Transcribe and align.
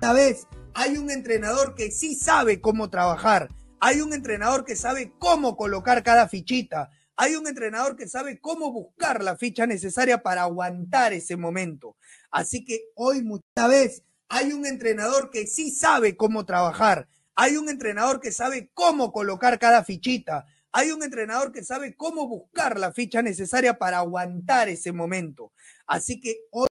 Esta 0.00 0.12
vez 0.12 0.46
hay 0.74 0.96
un 0.96 1.10
entrenador 1.10 1.74
que 1.74 1.90
sí 1.90 2.14
sabe 2.14 2.60
cómo 2.60 2.88
trabajar. 2.88 3.48
Hay 3.80 4.00
un 4.00 4.12
entrenador 4.12 4.64
que 4.64 4.76
sabe 4.76 5.12
cómo 5.18 5.56
colocar 5.56 6.04
cada 6.04 6.28
fichita. 6.28 6.90
Hay 7.16 7.34
un 7.34 7.48
entrenador 7.48 7.96
que 7.96 8.06
sabe 8.06 8.40
cómo 8.40 8.70
buscar 8.70 9.24
la 9.24 9.36
ficha 9.36 9.66
necesaria 9.66 10.22
para 10.22 10.42
aguantar 10.42 11.12
ese 11.12 11.36
momento. 11.36 11.96
Así 12.30 12.64
que 12.64 12.78
hoy, 12.94 13.24
muchas 13.24 13.68
vez, 13.68 14.04
hay 14.28 14.52
un 14.52 14.66
entrenador 14.66 15.30
que 15.30 15.48
sí 15.48 15.72
sabe 15.72 16.16
cómo 16.16 16.46
trabajar. 16.46 17.08
Hay 17.34 17.56
un 17.56 17.68
entrenador 17.68 18.20
que 18.20 18.30
sabe 18.30 18.70
cómo 18.74 19.10
colocar 19.10 19.58
cada 19.58 19.82
fichita. 19.82 20.46
Hay 20.70 20.92
un 20.92 21.02
entrenador 21.02 21.50
que 21.50 21.64
sabe 21.64 21.96
cómo 21.96 22.28
buscar 22.28 22.78
la 22.78 22.92
ficha 22.92 23.20
necesaria 23.20 23.78
para 23.78 23.98
aguantar 23.98 24.68
ese 24.68 24.92
momento. 24.92 25.50
Así 25.88 26.20
que 26.20 26.36
hoy... 26.52 26.67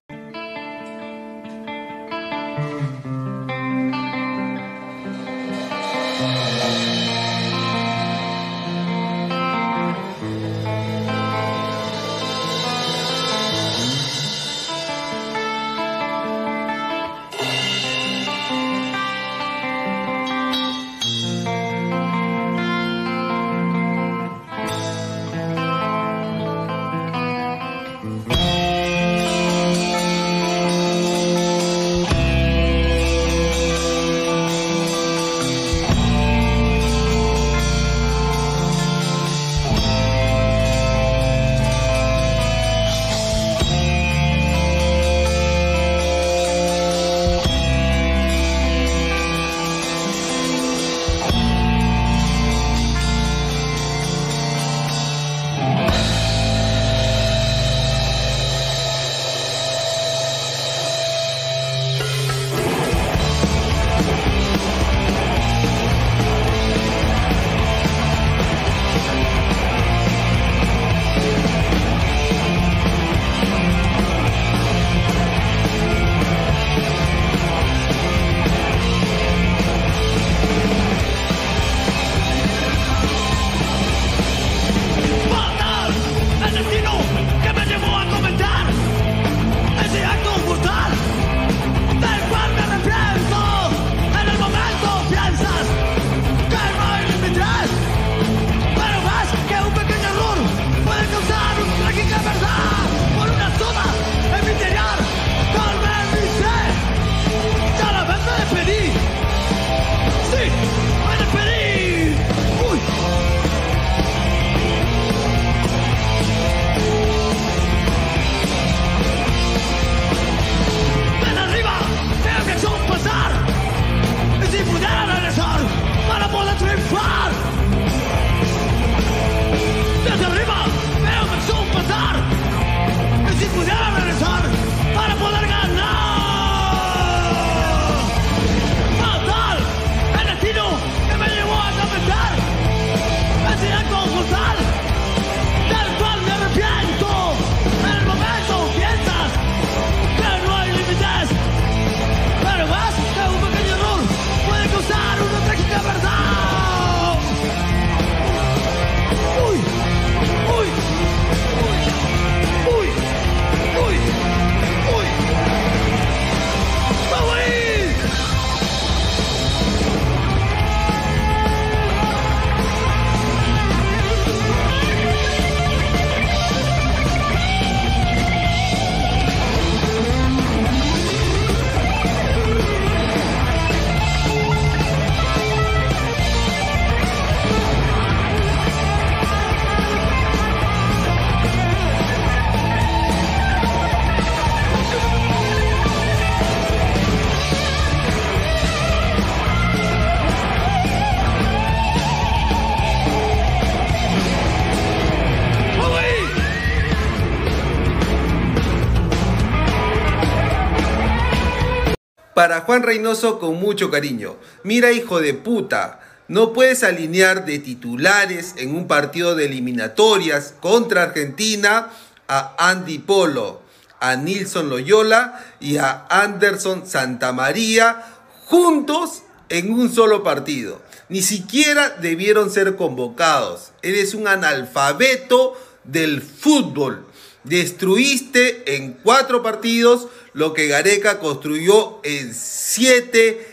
Para 212.48 212.62
Juan 212.62 212.82
Reynoso 212.82 213.38
con 213.38 213.60
mucho 213.60 213.90
cariño. 213.90 214.36
Mira 214.62 214.90
hijo 214.90 215.20
de 215.20 215.34
puta, 215.34 216.00
no 216.28 216.54
puedes 216.54 216.82
alinear 216.82 217.44
de 217.44 217.58
titulares 217.58 218.54
en 218.56 218.74
un 218.74 218.86
partido 218.86 219.34
de 219.34 219.44
eliminatorias 219.44 220.54
contra 220.58 221.02
Argentina 221.02 221.90
a 222.26 222.70
Andy 222.70 223.00
Polo, 223.00 223.60
a 224.00 224.16
Nilson 224.16 224.70
Loyola 224.70 225.44
y 225.60 225.76
a 225.76 226.06
Anderson 226.08 226.86
Santamaría 226.86 228.02
juntos 228.46 229.24
en 229.50 229.70
un 229.70 229.92
solo 229.92 230.22
partido. 230.22 230.80
Ni 231.10 231.20
siquiera 231.20 231.90
debieron 232.00 232.50
ser 232.50 232.76
convocados. 232.76 233.72
Eres 233.82 234.14
un 234.14 234.26
analfabeto 234.26 235.52
del 235.84 236.22
fútbol. 236.22 237.04
Destruiste 237.44 238.74
en 238.74 238.94
cuatro 238.94 239.42
partidos 239.42 240.08
lo 240.38 240.54
que 240.54 240.68
Gareca 240.68 241.18
construyó 241.18 241.98
en 242.04 242.32
siete 242.32 243.44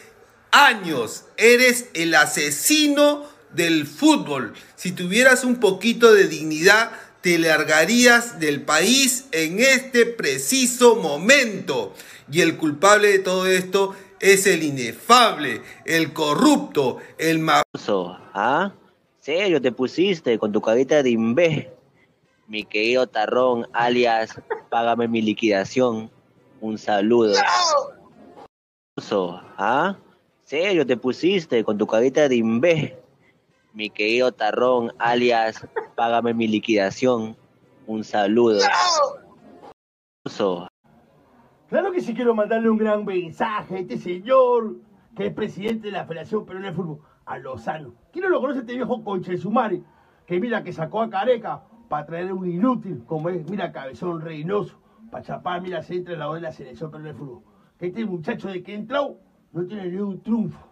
años. 0.52 1.26
Eres 1.36 1.90
el 1.96 2.14
asesino 2.14 3.24
del 3.56 3.88
fútbol. 3.88 4.54
Si 4.76 4.92
tuvieras 4.92 5.44
un 5.44 5.56
poquito 5.60 6.14
de 6.14 6.28
dignidad, 6.28 6.92
te 7.22 7.40
largarías 7.40 8.40
del 8.40 8.62
país 8.62 9.26
en 9.32 9.62
este 9.62 10.06
preciso 10.06 10.96
momento. 10.96 11.96
Y 12.32 12.42
el 12.42 12.56
culpable 12.56 13.08
de 13.08 13.20
todo 13.20 13.48
esto 13.48 13.96
es 14.20 14.46
el 14.46 14.62
inefable, 14.62 15.64
el 15.86 16.14
corrupto, 16.14 17.00
el 17.18 17.40
mafioso. 17.40 18.16
¿Ah? 18.36 18.74
¿Serio 19.22 19.60
te 19.60 19.72
pusiste 19.72 20.38
con 20.38 20.52
tu 20.52 20.62
carita 20.62 21.02
de 21.02 21.10
imbé? 21.10 21.74
Mi 22.48 22.64
querido 22.64 23.08
Tarrón, 23.08 23.66
alias, 23.74 24.40
págame 24.70 25.08
mi 25.08 25.24
liquidación. 25.24 26.12
Un 26.62 26.78
saludo. 26.78 27.36
¿Ah? 29.58 29.96
¿Serio 30.44 30.86
te 30.86 30.96
pusiste 30.96 31.64
con 31.64 31.78
tu 31.78 31.86
carita 31.86 32.30
de 32.30 32.36
imbé? 32.38 32.98
Mi 33.74 33.90
querido 33.90 34.32
Tarrón, 34.32 34.94
alias, 35.00 35.68
págame 35.96 36.34
mi 36.34 36.48
liquidación. 36.48 37.36
Un 37.88 38.04
saludo. 38.04 38.62
Claro 41.68 41.92
que 41.92 42.02
sí 42.02 42.14
quiero 42.14 42.34
mandarle 42.34 42.70
un 42.70 42.78
gran 42.78 43.04
mensaje 43.04 43.76
a 43.76 43.80
este 43.80 43.98
señor, 43.98 44.78
que 45.16 45.28
es 45.28 45.34
presidente 45.34 45.88
de 45.88 45.94
la 45.94 46.06
Federación 46.06 46.46
Peruana 46.46 46.70
de 46.70 46.74
Fútbol, 46.74 47.00
a 47.26 47.38
Lozano. 47.38 47.94
¿Quién 48.14 48.24
no 48.24 48.30
lo 48.30 48.40
conoce 48.40 48.60
este 48.60 48.76
viejo 48.76 49.04
Conchesumare? 49.04 49.82
Que 50.26 50.40
mira 50.40 50.64
que 50.64 50.72
sacó 50.72 51.02
a 51.02 51.10
Careca 51.10 51.64
para 51.90 52.06
traer 52.06 52.32
un 52.32 52.50
inútil, 52.50 53.04
como 53.06 53.30
es, 53.30 53.48
mira, 53.50 53.72
Cabezón 53.72 54.22
Reynoso, 54.22 54.80
para 55.16 55.24
chapar, 55.24 55.62
mira, 55.62 55.82
se 55.82 55.96
entra 55.96 56.12
en 56.12 56.20
la 56.20 56.34
de 56.34 56.42
la 56.42 56.52
Selección 56.52 56.92
Peruana 56.92 57.14
de 57.14 57.18
Fútbol. 57.18 57.42
Este 57.80 58.06
muchacho 58.06 58.50
de 58.50 58.62
que 58.62 58.76
entró 58.76 59.18
no 59.54 59.66
tiene 59.66 59.88
ni 59.88 59.96
un 59.96 60.22
triunfo. 60.22 60.68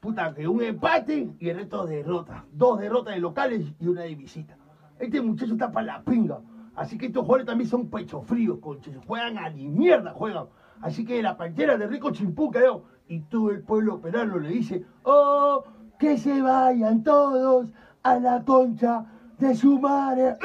Puta, 0.00 0.34
que 0.34 0.46
un 0.46 0.62
empate 0.62 1.30
y 1.38 1.48
el 1.48 1.56
resto 1.56 1.86
derrotas. 1.86 2.44
Dos 2.52 2.78
derrotas 2.78 3.14
de 3.14 3.20
locales 3.20 3.72
y 3.80 3.86
una 3.86 4.02
de 4.02 4.14
visita. 4.14 4.58
Este 4.98 5.22
muchacho 5.22 5.54
está 5.54 5.72
para 5.72 5.86
la 5.86 6.02
pinga. 6.02 6.42
Así 6.74 6.98
que 6.98 7.06
estos 7.06 7.22
jugadores 7.22 7.46
también 7.46 7.70
son 7.70 7.88
pecho 7.88 8.20
fríos, 8.20 8.58
conches. 8.58 8.98
Juegan 9.06 9.38
a 9.38 9.48
ni 9.48 9.66
mierda, 9.66 10.12
juegan. 10.12 10.48
Así 10.82 11.02
que 11.06 11.22
la 11.22 11.38
pantera 11.38 11.78
de 11.78 11.86
Rico 11.86 12.10
Chimpuca, 12.10 12.60
yo, 12.62 12.84
y 13.08 13.20
todo 13.20 13.50
el 13.50 13.62
pueblo 13.62 13.98
peruano 13.98 14.38
le 14.38 14.50
dice, 14.50 14.84
oh, 15.04 15.64
que 15.98 16.18
se 16.18 16.42
vayan 16.42 17.02
todos 17.02 17.68
a 18.02 18.18
la 18.18 18.44
concha 18.44 19.06
de 19.38 19.54
su 19.54 19.78
madre. 19.78 20.36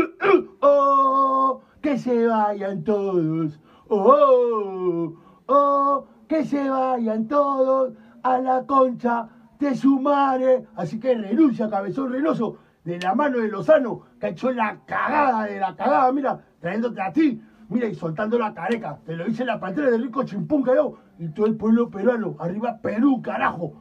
oh, 0.62 1.60
que 1.80 1.98
se 1.98 2.26
vayan 2.26 2.84
todos. 2.84 3.60
Oh, 3.88 5.14
oh, 5.46 6.06
que 6.28 6.44
se 6.44 6.68
vayan 6.68 7.26
todos 7.28 7.94
a 8.22 8.38
la 8.38 8.64
concha 8.66 9.28
de 9.58 9.74
su 9.74 10.00
madre. 10.00 10.66
Así 10.76 11.00
que 11.00 11.14
renuncia, 11.14 11.70
cabezón 11.70 12.12
renoso, 12.12 12.58
de 12.84 12.98
la 13.00 13.14
mano 13.14 13.38
de 13.38 13.48
Lozano, 13.48 14.02
que 14.20 14.28
hecho 14.28 14.50
la 14.50 14.80
cagada 14.86 15.44
de 15.44 15.58
la 15.58 15.76
cagada, 15.76 16.10
mira, 16.12 16.40
trayéndote 16.60 17.02
a 17.02 17.12
ti, 17.12 17.42
mira, 17.68 17.86
y 17.86 17.94
soltando 17.94 18.38
la 18.38 18.54
careca. 18.54 18.98
Te 19.04 19.14
lo 19.14 19.26
dice 19.26 19.44
la 19.44 19.60
pantera 19.60 19.90
de 19.90 19.98
Rico 19.98 20.22
Chimpunca 20.24 20.74
yo, 20.74 20.94
y 21.18 21.28
todo 21.28 21.46
el 21.46 21.56
pueblo 21.56 21.90
peruano. 21.90 22.36
Arriba 22.38 22.78
Perú, 22.80 23.20
carajo. 23.22 23.74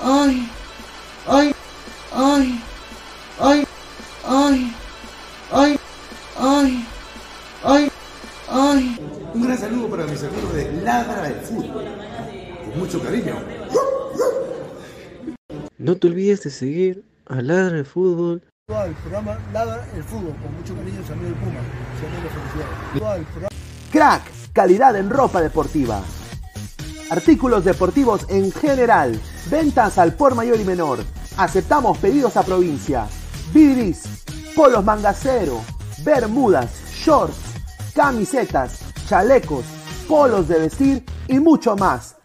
Ay, 0.00 0.48
ay, 1.26 1.53
mucho 12.94 13.04
cariño. 13.04 13.34
No 15.78 15.96
te 15.96 16.06
olvides 16.06 16.44
de 16.44 16.50
seguir 16.50 17.04
a 17.26 17.40
Ladra 17.42 17.78
el 17.78 17.86
Fútbol. 17.86 18.42
El 18.68 18.94
programa 18.94 19.38
Ladra 19.52 19.86
el 19.94 20.04
Fútbol. 20.04 20.34
Con 20.42 20.54
mucho 20.56 20.74
cariño, 20.74 21.00
Puma. 21.02 21.60
Felicidades. 22.92 23.26
Crack, 23.90 24.22
calidad 24.52 24.96
en 24.96 25.10
ropa 25.10 25.40
deportiva. 25.40 26.02
Artículos 27.10 27.64
deportivos 27.64 28.26
en 28.28 28.52
general. 28.52 29.20
Ventas 29.50 29.98
al 29.98 30.14
por 30.14 30.34
mayor 30.34 30.60
y 30.60 30.64
menor. 30.64 31.00
Aceptamos 31.36 31.98
pedidos 31.98 32.36
a 32.36 32.44
provincia. 32.44 33.08
Bidris, 33.52 34.24
polos 34.54 34.84
mangacero, 34.84 35.60
bermudas, 36.04 36.70
shorts, 36.92 37.36
camisetas, 37.94 38.80
chalecos, 39.08 39.64
polos 40.08 40.48
de 40.48 40.60
vestir 40.60 41.04
y 41.28 41.40
mucho 41.40 41.76
más. 41.76 42.13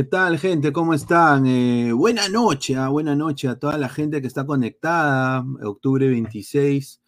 ¿Qué 0.00 0.04
tal, 0.04 0.38
gente? 0.38 0.72
¿Cómo 0.72 0.94
están? 0.94 1.46
Eh, 1.46 1.92
buena 1.92 2.26
noche, 2.30 2.74
ah, 2.74 2.88
buena 2.88 3.14
noche 3.14 3.48
a 3.48 3.58
toda 3.58 3.76
la 3.76 3.90
gente 3.90 4.22
que 4.22 4.28
está 4.28 4.46
conectada. 4.46 5.44
Octubre 5.62 6.08
26, 6.08 7.02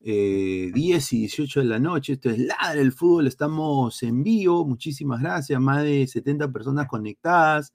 eh, 0.00 0.70
10 0.72 1.12
y 1.12 1.18
18 1.18 1.60
de 1.60 1.66
la 1.66 1.78
noche. 1.78 2.14
Esto 2.14 2.30
es 2.30 2.38
Ladra 2.38 2.80
el 2.80 2.92
Fútbol. 2.92 3.26
Estamos 3.26 4.02
en 4.02 4.22
vivo. 4.22 4.64
Muchísimas 4.64 5.20
gracias. 5.20 5.60
Más 5.60 5.82
de 5.82 6.06
70 6.06 6.50
personas 6.50 6.88
conectadas. 6.88 7.74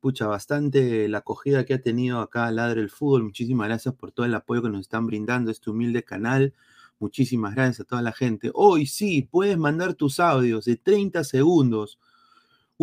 Pucha, 0.00 0.26
bastante 0.26 1.06
la 1.06 1.18
acogida 1.18 1.66
que 1.66 1.74
ha 1.74 1.82
tenido 1.82 2.20
acá 2.20 2.50
Ladra 2.50 2.80
el 2.80 2.88
Fútbol. 2.88 3.24
Muchísimas 3.24 3.68
gracias 3.68 3.94
por 3.94 4.12
todo 4.12 4.24
el 4.24 4.34
apoyo 4.34 4.62
que 4.62 4.70
nos 4.70 4.80
están 4.80 5.06
brindando 5.06 5.50
este 5.50 5.68
humilde 5.68 6.04
canal. 6.04 6.54
Muchísimas 7.00 7.54
gracias 7.54 7.80
a 7.80 7.84
toda 7.84 8.00
la 8.00 8.12
gente. 8.12 8.50
Hoy 8.54 8.86
sí, 8.86 9.28
puedes 9.30 9.58
mandar 9.58 9.92
tus 9.92 10.20
audios 10.20 10.64
de 10.64 10.76
30 10.76 11.22
segundos 11.22 11.98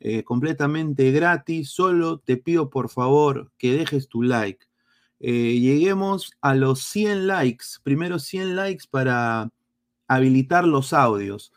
Eh, 0.01 0.23
completamente 0.25 1.11
gratis. 1.11 1.69
Solo 1.69 2.19
te 2.19 2.35
pido 2.35 2.69
por 2.69 2.89
favor 2.89 3.53
que 3.57 3.73
dejes 3.73 4.09
tu 4.09 4.21
like. 4.21 4.65
Eh, 5.21 5.57
lleguemos 5.61 6.33
a 6.41 6.55
los 6.55 6.83
100 6.83 7.27
likes. 7.27 7.65
Primero 7.81 8.19
100 8.19 8.57
likes 8.57 8.83
para 8.91 9.49
habilitar 10.09 10.65
los 10.65 10.91
audios. 10.91 11.53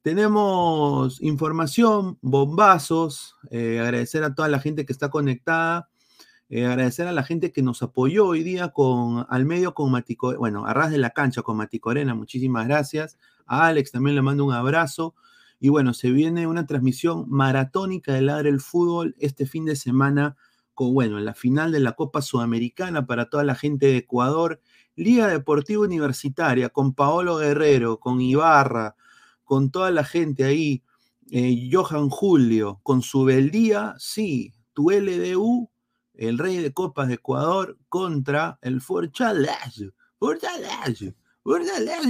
Tenemos 0.00 1.20
información, 1.20 2.16
bombazos. 2.22 3.36
Eh, 3.50 3.78
agradecer 3.78 4.24
a 4.24 4.34
toda 4.34 4.48
la 4.48 4.58
gente 4.58 4.86
que 4.86 4.94
está 4.94 5.10
conectada. 5.10 5.89
Eh, 6.52 6.66
agradecer 6.66 7.06
a 7.06 7.12
la 7.12 7.22
gente 7.22 7.52
que 7.52 7.62
nos 7.62 7.80
apoyó 7.80 8.26
hoy 8.26 8.42
día 8.42 8.70
con 8.70 9.24
al 9.28 9.44
medio 9.44 9.72
con 9.72 9.92
Matico, 9.92 10.36
bueno, 10.36 10.66
a 10.66 10.74
ras 10.74 10.90
de 10.90 10.98
la 10.98 11.10
cancha 11.10 11.42
con 11.42 11.56
Maticorena, 11.56 12.12
muchísimas 12.16 12.66
gracias. 12.66 13.18
A 13.46 13.68
Alex 13.68 13.92
también 13.92 14.16
le 14.16 14.22
mando 14.22 14.44
un 14.44 14.52
abrazo. 14.52 15.14
Y 15.60 15.68
bueno, 15.68 15.94
se 15.94 16.10
viene 16.10 16.48
una 16.48 16.66
transmisión 16.66 17.26
maratónica 17.28 18.12
de 18.12 18.22
Ladre 18.22 18.48
el 18.48 18.60
Fútbol 18.60 19.14
este 19.20 19.46
fin 19.46 19.64
de 19.64 19.76
semana 19.76 20.36
con, 20.74 20.92
bueno, 20.92 21.18
en 21.18 21.24
la 21.24 21.34
final 21.34 21.70
de 21.70 21.78
la 21.78 21.92
Copa 21.92 22.20
Sudamericana 22.20 23.06
para 23.06 23.30
toda 23.30 23.44
la 23.44 23.54
gente 23.54 23.86
de 23.86 23.98
Ecuador, 23.98 24.60
Liga 24.96 25.28
Deportiva 25.28 25.82
Universitaria, 25.82 26.70
con 26.70 26.94
Paolo 26.94 27.36
Guerrero, 27.36 28.00
con 28.00 28.20
Ibarra, 28.20 28.96
con 29.44 29.70
toda 29.70 29.92
la 29.92 30.02
gente 30.02 30.42
ahí, 30.42 30.82
eh, 31.30 31.68
Johan 31.70 32.08
Julio, 32.08 32.80
con 32.82 33.02
su 33.02 33.22
beldía, 33.22 33.94
sí, 33.98 34.52
tu 34.72 34.90
LDU, 34.90 35.70
el 36.20 36.36
rey 36.36 36.58
de 36.58 36.72
copas 36.72 37.08
de 37.08 37.14
Ecuador, 37.14 37.78
contra 37.88 38.58
el 38.60 38.82
Fortaleza, 38.82 39.86
Fortaleza, 40.18 41.14
Fortaleza. 41.42 42.08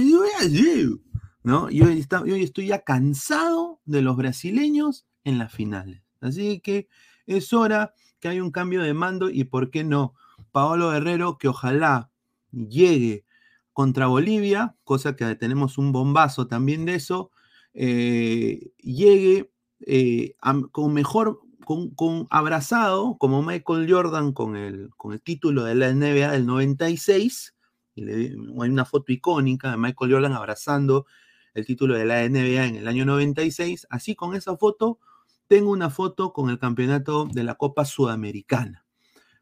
¿No? 1.43 1.69
Está, 1.69 2.23
yo 2.25 2.35
estoy 2.35 2.67
ya 2.67 2.83
cansado 2.83 3.79
de 3.85 4.01
los 4.01 4.17
brasileños 4.17 5.07
en 5.23 5.37
las 5.37 5.53
finales. 5.53 6.03
Así 6.19 6.59
que 6.59 6.89
es 7.25 7.53
hora 7.53 7.93
que 8.19 8.27
haya 8.27 8.43
un 8.43 8.51
cambio 8.51 8.83
de 8.83 8.93
mando 8.93 9.29
y, 9.29 9.45
¿por 9.45 9.71
qué 9.71 9.85
no? 9.85 10.13
Paolo 10.51 10.91
Guerrero, 10.91 11.37
que 11.37 11.47
ojalá 11.47 12.11
llegue 12.51 13.23
contra 13.71 14.07
Bolivia, 14.07 14.75
cosa 14.83 15.15
que 15.15 15.35
tenemos 15.35 15.77
un 15.77 15.93
bombazo 15.93 16.47
también 16.47 16.83
de 16.83 16.95
eso, 16.95 17.31
eh, 17.73 18.71
llegue 18.77 19.51
eh, 19.79 20.35
con 20.71 20.93
mejor, 20.93 21.39
con, 21.65 22.27
abrazado, 22.29 23.17
como 23.17 23.41
Michael 23.41 23.91
Jordan 23.91 24.33
con 24.33 24.55
el, 24.55 24.89
con 24.97 25.13
el 25.13 25.21
título 25.21 25.63
de 25.63 25.75
la 25.75 25.93
NBA 25.93 26.31
del 26.31 26.45
96, 26.45 27.55
y 27.95 28.09
hay 28.09 28.35
una 28.35 28.85
foto 28.85 29.11
icónica 29.11 29.71
de 29.71 29.77
Michael 29.77 30.11
Jordan 30.11 30.33
abrazando 30.33 31.05
el 31.53 31.65
título 31.65 31.95
de 31.95 32.05
la 32.05 32.27
NBA 32.27 32.65
en 32.65 32.75
el 32.75 32.87
año 32.87 33.05
96, 33.05 33.87
así 33.89 34.15
con 34.15 34.35
esa 34.35 34.55
foto 34.57 34.99
tengo 35.47 35.71
una 35.71 35.89
foto 35.89 36.31
con 36.31 36.49
el 36.49 36.59
campeonato 36.59 37.27
de 37.29 37.43
la 37.43 37.55
Copa 37.55 37.83
Sudamericana. 37.83 38.85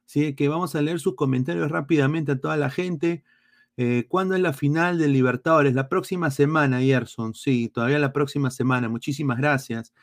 Así 0.07 0.35
que 0.35 0.47
vamos 0.47 0.73
a 0.75 0.81
leer 0.81 0.99
sus 0.99 1.15
comentarios 1.15 1.69
rápidamente 1.69 2.31
a 2.31 2.39
toda 2.39 2.57
la 2.57 2.71
gente. 2.71 3.23
Eh, 3.77 4.07
¿Cuándo 4.09 4.33
es 4.33 4.41
la 4.41 4.53
final 4.53 4.97
del 4.97 5.13
Libertadores? 5.13 5.75
La 5.75 5.87
próxima 5.87 6.31
semana, 6.31 6.81
Gerson. 6.81 7.35
Sí, 7.35 7.69
todavía 7.69 7.99
la 7.99 8.11
próxima 8.11 8.49
semana. 8.49 8.89
Muchísimas 8.89 9.37
gracias. 9.37 9.93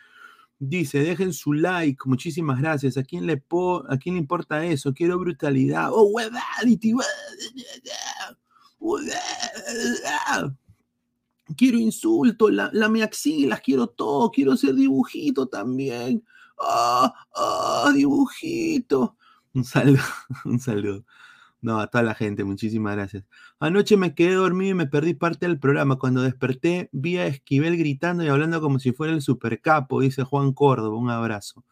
Dice, 0.59 1.01
dejen 1.01 1.33
su 1.33 1.53
like. 1.53 1.99
Muchísimas 2.07 2.61
gracias. 2.61 2.97
¿A 2.97 3.03
quién 3.03 3.27
le, 3.27 3.43
a 3.89 3.97
quién 3.99 4.15
le 4.15 4.21
importa 4.21 4.65
eso? 4.65 4.95
Quiero 4.95 5.19
brutalidad. 5.19 5.91
Oh, 5.93 6.05
huevality. 6.05 6.95
Quiero 11.57 11.79
insulto, 11.79 12.51
la, 12.51 12.71
la 12.73 12.89
me 12.89 13.09
quiero 13.63 13.87
todo, 13.87 14.31
quiero 14.31 14.53
hacer 14.53 14.75
dibujito 14.75 15.47
también. 15.47 16.25
¡Ah, 16.59 17.13
ah, 17.35 17.93
dibujito! 17.95 19.17
Un 19.55 19.65
saludo, 19.65 20.03
un 20.45 20.59
saludo. 20.59 21.05
No, 21.61 21.81
a 21.81 21.87
toda 21.89 22.05
la 22.05 22.15
gente, 22.15 22.45
muchísimas 22.45 22.95
gracias. 22.97 23.25
Anoche 23.59 23.97
me 23.97 24.15
quedé 24.15 24.35
dormido 24.35 24.73
y 24.73 24.75
me 24.75 24.87
perdí 24.87 25.15
parte 25.15 25.47
del 25.47 25.59
programa. 25.59 25.99
Cuando 25.99 26.23
desperté, 26.23 26.89
vi 26.93 27.17
a 27.19 27.27
Esquivel 27.27 27.77
gritando 27.77 28.23
y 28.25 28.29
hablando 28.29 28.61
como 28.61 28.79
si 28.79 28.93
fuera 28.93 29.13
el 29.13 29.23
supercapo, 29.23 30.01
dice 30.01 30.23
Juan 30.23 30.53
Córdoba. 30.53 30.97
Un 30.97 31.11
abrazo. 31.11 31.65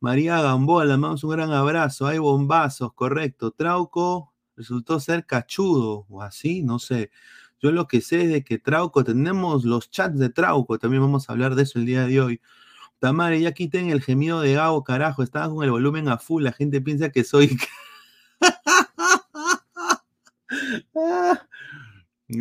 María 0.00 0.40
Gamboa, 0.40 0.84
le 0.84 0.92
mandamos 0.92 1.24
un 1.24 1.30
gran 1.30 1.52
abrazo. 1.52 2.06
Hay 2.06 2.18
bombazos, 2.18 2.92
correcto. 2.94 3.50
Trauco 3.50 4.32
resultó 4.56 5.00
ser 5.00 5.26
cachudo, 5.26 6.06
o 6.08 6.22
así, 6.22 6.62
no 6.62 6.78
sé. 6.78 7.10
Yo 7.60 7.72
lo 7.72 7.86
que 7.86 8.00
sé 8.00 8.22
es 8.22 8.28
de 8.30 8.44
que 8.44 8.58
Trauco, 8.58 9.04
tenemos 9.04 9.64
los 9.64 9.90
chats 9.90 10.18
de 10.18 10.30
Trauco, 10.30 10.78
también 10.78 11.02
vamos 11.02 11.28
a 11.28 11.32
hablar 11.32 11.54
de 11.54 11.62
eso 11.64 11.78
el 11.78 11.86
día 11.86 12.06
de 12.06 12.20
hoy. 12.20 12.40
Tamare, 12.98 13.40
ya 13.40 13.52
quiten 13.52 13.90
el 13.90 14.02
gemido 14.02 14.40
de 14.40 14.54
Gabo, 14.54 14.84
carajo, 14.84 15.22
estaba 15.22 15.48
con 15.52 15.64
el 15.64 15.70
volumen 15.70 16.08
a 16.08 16.18
full, 16.18 16.42
la 16.42 16.52
gente 16.52 16.80
piensa 16.80 17.10
que 17.10 17.24
soy... 17.24 17.58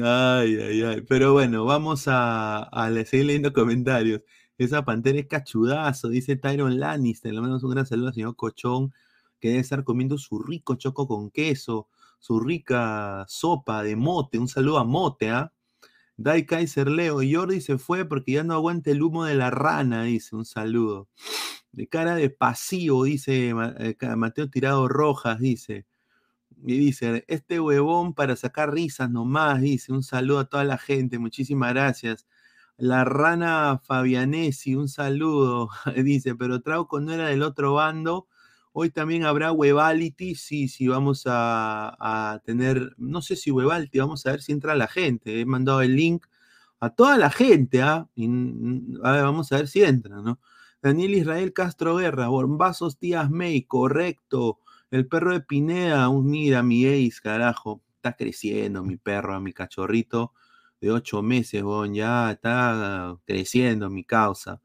ay, 0.03 0.57
ay, 0.57 0.81
ay. 0.83 1.01
Pero 1.07 1.33
bueno, 1.33 1.65
vamos 1.65 2.07
a, 2.07 2.63
a 2.63 2.89
seguir 3.05 3.25
leyendo 3.27 3.53
comentarios. 3.53 4.21
Esa 4.57 4.85
pantera 4.85 5.19
es 5.19 5.27
cachudazo, 5.27 6.09
dice 6.09 6.35
Tyron 6.35 6.79
Lannister. 6.79 7.33
Le 7.33 7.41
mandamos 7.41 7.63
un 7.63 7.71
gran 7.71 7.85
saludo 7.85 8.07
al 8.09 8.13
señor 8.13 8.35
Cochón, 8.35 8.93
que 9.39 9.49
debe 9.49 9.59
estar 9.61 9.83
comiendo 9.83 10.17
su 10.17 10.39
rico 10.39 10.75
choco 10.75 11.07
con 11.07 11.29
queso 11.31 11.89
su 12.25 12.39
rica 12.39 13.23
sopa 13.27 13.83
de 13.83 13.95
mote. 13.95 14.39
Un 14.39 14.47
saludo 14.47 14.79
a 14.79 14.83
mote, 14.83 15.29
¿ah? 15.29 15.53
Dai 16.17 16.45
Kaiser 16.47 16.89
Leo. 16.89 17.19
Jordi 17.29 17.61
se 17.61 17.77
fue 17.77 18.03
porque 18.05 18.33
ya 18.33 18.43
no 18.43 18.55
aguanta 18.55 18.89
el 18.89 19.03
humo 19.03 19.25
de 19.25 19.35
la 19.35 19.51
rana, 19.51 20.05
dice. 20.05 20.35
Un 20.35 20.45
saludo. 20.45 21.07
De 21.71 21.87
cara 21.87 22.15
de 22.15 22.31
pasivo, 22.31 23.03
dice 23.03 23.49
eh, 23.49 24.15
Mateo 24.15 24.49
Tirado 24.49 24.87
Rojas, 24.87 25.39
dice. 25.39 25.85
Y 26.65 26.77
dice, 26.79 27.25
este 27.27 27.59
huevón 27.59 28.13
para 28.13 28.35
sacar 28.35 28.73
risas 28.73 29.09
nomás, 29.09 29.61
dice. 29.61 29.93
Un 29.93 30.03
saludo 30.03 30.39
a 30.39 30.45
toda 30.45 30.63
la 30.63 30.77
gente, 30.77 31.19
muchísimas 31.19 31.73
gracias. 31.73 32.25
La 32.77 33.05
rana 33.05 33.81
Fabianesi, 33.83 34.75
un 34.75 34.89
saludo, 34.89 35.69
dice, 36.03 36.35
pero 36.35 36.61
Trauco 36.61 36.99
no 36.99 37.13
era 37.13 37.27
del 37.29 37.43
otro 37.43 37.73
bando 37.75 38.27
Hoy 38.77 38.89
también 38.89 39.23
habrá 39.23 39.53
Webality, 39.53 40.35
sí, 40.35 40.67
sí, 40.67 40.89
vamos 40.89 41.23
a, 41.27 42.41
tener, 42.43 42.93
no 42.97 43.21
sé 43.21 43.37
si 43.37 43.49
Webality, 43.49 43.99
vamos 43.99 44.25
a 44.25 44.31
ver 44.31 44.41
si 44.41 44.51
entra 44.51 44.75
la 44.75 44.89
gente. 44.89 45.39
He 45.39 45.45
mandado 45.45 45.81
el 45.81 45.95
link 45.95 46.25
a 46.81 46.89
toda 46.89 47.17
la 47.17 47.29
gente, 47.31 47.81
¿ah? 47.81 48.09
vamos 48.17 49.53
a 49.53 49.57
ver 49.57 49.69
si 49.69 49.81
entra, 49.81 50.17
¿no? 50.21 50.41
Daniel 50.81 51.15
Israel 51.15 51.53
Castro 51.53 51.95
Guerra, 51.95 52.27
Bombazos 52.27 52.99
Tías 52.99 53.31
May, 53.31 53.63
correcto. 53.63 54.59
El 54.91 55.07
perro 55.07 55.33
de 55.33 55.41
Pineda, 55.41 56.09
un 56.09 56.29
mira, 56.29 56.63
mi 56.63 56.85
ace, 56.85 57.19
carajo. 57.21 57.81
Está 57.97 58.15
creciendo 58.15 58.83
mi 58.83 58.97
perro, 58.97 59.39
mi 59.41 59.51
cachorrito 59.53 60.33
de 60.81 60.91
ocho 60.91 61.21
meses, 61.23 61.63
bon, 61.63 61.93
ya 61.93 62.31
está 62.31 63.17
creciendo 63.25 63.89
mi 63.89 64.03
causa. 64.03 64.61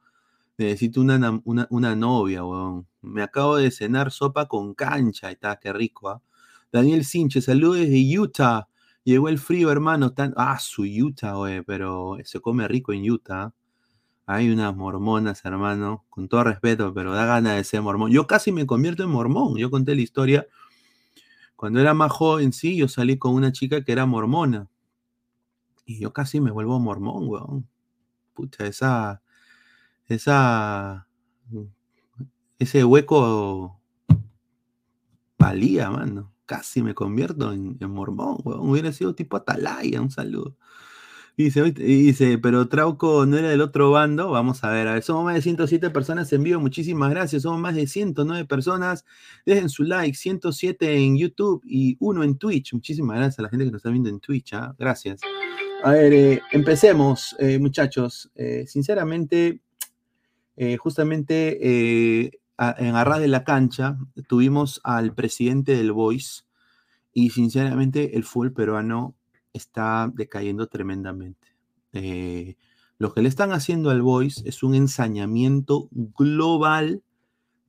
Necesito 0.59 1.01
una, 1.01 1.41
una, 1.45 1.97
novia, 1.97 2.45
weón. 2.45 2.87
Me 3.03 3.23
acabo 3.23 3.57
de 3.57 3.71
cenar 3.71 4.11
sopa 4.13 4.47
con 4.47 4.75
cancha. 4.75 5.31
Está, 5.31 5.57
qué 5.57 5.73
rico, 5.73 6.11
¿ah? 6.11 6.23
Daniel 6.73 7.05
Sinche, 7.05 7.41
saludos 7.41 7.79
desde 7.79 8.19
Utah. 8.19 8.69
Llegó 9.05 9.29
el 9.29 9.39
frío, 9.39 9.71
hermano. 9.73 10.13
ah, 10.37 10.59
su 10.61 10.83
Utah, 10.85 11.35
güey, 11.35 11.63
pero 11.63 12.19
se 12.25 12.41
come 12.41 12.69
rico 12.69 12.93
en 12.93 13.11
Utah. 13.11 13.55
Hay 14.33 14.49
unas 14.49 14.77
mormonas, 14.77 15.45
hermano, 15.45 16.05
con 16.09 16.29
todo 16.29 16.45
respeto, 16.45 16.95
pero 16.95 17.13
da 17.13 17.27
ganas 17.27 17.57
de 17.57 17.65
ser 17.65 17.83
mormón. 17.83 18.13
Yo 18.13 18.29
casi 18.29 18.53
me 18.53 18.65
convierto 18.65 19.03
en 19.03 19.11
mormón. 19.11 19.57
Yo 19.57 19.73
conté 19.73 19.97
la 19.97 20.03
historia. 20.03 20.47
Cuando 21.57 21.81
era 21.81 21.95
más 21.95 22.13
joven, 22.13 22.53
sí, 22.53 22.77
yo 22.77 22.87
salí 22.87 23.19
con 23.19 23.35
una 23.35 23.51
chica 23.51 23.83
que 23.83 23.91
era 23.91 24.07
mormona. 24.07 24.69
Y 25.85 25.99
yo 25.99 26.13
casi 26.13 26.41
me 26.41 26.53
vuelvo 26.53 26.79
mormón, 26.79 27.27
weón. 27.27 27.69
Pucha, 28.33 28.69
esa, 28.69 29.21
esa, 30.07 31.09
ese 32.61 32.85
hueco 32.85 33.81
valía, 35.41 35.91
mano. 35.91 36.33
Casi 36.47 36.85
me 36.85 36.95
convierto 36.95 37.53
en, 37.53 37.77
mormón, 37.81 38.37
Hubiera 38.45 38.93
sido 38.93 39.13
tipo 39.13 39.37
atalaya, 39.37 40.01
un 40.01 40.13
saludo. 40.13 40.57
Dice, 41.37 41.63
dice, 41.73 42.39
pero 42.39 42.69
Trauco 42.69 43.25
no 43.25 43.39
era 43.39 43.49
del 43.49 43.61
otro 43.61 43.91
bando. 43.91 44.31
Vamos 44.31 44.63
a 44.65 44.71
ver, 44.71 44.89
a 44.89 44.95
ver, 44.95 45.03
somos 45.03 45.25
más 45.25 45.35
de 45.35 45.43
107 45.43 45.91
personas 45.91 46.33
en 46.33 46.43
vivo. 46.43 46.61
Muchísimas 46.61 47.11
gracias. 47.11 47.43
Somos 47.43 47.61
más 47.61 47.75
de 47.75 47.87
109 47.87 48.45
personas. 48.45 49.05
Dejen 49.47 49.69
su 49.69 49.85
like, 49.85 50.17
107 50.17 50.97
en 50.97 51.17
YouTube 51.17 51.63
y 51.65 51.97
uno 52.01 52.25
en 52.25 52.37
Twitch. 52.37 52.75
Muchísimas 52.75 53.17
gracias 53.17 53.39
a 53.39 53.43
la 53.43 53.49
gente 53.49 53.65
que 53.65 53.71
nos 53.71 53.79
está 53.79 53.91
viendo 53.91 54.11
en 54.11 54.21
Twitch. 54.21 54.53
¿ah? 54.55 54.75
Gracias. 54.79 55.21
A 55.83 55.93
ver, 55.93 56.13
eh, 56.13 56.43
empecemos, 56.53 57.35
eh, 57.39 57.59
muchachos. 57.59 58.31
Eh, 58.35 58.65
sinceramente, 58.67 59.61
justamente 60.79 62.29
en 62.59 62.95
Arras 62.95 63.21
de 63.21 63.29
la 63.29 63.45
Cancha 63.45 63.97
tuvimos 64.29 64.83
al 64.85 65.15
presidente 65.15 65.75
del 65.75 65.93
Voice 65.93 66.43
y 67.15 67.31
sinceramente 67.31 68.15
el 68.15 68.25
fútbol 68.25 68.53
peruano 68.53 69.15
está 69.53 70.11
decayendo 70.15 70.67
tremendamente. 70.67 71.49
Eh, 71.93 72.57
lo 72.99 73.15
que 73.15 73.23
le 73.23 73.29
están 73.29 73.53
haciendo 73.53 73.91
al 73.91 74.03
Voice 74.03 74.43
es 74.47 74.63
un 74.63 74.75
ensañamiento 74.75 75.89
global 75.91 77.03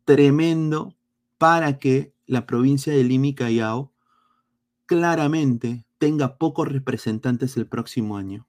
tremendo 0.03 0.95
para 1.37 1.79
que 1.79 2.13
la 2.27 2.45
provincia 2.45 2.93
de 2.93 3.03
Lima 3.03 3.27
y 3.27 3.35
Callao 3.35 3.93
claramente 4.85 5.85
tenga 5.97 6.37
pocos 6.37 6.67
representantes 6.67 7.55
el 7.55 7.67
próximo 7.67 8.17
año. 8.17 8.47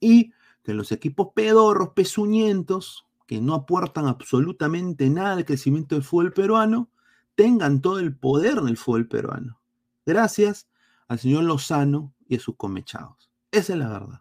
Y 0.00 0.32
que 0.62 0.72
los 0.72 0.90
equipos 0.90 1.28
pedorros, 1.34 1.90
pezuñentos, 1.90 3.06
que 3.26 3.40
no 3.40 3.54
aportan 3.54 4.06
absolutamente 4.06 5.10
nada 5.10 5.34
al 5.34 5.44
crecimiento 5.44 5.94
del 5.94 6.04
fútbol 6.04 6.32
peruano, 6.32 6.90
tengan 7.34 7.80
todo 7.82 7.98
el 7.98 8.16
poder 8.16 8.62
del 8.62 8.76
fútbol 8.76 9.06
peruano. 9.06 9.60
Gracias 10.06 10.68
al 11.08 11.18
señor 11.18 11.44
Lozano 11.44 12.13
y 12.28 12.36
a 12.36 12.40
sus 12.40 12.56
comechados. 12.56 13.30
Esa 13.50 13.74
es 13.74 13.78
la 13.78 13.88
verdad. 13.88 14.20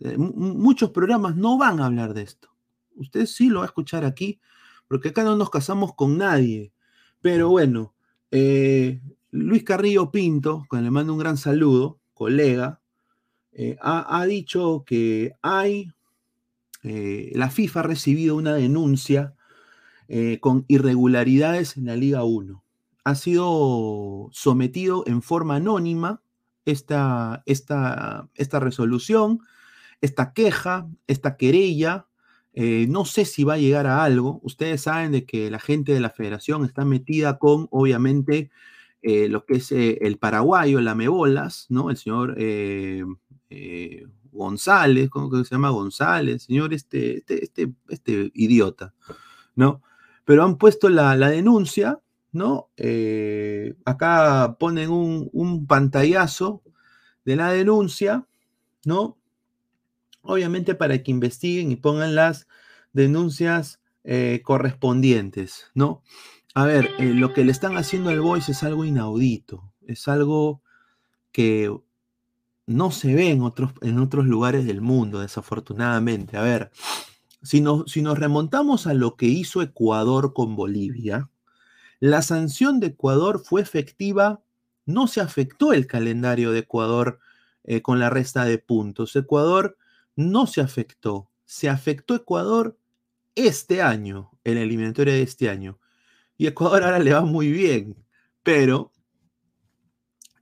Eh, 0.00 0.16
muchos 0.18 0.90
programas 0.90 1.36
no 1.36 1.58
van 1.58 1.80
a 1.80 1.86
hablar 1.86 2.14
de 2.14 2.22
esto. 2.22 2.48
Usted 2.96 3.26
sí 3.26 3.48
lo 3.48 3.60
va 3.60 3.66
a 3.66 3.68
escuchar 3.68 4.04
aquí, 4.04 4.40
porque 4.88 5.10
acá 5.10 5.24
no 5.24 5.36
nos 5.36 5.50
casamos 5.50 5.94
con 5.94 6.18
nadie. 6.18 6.72
Pero 7.20 7.48
bueno, 7.48 7.94
eh, 8.30 9.00
Luis 9.30 9.64
Carrillo 9.64 10.10
Pinto, 10.10 10.64
con 10.68 10.82
le 10.82 10.90
mando 10.90 11.12
un 11.12 11.18
gran 11.18 11.36
saludo, 11.36 11.98
colega, 12.14 12.80
eh, 13.52 13.76
ha, 13.80 14.20
ha 14.20 14.26
dicho 14.26 14.84
que 14.86 15.32
hay, 15.42 15.92
la 16.82 17.50
FIFA 17.50 17.80
ha 17.80 17.82
recibido 17.82 18.36
una 18.36 18.54
denuncia 18.54 19.34
con 20.40 20.64
irregularidades 20.68 21.76
en 21.76 21.86
la 21.86 21.96
Liga 21.96 22.22
1. 22.22 22.62
Ha 23.02 23.14
sido 23.16 24.28
sometido 24.30 25.02
en 25.08 25.20
forma 25.20 25.56
anónima 25.56 26.22
esta, 26.66 27.42
esta, 27.46 28.28
esta 28.34 28.60
resolución, 28.60 29.40
esta 30.00 30.32
queja, 30.34 30.86
esta 31.06 31.36
querella. 31.36 32.06
eh, 32.54 32.86
no 32.88 33.04
sé 33.04 33.24
si 33.24 33.44
va 33.44 33.54
a 33.54 33.58
llegar 33.58 33.86
a 33.86 34.02
algo. 34.04 34.40
Ustedes 34.42 34.82
saben 34.82 35.12
de 35.12 35.24
que 35.26 35.50
la 35.50 35.58
gente 35.58 35.92
de 35.92 36.00
la 36.00 36.10
federación 36.10 36.64
está 36.64 36.84
metida 36.84 37.38
con, 37.38 37.68
obviamente, 37.70 38.50
eh, 39.02 39.28
lo 39.28 39.44
que 39.44 39.56
es 39.56 39.72
eh, 39.72 39.98
el 40.02 40.18
paraguayo, 40.18 40.80
la 40.80 40.94
Mebolas, 40.94 41.66
¿no? 41.68 41.90
El 41.90 41.96
señor 41.98 42.36
González, 44.32 45.08
¿cómo 45.10 45.30
que 45.30 45.44
se 45.44 45.54
llama 45.54 45.70
González? 45.70 46.42
Señor, 46.44 46.74
este, 46.74 47.18
este, 47.18 47.42
este, 47.44 47.72
este 47.88 48.30
idiota, 48.34 48.94
¿no? 49.54 49.82
Pero 50.24 50.44
han 50.44 50.56
puesto 50.58 50.88
la, 50.88 51.16
la 51.16 51.30
denuncia, 51.30 52.00
¿no? 52.36 52.70
Eh, 52.76 53.74
acá 53.84 54.56
ponen 54.60 54.90
un, 54.90 55.66
pantallazo 55.66 56.62
de 57.24 57.36
la 57.36 57.50
denuncia, 57.50 58.26
¿no? 58.84 59.18
Obviamente 60.22 60.74
para 60.74 61.02
que 61.02 61.10
investiguen 61.10 61.72
y 61.72 61.76
pongan 61.76 62.14
las 62.14 62.46
denuncias 62.92 63.80
eh, 64.04 64.42
correspondientes, 64.44 65.70
¿no? 65.74 66.02
A 66.54 66.66
ver, 66.66 66.90
eh, 66.98 67.14
lo 67.14 67.32
que 67.32 67.44
le 67.44 67.52
están 67.52 67.76
haciendo 67.76 68.10
al 68.10 68.20
Voice 68.20 68.52
es 68.52 68.62
algo 68.62 68.84
inaudito, 68.84 69.72
es 69.86 70.06
algo 70.08 70.62
que 71.32 71.74
no 72.66 72.90
se 72.90 73.14
ve 73.14 73.30
en 73.30 73.42
otros, 73.42 73.72
en 73.82 73.98
otros 73.98 74.26
lugares 74.26 74.66
del 74.66 74.80
mundo, 74.80 75.20
desafortunadamente. 75.20 76.36
A 76.36 76.42
ver, 76.42 76.70
si 77.42 77.60
nos, 77.60 77.90
si 77.90 78.02
nos 78.02 78.18
remontamos 78.18 78.86
a 78.86 78.94
lo 78.94 79.16
que 79.16 79.26
hizo 79.26 79.62
Ecuador 79.62 80.32
con 80.34 80.56
Bolivia, 80.56 81.30
la 82.00 82.22
sanción 82.22 82.80
de 82.80 82.88
Ecuador 82.88 83.42
fue 83.44 83.62
efectiva, 83.62 84.42
no 84.84 85.06
se 85.06 85.20
afectó 85.20 85.72
el 85.72 85.86
calendario 85.86 86.52
de 86.52 86.60
Ecuador 86.60 87.18
eh, 87.64 87.82
con 87.82 87.98
la 87.98 88.10
resta 88.10 88.44
de 88.44 88.58
puntos. 88.58 89.16
Ecuador 89.16 89.76
no 90.14 90.46
se 90.46 90.60
afectó, 90.60 91.30
se 91.44 91.68
afectó 91.68 92.14
Ecuador 92.14 92.78
este 93.34 93.82
año, 93.82 94.30
en 94.44 94.56
la 94.56 94.62
eliminatoria 94.62 95.14
de 95.14 95.22
este 95.22 95.48
año. 95.48 95.78
Y 96.38 96.46
Ecuador 96.46 96.84
ahora 96.84 96.98
le 96.98 97.12
va 97.12 97.22
muy 97.22 97.50
bien, 97.50 97.96
pero 98.42 98.92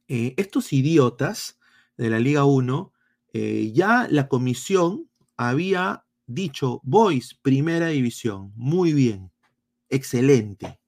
eh, 0.09 0.35
estos 0.37 0.73
idiotas 0.73 1.59
de 1.97 2.11
la 2.11 2.19
Liga 2.19 2.45
1, 2.45 2.93
eh, 3.33 3.73
ya 3.73 4.07
la 4.11 4.29
comisión 4.29 5.09
había 5.37 6.05
dicho, 6.27 6.81
Boys, 6.85 7.35
primera 7.43 7.89
división, 7.89 8.53
muy 8.57 8.93
bien, 8.93 9.31
excelente. 9.89 10.79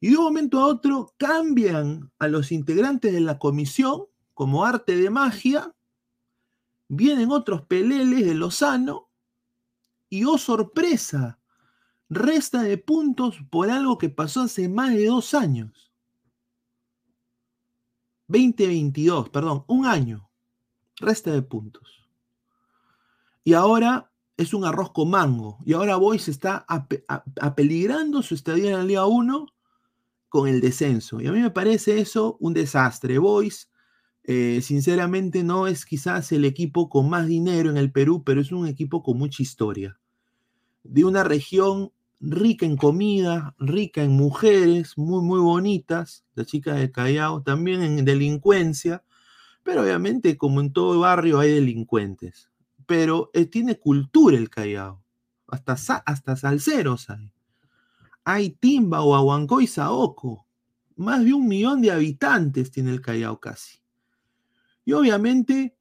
Y 0.00 0.10
de 0.10 0.16
un 0.16 0.24
momento 0.24 0.60
a 0.60 0.66
otro 0.66 1.14
cambian 1.16 2.12
a 2.18 2.28
los 2.28 2.52
integrantes 2.52 3.12
de 3.12 3.20
la 3.20 3.38
comisión 3.38 4.04
como 4.34 4.64
arte 4.64 4.96
de 4.96 5.08
magia, 5.08 5.74
vienen 6.88 7.32
otros 7.32 7.62
peleles 7.62 8.24
de 8.24 8.34
Lozano 8.34 9.08
y 10.08 10.24
oh 10.24 10.38
sorpresa, 10.38 11.38
resta 12.08 12.62
de 12.62 12.78
puntos 12.78 13.38
por 13.50 13.70
algo 13.70 13.98
que 13.98 14.10
pasó 14.10 14.42
hace 14.42 14.68
más 14.68 14.92
de 14.94 15.06
dos 15.06 15.34
años. 15.34 15.92
2022, 18.28 19.30
perdón, 19.30 19.64
un 19.68 19.86
año, 19.86 20.28
resta 20.96 21.32
de 21.32 21.42
puntos. 21.42 22.06
Y 23.44 23.54
ahora 23.54 24.10
es 24.36 24.52
un 24.52 24.64
arroz 24.64 24.90
con 24.92 25.10
mango. 25.10 25.58
Y 25.64 25.72
ahora 25.72 25.96
Boys 25.96 26.28
está 26.28 26.66
apeligrando 27.40 28.22
su 28.22 28.34
estadía 28.34 28.72
en 28.72 28.78
la 28.78 28.84
Liga 28.84 29.06
1 29.06 29.46
con 30.28 30.48
el 30.48 30.60
descenso. 30.60 31.20
Y 31.20 31.26
a 31.26 31.32
mí 31.32 31.40
me 31.40 31.50
parece 31.50 32.00
eso 32.00 32.36
un 32.40 32.54
desastre. 32.54 33.18
Boys, 33.18 33.70
eh, 34.24 34.60
sinceramente, 34.62 35.44
no 35.44 35.66
es 35.66 35.86
quizás 35.86 36.32
el 36.32 36.44
equipo 36.44 36.88
con 36.88 37.08
más 37.08 37.26
dinero 37.26 37.70
en 37.70 37.76
el 37.76 37.92
Perú, 37.92 38.22
pero 38.24 38.40
es 38.40 38.52
un 38.52 38.66
equipo 38.66 39.02
con 39.02 39.18
mucha 39.18 39.42
historia. 39.42 39.98
De 40.82 41.04
una 41.04 41.24
región 41.24 41.92
rica 42.20 42.66
en 42.66 42.76
comida, 42.76 43.54
rica 43.58 44.02
en 44.02 44.12
mujeres, 44.12 44.96
muy, 44.96 45.22
muy 45.22 45.40
bonitas, 45.40 46.24
las 46.34 46.46
chicas 46.46 46.78
de 46.78 46.90
Callao, 46.90 47.42
también 47.42 47.82
en 47.82 48.04
delincuencia, 48.04 49.04
pero 49.62 49.82
obviamente, 49.82 50.36
como 50.36 50.60
en 50.60 50.72
todo 50.72 51.00
barrio, 51.00 51.40
hay 51.40 51.52
delincuentes. 51.52 52.50
Pero 52.86 53.30
eh, 53.34 53.46
tiene 53.46 53.78
cultura 53.78 54.36
el 54.36 54.48
Callao, 54.48 55.02
hasta, 55.48 55.72
hasta 56.06 56.36
salseros 56.36 57.10
hay. 57.10 57.32
Hay 58.28 58.50
Timba, 58.50 59.04
Huahuancó 59.04 59.60
y 59.60 59.68
Saoco. 59.68 60.48
Más 60.96 61.24
de 61.24 61.32
un 61.32 61.46
millón 61.46 61.80
de 61.80 61.92
habitantes 61.92 62.72
tiene 62.72 62.90
el 62.90 63.00
Callao 63.00 63.38
casi. 63.38 63.78
Y 64.84 64.94
obviamente 64.94 65.76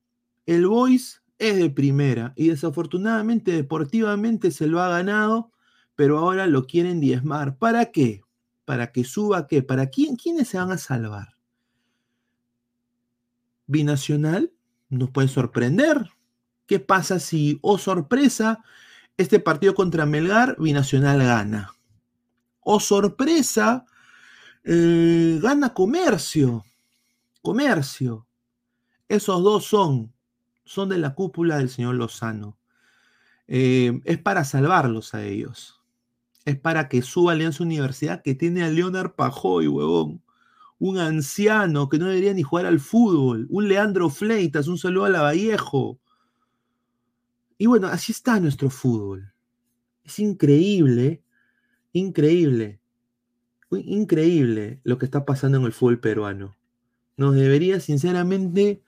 el 0.45 0.67
Boys 0.67 1.23
es 1.39 1.57
de 1.57 1.71
primera 1.71 2.33
y 2.35 2.49
desafortunadamente 2.49 3.51
deportivamente 3.51 4.51
se 4.51 4.67
lo 4.67 4.79
ha 4.79 4.89
ganado, 4.89 5.53
pero 5.95 6.19
ahora 6.19 6.45
lo 6.45 6.67
quieren 6.67 6.99
diezmar. 6.99 7.57
¿Para 7.57 7.85
qué? 7.85 8.21
¿Para 8.63 8.91
que 8.91 9.05
suba 9.05 9.47
qué? 9.47 9.63
¿Para 9.63 9.87
quién? 9.87 10.15
¿Quiénes 10.15 10.49
se 10.49 10.59
van 10.59 10.71
a 10.71 10.77
salvar? 10.77 11.35
Binacional 13.65 14.53
nos 14.89 15.09
puede 15.09 15.29
sorprender. 15.29 16.11
¿Qué 16.67 16.79
pasa 16.79 17.17
si, 17.17 17.57
oh 17.63 17.79
sorpresa, 17.79 18.63
este 19.17 19.39
partido 19.39 19.73
contra 19.73 20.05
Melgar, 20.05 20.57
Binacional 20.59 21.23
gana? 21.23 21.74
Oh 22.67 22.79
sorpresa, 22.79 23.85
eh, 24.63 25.39
gana 25.39 25.71
comercio. 25.71 26.65
Comercio. 27.43 28.25
Esos 29.07 29.43
dos 29.43 29.65
son, 29.65 30.11
son 30.63 30.89
de 30.89 30.97
la 30.97 31.13
cúpula 31.13 31.59
del 31.59 31.69
señor 31.69 31.93
Lozano. 31.93 32.57
Eh, 33.47 34.01
es 34.03 34.17
para 34.17 34.43
salvarlos 34.43 35.13
a 35.13 35.23
ellos. 35.23 35.79
Es 36.43 36.57
para 36.57 36.89
que 36.89 37.03
suba 37.03 37.33
Alianza 37.33 37.63
Universidad 37.63 38.23
que 38.23 38.33
tiene 38.33 38.63
a 38.63 38.69
Leonard 38.69 39.13
Pajoy, 39.13 39.67
huevón. 39.67 40.23
Un 40.79 40.97
anciano 40.97 41.87
que 41.87 41.99
no 41.99 42.07
debería 42.07 42.33
ni 42.33 42.41
jugar 42.41 42.65
al 42.65 42.79
fútbol. 42.79 43.45
Un 43.51 43.67
Leandro 43.67 44.09
Fleitas, 44.09 44.67
un 44.67 44.79
saludo 44.79 45.05
a 45.05 45.09
la 45.09 45.21
Vallejo. 45.21 45.99
Y 47.59 47.67
bueno, 47.67 47.89
así 47.89 48.11
está 48.11 48.39
nuestro 48.39 48.71
fútbol. 48.71 49.31
Es 50.03 50.17
increíble, 50.17 51.21
increíble, 51.95 52.81
increíble 53.71 54.81
lo 54.83 54.97
que 54.97 55.05
está 55.05 55.25
pasando 55.25 55.57
en 55.57 55.63
el 55.63 55.71
fútbol 55.71 55.99
peruano. 55.99 56.55
Nos 57.15 57.35
debería 57.35 57.79
sinceramente 57.79 58.83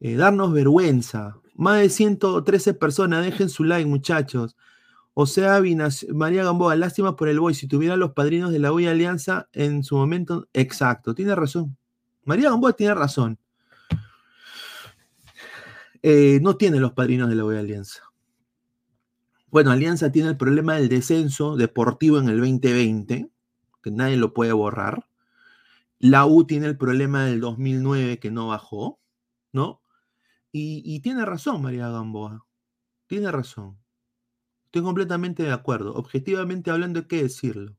eh, 0.00 0.16
darnos 0.16 0.52
vergüenza. 0.52 1.38
Más 1.54 1.80
de 1.80 1.88
113 1.88 2.74
personas, 2.74 3.24
dejen 3.24 3.48
su 3.48 3.64
like, 3.64 3.88
muchachos. 3.88 4.56
O 5.14 5.26
sea, 5.26 5.62
María 6.12 6.44
Gamboa, 6.44 6.76
lástima 6.76 7.16
por 7.16 7.28
el 7.28 7.40
boy. 7.40 7.54
Si 7.54 7.66
tuviera 7.66 7.96
los 7.96 8.12
padrinos 8.12 8.52
de 8.52 8.58
la 8.58 8.72
U 8.72 8.80
y 8.80 8.86
Alianza 8.86 9.48
en 9.52 9.82
su 9.82 9.96
momento, 9.96 10.48
exacto, 10.52 11.14
tiene 11.14 11.34
razón. 11.34 11.76
María 12.24 12.50
Gamboa 12.50 12.74
tiene 12.74 12.94
razón. 12.94 13.38
Eh, 16.02 16.40
no 16.42 16.56
tiene 16.56 16.78
los 16.78 16.92
padrinos 16.92 17.30
de 17.30 17.36
la 17.36 17.44
U 17.46 17.52
y 17.52 17.56
Alianza. 17.56 18.02
Bueno, 19.54 19.70
Alianza 19.70 20.10
tiene 20.10 20.30
el 20.30 20.36
problema 20.36 20.74
del 20.74 20.88
descenso 20.88 21.54
deportivo 21.54 22.18
en 22.18 22.28
el 22.28 22.40
2020, 22.40 23.30
que 23.84 23.90
nadie 23.92 24.16
lo 24.16 24.34
puede 24.34 24.52
borrar. 24.52 25.08
La 26.00 26.26
U 26.26 26.44
tiene 26.44 26.66
el 26.66 26.76
problema 26.76 27.26
del 27.26 27.38
2009 27.38 28.18
que 28.18 28.32
no 28.32 28.48
bajó, 28.48 28.98
¿no? 29.52 29.80
Y, 30.50 30.98
tiene 31.02 31.24
razón 31.24 31.62
María 31.62 31.88
Gamboa, 31.88 32.44
tiene 33.06 33.30
razón. 33.30 33.78
Estoy 34.64 34.82
completamente 34.82 35.44
de 35.44 35.52
acuerdo. 35.52 35.94
Objetivamente 35.94 36.72
hablando 36.72 36.98
hay 36.98 37.06
que 37.06 37.22
decirlo. 37.22 37.76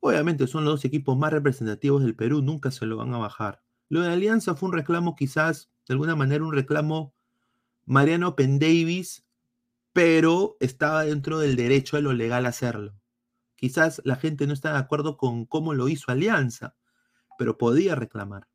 Obviamente 0.00 0.46
son 0.46 0.64
los 0.64 0.76
dos 0.76 0.84
equipos 0.86 1.14
más 1.14 1.30
representativos 1.30 2.02
del 2.02 2.16
Perú, 2.16 2.40
nunca 2.40 2.70
se 2.70 2.86
lo 2.86 2.96
van 2.96 3.12
a 3.12 3.18
bajar. 3.18 3.62
Lo 3.90 4.00
de 4.00 4.14
Alianza 4.14 4.54
fue 4.54 4.70
un 4.70 4.76
reclamo 4.76 5.14
quizás, 5.14 5.70
de 5.86 5.92
alguna 5.92 6.16
manera, 6.16 6.42
un 6.42 6.54
reclamo 6.54 7.12
Mariano 7.84 8.34
Pendavis, 8.34 9.26
pero 9.92 10.56
estaba 10.60 11.04
dentro 11.04 11.38
del 11.38 11.56
derecho 11.56 11.96
de 11.96 12.02
lo 12.02 12.12
legal 12.12 12.46
hacerlo. 12.46 12.94
Quizás 13.56 14.00
la 14.04 14.16
gente 14.16 14.46
no 14.46 14.52
está 14.52 14.72
de 14.72 14.78
acuerdo 14.78 15.16
con 15.16 15.44
cómo 15.44 15.74
lo 15.74 15.88
hizo 15.88 16.10
Alianza, 16.10 16.76
pero 17.38 17.58
podía 17.58 17.94
reclamar. 17.94 18.48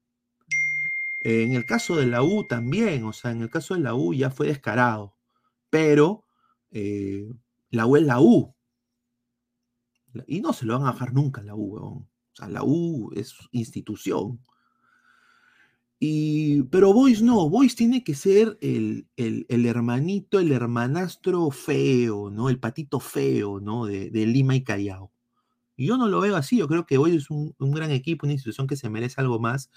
En 1.19 1.54
el 1.54 1.65
caso 1.65 1.95
de 1.95 2.08
la 2.08 2.24
U 2.24 2.45
también, 2.48 3.04
o 3.06 3.13
sea, 3.13 3.32
en 3.32 3.41
el 3.41 3.50
caso 3.50 3.74
de 3.74 3.82
la 3.82 3.95
U 3.95 4.13
ya 4.13 4.30
fue 4.30 4.48
descarado, 4.48 5.15
pero 5.69 6.24
eh, 6.71 7.34
la 7.71 7.88
U 7.88 7.98
es 7.98 8.04
la 8.04 8.21
U. 8.21 8.56
Y 10.28 10.39
no 10.39 10.54
se 10.54 10.65
lo 10.65 10.74
van 10.74 10.88
a 10.88 10.91
bajar 10.91 11.13
nunca 11.13 11.41
la 11.41 11.56
U, 11.56 11.74
huevón. 11.74 11.98
O 12.04 12.36
sea, 12.36 12.48
la 12.48 12.63
U 12.63 13.12
es 13.15 13.36
institución. 13.52 14.39
Pero 16.72 16.94
Boys 16.94 17.22
no, 17.22 17.50
Boys 17.50 17.76
tiene 17.76 18.04
que 18.04 18.15
ser 18.15 18.58
el, 18.62 19.08
el- 19.18 19.65
hermanito, 19.65 20.39
el 20.39 20.52
hermanastro 20.52 21.50
feo, 21.52 22.30
¿no? 22.30 22.50
El 22.50 22.60
patito 22.60 23.00
feo, 23.00 23.60
¿no? 23.60 23.86
De, 23.86 24.10
Lima 24.26 24.56
y 24.56 24.63
Callao. 24.63 25.12
Yo 25.78 25.98
no 25.98 26.08
lo 26.08 26.22
veo 26.22 26.36
así, 26.36 26.58
yo 26.58 26.68
creo 26.68 26.86
que 26.86 26.98
Boys 26.98 27.15
es 27.15 27.30
un, 27.30 27.54
un 27.60 27.72
gran 27.72 27.91
equipo, 27.91 28.26
una 28.26 28.34
institución 28.34 28.68
que 28.68 28.76
se 28.78 28.89
merece 28.89 29.20
algo 29.22 29.39
más. 29.39 29.70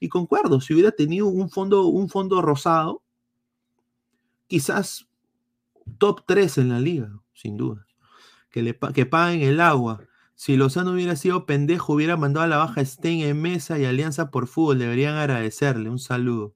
Y 0.00 0.08
concuerdo, 0.08 0.60
si 0.60 0.74
hubiera 0.74 0.90
tenido 0.92 1.26
un 1.28 1.48
fondo, 1.50 1.86
un 1.86 2.08
fondo 2.08 2.42
rosado, 2.42 3.02
quizás 4.48 5.08
top 5.98 6.22
3 6.26 6.58
en 6.58 6.68
la 6.70 6.80
liga, 6.80 7.10
sin 7.32 7.56
duda. 7.56 7.86
Que, 8.50 8.62
le, 8.62 8.78
que 8.94 9.06
paguen 9.06 9.42
el 9.42 9.60
agua. 9.60 10.00
Si 10.36 10.56
Lozano 10.56 10.92
hubiera 10.92 11.16
sido 11.16 11.46
pendejo, 11.46 11.94
hubiera 11.94 12.16
mandado 12.16 12.44
a 12.44 12.48
la 12.48 12.56
baja 12.56 12.84
Stein 12.84 13.22
en 13.22 13.40
mesa 13.40 13.78
y 13.78 13.84
Alianza 13.84 14.30
por 14.30 14.48
Fútbol. 14.48 14.78
Deberían 14.78 15.16
agradecerle. 15.16 15.88
Un 15.90 15.98
saludo. 15.98 16.54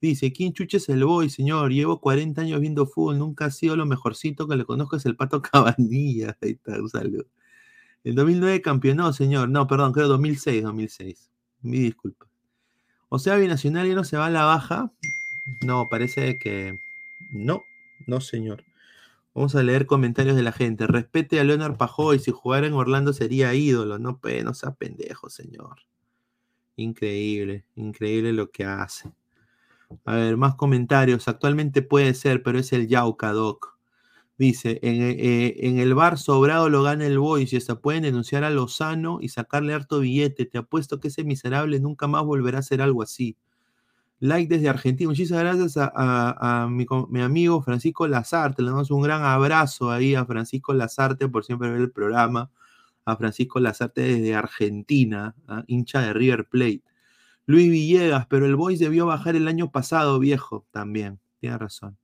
Dice, 0.00 0.32
¿quién 0.32 0.52
chuche 0.52 0.76
es 0.76 0.88
el 0.88 1.04
boy, 1.04 1.28
señor? 1.28 1.72
Llevo 1.72 2.00
40 2.00 2.42
años 2.42 2.60
viendo 2.60 2.86
fútbol, 2.86 3.18
nunca 3.18 3.46
ha 3.46 3.50
sido 3.50 3.74
lo 3.74 3.84
mejorcito 3.84 4.46
que 4.46 4.54
le 4.54 4.64
conozco, 4.64 4.96
es 4.96 5.06
el 5.06 5.16
Pato 5.16 5.42
Cabanilla. 5.42 6.36
Ahí 6.40 6.52
está, 6.52 6.80
un 6.80 6.88
saludo. 6.88 7.24
El 8.04 8.14
2009 8.14 8.62
campeonó, 8.62 9.12
señor. 9.12 9.48
No, 9.48 9.66
perdón, 9.66 9.92
creo 9.92 10.06
2006, 10.08 10.62
2006. 10.62 11.30
Mi 11.62 11.78
disculpa. 11.80 12.26
O 13.08 13.18
sea, 13.18 13.36
Binacional 13.36 13.88
ya 13.88 13.94
no 13.94 14.04
se 14.04 14.16
va 14.16 14.26
a 14.26 14.30
la 14.30 14.44
baja. 14.44 14.92
No, 15.62 15.88
parece 15.88 16.38
que 16.38 16.80
no, 17.32 17.64
no, 18.06 18.20
señor. 18.20 18.64
Vamos 19.34 19.54
a 19.54 19.62
leer 19.62 19.86
comentarios 19.86 20.36
de 20.36 20.42
la 20.42 20.52
gente. 20.52 20.86
Respete 20.86 21.40
a 21.40 21.44
Leonard 21.44 21.76
Pajoy. 21.76 22.18
Si 22.18 22.30
jugara 22.30 22.66
en 22.66 22.74
Orlando 22.74 23.12
sería 23.12 23.54
ídolo. 23.54 23.98
No, 23.98 24.18
pe, 24.20 24.42
no 24.42 24.54
sea 24.54 24.72
pendejo, 24.74 25.30
señor. 25.30 25.76
Increíble, 26.76 27.64
increíble 27.76 28.32
lo 28.32 28.50
que 28.50 28.64
hace. 28.64 29.12
A 30.04 30.16
ver, 30.16 30.36
más 30.36 30.54
comentarios. 30.56 31.28
Actualmente 31.28 31.82
puede 31.82 32.14
ser, 32.14 32.42
pero 32.42 32.58
es 32.58 32.72
el 32.72 32.88
Yauca, 32.88 33.32
Doc. 33.32 33.76
Dice, 34.38 34.80
en, 34.82 35.02
eh, 35.02 35.56
en 35.68 35.78
el 35.80 35.94
bar 35.94 36.18
sobrado 36.18 36.68
lo 36.70 36.82
gana 36.82 37.06
el 37.06 37.18
Boys 37.18 37.52
y 37.52 37.56
hasta 37.58 37.80
pueden 37.80 38.04
denunciar 38.04 38.44
a 38.44 38.50
Lozano 38.50 39.18
y 39.22 39.30
sacarle 39.30 39.74
harto 39.74 40.00
billete. 40.00 40.46
Te 40.46 40.58
apuesto 40.58 41.00
que 41.00 41.08
ese 41.08 41.24
miserable 41.24 41.80
nunca 41.80 42.06
más 42.08 42.24
volverá 42.24 42.58
a 42.58 42.60
hacer 42.60 42.82
algo 42.82 43.02
así. 43.02 43.36
Like 44.20 44.52
desde 44.52 44.68
Argentina. 44.68 45.08
Muchísimas 45.08 45.42
gracias 45.42 45.74
a, 45.76 46.68
mi, 46.68 47.20
amigo 47.20 47.62
Francisco 47.62 48.08
Lazarte. 48.08 48.62
Le 48.62 48.70
damos 48.70 48.90
un 48.90 49.02
gran 49.02 49.22
abrazo 49.22 49.90
ahí 49.90 50.14
a 50.14 50.24
Francisco 50.24 50.74
Lazarte 50.74 51.28
por 51.28 51.44
siempre 51.44 51.70
ver 51.70 51.80
el 51.80 51.90
programa. 51.90 52.50
A 53.04 53.16
Francisco 53.16 53.58
Lazarte 53.60 54.02
desde 54.02 54.34
Argentina, 54.34 55.34
¿ah? 55.46 55.64
hincha 55.66 56.00
de 56.02 56.12
River 56.12 56.46
Plate. 56.48 56.82
Luis 57.46 57.70
Villegas, 57.70 58.26
pero 58.26 58.44
el 58.44 58.56
Boys 58.56 58.78
debió 58.78 59.06
bajar 59.06 59.34
el 59.34 59.48
año 59.48 59.70
pasado, 59.70 60.18
viejo, 60.18 60.66
también. 60.70 61.18
Tiene 61.40 61.56
razón. 61.56 61.96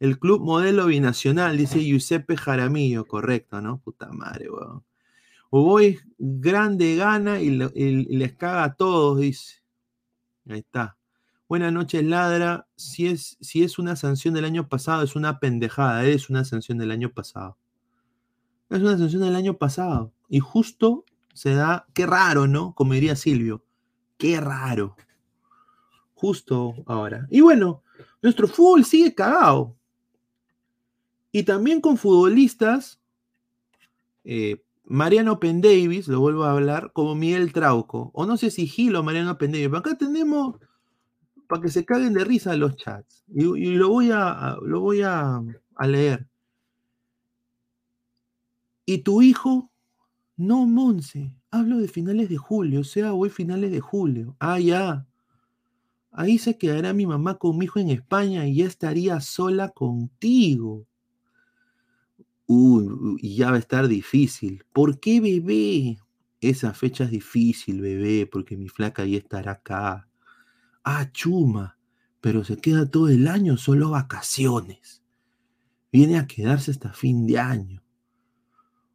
El 0.00 0.18
club 0.18 0.42
modelo 0.42 0.86
binacional, 0.86 1.56
dice 1.56 1.80
Giuseppe 1.80 2.36
Jaramillo, 2.36 3.06
correcto, 3.06 3.62
¿no? 3.62 3.78
Puta 3.78 4.10
madre, 4.12 4.50
weón. 4.50 4.84
Boys 5.50 6.04
grande 6.18 6.96
gana 6.96 7.40
y 7.40 7.50
les 7.50 8.32
caga 8.34 8.64
a 8.64 8.74
todos, 8.74 9.20
dice. 9.20 9.62
Ahí 10.48 10.58
está. 10.58 10.96
Buenas 11.52 11.74
noches, 11.74 12.02
Ladra. 12.02 12.66
Si 12.76 13.06
es, 13.08 13.36
si 13.42 13.62
es 13.62 13.78
una 13.78 13.94
sanción 13.94 14.32
del 14.32 14.46
año 14.46 14.70
pasado, 14.70 15.02
es 15.02 15.14
una 15.16 15.38
pendejada. 15.38 16.02
Es 16.06 16.30
una 16.30 16.46
sanción 16.46 16.78
del 16.78 16.90
año 16.90 17.12
pasado. 17.12 17.58
Es 18.70 18.80
una 18.80 18.96
sanción 18.96 19.20
del 19.20 19.36
año 19.36 19.58
pasado. 19.58 20.14
Y 20.30 20.40
justo 20.40 21.04
se 21.34 21.54
da. 21.54 21.86
Qué 21.92 22.06
raro, 22.06 22.46
¿no? 22.46 22.74
Como 22.74 22.94
diría 22.94 23.16
Silvio. 23.16 23.62
Qué 24.16 24.40
raro. 24.40 24.96
Justo 26.14 26.72
ahora. 26.86 27.26
Y 27.30 27.42
bueno, 27.42 27.82
nuestro 28.22 28.48
fútbol 28.48 28.86
sigue 28.86 29.14
cagado. 29.14 29.76
Y 31.32 31.42
también 31.42 31.82
con 31.82 31.98
futbolistas. 31.98 32.98
eh, 34.24 34.64
Mariano 34.84 35.38
Pendavis, 35.38 36.08
lo 36.08 36.18
vuelvo 36.18 36.44
a 36.44 36.52
hablar, 36.52 36.92
como 36.94 37.14
Miguel 37.14 37.52
Trauco. 37.52 38.10
O 38.14 38.24
no 38.24 38.38
sé 38.38 38.50
si 38.50 38.66
Gil 38.66 38.96
o 38.96 39.02
Mariano 39.02 39.36
Pendavis. 39.36 39.66
Pero 39.66 39.78
acá 39.80 39.98
tenemos 39.98 40.56
para 41.48 41.62
que 41.62 41.68
se 41.68 41.84
caguen 41.84 42.14
de 42.14 42.24
risa 42.24 42.56
los 42.56 42.76
chats. 42.76 43.24
Y, 43.28 43.74
lo 43.74 43.88
voy, 43.88 44.10
a, 44.12 44.56
lo 44.62 44.80
voy 44.80 45.02
a, 45.02 45.40
a 45.76 45.86
leer. 45.86 46.26
¿Y 48.86 48.98
tu 48.98 49.22
hijo? 49.22 49.70
No, 50.36 50.66
Monse. 50.66 51.32
Hablo 51.50 51.78
de 51.78 51.88
finales 51.88 52.28
de 52.28 52.36
julio, 52.36 52.80
o 52.80 52.84
sea, 52.84 53.12
hoy 53.12 53.28
finales 53.28 53.70
de 53.70 53.80
julio. 53.80 54.36
Ah, 54.40 54.58
ya. 54.58 55.06
Ahí 56.10 56.38
se 56.38 56.58
quedará 56.58 56.92
mi 56.92 57.06
mamá 57.06 57.38
con 57.38 57.56
mi 57.56 57.64
hijo 57.66 57.78
en 57.78 57.90
España 57.90 58.46
y 58.46 58.56
ya 58.56 58.66
estaría 58.66 59.20
sola 59.20 59.70
contigo. 59.70 60.86
Uy, 62.46 63.16
y 63.20 63.36
ya 63.36 63.50
va 63.50 63.56
a 63.56 63.60
estar 63.60 63.88
difícil. 63.88 64.62
¿Por 64.72 65.00
qué, 65.00 65.20
bebé? 65.20 65.98
Esa 66.40 66.74
fecha 66.74 67.04
es 67.04 67.10
difícil, 67.10 67.80
bebé, 67.80 68.26
porque 68.26 68.56
mi 68.56 68.68
flaca 68.68 69.04
ya 69.06 69.18
estará 69.18 69.52
acá. 69.52 70.08
Ah, 70.84 71.10
chuma, 71.12 71.78
pero 72.20 72.44
se 72.44 72.56
queda 72.56 72.90
todo 72.90 73.08
el 73.08 73.28
año 73.28 73.56
solo 73.56 73.90
vacaciones. 73.90 75.02
Viene 75.92 76.18
a 76.18 76.26
quedarse 76.26 76.70
hasta 76.70 76.92
fin 76.92 77.26
de 77.26 77.38
año. 77.38 77.82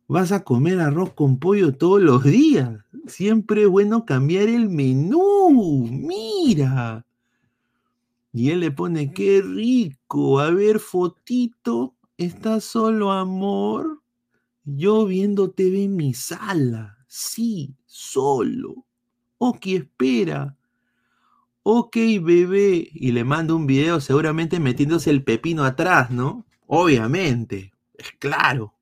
Vas 0.07 0.31
a 0.31 0.43
comer 0.43 0.79
arroz 0.79 1.13
con 1.13 1.37
pollo 1.37 1.75
todos 1.75 2.01
los 2.01 2.23
días. 2.23 2.83
Siempre 3.07 3.63
es 3.63 3.67
bueno 3.67 4.05
cambiar 4.05 4.47
el 4.47 4.69
menú. 4.69 5.87
Mira. 5.91 7.05
Y 8.33 8.51
él 8.51 8.61
le 8.61 8.71
pone, 8.71 9.13
qué 9.13 9.41
rico. 9.41 10.39
A 10.39 10.49
ver, 10.51 10.79
fotito. 10.79 11.95
¿Estás 12.17 12.63
solo, 12.63 13.11
amor? 13.11 14.01
Yo 14.63 15.05
viendo 15.05 15.51
TV 15.51 15.83
en 15.83 15.95
mi 15.95 16.13
sala. 16.13 16.97
Sí, 17.07 17.75
solo. 17.85 18.85
Ok, 19.37 19.67
espera. 19.67 20.56
Ok, 21.69 21.97
bebé. 22.21 22.87
Y 22.93 23.11
le 23.11 23.25
mando 23.25 23.53
un 23.57 23.67
video 23.67 23.99
seguramente 23.99 24.57
metiéndose 24.57 25.09
el 25.09 25.25
pepino 25.25 25.65
atrás, 25.65 26.09
¿no? 26.09 26.45
Obviamente. 26.65 27.73
Es 27.97 28.13
claro. 28.19 28.73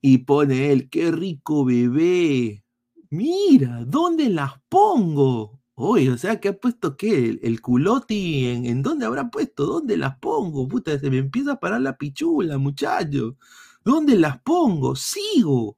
Y 0.00 0.18
pone 0.18 0.72
él, 0.72 0.88
qué 0.88 1.10
rico 1.10 1.66
bebé. 1.66 2.64
Mira, 3.10 3.84
¿dónde 3.84 4.30
las 4.30 4.62
pongo? 4.70 5.60
Oye, 5.74 6.10
o 6.10 6.16
sea, 6.16 6.40
¿qué 6.40 6.48
ha 6.48 6.58
puesto 6.58 6.96
qué? 6.96 7.28
¿El, 7.28 7.40
el 7.42 7.60
culoti? 7.60 8.46
¿En, 8.46 8.82
dónde 8.82 9.04
habrá 9.04 9.30
puesto? 9.30 9.66
¿Dónde 9.66 9.98
las 9.98 10.16
pongo? 10.20 10.66
Puta, 10.66 10.98
se 10.98 11.10
me 11.10 11.18
empieza 11.18 11.52
a 11.52 11.60
parar 11.60 11.82
la 11.82 11.98
pichula, 11.98 12.56
muchacho. 12.56 13.36
¿Dónde 13.84 14.16
las 14.16 14.40
pongo? 14.40 14.96
Sigo. 14.96 15.76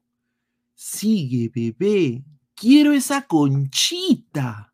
Sigue, 0.73 1.51
bebé. 1.53 2.23
Quiero 2.55 2.93
esa 2.93 3.23
conchita. 3.23 4.71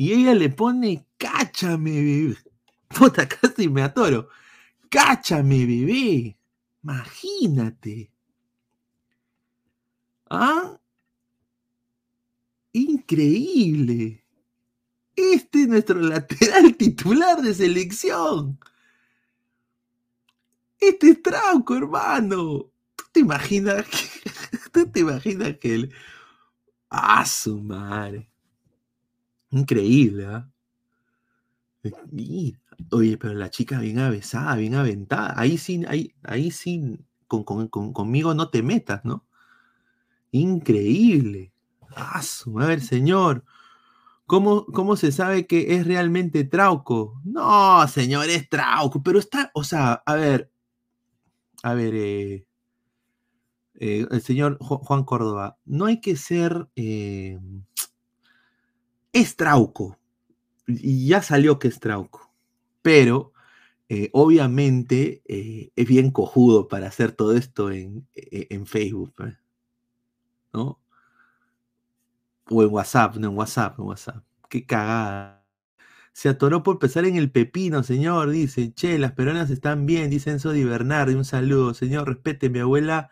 Y 0.00 0.14
ella 0.14 0.34
le 0.34 0.48
pone, 0.48 1.06
cáchame, 1.18 1.90
bebé. 1.90 2.36
Puta, 2.88 3.28
casi 3.28 3.68
me 3.68 3.82
atoro. 3.82 4.30
Cáchame, 4.88 5.66
bebé. 5.66 6.38
Imagínate. 6.82 8.10
¿Ah? 10.30 10.80
Increíble. 12.72 14.24
Este 15.14 15.64
es 15.64 15.68
nuestro 15.68 16.00
lateral 16.14 16.74
titular 16.78 17.42
de 17.42 17.52
selección. 17.52 18.58
Este 20.78 21.10
es 21.10 21.22
Trauco, 21.22 21.76
hermano. 21.76 22.72
¿Tú 22.96 23.04
te 23.12 23.20
imaginas 23.20 23.84
que, 23.90 24.58
tú 24.72 24.90
te 24.90 25.00
imaginas 25.00 25.58
que 25.58 25.74
él... 25.74 25.94
Ah, 26.88 27.26
su 27.26 27.60
madre. 27.60 28.29
Increíble, 29.52 30.26
¿ah? 30.26 30.50
Mira. 32.10 32.58
Oye, 32.90 33.16
pero 33.18 33.34
la 33.34 33.50
chica 33.50 33.78
bien 33.80 33.98
avesada, 33.98 34.56
bien 34.56 34.74
aventada. 34.74 35.34
Ahí 35.38 35.58
sí, 35.58 35.82
ahí, 35.88 36.14
ahí 36.22 36.50
sí, 36.50 36.98
con, 37.26 37.44
con- 37.44 37.68
con- 37.68 37.92
conmigo 37.92 38.34
no 38.34 38.48
te 38.50 38.62
metas, 38.62 39.04
¿no? 39.04 39.24
Increíble. 40.32 41.52
Ah, 41.96 42.22
su 42.22 42.52
madre, 42.52 42.80
señor. 42.80 43.44
¿Cómo, 44.26 44.66
¿Cómo 44.66 44.96
se 44.96 45.12
sabe 45.12 45.46
que 45.46 45.76
es 45.76 45.86
realmente 45.86 46.44
Trauco? 46.44 47.20
No, 47.24 47.86
señor, 47.88 48.28
es 48.30 48.48
Trauco, 48.48 49.02
pero 49.02 49.18
está, 49.20 49.50
o 49.54 49.64
sea, 49.64 50.02
a 50.06 50.14
ver, 50.16 50.50
a 51.62 51.74
ver, 51.74 51.94
eh, 51.94 52.46
eh, 53.74 54.06
el 54.10 54.22
señor 54.22 54.58
Ju- 54.58 54.80
Juan 54.84 55.04
Córdoba, 55.04 55.58
no 55.64 55.86
hay 55.86 56.00
que 56.00 56.16
ser, 56.16 56.68
eh, 56.76 57.38
es 59.12 59.36
Trauco, 59.36 59.98
y 60.66 61.08
ya 61.08 61.22
salió 61.22 61.58
que 61.58 61.68
es 61.68 61.80
Trauco, 61.80 62.32
pero 62.82 63.32
eh, 63.88 64.08
obviamente 64.12 65.22
eh, 65.26 65.72
es 65.74 65.88
bien 65.88 66.10
cojudo 66.12 66.68
para 66.68 66.86
hacer 66.88 67.12
todo 67.12 67.36
esto 67.36 67.72
en, 67.72 68.06
eh, 68.14 68.46
en 68.50 68.66
Facebook, 68.66 69.14
¿no? 70.52 70.80
O 72.48 72.62
en 72.62 72.70
WhatsApp, 72.70 73.16
no 73.16 73.28
en 73.28 73.36
WhatsApp, 73.36 73.78
en 73.78 73.84
WhatsApp. 73.86 74.24
Qué 74.48 74.64
cagada. 74.66 75.44
Se 76.12 76.28
atoró 76.28 76.62
por 76.62 76.76
empezar 76.76 77.04
en 77.04 77.16
el 77.16 77.30
pepino, 77.30 77.82
señor. 77.82 78.30
Dice, 78.30 78.72
che, 78.74 78.98
las 78.98 79.12
peruanas 79.12 79.50
están 79.50 79.86
bien, 79.86 80.10
dice 80.10 80.30
Enzo 80.30 80.52
Di 80.52 80.64
Bernardi. 80.64 81.14
Un 81.14 81.24
saludo, 81.24 81.74
señor, 81.74 82.08
respete. 82.08 82.50
Mi 82.50 82.60
abuela 82.60 83.10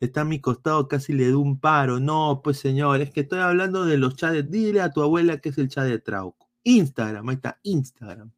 está 0.00 0.22
a 0.22 0.24
mi 0.24 0.40
costado, 0.40 0.88
casi 0.88 1.12
le 1.12 1.24
doy 1.26 1.34
un 1.34 1.60
paro. 1.60 2.00
No, 2.00 2.40
pues 2.42 2.58
señor, 2.58 3.00
es 3.00 3.10
que 3.10 3.20
estoy 3.20 3.40
hablando 3.40 3.84
de 3.84 3.98
los 3.98 4.16
chats. 4.16 4.50
Dile 4.50 4.80
a 4.80 4.90
tu 4.90 5.02
abuela 5.02 5.38
que 5.38 5.50
es 5.50 5.58
el 5.58 5.68
chat 5.68 5.84
de 5.86 5.98
Trauco. 5.98 6.48
Instagram, 6.64 7.28
ahí 7.28 7.36
está, 7.36 7.58
Instagram. 7.62 8.30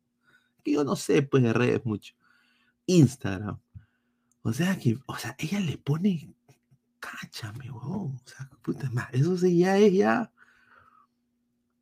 Que 0.63 0.73
yo 0.73 0.85
no 0.85 0.97
sé, 0.97 1.23
pues, 1.23 1.43
de 1.43 1.53
redes 1.53 1.85
mucho. 1.85 2.15
Instagram. 2.87 3.59
O 4.43 4.53
sea 4.53 4.79
que, 4.79 4.99
o 5.07 5.17
sea, 5.17 5.37
ella 5.39 5.61
le 5.61 5.79
pone, 5.79 6.35
cáchame, 6.99 7.71
huevón. 7.71 8.17
O 8.17 8.29
sea, 8.29 8.51
puta 8.63 8.91
madre, 8.91 9.21
eso 9.21 9.37
sí 9.39 9.59
ya 9.59 9.79
es 9.79 9.93
ya. 9.93 10.33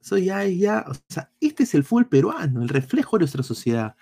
Eso 0.01 0.19
ya 0.19 0.45
es 0.45 0.59
ya. 0.59 0.85
O 0.89 0.93
sea, 1.09 1.31
este 1.41 1.63
es 1.63 1.75
el 1.75 1.85
fútbol 1.85 2.09
peruano, 2.09 2.63
el 2.63 2.69
reflejo 2.69 3.17
de 3.17 3.21
nuestra 3.21 3.43
sociedad. 3.43 3.97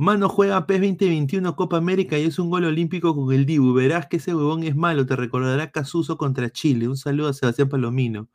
Mano 0.00 0.30
juega 0.30 0.66
PES 0.66 0.80
2021 0.80 1.56
Copa 1.56 1.76
América 1.76 2.18
y 2.18 2.24
es 2.24 2.38
un 2.38 2.48
gol 2.48 2.64
olímpico 2.64 3.14
con 3.14 3.34
el 3.34 3.44
Dibu. 3.44 3.74
Verás 3.74 4.06
que 4.06 4.16
ese 4.16 4.34
huevón 4.34 4.62
es 4.64 4.74
malo, 4.74 5.04
te 5.04 5.14
recordará 5.14 5.70
Casuso 5.70 6.16
contra 6.16 6.48
Chile. 6.50 6.88
Un 6.88 6.96
saludo 6.96 7.28
a 7.28 7.32
Sebastián 7.34 7.68
Palomino. 7.68 8.28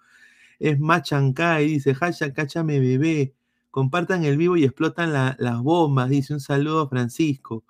Es 0.60 0.80
Machancay, 0.80 1.67
dice, 1.67 1.95
hashtag 1.95 2.34
cáchame 2.36 2.80
bebé. 2.80 3.36
Compartan 3.71 4.25
el 4.25 4.38
vivo 4.38 4.58
y 4.58 4.65
explotan 4.65 5.13
la- 5.13 5.36
las 5.39 5.62
bombas, 5.62 6.10
dice. 6.10 6.34
Un 6.36 6.39
saludo 6.41 6.82
a 6.84 6.89
Francisco. 6.89 7.63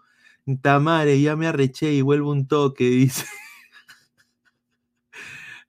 Tamare, 0.61 1.21
ya 1.21 1.35
me 1.37 1.47
arreché 1.47 1.93
y 1.93 2.01
vuelvo 2.01 2.31
un 2.31 2.47
toque, 2.47 2.85
dice. 2.89 3.25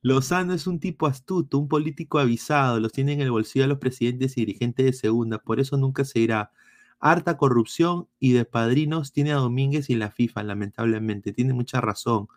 Lozano 0.03 0.55
es 0.55 0.67
un 0.67 0.79
tipo 0.81 1.07
astuto, 1.07 1.59
un 1.59 1.69
político 1.69 2.19
avisado, 2.19 2.81
los 2.81 2.93
tiene 2.93 3.13
en 3.15 3.21
el 3.21 3.31
bolsillo 3.31 3.65
a 3.65 3.69
los 3.69 3.79
presidentes 3.79 4.37
y 4.37 4.41
dirigentes 4.47 4.87
de 4.87 4.93
segunda, 4.93 5.39
por 5.39 5.61
eso 5.61 5.77
nunca 5.77 6.05
se 6.05 6.21
irá. 6.21 6.53
Harta 6.99 7.37
corrupción 7.37 8.09
y 8.19 8.33
de 8.33 8.45
padrinos 8.45 9.13
tiene 9.13 9.33
a 9.33 9.37
Domínguez 9.37 9.91
y 9.91 9.95
la 9.97 10.11
FIFA, 10.11 10.43
lamentablemente. 10.43 11.33
Tiene 11.33 11.53
mucha 11.53 11.81
razón. 11.81 12.29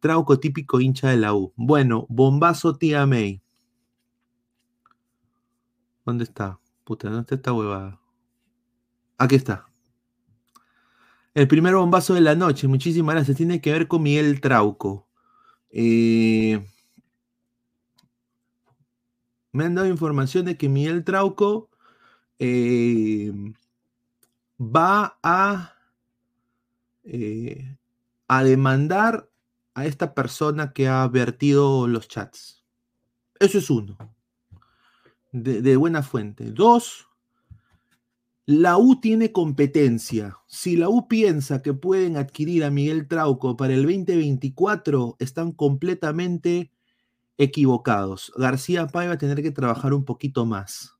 Trauco 0.00 0.38
típico 0.38 0.80
hincha 0.80 1.08
de 1.08 1.16
la 1.16 1.34
U. 1.34 1.52
Bueno, 1.56 2.06
bombazo 2.08 2.76
tía 2.76 3.06
May. 3.06 3.40
¿Dónde 6.04 6.24
está? 6.24 6.60
Puta, 6.84 7.08
¿dónde 7.08 7.22
está 7.22 7.34
esta 7.36 7.52
huevada? 7.52 8.00
Aquí 9.16 9.36
está. 9.36 9.66
El 11.32 11.48
primer 11.48 11.74
bombazo 11.74 12.14
de 12.14 12.20
la 12.20 12.34
noche, 12.34 12.68
muchísimas 12.68 13.14
gracias. 13.14 13.36
Tiene 13.36 13.60
que 13.60 13.72
ver 13.72 13.88
con 13.88 14.02
Miguel 14.02 14.40
Trauco. 14.40 15.08
Eh, 15.70 16.64
me 19.52 19.64
han 19.64 19.74
dado 19.74 19.88
información 19.88 20.44
de 20.44 20.56
que 20.56 20.68
Miguel 20.68 21.04
Trauco 21.04 21.70
eh, 22.38 23.32
va 24.64 25.18
a, 25.22 25.74
eh, 27.04 27.76
a 28.28 28.44
demandar 28.44 29.28
a 29.74 29.86
esta 29.86 30.14
persona 30.14 30.72
que 30.72 30.88
ha 30.88 31.06
vertido 31.08 31.86
los 31.88 32.08
chats. 32.08 32.64
Eso 33.38 33.58
es 33.58 33.70
uno. 33.70 33.96
De, 35.32 35.62
de 35.62 35.76
buena 35.76 36.02
fuente. 36.02 36.52
Dos, 36.52 37.08
la 38.46 38.76
U 38.76 39.00
tiene 39.00 39.32
competencia. 39.32 40.38
Si 40.46 40.76
la 40.76 40.88
U 40.88 41.08
piensa 41.08 41.62
que 41.62 41.74
pueden 41.74 42.16
adquirir 42.16 42.64
a 42.64 42.70
Miguel 42.70 43.08
Trauco 43.08 43.56
para 43.56 43.74
el 43.74 43.82
2024, 43.82 45.16
están 45.18 45.52
completamente 45.52 46.70
equivocados. 47.38 48.32
García 48.36 48.86
Pay 48.86 49.08
va 49.08 49.14
a 49.14 49.18
tener 49.18 49.42
que 49.42 49.50
trabajar 49.50 49.92
un 49.92 50.04
poquito 50.04 50.44
más. 50.44 50.94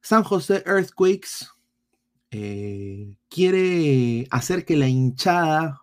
San 0.00 0.22
José 0.22 0.62
Earthquakes 0.66 1.48
eh, 2.30 3.16
quiere 3.28 4.26
hacer 4.30 4.64
que 4.64 4.76
la 4.76 4.88
hinchada 4.88 5.82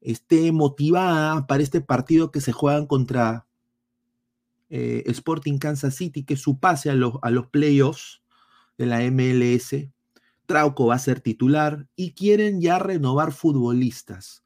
esté 0.00 0.52
motivada 0.52 1.46
para 1.46 1.62
este 1.62 1.80
partido 1.80 2.30
que 2.30 2.40
se 2.40 2.52
juegan 2.52 2.86
contra 2.86 3.46
eh, 4.70 5.02
Sporting 5.06 5.58
Kansas 5.58 5.94
City, 5.94 6.24
que 6.24 6.36
su 6.36 6.58
pase 6.58 6.90
a 6.90 6.94
los, 6.94 7.14
a 7.22 7.30
los 7.30 7.48
playoffs 7.48 8.22
de 8.78 8.86
la 8.86 9.00
MLS. 9.10 9.88
Trauco 10.46 10.86
va 10.86 10.94
a 10.94 10.98
ser 10.98 11.20
titular 11.20 11.86
y 11.96 12.12
quieren 12.12 12.60
ya 12.60 12.78
renovar 12.78 13.32
futbolistas. 13.32 14.42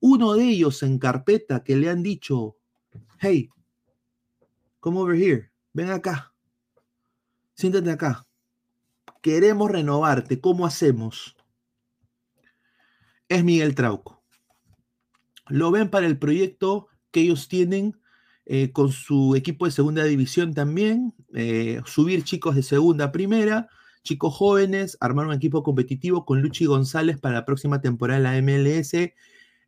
Uno 0.00 0.34
de 0.34 0.44
ellos 0.44 0.82
en 0.82 0.98
carpeta 0.98 1.64
que 1.64 1.76
le 1.76 1.88
han 1.88 2.02
dicho, 2.02 2.56
hey, 3.20 3.48
come 4.80 4.98
over 4.98 5.16
here, 5.16 5.50
ven 5.72 5.90
acá, 5.90 6.34
siéntate 7.54 7.90
acá. 7.90 8.26
Queremos 9.24 9.70
renovarte, 9.70 10.38
¿cómo 10.38 10.66
hacemos? 10.66 11.34
Es 13.26 13.42
Miguel 13.42 13.74
Trauco. 13.74 14.22
Lo 15.48 15.70
ven 15.70 15.88
para 15.88 16.06
el 16.06 16.18
proyecto 16.18 16.88
que 17.10 17.22
ellos 17.22 17.48
tienen 17.48 17.98
eh, 18.44 18.70
con 18.70 18.92
su 18.92 19.34
equipo 19.34 19.64
de 19.64 19.70
segunda 19.70 20.04
división 20.04 20.52
también, 20.52 21.14
eh, 21.32 21.80
subir 21.86 22.22
chicos 22.24 22.54
de 22.54 22.62
segunda 22.62 23.06
a 23.06 23.12
primera, 23.12 23.70
chicos 24.02 24.34
jóvenes, 24.34 24.98
armar 25.00 25.26
un 25.26 25.32
equipo 25.32 25.62
competitivo 25.62 26.26
con 26.26 26.42
Luchi 26.42 26.66
González 26.66 27.18
para 27.18 27.36
la 27.36 27.46
próxima 27.46 27.80
temporada 27.80 28.20
de 28.20 28.24
la 28.24 28.42
MLS. 28.42 29.14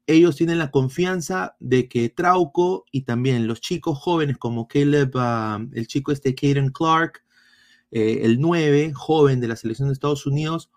Ellos 0.07 0.37
tienen 0.37 0.59
la 0.59 0.71
confianza 0.71 1.57
de 1.61 1.89
que 1.89 2.11
Trauco 2.11 2.85
y 2.93 3.05
también 3.05 3.47
los 3.47 3.63
chicos 3.63 3.97
jóvenes 3.99 4.37
como 4.37 4.69
Caleb, 4.69 5.17
uh, 5.17 5.67
el 5.73 5.87
chico 5.87 6.13
este 6.13 6.35
Caden 6.35 6.73
Clark, 6.73 7.25
eh, 7.97 8.27
el 8.27 8.43
9, 8.43 8.93
joven 8.93 9.41
de 9.41 9.49
la 9.49 9.57
selección 9.57 9.89
de 9.89 9.95
Estados 9.95 10.27
Unidos, 10.27 10.71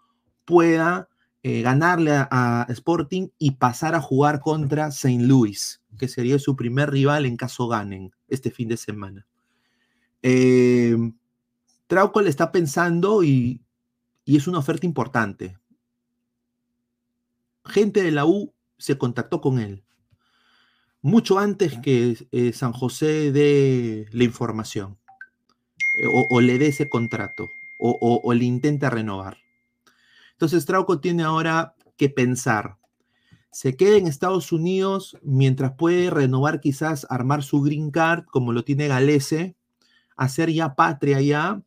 pueda 0.46 1.10
eh, 1.44 1.62
ganarle 1.62 2.12
a, 2.14 2.30
a, 2.32 2.66
Sporting 2.70 3.28
y 3.38 3.52
pasar 3.52 3.94
a 3.94 4.00
jugar 4.00 4.40
contra 4.40 4.88
St. 4.88 5.22
Louis, 5.22 5.82
que 5.98 6.08
sería 6.08 6.40
su 6.40 6.56
primer 6.56 6.92
rival 6.92 7.26
en 7.26 7.36
caso 7.36 7.68
ganen 7.68 8.12
este 8.30 8.52
fin 8.52 8.70
de 8.70 8.78
semana. 8.78 9.28
Eh, 10.24 10.96
Trauco 11.88 12.22
le 12.22 12.30
está 12.30 12.54
pensando 12.54 13.22
y, 13.22 13.66
y, 14.24 14.38
es 14.38 14.48
una 14.48 14.60
oferta 14.60 14.86
importante. 14.86 15.58
Gente 17.66 18.02
de 18.02 18.12
la 18.12 18.26
U 18.26 18.54
se 18.78 18.98
contactó 18.98 19.42
con 19.42 19.60
él 19.60 19.84
mucho 21.02 21.40
antes 21.40 21.78
que 21.80 22.28
eh, 22.32 22.54
San 22.54 22.74
José 22.74 23.32
dé 23.32 24.08
la 24.12 24.24
información 24.24 24.98
o, 26.08 26.28
o, 26.30 26.42
le 26.42 26.58
dé 26.58 26.68
ese 26.68 26.90
contrato 26.90 27.52
o, 27.78 27.98
o, 28.00 28.22
o 28.24 28.34
le 28.34 28.46
intenta 28.46 28.90
renovar. 28.90 29.38
Entonces 30.34 30.66
Trauco 30.66 31.00
tiene 31.00 31.24
ahora 31.24 31.76
que 31.98 32.10
pensar. 32.10 32.78
Se 33.52 33.76
queda 33.76 33.98
en 33.98 34.08
Estados 34.08 34.52
Unidos 34.52 35.18
mientras 35.24 35.74
puede 35.74 36.10
renovar, 36.10 36.62
quizás 36.62 37.08
armar 37.10 37.44
su 37.44 37.62
green 37.62 37.92
card, 37.92 38.26
como 38.26 38.54
lo 38.54 38.64
tiene 38.64 38.88
Galese, 38.88 39.56
hacer 40.16 40.52
ya 40.52 40.76
patria 40.76 41.20
ya, 41.22 41.62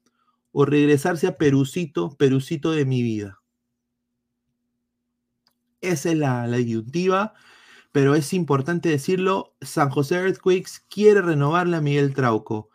o 0.52 0.64
regresarse 0.64 1.26
a 1.26 1.36
Perucito, 1.36 2.10
Perucito 2.16 2.70
de 2.70 2.84
mi 2.84 3.02
vida. 3.02 3.40
Esa 5.80 6.10
es 6.10 6.16
la, 6.18 6.46
la 6.46 6.58
disyuntiva, 6.58 7.34
pero 7.90 8.14
es 8.14 8.32
importante 8.32 8.88
decirlo, 8.88 9.54
San 9.60 9.90
José 9.90 10.16
Earthquakes 10.16 10.84
quiere 10.88 11.20
renovarle 11.20 11.76
a 11.76 11.80
Miguel 11.80 12.14
Trauco. 12.14 12.70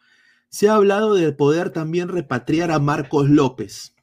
Se 0.49 0.69
ha 0.69 0.75
hablado 0.75 1.13
de 1.13 1.31
poder 1.31 1.71
también 1.71 2.07
repatriar 2.09 2.71
a 2.71 2.79
Marcos 2.79 3.29
López 3.29 3.93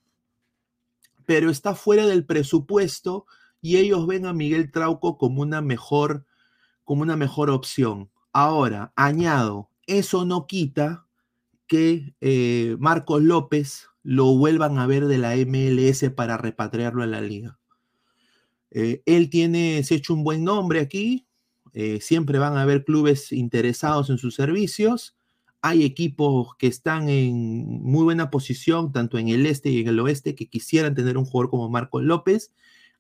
pero 1.27 1.51
está 1.51 1.75
fuera 1.75 2.07
del 2.07 2.25
presupuesto 2.25 3.27
y 3.61 3.77
ellos 3.79 4.07
ven 4.07 4.27
a 4.27 4.33
Miguel 4.33 4.71
Trauco 4.71 5.17
como 5.17 5.43
una 5.43 5.61
mejor, 5.61 6.27
como 6.85 7.03
una 7.03 7.17
mejor 7.17 7.51
opción. 7.51 8.11
Ahora, 8.33 8.93
añado, 8.97 9.71
eso 9.87 10.25
no 10.25 10.47
quita 10.47 11.07
que 11.67 12.15
eh, 12.21 12.77
Marcos 12.79 13.23
López 13.23 13.89
lo 14.03 14.37
vuelvan 14.37 14.79
a 14.79 14.87
ver 14.87 15.07
de 15.07 15.19
la 15.19 15.35
MLS 15.37 16.11
para 16.15 16.37
repatriarlo 16.37 17.03
a 17.03 17.07
la 17.07 17.23
liga. 17.23 17.59
Eh, 18.71 19.03
él 19.07 19.31
tiene, 19.31 19.83
se 19.85 19.95
ha 19.95 19.97
hecho 19.99 20.15
un 20.15 20.25
buen 20.25 20.45
nombre 20.45 20.81
aquí, 20.81 21.27
eh, 21.73 22.01
siempre 22.01 22.39
van 22.39 22.57
a 22.57 22.63
haber 22.63 22.85
clubes 22.85 23.33
interesados 23.33 24.11
en 24.11 24.19
sus 24.19 24.35
servicios 24.35 25.14
hay 25.67 25.83
equipos 25.83 26.55
que 26.57 26.67
están 26.67 27.09
en 27.09 27.83
muy 27.83 28.05
buena 28.05 28.29
posición, 28.29 28.93
tanto 28.93 29.17
en 29.17 29.31
el 29.31 29.47
este 29.47 29.71
y 29.71 29.81
en 29.81 29.89
el 29.89 29.99
oeste, 29.99 30.35
que 30.35 30.51
quisieran 30.51 30.95
tener 30.95 31.17
un 31.17 31.25
jugador 31.25 31.49
como 31.49 31.71
Marcos 31.71 32.03
López. 32.03 32.53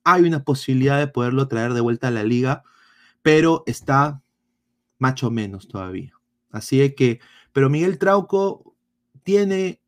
Hay 0.02 0.22
una 0.22 0.44
posibilidad 0.44 0.98
de 0.98 1.06
poderlo 1.06 1.46
traer 1.46 1.74
de 1.74 1.82
vuelta 1.82 2.08
a 2.08 2.10
la 2.10 2.22
liga, 2.24 2.62
pero 3.20 3.64
está 3.66 4.22
macho 4.98 5.30
menos 5.30 5.68
todavía. 5.68 6.14
Así 6.52 6.80
es 6.80 6.94
que, 6.94 7.20
pero 7.52 7.68
Miguel 7.68 7.98
Trauco 7.98 8.74
tiene, 9.24 9.82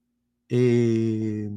eh, 0.50 1.50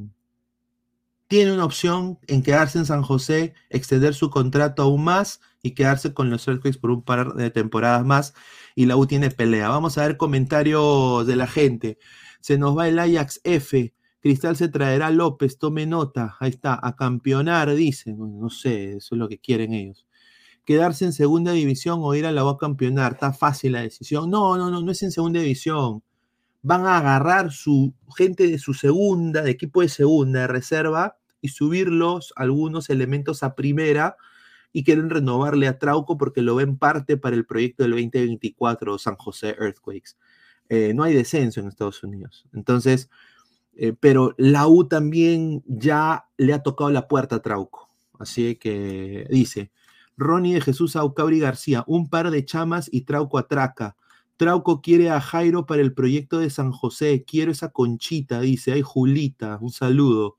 tiene 1.30 1.52
una 1.52 1.64
opción 1.64 2.18
en 2.26 2.42
quedarse 2.42 2.76
en 2.76 2.86
San 2.86 3.02
José, 3.02 3.54
extender 3.68 4.14
su 4.14 4.30
contrato 4.30 4.82
aún 4.82 5.04
más 5.04 5.40
y 5.62 5.76
quedarse 5.76 6.12
con 6.12 6.28
los 6.28 6.48
Earthquakes 6.48 6.80
por 6.80 6.90
un 6.90 7.04
par 7.04 7.34
de 7.34 7.52
temporadas 7.52 8.04
más. 8.04 8.34
Y 8.74 8.86
la 8.86 8.96
U 8.96 9.06
tiene 9.06 9.30
pelea. 9.30 9.68
Vamos 9.68 9.96
a 9.96 10.02
ver 10.02 10.16
comentarios 10.16 11.24
de 11.28 11.36
la 11.36 11.46
gente. 11.46 11.98
Se 12.40 12.58
nos 12.58 12.76
va 12.76 12.88
el 12.88 12.98
Ajax 12.98 13.40
F. 13.44 13.94
Cristal 14.18 14.56
se 14.56 14.70
traerá 14.70 15.10
López, 15.10 15.56
tome 15.56 15.86
nota. 15.86 16.36
Ahí 16.40 16.50
está, 16.50 16.80
a 16.82 16.96
campeonar, 16.96 17.72
dicen. 17.76 18.16
No 18.18 18.50
sé, 18.50 18.96
eso 18.96 19.14
es 19.14 19.18
lo 19.20 19.28
que 19.28 19.38
quieren 19.38 19.72
ellos. 19.72 20.08
Quedarse 20.64 21.04
en 21.04 21.12
segunda 21.12 21.52
división 21.52 22.00
o 22.02 22.12
ir 22.16 22.26
a 22.26 22.32
la 22.32 22.44
U 22.44 22.48
a 22.48 22.58
campeonar. 22.58 23.12
Está 23.12 23.32
fácil 23.32 23.70
la 23.70 23.82
decisión. 23.82 24.30
No, 24.30 24.58
no, 24.58 24.68
no, 24.68 24.82
no 24.82 24.90
es 24.90 25.00
en 25.04 25.12
segunda 25.12 25.38
división. 25.38 26.02
Van 26.62 26.86
a 26.86 26.98
agarrar 26.98 27.52
su 27.52 27.94
gente 28.16 28.48
de 28.48 28.58
su 28.58 28.74
segunda, 28.74 29.42
de 29.42 29.52
equipo 29.52 29.80
de 29.80 29.88
segunda, 29.88 30.40
de 30.40 30.46
reserva, 30.48 31.19
y 31.40 31.48
subirlos 31.48 32.32
algunos 32.36 32.90
elementos 32.90 33.42
a 33.42 33.54
primera 33.54 34.16
y 34.72 34.84
quieren 34.84 35.10
renovarle 35.10 35.66
a 35.66 35.78
Trauco 35.78 36.16
porque 36.16 36.42
lo 36.42 36.54
ven 36.54 36.76
parte 36.76 37.16
para 37.16 37.36
el 37.36 37.46
proyecto 37.46 37.82
del 37.82 37.92
2024 37.92 38.98
San 38.98 39.16
José 39.16 39.56
Earthquakes. 39.58 40.16
Eh, 40.68 40.92
no 40.94 41.02
hay 41.02 41.14
descenso 41.14 41.60
en 41.60 41.66
Estados 41.66 42.02
Unidos. 42.04 42.46
Entonces, 42.52 43.10
eh, 43.76 43.94
pero 43.98 44.34
la 44.38 44.68
U 44.68 44.86
también 44.86 45.62
ya 45.66 46.26
le 46.36 46.52
ha 46.52 46.62
tocado 46.62 46.90
la 46.90 47.08
puerta 47.08 47.36
a 47.36 47.42
Trauco. 47.42 47.90
Así 48.18 48.56
que 48.56 49.26
dice, 49.30 49.72
Ronnie 50.16 50.54
de 50.54 50.60
Jesús 50.60 50.94
Aucabri 50.96 51.40
García, 51.40 51.84
un 51.86 52.10
par 52.10 52.30
de 52.30 52.44
chamas 52.44 52.88
y 52.92 53.02
Trauco 53.02 53.38
atraca. 53.38 53.96
Trauco 54.36 54.80
quiere 54.80 55.10
a 55.10 55.20
Jairo 55.20 55.66
para 55.66 55.82
el 55.82 55.92
proyecto 55.92 56.38
de 56.38 56.50
San 56.50 56.72
José. 56.72 57.24
Quiero 57.26 57.52
esa 57.52 57.70
conchita, 57.70 58.40
dice. 58.40 58.72
Ay, 58.72 58.82
Julita, 58.82 59.58
un 59.60 59.70
saludo. 59.70 60.38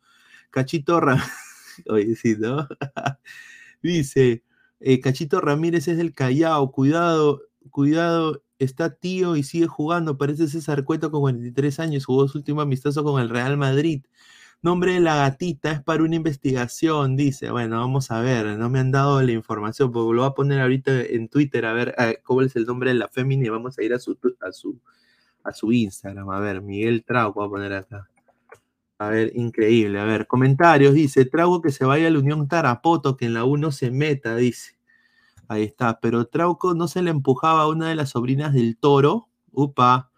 Cachito 0.51 0.99
Ramírez. 0.99 1.27
Oye, 1.87 2.15
sí, 2.15 2.35
¿no? 2.37 2.67
dice, 3.81 4.43
eh, 4.79 4.99
Cachito 4.99 5.41
Ramírez 5.41 5.87
es 5.87 5.97
del 5.97 6.13
Callao. 6.13 6.71
Cuidado, 6.71 7.41
cuidado. 7.71 8.43
Está 8.59 8.93
tío 8.95 9.35
y 9.35 9.43
sigue 9.43 9.67
jugando. 9.67 10.17
Parece 10.17 10.47
César 10.47 10.84
Cueto 10.84 11.09
con 11.11 11.21
43 11.21 11.80
años. 11.80 12.05
Jugó 12.05 12.28
su 12.28 12.38
último 12.38 12.61
amistoso 12.61 13.03
con 13.03 13.21
el 13.21 13.30
Real 13.30 13.57
Madrid. 13.57 14.03
Nombre 14.63 14.93
de 14.93 14.99
la 14.99 15.15
gatita 15.15 15.71
es 15.71 15.82
para 15.82 16.03
una 16.03 16.15
investigación, 16.15 17.15
dice. 17.15 17.49
Bueno, 17.49 17.80
vamos 17.80 18.11
a 18.11 18.21
ver, 18.21 18.45
no 18.59 18.69
me 18.69 18.80
han 18.80 18.91
dado 18.91 19.19
la 19.23 19.32
información, 19.32 19.91
porque 19.91 20.13
lo 20.15 20.21
voy 20.21 20.30
a 20.30 20.36
poner 20.36 20.61
ahorita 20.61 21.01
en 21.01 21.30
Twitter 21.30 21.65
a 21.65 21.73
ver 21.73 21.95
cómo 22.23 22.43
es 22.43 22.55
el 22.55 22.65
nombre 22.65 22.91
de 22.91 22.97
la 22.99 23.07
fémina 23.07 23.49
vamos 23.49 23.80
a 23.80 23.84
ir 23.84 23.91
a 23.93 23.99
su, 23.99 24.15
a 24.39 24.51
su, 24.51 24.80
a 25.43 25.51
su 25.51 25.71
Instagram. 25.71 26.30
A 26.30 26.39
ver, 26.39 26.61
Miguel 26.61 27.03
Trauco 27.03 27.39
voy 27.39 27.47
a 27.47 27.49
poner 27.49 27.73
acá. 27.73 28.11
A 29.02 29.10
ver, 29.10 29.32
increíble. 29.36 29.99
A 29.99 30.06
ver, 30.06 30.28
comentarios, 30.28 30.93
dice, 30.93 31.26
Trauco 31.26 31.60
que 31.60 31.72
se 31.72 31.86
vaya 31.86 32.06
a 32.08 32.12
la 32.12 32.20
Unión 32.20 32.47
Tarapoto, 32.47 33.18
que 33.18 33.26
en 33.26 33.34
la 33.34 33.45
1 33.45 33.72
se 33.72 33.89
meta, 33.89 34.36
dice. 34.36 34.78
Ahí 35.47 35.64
está, 35.64 35.99
pero 35.99 36.28
Trauco 36.28 36.76
no 36.76 36.88
se 36.88 37.02
le 37.02 37.10
empujaba 37.12 37.64
a 37.64 37.68
una 37.68 37.89
de 37.89 37.95
las 37.95 38.12
sobrinas 38.12 38.54
del 38.54 38.78
toro. 38.78 39.28
Upa, 39.52 40.12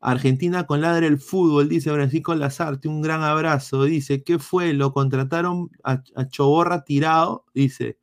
Argentina 0.00 0.66
con 0.66 0.80
ladre 0.80 1.06
el 1.08 1.18
fútbol, 1.18 1.68
dice 1.68 1.92
Francisco 1.92 2.34
Lazarte, 2.34 2.88
un 2.88 3.02
gran 3.02 3.22
abrazo. 3.22 3.84
Dice, 3.84 4.24
¿qué 4.24 4.40
fue? 4.40 4.72
Lo 4.74 4.92
contrataron 4.92 5.70
a, 5.84 6.02
Choborra 6.28 6.84
tirado, 6.84 7.44
dice, 7.54 7.98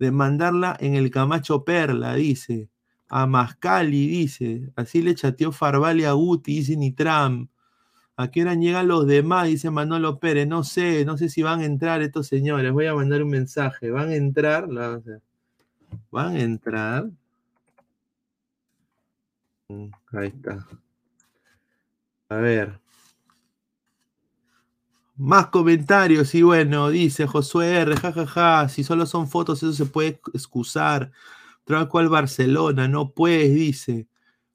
de 0.00 0.10
mandarla 0.12 0.76
en 0.80 0.96
el 0.96 1.10
Camacho 1.10 1.64
Perla, 1.64 2.14
dice, 2.14 2.70
a 3.08 3.26
Mascali, 3.26 4.08
dice, 4.08 4.72
así 4.76 5.02
le 5.02 5.14
chateó 5.14 5.52
Farvali 5.52 6.04
a 6.04 6.12
Guti, 6.12 6.56
dice 6.56 6.76
Nitram. 6.76 7.48
¿A 8.16 8.30
qué 8.30 8.42
hora 8.42 8.54
llegan 8.54 8.88
los 8.88 9.06
demás? 9.06 9.48
Dice 9.48 9.70
Manolo 9.70 10.18
Pérez. 10.20 10.46
No 10.46 10.62
sé, 10.64 11.04
no 11.04 11.16
sé 11.18 11.28
si 11.28 11.42
van 11.42 11.60
a 11.60 11.64
entrar 11.64 12.00
estos 12.02 12.28
señores. 12.28 12.72
Voy 12.72 12.86
a 12.86 12.94
mandar 12.94 13.22
un 13.22 13.30
mensaje. 13.30 13.90
¿Van 13.90 14.10
a 14.10 14.14
entrar? 14.14 14.68
¿Van 16.10 16.36
a 16.36 16.40
entrar? 16.40 17.10
Mm, 19.68 19.90
Ahí 20.12 20.28
está. 20.28 20.66
A 22.28 22.36
ver. 22.36 22.78
Más 25.16 25.46
comentarios 25.46 26.34
y 26.34 26.42
bueno, 26.42 26.88
dice 26.90 27.26
Josué 27.28 27.76
R, 27.82 27.96
jajaja, 27.96 28.68
si 28.68 28.82
solo 28.82 29.06
son 29.06 29.28
fotos 29.28 29.62
eso 29.62 29.72
se 29.72 29.86
puede 29.86 30.20
excusar. 30.32 31.12
Trabajo 31.64 31.98
al 32.00 32.08
Barcelona, 32.08 32.88
no 32.88 33.10
puedes, 33.10 33.54
dice. 33.54 34.08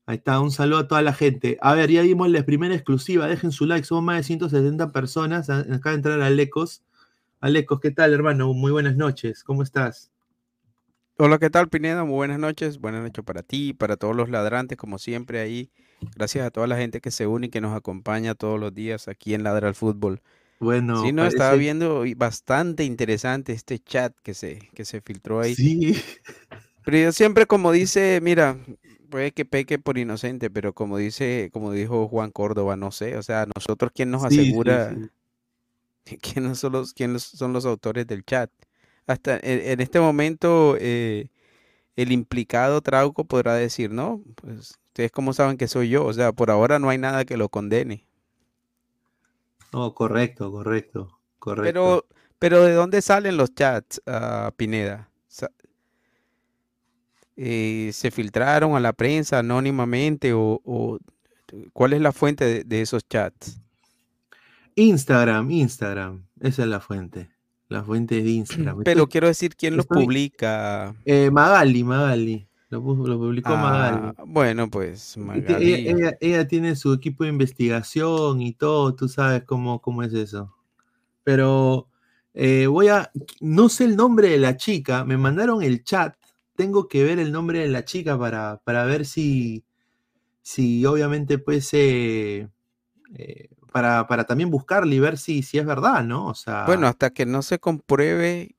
Ahí 0.10 0.16
está, 0.16 0.39
un 0.39 0.49
saludo 0.49 0.80
a 0.80 0.88
toda 0.88 1.03
la 1.03 1.14
gente. 1.14 1.60
A 1.62 1.76
ver, 1.76 1.91
ya 1.91 2.01
dimos 2.01 2.32
la 2.32 2.43
primera 2.43 2.74
exclusiva, 2.74 3.28
dejen 3.28 3.51
su 3.51 3.68
like, 3.68 3.86
somos 3.86 4.03
más 4.03 4.18
de 4.18 4.24
170 4.24 4.91
personas. 4.91 5.51
Acaba 5.51 5.91
de 5.91 5.95
entrar 5.97 6.20
Alecos. 6.24 6.82
Alecos, 7.39 7.80
¿qué 7.80 7.91
tal, 7.91 8.12
hermano? 8.12 8.51
Muy 8.55 8.72
buenas 8.72 8.95
noches, 8.95 9.43
¿cómo 9.43 9.62
estás? 9.62 10.10
Hola, 11.18 11.38
¿qué 11.38 11.51
tal, 11.51 11.70
Pineda? 11.70 12.05
Muy 12.05 12.16
buenas 12.16 12.39
noches. 12.39 12.80
Buenas 12.80 13.03
noches 13.03 13.24
para 13.24 13.43
ti, 13.43 13.74
para 13.74 13.97
todos 13.97 14.16
los 14.16 14.32
ladrantes, 14.32 14.80
como 14.80 14.97
siempre 14.97 15.41
ahí. 15.41 15.70
Gracias 16.16 16.43
a 16.43 16.49
toda 16.49 16.66
la 16.66 16.78
gente 16.78 17.01
que 17.01 17.12
se 17.12 17.28
une 17.28 17.45
y 17.45 17.49
que 17.51 17.62
nos 17.62 17.78
acompaña 17.78 18.34
todos 18.34 18.60
los 18.60 18.74
días 18.74 19.07
aquí 19.07 19.36
en 19.36 19.43
Ladra 19.43 19.68
al 19.68 19.76
Fútbol. 19.76 20.24
Bueno, 20.60 21.03
Sí, 21.03 21.12
no, 21.12 21.24
estaba 21.24 21.53
viendo 21.53 22.03
bastante 22.18 22.84
interesante 22.84 23.53
este 23.53 23.78
chat 23.78 24.16
que 24.24 24.34
se, 24.34 24.72
que 24.74 24.86
se 24.86 25.01
filtró 25.01 25.39
ahí. 25.39 25.53
Sí. 25.53 26.01
Pero 26.84 26.97
yo 26.97 27.12
siempre 27.12 27.45
como 27.45 27.72
dice, 27.72 28.20
mira, 28.24 28.57
puede 29.10 29.32
que 29.34 29.45
peque 29.45 29.80
por 29.80 29.97
inocente, 29.97 30.49
pero 30.49 30.74
como 30.74 30.97
dice, 30.97 31.49
como 31.53 31.72
dijo 31.74 32.07
Juan 32.07 32.32
Córdoba, 32.32 32.76
no 32.78 32.91
sé, 32.91 33.18
o 33.18 33.24
sea, 33.24 33.47
nosotros 33.55 33.91
quién 33.93 34.12
nos 34.12 34.24
Sí, 34.28 34.53
sí, 34.64 34.80
asegura 34.82 34.88
sí. 34.88 35.10
quiénes 36.22 36.60
son 36.60 36.74
los, 36.74 36.93
quiénes 36.93 37.24
son 37.24 37.53
los 37.53 37.66
autores 37.66 38.07
del 38.07 38.24
chat. 38.26 38.51
Hasta 39.07 39.36
en, 39.38 39.62
en 39.72 39.80
este 39.82 39.99
momento 39.99 40.76
eh, 40.80 41.30
el 41.97 42.12
implicado 42.12 42.82
Trauco 42.82 43.26
podrá 43.26 43.55
decir, 43.55 43.91
no, 43.91 44.24
pues 44.36 44.80
ustedes 44.89 45.12
cómo 45.12 45.34
saben 45.34 45.57
que 45.57 45.68
soy 45.68 45.89
yo, 45.89 46.05
o 46.05 46.14
sea, 46.14 46.34
por 46.34 46.51
ahora 46.51 46.80
no 46.80 46.89
hay 46.89 46.97
nada 46.97 47.26
que 47.26 47.38
lo 47.38 47.49
condene. 47.49 48.07
No, 49.74 49.95
correcto, 49.95 50.51
correcto, 50.51 51.20
correcto. 51.39 51.72
Pero, 51.72 52.05
pero 52.39 52.64
¿de 52.64 52.74
dónde 52.74 53.01
salen 53.01 53.38
los 53.38 53.53
chats, 53.53 54.01
ah, 54.07 54.51
Pineda? 54.57 55.09
Eh, 57.41 57.91
¿se 57.93 58.11
filtraron 58.11 58.75
a 58.75 58.81
la 58.81 58.91
prensa 58.91 59.39
anónimamente 59.39 60.33
o, 60.33 60.59
o 60.65 60.99
cuál 61.71 61.93
es 61.93 62.01
la 62.01 62.11
fuente 62.11 62.43
de, 62.43 62.63
de 62.65 62.81
esos 62.81 63.07
chats? 63.07 63.61
Instagram, 64.75 65.49
Instagram, 65.51 66.25
esa 66.41 66.63
es 66.63 66.67
la 66.67 66.79
fuente. 66.79 67.29
La 67.67 67.83
fuente 67.83 68.21
de 68.21 68.29
Instagram. 68.29 68.79
Pero 68.83 69.03
Estoy- 69.03 69.11
quiero 69.11 69.27
decir, 69.27 69.55
¿quién 69.55 69.75
los 69.77 69.85
estoy- 69.85 70.03
publica? 70.05 70.95
eh, 71.05 71.29
Magali, 71.31 71.83
Magali. 71.83 72.45
Lo, 72.69 72.79
lo 72.81 73.17
publicó 73.17 73.49
Magali. 73.55 74.13
Ah, 74.17 74.23
bueno, 74.27 74.69
pues 74.69 75.17
Magali. 75.17 75.73
Ella, 75.73 75.91
ella- 75.91 76.17
ella 76.21 76.47
tiene 76.47 76.75
su 76.75 76.93
equipo 76.93 77.23
de 77.23 77.29
investigación 77.31 78.41
y 78.41 78.53
todo, 78.53 78.93
tú 78.95 79.07
sabes 79.09 79.43
cómo, 79.43 79.81
cómo 79.81 80.03
es 80.03 80.13
eso. 80.13 80.53
Pero 81.23 81.87
eh, 82.33 82.67
voy 82.67 82.89
a, 82.89 83.11
no 83.39 83.69
sé 83.69 83.85
el 83.85 83.95
nombre 83.95 84.29
de 84.29 84.37
la 84.37 84.55
chica, 84.55 85.03
me 85.03 85.17
mandaron 85.17 85.63
el 85.63 85.83
chat, 85.83 86.15
tengo 86.60 86.89
que 86.89 87.05
ver 87.05 87.20
el 87.20 87.32
nombre 87.32 87.60
de 87.60 87.70
la 87.70 87.86
chica 87.86 88.20
para, 88.20 88.57
para 88.66 88.84
ver 88.84 89.05
si, 89.05 89.64
si 90.41 90.86
obviamente 90.86 91.38
pues, 91.38 91.70
eh, 91.74 92.49
eh, 93.16 93.47
para, 93.72 94.05
para 94.07 94.26
también 94.26 94.49
buscarla 94.49 94.93
y 94.93 94.99
ver 94.99 95.18
si, 95.18 95.41
si 95.41 95.57
es 95.57 95.66
verdad, 95.66 96.03
¿no? 96.03 96.28
O 96.28 96.36
sea, 96.36 96.66
Bueno, 96.66 96.88
hasta 96.88 97.12
que 97.12 97.26
no 97.26 97.43
se 97.43 97.60
compruebe 97.60 98.57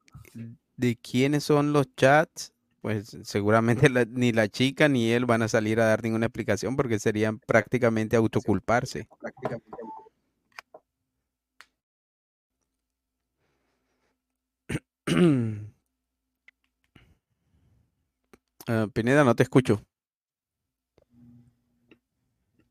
de 0.78 0.96
quiénes 0.96 1.44
son 1.44 1.74
los 1.74 1.94
chats, 1.94 2.54
pues 2.80 3.18
seguramente 3.24 3.90
la- 3.90 4.06
ni 4.06 4.32
la 4.32 4.48
chica 4.48 4.88
ni 4.88 5.10
él 5.10 5.26
van 5.26 5.42
a 5.42 5.48
salir 5.48 5.78
a 5.78 5.84
dar 5.84 6.02
ninguna 6.02 6.24
explicación 6.24 6.76
porque 6.76 6.98
serían 6.98 7.38
prácticamente 7.38 8.16
autoculparse. 8.16 9.08
Ah, 18.66 18.86
Pineda, 18.92 19.24
no 19.24 19.34
te 19.34 19.42
escucho. 19.42 19.82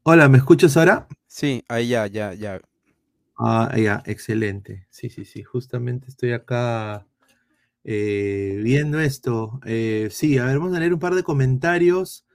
hola, 0.03 0.27
¿me 0.29 0.37
escuchas 0.37 0.75
ahora? 0.77 1.07
Sí, 1.27 1.63
ahí 1.67 1.89
ya, 1.89 2.07
ya, 2.07 2.33
ya. 2.33 2.59
Ah, 3.37 3.73
ya, 3.77 4.03
excelente. 4.05 4.87
Sí, 4.89 5.09
sí, 5.09 5.25
sí, 5.25 5.43
justamente 5.43 6.07
estoy 6.09 6.33
acá 6.33 7.07
eh, 7.83 8.59
viendo 8.63 8.99
esto. 8.99 9.59
Eh, 9.65 10.09
sí, 10.11 10.37
a 10.37 10.45
ver, 10.45 10.59
vamos 10.59 10.75
a 10.75 10.79
leer 10.79 10.93
un 10.93 10.99
par 10.99 11.15
de 11.15 11.23
comentarios. 11.23 12.25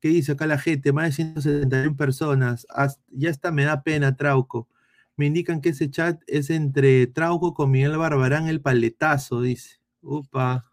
¿Qué 0.00 0.08
dice 0.08 0.32
acá 0.32 0.46
la 0.46 0.58
gente? 0.58 0.92
Más 0.92 1.06
de 1.06 1.12
171 1.12 1.96
personas. 1.96 2.66
Ya 3.10 3.30
está, 3.30 3.52
me 3.52 3.64
da 3.64 3.82
pena, 3.82 4.16
Trauco. 4.16 4.68
Me 5.16 5.26
indican 5.26 5.60
que 5.60 5.70
ese 5.70 5.90
chat 5.90 6.22
es 6.26 6.50
entre 6.50 7.06
Trauco 7.06 7.54
con 7.54 7.70
Miguel 7.70 7.96
Barbarán, 7.98 8.48
el 8.48 8.60
paletazo, 8.60 9.42
dice. 9.42 9.80
Upa. 10.02 10.64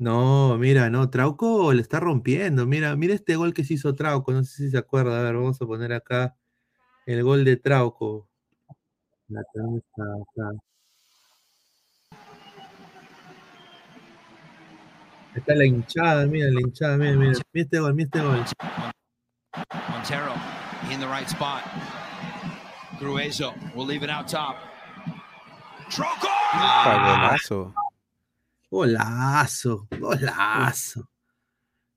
No, 0.00 0.56
mira, 0.56 0.88
no, 0.88 1.10
Trauco 1.10 1.74
le 1.74 1.82
está 1.82 2.00
rompiendo. 2.00 2.66
Mira, 2.66 2.96
mira 2.96 3.12
este 3.12 3.36
gol 3.36 3.52
que 3.52 3.64
se 3.64 3.74
hizo 3.74 3.94
Trauco. 3.94 4.32
No 4.32 4.42
sé 4.44 4.64
si 4.64 4.70
se 4.70 4.78
acuerda. 4.78 5.20
A 5.20 5.22
ver, 5.22 5.34
vamos 5.34 5.60
a 5.60 5.66
poner 5.66 5.92
acá 5.92 6.34
el 7.04 7.22
gol 7.22 7.44
de 7.44 7.58
Trauco. 7.58 8.26
La 9.28 9.42
tenemos 9.52 9.82
acá. 9.94 10.52
Está 15.34 15.54
la 15.54 15.66
hinchada, 15.66 16.26
mira 16.26 16.50
la 16.50 16.60
hinchada, 16.62 16.96
mira, 16.96 17.12
mira. 17.12 17.32
Mira 17.52 17.64
este 17.64 17.78
gol, 17.78 17.94
mira 17.94 18.08
este 18.10 18.20
gol. 18.22 18.44
Montero 19.90 20.32
in 20.90 20.98
the 20.98 21.06
right 21.06 21.28
spot. 21.28 21.62
Grueso 22.98 23.52
will 23.74 23.84
leave 23.84 24.02
it 24.02 24.08
out 24.08 24.26
top. 24.26 24.56
Trauco. 25.90 26.26
Ah. 26.54 27.36
Golazo, 28.70 29.88
golazo. 29.98 31.10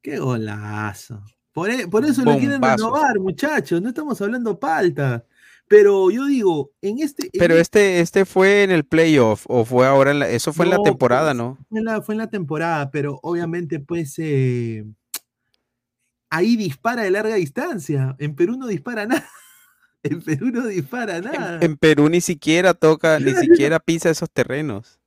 Qué 0.01 0.17
golazo. 0.17 1.23
Por, 1.51 1.69
e- 1.69 1.87
por 1.87 2.03
eso 2.03 2.23
lo 2.25 2.37
quieren 2.37 2.61
renovar, 2.61 3.19
muchachos. 3.19 3.81
No 3.81 3.89
estamos 3.89 4.19
hablando 4.21 4.59
palta. 4.59 5.23
Pero 5.67 6.11
yo 6.11 6.25
digo, 6.25 6.71
en 6.81 6.99
este. 6.99 7.25
en 7.25 7.31
Pero 7.39 7.55
este, 7.55 7.99
este 7.99 8.25
fue 8.25 8.63
en 8.63 8.71
el 8.71 8.85
playoff 8.85 9.45
o 9.47 9.63
fue 9.63 9.87
ahora 9.87 10.11
en 10.11 10.19
la, 10.19 10.29
eso 10.29 10.51
fue 10.51 10.65
en 10.65 10.71
la 10.71 10.81
temporada, 10.83 11.31
pues, 11.31 11.37
¿no? 11.37 11.57
Fue 11.69 11.79
en 11.79 11.85
la, 11.85 12.01
fue 12.01 12.15
en 12.15 12.19
la 12.19 12.27
temporada, 12.27 12.91
pero 12.91 13.19
obviamente, 13.21 13.79
pues, 13.79 14.15
eh, 14.17 14.83
ahí 16.29 16.55
dispara 16.55 17.03
de 17.03 17.11
larga 17.11 17.35
distancia. 17.35 18.15
En 18.19 18.35
Perú 18.35 18.57
no 18.57 18.67
dispara 18.67 19.05
nada. 19.05 19.25
En 20.05 20.21
Perú 20.21 20.51
no 20.51 20.67
dispara 20.67 21.21
nada. 21.21 21.59
En 21.61 21.77
Perú 21.77 22.09
ni 22.09 22.19
siquiera 22.19 22.73
toca, 22.73 23.19
ni 23.19 23.31
siquiera 23.35 23.79
pisa 23.79 24.09
esos 24.09 24.29
terrenos. 24.29 24.99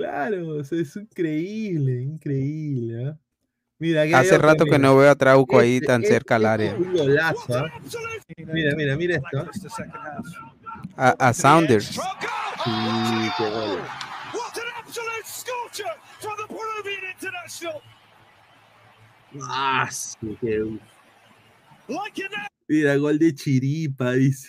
Claro, 0.00 0.48
o 0.56 0.64
sea, 0.64 0.80
es 0.80 0.96
increíble, 0.96 2.00
increíble. 2.02 3.06
¿ah? 3.08 3.18
Mira, 3.78 4.02
Hace 4.18 4.38
rato 4.38 4.64
que 4.64 4.72
mira. 4.72 4.78
no 4.88 4.96
veo 4.96 5.10
a 5.10 5.14
Trauco 5.14 5.58
ahí 5.58 5.74
Este- 5.76 5.86
tan 5.86 6.02
este- 6.02 6.14
cerca 6.14 6.36
al 6.36 6.42
este 6.42 6.52
área. 6.52 6.74
Un 6.74 6.92
golazo, 6.94 7.54
¿ah? 7.54 7.72
Mira, 8.52 8.74
mira, 8.76 8.96
mira 8.96 9.16
esto. 9.16 9.46
A, 10.96 11.10
a 11.28 11.32
Sounders. 11.34 11.86
Sí, 11.86 12.00
qué 13.36 13.50
gol. 13.50 13.78
Ah, 19.42 19.88
sí, 19.90 20.36
qué. 20.40 20.64
Mira, 22.68 22.96
gol 22.96 23.18
de 23.18 23.34
Chiripa, 23.34 24.12
dice. 24.12 24.48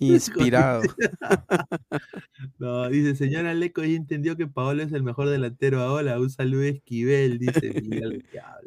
Inspirado. 0.00 0.94
No, 2.58 2.88
dice, 2.88 3.14
señora 3.14 3.54
Leco, 3.54 3.82
ya 3.84 3.94
entendió 3.96 4.36
que 4.36 4.46
Paolo 4.48 4.82
es 4.82 4.92
el 4.92 5.02
mejor 5.04 5.28
delantero 5.28 5.80
ahora. 5.82 6.18
Un 6.20 6.30
saludo 6.30 6.62
a 6.62 6.66
Esquivel, 6.68 7.38
dice 7.38 7.72
Miguel. 7.72 8.24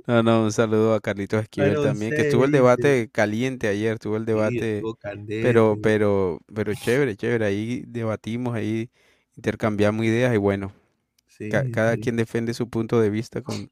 No, 0.08 0.24
no, 0.24 0.44
un 0.44 0.52
saludo 0.54 0.94
a 0.94 1.02
Carlitos 1.02 1.42
Esquivel 1.44 1.80
también, 1.80 2.14
que 2.14 2.22
estuvo 2.22 2.46
el 2.46 2.52
dice. 2.52 2.52
debate 2.52 3.10
caliente 3.12 3.68
ayer, 3.68 4.00
tuvo 4.00 4.16
el 4.18 4.26
debate, 4.26 4.88
pero, 5.40 5.78
pero, 5.82 6.40
pero 6.54 6.76
chévere, 6.76 7.16
chévere, 7.18 7.46
ahí 7.46 7.84
debatimos, 7.88 8.56
ahí 8.56 8.90
intercambiamos 9.36 10.06
ideas 10.06 10.34
y 10.34 10.38
bueno, 10.38 10.74
ca- 11.50 11.66
cada 11.72 11.98
sí. 11.98 12.00
quien 12.00 12.18
defiende 12.18 12.54
su 12.56 12.70
punto 12.70 13.02
de 13.02 13.10
vista 13.12 13.42
con, 13.44 13.70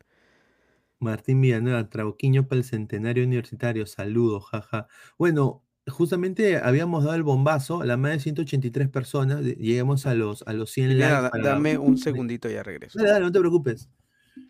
Martín 1.00 1.42
Villanueva, 1.42 1.90
Trauquiño 1.90 2.48
para 2.48 2.60
el 2.60 2.66
centenario 2.66 3.24
universitario, 3.26 3.86
saludos, 3.86 4.46
jaja. 4.50 4.88
Bueno, 5.18 5.64
justamente 5.88 6.58
habíamos 6.58 7.04
dado 7.04 7.16
el 7.16 7.24
bombazo 7.24 7.82
a 7.82 7.86
la 7.86 7.98
más 7.98 8.12
de 8.14 8.20
183 8.20 8.90
personas, 8.90 9.42
llegamos 9.44 10.06
a 10.06 10.14
los, 10.16 10.44
a 10.48 10.54
los 10.54 10.72
100 10.72 10.90
Mira, 10.90 11.22
likes. 11.22 11.22
da- 11.24 11.30
para- 11.32 11.44
dame 11.44 11.78
un 11.78 11.98
segundito, 11.98 12.50
ya 12.50 12.64
regreso. 12.64 12.98
Dale, 13.00 13.12
dale, 13.12 13.26
no 13.26 13.32
te 13.32 13.40
preocupes. 13.40 13.90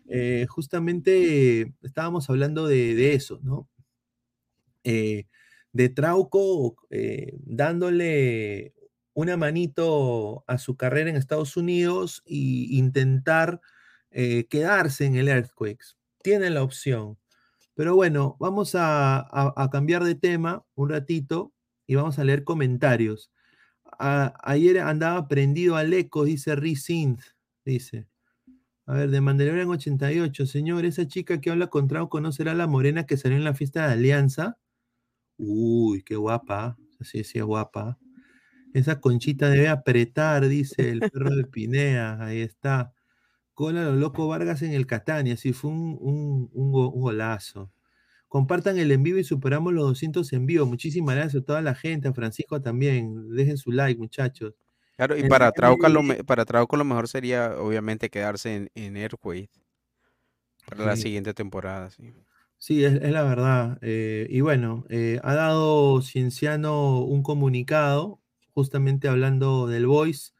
Eh, 0.08 0.46
justamente 0.48 1.60
eh, 1.62 1.72
estábamos 1.82 2.28
hablando 2.30 2.66
de, 2.66 2.94
de 2.94 3.14
eso, 3.14 3.40
¿no? 3.42 3.68
Eh, 4.84 5.24
de 5.72 5.88
Trauco 5.88 6.76
eh, 6.90 7.32
dándole 7.44 8.72
una 9.14 9.36
manito 9.36 10.44
a 10.46 10.58
su 10.58 10.76
carrera 10.76 11.10
en 11.10 11.16
Estados 11.16 11.56
Unidos 11.56 12.22
e 12.26 12.34
intentar 12.70 13.60
quedarse 14.48 15.04
en 15.04 15.16
el 15.16 15.28
Earthquakes. 15.28 15.96
Tiene 16.22 16.48
la 16.48 16.62
opción. 16.62 17.18
Pero 17.76 17.96
bueno, 17.96 18.36
vamos 18.40 18.74
a, 18.76 19.18
a- 19.20 19.54
a 19.56 19.70
cambiar 19.70 20.04
de 20.04 20.16
tema 20.16 20.64
un 20.76 20.90
ratito 20.90 21.54
y 21.86 21.96
vamos 21.96 22.18
a 22.20 22.24
leer 22.24 22.44
comentarios. 22.44 23.32
A- 23.98 24.34
ayer 24.44 24.80
andaba 24.80 25.28
prendido 25.28 25.76
al 25.76 25.92
eco, 25.94 26.24
dice 26.24 26.56
Rizinth, 26.56 27.22
dice. 27.64 28.08
A 28.86 28.94
ver, 28.94 29.10
de 29.10 29.20
Mandalorian 29.20 29.68
88, 29.68 30.46
señor, 30.46 30.84
esa 30.86 31.08
chica 31.08 31.40
que 31.40 31.50
habla 31.50 31.68
con 31.68 31.88
Trauco 31.88 32.20
no 32.20 32.32
será 32.32 32.54
la 32.54 32.66
morena 32.68 33.06
que 33.06 33.16
salió 33.16 33.36
en 33.38 33.44
la 33.44 33.54
fiesta 33.54 33.86
de 33.86 33.94
Alianza. 33.94 34.58
Uy, 35.38 36.02
qué 36.02 36.16
guapa. 36.16 36.78
Sí, 37.00 37.24
sí, 37.24 37.38
es 37.38 37.44
guapa. 37.44 37.98
Esa 38.74 39.00
conchita 39.00 39.50
debe 39.50 39.68
apretar, 39.68 40.48
dice 40.48 40.90
el 40.90 41.04
perro 41.06 41.34
de 41.36 41.44
Pinea. 41.52 42.22
Ahí 42.24 42.40
está. 42.42 42.94
Cola 43.56 43.84
lo 43.84 43.96
loco 43.96 44.28
Vargas 44.28 44.62
en 44.62 44.72
el 44.74 44.86
Catania. 44.86 45.36
Sí, 45.38 45.54
fue 45.54 45.72
un, 45.72 45.98
un- 46.00 46.50
un 46.54 46.72
go- 46.72 46.90
un 46.92 47.02
golazo. 47.02 47.72
Compartan 48.28 48.78
el 48.78 48.92
en 48.92 49.02
vivo 49.04 49.18
y 49.18 49.24
superamos 49.24 49.72
los 49.74 49.84
200 49.86 50.32
en 50.34 50.46
vivo. 50.46 50.66
Muchísimas 50.66 51.16
gracias 51.16 51.42
a 51.44 51.46
toda 51.46 51.62
la 51.62 51.74
gente, 51.76 52.08
a 52.08 52.14
Francisco 52.14 52.62
también. 52.62 53.30
Dejen 53.30 53.58
su 53.58 53.72
like, 53.72 53.98
muchachos. 54.00 54.54
Claro, 54.96 55.16
y 55.16 55.24
En 55.24 55.30
para 55.30 55.52
Trauco 55.52 55.88
lo, 55.88 56.02
para 56.26 56.44
Trauco 56.44 56.76
lo 56.76 56.84
mejor 56.84 57.08
sería 57.08 57.58
obviamente 57.58 58.08
quedarse 58.10 58.54
en, 58.56 58.70
en 58.74 58.96
para 60.64 60.84
la 60.84 60.96
siguiente 60.96 61.34
temporada, 61.34 61.90
sí. 61.90 62.14
Sí, 62.58 62.84
es, 62.84 62.94
es 62.94 63.10
la 63.12 63.22
verdad. 63.22 63.78
eh, 63.82 64.26
y 64.30 64.40
bueno, 64.40 64.84
eh, 64.88 65.20
ha 65.22 65.34
dado 65.34 66.00
Cienciano 66.02 67.00
un 67.02 67.22
comunicado, 67.22 68.20
justamente 68.54 69.08
hablando 69.08 69.66
del 69.66 69.86
Voice 69.86 70.32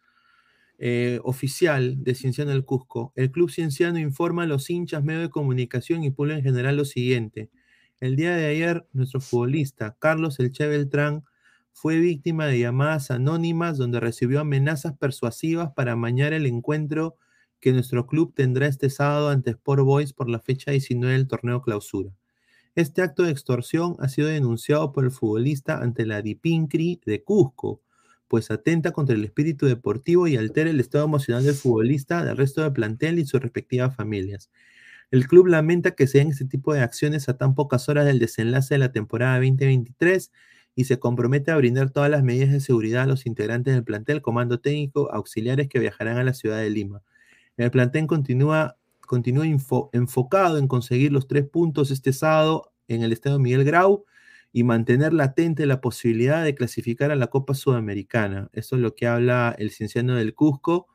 eh, 0.78 1.20
oficial 1.24 2.02
de 2.02 2.14
Cienciano 2.14 2.50
del 2.50 2.64
Cusco. 2.64 3.12
El 3.16 3.30
Club 3.30 3.50
Cienciano 3.50 3.98
informa 3.98 4.42
a 4.42 4.46
los 4.46 4.68
hinchas, 4.70 5.02
medios 5.02 5.22
de 5.22 5.30
comunicación 5.30 6.04
y 6.04 6.10
pueblo 6.10 6.34
en 6.34 6.42
general 6.42 6.76
lo 6.76 6.84
siguiente. 6.84 7.50
El 7.98 8.16
día 8.16 8.36
de 8.36 8.46
ayer, 8.46 8.86
nuestro 8.92 9.20
futbolista 9.20 9.96
Carlos 9.98 10.38
Elche 10.38 10.66
Beltrán 10.66 11.24
fue 11.72 11.98
víctima 11.98 12.46
de 12.46 12.58
llamadas 12.58 13.10
anónimas 13.10 13.78
donde 13.78 14.00
recibió 14.00 14.40
amenazas 14.40 14.96
persuasivas 14.98 15.72
para 15.74 15.92
amañar 15.92 16.32
el 16.32 16.46
encuentro 16.46 17.16
que 17.60 17.72
nuestro 17.72 18.06
club 18.06 18.34
tendrá 18.34 18.66
este 18.66 18.90
sábado 18.90 19.30
ante 19.30 19.50
Sport 19.50 19.82
Boys 19.82 20.12
por 20.12 20.28
la 20.28 20.40
fecha 20.40 20.70
19 20.70 21.14
del 21.14 21.26
torneo 21.26 21.62
clausura. 21.62 22.12
Este 22.74 23.00
acto 23.00 23.22
de 23.22 23.30
extorsión 23.30 23.96
ha 24.00 24.08
sido 24.08 24.28
denunciado 24.28 24.92
por 24.92 25.04
el 25.04 25.10
futbolista 25.10 25.78
ante 25.78 26.04
la 26.04 26.20
DIPINCRI 26.20 27.00
de 27.06 27.24
Cusco, 27.24 27.80
pues 28.28 28.50
atenta 28.50 28.92
contra 28.92 29.14
el 29.14 29.24
espíritu 29.24 29.66
deportivo 29.66 30.26
y 30.26 30.36
altera 30.36 30.70
el 30.70 30.80
estado 30.80 31.04
emocional 31.04 31.44
del 31.44 31.54
futbolista, 31.54 32.24
del 32.24 32.36
resto 32.36 32.62
del 32.62 32.72
plantel 32.72 33.18
y 33.18 33.26
sus 33.26 33.40
respectivas 33.40 33.94
familias. 33.94 34.50
El 35.10 35.28
club 35.28 35.46
lamenta 35.46 35.92
que 35.92 36.06
se 36.06 36.18
den 36.18 36.28
este 36.28 36.44
tipo 36.44 36.74
de 36.74 36.80
acciones 36.80 37.28
a 37.28 37.36
tan 37.36 37.54
pocas 37.54 37.88
horas 37.88 38.06
del 38.06 38.18
desenlace 38.18 38.74
de 38.74 38.78
la 38.78 38.92
temporada 38.92 39.34
2023 39.36 40.32
y 40.74 40.84
se 40.84 40.98
compromete 40.98 41.52
a 41.52 41.56
brindar 41.56 41.90
todas 41.90 42.10
las 42.10 42.22
medidas 42.22 42.50
de 42.50 42.60
seguridad 42.60 43.04
a 43.04 43.06
los 43.06 43.24
integrantes 43.24 43.74
del 43.74 43.84
plantel, 43.84 44.20
comando 44.20 44.60
técnico, 44.60 45.10
auxiliares 45.12 45.68
que 45.68 45.78
viajarán 45.78 46.18
a 46.18 46.24
la 46.24 46.34
ciudad 46.34 46.58
de 46.58 46.70
Lima. 46.70 47.02
El 47.56 47.70
plantel 47.70 48.06
continúa, 48.06 48.76
continúa 49.00 49.46
enfocado 49.46 50.58
en 50.58 50.68
conseguir 50.68 51.12
los 51.12 51.28
tres 51.28 51.48
puntos 51.48 51.90
este 51.90 52.12
sábado 52.12 52.72
en 52.88 53.02
el 53.02 53.12
estadio 53.12 53.38
Miguel 53.38 53.64
Grau 53.64 54.04
y 54.56 54.64
mantener 54.64 55.12
latente 55.12 55.66
la 55.66 55.82
posibilidad 55.82 56.42
de 56.42 56.54
clasificar 56.54 57.10
a 57.10 57.14
la 57.16 57.26
Copa 57.26 57.52
Sudamericana. 57.52 58.48
Eso 58.54 58.76
es 58.76 58.80
lo 58.80 58.94
que 58.94 59.06
habla 59.06 59.54
el 59.58 59.70
cienciano 59.70 60.14
del 60.14 60.34
Cusco, 60.34 60.86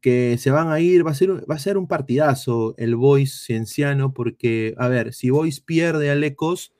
que 0.00 0.36
se 0.36 0.50
van 0.50 0.72
a 0.72 0.80
ir, 0.80 1.06
va 1.06 1.12
a 1.12 1.14
ser, 1.14 1.30
un- 1.30 1.44
va 1.48 1.54
a 1.54 1.60
ser 1.60 1.78
un 1.78 1.86
partidazo 1.86 2.74
el 2.76 2.96
Boys 2.96 3.44
cienciano, 3.44 4.12
porque, 4.12 4.74
a 4.78 4.88
ver, 4.88 5.12
si 5.14 5.30
Boys 5.30 5.60
pierde 5.60 6.10
a 6.10 6.16
Lecos, 6.16 6.72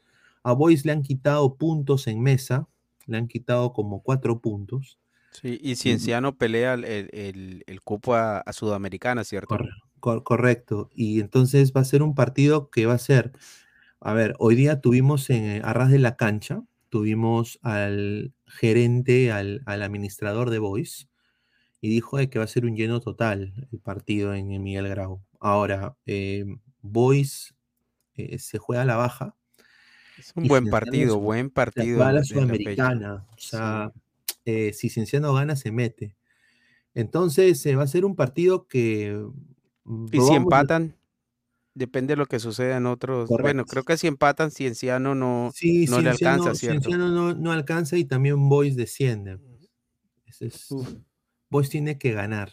a 0.43 0.53
Boys 0.55 0.85
le 0.85 0.91
han 0.91 1.03
quitado 1.03 1.55
puntos 1.57 2.09
en 2.09 2.21
mesa, 2.21 2.67
le 3.07 3.17
han 3.17 3.29
quitado 3.29 3.73
como 3.73 4.03
cuatro 4.03 4.41
puntos. 4.41 4.99
Sí, 5.31 5.61
y 5.63 5.77
Cienciano 5.77 6.37
pelea 6.37 6.75
el, 6.75 6.85
el- 6.85 7.11
el- 7.13 7.65
el 7.69 7.81
cupo 7.83 8.15
a, 8.17 8.39
a 8.39 8.53
Sudamericana, 8.53 9.23
¿cierto? 9.23 9.55
Corre- 9.57 9.71
cor- 10.01 10.25
correcto. 10.25 10.91
Y 10.97 11.21
entonces 11.21 11.73
va 11.77 11.83
a 11.83 11.85
ser 11.85 12.03
un 12.03 12.17
partido 12.17 12.71
que 12.71 12.87
va 12.87 12.95
a 12.95 12.99
ser, 12.99 13.31
a 14.01 14.13
ver, 14.15 14.35
hoy 14.39 14.55
día 14.55 14.81
tuvimos 14.81 15.31
en 15.31 15.45
eh, 15.45 15.61
Arras 15.65 15.91
de 15.91 15.99
la 15.99 16.17
Cancha, 16.17 16.63
tuvimos 16.89 17.59
al 17.63 18.33
gerente, 18.47 19.33
al, 19.33 19.63
al 19.67 19.83
administrador 19.83 20.51
de 20.51 20.59
Boys, 20.59 21.09
y 21.81 21.89
dijo 21.91 22.19
de 22.19 22.31
que 22.31 22.39
va 22.39 22.45
a 22.45 22.49
ser 22.49 22.65
un 22.65 22.77
lleno 22.77 23.01
total 23.01 23.69
el 23.73 23.79
partido 23.81 24.35
en, 24.35 24.53
en 24.53 24.63
Miguel 24.63 24.89
Grau. 24.89 25.23
Ahora, 25.41 25.97
eh, 26.07 26.45
Boys 26.83 27.55
eh, 28.15 28.39
se 28.39 28.59
juega 28.59 28.83
a 28.83 28.87
la 28.87 28.97
baja. 28.97 29.37
Es 30.19 30.33
un 30.35 30.45
buen 30.49 30.67
partido, 30.67 31.21
buen 31.21 31.51
partido 31.51 32.01
la 32.01 32.13
la. 32.13 32.25
Sudamericana. 32.25 33.27
O 33.31 33.39
sea, 33.39 33.93
eh, 34.45 34.73
si 34.73 34.89
Cienciano 34.91 35.33
gana, 35.35 35.55
se 35.55 35.71
mete. 35.71 36.17
Entonces, 36.95 37.65
eh, 37.67 37.77
va 37.77 37.85
a 37.85 37.89
ser 37.89 38.05
un 38.05 38.17
partido 38.17 38.67
que. 38.67 39.25
mm, 39.85 40.07
Y 40.13 40.21
si 40.21 40.35
empatan, 40.35 40.97
depende 41.79 42.13
de 42.13 42.17
lo 42.19 42.27
que 42.27 42.39
suceda 42.39 42.77
en 42.77 42.87
otros. 42.87 43.31
Bueno, 43.31 43.65
creo 43.65 43.85
que 43.85 43.97
si 43.97 44.07
empatan, 44.07 44.51
Cienciano 44.51 45.15
no, 45.15 45.51
Sí, 45.55 45.87
no 45.87 46.01
le 46.03 46.11
alcanza, 46.11 46.55
¿cierto? 46.55 46.91
Cienciano 46.91 47.09
no, 47.11 47.35
no 47.35 47.53
alcanza 47.53 47.97
y 47.97 48.05
también 48.05 48.49
Boys 48.49 48.77
desciende. 48.77 49.39
Ese 50.27 50.47
es- 50.47 50.69
Boys 51.51 51.71
tiene 51.71 51.99
que 51.99 52.13
ganar. 52.13 52.53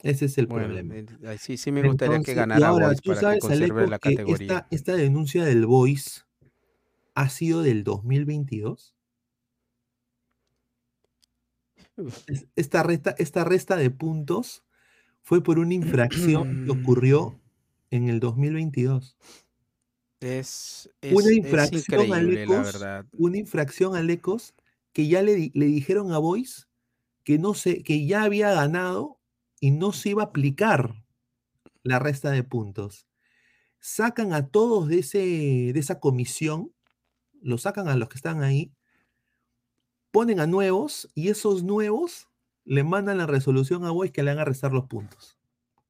Ese 0.00 0.26
es 0.26 0.38
el 0.38 0.46
Bueno, 0.48 0.66
problema. 0.66 0.94
sí, 1.38 1.56
sí 1.56 1.72
me 1.72 1.82
gustaría 1.82 2.20
que 2.20 2.32
Entonces, 2.32 2.36
ganara 2.36 2.68
ahora, 2.68 2.86
Boys 2.88 3.00
tú 3.00 3.10
para 3.10 3.20
que 3.20 3.26
sabes, 3.26 3.40
conserve 3.40 3.82
Aleco, 3.82 3.90
la 3.90 3.98
que 3.98 4.10
categoría. 4.10 4.52
esta, 4.52 4.68
esta 4.70 4.94
denuncia 4.96 5.44
del 5.44 5.66
Voice 5.66 6.22
ha 7.14 7.28
sido 7.28 7.62
del 7.62 7.84
2022. 7.84 8.94
Es- 12.26 12.46
Esta 12.56 12.82
resta, 12.82 13.14
esta 13.18 13.44
resta 13.44 13.76
de 13.76 13.90
puntos 13.90 14.64
fue 15.22 15.42
por 15.42 15.58
una 15.58 15.74
infracción 15.74 16.44
que 16.64 16.70
ocurrió 16.72 17.40
en 17.96 18.08
el 18.08 18.20
2022. 18.20 19.16
Es, 20.20 20.90
Una 21.02 21.26
es, 21.26 21.26
es 21.26 21.32
infracción 21.36 22.08
la 22.10 22.22
Lecos, 22.22 22.56
una 23.18 23.38
infracción 23.38 23.96
a 23.96 24.02
Lecos 24.02 24.54
que 24.92 25.08
ya 25.08 25.22
le, 25.22 25.34
di- 25.34 25.50
le 25.54 25.66
dijeron 25.66 26.12
a 26.12 26.18
Voice 26.18 26.64
que 27.24 27.38
no 27.38 27.54
se, 27.54 27.82
que 27.82 28.06
ya 28.06 28.22
había 28.22 28.52
ganado 28.52 29.20
y 29.60 29.72
no 29.72 29.92
se 29.92 30.10
iba 30.10 30.22
a 30.22 30.26
aplicar 30.26 31.04
la 31.82 31.98
resta 31.98 32.30
de 32.30 32.44
puntos. 32.44 33.06
Sacan 33.80 34.32
a 34.32 34.48
todos 34.48 34.88
de, 34.88 35.00
ese, 35.00 35.18
de 35.18 35.78
esa 35.80 36.00
comisión, 36.00 36.72
lo 37.42 37.58
sacan 37.58 37.88
a 37.88 37.96
los 37.96 38.08
que 38.08 38.16
están 38.16 38.42
ahí, 38.42 38.72
ponen 40.10 40.40
a 40.40 40.46
nuevos 40.46 41.08
y 41.14 41.28
esos 41.28 41.62
nuevos 41.62 42.28
le 42.64 42.82
mandan 42.84 43.18
la 43.18 43.26
resolución 43.26 43.84
a 43.84 43.90
Voice 43.90 44.12
que 44.12 44.22
le 44.22 44.30
van 44.32 44.40
a 44.40 44.44
restar 44.44 44.72
los 44.72 44.86
puntos. 44.86 45.35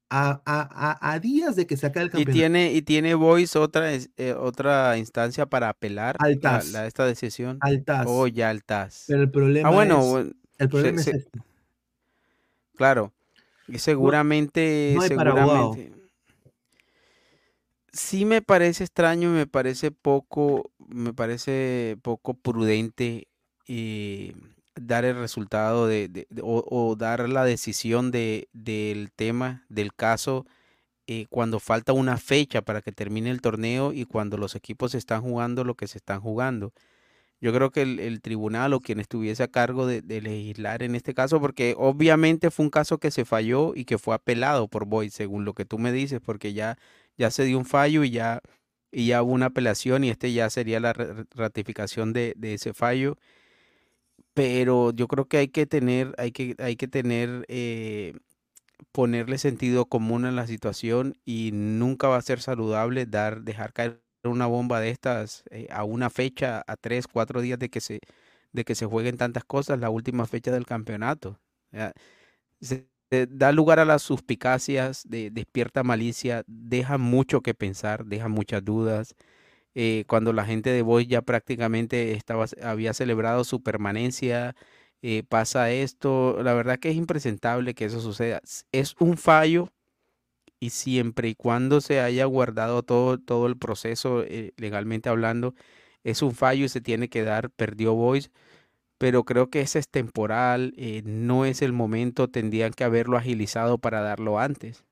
A, 0.08 0.40
a- 0.46 0.90
a- 1.00 1.12
a 1.12 1.18
días 1.18 1.56
de 1.56 1.66
que 1.66 1.76
se 1.76 1.86
acabe 1.86 2.04
el 2.04 2.08
Y 2.10 2.12
campeonato. 2.12 2.32
tiene, 2.32 2.72
y 2.72 2.82
tiene 2.82 3.14
Voice 3.14 3.58
otra, 3.58 3.92
eh, 3.92 4.34
otra 4.38 4.96
instancia 4.98 5.46
para 5.46 5.68
apelar 5.68 6.14
Al 6.20 6.34
la, 6.34 6.40
TAS. 6.40 6.72
la- 6.72 6.86
esta 6.86 7.04
decisión. 7.06 7.58
Al 7.60 7.84
TAS. 7.84 8.06
Oh, 8.08 8.28
ya 8.28 8.50
al 8.50 8.62
TAS. 8.62 9.04
Pero 9.08 9.22
el 9.22 9.30
problema 9.30 9.68
Ah, 9.68 9.72
bueno, 9.72 10.20
es- 10.20 10.26
el 10.58 10.68
problema 10.68 11.02
se- 11.02 11.10
es 11.10 11.16
este. 11.16 11.40
Claro. 12.76 13.12
Y 13.66 13.78
seguramente, 13.80 14.92
no 14.94 15.02
seguramente. 15.02 15.92
Sí 17.92 18.24
me 18.26 18.42
parece 18.42 18.84
extraño, 18.84 19.30
me 19.30 19.46
parece 19.46 19.90
poco, 19.90 20.70
me 20.86 21.14
parece 21.14 21.96
poco 22.02 22.34
prudente 22.34 23.26
eh, 23.68 24.34
dar 24.80 25.04
el 25.04 25.16
resultado 25.16 25.86
de, 25.86 26.26
o, 26.42 26.96
dar 26.96 27.28
la 27.28 27.44
decisión 27.44 28.10
de, 28.10 28.48
del 28.52 29.10
tema, 29.12 29.64
del 29.68 29.94
caso, 29.94 30.46
eh, 31.06 31.26
cuando 31.30 31.60
falta 31.60 31.92
una 31.92 32.18
fecha 32.18 32.62
para 32.62 32.82
que 32.82 32.92
termine 32.92 33.30
el 33.30 33.40
torneo 33.40 33.92
y 33.92 34.04
cuando 34.04 34.38
los 34.38 34.54
equipos 34.54 34.94
están 34.94 35.22
jugando 35.22 35.64
lo 35.64 35.74
que 35.76 35.86
se 35.88 35.98
están 35.98 36.20
jugando. 36.20 36.72
Yo 37.40 37.52
creo 37.52 37.70
que 37.70 37.82
el, 37.82 38.20
tribunal 38.22 38.72
o 38.72 38.80
quien 38.80 39.00
estuviese 39.00 39.42
a 39.42 39.48
cargo 39.48 39.86
de, 39.86 40.02
de 40.02 40.22
legislar 40.22 40.82
en 40.82 40.94
este 40.94 41.14
caso, 41.14 41.40
porque 41.40 41.74
obviamente 41.78 42.50
fue 42.50 42.64
un 42.64 42.70
caso 42.70 42.98
que 42.98 43.10
se 43.10 43.24
falló 43.24 43.74
y 43.74 43.84
que 43.84 43.98
fue 43.98 44.14
apelado 44.14 44.68
por 44.68 44.86
Boyd, 44.86 45.10
según 45.10 45.44
lo 45.44 45.54
que 45.54 45.64
tú 45.66 45.78
me 45.78 45.92
dices, 45.92 46.20
porque 46.24 46.54
ya, 46.54 46.78
ya 47.18 47.30
se 47.30 47.44
dio 47.44 47.58
un 47.58 47.66
fallo 47.66 48.04
y 48.04 48.10
ya, 48.10 48.40
y 48.90 49.08
ya 49.08 49.22
hubo 49.22 49.32
una 49.32 49.46
apelación 49.46 50.04
y 50.04 50.10
este 50.10 50.32
ya 50.32 50.48
sería 50.50 50.80
la 50.80 50.92
ra- 50.94 51.26
ratificación 51.34 52.12
de 52.12 52.34
ese 52.42 52.72
fallo. 52.74 53.18
Pero 54.36 54.92
yo 54.92 55.08
creo 55.08 55.26
que 55.28 55.38
hay 55.38 55.48
que 55.48 55.64
tener, 55.66 56.14
hay 56.18 56.30
que, 56.32 56.56
hay 56.58 56.76
que 56.76 56.88
tener, 56.88 57.46
eh, 57.48 58.14
ponerle 58.92 59.38
sentido 59.38 59.86
común 59.86 60.26
a 60.26 60.32
la 60.32 60.46
situación 60.46 61.16
y 61.24 61.50
nunca 61.54 62.08
va 62.08 62.18
a 62.18 62.22
ser 62.22 62.40
saludable 62.40 63.06
dar, 63.06 63.42
dejar 63.42 63.72
caer 63.74 64.02
una 64.24 64.46
bomba 64.46 64.80
de 64.80 64.90
estas 64.90 65.44
eh, 65.50 65.68
a 65.70 65.84
una 65.84 66.10
fecha, 66.10 66.64
a 66.66 66.76
tres, 66.76 67.06
cuatro 67.08 67.40
días 67.42 67.58
de 67.60 67.70
que 67.70 67.80
se, 67.80 68.00
de 68.52 68.64
que 68.64 68.74
se 68.76 68.86
jueguen 68.86 69.18
tantas 69.18 69.44
cosas, 69.44 69.80
la 69.80 69.90
última 69.90 70.26
fecha 70.26 70.52
del 70.52 70.66
campeonato. 70.66 71.40
Eh, 71.72 71.92
da 73.28 73.52
lugar 73.52 73.78
a 73.78 73.84
las 73.84 74.02
suspicacias, 74.02 75.02
de, 75.08 75.30
despierta 75.30 75.82
malicia, 75.84 76.44
deja 76.46 76.98
mucho 76.98 77.40
que 77.42 77.54
pensar, 77.54 78.04
deja 78.06 78.28
muchas 78.28 78.64
dudas. 78.64 79.14
Eh, 79.78 80.04
cuando 80.08 80.32
la 80.32 80.46
gente 80.46 80.70
de 80.70 80.80
Boys 80.80 81.06
ya 81.06 81.20
prácticamente 81.20 82.12
estaba, 82.12 82.46
había 82.62 82.94
celebrado 82.94 83.44
su 83.44 83.62
permanencia, 83.62 84.56
eh, 85.02 85.22
pasa 85.28 85.70
esto, 85.70 86.42
la 86.42 86.54
verdad 86.54 86.78
que 86.78 86.88
es 86.88 86.96
impresentable 86.96 87.74
que 87.74 87.84
eso 87.84 88.00
suceda. 88.00 88.40
Es 88.72 88.96
un 89.00 89.18
fallo 89.18 89.68
y 90.60 90.70
siempre 90.70 91.28
y 91.28 91.34
cuando 91.34 91.80
se 91.82 92.00
haya 92.00 92.24
guardado 92.26 92.82
todo, 92.84 93.18
todo 93.18 93.46
el 93.48 93.58
proceso 93.58 94.22
eh, 94.24 94.52
legalmente 94.56 95.10
hablando, 95.10 95.54
es 96.04 96.22
un 96.22 96.32
fallo 96.34 96.64
y 96.66 96.68
se 96.70 96.80
tiene 96.80 97.08
que 97.10 97.22
dar, 97.22 97.50
perdió 97.50 97.94
Boys, 97.94 98.30
pero 98.98 99.24
creo 99.24 99.50
que 99.50 99.60
ese 99.62 99.78
es 99.80 99.88
temporal, 99.90 100.74
no 101.04 101.44
es 101.46 101.62
el 101.62 101.72
momento, 101.74 102.28
tendrían 102.30 102.72
que 102.72 102.84
haberlo 102.84 103.18
agilizado 103.18 103.78
para 103.78 104.00
darlo 104.02 104.38
antes. 104.40 104.84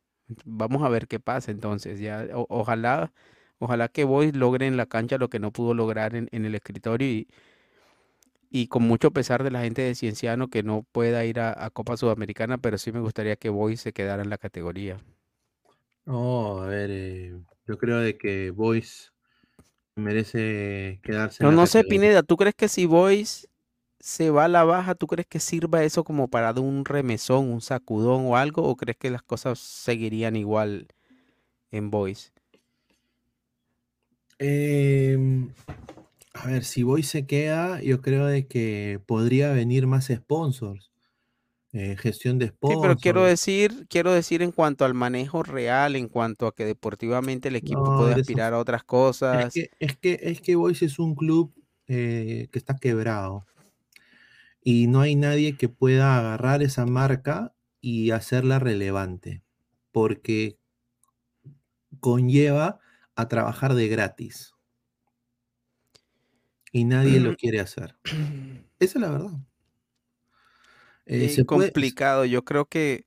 Vamos 0.45 0.82
a 0.85 0.89
ver 0.91 1.09
qué 1.09 1.20
pasa 1.20 1.51
entonces, 1.53 2.01
ya 2.01 2.28
ojalá, 2.49 3.12
ojalá 3.59 3.88
que 3.88 4.05
Boys 4.05 4.34
logre 4.36 4.66
en 4.66 4.76
la 4.76 4.86
cancha 4.86 5.18
lo 5.18 5.28
que 5.30 5.38
no 5.40 5.52
pudo 5.52 5.74
lograr 5.74 6.14
en, 6.16 6.28
en 6.32 6.44
el 6.46 6.55
escritorio 6.55 7.09
y, 7.09 7.28
y 8.50 8.68
con 8.68 8.84
mucho 8.84 9.11
pesar 9.12 9.42
de 9.44 9.50
la 9.50 9.61
gente 9.62 9.82
de 9.82 9.94
Cienciano 9.94 10.48
que 10.48 10.62
no 10.62 10.84
pueda 10.92 11.24
ir 11.26 11.40
a, 11.40 11.64
a 11.64 11.70
Copa 11.70 11.96
Sudamericana, 11.96 12.57
pero 12.59 12.78
sí 12.78 12.92
me 12.92 13.00
gustaría 13.00 13.36
que 13.36 13.48
Boys 13.50 13.80
se 13.80 13.92
quedara 13.92 14.22
en 14.22 14.30
la 14.30 14.38
categoría. 14.38 14.98
No, 16.07 16.61
a 16.62 16.66
ver, 16.66 16.90
eh, 16.90 17.40
yo 17.66 17.78
creo 17.78 17.98
de 17.98 18.18
que 18.18 18.50
Boyce 18.50 19.09
merece 19.96 21.00
quedarse 21.05 21.42
No, 21.42 21.50
en 21.50 21.52
la 21.52 21.57
no 21.57 21.66
sé, 21.66 21.84
categoría. 21.84 21.84
Pineda, 21.84 22.22
¿tú 22.22 22.36
crees 22.36 22.55
que 22.55 22.68
si 22.68 22.86
Boys 22.86 23.48
se 24.00 24.30
va 24.30 24.46
a 24.46 24.48
la 24.48 24.64
baja, 24.64 24.94
¿tú 24.94 25.07
crees 25.07 25.26
que 25.28 25.40
sirva 25.40 25.84
eso 25.84 26.05
como 26.05 26.28
para 26.28 26.52
un 26.55 26.84
remesón, 26.84 27.50
un 27.52 27.61
sacudón 27.62 28.26
o 28.26 28.36
algo? 28.36 28.64
¿O 28.68 28.76
crees 28.76 28.98
que 28.98 29.11
las 29.11 29.22
cosas 29.22 29.59
seguirían 29.61 30.36
igual 30.36 30.88
en 31.72 31.90
Boys? 31.92 32.34
Em, 34.39 35.53
a 36.35 36.47
ver, 36.49 36.64
si 36.64 36.82
Boyce 36.82 37.11
se 37.11 37.26
queda, 37.26 37.82
yo 37.82 38.03
creo 38.03 38.26
de 38.26 38.47
que 38.49 39.01
podría 39.07 39.53
venir 39.53 39.87
más 39.87 40.07
sponsors. 40.09 40.93
eh, 41.72 41.97
gestión 41.99 42.39
de 42.39 42.49
Sí, 42.66 42.76
pero 42.78 42.97
quiero 42.97 43.22
sponsors. 43.22 43.24
decir, 43.24 43.87
quiero 43.89 44.12
decir 44.12 44.41
en 44.43 44.51
cuanto 44.51 44.85
al 44.87 44.95
manejo 44.95 45.43
real, 45.43 45.97
en 45.97 46.09
cuanto 46.09 46.47
a 46.47 46.55
que 46.55 46.64
deportivamente 46.64 47.49
el 47.49 47.57
equipo 47.57 47.91
No, 47.91 47.93
puede 47.93 48.12
aspirar 48.14 48.55
a 48.55 48.59
otras 48.59 48.85
Es 49.30 49.47
cosas. 49.47 49.53
que, 49.53 49.70
es 49.80 49.97
que, 49.99 50.18
es 50.22 50.41
que 50.41 50.57
Boyce 50.57 50.87
es 50.87 50.99
un 50.99 51.14
club 51.14 51.55
eh, 51.89 52.49
que 52.53 52.59
está 52.59 52.76
quebrado. 52.76 53.47
Y 54.64 54.87
no 54.89 55.01
hay 55.01 55.14
nadie 55.14 55.57
que 55.57 55.68
pueda 55.68 56.18
agarrar 56.18 56.62
esa 56.62 56.87
marca 56.87 57.55
y 57.80 58.11
hacerla 58.11 58.59
relevante. 58.59 59.43
Porque 59.93 60.59
conlleva 62.01 62.80
a 63.16 63.28
trabajar 63.28 63.74
de 63.74 63.88
gratis. 63.88 64.52
Y 66.72 66.84
nadie 66.84 67.20
lo 67.20 67.34
quiere 67.36 67.60
hacer. 67.60 67.96
Esa 68.78 68.98
es 68.98 69.00
la 69.00 69.10
verdad. 69.10 69.32
Eh, 71.06 71.44
puede- 71.50 71.72
complicado. 71.72 72.24
Yo 72.24 72.44
creo 72.44 72.66
que, 72.66 73.06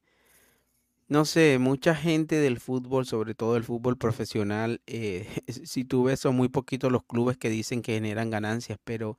no 1.07 1.23
sé, 1.25 1.57
mucha 1.59 1.95
gente 1.95 2.35
del 2.37 2.59
fútbol, 2.59 3.05
sobre 3.05 3.33
todo 3.35 3.55
el 3.57 3.63
fútbol 3.63 3.97
profesional, 3.97 4.81
eh, 4.87 5.25
si 5.65 5.85
tú 5.85 6.03
ves, 6.05 6.19
son 6.19 6.35
muy 6.35 6.49
poquitos 6.49 6.91
los 6.91 7.03
clubes 7.05 7.37
que 7.37 7.49
dicen 7.49 7.81
que 7.81 7.93
generan 7.93 8.29
ganancias, 8.29 8.77
pero 8.83 9.17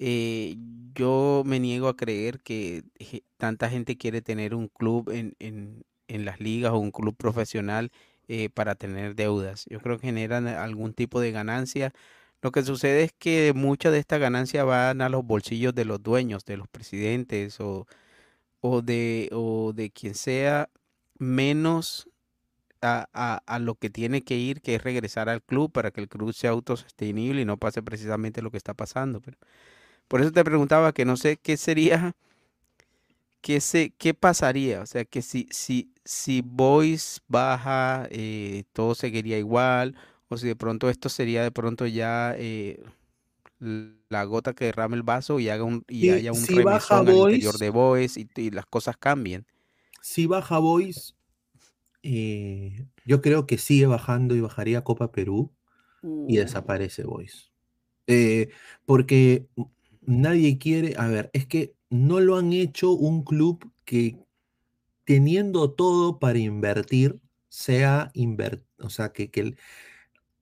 eh, 0.00 0.56
yo 0.94 1.42
me 1.46 1.60
niego 1.60 1.88
a 1.88 1.96
creer 1.96 2.40
que 2.42 2.84
tanta 3.38 3.70
gente 3.70 3.98
quiere 3.98 4.22
tener 4.22 4.54
un 4.54 4.68
club 4.68 5.10
en, 5.10 5.34
en, 5.40 5.84
en 6.08 6.24
las 6.26 6.40
ligas 6.40 6.72
o 6.72 6.78
un 6.78 6.92
club 6.92 7.16
profesional 7.16 7.92
eh, 8.28 8.48
para 8.50 8.74
tener 8.74 9.14
deudas. 9.14 9.66
Yo 9.70 9.80
creo 9.80 9.98
que 9.98 10.06
generan 10.08 10.46
algún 10.48 10.94
tipo 10.94 11.20
de 11.20 11.32
ganancia. 11.32 11.92
Lo 12.42 12.52
que 12.52 12.62
sucede 12.62 13.04
es 13.04 13.12
que 13.12 13.52
muchas 13.54 13.92
de 13.92 13.98
estas 14.00 14.20
ganancias 14.20 14.66
van 14.66 15.00
a 15.02 15.08
los 15.08 15.24
bolsillos 15.24 15.74
de 15.74 15.84
los 15.86 16.02
dueños, 16.02 16.44
de 16.44 16.56
los 16.58 16.68
presidentes 16.68 17.60
o, 17.60 17.86
o 18.60 18.82
de, 18.82 19.28
o 19.32 19.72
de 19.74 19.90
quien 19.90 20.14
sea, 20.14 20.70
menos 21.18 22.08
a, 22.82 23.08
a- 23.14 23.42
a 23.46 23.58
lo 23.58 23.76
que 23.76 23.90
tiene 23.90 24.22
que 24.22 24.36
ir, 24.36 24.60
que 24.62 24.76
es 24.76 24.82
regresar 24.84 25.28
al 25.28 25.42
club 25.42 25.72
para 25.72 25.90
que 25.90 26.00
el 26.00 26.08
club 26.08 26.32
sea 26.34 26.50
autosostenible 26.50 27.42
y 27.42 27.44
no 27.44 27.56
pase 27.58 27.82
precisamente 27.82 28.42
lo 28.42 28.50
que 28.50 28.58
está 28.58 28.74
pasando. 28.74 29.20
Pero 29.20 29.38
por 30.08 30.20
eso 30.20 30.32
te 30.32 30.44
preguntaba 30.44 30.92
que 30.92 31.04
no 31.04 31.16
sé 31.16 31.36
qué 31.38 31.56
sería, 31.56 32.16
qué 33.44 33.60
se, 33.60 33.90
qué 33.98 34.14
pasaría. 34.14 34.80
O 34.80 34.86
sea, 34.86 35.04
que 35.04 35.20
si, 35.20 35.46
si, 35.50 35.92
si 36.02 36.40
Boys 36.40 37.20
baja, 37.28 38.08
eh, 38.10 38.64
todo 38.72 38.94
seguiría 38.94 39.38
igual, 39.38 39.94
o 40.28 40.38
si 40.38 40.46
de 40.46 40.56
pronto 40.56 40.88
esto 40.88 41.10
sería 41.10 41.42
de 41.42 41.50
pronto 41.50 41.86
ya 41.86 42.34
eh, 42.38 42.82
la 43.60 44.24
gota 44.24 44.54
que 44.54 44.64
derrame 44.64 44.96
el 44.96 45.02
vaso 45.02 45.40
y 45.40 45.50
haga 45.50 45.62
un, 45.62 45.84
y 45.88 46.08
haya 46.08 46.32
un 46.32 46.38
si 46.38 46.62
baja 46.62 47.00
al 47.00 47.10
interior 47.10 47.58
de 47.58 47.68
Boys 47.68 48.16
y, 48.16 48.26
y 48.34 48.50
las 48.50 48.64
cosas 48.64 48.96
cambien. 48.96 49.44
Si 50.00 50.26
baja 50.26 50.58
Boys, 50.58 51.14
eh, 52.02 52.86
yo 53.04 53.20
creo 53.20 53.46
que 53.46 53.58
sigue 53.58 53.84
bajando 53.84 54.34
y 54.34 54.40
bajaría 54.40 54.84
Copa 54.84 55.12
Perú 55.12 55.52
y 56.02 56.38
desaparece 56.38 57.04
Boys. 57.04 57.52
Eh, 58.06 58.48
porque 58.86 59.48
nadie 60.00 60.56
quiere, 60.56 60.94
a 60.96 61.08
ver, 61.08 61.28
es 61.34 61.46
que 61.46 61.74
no 61.90 62.20
lo 62.20 62.36
han 62.36 62.52
hecho 62.52 62.92
un 62.92 63.22
club 63.24 63.70
que 63.84 64.18
teniendo 65.04 65.70
todo 65.70 66.18
para 66.18 66.38
invertir, 66.38 67.18
sea 67.48 68.10
inver- 68.14 68.64
o 68.78 68.90
sea, 68.90 69.12
que, 69.12 69.30
que 69.30 69.40
el- 69.40 69.56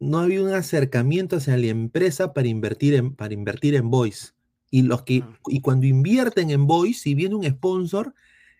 no 0.00 0.18
había 0.18 0.42
un 0.42 0.52
acercamiento 0.52 1.36
hacia 1.36 1.56
la 1.56 1.66
empresa 1.68 2.32
para 2.34 2.48
invertir 2.48 2.94
en, 2.94 3.14
para 3.14 3.34
invertir 3.34 3.74
en 3.74 3.90
voice. 3.90 4.32
Y, 4.70 4.82
los 4.82 5.02
que, 5.02 5.22
y 5.48 5.60
cuando 5.60 5.86
invierten 5.86 6.50
en 6.50 6.66
voice, 6.66 7.00
si 7.00 7.14
viene 7.14 7.34
un 7.34 7.44
sponsor, 7.44 8.14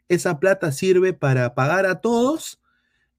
esa 0.09 0.39
plata 0.39 0.71
sirve 0.73 1.15
para 1.15 1.55
pagar 1.55 1.87
a 1.87 2.01
todos 2.01 2.61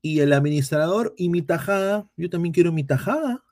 y 0.01 0.19
el 0.19 0.31
administrador 0.33 1.13
y 1.17 1.29
mi 1.29 1.41
tajada, 1.41 2.07
yo 2.17 2.29
también 2.29 2.53
quiero 2.53 2.71
mi 2.71 2.83
tajada. 2.83 3.43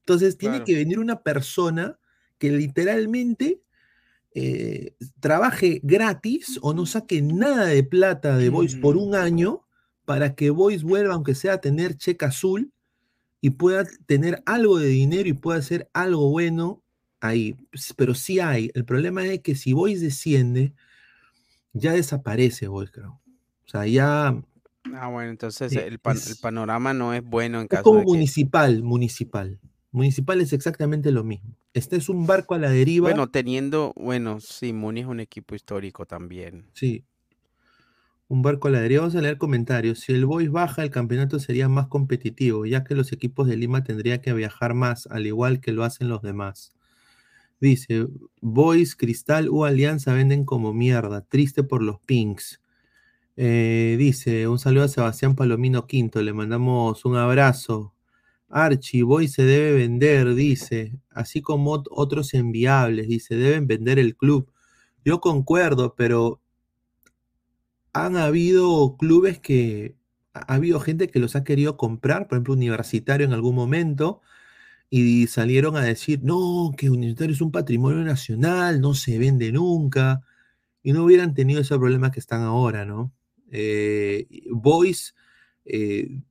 Entonces 0.00 0.38
tiene 0.38 0.56
Claro. 0.56 0.64
que 0.66 0.74
venir 0.76 0.98
una 1.00 1.22
persona 1.22 1.98
que 2.38 2.50
literalmente 2.52 3.60
eh, 4.38 4.94
trabaje 5.18 5.80
gratis 5.82 6.58
o 6.60 6.74
no 6.74 6.84
saque 6.84 7.22
nada 7.22 7.64
de 7.64 7.82
plata 7.82 8.36
de 8.36 8.50
Voice 8.50 8.76
por 8.76 8.98
un 8.98 9.14
año 9.14 9.62
para 10.04 10.34
que 10.34 10.50
Voice 10.50 10.84
vuelva, 10.84 11.14
aunque 11.14 11.34
sea 11.34 11.54
a 11.54 11.60
tener 11.62 11.96
cheque 11.96 12.26
azul 12.26 12.70
y 13.40 13.50
pueda 13.50 13.84
tener 14.04 14.42
algo 14.44 14.78
de 14.78 14.88
dinero 14.88 15.26
y 15.26 15.32
pueda 15.32 15.58
hacer 15.58 15.88
algo 15.94 16.28
bueno 16.30 16.82
ahí. 17.20 17.56
Pero 17.96 18.14
sí 18.14 18.38
hay. 18.38 18.70
El 18.74 18.84
problema 18.84 19.24
es 19.24 19.40
que 19.40 19.54
si 19.54 19.72
Voice 19.72 20.04
desciende, 20.04 20.74
ya 21.72 21.92
desaparece 21.92 22.68
Voice, 22.68 22.92
creo. 22.92 23.20
O 23.66 23.68
sea, 23.70 23.86
ya 23.86 24.36
Ah, 24.94 25.08
bueno, 25.08 25.30
entonces 25.30 25.72
Sí, 25.72 25.78
el, 25.78 25.98
pan- 25.98 26.16
es- 26.16 26.30
el 26.30 26.36
panorama 26.36 26.92
no 26.94 27.12
es 27.14 27.24
bueno 27.24 27.58
en 27.58 27.64
es 27.64 27.68
caso 27.70 27.82
como 27.84 28.00
de 28.00 28.04
que... 28.04 28.10
municipal, 28.82 29.60
municipal. 29.96 30.40
Es 30.40 30.52
exactamente 30.52 31.10
lo 31.10 31.24
mismo. 31.24 31.56
Este 31.74 31.96
es 31.96 32.08
un 32.08 32.26
barco 32.26 32.54
a 32.54 32.58
la 32.58 32.70
deriva. 32.70 33.08
Bueno, 33.08 33.28
teniendo, 33.28 33.92
bueno, 33.96 34.38
sí, 34.40 34.72
Muni 34.72 35.00
es 35.00 35.06
un 35.06 35.20
equipo 35.20 35.54
histórico 35.54 36.06
también. 36.06 36.66
Sí. 36.74 37.04
Un 38.28 38.42
barco 38.42 38.68
a 38.68 38.70
la 38.70 38.80
deriva. 38.80 39.02
Vamos 39.02 39.16
a 39.16 39.22
leer 39.22 39.38
comentarios. 39.38 40.00
Si 40.00 40.12
el 40.12 40.26
Boys 40.26 40.50
baja, 40.50 40.82
el 40.82 40.90
campeonato 40.90 41.38
sería 41.38 41.68
más 41.68 41.88
competitivo, 41.88 42.66
ya 42.66 42.84
que 42.84 42.94
los 42.94 43.12
equipos 43.12 43.48
de 43.48 43.56
Lima 43.56 43.82
tendrían 43.82 44.20
que 44.20 44.32
viajar 44.32 44.74
más, 44.74 45.06
al 45.08 45.26
igual 45.26 45.60
que 45.60 45.72
lo 45.72 45.82
hacen 45.82 46.08
los 46.08 46.22
demás. 46.22 46.72
Dice, 47.60 48.06
Boys, 48.42 48.96
Cristal 48.96 49.48
u 49.48 49.64
Alianza 49.64 50.12
venden 50.12 50.44
como 50.44 50.74
mierda. 50.74 51.22
Triste 51.22 51.62
por 51.62 51.82
los 51.82 52.00
Pinks. 52.00 52.60
Eh, 53.38 53.96
dice, 53.98 54.46
un 54.48 54.58
saludo 54.58 54.84
a 54.84 54.88
Sebastián 54.88 55.34
Palomino 55.34 55.86
Quinto. 55.86 56.22
Le 56.22 56.34
mandamos 56.34 57.04
un 57.06 57.16
abrazo. 57.16 57.94
Archie, 58.48 59.02
Boys 59.04 59.32
se 59.34 59.44
debe 59.44 59.72
vender, 59.78 60.34
dice. 60.34 60.98
Así 61.10 61.42
como 61.42 61.74
ot- 61.76 61.88
otros 61.90 62.34
enviables, 62.34 63.08
dice. 63.08 63.36
Deben 63.36 63.66
vender 63.66 63.98
el 63.98 64.16
club. 64.16 64.50
Yo 65.04 65.20
concuerdo, 65.20 65.94
pero 65.96 66.40
han 67.92 68.16
habido 68.16 68.96
clubes 68.98 69.38
que 69.40 69.96
ha 70.34 70.40
ha 70.52 70.54
habido 70.56 70.80
gente 70.80 71.08
que 71.08 71.18
los 71.18 71.34
ha 71.34 71.44
querido 71.44 71.76
comprar, 71.78 72.28
por 72.28 72.36
ejemplo, 72.36 72.52
Universitario 72.54 73.26
en 73.26 73.32
algún 73.32 73.54
momento, 73.54 74.20
y 74.90 75.26
salieron 75.28 75.76
a 75.76 75.82
decir, 75.84 76.20
no, 76.24 76.72
que 76.76 76.90
Universitario 76.90 77.34
es 77.34 77.40
un 77.42 77.52
patrimonio 77.52 78.04
nacional, 78.04 78.80
no 78.82 78.94
se 78.94 79.18
vende 79.18 79.52
nunca, 79.52 80.22
y 80.82 80.92
no 80.92 81.04
hubieran 81.04 81.34
tenido 81.34 81.60
ese 81.62 81.78
problema 81.78 82.10
que 82.12 82.20
están 82.20 82.42
ahora, 82.42 82.84
¿no? 82.86 83.12
Eh, 83.52 84.28
Boys 84.52 85.14
eh, 85.66 86.22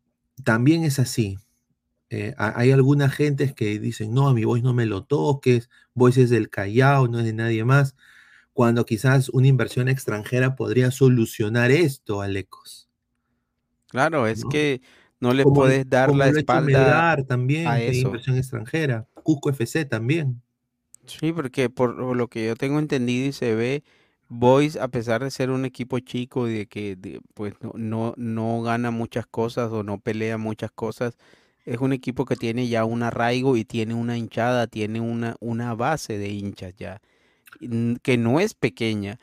también 0.44 0.84
es 0.86 1.00
así. 1.00 1.38
Eh, 2.10 2.34
ha- 2.38 2.58
hay 2.60 2.72
algunas 2.72 3.14
gentes 3.14 3.54
que 3.54 3.80
dicen, 3.80 4.14
no, 4.14 4.28
a 4.28 4.34
mi 4.34 4.44
Boys 4.46 4.64
no 4.64 4.74
me 4.74 4.86
lo 4.86 5.04
toques, 5.04 5.70
Boys 5.94 6.18
es 6.18 6.30
del 6.30 6.50
Callao, 6.50 7.08
no 7.08 7.20
es 7.20 7.26
de 7.26 7.34
nadie 7.34 7.66
más, 7.66 7.96
cuando 8.54 8.86
quizás 8.86 9.30
una 9.30 9.48
inversión 9.48 9.88
extranjera 9.88 10.56
podría 10.56 10.92
solucionar 10.92 11.72
esto, 11.72 12.22
Alecos. 12.22 12.88
Claro, 13.90 14.28
es 14.28 14.44
¿no? 14.44 14.50
que 14.50 14.82
no 15.20 15.34
le 15.34 15.44
Como- 15.44 15.56
puedes 15.56 15.90
dar 15.90 16.14
la 16.14 16.28
espalda 16.30 16.66
Melgar 16.80 17.24
también, 17.24 17.68
a 17.68 17.80
eso. 17.82 18.08
inversión 18.08 18.38
extranjera. 18.38 19.08
Cusco 19.24 19.50
FC 19.50 19.86
también. 19.86 20.42
Sí, 21.06 21.34
porque 21.34 21.70
por 21.70 21.96
lo 22.16 22.28
que 22.28 22.46
yo 22.48 22.56
tengo 22.56 22.80
entendido 22.80 23.28
y 23.28 23.32
se 23.32 23.56
ve, 23.56 23.84
Boys, 24.28 24.76
a 24.76 24.88
pesar 24.88 25.24
de 25.24 25.30
ser 25.30 25.52
un 25.52 25.66
equipo 25.66 26.00
chico 26.00 26.48
y 26.48 26.54
de 26.54 26.66
que 26.68 26.96
de- 26.96 27.22
pues 27.36 27.54
no, 27.62 27.74
no, 27.76 28.14
no 28.18 28.62
gana 28.64 28.90
muchas 28.90 29.28
cosas 29.28 29.72
o 29.72 29.84
no 29.84 30.00
pelea 30.00 30.38
muchas 30.40 30.72
cosas, 30.72 31.16
es 31.66 31.80
un 31.80 31.94
equipo 31.94 32.26
que 32.26 32.36
tiene 32.36 32.68
ya 32.68 32.86
un 32.86 33.04
arraigo 33.04 33.58
y 33.58 33.66
tiene 33.66 33.94
una 33.94 34.18
hinchada, 34.18 34.68
tiene 34.68 35.02
una, 35.02 35.36
una 35.40 35.74
base 35.74 36.18
de 36.18 36.30
hinchas 36.30 36.76
ya, 36.76 37.02
que 38.04 38.18
no 38.18 38.40
es 38.40 38.54
pequeña. 38.54 39.20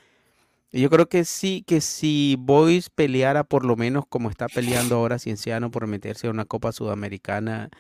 Yo 0.73 0.89
creo 0.91 1.09
que 1.09 1.25
sí, 1.25 1.65
que 1.67 1.81
si 1.83 2.37
Boys 2.39 2.89
peleara 2.91 3.45
por 3.45 3.65
lo 3.65 3.77
menos 3.77 4.07
como 4.09 4.31
está 4.31 4.49
peleando 4.49 4.97
ahora 4.97 5.19
Cienciano 5.19 5.71
por 5.71 5.87
meterse 5.87 6.27
a 6.27 6.31
una 6.31 6.47
Copa 6.47 6.73
Sudamericana, 6.73 7.71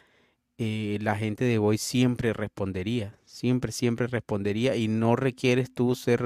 eh, 0.58 0.98
la 1.00 1.16
gente 1.16 1.44
de 1.44 1.58
Boys 1.58 1.80
siempre 1.80 2.32
respondería, 2.34 3.16
siempre, 3.24 3.72
siempre 3.72 4.06
respondería 4.06 4.76
y 4.76 4.88
no 4.88 5.16
requieres 5.16 5.72
tú 5.74 5.94
ser 5.94 6.22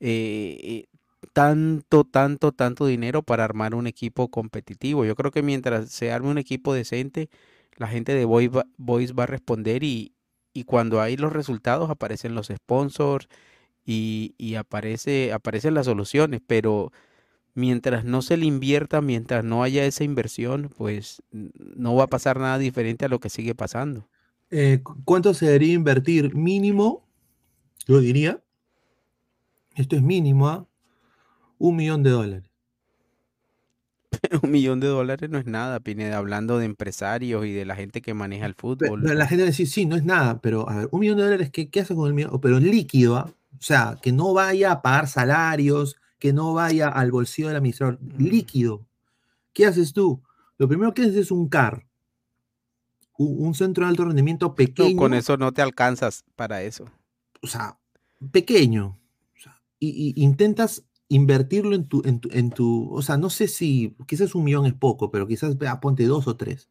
eh, 0.00 0.58
eh, 0.60 0.86
tanto, 1.32 2.04
tanto, 2.04 2.52
tanto 2.52 2.86
dinero 2.86 3.22
para 3.22 3.44
armar 3.44 3.74
un 3.74 3.86
equipo 3.86 4.28
competitivo. 4.30 5.04
Yo 5.04 5.14
creo 5.16 5.30
que 5.30 5.42
mientras 5.42 5.90
se 5.90 6.12
arme 6.12 6.30
un 6.30 6.38
equipo 6.38 6.74
decente, 6.74 7.30
la 7.76 7.88
gente 7.88 8.14
de 8.14 8.24
Boys 8.24 8.50
va, 8.50 8.64
va 8.78 9.22
a 9.24 9.26
responder 9.26 9.82
y, 9.84 10.14
y 10.54 10.64
cuando 10.64 11.00
hay 11.00 11.16
los 11.16 11.32
resultados 11.32 11.90
aparecen 11.90 12.34
los 12.34 12.48
sponsors 12.48 13.28
y, 13.84 14.34
y 14.38 14.56
aparece, 14.56 15.32
aparecen 15.32 15.74
las 15.74 15.86
soluciones, 15.86 16.40
pero 16.46 16.92
mientras 17.54 18.04
no 18.04 18.22
se 18.22 18.36
le 18.36 18.46
invierta, 18.46 19.00
mientras 19.02 19.44
no 19.44 19.62
haya 19.62 19.84
esa 19.86 20.04
inversión, 20.04 20.70
pues 20.76 21.22
no 21.32 21.94
va 21.96 22.04
a 22.04 22.08
pasar 22.08 22.38
nada 22.40 22.58
diferente 22.58 23.04
a 23.06 23.08
lo 23.08 23.20
que 23.20 23.30
sigue 23.30 23.54
pasando. 23.54 24.08
Eh, 24.50 24.80
cu- 24.82 24.96
¿Cuánto 25.04 25.34
se 25.34 25.46
debería 25.46 25.74
invertir? 25.74 26.34
Mínimo, 26.34 27.06
yo 27.88 28.00
diría, 28.00 28.42
esto 29.76 29.94
es 29.94 30.02
mínimo, 30.02 30.48
¿ah? 30.48 30.66
Un 31.58 31.76
millón 31.76 32.02
de 32.02 32.10
dólares. 32.10 32.50
Un 34.42 34.50
millón 34.50 34.80
de 34.80 34.86
dólares 34.88 35.28
no 35.30 35.38
es 35.38 35.46
nada, 35.46 35.80
Pineda, 35.80 36.16
hablando 36.18 36.58
de 36.58 36.64
empresarios 36.64 37.44
y 37.44 37.52
de 37.52 37.64
la 37.66 37.76
gente 37.76 38.00
que 38.00 38.14
maneja 38.14 38.46
el 38.46 38.54
fútbol. 38.54 39.00
pero 39.02 39.14
la 39.14 39.26
gente 39.26 39.42
va 39.42 39.48
a 39.48 39.50
decir, 39.50 39.68
sí, 39.68 39.84
no 39.84 39.94
es 39.96 40.04
nada, 40.04 40.40
pero 40.40 40.68
a 40.68 40.76
ver, 40.76 40.88
un 40.90 41.00
millón 41.00 41.18
de 41.18 41.24
dólares, 41.24 41.50
¿qué, 41.52 41.68
qué 41.68 41.80
hace 41.80 41.94
con 41.94 42.08
el 42.08 42.14
millón? 42.14 42.40
Pero 42.40 42.56
en 42.56 42.64
líquido, 42.70 43.16
¿ah? 43.16 43.30
O 43.58 43.62
sea, 43.62 43.98
que 44.02 44.12
no 44.12 44.32
vaya 44.32 44.72
a 44.72 44.82
pagar 44.82 45.08
salarios, 45.08 45.96
que 46.18 46.32
no 46.32 46.54
vaya 46.54 46.88
al 46.88 47.10
bolsillo 47.10 47.48
del 47.48 47.56
administrador, 47.56 47.98
líquido. 48.18 48.86
¿Qué 49.52 49.66
haces 49.66 49.92
tú? 49.92 50.22
Lo 50.58 50.68
primero 50.68 50.92
que 50.94 51.02
haces 51.02 51.16
es 51.16 51.30
un 51.30 51.48
CAR, 51.48 51.86
un, 53.18 53.46
un 53.46 53.54
centro 53.54 53.84
de 53.84 53.90
alto 53.90 54.04
rendimiento 54.04 54.46
No, 54.48 54.54
pequeño. 54.54 54.96
con 54.96 55.14
eso 55.14 55.36
no 55.36 55.52
te 55.52 55.62
alcanzas 55.62 56.24
para 56.36 56.62
eso. 56.62 56.84
o 57.42 57.46
sea, 57.46 57.78
pequeño. 58.30 58.98
o 59.36 59.40
sea, 59.40 59.60
y, 59.78 60.14
y 60.16 60.22
intentas 60.22 60.84
invertirlo 61.08 61.74
en 61.76 61.88
tu, 61.88 62.02
en 62.04 62.20
tu, 62.20 62.28
en 62.32 62.50
tu- 62.50 62.90
o 62.92 63.02
sea, 63.02 63.16
no 63.16 63.30
sé 63.30 63.48
si, 63.48 63.96
quizás 64.06 64.34
un 64.34 64.44
millón 64.44 64.66
es 64.66 64.74
poco, 64.74 65.10
pero 65.10 65.26
quizás 65.26 65.58
vea, 65.58 65.80
ponte 65.80 66.04
dos 66.06 66.26
o 66.28 66.36
tres. 66.36 66.68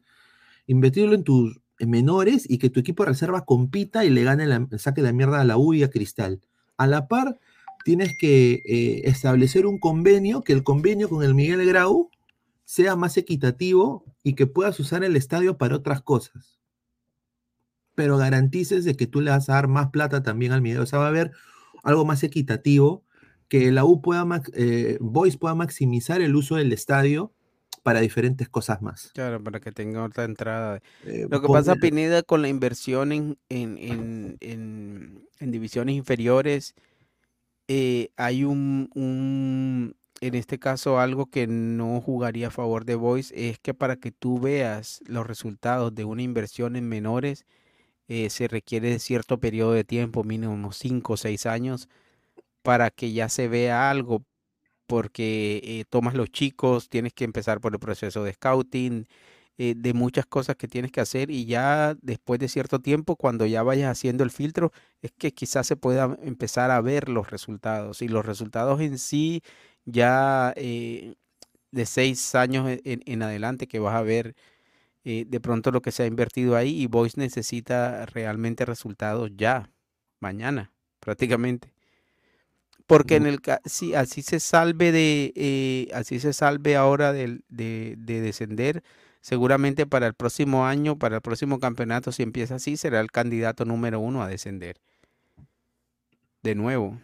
Invertirlo 0.66 1.14
en 1.14 1.24
tus 1.24 1.60
en 1.78 1.90
menores 1.90 2.48
y 2.50 2.58
que 2.58 2.70
tu 2.70 2.80
equipo 2.80 3.04
de 3.04 3.10
reserva 3.10 3.44
compita 3.44 4.04
y 4.04 4.10
le 4.10 4.24
gane 4.24 4.46
la, 4.46 4.66
saque 4.78 5.02
la 5.02 5.12
mierda 5.12 5.40
a 5.42 5.44
la 5.44 5.58
U 5.58 5.74
y 5.74 5.82
a 5.82 5.90
Cristal. 5.90 6.40
A 6.78 6.86
la 6.86 7.08
par, 7.08 7.38
tienes 7.84 8.16
que 8.18 8.62
eh, 8.66 9.02
establecer 9.04 9.66
un 9.66 9.78
convenio, 9.78 10.42
que 10.42 10.52
el 10.54 10.64
convenio 10.64 11.08
con 11.08 11.22
el 11.24 11.34
Miguel 11.34 11.66
Grau 11.66 12.10
sea 12.64 12.96
más 12.96 13.16
equitativo 13.18 14.04
y 14.24 14.34
que 14.34 14.46
puedas 14.46 14.80
usar 14.80 15.04
el 15.04 15.16
estadio 15.16 15.58
para 15.58 15.76
otras 15.76 16.02
cosas 16.02 16.56
pero 17.96 18.18
garantices 18.18 18.84
de 18.84 18.94
que 18.94 19.06
tú 19.06 19.20
le 19.20 19.30
vas 19.30 19.48
a 19.48 19.54
dar 19.54 19.68
más 19.68 19.90
plata 19.90 20.22
también 20.22 20.52
al 20.52 20.62
Miguel. 20.62 20.80
O 20.80 20.86
sea, 20.86 20.98
va 21.00 21.06
a 21.06 21.08
haber 21.08 21.32
algo 21.82 22.04
más 22.04 22.22
equitativo, 22.22 23.02
que 23.48 23.70
la 23.72 23.84
U 23.84 24.00
pueda, 24.00 24.26
eh, 24.54 24.98
Boys 25.00 25.36
pueda 25.36 25.54
maximizar 25.54 26.20
el 26.20 26.34
uso 26.36 26.56
del 26.56 26.72
estadio 26.72 27.32
para 27.82 28.00
diferentes 28.00 28.48
cosas 28.48 28.82
más. 28.82 29.12
Claro, 29.14 29.42
para 29.42 29.60
que 29.60 29.70
tenga 29.70 30.02
otra 30.04 30.24
entrada. 30.24 30.80
Eh, 31.04 31.26
Lo 31.30 31.40
que 31.40 31.46
pasa, 31.48 31.76
Pineda, 31.76 32.22
con 32.22 32.42
la 32.42 32.48
inversión 32.48 33.12
en, 33.12 33.38
en, 33.48 33.78
en, 33.78 34.36
en- 34.40 35.28
en 35.38 35.50
divisiones 35.52 35.94
inferiores, 35.94 36.74
eh, 37.68 38.10
hay 38.16 38.44
un, 38.44 38.90
un, 38.94 39.96
en 40.20 40.34
este 40.34 40.58
caso, 40.58 40.98
algo 40.98 41.26
que 41.26 41.46
no 41.46 42.00
jugaría 42.00 42.48
a 42.48 42.50
favor 42.50 42.84
de 42.84 42.94
Boys, 42.94 43.32
es 43.36 43.58
que 43.58 43.74
para 43.74 43.96
que 43.96 44.12
tú 44.12 44.40
veas 44.40 45.00
los 45.06 45.26
resultados 45.26 45.94
de 45.94 46.04
una 46.04 46.22
inversión 46.22 46.76
en 46.76 46.88
menores, 46.88 47.44
eh, 48.08 48.30
se 48.30 48.48
requiere 48.48 48.90
de 48.90 48.98
cierto 49.00 49.38
periodo 49.40 49.72
de 49.72 49.84
tiempo, 49.84 50.24
mínimo 50.24 50.54
unos 50.54 50.76
5 50.78 51.14
o 51.14 51.16
6 51.16 51.46
años, 51.46 51.88
para 52.66 52.90
que 52.90 53.12
ya 53.12 53.28
se 53.28 53.48
vea 53.48 53.90
algo, 53.90 54.24
porque 54.86 55.60
eh, 55.64 55.84
tomas 55.90 56.14
los 56.14 56.30
chicos, 56.30 56.88
tienes 56.90 57.12
que 57.14 57.24
empezar 57.24 57.60
por 57.60 57.74
el 57.74 57.80
proceso 57.80 58.24
de 58.24 58.32
scouting, 58.34 59.06
eh, 59.58 59.74
de 59.76 59.94
muchas 59.94 60.26
cosas 60.26 60.56
que 60.56 60.68
tienes 60.68 60.92
que 60.92 61.00
hacer 61.00 61.30
y 61.30 61.46
ya 61.46 61.94
después 62.02 62.40
de 62.40 62.48
cierto 62.48 62.80
tiempo, 62.80 63.16
cuando 63.16 63.46
ya 63.46 63.62
vayas 63.62 63.90
haciendo 63.90 64.24
el 64.24 64.30
filtro, 64.30 64.72
es 65.02 65.12
que 65.18 65.32
quizás 65.32 65.66
se 65.66 65.76
pueda 65.76 66.16
empezar 66.22 66.70
a 66.72 66.80
ver 66.82 67.08
los 67.08 67.30
resultados 67.30 68.02
y 68.02 68.08
los 68.08 68.26
resultados 68.26 68.80
en 68.80 68.98
sí 68.98 69.42
ya 69.86 70.52
eh, 70.56 71.14
de 71.72 71.86
seis 71.86 72.34
años 72.34 72.68
e, 72.68 72.82
en, 72.84 73.02
en 73.06 73.22
adelante 73.22 73.68
que 73.68 73.78
vas 73.78 73.94
a 73.96 74.02
ver 74.02 74.34
eh, 75.04 75.24
de 75.28 75.40
pronto 75.40 75.70
lo 75.72 75.82
que 75.82 75.92
se 75.92 76.02
ha 76.02 76.06
invertido 76.06 76.56
ahí 76.56 76.82
y 76.82 76.88
Voice 76.88 77.20
necesita 77.20 78.06
realmente 78.06 78.64
resultados 78.66 79.30
ya, 79.36 79.70
mañana, 80.20 80.72
prácticamente. 81.00 81.75
Porque 82.86 83.16
en 83.16 83.26
el 83.26 83.40
si 83.64 83.94
así 83.94 84.22
se 84.22 84.38
salve 84.38 84.92
de 84.92 85.32
eh, 85.34 85.88
así 85.92 86.20
se 86.20 86.32
salve 86.32 86.76
ahora 86.76 87.12
de, 87.12 87.40
de 87.48 88.20
descender, 88.20 88.82
seguramente 89.20 89.86
para 89.86 90.06
el 90.06 90.14
próximo 90.14 90.66
año, 90.66 90.98
para 90.98 91.16
el 91.16 91.22
próximo 91.22 91.58
campeonato, 91.58 92.12
si 92.12 92.22
empieza 92.22 92.56
así, 92.56 92.76
será 92.76 93.00
el 93.00 93.10
candidato 93.10 93.64
número 93.64 93.98
uno 93.98 94.22
a 94.22 94.28
descender. 94.28 94.76
De 96.44 96.54
nuevo. 96.54 97.00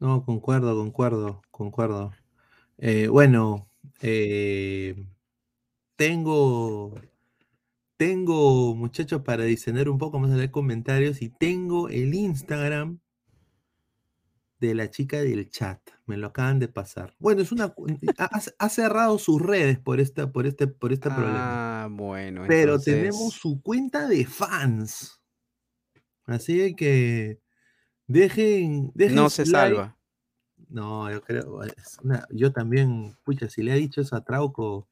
No, 0.00 0.24
concuerdo, 0.24 0.74
concuerdo, 0.76 1.42
concuerdo. 1.50 2.12
Eh, 2.78 3.08
bueno, 3.08 3.68
eh, 4.00 4.96
tengo, 5.96 6.94
tengo, 7.96 8.74
muchachos, 8.74 9.22
para 9.22 9.44
diseñar 9.44 9.88
un 9.90 9.98
poco, 9.98 10.18
vamos 10.18 10.34
a 10.34 10.38
leer 10.38 10.50
comentarios 10.50 11.22
y 11.22 11.28
tengo 11.28 11.88
el 11.88 12.14
Instagram 12.14 12.98
de 14.60 14.74
la 14.74 14.90
chica 14.90 15.20
del 15.22 15.48
chat. 15.50 15.80
Me 16.06 16.16
lo 16.16 16.28
acaban 16.28 16.58
de 16.58 16.68
pasar. 16.68 17.14
Bueno, 17.18 17.42
es 17.42 17.50
una, 17.52 17.74
ha, 18.18 18.40
ha- 18.58 18.68
cerrado 18.68 19.18
sus 19.18 19.40
redes 19.40 19.78
por 19.78 20.00
esta, 20.00 20.30
por 20.30 20.46
este, 20.46 20.66
por 20.66 20.92
este 20.92 21.10
problema. 21.10 21.60
Ah, 21.82 21.88
bueno, 21.90 22.44
Pero 22.46 22.72
entonces 22.72 22.84
tenemos 22.94 23.34
su 23.34 23.60
cuenta 23.62 24.06
de 24.06 24.26
fans. 24.26 25.20
Así 26.26 26.74
que 26.76 27.40
dejen, 28.06 28.92
dejen 28.94 29.16
no 29.16 29.30
se 29.30 29.44
like. 29.46 29.74
salva. 29.74 29.96
No, 30.68 31.10
yo 31.10 31.22
creo, 31.22 31.60
una- 32.02 32.26
yo 32.30 32.52
también, 32.52 33.16
pucha, 33.24 33.48
si 33.48 33.62
le 33.62 33.72
ha 33.72 33.76
dicho 33.76 34.00
eso 34.02 34.16
a 34.16 34.24
Trauco, 34.24 34.88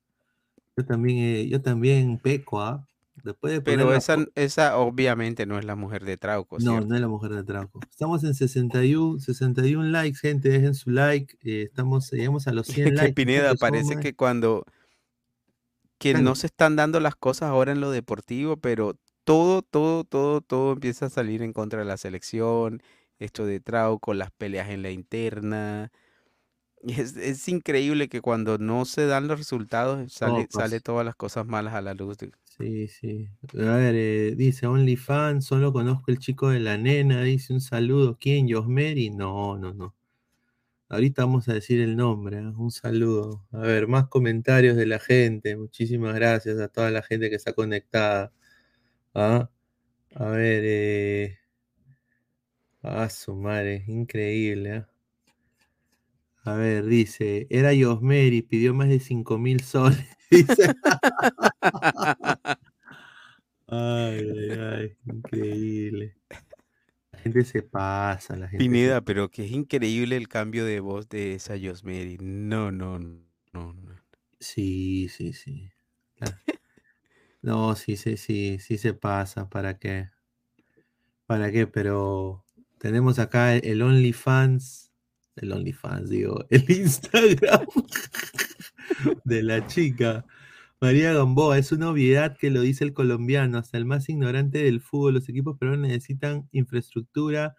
yo 0.76 0.84
también, 0.86 1.18
eh, 1.18 1.48
yo 1.48 1.60
también 1.62 2.18
peco, 2.18 2.60
¿ah? 2.62 2.86
Después 3.24 3.52
de 3.52 3.60
poner 3.60 3.78
Pero 3.78 3.94
esa, 3.94 4.16
esa 4.34 4.76
obviamente 4.78 5.46
no 5.46 5.58
es 5.58 5.64
la 5.64 5.74
mujer 5.76 6.04
de 6.04 6.16
Trauco, 6.16 6.58
No, 6.58 6.72
¿cierto? 6.72 6.86
no 6.88 6.94
es 6.94 7.00
la 7.00 7.08
mujer 7.08 7.32
de 7.32 7.44
Trauco. 7.44 7.80
Estamos 7.90 8.22
en 8.24 8.34
61, 8.34 9.18
61 9.20 9.88
likes, 9.90 10.18
gente, 10.18 10.48
dejen 10.48 10.74
su 10.74 10.90
like. 10.90 11.36
eh, 11.42 11.64
estamos, 11.64 12.10
llegamos 12.12 12.46
a 12.48 12.52
los 12.52 12.66
100 12.84 12.84
que 12.90 12.92
likes. 12.96 13.12
Pineda, 13.14 13.54
parece 13.54 13.90
somos- 13.94 14.02
que 14.02 14.14
cuando 14.14 14.64
que 15.98 16.12
Tan- 16.12 16.24
no 16.24 16.34
se 16.34 16.46
están 16.46 16.76
dando 16.76 17.00
las 17.00 17.16
cosas 17.16 17.48
ahora 17.50 17.72
en 17.72 17.80
lo 17.80 17.90
deportivo, 17.90 18.56
pero 18.56 18.94
todo, 19.24 19.62
todo, 19.62 20.04
todo, 20.04 20.40
todo 20.40 20.72
empieza 20.72 21.06
a 21.06 21.10
salir 21.10 21.42
en 21.42 21.52
contra 21.52 21.80
de 21.80 21.84
la 21.84 21.96
selección, 21.96 22.80
esto 23.18 23.44
de 23.46 23.60
Trauco, 23.60 24.14
las 24.14 24.30
peleas 24.30 24.70
en 24.70 24.82
la 24.82 24.90
interna. 24.90 25.90
Es, 26.82 27.16
es 27.16 27.48
increíble 27.48 28.08
que 28.08 28.20
cuando 28.20 28.56
no 28.56 28.84
se 28.84 29.06
dan 29.06 29.26
los 29.26 29.36
resultados 29.36 30.12
sale, 30.12 30.46
sale 30.48 30.78
todas 30.80 31.04
las 31.04 31.16
cosas 31.16 31.44
malas 31.44 31.74
a 31.74 31.82
la 31.82 31.92
luz. 31.94 32.16
Sí, 32.58 32.88
sí. 32.88 33.28
A 33.54 33.76
ver, 33.76 33.94
eh, 33.94 34.34
dice 34.36 34.66
OnlyFans, 34.66 35.44
solo 35.46 35.72
conozco 35.72 36.10
el 36.10 36.18
chico 36.18 36.48
de 36.50 36.58
la 36.58 36.76
nena, 36.76 37.22
dice 37.22 37.52
un 37.52 37.60
saludo. 37.60 38.16
¿Quién? 38.20 38.48
¿Josmeri? 38.52 39.10
No, 39.10 39.56
no, 39.56 39.72
no. 39.72 39.94
Ahorita 40.88 41.24
vamos 41.24 41.48
a 41.48 41.54
decir 41.54 41.80
el 41.80 41.96
nombre, 41.96 42.38
¿eh? 42.38 42.42
un 42.56 42.70
saludo. 42.70 43.46
A 43.52 43.58
ver, 43.60 43.88
más 43.88 44.08
comentarios 44.08 44.76
de 44.76 44.86
la 44.86 44.98
gente. 45.00 45.56
Muchísimas 45.56 46.14
gracias 46.14 46.58
a 46.60 46.68
toda 46.68 46.90
la 46.90 47.02
gente 47.02 47.30
que 47.30 47.36
está 47.36 47.52
conectada. 47.54 48.32
¿ah? 49.14 49.50
A 50.16 50.26
ver, 50.30 50.62
eh... 50.66 51.38
Ah, 52.82 53.08
su 53.08 53.36
madre, 53.36 53.84
increíble. 53.86 54.72
¿ah? 54.72 54.88
A 56.44 56.54
ver, 56.54 56.84
dice, 56.86 57.46
era 57.50 57.72
Yosmeri, 57.72 58.42
pidió 58.42 58.74
más 58.74 58.88
de 58.88 59.00
5 59.00 59.38
mil 59.38 59.60
soles. 59.62 60.17
Dice. 60.30 60.74
Ay, 63.70 64.26
ay, 64.34 64.50
ay, 64.50 64.96
increíble. 65.04 66.16
La 67.12 67.18
gente 67.18 67.44
se 67.44 67.62
pasa, 67.62 68.34
la 68.34 68.48
gente 68.48 68.64
se 68.64 68.70
Pineda, 68.70 69.02
pero 69.02 69.30
que 69.30 69.44
es 69.44 69.50
increíble 69.52 70.16
el 70.16 70.28
cambio 70.28 70.64
de 70.64 70.80
voz 70.80 71.08
de 71.10 71.34
esa 71.34 71.54
Yosmeri. 71.56 72.16
No, 72.18 72.72
no, 72.72 72.98
no, 72.98 73.18
no. 73.52 73.74
Sí, 74.40 75.08
sí, 75.10 75.34
sí. 75.34 75.70
No, 77.42 77.76
sí, 77.76 77.96
sí, 77.96 78.16
sí, 78.16 78.58
sí 78.58 78.78
se 78.78 78.94
pasa. 78.94 79.48
¿Para 79.48 79.78
qué? 79.78 80.08
¿Para 81.26 81.52
qué? 81.52 81.66
Pero 81.66 82.44
tenemos 82.78 83.18
acá 83.18 83.54
el 83.54 83.82
OnlyFans, 83.82 84.92
el 85.36 85.52
OnlyFans, 85.52 86.08
digo, 86.08 86.46
el 86.50 86.64
Instagram 86.70 87.66
de 89.24 89.42
la 89.42 89.66
chica. 89.66 90.24
María 90.80 91.12
Gamboa, 91.12 91.58
es 91.58 91.72
una 91.72 91.90
obviedad 91.90 92.36
que 92.38 92.50
lo 92.50 92.60
dice 92.62 92.84
el 92.84 92.92
colombiano, 92.92 93.58
hasta 93.58 93.78
el 93.78 93.84
más 93.84 94.08
ignorante 94.08 94.62
del 94.62 94.80
fútbol, 94.80 95.14
los 95.14 95.28
equipos 95.28 95.58
peruanos 95.58 95.88
necesitan 95.88 96.48
infraestructura, 96.52 97.56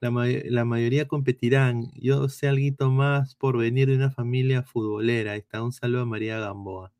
la, 0.00 0.10
may- 0.10 0.42
la 0.50 0.64
mayoría 0.64 1.08
competirán. 1.08 1.90
Yo 1.94 2.28
sé 2.28 2.48
algo 2.48 2.90
más 2.90 3.34
por 3.36 3.58
venir 3.58 3.88
de 3.88 3.96
una 3.96 4.10
familia 4.10 4.62
futbolera. 4.62 5.32
Ahí 5.32 5.40
está, 5.40 5.62
un 5.62 5.72
saludo 5.72 6.02
a 6.02 6.06
María 6.06 6.38
Gamboa. 6.38 6.92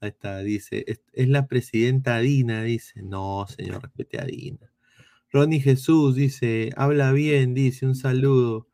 Ahí 0.00 0.10
está, 0.10 0.38
dice, 0.40 0.84
es, 0.86 1.00
es 1.12 1.28
la 1.28 1.46
presidenta 1.46 2.18
Dina, 2.18 2.62
dice. 2.62 3.02
No, 3.02 3.46
señor, 3.48 3.82
respete 3.82 4.20
a 4.20 4.24
Dina. 4.24 4.72
Ronnie 5.32 5.60
Jesús 5.60 6.16
dice, 6.16 6.70
habla 6.76 7.12
bien, 7.12 7.54
dice, 7.54 7.86
un 7.86 7.96
saludo. 7.96 8.68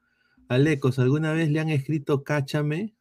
Alecos, 0.48 0.98
¿alguna 0.98 1.32
vez 1.32 1.50
le 1.50 1.60
han 1.60 1.70
escrito 1.70 2.24
cáchame? 2.24 2.94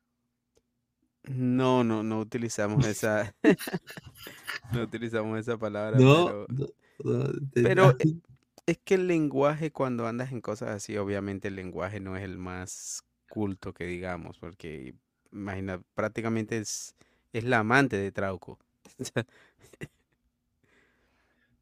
No, 1.28 1.84
no, 1.84 2.04
no 2.04 2.20
utilizamos 2.20 2.86
esa, 2.88 3.34
no 4.74 4.82
utilizamos 4.84 5.40
esa 5.40 5.58
palabra, 5.58 5.98
No, 6.00 6.26
pero, 6.26 6.46
no, 6.50 6.68
no, 7.04 7.24
te- 7.52 7.64
pero 7.64 7.96
es 8.66 8.78
que 8.84 8.96
el 8.96 9.08
lenguaje 9.08 9.72
cuando 9.72 10.08
andas 10.08 10.32
en 10.32 10.42
cosas 10.42 10.70
así, 10.70 10.98
obviamente 10.98 11.48
el 11.50 11.56
lenguaje 11.56 12.00
no 12.00 12.16
es 12.18 12.24
el 12.24 12.38
más 12.38 13.04
culto 13.30 13.74
que 13.74 13.86
digamos, 13.86 14.38
porque 14.40 14.96
imagina, 15.32 15.82
prácticamente 15.94 16.58
es, 16.58 16.96
es 17.34 17.44
la 17.44 17.60
amante 17.60 17.98
de 17.98 18.12
Trauco. 18.12 18.58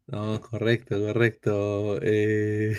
No, 0.08 0.40
correcto, 0.40 0.98
correcto. 1.00 2.00
Eh, 2.02 2.78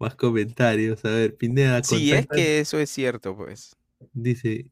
más 0.00 0.16
comentarios. 0.16 1.04
A 1.04 1.10
ver, 1.10 1.36
Pineda, 1.36 1.82
Si 1.84 2.12
es 2.12 2.26
contacta- 2.26 2.34
que 2.36 2.58
eso 2.60 2.78
es 2.80 2.90
cierto, 2.90 3.36
pues. 3.36 3.76
Dice, 4.12 4.70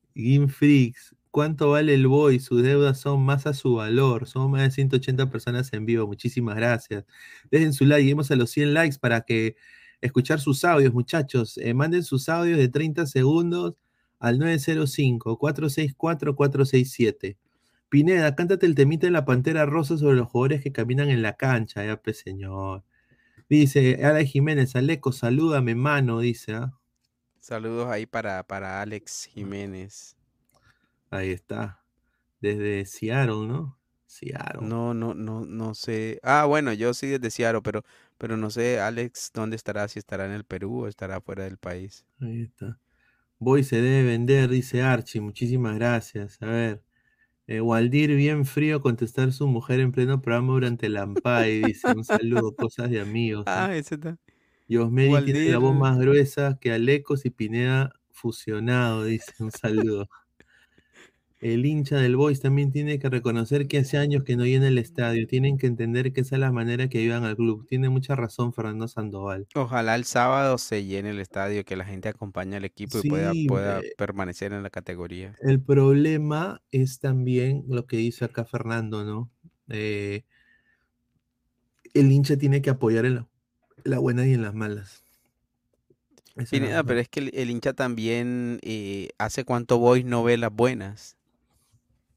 Freaks, 0.48 1.14
¿cuánto 1.30 1.70
vale 1.70 1.94
el 1.94 2.06
boy? 2.06 2.40
Sus 2.40 2.62
deudas 2.62 2.98
son 2.98 3.22
más 3.22 3.46
a 3.46 3.54
su 3.54 3.74
valor. 3.74 4.26
Somos 4.26 4.50
más 4.50 4.62
de 4.62 4.70
180 4.70 5.30
personas 5.30 5.72
en 5.72 5.86
vivo. 5.86 6.06
Muchísimas 6.06 6.56
gracias. 6.56 7.04
Dejen 7.50 7.72
su 7.72 7.84
like, 7.84 8.02
lleguemos 8.02 8.30
a 8.30 8.36
los 8.36 8.50
100 8.50 8.74
likes 8.74 8.98
para 8.98 9.22
que 9.22 9.56
escuchar 10.00 10.40
sus 10.40 10.64
audios, 10.64 10.92
muchachos. 10.94 11.58
Eh, 11.58 11.74
manden 11.74 12.04
sus 12.04 12.28
audios 12.28 12.58
de 12.58 12.68
30 12.68 13.06
segundos 13.06 13.74
al 14.18 14.38
905-464-467. 14.38 17.36
Pineda, 17.88 18.34
cántate 18.34 18.66
el 18.66 18.74
temita 18.74 19.06
de 19.06 19.12
la 19.12 19.24
Pantera 19.24 19.64
Rosa 19.66 19.96
sobre 19.98 20.16
los 20.16 20.28
jugadores 20.28 20.62
que 20.62 20.72
caminan 20.72 21.08
en 21.10 21.22
la 21.22 21.36
cancha. 21.36 21.84
Ya, 21.84 21.96
pues, 22.00 22.18
señor. 22.18 22.84
Dice, 23.48 24.04
Ala 24.04 24.24
Jiménez, 24.24 24.74
Aleco, 24.76 25.12
salúdame, 25.12 25.74
mano, 25.74 26.20
dice, 26.20 26.54
¿ah? 26.54 26.72
Saludos 27.46 27.86
ahí 27.88 28.06
para, 28.06 28.42
para 28.42 28.82
Alex 28.82 29.28
Jiménez. 29.32 30.16
Ahí 31.10 31.30
está. 31.30 31.80
Desde 32.40 32.84
Seattle, 32.86 33.46
¿no? 33.46 33.78
Seattle. 34.04 34.66
No, 34.66 34.94
no, 34.94 35.14
no, 35.14 35.46
no 35.46 35.74
sé. 35.76 36.18
Ah, 36.24 36.46
bueno, 36.46 36.72
yo 36.72 36.92
sí 36.92 37.06
desde 37.06 37.30
Seattle, 37.30 37.60
pero, 37.62 37.84
pero 38.18 38.36
no 38.36 38.50
sé, 38.50 38.80
Alex, 38.80 39.30
¿dónde 39.32 39.54
estará? 39.54 39.86
Si 39.86 40.00
estará 40.00 40.26
en 40.26 40.32
el 40.32 40.42
Perú 40.42 40.86
o 40.86 40.88
estará 40.88 41.20
fuera 41.20 41.44
del 41.44 41.56
país. 41.56 42.04
Ahí 42.20 42.42
está. 42.42 42.80
Boy 43.38 43.62
se 43.62 43.80
debe 43.80 44.02
vender, 44.08 44.48
dice 44.48 44.82
Archie. 44.82 45.20
Muchísimas 45.20 45.76
gracias. 45.76 46.42
A 46.42 46.46
ver. 46.46 46.82
Eh, 47.46 47.60
Waldir, 47.60 48.16
bien 48.16 48.44
frío, 48.44 48.80
contestar 48.80 49.32
su 49.32 49.46
mujer 49.46 49.78
en 49.78 49.92
pleno 49.92 50.20
programa 50.20 50.54
durante 50.54 50.86
el 50.86 50.96
Ampay. 50.96 51.62
Dice 51.62 51.92
un 51.92 52.02
saludo, 52.02 52.56
cosas 52.56 52.90
de 52.90 53.00
amigos. 53.00 53.42
¿eh? 53.42 53.50
Ah, 53.50 53.76
ese 53.76 53.94
está. 53.94 54.18
Yosmeri 54.68 55.24
tiene 55.24 55.50
la 55.50 55.58
voz 55.58 55.76
más 55.76 55.98
gruesa 55.98 56.58
que 56.60 56.72
Alecos 56.72 57.24
y 57.24 57.30
Pineda 57.30 57.92
fusionado. 58.10 59.04
Dice 59.04 59.32
un 59.40 59.50
saludo. 59.50 60.08
El 61.38 61.66
hincha 61.66 61.98
del 61.98 62.16
Boys 62.16 62.40
también 62.40 62.72
tiene 62.72 62.98
que 62.98 63.10
reconocer 63.10 63.68
que 63.68 63.78
hace 63.78 63.98
años 63.98 64.24
que 64.24 64.36
no 64.36 64.46
llena 64.46 64.68
el 64.68 64.78
estadio. 64.78 65.26
Tienen 65.26 65.58
que 65.58 65.66
entender 65.66 66.12
que 66.12 66.22
esa 66.22 66.36
es 66.36 66.40
la 66.40 66.50
manera 66.50 66.88
que 66.88 66.98
ayudan 66.98 67.24
al 67.24 67.36
club. 67.36 67.66
Tiene 67.68 67.90
mucha 67.90 68.16
razón 68.16 68.54
Fernando 68.54 68.88
Sandoval. 68.88 69.46
Ojalá 69.54 69.94
el 69.96 70.04
sábado 70.04 70.56
se 70.56 70.84
llene 70.86 71.10
el 71.10 71.20
estadio, 71.20 71.64
que 71.64 71.76
la 71.76 71.84
gente 71.84 72.08
acompañe 72.08 72.56
al 72.56 72.64
equipo 72.64 72.98
y 73.02 73.08
pueda, 73.08 73.32
pueda 73.46 73.80
eh, 73.80 73.92
permanecer 73.98 74.54
en 74.54 74.62
la 74.62 74.70
categoría. 74.70 75.34
El 75.40 75.60
problema 75.60 76.62
es 76.72 77.00
también 77.00 77.64
lo 77.68 77.86
que 77.86 77.98
dice 77.98 78.24
acá 78.24 78.46
Fernando, 78.46 79.04
¿no? 79.04 79.30
Eh, 79.68 80.24
el 81.92 82.10
hincha 82.10 82.38
tiene 82.38 82.62
que 82.62 82.70
apoyar 82.70 83.04
en 83.04 83.26
la, 83.86 83.96
en 83.96 83.96
la 83.96 83.98
buena 84.00 84.26
y 84.26 84.34
en 84.34 84.42
las 84.42 84.54
malas. 84.54 85.02
Pineda, 86.50 86.82
era- 86.82 86.84
pero 86.84 87.00
es 87.00 87.08
que 87.08 87.20
el, 87.20 87.30
el 87.34 87.50
hincha 87.50 87.72
también 87.72 88.58
eh, 88.62 89.08
hace 89.18 89.44
cuánto 89.44 89.78
Boys 89.78 90.04
no 90.04 90.22
ve 90.22 90.36
las 90.36 90.52
buenas. 90.52 91.16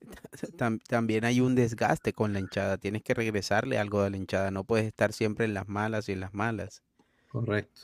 Tam- 0.57 0.81
también 0.87 1.25
hay 1.25 1.41
un 1.41 1.55
desgaste 1.55 2.13
con 2.13 2.33
la 2.33 2.39
hinchada. 2.39 2.77
Tienes 2.77 3.03
que 3.03 3.13
regresarle 3.13 3.77
algo 3.77 4.01
a 4.01 4.09
la 4.09 4.17
hinchada. 4.17 4.51
No 4.51 4.63
puedes 4.63 4.85
estar 4.87 5.13
siempre 5.13 5.45
en 5.45 5.53
las 5.53 5.67
malas 5.67 6.09
y 6.09 6.13
en 6.13 6.19
las 6.21 6.33
malas. 6.33 6.83
Correcto. 7.27 7.81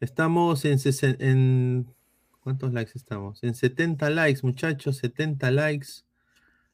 Estamos 0.00 0.64
en, 0.64 0.78
en 1.20 1.94
¿cuántos 2.40 2.72
likes 2.72 2.92
estamos? 2.94 3.42
En 3.42 3.54
70 3.54 4.10
likes, 4.10 4.40
muchachos, 4.42 4.98
70 4.98 5.50
likes. 5.50 5.88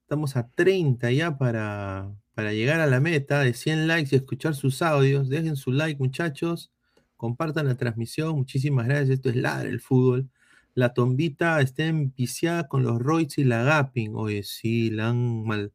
Estamos 0.03 0.37
a 0.37 0.49
30 0.49 1.11
ya 1.13 1.39
para, 1.39 2.11
para 2.35 2.53
llegar 2.53 2.81
a 2.81 2.87
la 2.87 3.01
meta 3.01 3.41
de 3.41 3.55
100 3.55 3.87
likes 3.87 4.11
y 4.13 4.17
escuchar 4.17 4.55
sus 4.55 4.83
audios. 4.83 5.29
Dejen 5.29 5.57
su 5.57 5.73
like, 5.73 5.99
muchachos. 5.99 6.73
Compartan 7.17 7.67
la 7.67 7.77
transmisión. 7.77 8.37
Muchísimas 8.37 8.87
gracias. 8.87 9.11
Esto 9.11 9.31
es 9.31 9.37
Ladra 9.37 9.69
el 9.69 9.81
Fútbol. 9.81 10.29
La 10.75 10.95
tombita 10.95 11.61
está 11.61 11.85
empiciada 11.87 12.69
con 12.69 12.83
los 12.83 13.01
Royce 13.01 13.41
y 13.43 13.45
la 13.45 13.63
Gapping. 13.65 14.15
Oye, 14.15 14.43
sí, 14.43 14.91
la 14.91 15.09
han 15.09 15.45
mal. 15.45 15.73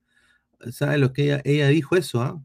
¿Sabe 0.72 0.98
lo 0.98 1.14
que 1.14 1.26
ella, 1.26 1.42
ella 1.44 1.68
dijo 1.68 1.96
eso, 1.96 2.22
ah? 2.22 2.42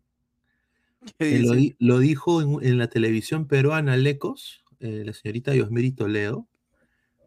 ¿Qué 1.18 1.36
Eh, 1.36 1.76
lo, 1.78 1.98
dijo 1.98 2.42
en, 2.42 2.68
en 2.68 2.78
la 2.78 2.88
televisión 2.88 3.46
peruana 3.46 3.96
Lecos, 3.96 4.64
eh, 4.80 5.02
la 5.06 5.12
señorita 5.12 5.52
Diosmeri 5.52 5.92
Toledo, 5.92 6.46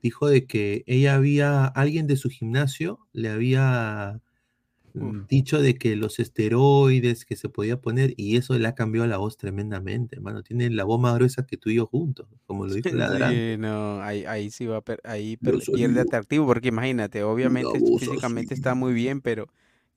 dijo 0.04 0.28
de 0.28 0.46
que 0.46 0.84
ella 0.86 1.16
había, 1.16 1.66
alguien 1.66 2.08
de 2.08 2.18
su 2.18 2.30
gimnasio 2.30 3.00
le 3.14 3.30
había 3.30 4.22
mm, 4.94 5.28
dicho 5.28 5.62
de 5.62 5.76
que 5.76 5.96
los 5.96 6.20
esteroides 6.20 7.26
que 7.26 7.36
se 7.36 7.50
podía 7.50 7.82
poner 7.82 8.14
y 8.18 8.38
eso 8.38 8.58
le 8.58 8.68
ha 8.68 8.76
cambiado 8.76 9.08
la 9.08 9.18
voz 9.18 9.38
tremendamente, 9.38 10.16
hermano. 10.16 10.44
Tiene 10.44 10.70
la 10.70 10.84
voz 10.84 11.00
más 11.00 11.16
gruesa 11.16 11.46
que 11.46 11.58
tú 11.58 11.70
y 11.70 11.76
yo 11.76 11.88
juntos, 11.88 12.28
como 12.46 12.66
lo 12.66 12.74
dijo 12.74 12.90
Ladrán. 12.96 13.34
Sí, 13.34 13.56
no, 13.58 14.02
ahí, 14.02 14.26
ahí 14.26 14.50
sí 14.50 14.66
va, 14.66 14.84
ahí 15.04 15.38
pierde 15.38 16.02
atractivo, 16.02 16.46
porque 16.46 16.70
imagínate, 16.70 17.24
obviamente 17.24 17.80
físicamente 18.00 18.54
está 18.54 18.76
muy 18.76 18.94
bien, 18.94 19.22
pero 19.22 19.48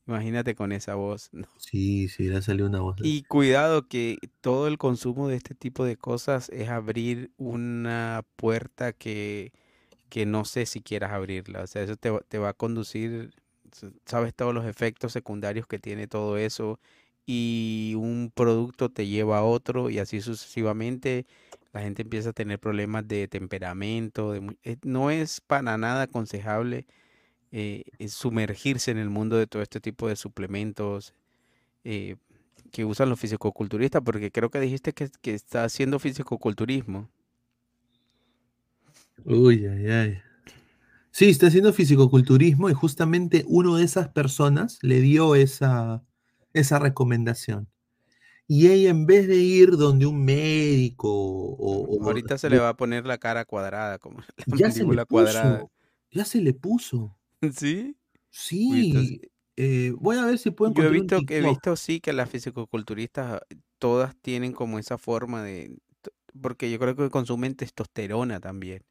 imagínate 0.07 0.55
con 0.55 0.73
esa 0.73 0.95
voz. 0.95 1.31
no. 1.33 1.49
Sí, 1.59 2.09
sí, 2.09 2.29
le 2.29 2.37
ha 2.37 2.43
salido 2.43 2.69
una 2.69 2.81
voz. 2.81 2.97
Y 3.03 3.23
cuidado 3.23 3.89
que 3.89 4.19
todo 4.41 4.69
el 4.69 4.79
consumo 4.79 5.29
de 5.29 5.37
este 5.37 5.55
tipo 5.55 5.85
de 5.85 5.97
cosas 5.97 6.49
es 6.51 6.69
abrir 6.69 7.33
una 7.37 8.25
puerta 8.37 8.93
que, 8.93 9.53
que 10.09 10.27
no 10.27 10.45
sé 10.45 10.67
si 10.67 10.81
quieras 10.81 11.13
abrirla. 11.13 11.63
O 11.63 11.67
sea, 11.67 11.83
eso 11.83 11.97
te, 11.97 12.13
te 12.29 12.39
va 12.39 12.51
a 12.51 12.55
conducir, 12.55 13.35
sabes 14.05 14.35
todos 14.35 14.55
los 14.55 14.67
efectos 14.67 15.13
secundarios 15.13 15.67
que 15.67 15.79
tiene 15.79 16.07
todo 16.09 16.37
eso 16.39 16.79
y 17.27 17.95
un 17.97 18.31
producto 18.35 18.89
te 18.91 19.07
lleva 19.07 19.39
a 19.39 19.45
otro 19.45 19.91
y 19.91 19.99
así 19.99 20.21
sucesivamente. 20.21 21.27
La 21.73 21.83
gente 21.83 22.03
empieza 22.03 22.31
a 22.31 22.33
tener 22.33 22.59
problemas 22.59 23.07
de 23.09 23.29
temperamento. 23.29 24.35
Eh, 24.35 24.77
no 24.83 25.11
es 25.11 25.41
para 25.43 25.77
nada 25.77 26.03
aconsejable 26.03 26.87
eh, 27.53 27.85
eh, 27.99 28.09
sumergirse 28.09 28.91
en 28.93 28.99
el 28.99 29.11
mundo 29.11 29.37
de 29.37 29.47
todo 29.47 29.63
este 29.63 29.81
tipo 29.81 30.09
de 30.09 30.17
suplementos 30.17 31.15
que 32.73 32.85
usan 32.85 33.09
los 33.09 33.21
fisicoculturistas, 33.21 34.03
porque 34.03 34.31
creo 34.33 34.51
que 34.51 34.61
dijiste 34.61 34.93
que, 34.93 35.09
que 35.23 35.35
está 35.35 35.65
haciendo 35.65 35.99
fisicoculturismo. 35.99 37.09
Uy, 39.25 39.67
ay, 39.67 39.91
ay. 39.91 40.23
Sí, 41.17 41.31
está 41.31 41.47
haciendo 41.47 41.73
fisicoculturismo 41.73 42.69
y 42.69 42.75
justamente 42.75 43.47
uno 43.49 43.77
de 43.77 43.85
esas 43.85 44.11
personas 44.11 44.79
le 44.83 45.01
dio 45.01 45.35
esa, 45.35 46.05
esa 46.53 46.79
recomendación. 46.79 47.71
Y 48.47 48.69
ella 48.69 48.91
en 48.91 49.07
vez 49.07 49.27
de 49.27 49.37
ir 49.37 49.79
donde 49.79 50.05
un 50.05 50.23
médico 50.27 51.09
o, 51.09 51.87
o- 51.97 52.05
Ahorita 52.05 52.37
se 52.37 52.51
le 52.51 52.59
va 52.59 52.69
a 52.69 52.77
poner 52.77 53.07
la 53.07 53.17
cara 53.17 53.47
cuadrada, 53.47 53.99
como 53.99 54.19
la 54.47 54.59
ya 54.59 54.71
se 54.71 54.85
le 54.85 55.07
cuadrada. 55.07 55.61
puso, 55.61 55.71
ya 56.11 56.25
se 56.27 56.43
le 56.43 56.53
puso. 56.53 57.19
¿Sí? 57.57 57.97
Sí, 58.31 59.23
eh, 59.57 59.95
voy 59.97 60.19
a 60.19 60.27
ver 60.27 60.37
si 60.37 60.51
puedo 60.51 60.71
Yo 60.71 60.85
he 60.85 60.91
encontrar 60.91 61.01
un 61.01 61.09
visto 61.09 61.23
que 61.25 61.39
he 61.39 61.41
visto 61.41 61.77
sí 61.77 62.01
que 62.01 62.13
las 62.13 62.29
fisicoculturistas 62.29 63.41
todas 63.79 64.15
tienen 64.21 64.53
como 64.53 64.79
esa 64.79 64.99
forma 64.99 65.43
de 65.43 65.79
porque 66.43 66.71
yo 66.71 66.79
creo 66.79 66.95
que 66.95 67.09
consumen 67.09 67.55
testosterona 67.55 68.39
también. 68.39 68.83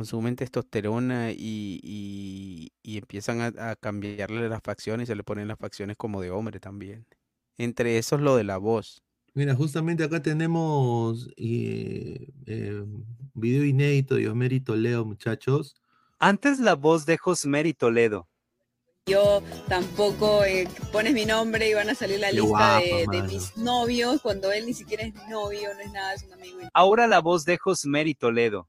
Consumen 0.00 0.34
testosterona 0.34 1.30
y, 1.30 1.78
y, 1.82 2.72
y 2.82 2.96
empiezan 2.96 3.42
a, 3.42 3.70
a 3.70 3.76
cambiarle 3.76 4.48
las 4.48 4.62
facciones, 4.62 5.08
se 5.08 5.14
le 5.14 5.22
ponen 5.22 5.46
las 5.46 5.58
facciones 5.58 5.98
como 5.98 6.22
de 6.22 6.30
hombre 6.30 6.58
también. 6.58 7.04
Entre 7.58 7.98
esos 7.98 8.18
lo 8.18 8.34
de 8.34 8.44
la 8.44 8.56
voz. 8.56 9.02
Mira, 9.34 9.54
justamente 9.54 10.02
acá 10.02 10.22
tenemos 10.22 11.28
eh, 11.36 12.28
eh, 12.46 12.82
video 13.34 13.62
inédito 13.62 14.14
de 14.14 14.30
Osmeri 14.30 14.60
Toledo, 14.60 15.04
muchachos. 15.04 15.76
Antes 16.18 16.60
la 16.60 16.76
voz 16.76 17.04
de 17.04 17.18
Josmeri 17.18 17.74
Toledo. 17.74 18.26
Yo 19.04 19.42
tampoco 19.68 20.46
eh, 20.46 20.66
pones 20.92 21.12
mi 21.12 21.26
nombre 21.26 21.68
y 21.68 21.74
van 21.74 21.90
a 21.90 21.94
salir 21.94 22.20
la 22.20 22.28
Qué 22.28 22.36
lista 22.36 22.48
guapa, 22.48 22.80
de, 23.12 23.22
mis 23.24 23.54
novios 23.58 24.22
cuando 24.22 24.50
él 24.50 24.64
ni 24.64 24.72
siquiera 24.72 25.02
es 25.02 25.12
mi 25.12 25.28
novio, 25.28 25.74
no 25.74 25.80
es 25.80 25.92
nada, 25.92 26.14
es 26.14 26.22
un 26.22 26.32
amigo. 26.32 26.60
Ahora 26.72 27.06
la 27.06 27.20
voz 27.20 27.44
de 27.44 27.58
Josmeri 27.58 28.14
Toledo. 28.14 28.66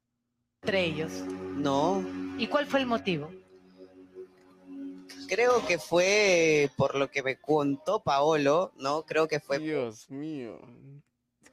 Entre 0.62 0.84
ellos. 0.84 1.24
No, 1.56 2.04
¿Y 2.38 2.46
cuál 2.46 2.66
fue 2.66 2.80
el 2.80 2.86
motivo? 2.86 3.30
creo 5.28 5.66
que 5.66 5.78
fue 5.78 6.70
por 6.76 6.94
lo 6.94 7.10
que 7.10 7.22
me 7.22 7.36
contó 7.40 8.02
Paolo, 8.02 8.70
¿no? 8.78 9.04
Creo 9.06 9.28
que 9.28 9.40
fue 9.40 9.58
Dios 9.58 10.10
mío. 10.10 10.60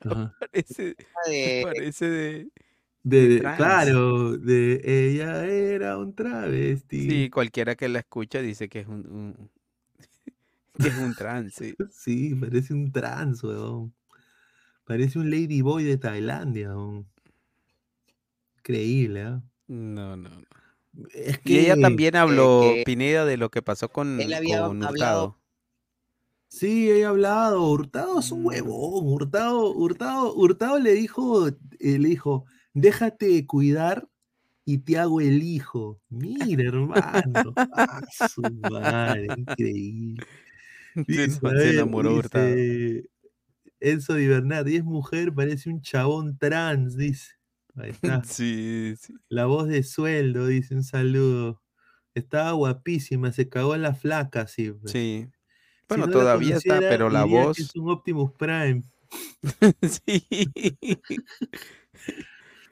Ajá. 0.01 0.36
Parece, 0.51 0.95
de- 1.28 1.62
parece 1.64 2.10
de, 2.10 2.47
De, 3.03 3.39
claro, 3.55 4.38
de 4.38 4.82
ella 4.84 5.45
era 5.45 5.97
un 5.97 6.14
travesti. 6.14 7.10
Sí, 7.10 7.30
cualquiera 7.30 7.76
que 7.76 7.88
la 7.88 7.99
escucha 7.99 8.41
dice 8.41 8.68
que 8.68 8.82
es 8.82 8.88
un, 8.88 9.07
un- 9.10 9.49
que 10.78 10.89
es 10.89 10.97
un 10.97 11.16
trans, 11.16 11.53
sí. 11.53 11.76
Sí, 11.89 12.36
parece 12.36 12.74
un 12.74 12.91
trans, 12.91 13.43
weón. 13.43 13.93
Parece 14.84 15.20
un 15.20 15.30
ladyboy 15.32 15.84
de 15.86 15.97
Tailandia, 15.97 16.70
weón. 16.70 17.07
Increíble, 18.60 19.22
¿ah? 19.24 19.41
No, 19.68 20.16
no, 20.18 20.30
no. 20.30 20.45
Es 21.14 21.39
Y 21.45 21.60
ella 21.60 21.76
también 21.80 22.16
habló, 22.16 22.64
Pineda, 22.86 23.26
de 23.26 23.38
lo 23.38 23.49
que 23.49 23.62
pasó 23.62 23.89
con, 23.89 24.20
él 24.20 24.34
había 24.34 24.66
con 24.66 24.84
hablado- 24.84 24.91
Hurtado. 25.28 25.39
Sí, 26.49 26.89
ella 26.91 27.07
ha 27.07 27.10
hablado. 27.12 27.70
Hurtado 27.72 28.20
es 28.20 28.32
un 28.32 28.45
huevón. 28.45 29.05
Hurtado, 29.07 29.72
Hurtado, 29.74 30.34
Hurtado 30.34 30.80
le 30.80 30.93
dijo, 30.93 31.47
eh, 31.47 31.53
le 31.80 32.10
dijo, 32.10 32.45
déjate 32.74 33.45
cuidar 33.45 34.07
y 34.66 34.80
te 34.80 34.97
hago 34.97 35.22
el 35.22 35.43
hijo. 35.43 35.99
Mira, 36.10 36.64
hermano. 36.64 37.53
ah, 37.76 38.01
su 38.28 38.41
madre, 38.72 39.28
increíble. 39.38 40.26
Se 40.95 41.03
Dice, 41.03 41.24
a 41.24 41.49
se 41.49 41.55
ver, 41.55 41.76
enamoró 41.76 42.16
Hurtado. 42.16 42.47
dice, 42.47 43.10
Enzo 43.80 44.16
Di 44.16 44.28
Bernardi 44.28 44.76
es 44.78 44.84
mujer, 44.84 45.32
parece 45.34 45.70
un 45.70 45.82
chabón 45.82 46.38
trans, 46.39 46.97
dice. 46.97 47.36
Ahí 47.80 47.92
está. 48.02 48.24
Sí, 48.24 48.94
sí. 49.00 49.14
La 49.30 49.46
voz 49.46 49.68
de 49.68 49.84
sueldo, 49.84 50.48
dice, 50.48 50.76
un 50.76 50.84
saludo. 50.84 51.62
Estaba 52.14 52.52
guapísima, 52.52 53.32
se 53.32 53.50
cagó 53.50 53.76
en 53.76 53.82
la 53.84 53.94
flaca, 53.94 54.48
sí. 54.48 54.72
pues. 54.72 54.92
Sí. 54.92 55.28
Si 55.28 55.86
Bueno, 55.88 56.08
no 56.08 56.12
todavía 56.12 56.58
está, 56.58 56.80
pero 56.80 57.10
la 57.10 57.24
que 57.24 57.30
voz. 57.30 57.60
Es 57.60 57.76
un 57.76 57.90
Optimus 57.90 58.32
Prime. 58.34 58.84
Sí. 59.82 60.24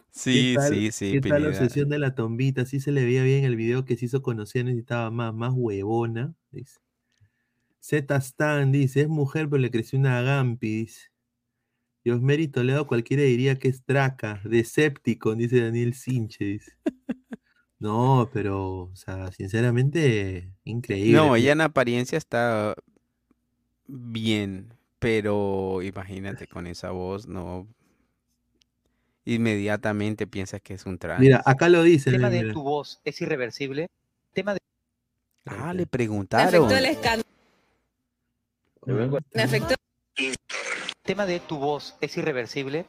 Sí, 0.10 0.55
tal- 0.55 0.74
sí, 0.74 0.91
sí, 0.91 1.12
¿Qué 1.12 1.22
tal 1.30 1.43
la 1.43 1.49
obsesión 1.49 1.89
de 1.89 1.99
la 1.99 2.16
tombita? 2.16 2.66
Sí 2.66 2.80
se 2.80 2.91
le 2.91 3.05
veía 3.05 3.22
bien 3.22 3.43
el 3.43 3.55
video 3.55 3.86
que 3.86 3.95
se 3.95 4.05
hizo 4.05 4.24
conocer, 4.24 4.66
necesitaba 4.66 5.12
más, 5.12 5.32
más 5.32 5.53
huevona. 5.55 6.34
Dice. 6.49 6.80
Z 7.80 8.16
Stan 8.16 8.72
dice, 8.72 9.01
es 9.01 9.08
mujer, 9.10 9.47
pero 9.47 9.62
le 9.62 9.70
creció 9.70 9.99
una 9.99 10.22
Gampi, 10.24 10.86
dice. 10.86 11.12
Diosmeri 12.08 12.47
Toledo 12.47 12.88
cualquiera 12.88 13.24
diría 13.24 13.60
que 13.60 13.68
es 13.68 13.86
Draca, 13.86 14.39
Decepticon, 14.45 15.38
dice 15.39 15.60
Daniel 15.60 15.93
Sinche. 15.93 16.62
No, 17.80 18.30
pero, 18.32 18.84
o 18.84 18.95
sea, 18.95 19.30
sinceramente, 19.34 20.53
increíble. 20.64 21.12
No, 21.18 21.36
ella 21.36 21.51
en 21.51 21.60
apariencia 21.60 22.18
está 22.18 22.76
bien, 23.88 24.74
pero 24.99 25.82
imagínate 25.82 26.47
con 26.47 26.66
esa 26.66 26.91
voz, 26.91 27.28
no. 27.28 27.68
Inmediatamente 29.26 30.28
piensas 30.28 30.62
que 30.62 30.76
es 30.76 30.86
un 30.86 30.97
trans. 30.97 31.20
Mira, 31.20 31.41
acá 31.45 31.68
lo 31.68 31.84
dice. 31.84 32.10
tema 32.10 32.30
mira, 32.30 32.47
de 32.47 32.53
tu 32.53 32.64
voz 32.64 33.01
es 33.03 33.20
irreversible. 33.22 33.88
Tema 34.32 34.53
de 34.53 34.60
Ah, 35.45 35.74
le 35.74 35.82
Me 35.82 35.88
preguntaron. 35.88 36.47
afectó 36.47 36.78
el 36.78 36.86
escándalo. 36.86 37.24
Me 39.34 39.43
afectó. 39.43 39.76
Tema 41.08 41.26
de 41.26 41.39
tu 41.39 41.58
voz 41.58 41.95
es 42.01 42.16
irreversible. 42.18 42.86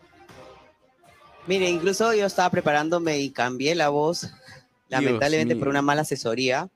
Mire, 1.47 1.71
incluso 1.71 2.13
yo 2.13 2.27
estaba 2.27 2.51
preparándome 2.51 3.19
y 3.19 3.31
cambié 3.31 3.75
la 3.75 3.89
voz, 3.89 4.31
lamentablemente 4.91 5.57
por 5.57 5.69
una 5.69 5.81
mala 5.81 6.03
asesoría, 6.03 6.69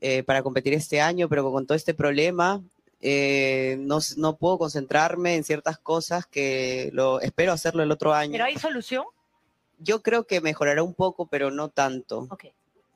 eh, 0.00 0.24
para 0.24 0.42
competir 0.42 0.74
este 0.74 1.00
año, 1.00 1.28
pero 1.28 1.48
con 1.52 1.64
todo 1.64 1.76
este 1.76 1.94
problema 1.94 2.60
eh, 3.00 3.76
no, 3.78 3.98
no 4.16 4.36
puedo 4.36 4.58
concentrarme 4.58 5.36
en 5.36 5.44
ciertas 5.44 5.78
cosas 5.78 6.26
que 6.26 6.90
lo 6.92 7.20
espero 7.20 7.52
hacerlo 7.52 7.84
el 7.84 7.92
otro 7.92 8.12
año. 8.12 8.32
¿Pero 8.32 8.44
hay 8.44 8.58
solución? 8.58 9.04
yo 9.78 10.02
creo 10.02 10.26
que 10.26 10.40
mejorará 10.40 10.82
un 10.82 10.94
poco, 10.94 11.26
pero 11.26 11.50
no 11.50 11.68
tanto. 11.68 12.28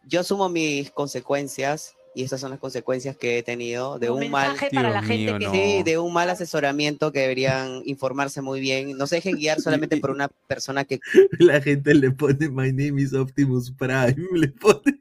Yo 0.05 0.21
asumo 0.21 0.49
mis 0.49 0.91
consecuencias 0.91 1.95
y 2.15 2.25
estas 2.25 2.41
son 2.41 2.51
las 2.51 2.59
consecuencias 2.59 3.17
que 3.17 3.39
he 3.39 3.43
tenido 3.45 3.99
de 4.01 4.11
Un 4.11 4.25
un, 4.25 4.31
mal 4.33 4.57
para 4.73 4.91
la 4.91 5.03
gente 5.03 5.39
mío, 5.39 5.53
Sí, 5.53 5.83
de 5.85 5.97
un 5.99 6.13
mal 6.13 6.29
asesoramiento 6.29 7.13
que 7.13 7.21
deberían 7.21 7.83
informarse 7.85 8.43
muy 8.43 8.59
bien. 8.61 8.99
No 8.99 9.07
se 9.07 9.17
dejen 9.17 9.37
guiar 9.37 9.61
solamente 9.61 9.97
por 9.99 10.11
una 10.11 10.29
persona 10.49 10.85
que 10.85 10.99
La 11.39 11.61
gente 11.61 11.95
le 11.95 12.11
pone 12.11 12.49
My 12.49 12.73
name 12.73 13.01
is 13.01 13.15
Optimus 13.15 13.71
Prime. 13.73 14.17
Le 14.33 14.49
pone. 14.49 15.01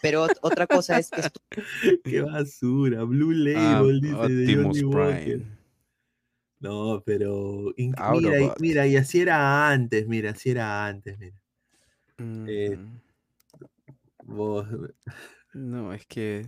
pero 0.00 0.26
ot- 0.26 0.38
otra 0.40 0.66
cosa 0.66 0.98
es 0.98 1.10
que 1.10 1.20
estu- 1.20 1.40
Qué 2.04 2.22
basura. 2.22 3.04
Blue 3.04 3.32
Ah, 3.56 3.80
Label, 3.82 4.00
dice 4.00 4.14
de 4.16 4.56
Optimus 4.56 4.80
Johnny 4.80 4.94
Walker. 4.94 5.24
Prime. 5.24 5.56
No, 6.58 7.02
pero. 7.04 7.74
Mira, 7.76 8.40
y- 8.40 8.50
mira, 8.60 8.86
y 8.86 8.96
así 8.96 9.20
era 9.20 9.68
antes, 9.68 10.08
mira, 10.08 10.30
así 10.30 10.48
era 10.50 10.86
antes, 10.86 11.18
mira. 11.18 11.36
Eh, 12.48 12.78
vos- 14.24 14.66
No, 15.56 15.92
es 15.94 16.04
que. 16.06 16.46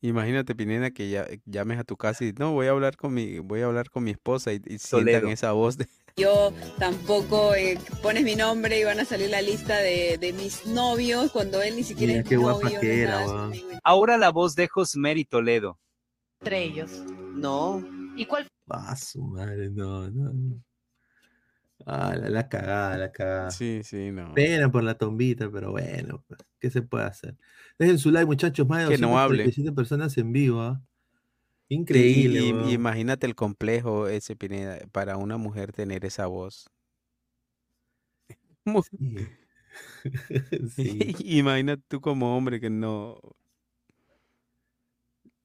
Imagínate, 0.00 0.54
Pineda, 0.54 0.90
que 0.90 1.08
ya 1.08 1.26
llames 1.46 1.78
a 1.78 1.84
tu 1.84 1.96
casa 1.96 2.24
y 2.24 2.32
no, 2.34 2.52
voy 2.52 2.66
a 2.66 2.70
hablar 2.70 2.96
con 2.96 3.12
mi, 3.14 3.38
voy 3.38 3.62
a 3.62 3.66
hablar 3.66 3.88
con 3.90 4.04
mi 4.04 4.10
esposa 4.10 4.52
y, 4.52 4.60
y 4.66 4.78
sientan 4.78 5.28
esa 5.28 5.52
voz 5.52 5.78
de 5.78 5.88
Yo 6.16 6.52
tampoco 6.78 7.54
eh, 7.54 7.78
pones 8.02 8.22
mi 8.22 8.36
nombre 8.36 8.78
y 8.78 8.84
van 8.84 9.00
a 9.00 9.06
salir 9.06 9.30
la 9.30 9.40
lista 9.40 9.78
de, 9.78 10.18
de 10.18 10.32
mis 10.34 10.66
novios 10.66 11.32
cuando 11.32 11.62
él 11.62 11.74
ni 11.76 11.82
siquiera 11.82 12.12
Mira 12.12 12.22
es 12.22 12.28
qué 12.28 12.36
mi 12.36 12.42
guapa 12.42 12.64
novio. 12.66 12.80
que 12.80 13.02
era, 13.02 13.24
nada. 13.26 13.50
Ahora 13.82 14.18
la 14.18 14.30
voz 14.30 14.54
de 14.54 14.68
Josmeri 14.68 15.24
Toledo. 15.24 15.80
Entre 16.40 16.62
ellos. 16.64 16.90
no. 17.34 17.82
¿Y 18.16 18.26
cuál 18.26 18.46
Ah, 18.68 18.94
su 18.96 19.22
madre, 19.22 19.70
no, 19.70 20.08
no. 20.10 20.32
Ah, 21.86 22.14
la, 22.16 22.28
la 22.30 22.48
cagada, 22.48 22.96
la 22.96 23.12
cagada. 23.12 23.50
Sí, 23.50 23.82
sí, 23.84 24.10
no. 24.10 24.32
Pena 24.34 24.70
por 24.70 24.82
la 24.84 24.94
tombita, 24.96 25.50
pero 25.50 25.72
bueno, 25.72 26.24
pues, 26.28 26.40
¿qué 26.60 26.70
se 26.70 26.82
puede 26.82 27.04
hacer? 27.04 27.36
Dejen 27.78 27.98
su 27.98 28.10
like, 28.10 28.26
muchachos, 28.26 28.66
más 28.68 28.88
de 28.88 28.94
Que 28.96 29.00
no 29.02 29.18
hable. 29.18 29.44
247 29.44 29.72
personas 29.74 30.16
en 30.18 30.32
vivo. 30.32 30.80
Y- 31.68 31.74
Increíble, 31.76 32.40
y- 32.40 32.72
imagínate 32.74 33.26
el 33.26 33.34
complejo 33.34 34.08
ese, 34.08 34.36
Pineda, 34.36 34.78
para 34.92 35.16
una 35.16 35.36
mujer 35.36 35.72
tener 35.72 36.04
esa 36.04 36.26
voz. 36.26 36.66
Mu- 38.64 38.82
Sí. 40.76 41.14
Imagínate 41.20 41.82
tú 41.88 42.00
como 42.00 42.36
hombre 42.36 42.60
que 42.60 42.70
no. 42.70 43.18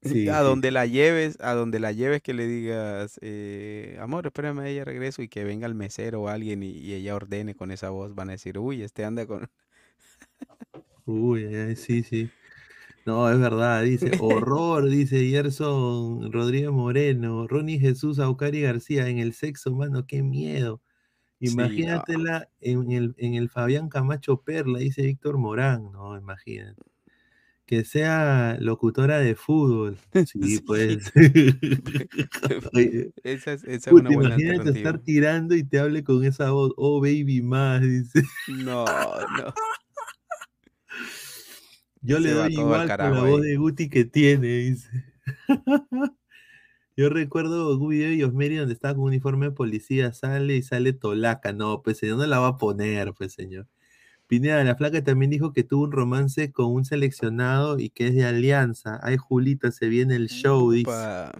Sí, 0.02 0.28
a 0.28 0.40
sí. 0.40 0.40
donde 0.40 0.70
la 0.70 0.86
lleves, 0.86 1.36
a 1.40 1.52
donde 1.54 1.78
la 1.78 1.92
lleves 1.92 2.22
que 2.22 2.32
le 2.32 2.46
digas, 2.46 3.18
eh, 3.22 3.98
amor, 4.00 4.26
espérame, 4.26 4.60
ella 4.66 4.84
regreso 4.84 5.20
y 5.22 5.28
que 5.28 5.44
venga 5.44 5.66
el 5.66 5.74
mesero 5.74 6.22
o 6.22 6.28
alguien 6.28 6.62
y, 6.62 6.70
y 6.70 6.94
ella 6.94 7.14
ordene 7.14 7.54
con 7.54 7.70
esa 7.70 7.90
voz, 7.90 8.14
van 8.14 8.30
a 8.30 8.32
decir, 8.32 8.58
uy, 8.58 8.82
este 8.82 9.04
anda 9.04 9.26
con... 9.26 9.50
Uy, 11.06 11.44
ay, 11.54 11.76
sí, 11.76 12.02
sí. 12.02 12.34
No, 13.06 13.30
es 13.30 13.38
verdad, 13.40 13.82
dice, 13.84 14.12
horror, 14.20 14.88
dice 14.90 15.26
Gerson 15.28 16.32
Rodríguez 16.32 16.70
Moreno, 16.70 17.46
Ronnie 17.48 17.78
Jesús 17.80 18.18
Aucari 18.20 18.62
García, 18.62 19.08
en 19.08 19.18
el 19.18 19.34
sexo, 19.34 19.74
mano, 19.74 20.06
qué 20.06 20.22
miedo. 20.22 20.82
Sí, 21.42 21.50
Imagínatela 21.50 22.50
en, 22.60 22.92
el, 22.92 23.14
en 23.18 23.34
el 23.34 23.50
Fabián 23.50 23.88
Camacho 23.90 24.42
Perla, 24.42 24.80
dice 24.80 25.02
Víctor 25.02 25.38
Morán, 25.38 25.92
no, 25.92 26.16
imagínate. 26.18 26.82
Que 27.70 27.84
sea 27.84 28.56
locutora 28.58 29.20
de 29.20 29.36
fútbol. 29.36 29.96
Sí, 30.26 30.58
pues. 30.66 31.12
Oye, 32.74 33.12
Esa 33.22 33.52
es, 33.52 33.62
esa 33.62 33.94
una 33.94 34.10
buena 34.10 34.34
imagínate 34.34 34.70
estar 34.70 34.98
tirando 34.98 35.54
y 35.54 35.62
te 35.62 35.78
hable 35.78 36.02
con 36.02 36.24
esa 36.24 36.50
voz, 36.50 36.72
oh 36.76 37.00
baby 37.00 37.42
más, 37.42 37.80
dice. 37.80 38.24
No, 38.48 38.84
no. 38.86 39.54
Yo 42.02 42.18
le 42.18 42.30
Se 42.30 42.34
doy 42.34 42.52
igual 42.54 42.66
con 42.66 42.78
la 42.80 42.86
carajo 42.88 43.24
voz 43.24 43.42
de 43.42 43.56
Guti 43.56 43.88
que 43.88 44.04
tiene, 44.04 44.48
dice. 44.48 45.04
Yo 46.96 47.08
recuerdo 47.08 47.78
un 47.78 47.88
video 47.88 48.08
de 48.08 48.16
Yosmeri 48.16 48.56
donde 48.56 48.74
estaba 48.74 48.94
con 48.94 49.04
un 49.04 49.10
uniforme 49.10 49.46
de 49.46 49.52
policía, 49.52 50.12
sale 50.12 50.56
y 50.56 50.62
sale 50.62 50.92
Tolaca. 50.92 51.52
No, 51.52 51.82
pues 51.82 51.98
señor, 51.98 52.18
no 52.18 52.26
la 52.26 52.40
va 52.40 52.48
a 52.48 52.58
poner, 52.58 53.14
pues 53.14 53.32
señor. 53.32 53.68
Pineda, 54.30 54.62
la 54.62 54.76
flaca 54.76 55.02
también 55.02 55.30
dijo 55.32 55.52
que 55.52 55.64
tuvo 55.64 55.82
un 55.84 55.90
romance 55.92 56.52
con 56.52 56.66
un 56.72 56.84
seleccionado 56.84 57.80
y 57.80 57.90
que 57.90 58.06
es 58.06 58.14
de 58.14 58.24
Alianza. 58.24 59.00
Ay, 59.02 59.16
Julita, 59.16 59.72
se 59.72 59.88
viene 59.88 60.14
el 60.14 60.28
show, 60.28 60.70
dice. 60.70 60.84
Pa- 60.86 61.32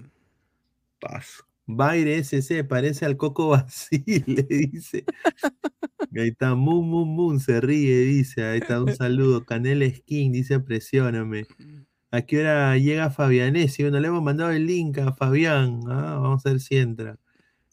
Paso. 1.01 1.45
Baire 1.67 2.19
SC, 2.19 2.65
parece 2.65 3.07
al 3.07 3.17
Coco 3.17 3.49
Basile, 3.51 4.03
dice. 4.51 5.05
Ahí 6.17 6.29
está, 6.31 6.57
Moon 6.57 6.89
Moon 6.89 7.09
Moon, 7.09 7.39
se 7.39 7.61
ríe, 7.61 8.01
dice. 8.01 8.43
Ahí 8.43 8.59
está, 8.59 8.83
un 8.83 8.93
saludo. 8.97 9.45
Canel 9.45 9.89
Skin, 9.95 10.33
dice, 10.33 10.59
presióname. 10.59 11.47
¿A 12.11 12.23
qué 12.23 12.41
hora 12.41 12.77
llega 12.77 13.09
Fabianesi? 13.11 13.85
Bueno, 13.85 14.01
le 14.01 14.09
hemos 14.09 14.23
mandado 14.23 14.51
el 14.51 14.67
link 14.67 14.99
a 14.99 15.13
Fabián. 15.13 15.81
Ah, 15.87 16.19
vamos 16.21 16.45
a 16.45 16.51
ver 16.51 16.59
si 16.61 16.77
entra. 16.77 17.17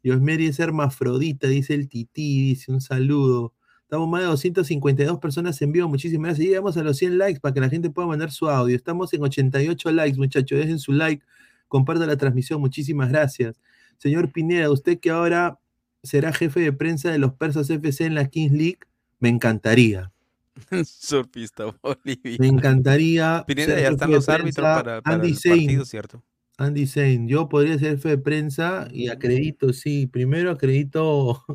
Diosmeri 0.03 0.45
es 0.45 0.59
hermafrodita, 0.59 1.47
dice 1.47 1.73
el 1.73 1.89
Tití, 1.89 2.43
dice 2.49 2.71
un 2.71 2.81
saludo. 2.81 3.55
Estamos 3.87 4.09
más 4.09 4.19
de 4.19 4.27
252 4.27 5.17
personas 5.19 5.61
en 5.61 5.71
vivo, 5.71 5.87
muchísimas 5.87 6.31
gracias. 6.31 6.45
Llegamos 6.45 6.75
a 6.75 6.83
los 6.83 6.97
100 6.97 7.17
likes 7.17 7.39
para 7.39 7.53
que 7.53 7.61
la 7.61 7.69
gente 7.69 7.89
pueda 7.89 8.05
mandar 8.05 8.31
su 8.31 8.49
audio. 8.49 8.75
Estamos 8.75 9.13
en 9.13 9.23
88 9.23 9.91
likes, 9.93 10.17
muchachos. 10.17 10.59
Dejen 10.59 10.77
su 10.77 10.91
like, 10.91 11.23
compartan 11.69 12.09
la 12.09 12.17
transmisión, 12.17 12.59
muchísimas 12.59 13.07
gracias. 13.07 13.61
Señor 13.97 14.33
Pineda, 14.33 14.69
usted 14.69 14.99
que 14.99 15.09
ahora 15.09 15.57
será 16.03 16.33
jefe 16.33 16.59
de 16.59 16.73
prensa 16.73 17.11
de 17.11 17.17
los 17.17 17.31
Persas 17.35 17.69
FC 17.69 18.03
en 18.03 18.15
la 18.15 18.25
Kings 18.25 18.51
League, 18.51 18.79
me 19.21 19.29
encantaría. 19.29 20.11
Surfista 20.85 21.73
Bolivia. 21.81 22.35
Me 22.39 22.47
encantaría. 22.47 23.45
Pineda, 23.47 23.79
ya 23.79 23.87
están 23.87 24.11
los 24.11 24.27
árbitros 24.27 24.65
para, 24.65 25.01
para 25.01 25.15
Andy 25.15 25.29
el 25.29 25.49
partido, 25.49 25.85
¿cierto? 25.85 26.21
Andy 26.57 26.87
Zane, 26.87 27.25
yo 27.27 27.47
podría 27.47 27.79
ser 27.79 27.91
jefe 27.91 28.09
de 28.09 28.17
prensa 28.17 28.89
y 28.91 29.07
acredito, 29.07 29.71
sí, 29.71 30.07
primero 30.07 30.51
acredito 30.51 31.45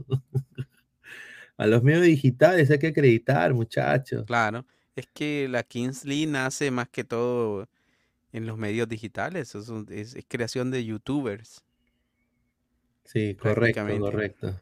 a 1.62 1.66
los 1.66 1.82
medios 1.82 2.02
digitales, 2.02 2.70
hay 2.70 2.78
que 2.78 2.88
acreditar, 2.88 3.54
muchachos. 3.54 4.24
Claro, 4.26 4.66
es 4.96 5.06
que 5.14 5.46
la 5.48 5.62
Kingsley 5.62 6.26
nace 6.26 6.70
más 6.70 6.88
que 6.88 7.04
todo 7.04 7.68
en 8.32 8.46
los 8.46 8.58
medios 8.58 8.88
digitales, 8.88 9.54
es, 9.54 9.68
un- 9.68 9.86
es- 9.90 10.14
es 10.14 10.24
creación 10.28 10.70
de 10.70 10.84
youtubers. 10.84 11.62
Sí, 13.04 13.34
correcto, 13.36 13.86
correcto. 14.00 14.60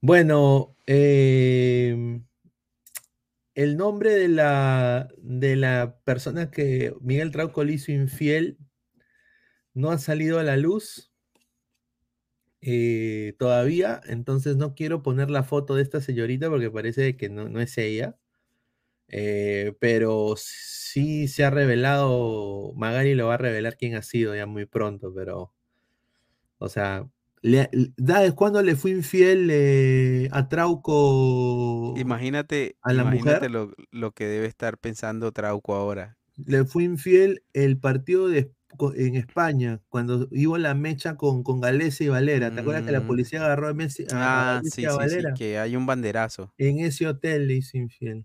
Bueno, 0.00 0.76
em, 0.86 2.24
el 3.54 3.76
nombre 3.76 4.10
de 4.14 4.28
la, 4.28 5.08
de 5.18 5.56
la 5.56 5.98
persona 6.04 6.50
que 6.50 6.94
Miguel 7.00 7.30
Trauco 7.30 7.62
le 7.64 7.74
hizo 7.74 7.92
infiel 7.92 8.58
no 9.74 9.90
ha 9.90 9.98
salido 9.98 10.38
a 10.38 10.42
la 10.42 10.56
luz 10.56 11.11
eh, 12.62 13.34
todavía, 13.38 14.00
entonces 14.06 14.56
no 14.56 14.74
quiero 14.74 15.02
poner 15.02 15.30
la 15.30 15.44
foto 15.44 15.74
de 15.76 15.82
esta 15.82 16.00
señorita 16.00 16.48
porque 16.50 16.70
parece 16.70 17.16
que 17.16 17.28
no, 17.30 17.48
no 17.48 17.60
es 17.60 17.76
ella, 17.78 18.18
eh, 19.08 19.74
pero 19.80 20.34
sí 20.38 21.28
se 21.28 21.44
ha 21.44 21.50
revelado, 21.50 22.72
Magari 22.76 23.14
lo 23.14 23.28
va 23.28 23.34
a 23.34 23.38
revelar 23.38 23.76
quién 23.78 23.94
ha 23.96 24.02
sido 24.02 24.34
ya 24.36 24.46
muy 24.46 24.66
pronto, 24.66 25.12
pero, 25.14 25.54
o 26.58 26.68
sea, 26.68 27.08
le- 27.42 27.68
le- 27.72 27.92
¿sabes 28.06 28.32
cuándo 28.34 28.62
le 28.62 28.76
fui 28.76 28.92
infiel 28.92 29.48
eh, 29.50 30.28
a 30.32 30.48
Trauco 30.48 30.92
Imagínate, 31.94 32.76
a 32.82 32.92
la 32.92 33.04
imagínate 33.04 33.04
mujer? 33.04 33.48
lo, 33.48 33.72
lo 33.90 34.12
que 34.12 34.26
debe 34.26 34.46
estar 34.46 34.76
pensando 34.78 35.32
Trauco 35.32 35.74
ahora. 35.74 36.18
Le 36.46 36.64
fui 36.64 36.84
infiel 36.84 37.42
el 37.52 37.78
partido 37.78 38.28
de, 38.28 38.52
en 38.94 39.16
España, 39.16 39.80
cuando 39.88 40.28
iba 40.32 40.58
la 40.58 40.74
mecha 40.74 41.16
con, 41.16 41.42
con 41.42 41.60
Galese 41.60 42.04
y 42.04 42.08
Valera. 42.08 42.52
¿Te 42.52 42.60
acuerdas 42.60 42.84
que 42.84 42.92
la 42.92 43.00
Mm. 43.02 43.06
policía 43.06 43.44
agarró 43.44 43.68
a, 43.68 43.74
Messi, 43.74 44.04
a- 44.10 44.56
Ah, 44.56 44.60
sí, 44.64 44.82
y 44.84 44.88
sí, 44.88 45.08
sí, 45.08 45.22
que 45.34 45.58
hay 45.58 45.76
un 45.76 45.86
banderazo. 45.86 46.52
En 46.56 46.78
ese 46.78 47.06
hotel 47.06 47.46
le 47.46 47.56
hizo 47.56 47.76
infiel. 47.76 48.24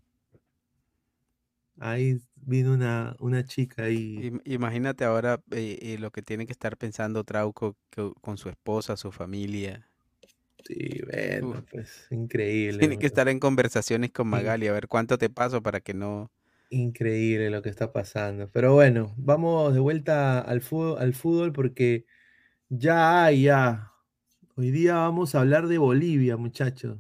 Ahí 1.79 2.19
vino 2.35 2.73
una, 2.73 3.15
una 3.19 3.43
chica 3.43 3.83
ahí. 3.83 4.27
Im- 4.27 4.41
Imagínate 4.45 5.05
ahora 5.05 5.41
eh, 5.51 5.77
eh, 5.81 5.97
lo 5.97 6.11
que 6.11 6.21
tiene 6.21 6.45
que 6.45 6.51
estar 6.51 6.77
pensando 6.77 7.23
Trauco 7.23 7.77
co- 7.95 8.13
con 8.21 8.37
su 8.37 8.49
esposa, 8.49 8.97
su 8.97 9.11
familia. 9.11 9.89
Sí, 10.63 11.01
bueno, 11.05 11.65
pues 11.71 12.07
increíble. 12.11 12.79
Tiene 12.79 12.97
que 12.97 13.05
estar 13.07 13.27
en 13.29 13.39
conversaciones 13.39 14.11
con. 14.11 14.27
Magali 14.27 14.67
a 14.67 14.73
ver 14.73 14.87
cuánto 14.87 15.17
te 15.17 15.29
paso 15.29 15.61
para 15.61 15.79
que 15.81 15.93
no. 15.93 16.31
Increíble 16.70 17.49
lo 17.49 17.61
que 17.61 17.70
está 17.70 17.91
pasando. 17.93 18.49
Pero 18.51 18.74
bueno, 18.74 19.13
vamos 19.18 19.74
de 19.74 19.80
vuelta 19.80 20.39
al 20.41 20.61
fútbol, 20.61 20.99
al 20.99 21.13
fútbol 21.13 21.53
porque 21.53 22.05
ya 22.70 23.26
hay, 23.26 23.43
ya. 23.43 23.91
Hoy 24.55 24.72
día 24.72 24.95
vamos 24.95 25.36
a 25.36 25.41
hablar 25.41 25.68
de 25.68 25.78
Bolivia, 25.80 26.38
muchachos. 26.38 26.99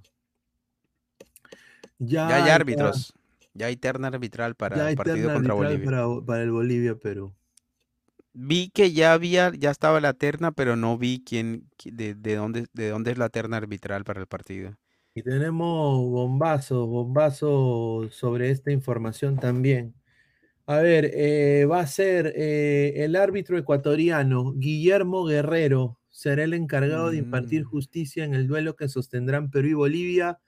Ya, 1.99 2.27
Ya 2.29 2.35
hay 2.35 2.49
árbitros. 2.49 3.13
Ya 3.53 3.65
hay 3.67 3.75
terna 3.75 4.07
arbitral 4.09 4.55
para 4.55 4.77
ya 4.77 4.89
el 4.91 4.95
partido 4.95 5.31
contra 5.31 5.53
Bolivia. 5.55 5.85
Para, 5.85 6.25
para 6.25 6.43
el 6.43 6.51
Bolivia-Perú. 6.51 7.33
Vi 8.33 8.69
que 8.69 8.93
ya 8.93 9.11
había, 9.13 9.51
ya 9.53 9.69
estaba 9.71 9.99
la 9.99 10.13
terna, 10.13 10.51
pero 10.53 10.75
no 10.77 10.97
vi 10.97 11.21
quién, 11.25 11.69
qui- 11.77 11.91
de, 11.91 12.13
de 12.15 12.35
dónde, 12.35 12.67
de 12.73 12.89
dónde 12.89 13.11
es 13.11 13.17
la 13.17 13.27
terna 13.29 13.57
arbitral 13.57 14.03
para 14.05 14.21
el 14.21 14.27
partido. 14.27 14.77
Y 15.17 15.23
tenemos 15.23 15.97
bombazos, 16.11 16.87
bombazos 16.87 18.13
sobre 18.13 18.51
esta 18.51 18.71
información 18.71 19.39
también. 19.39 19.95
A 20.67 20.79
ver, 20.79 21.11
eh, 21.13 21.65
va 21.65 21.81
a 21.81 21.87
ser 21.87 22.33
eh, 22.35 22.93
el 23.05 23.15
árbitro 23.15 23.57
ecuatoriano 23.57 24.53
Guillermo 24.53 25.25
Guerrero, 25.25 25.99
será 26.09 26.43
el 26.45 26.53
encargado 26.53 27.11
de 27.11 27.17
impartir 27.17 27.63
justicia 27.63 28.25
en 28.25 28.35
el 28.35 28.47
duelo 28.47 28.75
que 28.75 28.89
sostendrán 28.89 29.51
Perú 29.51 29.69
y 29.69 29.73
Bolivia 29.75 30.39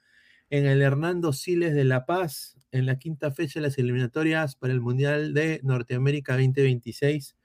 en 0.50 0.66
el 0.68 0.82
Hernando 0.82 1.34
Siles 1.34 1.74
de 1.76 1.86
La 1.86 2.06
Paz 2.06 2.58
en 2.72 2.86
la 2.86 3.00
quinta 3.00 3.32
fecha 3.32 3.60
de 3.60 3.68
las 3.68 3.78
eliminatorias 3.80 4.56
para 4.56 4.74
el 4.74 4.82
Mundial 4.82 5.34
de 5.34 5.62
Norteamérica 5.64 6.34
2026, 6.34 7.38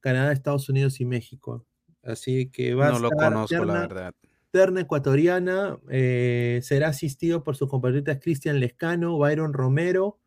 Canadá, 0.00 0.32
Estados 0.32 0.68
Unidos 0.68 1.00
y 1.00 1.06
México. 1.06 1.66
Así 2.02 2.50
que 2.50 2.74
va 2.74 2.88
No 2.88 2.96
a 2.96 2.98
lo 2.98 3.08
estar 3.08 3.18
conozco, 3.30 3.64
la 3.64 3.74
verdad. 3.78 4.14
Terna 4.52 4.82
ecuatoriana, 4.82 5.78
eh, 5.90 6.60
será 6.62 6.88
asistido 6.88 7.42
por 7.42 7.56
sus 7.56 7.68
compatriotas 7.68 8.18
Cristian 8.20 8.60
Lescano, 8.60 9.18
Byron 9.18 9.52
Romero 9.52 10.20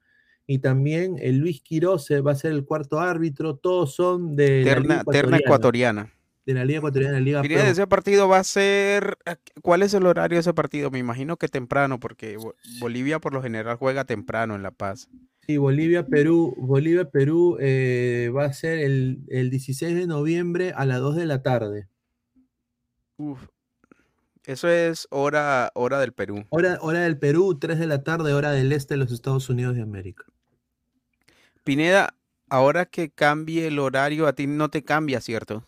y 0.48 0.60
también 0.60 1.16
el 1.20 1.38
Luis 1.38 1.62
Quiroz 1.62 2.12
eh, 2.12 2.20
va 2.22 2.32
a 2.34 2.36
ser 2.36 2.52
el 2.52 2.66
cuarto 2.66 3.00
árbitro. 3.00 3.56
Todos 3.56 3.96
son 3.96 4.36
de 4.36 4.64
la 4.66 4.80
Liga 4.80 5.04
Terna, 5.04 5.04
terna 5.06 5.38
ecuatoriana. 5.38 6.12
De 6.46 6.54
la 6.54 6.64
Liga 6.66 6.78
Ecuatoriana, 6.78 7.20
Liga 7.20 7.42
Pineda, 7.42 7.62
Pro. 7.62 7.72
ese 7.72 7.88
partido 7.88 8.28
va 8.28 8.38
a 8.38 8.44
ser. 8.44 9.18
¿Cuál 9.64 9.82
es 9.82 9.96
el 9.96 10.06
horario 10.06 10.36
de 10.36 10.42
ese 10.42 10.54
partido? 10.54 10.92
Me 10.92 11.00
imagino 11.00 11.38
que 11.38 11.48
temprano, 11.48 12.00
porque 12.00 12.38
Bo- 12.38 12.54
Bolivia 12.80 13.18
por 13.20 13.34
lo 13.34 13.42
general 13.42 13.78
juega 13.78 14.06
temprano 14.06 14.54
en 14.56 14.62
La 14.62 14.70
Paz. 14.70 15.10
Sí, 15.48 15.58
Bolivia, 15.58 16.06
Perú, 16.06 16.54
Bolivia, 16.58 17.10
Perú 17.10 17.58
eh, 17.60 18.32
va 18.36 18.46
a 18.46 18.54
ser 18.54 18.78
el, 18.80 19.24
el 19.30 19.50
16 19.50 19.96
de 19.96 20.06
noviembre 20.06 20.72
a 20.76 20.86
las 20.86 21.00
2 21.00 21.16
de 21.16 21.26
la 21.26 21.42
tarde. 21.42 21.88
Uf. 23.18 23.48
Eso 24.46 24.68
es 24.68 25.08
hora, 25.10 25.72
hora 25.74 26.00
del 26.00 26.14
Perú. 26.14 26.46
Hora, 26.50 26.78
hora 26.82 27.00
del 27.02 27.18
Perú, 27.18 27.58
3 27.58 27.80
de 27.80 27.88
la 27.88 28.04
tarde, 28.04 28.34
hora 28.34 28.52
del 28.52 28.72
este 28.72 28.94
de 28.94 29.00
los 29.00 29.12
Estados 29.12 29.50
Unidos 29.50 29.76
de 29.76 29.82
América. 29.82 30.26
Pineda, 31.64 32.16
ahora 32.48 32.86
que 32.86 33.10
cambie 33.10 33.68
el 33.68 33.80
horario, 33.80 34.28
a 34.28 34.34
ti 34.34 34.46
no 34.46 34.70
te 34.70 34.84
cambia, 34.84 35.20
¿cierto? 35.20 35.68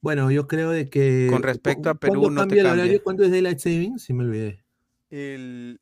Bueno, 0.00 0.30
yo 0.30 0.46
creo 0.46 0.70
de 0.70 0.88
que... 0.88 1.26
Con 1.28 1.42
respecto 1.42 1.90
a 1.90 1.94
¿cu- 1.94 1.98
Perú, 1.98 2.20
¿cuándo 2.20 2.42
no 2.42 2.46
te 2.46 2.56
cambia 2.56 2.60
el 2.60 2.66
cambia. 2.68 2.84
horario? 2.84 3.02
¿Cuándo 3.02 3.24
es 3.24 3.30
Daylight 3.32 3.58
Saving? 3.58 3.98
Sí 3.98 4.12
me 4.12 4.22
olvidé. 4.24 4.64
El, 5.10 5.80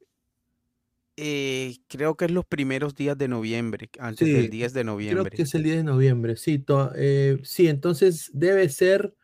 eh, 1.17 1.77
creo 1.89 2.17
que 2.17 2.25
es 2.25 2.31
los 2.31 2.47
primeros 2.47 2.95
días 2.95 3.19
de 3.19 3.29
noviembre, 3.29 3.91
antes 3.99 4.27
Sí, 4.27 4.33
del 4.33 4.49
10 4.51 4.73
de 4.73 4.81
Creo 4.81 4.95
noviembre. 4.95 5.37
que 5.37 5.43
es 5.43 5.55
el 5.55 5.63
10 5.63 5.77
de 5.77 5.85
noviembre, 5.85 6.37
sí. 6.37 6.65
eh, 6.97 7.39
sí, 7.43 7.69
entonces 7.69 8.31
debe 8.33 8.69
ser 8.71 9.15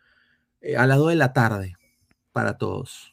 eh, 0.60 0.76
a 0.76 0.86
las 0.86 0.98
2 0.98 1.08
de 1.10 1.16
la 1.16 1.32
tarde 1.32 1.74
para 2.32 2.58
todos. 2.58 3.12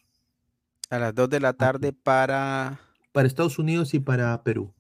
A 0.89 0.99
las 0.99 1.13
2 1.13 1.29
de 1.29 1.39
la 1.39 1.53
tarde 1.53 1.93
para, 1.93 2.79
Para 3.11 3.27
Estados 3.27 3.59
Unidos 3.59 3.93
y 3.93 3.99
para 3.99 4.41
Perú. 4.43 4.73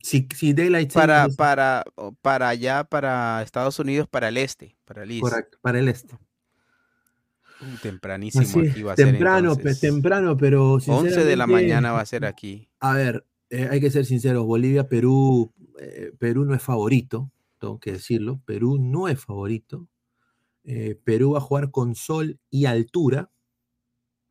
Si, 0.00 0.28
si 0.34 0.52
Daylight 0.52 0.92
para, 0.92 1.28
para, 1.30 1.82
para 2.20 2.48
allá, 2.50 2.84
para 2.84 3.42
Estados 3.42 3.78
Unidos, 3.78 4.06
para 4.06 4.28
el 4.28 4.36
este, 4.36 4.76
para 4.84 5.02
el 5.02 5.18
correcto, 5.18 5.58
para 5.62 5.78
el 5.78 5.88
este. 5.88 6.14
Uh, 7.60 7.78
tempranísimo 7.80 8.42
Así 8.42 8.68
aquí 8.68 8.82
va 8.82 8.92
a 8.92 8.96
ser 8.96 9.06
temprano, 9.06 9.52
entonces. 9.52 9.80
temprano, 9.80 10.36
pero 10.36 10.74
11 10.74 11.24
de 11.24 11.36
la 11.36 11.46
mañana 11.46 11.92
va 11.92 12.02
a 12.02 12.06
ser 12.06 12.26
aquí. 12.26 12.68
A 12.80 12.92
ver, 12.92 13.24
eh, 13.48 13.68
hay 13.70 13.80
que 13.80 13.90
ser 13.90 14.04
sinceros, 14.04 14.44
Bolivia, 14.44 14.88
Perú, 14.88 15.54
eh, 15.80 16.12
Perú 16.18 16.44
no 16.44 16.54
es 16.54 16.60
favorito, 16.60 17.30
tengo 17.58 17.80
que 17.80 17.92
decirlo, 17.92 18.42
Perú 18.44 18.76
no 18.78 19.08
es 19.08 19.18
favorito. 19.18 19.88
Eh, 20.64 20.98
Perú 21.04 21.32
va 21.32 21.38
a 21.38 21.42
jugar 21.42 21.70
con 21.70 21.94
sol 21.94 22.38
y 22.50 22.66
altura, 22.66 23.30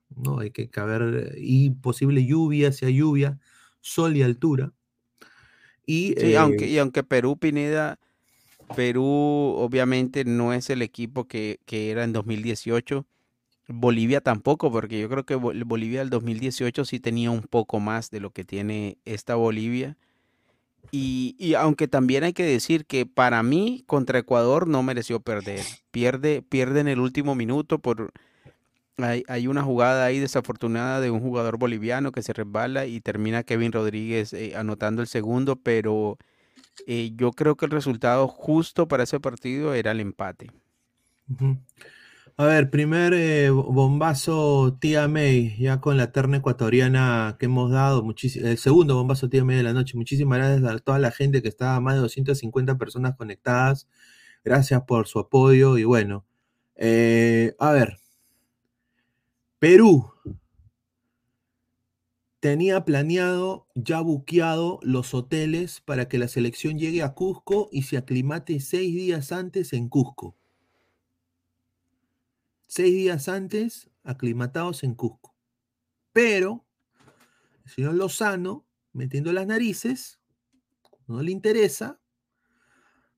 ¿no? 0.10 0.40
Hay 0.40 0.52
que 0.52 0.70
caber, 0.70 1.34
y 1.38 1.72
posible 1.72 2.26
lluvia, 2.26 2.72
sea 2.72 2.90
lluvia, 2.90 3.40
sol 3.82 4.16
y 4.18 4.22
altura. 4.24 4.74
Y, 5.86 6.14
Sí, 6.18 6.36
eh, 6.36 6.38
aunque, 6.38 6.68
y 6.68 6.78
aunque 6.78 7.04
Perú, 7.04 7.38
Pineda, 7.38 8.00
Perú 8.76 9.06
obviamente 9.06 10.26
no 10.26 10.54
es 10.54 10.70
el 10.70 10.82
equipo 10.82 11.28
que, 11.28 11.60
que 11.66 11.92
era 11.92 12.04
en 12.04 12.14
2018. 12.14 13.06
Bolivia 13.70 14.22
tampoco, 14.22 14.72
porque 14.72 15.00
yo 15.02 15.10
creo 15.10 15.26
que 15.26 15.36
Bol- 15.38 15.64
Bolivia 15.66 16.00
del 16.02 16.10
2018 16.12 16.86
sí 16.86 17.00
tenía 17.00 17.32
un 17.32 17.44
poco 17.44 17.80
más 17.80 18.12
de 18.12 18.20
lo 18.22 18.32
que 18.32 18.46
tiene 18.46 18.98
esta 19.06 19.36
Bolivia. 19.36 19.98
Y, 20.92 21.36
y 21.40 21.56
aunque 21.56 21.88
también 21.88 22.24
hay 22.24 22.34
que 22.34 22.44
decir 22.44 22.86
que 22.86 23.06
para 23.06 23.42
mí 23.44 23.84
contra 23.88 24.20
Ecuador 24.20 24.68
no 24.68 24.84
mereció 24.84 25.20
perder. 25.20 25.62
Pierde, 25.92 26.44
en 26.52 26.88
el 26.88 27.00
último 27.00 27.36
minuto 27.36 27.80
por... 27.80 28.12
Hay, 28.98 29.24
hay 29.28 29.48
una 29.48 29.64
jugada 29.64 30.06
ahí 30.06 30.20
desafortunada 30.20 31.02
de 31.02 31.10
un 31.10 31.20
jugador 31.20 31.58
boliviano 31.58 32.12
que 32.12 32.22
se 32.22 32.32
resbala 32.32 32.86
y 32.86 33.02
termina 33.02 33.42
Kevin 33.42 33.72
Rodríguez 33.72 34.34
eh, 34.34 34.56
anotando 34.56 35.02
el 35.02 35.08
segundo, 35.08 35.56
pero 35.56 36.20
eh, 36.86 37.12
yo 37.16 37.32
creo 37.32 37.56
que 37.56 37.66
el 37.66 37.72
resultado 37.72 38.28
justo 38.28 38.88
para 38.88 39.04
ese 39.04 39.20
partido 39.20 39.74
era 39.74 39.92
el 39.92 40.00
empate. 40.00 40.52
A 42.38 42.46
ver, 42.46 42.70
primer 42.72 43.14
eh, 43.14 43.50
bo- 43.52 43.72
bombazo 43.72 44.78
Tía 44.80 45.08
May, 45.08 45.56
ya 45.60 45.80
con 45.82 45.98
la 45.98 46.12
terna 46.12 46.38
ecuatoriana 46.38 47.36
que 47.40 47.46
hemos 47.46 47.72
dado. 47.72 48.04
el 48.36 48.58
segundo 48.58 48.96
bombazo 48.96 49.30
Tía 49.30 49.44
May 49.46 49.58
de 49.58 49.64
la 49.64 49.74
noche. 49.74 49.96
Muchísimas 49.98 50.40
gracias 50.40 50.64
a 50.72 50.80
toda 50.80 50.98
la 51.00 51.12
gente 51.12 51.42
que 51.44 51.48
está, 51.50 51.80
más 51.80 51.94
de 51.96 52.02
250 52.02 52.78
personas 52.78 53.16
conectadas. 53.16 53.88
Gracias 54.44 54.82
por 54.84 55.08
su 55.08 55.20
apoyo 55.20 55.78
y 55.78 55.84
bueno. 55.86 56.26
eh, 56.76 57.56
a 57.60 57.72
ver, 57.72 58.00
Perú 59.60 60.12
tenía 62.40 62.84
planeado, 62.86 63.68
ya 63.74 64.02
buqueado 64.02 64.80
los 64.84 65.14
hoteles 65.14 65.82
para 65.82 66.08
que 66.10 66.18
la 66.18 66.28
selección 66.28 66.78
llegue 66.78 67.02
a 67.02 67.14
Cusco 67.14 67.70
y 67.72 67.84
se 67.84 67.98
aclimate 67.98 68.60
seis 68.60 68.94
días 68.94 69.32
antes 69.32 69.74
en 69.74 69.88
Cusco 69.90 70.36
seis 72.74 72.92
días 72.92 73.30
antes 73.30 73.92
aclimatados 74.04 74.84
en 74.84 74.96
Cusco. 74.96 75.36
Pero 76.12 76.66
el 77.66 77.72
señor 77.72 77.94
Lozano, 77.94 78.66
metiendo 78.94 79.32
las 79.32 79.46
narices, 79.46 80.20
no 81.06 81.22
le 81.22 81.32
interesa, 81.32 82.02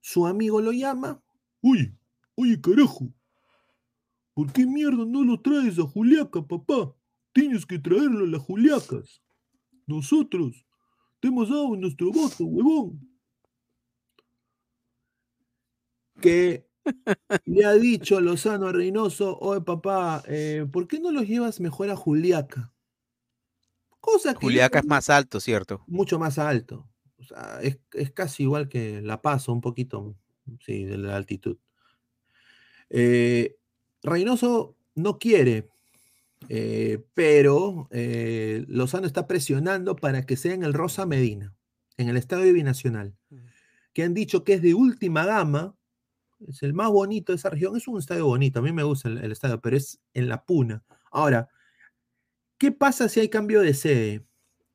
su 0.02 0.28
amigo 0.28 0.60
lo 0.60 0.74
llama. 0.74 1.24
Oye, 1.62 1.98
oye, 2.36 2.60
carajo, 2.60 3.14
¿por 4.34 4.52
qué 4.52 4.66
mierda 4.66 5.06
no 5.06 5.24
lo 5.24 5.40
traes 5.40 5.80
a 5.80 5.84
Juliaca, 5.84 6.46
papá? 6.46 6.94
Tienes 7.32 7.66
que 7.66 7.80
traerlo 7.80 8.26
a 8.26 8.28
las 8.28 8.42
Juliacas. 8.42 9.24
Nosotros 9.88 10.66
te 11.22 11.30
hemos 11.30 11.48
dado 11.48 11.78
nuestro 11.78 12.12
voto, 12.12 12.44
huevón. 12.44 13.10
Que 16.20 16.65
le 17.46 17.66
ha 17.66 17.74
dicho 17.74 18.20
Lozano 18.22 18.68
a 18.68 18.72
Reynoso, 18.72 19.38
oye 19.40 19.62
papá, 19.62 20.24
eh, 20.28 20.66
¿por 20.72 20.88
qué 20.88 21.00
no 21.00 21.12
los 21.12 21.28
llevas 21.28 21.60
mejor 21.60 21.90
a 21.90 21.96
Juliaca? 21.96 22.72
Cosa 24.00 24.34
que 24.34 24.46
Juliaca 24.46 24.80
es 24.80 24.86
más 24.86 25.10
alto, 25.10 25.40
¿cierto? 25.40 25.84
mucho 25.88 26.20
más 26.20 26.38
alto. 26.38 26.88
O 27.18 27.24
sea, 27.24 27.60
es, 27.62 27.80
es 27.94 28.12
casi 28.12 28.44
igual 28.44 28.70
que 28.70 29.02
La 29.02 29.22
Paz, 29.22 29.48
un 29.48 29.62
poquito, 29.62 30.16
sí, 30.60 30.84
de 30.84 30.98
la 30.98 31.16
altitud. 31.16 31.58
Eh, 32.90 33.56
Reynoso 34.04 34.76
no 34.94 35.18
quiere, 35.18 35.70
eh, 36.50 37.04
pero 37.16 37.90
Lozano 38.68 39.08
está 39.08 39.26
presionando 39.26 39.96
para 39.96 40.26
que 40.26 40.38
sea 40.38 40.54
en 40.54 40.64
el 40.64 40.74
Rosa 40.74 41.08
Medina, 41.08 41.56
en 41.98 42.10
el 42.10 42.18
Estadio 42.18 42.54
Binacional, 42.54 43.16
que 43.94 44.04
han 44.04 44.14
dicho 44.14 44.44
que 44.44 44.54
es 44.54 44.62
de 44.62 44.76
última 44.76 45.26
gama, 45.26 45.76
es 46.48 46.64
el 46.64 46.74
más 46.74 46.90
bonito 46.90 47.32
de 47.32 47.38
esa 47.38 47.50
región, 47.50 47.76
es 47.76 47.88
un 47.88 47.98
estadio 48.00 48.26
bonito, 48.26 48.60
a 48.60 48.62
mí 48.62 48.72
me 48.72 48.84
gusta 48.84 49.10
el, 49.10 49.18
el 49.20 49.32
estadio, 49.32 49.60
pero 49.62 49.78
es 49.78 50.00
en 50.14 50.28
La 50.30 50.44
Puna. 50.46 50.84
Ahora, 51.12 51.48
¿qué 52.58 52.72
pasa 52.72 53.10
si 53.10 53.20
hay 53.20 53.30
cambio 53.30 53.62
de 53.62 53.74
sede? 53.74 54.26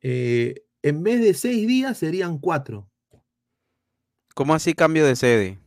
Eh, 0.02 0.64
en 0.82 1.02
vez 1.02 1.20
de 1.20 1.34
seis 1.34 1.66
días 1.66 1.98
serían 1.98 2.38
cuatro. 2.38 2.88
¿Cómo 4.34 4.54
así 4.54 4.74
cambio 4.74 5.04
de 5.06 5.16
sede? 5.16 5.58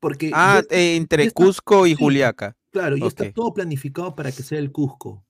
Porque 0.00 0.30
Ah, 0.34 0.62
ya- 0.70 0.76
eh, 0.76 0.96
entre 0.96 1.24
está- 1.24 1.34
Cusco 1.34 1.86
y 1.86 1.90
sí, 1.90 1.96
Juliaca. 1.96 2.56
Claro, 2.70 2.96
Ok. 2.96 3.02
está 3.08 3.32
todo 3.32 3.52
planificado 3.54 4.14
para 4.14 4.32
que 4.32 4.42
sea 4.42 4.58
el 4.58 4.72
Cusco. 4.72 5.24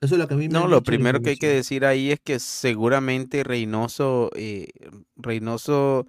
Eso 0.00 0.14
es 0.14 0.18
lo 0.18 0.26
que 0.28 0.34
a 0.34 0.36
mí 0.36 0.48
me 0.48 0.52
No, 0.54 0.66
lo 0.66 0.82
primero 0.82 1.20
que 1.20 1.30
hay 1.30 1.36
que 1.36 1.48
decir 1.48 1.84
ahí 1.84 2.10
es 2.10 2.20
que 2.20 2.38
seguramente 2.38 3.44
Reynoso, 3.44 4.30
eh, 4.34 4.68
Reynoso, 5.16 6.06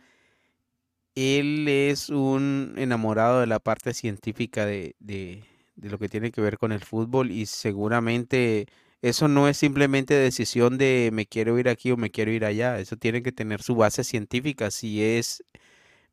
él 1.16 1.68
es 1.68 2.10
un 2.10 2.74
enamorado 2.78 3.42
de 3.42 3.48
la 3.48 3.60
parte 3.60 3.94
científica 3.94 4.66
de, 4.66 4.96
de- 5.00 5.44
lo 5.78 5.98
que 6.00 6.10
tiene 6.10 6.32
que 6.32 6.42
ver 6.42 6.58
con 6.58 6.72
el 6.72 6.82
fútbol 6.82 7.32
y 7.32 7.46
seguramente 7.48 8.68
eso 9.02 9.28
no 9.28 9.48
es 9.48 9.58
simplemente 9.58 10.14
decisión 10.14 10.78
de 10.78 11.10
me 11.14 11.26
quiero 11.26 11.58
ir 11.60 11.70
aquí 11.70 11.92
o 11.92 11.98
me 11.98 12.12
quiero 12.12 12.32
ir 12.32 12.46
allá, 12.46 12.80
eso 12.80 12.98
tiene 12.98 13.24
que 13.24 13.32
tener 13.32 13.62
su 13.64 13.76
base 13.76 14.04
científica, 14.04 14.70
si 14.72 15.04
es 15.04 15.44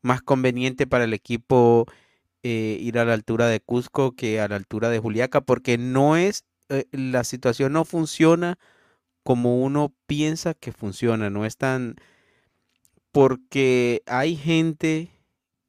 más 0.01 0.21
conveniente 0.21 0.87
para 0.87 1.03
el 1.05 1.13
equipo 1.13 1.85
eh, 2.43 2.77
ir 2.81 2.99
a 2.99 3.05
la 3.05 3.13
altura 3.13 3.47
de 3.47 3.59
Cusco 3.61 4.13
que 4.15 4.41
a 4.41 4.47
la 4.47 4.55
altura 4.57 4.89
de 4.89 4.99
Juliaca, 4.99 5.41
porque 5.41 5.77
no 5.77 6.17
es, 6.17 6.45
eh, 6.69 6.85
la 6.91 7.23
situación 7.23 7.73
no 7.73 7.85
funciona 7.85 8.57
como 9.23 9.61
uno 9.63 9.93
piensa 10.07 10.53
que 10.53 10.71
funciona, 10.71 11.29
no 11.29 11.45
es 11.45 11.57
tan 11.57 11.95
porque 13.11 14.03
hay 14.05 14.35
gente, 14.35 15.09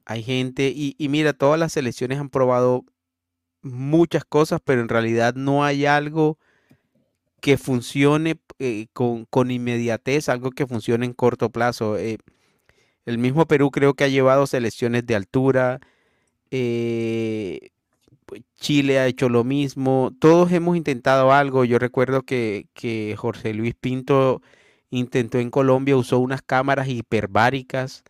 hay 0.05 0.23
gente, 0.23 0.71
y, 0.75 0.95
mira, 1.09 1.33
todas 1.33 1.59
las 1.59 1.73
selecciones 1.73 2.19
han 2.19 2.29
probado 2.29 2.85
muchas 3.61 4.25
cosas, 4.25 4.61
pero 4.63 4.81
en 4.81 4.89
realidad 4.89 5.35
no 5.35 5.63
hay 5.63 5.85
algo 5.85 6.37
que 7.41 7.57
funcione 7.57 8.39
eh, 8.59 8.87
con, 8.93 9.25
con 9.25 9.51
inmediatez, 9.51 10.29
algo 10.29 10.51
que 10.51 10.67
funcione 10.67 11.05
en 11.05 11.13
corto 11.13 11.49
plazo. 11.51 11.97
Eh, 11.97 12.17
el 13.05 13.17
mismo 13.17 13.47
Perú 13.47 13.71
creo 13.71 13.95
que 13.95 14.03
ha 14.05 14.07
llevado 14.09 14.47
selecciones 14.47 15.05
de 15.05 15.15
altura. 15.15 15.79
eh, 16.51 17.71
pues, 18.25 18.43
Chile 18.59 18.99
ha 18.99 19.07
hecho 19.07 19.29
lo 19.29 19.43
mismo. 19.43 20.13
Todos 20.19 20.51
hemos 20.53 20.77
intentado 20.77 21.33
algo. 21.33 21.65
Yo 21.65 21.79
recuerdo 21.79 22.23
que, 22.23 22.67
que 22.73 23.15
Jorge 23.17 23.53
Luis 23.53 23.75
Pinto 23.75 24.41
intentó 24.91 25.39
en 25.39 25.51
Colombia, 25.51 25.97
usó 25.97 26.19
unas 26.19 26.41
cámaras 26.43 26.87
hiperbáricas 26.89 28.03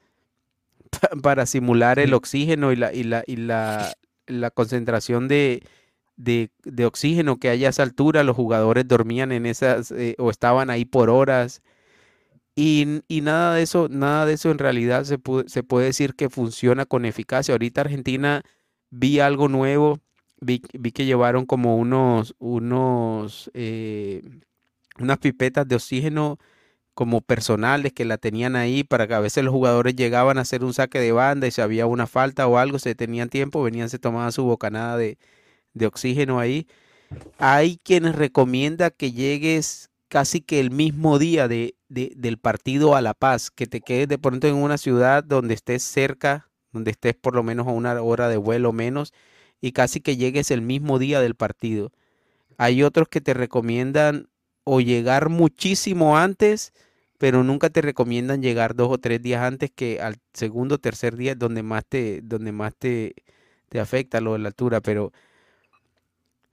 pa- 1.01 1.09
para 1.21 1.45
simular 1.45 1.99
el 1.99 2.13
oxígeno 2.13 2.71
y 2.71 2.75
la, 2.75 2.93
y 2.93 3.03
la, 3.03 3.23
y 3.27 3.35
la, 3.37 3.93
la 4.27 4.51
concentración 4.51 5.27
de, 5.27 5.63
de, 6.17 6.51
de 6.63 6.85
oxígeno 6.85 7.37
que 7.37 7.49
hay 7.49 7.65
a 7.65 7.69
esa 7.69 7.83
altura. 7.83 8.23
Los 8.23 8.35
jugadores 8.35 8.87
dormían 8.87 9.31
en 9.31 9.45
esas 9.45 9.91
eh, 9.91 10.15
o 10.19 10.29
estaban 10.31 10.69
ahí 10.69 10.85
por 10.85 11.09
horas. 11.09 11.61
Y, 12.55 13.01
y 13.07 13.21
nada 13.21 13.55
de 13.55 13.63
eso, 13.63 13.87
nada 13.89 14.25
de 14.25 14.33
eso 14.33 14.51
en 14.51 14.57
realidad 14.59 15.05
se, 15.05 15.17
pu- 15.19 15.47
se 15.47 15.63
puede 15.63 15.87
decir 15.87 16.15
que 16.15 16.29
funciona 16.29 16.85
con 16.85 17.05
eficacia. 17.05 17.53
Ahorita 17.53 17.81
Argentina 17.81 18.43
vi 18.89 19.19
algo 19.19 19.47
nuevo, 19.47 19.99
vi, 20.41 20.61
vi 20.73 20.91
que 20.91 21.05
llevaron 21.05 21.45
como 21.45 21.77
unos, 21.77 22.35
unos, 22.39 23.49
eh, 23.53 24.21
unas 24.99 25.17
pipetas 25.19 25.67
de 25.67 25.75
oxígeno 25.75 26.39
como 27.01 27.21
personales 27.21 27.93
que 27.93 28.05
la 28.05 28.19
tenían 28.19 28.55
ahí 28.55 28.83
para 28.83 29.07
que 29.07 29.15
a 29.15 29.19
veces 29.19 29.43
los 29.43 29.51
jugadores 29.51 29.95
llegaban 29.95 30.37
a 30.37 30.41
hacer 30.41 30.63
un 30.63 30.75
saque 30.75 30.99
de 30.99 31.11
banda 31.11 31.47
y 31.47 31.51
si 31.51 31.59
había 31.59 31.87
una 31.87 32.05
falta 32.05 32.45
o 32.45 32.59
algo, 32.59 32.77
se 32.77 32.93
tenían 32.93 33.27
tiempo, 33.29 33.63
venían, 33.63 33.89
se 33.89 33.97
tomaban 33.97 34.31
su 34.31 34.43
bocanada 34.43 34.97
de, 34.97 35.17
de 35.73 35.87
oxígeno 35.87 36.39
ahí. 36.39 36.67
Hay 37.39 37.77
quienes 37.83 38.15
recomienda 38.15 38.91
que 38.91 39.13
llegues 39.13 39.89
casi 40.09 40.41
que 40.41 40.59
el 40.59 40.71
mismo 40.71 41.19
día 41.19 41.47
de, 41.47 41.75
de- 41.89 42.13
del 42.15 42.37
partido 42.37 42.95
a 42.95 43.01
La 43.01 43.15
Paz, 43.15 43.49
que 43.51 43.67
te 43.67 43.81
quedes 43.81 44.07
de 44.07 44.19
pronto 44.19 44.47
en 44.47 44.55
una 44.55 44.77
ciudad 44.77 45.23
donde 45.23 45.55
estés 45.55 45.83
cerca, 45.83 46.49
donde 46.71 46.91
estés 46.91 47.15
por 47.15 47.35
lo 47.35 47.43
menos 47.43 47.67
a 47.67 47.71
una 47.71 47.99
hora 48.01 48.29
de 48.29 48.37
vuelo 48.37 48.73
menos, 48.73 49.13
y 49.61 49.71
casi 49.71 50.01
que 50.01 50.17
llegues 50.17 50.51
el 50.51 50.61
mismo 50.61 50.99
día 50.99 51.19
del 51.21 51.35
partido. 51.35 51.91
Hay 52.57 52.83
otros 52.83 53.07
que 53.09 53.21
te 53.21 53.33
recomiendan 53.33 54.29
o 54.65 54.81
llegar 54.81 55.29
muchísimo 55.29 56.17
antes, 56.17 56.73
pero 57.21 57.43
nunca 57.43 57.69
te 57.69 57.83
recomiendan 57.83 58.41
llegar 58.41 58.73
dos 58.73 58.89
o 58.89 58.97
tres 58.97 59.21
días 59.21 59.43
antes 59.43 59.69
que 59.69 60.01
al 60.01 60.15
segundo 60.33 60.73
o 60.75 60.77
tercer 60.79 61.15
día 61.15 61.35
donde 61.35 61.61
más 61.61 61.85
te, 61.85 62.19
donde 62.23 62.51
más 62.51 62.73
te, 62.75 63.13
te 63.69 63.79
afecta 63.79 64.21
lo 64.21 64.33
de 64.33 64.39
la 64.39 64.47
altura. 64.47 64.81
Pero 64.81 65.13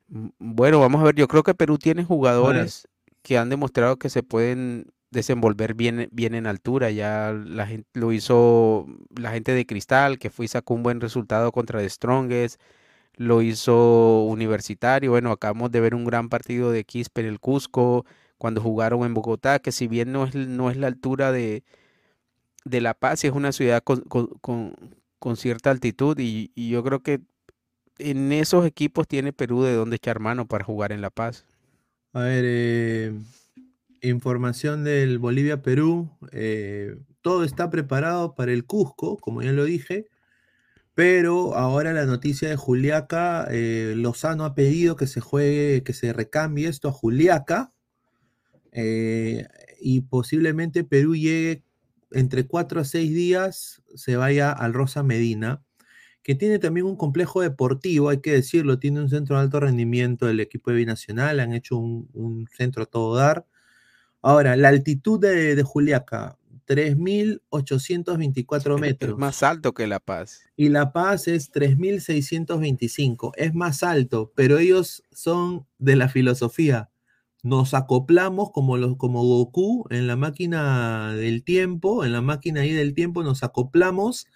bueno, 0.08 0.78
vamos 0.78 1.00
a 1.00 1.04
ver, 1.04 1.14
yo 1.14 1.26
creo 1.26 1.42
que 1.42 1.54
Perú 1.54 1.78
tiene 1.78 2.04
jugadores 2.04 2.86
que 3.22 3.38
han 3.38 3.48
demostrado 3.48 3.96
que 3.96 4.10
se 4.10 4.22
pueden 4.22 4.92
desenvolver 5.10 5.72
bien, 5.72 6.10
bien 6.12 6.34
en 6.34 6.46
altura. 6.46 6.90
Ya 6.90 7.32
la 7.32 7.66
gente 7.66 7.88
lo 7.94 8.12
hizo 8.12 8.84
la 9.16 9.30
gente 9.30 9.52
de 9.52 9.64
Cristal, 9.64 10.18
que 10.18 10.28
fue 10.28 10.44
y 10.44 10.48
sacó 10.48 10.74
un 10.74 10.82
buen 10.82 11.00
resultado 11.00 11.50
contra 11.50 11.80
The 11.80 11.88
Strongest. 11.88 12.60
Lo 13.14 13.40
hizo 13.40 14.24
Universitario. 14.24 15.12
Bueno, 15.12 15.32
acabamos 15.32 15.70
de 15.70 15.80
ver 15.80 15.94
un 15.94 16.04
gran 16.04 16.28
partido 16.28 16.70
de 16.70 16.84
Quispe 16.84 17.22
en 17.22 17.28
el 17.28 17.40
Cusco 17.40 18.04
cuando 18.38 18.60
jugaron 18.62 19.04
en 19.04 19.14
Bogotá, 19.14 19.58
que 19.60 19.72
si 19.72 19.88
bien 19.88 20.12
no 20.12 20.24
es, 20.26 20.34
no 20.34 20.70
es 20.70 20.76
la 20.76 20.86
altura 20.88 21.32
de, 21.32 21.64
de 22.64 22.80
La 22.80 22.94
Paz, 22.94 23.24
es 23.24 23.32
una 23.32 23.52
ciudad 23.52 23.82
con, 23.82 24.00
con- 24.02 24.28
con- 24.40 25.36
cierta 25.36 25.70
altitud 25.70 26.18
y, 26.18 26.52
y 26.54 26.70
yo 26.70 26.82
creo 26.82 27.00
que 27.02 27.20
en 27.98 28.32
esos 28.32 28.66
equipos 28.66 29.08
tiene 29.08 29.32
Perú 29.32 29.62
de 29.64 29.74
dónde 29.74 29.96
echar 29.96 30.20
mano 30.20 30.46
para 30.48 30.64
jugar 30.64 30.92
en 30.92 31.02
La 31.02 31.10
Paz. 31.10 31.46
A 32.12 32.20
ver, 32.22 32.44
eh, 32.46 33.12
información 34.02 34.84
del 34.84 35.18
Bolivia-Perú. 35.18 36.10
eh, 36.32 36.96
todo 37.22 37.44
está 37.44 37.70
preparado 37.70 38.34
para 38.34 38.52
el 38.52 38.64
Cusco, 38.66 39.18
como 39.18 39.42
ya 39.42 39.52
lo 39.52 39.64
dije. 39.64 40.06
Pero 40.94 41.56
ahora 41.56 41.92
la 41.94 42.06
noticia 42.06 42.48
de 42.50 42.56
Juliaca, 42.56 43.46
eh, 43.50 43.94
Lozano 43.96 44.44
ha 44.44 44.54
pedido 44.54 44.96
que 44.96 45.06
se 45.08 45.20
juegue, 45.20 45.82
que 45.84 45.92
se 45.94 46.12
recambie 46.12 46.68
esto 46.68 46.88
a 46.88 46.92
Juliaca. 46.92 47.72
Eh, 48.72 49.46
y 49.80 50.02
posiblemente 50.02 50.84
Perú 50.84 51.14
llegue 51.16 51.62
entre 52.10 52.46
4 52.46 52.80
a 52.80 52.84
6 52.84 53.12
días, 53.14 53.82
se 53.94 54.16
vaya 54.16 54.50
al 54.52 54.72
Rosa 54.74 55.02
Medina, 55.02 55.62
que 56.22 56.34
tiene 56.34 56.58
también 56.58 56.86
un 56.86 56.96
complejo 56.96 57.40
deportivo, 57.42 58.08
hay 58.10 58.20
que 58.20 58.32
decirlo, 58.32 58.78
tiene 58.78 59.00
un 59.00 59.08
centro 59.10 59.36
de 59.36 59.42
alto 59.42 59.60
rendimiento 59.60 60.26
del 60.26 60.40
equipo 60.40 60.70
de 60.70 60.76
Binacional, 60.78 61.40
han 61.40 61.52
hecho 61.54 61.76
un, 61.78 62.08
un 62.12 62.46
centro 62.56 62.82
a 62.84 62.86
todo 62.86 63.16
dar. 63.16 63.46
Ahora, 64.22 64.56
la 64.56 64.68
altitud 64.68 65.18
de, 65.20 65.54
de 65.56 65.62
Juliaca, 65.62 66.38
3.824 66.66 68.74
Es 68.78 68.80
metros. 68.80 69.18
más 69.18 69.42
alto 69.42 69.72
que 69.72 69.86
La 69.86 70.00
Paz. 70.00 70.42
Y 70.56 70.68
La 70.68 70.92
Paz 70.92 71.28
es 71.28 71.50
3.625. 71.52 73.32
Es 73.36 73.54
más 73.54 73.82
alto, 73.82 74.32
pero 74.34 74.58
ellos 74.58 75.02
son 75.12 75.66
de 75.78 75.96
la 75.96 76.08
filosofía. 76.08 76.90
Nos 77.42 77.72
acoplamos 77.74 78.50
como, 78.52 78.76
los, 78.76 78.96
como 78.96 79.22
Goku 79.24 79.86
en 79.90 80.06
la 80.06 80.16
máquina 80.16 81.14
del 81.14 81.44
tiempo, 81.44 82.04
en 82.04 82.12
la 82.12 82.20
máquina 82.20 82.62
ahí 82.62 82.72
del 82.72 82.94
tiempo, 82.94 83.22
nos 83.22 83.42
acoplamos 83.42 84.26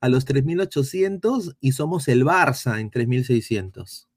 a 0.00 0.08
los 0.08 0.24
3.800 0.26 1.56
y 1.60 1.72
somos 1.72 2.08
el 2.08 2.24
Barça 2.24 2.80
en 2.80 2.90
3.600. 2.90 4.08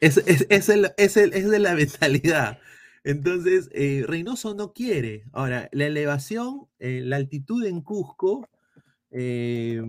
Es, 0.00 0.18
es, 0.18 0.46
es, 0.50 0.68
el- 0.68 0.92
es 0.96 1.16
el- 1.16 1.32
es 1.34 1.48
de 1.50 1.58
la 1.58 1.74
mentalidad. 1.74 2.58
Entonces, 3.04 3.68
eh, 3.72 4.04
Reynoso 4.06 4.54
no 4.54 4.72
quiere. 4.72 5.24
Ahora, 5.32 5.68
la 5.72 5.86
elevación, 5.86 6.68
eh, 6.78 7.00
la 7.04 7.16
altitud 7.16 7.64
en 7.64 7.80
Cusco 7.80 8.48
eh, 9.10 9.82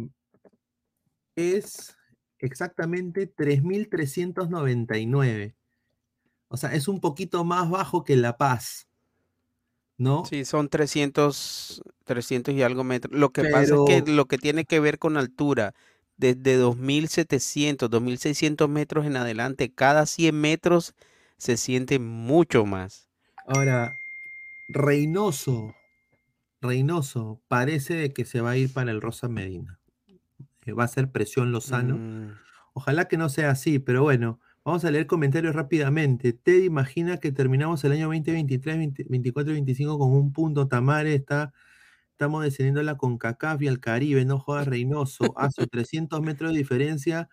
es 1.36 1.96
exactamente 2.40 3.28
3.399. 3.28 5.56
O 6.50 6.58
sea, 6.58 6.74
es 6.74 6.88
un 6.90 7.00
poquito 7.00 7.44
más 7.46 7.70
bajo 7.70 8.04
que 8.04 8.16
La 8.18 8.38
Paz, 8.38 8.88
¿no? 9.98 10.24
Sí, 10.30 10.44
son 10.46 10.68
300, 10.68 11.82
300 12.04 12.54
y 12.54 12.62
algo 12.62 12.84
metros. 12.84 13.18
Lo 13.18 13.30
que 13.32 13.46
pasa 13.46 13.76
es 13.76 13.82
que 13.82 14.02
lo 14.06 14.26
que 14.26 14.38
tiene 14.38 14.66
que 14.66 14.80
ver 14.80 15.00
con 15.00 15.16
altura, 15.16 15.74
desde 16.18 16.58
2700, 16.58 17.90
2600 17.90 18.68
metros 18.68 19.06
en 19.06 19.16
adelante, 19.16 19.72
cada 19.74 20.06
100 20.06 20.40
metros 20.40 20.96
se 21.38 21.56
siente 21.56 22.00
mucho 22.00 22.66
más. 22.66 23.10
Ahora, 23.48 23.98
Reynoso, 24.70 25.76
Reynoso 26.62 27.42
parece 27.48 28.14
que 28.14 28.26
se 28.26 28.42
va 28.42 28.52
a 28.52 28.58
ir 28.58 28.74
para 28.74 28.92
el 28.92 29.02
Rosa 29.02 29.28
Medina. 29.30 29.80
Eh, 30.66 30.74
Va 30.74 30.86
a 30.86 30.88
ser 30.90 31.12
presión 31.12 31.52
Lozano. 31.52 31.98
Mm, 31.98 32.40
Ojalá 32.74 33.08
que 33.08 33.18
no 33.18 33.30
sea 33.30 33.52
así, 33.52 33.80
pero 33.80 34.04
bueno, 34.04 34.40
vamos 34.68 34.84
a 34.84 34.92
leer 34.92 35.08
comentarios 35.08 35.56
rápidamente. 35.56 36.34
Ted 36.34 36.62
imagina 36.64 37.22
que 37.22 37.32
terminamos 37.32 37.86
el 37.86 37.94
año 37.94 38.08
2023, 38.08 38.78
20 38.78 39.06
24 39.08 39.52
y 39.52 39.54
25 39.54 39.98
con 39.98 40.12
un 40.12 40.34
punto. 40.34 40.68
Tamare 40.68 41.16
está, 41.16 41.54
estamos 42.12 42.44
descendiendo 42.44 42.82
a 42.82 42.84
la 42.84 42.98
CONCACAF 42.98 43.62
y 43.62 43.70
al 43.70 43.80
Caribe, 43.80 44.26
no 44.26 44.40
jodas 44.40 44.68
Reynoso. 44.68 45.34
A 45.40 45.52
sus 45.52 45.70
300 45.70 46.20
metros 46.20 46.52
de 46.52 46.58
diferencia, 46.58 47.30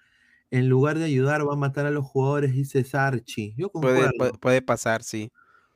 en 0.52 0.68
lugar 0.68 0.96
de 0.96 1.06
ayudar, 1.06 1.44
va 1.44 1.54
a 1.54 1.56
matar 1.56 1.86
a 1.86 1.90
los 1.90 2.04
jugadores, 2.04 2.52
dice 2.52 2.84
Sarchi. 2.84 3.52
Yo 3.56 3.68
puede, 3.68 4.12
puede, 4.16 4.34
puede 4.34 4.62
pasar, 4.62 5.02
sí. 5.02 5.32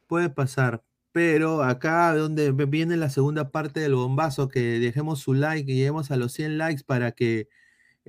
Puede 0.07 0.31
pasar, 0.31 0.85
pero 1.11 1.65
acá 1.65 2.15
donde 2.15 2.53
viene 2.53 2.97
la 2.97 3.11
segunda 3.11 3.51
parte 3.51 3.81
del 3.81 3.97
bombazo, 3.97 4.47
que 4.47 4.79
dejemos 4.79 5.19
su 5.19 5.35
like 5.35 5.73
y 5.73 5.75
lleguemos 5.75 6.13
a 6.13 6.17
los 6.19 6.33
100 6.35 6.57
likes 6.57 6.85
para 6.85 7.11
que 7.11 7.49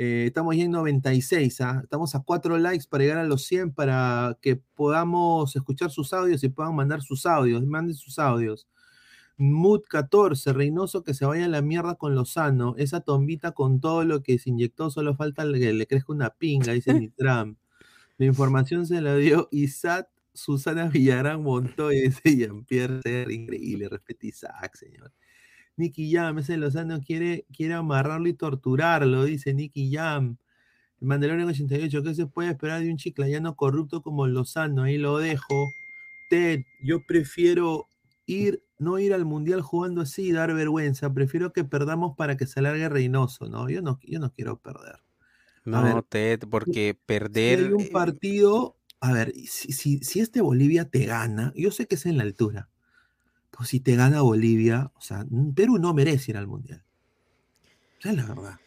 eh, 0.01 0.27
estamos 0.27 0.55
ya 0.55 0.63
en 0.63 0.71
96, 0.71 1.59
¿ah? 1.59 1.81
estamos 1.83 2.15
a 2.15 2.21
4 2.21 2.57
likes 2.57 2.85
para 2.89 3.03
llegar 3.03 3.17
a 3.17 3.25
los 3.25 3.43
100 3.43 3.73
para 3.73 4.37
que 4.41 4.55
podamos 4.55 5.53
escuchar 5.57 5.91
sus 5.91 6.13
audios 6.13 6.41
y 6.41 6.47
puedan 6.47 6.73
mandar 6.73 7.01
sus 7.01 7.25
audios, 7.25 7.65
manden 7.65 7.95
sus 7.95 8.17
audios. 8.17 8.65
Mood 9.35 9.81
14, 9.89 10.53
Reynoso 10.53 11.03
que 11.03 11.13
se 11.13 11.25
vaya 11.25 11.45
a 11.45 11.47
la 11.49 11.61
mierda 11.61 11.95
con 11.95 12.15
Lozano, 12.15 12.75
esa 12.77 13.01
tombita 13.01 13.51
con 13.51 13.81
todo 13.81 14.05
lo 14.05 14.23
que 14.23 14.39
se 14.39 14.51
inyectó, 14.51 14.89
solo 14.89 15.17
falta 15.17 15.43
que 15.51 15.73
le 15.73 15.85
crezca 15.85 16.13
una 16.13 16.29
pinga, 16.29 16.71
dice 16.71 16.93
Nitram. 16.93 17.57
La 18.17 18.25
información 18.25 18.87
se 18.87 19.01
la 19.01 19.15
dio 19.17 19.49
Isaac 19.51 20.07
Susana 20.33 20.87
Villarán 20.87 21.43
Montoya, 21.43 22.01
dice 22.03 22.37
Jean-Pierre 22.37 23.33
increíble, 23.33 23.89
respeta 23.89 24.27
Isaac, 24.27 24.75
señor. 24.77 25.11
Nicky 25.79 26.11
Jam, 26.11 26.37
ese 26.37 26.57
Lozano 26.57 26.99
quiere, 27.01 27.45
quiere 27.55 27.73
amarrarlo 27.73 28.27
y 28.27 28.33
torturarlo, 28.33 29.23
dice 29.23 29.53
Nicky 29.53 29.91
Jam. 29.91 30.37
Mandalorian 30.99 31.47
88, 31.47 32.03
¿qué 32.03 32.13
se 32.13 32.27
puede 32.27 32.49
esperar 32.49 32.81
de 32.81 32.91
un 32.91 32.97
chiclayano 32.97 33.55
corrupto 33.55 34.01
como 34.01 34.27
Lozano? 34.27 34.83
Ahí 34.83 34.97
lo 34.97 35.17
dejo. 35.17 35.71
Ted, 36.29 36.59
yo 36.83 36.99
prefiero 37.07 37.87
ir, 38.25 38.61
no 38.77 38.99
ir 38.99 39.13
al 39.13 39.25
mundial 39.25 39.61
jugando 39.61 40.01
así 40.01 40.27
y 40.27 40.31
dar 40.33 40.53
vergüenza. 40.53 41.13
Prefiero 41.13 41.53
que 41.53 41.63
perdamos 41.63 42.15
para 42.17 42.35
que 42.35 42.45
se 42.45 42.59
alargue 42.59 42.89
Reynoso, 42.89 43.47
¿no? 43.47 43.69
Yo 43.69 43.81
no, 43.81 43.99
yo 44.03 44.19
no 44.19 44.31
quiero 44.33 44.59
perder. 44.59 44.97
No, 45.63 45.81
ver, 45.81 46.03
Ted, 46.03 46.41
porque 46.49 46.89
Si 46.89 47.05
perder. 47.05 47.59
hay 47.59 47.71
un 47.71 47.81
eh, 47.81 47.89
partido, 47.91 48.75
a 48.99 49.13
ver, 49.13 49.33
si, 49.47 49.71
si, 49.71 49.99
si 49.99 50.19
este 50.19 50.41
Bolivia 50.41 50.89
te 50.89 51.05
gana, 51.05 51.53
yo 51.55 51.71
sé 51.71 51.87
que 51.87 51.95
es 51.95 52.05
en 52.05 52.17
la 52.17 52.23
altura, 52.23 52.69
pero 53.59 53.67
si 53.67 53.81
te 53.81 53.95
gana 53.97 54.21
Bolivia, 54.21 54.91
o 54.95 55.01
sea, 55.01 55.25
Perú 55.55 55.77
no 55.79 55.93
merece 55.93 56.31
ir 56.31 56.37
al 56.37 56.47
mundial. 56.47 56.81
Es 58.03 58.15
la 58.15 58.25
verdad. 58.25 58.59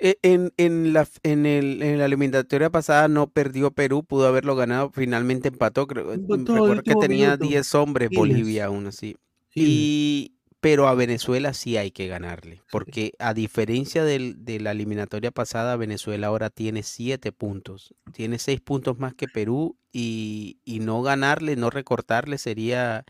eh, 0.00 0.16
En, 0.22 0.52
en 0.56 0.92
la, 0.92 1.08
en, 1.22 1.46
el, 1.46 1.82
en 1.82 1.98
la 1.98 2.06
eliminatoria 2.06 2.70
pasada 2.70 3.08
no 3.08 3.28
perdió 3.30 3.70
Perú, 3.70 4.04
pudo 4.04 4.26
haberlo 4.26 4.56
ganado, 4.56 4.90
finalmente 4.92 5.48
empató. 5.48 5.86
Creo, 5.86 6.12
Empató 6.12 6.52
el 6.66 6.78
recuerdo 6.78 6.82
que 6.82 6.94
tenía 6.96 7.36
minuto. 7.36 7.44
10 7.46 7.74
hombres. 7.74 8.10
Bolivia 8.10 8.66
aún 8.66 8.88
así. 8.88 9.16
Y, 9.54 10.34
pero 10.60 10.88
a 10.88 10.94
Venezuela 10.94 11.54
sí 11.54 11.76
hay 11.76 11.90
que 11.90 12.08
ganarle, 12.08 12.62
porque 12.70 13.12
a 13.18 13.34
diferencia 13.34 14.04
del- 14.04 14.44
de 14.44 14.60
la 14.60 14.72
eliminatoria 14.72 15.30
pasada, 15.30 15.76
Venezuela 15.76 16.26
ahora 16.28 16.50
tiene 16.50 16.82
7 16.82 17.32
puntos. 17.32 17.94
Tiene 18.12 18.38
6 18.38 18.60
puntos 18.60 18.98
más 18.98 19.14
que 19.14 19.28
Perú 19.28 19.76
y, 19.92 20.58
y 20.64 20.80
no 20.80 21.02
ganarle, 21.02 21.56
no 21.56 21.70
recortarle 21.70 22.38
sería 22.38 23.04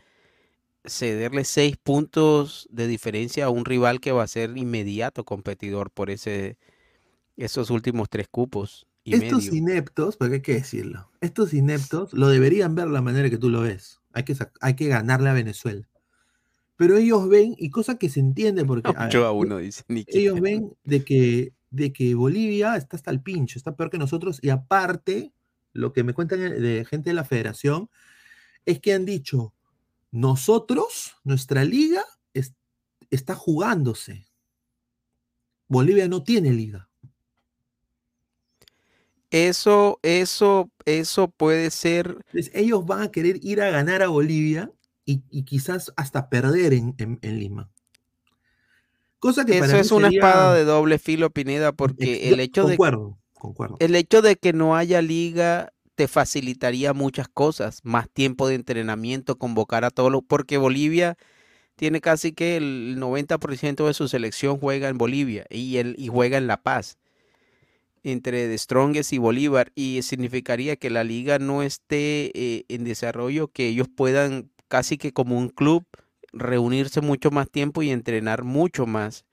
cederle 0.85 1.43
6 1.43 1.77
puntos 1.77 2.67
de 2.71 2.87
diferencia 2.87 3.45
a 3.45 3.49
un 3.49 3.65
rival 3.65 3.99
que 3.99 4.11
va 4.11 4.23
a 4.23 4.27
ser 4.27 4.57
inmediato 4.57 5.23
competidor 5.25 5.91
por 5.91 6.09
ese, 6.09 6.57
esos 7.37 7.69
últimos 7.69 8.09
tres 8.09 8.27
cupos 8.29 8.87
y 9.03 9.15
Estos 9.15 9.45
medio. 9.45 9.57
ineptos, 9.57 10.17
porque 10.17 10.35
hay 10.35 10.41
que 10.41 10.53
decirlo, 10.53 11.09
estos 11.21 11.53
ineptos 11.53 12.13
lo 12.13 12.29
deberían 12.29 12.75
ver 12.75 12.87
la 12.87 13.01
manera 13.01 13.29
que 13.29 13.37
tú 13.37 13.49
lo 13.49 13.61
ves. 13.61 13.99
Hay 14.13 14.23
que, 14.23 14.35
hay 14.61 14.75
que 14.75 14.87
ganarle 14.87 15.29
a 15.29 15.33
Venezuela. 15.33 15.87
Pero 16.75 16.97
ellos 16.97 17.29
ven, 17.29 17.55
y 17.57 17.69
cosa 17.69 17.97
que 17.97 18.09
se 18.09 18.19
entiende, 18.19 18.65
porque 18.65 18.89
8 18.89 18.91
a 19.25 19.31
1, 19.31 19.57
dice 19.57 19.83
Nicky. 19.87 20.19
ellos 20.19 20.39
ven 20.41 20.73
de 20.83 21.03
que, 21.03 21.53
de 21.69 21.93
que 21.93 22.15
Bolivia 22.15 22.75
está 22.75 22.95
hasta 22.97 23.11
el 23.11 23.21
pincho, 23.21 23.57
está 23.57 23.75
peor 23.75 23.89
que 23.89 23.97
nosotros, 23.97 24.39
y 24.41 24.49
aparte, 24.49 25.31
lo 25.73 25.93
que 25.93 26.03
me 26.03 26.13
cuentan 26.13 26.41
eh, 26.41 26.49
de 26.49 26.85
gente 26.85 27.11
de 27.11 27.13
la 27.13 27.23
federación 27.23 27.89
es 28.65 28.79
que 28.79 28.93
han 28.93 29.05
dicho, 29.05 29.53
nosotros, 30.11 31.15
nuestra 31.23 31.63
liga, 31.63 32.03
es- 32.33 32.53
está 33.09 33.35
jugándose. 33.35 34.27
Bolivia 35.67 36.07
no 36.07 36.21
tiene 36.23 36.51
liga. 36.51 36.89
Eso, 39.29 39.99
eso, 40.03 40.69
eso 40.85 41.29
puede 41.29 41.71
ser. 41.71 42.17
Entonces, 42.27 42.51
ellos 42.53 42.85
van 42.85 43.01
a 43.03 43.11
querer 43.11 43.39
ir 43.41 43.61
a 43.61 43.69
ganar 43.69 44.01
a 44.01 44.09
Bolivia 44.09 44.69
y, 45.05 45.23
y 45.29 45.43
quizás 45.43 45.93
hasta 45.95 46.29
perder 46.29 46.73
en, 46.73 46.93
en- 46.97 47.19
en 47.21 47.39
Lima. 47.39 47.71
Cosa 49.19 49.45
que 49.45 49.53
Eso 49.57 49.67
para 49.67 49.79
es 49.79 49.91
una 49.91 50.07
sería- 50.07 50.19
espada 50.19 50.53
de 50.55 50.65
doble 50.65 50.99
filo, 50.99 51.29
Pineda, 51.29 51.71
porque 51.71 52.15
Ex- 52.15 52.33
el 52.33 52.39
hecho 52.41 52.63
de 52.63 52.75
concuerdo, 52.75 53.17
concuerdo. 53.33 53.77
el 53.79 53.95
hecho 53.95 54.21
de 54.21 54.35
que 54.35 54.51
no 54.51 54.75
haya 54.75 55.01
liga 55.01 55.71
te 55.95 56.07
facilitaría 56.07 56.93
muchas 56.93 57.27
cosas, 57.27 57.81
más 57.83 58.09
tiempo 58.09 58.47
de 58.47 58.55
entrenamiento, 58.55 59.37
convocar 59.37 59.85
a 59.85 59.91
todos 59.91 60.11
los, 60.11 60.23
porque 60.23 60.57
Bolivia 60.57 61.17
tiene 61.75 62.01
casi 62.01 62.33
que 62.33 62.57
el 62.57 62.97
90% 62.99 63.87
de 63.87 63.93
su 63.93 64.07
selección 64.07 64.59
juega 64.59 64.89
en 64.89 64.97
Bolivia 64.97 65.45
y, 65.49 66.07
juega 66.09 66.37
en 66.37 66.47
La 66.47 66.61
Paz, 66.61 66.97
entre 68.03 68.47
The 68.47 68.57
Strongest 68.57 69.13
y 69.13 69.17
Bolívar, 69.17 69.71
y 69.75 70.01
significaría 70.03 70.75
que 70.75 70.89
la 70.89 71.03
liga 71.03 71.39
no 71.39 71.63
esté 71.63 72.31
eh, 72.33 72.65
en 72.69 72.83
desarrollo, 72.83 73.47
que 73.47 73.67
ellos 73.67 73.87
puedan 73.87 74.51
casi 74.67 74.97
que 74.97 75.11
como 75.11 75.37
un 75.37 75.49
club 75.49 75.85
reunirse 76.33 77.01
mucho 77.01 77.31
más 77.31 77.49
tiempo 77.49 77.83
y 77.83 77.91
entrenar 77.91 78.43
mucho 78.43 78.85
más. 78.85 79.25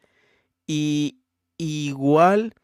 Y 0.67 1.21
igual, 1.57 2.55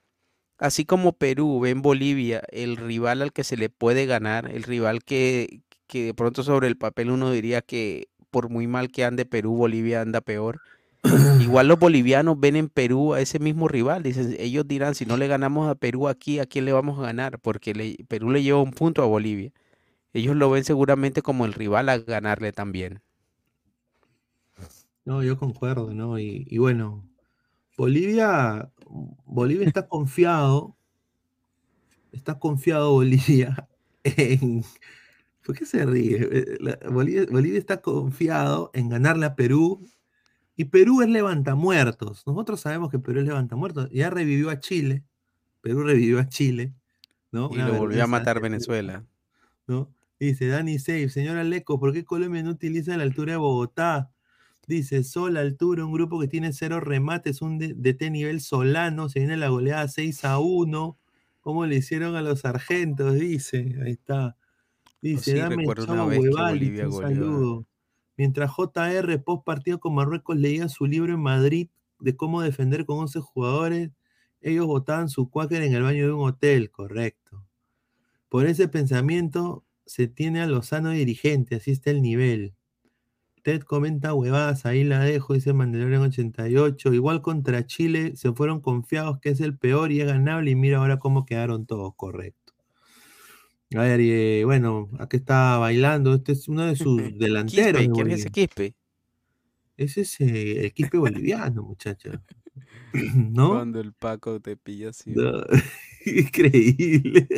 así 0.59 0.85
como 0.85 1.13
Perú 1.15 1.61
ve 1.61 1.71
en 1.71 1.83
Bolivia 1.83 2.43
el 2.51 2.77
rival 2.77 3.23
al 3.23 3.33
que 3.33 3.45
se 3.45 3.57
le 3.57 3.69
puede 3.71 4.07
ganar, 4.07 4.51
el 4.51 4.63
rival 4.65 5.05
que, 5.05 5.61
que 5.87 6.07
de 6.07 6.15
pronto 6.15 6.43
sobre 6.43 6.69
el 6.69 6.77
papel 6.79 7.11
uno 7.11 7.31
diría 7.33 7.63
que 7.63 8.09
por 8.31 8.49
muy 8.51 8.67
mal 8.67 8.91
que 8.91 9.05
ande 9.05 9.27
Perú, 9.27 9.57
Bolivia 9.57 10.01
anda 10.03 10.21
peor. 10.21 10.61
Igual 11.39 11.69
los 11.69 11.79
bolivianos 11.79 12.39
ven 12.41 12.57
en 12.57 12.69
Perú 12.69 13.15
a 13.15 13.21
ese 13.21 13.39
mismo 13.39 13.69
rival. 13.69 14.03
Dicen, 14.03 14.37
ellos 14.39 14.67
dirán, 14.67 14.95
si 14.95 15.07
no 15.07 15.17
le 15.17 15.29
ganamos 15.29 15.69
a 15.69 15.75
Perú 15.77 16.09
aquí, 16.09 16.39
¿a 16.41 16.47
quién 16.47 16.65
le 16.65 16.73
vamos 16.73 16.99
a 16.99 17.03
ganar? 17.03 17.39
Porque 17.41 17.75
le- 17.75 17.97
Perú 18.09 18.31
le 18.31 18.43
lleva 18.43 18.63
un 18.63 18.73
punto 18.73 19.03
a 19.03 19.07
Bolivia. 19.07 19.53
Ellos 20.15 20.37
lo 20.37 20.51
ven 20.51 20.65
seguramente 20.65 21.23
como 21.23 21.47
el 21.47 21.53
rival 21.55 21.89
a 21.91 21.99
ganarle 21.99 22.53
también. 22.53 23.03
No, 25.05 25.23
yo 25.23 25.39
concuerdo, 25.39 25.93
¿no? 25.93 26.19
Y, 26.19 26.47
y 26.49 26.59
bueno, 26.59 27.09
Bolivia, 27.79 28.73
Bolivia 29.25 29.67
está 29.67 29.89
confiado, 29.89 30.77
está 32.13 32.39
confiado 32.39 32.93
Bolivia 32.93 33.69
en... 34.05 34.65
¿Por 35.45 35.55
qué 35.55 35.67
se 35.67 35.85
ríe? 35.85 36.19
Eh, 36.21 36.79
Bolivia, 36.91 37.27
Bolivia 37.31 37.59
está 37.59 37.83
confiado 37.83 38.71
en 38.73 38.89
ganarle 38.89 39.27
a 39.27 39.35
Perú 39.35 39.87
y 40.57 40.67
Perú 40.67 41.03
es 41.03 41.09
levantamuertos. 41.09 42.27
Nosotros 42.27 42.61
sabemos 42.61 42.91
que 42.91 42.99
Perú 42.99 43.21
es 43.21 43.27
levantamuertos. 43.27 43.91
Ya 43.91 44.09
revivió 44.09 44.49
a 44.49 44.59
Chile, 44.59 45.05
Perú 45.61 45.83
revivió 45.83 46.19
a 46.19 46.29
Chile, 46.29 46.73
¿no? 47.31 47.51
Y 47.53 47.57
Una 47.57 47.69
lo 47.69 47.79
volvió 47.79 48.03
a 48.03 48.07
matar 48.07 48.41
Venezuela. 48.41 49.05
¿no? 49.67 49.91
Dice 50.19 50.47
Dani 50.47 50.79
Save, 50.79 51.09
señora 51.09 51.45
Leco, 51.45 51.79
¿por 51.79 51.93
qué 51.93 52.05
Colombia 52.05 52.43
no 52.43 52.51
utiliza 52.51 52.97
la 52.97 53.03
altura 53.03 53.33
de 53.33 53.39
Bogotá? 53.39 54.14
Dice, 54.67 55.05
Sol 55.05 55.37
Altura, 55.37 55.85
un 55.85 55.93
grupo 55.93 56.19
que 56.21 56.29
tiene 56.29 56.53
cero 56.53 56.81
remates, 56.81 57.43
un 57.43 57.59
DT 57.59 58.11
nivel 58.11 58.41
solano, 58.41 59.09
se 59.09 59.21
viene 59.21 59.37
la 59.37 59.49
goleada 59.49 59.89
6 59.89 60.25
a 60.25 60.39
1. 60.39 60.99
¿Cómo 61.41 61.67
le 61.67 61.77
hicieron 61.77 62.17
a 62.17 62.23
los 62.23 62.45
argentos? 62.47 63.15
Dice, 63.15 63.77
ahí 63.85 63.93
está. 63.93 64.37
Dice, 65.03 65.37
sí, 65.39 65.39
dame 65.39 65.75
chavo 65.77 66.11
Bolivia 66.11 66.87
un 66.87 66.93
a- 67.03 67.09
saludo. 67.09 67.67
Mientras 68.17 68.51
JR, 68.53 69.19
post 69.21 69.45
partido 69.45 69.81
con 69.81 69.95
Marruecos, 69.95 70.37
leía 70.37 70.69
su 70.69 70.87
libro 70.87 71.15
en 71.15 71.21
Madrid 71.21 71.71
de 72.01 72.17
cómo 72.17 72.43
defender 72.43 72.87
con 72.87 72.99
11 72.99 73.21
jugadores, 73.21 73.91
ellos 74.41 74.67
botaban 74.67 75.09
su 75.09 75.31
cuáquer 75.31 75.63
en 75.63 75.75
el 75.75 75.83
baño 75.83 76.07
de 76.07 76.13
un 76.13 76.29
hotel, 76.29 76.71
correcto. 76.71 77.47
Por 78.29 78.47
ese 78.47 78.69
pensamiento 78.69 79.65
se 79.87 80.09
tiene 80.09 80.41
a 80.43 80.47
Lozano 80.47 80.91
dirigente, 80.91 81.57
así 81.57 81.71
está 81.73 81.91
el 81.91 82.03
nivel. 82.03 82.55
Ted 83.45 83.61
comenta 83.61 84.15
huevadas, 84.15 84.65
ahí 84.65 84.85
la 84.85 85.01
dejo, 85.01 85.35
dice 85.35 85.53
Mandalorian 85.53 86.01
88. 86.01 86.95
Igual 86.95 87.21
contra 87.21 87.67
Chile 87.67 88.17
se 88.17 88.33
fueron 88.33 88.63
confiados 88.63 89.21
que 89.21 89.29
es 89.29 89.41
el 89.43 89.59
peor 89.59 89.93
y 89.93 90.01
es 90.01 90.07
ganable 90.07 90.51
y 90.51 90.57
mira 90.57 90.79
ahora 90.79 90.99
cómo 90.99 91.27
quedaron 91.27 91.67
todos, 91.67 91.93
correcto. 91.95 92.55
A 93.77 93.83
ver, 93.83 94.01
y, 94.01 94.11
eh, 94.13 94.45
bueno, 94.47 94.89
aquí 94.99 95.19
está 95.19 95.59
bailando, 95.59 96.15
este 96.15 96.33
es 96.33 96.49
uno 96.49 96.65
de 96.65 96.75
sus 96.75 96.97
delanteros. 97.19 97.83
Quispe, 97.83 97.93
¿quién 97.93 98.11
es. 98.13 98.27
Quispe? 98.31 98.75
Ese 99.77 100.01
es 100.01 100.21
eh, 100.23 100.65
el 100.65 100.73
Quispe 100.73 100.97
boliviano, 100.97 101.65
muchacho. 101.65 102.13
¿No? 103.15 103.51
Cuando 103.51 103.79
el 103.79 103.93
Paco 103.93 104.41
te 104.41 104.57
pilla 104.57 104.89
así. 104.89 105.11
No, 105.11 105.33
increíble. 106.07 107.29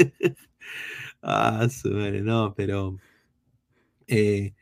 Ah, 1.21 1.67
su 1.69 1.91
madre, 1.91 2.23
no, 2.23 2.55
pero. 2.55 2.97
eh, 4.07 4.55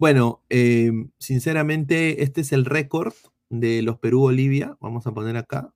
bueno, 0.00 0.40
eh, 0.48 0.90
sinceramente, 1.18 2.22
este 2.22 2.40
es 2.40 2.52
el 2.52 2.64
récord 2.64 3.12
de 3.50 3.82
los 3.82 3.98
Perú-Bolivia. 3.98 4.78
Vamos 4.80 5.06
a 5.06 5.12
poner 5.12 5.36
acá. 5.36 5.74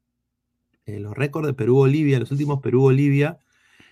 eh, 0.86 0.98
los 0.98 1.14
récords 1.14 1.46
de 1.46 1.52
Perú-Bolivia, 1.52 2.18
los 2.18 2.30
últimos 2.30 2.60
Perú-Bolivia. 2.60 3.38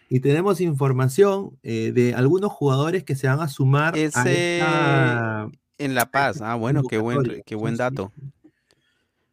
Y 0.09 0.20
tenemos 0.20 0.62
información 0.62 1.59
eh, 1.62 1.92
de 1.94 2.14
algunos 2.14 2.50
jugadores 2.50 3.04
que 3.04 3.14
se 3.14 3.28
van 3.28 3.40
a 3.40 3.48
sumar 3.48 3.94
a 3.94 3.98
esta. 3.98 5.50
en 5.76 5.94
La 5.94 6.06
Paz. 6.10 6.40
Ah, 6.40 6.54
bueno, 6.54 6.82
qué 6.82 6.96
buen, 6.96 7.42
qué 7.44 7.54
buen 7.54 7.76
dato. 7.76 8.10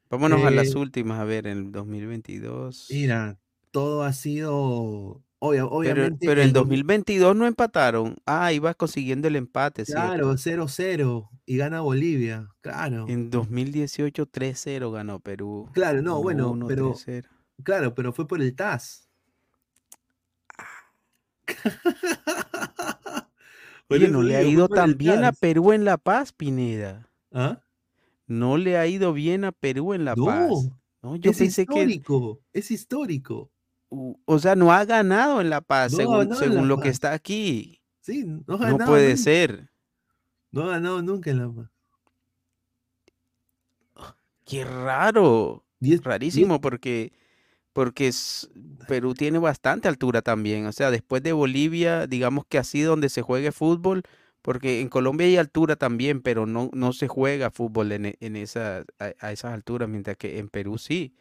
Vámonos 0.09 0.43
a 0.43 0.51
las 0.51 0.75
últimas, 0.75 1.17
a 1.21 1.23
ver, 1.23 1.47
en 1.47 1.57
el 1.59 1.71
2022. 1.71 2.87
Mira, 2.89 3.39
todo 3.71 4.03
ha 4.03 4.11
sido. 4.11 5.21
Obvia- 5.39 5.61
Pero, 5.63 5.69
obviamente. 5.71 6.27
pero 6.27 6.41
en 6.41 6.47
el 6.47 6.53
dos- 6.53 6.63
2022 6.63 7.35
no 7.35 7.45
empataron. 7.47 8.15
Ah, 8.25 8.51
ibas 8.53 8.75
consiguiendo 8.75 9.27
el 9.27 9.35
empate, 9.35 9.83
Claro, 9.85 10.37
¿cierto? 10.37 10.67
0-0 10.67 11.29
y 11.45 11.57
gana 11.57 11.81
Bolivia, 11.81 12.47
claro. 12.61 13.05
En 13.07 13.29
2018 13.29 14.25
3-0 14.27 14.91
ganó 14.91 15.19
Perú. 15.19 15.69
Claro, 15.73 16.01
no, 16.01 16.21
bueno, 16.21 16.51
1-1, 16.53 16.67
pero 16.67 16.91
3-0. 16.93 17.29
claro, 17.63 17.95
pero 17.95 18.13
fue 18.13 18.27
por 18.27 18.41
el 18.41 18.55
TAS. 18.55 19.07
Oye, 23.89 24.07
no 24.07 24.21
le 24.21 24.35
ha 24.35 24.43
ido 24.43 24.67
tan 24.69 24.97
bien 24.97 25.23
a. 25.23 25.31
Perú 25.31 25.71
en 25.73 25.83
La 25.83 25.97
Paz, 25.97 26.31
Pineda. 26.31 27.09
¿Ah? 27.33 27.61
No 28.27 28.57
le 28.57 28.77
ha 28.77 28.85
ido 28.85 29.13
bien 29.13 29.43
a 29.45 29.51
Perú 29.51 29.93
en 29.93 30.05
La 30.05 30.15
Paz. 30.15 30.49
No, 30.49 30.79
No, 31.01 31.15
yo 31.15 31.31
es 31.31 31.37
pensé 31.39 31.65
que, 31.65 31.73
histórico, 31.73 32.39
es 32.53 32.69
histórico. 32.69 33.51
O 33.89 34.39
sea, 34.39 34.55
no 34.55 34.71
ha 34.71 34.85
ganado 34.85 35.41
en 35.41 35.49
La 35.49 35.61
Paz, 35.61 35.91
No 35.93 35.97
según, 36.35 36.55
La 36.55 36.61
lo 36.63 36.79
que 36.79 36.89
está 36.89 37.13
aquí. 37.13 37.81
Sí, 38.01 38.23
no 38.25 38.41
ha 38.41 38.43
No 38.47 38.57
ganado 38.57 38.85
puede 38.91 39.09
nunca. 39.09 39.23
ser. 39.23 39.69
No 40.51 40.63
ha 40.63 40.67
ganado 40.71 41.01
nunca 41.01 41.31
en 41.31 41.37
La 41.39 41.49
Paz. 41.51 41.69
Qué 44.45 44.63
raro. 44.65 45.63
Diez- 45.79 46.01
Rarísimo 46.03 46.59
porque, 46.59 47.13
porque 47.73 48.07
es- 48.07 48.49
Perú 48.87 49.13
tiene 49.13 49.37
bastante 49.39 49.87
altura 49.87 50.21
también. 50.21 50.65
O 50.65 50.71
sea, 50.71 50.91
después 50.91 51.21
de 51.23 51.33
Bolivia, 51.33 52.07
digamos 52.07 52.45
que 52.47 52.57
así 52.57 52.81
donde 52.81 53.09
se 53.09 53.21
juegue 53.21 53.51
fútbol, 53.51 54.03
porque 54.41 54.81
en 54.81 54.89
Colombia 54.89 55.27
hay 55.27 55.37
altura 55.37 55.75
también, 55.75 56.21
pero 56.21 56.45
no, 56.45 56.69
no 56.73 56.93
se 56.93 57.07
juega 57.07 57.51
fútbol 57.51 57.91
en, 57.91 58.15
en 58.19 58.35
esa, 58.35 58.79
a, 58.97 59.13
a 59.19 59.31
esas 59.31 59.53
alturas, 59.53 59.87
mientras 59.87 60.17
que 60.17 60.39
en 60.39 60.49
Perú 60.49 60.77
sí. 60.77 61.13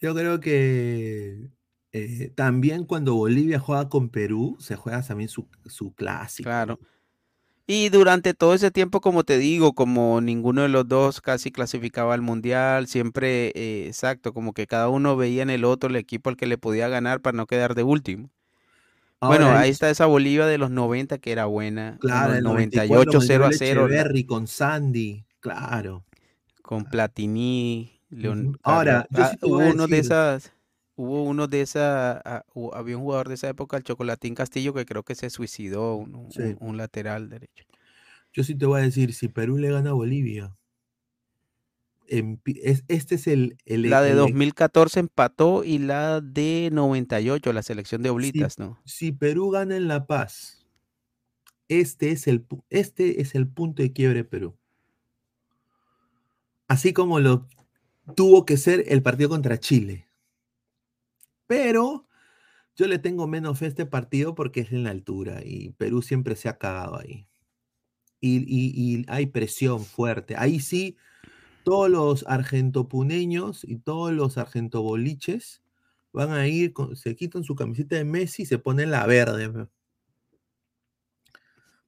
Yo 0.00 0.14
creo 0.14 0.40
que 0.40 1.48
eh, 1.92 2.32
también 2.34 2.84
cuando 2.84 3.14
Bolivia 3.14 3.58
juega 3.58 3.88
con 3.88 4.08
Perú, 4.08 4.56
se 4.60 4.76
juega 4.76 5.02
también 5.02 5.28
su, 5.28 5.46
su 5.66 5.92
clásico. 5.92 6.48
Claro. 6.48 6.78
Y 7.66 7.88
durante 7.88 8.34
todo 8.34 8.54
ese 8.54 8.72
tiempo, 8.72 9.00
como 9.00 9.22
te 9.22 9.38
digo, 9.38 9.74
como 9.74 10.20
ninguno 10.20 10.62
de 10.62 10.68
los 10.68 10.88
dos 10.88 11.20
casi 11.20 11.52
clasificaba 11.52 12.14
al 12.14 12.20
mundial, 12.20 12.88
siempre, 12.88 13.52
eh, 13.54 13.86
exacto, 13.86 14.32
como 14.32 14.52
que 14.52 14.66
cada 14.66 14.88
uno 14.88 15.16
veía 15.16 15.42
en 15.44 15.50
el 15.50 15.64
otro 15.64 15.88
el 15.88 15.96
equipo 15.96 16.30
al 16.30 16.36
que 16.36 16.46
le 16.46 16.58
podía 16.58 16.88
ganar 16.88 17.20
para 17.20 17.36
no 17.36 17.46
quedar 17.46 17.76
de 17.76 17.84
último. 17.84 18.28
Bueno, 19.20 19.50
ahí 19.50 19.70
está 19.70 19.90
esa 19.90 20.06
Bolivia 20.06 20.46
de 20.46 20.58
los 20.58 20.70
90 20.70 21.18
que 21.18 21.30
era 21.30 21.44
buena. 21.44 21.98
Claro, 22.00 22.32
en 22.32 22.38
el 22.38 22.44
los 22.44 22.52
94 22.54 23.12
98 23.12 23.18
con 23.18 23.26
0 23.26 23.44
a 23.44 23.46
Joel 23.48 23.58
0 23.58 23.80
la- 23.88 23.94
Echeverry, 23.94 24.24
con 24.24 24.46
Sandy, 24.46 25.24
claro. 25.40 26.04
con 26.62 26.86
Platini, 26.86 28.00
Leon. 28.08 28.58
Ahora, 28.62 29.06
yo 29.10 29.22
ah, 29.22 29.28
sí 29.30 29.36
te 29.36 29.46
hubo 29.46 29.56
voy 29.56 29.68
a 29.68 29.72
uno 29.72 29.86
de 29.86 29.98
esas, 29.98 30.52
hubo 31.00 31.22
uno 31.24 31.46
de 31.46 31.62
esa, 31.62 32.20
ah, 32.24 32.44
había 32.74 32.96
un 32.96 33.02
jugador 33.04 33.28
de 33.28 33.34
esa 33.34 33.48
época, 33.48 33.76
el 33.76 33.82
Chocolatín 33.84 34.34
Castillo, 34.34 34.74
que 34.74 34.84
creo 34.84 35.02
que 35.02 35.14
se 35.14 35.30
suicidó, 35.30 35.96
un, 35.96 36.14
un- 36.14 36.30
Sí. 36.32 36.42
un- 36.42 36.56
un 36.60 36.76
lateral 36.76 37.28
derecho. 37.28 37.64
Yo 38.32 38.44
sí 38.44 38.54
te 38.54 38.66
voy 38.66 38.80
a 38.80 38.84
decir, 38.84 39.14
si 39.14 39.28
Perú 39.28 39.56
le 39.58 39.70
gana 39.70 39.90
a 39.90 39.94
Bolivia, 39.94 40.54
empi- 42.08 42.60
es- 42.62 42.84
este 42.88 43.14
es 43.14 43.26
el... 43.26 43.56
el- 43.64 43.88
La 43.88 44.02
de 44.02 44.10
el- 44.10 44.16
2014 44.18 45.00
empató 45.00 45.64
y 45.64 45.78
la 45.78 46.20
de 46.20 46.68
98, 46.72 47.52
la 47.52 47.62
selección 47.62 48.02
de 48.02 48.10
Oblitas, 48.10 48.58
¿no? 48.58 48.78
si 48.84 49.12
Perú 49.12 49.50
gana 49.50 49.76
en 49.76 49.88
La 49.88 50.06
Paz, 50.06 50.66
este 51.68 52.10
es 52.10 52.26
el, 52.26 52.46
pu- 52.46 52.64
este 52.68 53.20
es 53.20 53.34
el 53.34 53.46
punto 53.48 53.82
de 53.82 53.92
quiebre 53.92 54.18
de 54.18 54.24
Perú. 54.24 54.56
Así 56.68 56.92
como 56.92 57.18
lo 57.20 57.48
tuvo 58.16 58.44
que 58.44 58.56
ser 58.56 58.84
el 58.88 59.02
partido 59.02 59.28
contra 59.28 59.58
Chile. 59.58 60.06
Pero 61.50 62.06
yo 62.76 62.86
le 62.86 63.00
tengo 63.00 63.26
menos 63.26 63.58
fe 63.58 63.64
a 63.64 63.68
este 63.68 63.84
partido 63.86 64.36
porque 64.36 64.60
es 64.60 64.70
en 64.70 64.84
la 64.84 64.90
altura 64.90 65.40
y 65.44 65.70
Perú 65.72 66.00
siempre 66.00 66.36
se 66.36 66.48
ha 66.48 66.58
cagado 66.58 66.96
ahí. 67.00 67.26
Y, 68.20 68.36
y- 68.46 69.00
y 69.00 69.04
hay 69.08 69.26
presión 69.26 69.84
fuerte. 69.84 70.36
Ahí 70.36 70.60
sí, 70.60 70.96
todos 71.64 71.90
los 71.90 72.24
argentopuneños 72.28 73.64
y 73.64 73.78
todos 73.78 74.12
los 74.12 74.38
argentoboliches 74.38 75.60
van 76.12 76.30
a 76.30 76.46
ir, 76.46 76.72
con- 76.72 76.94
se 76.94 77.16
quitan 77.16 77.42
su 77.42 77.56
camiseta 77.56 77.96
de 77.96 78.04
Messi 78.04 78.42
y 78.42 78.46
se 78.46 78.58
ponen 78.60 78.92
la 78.92 79.04
verde. 79.06 79.50
pe. 79.50 79.66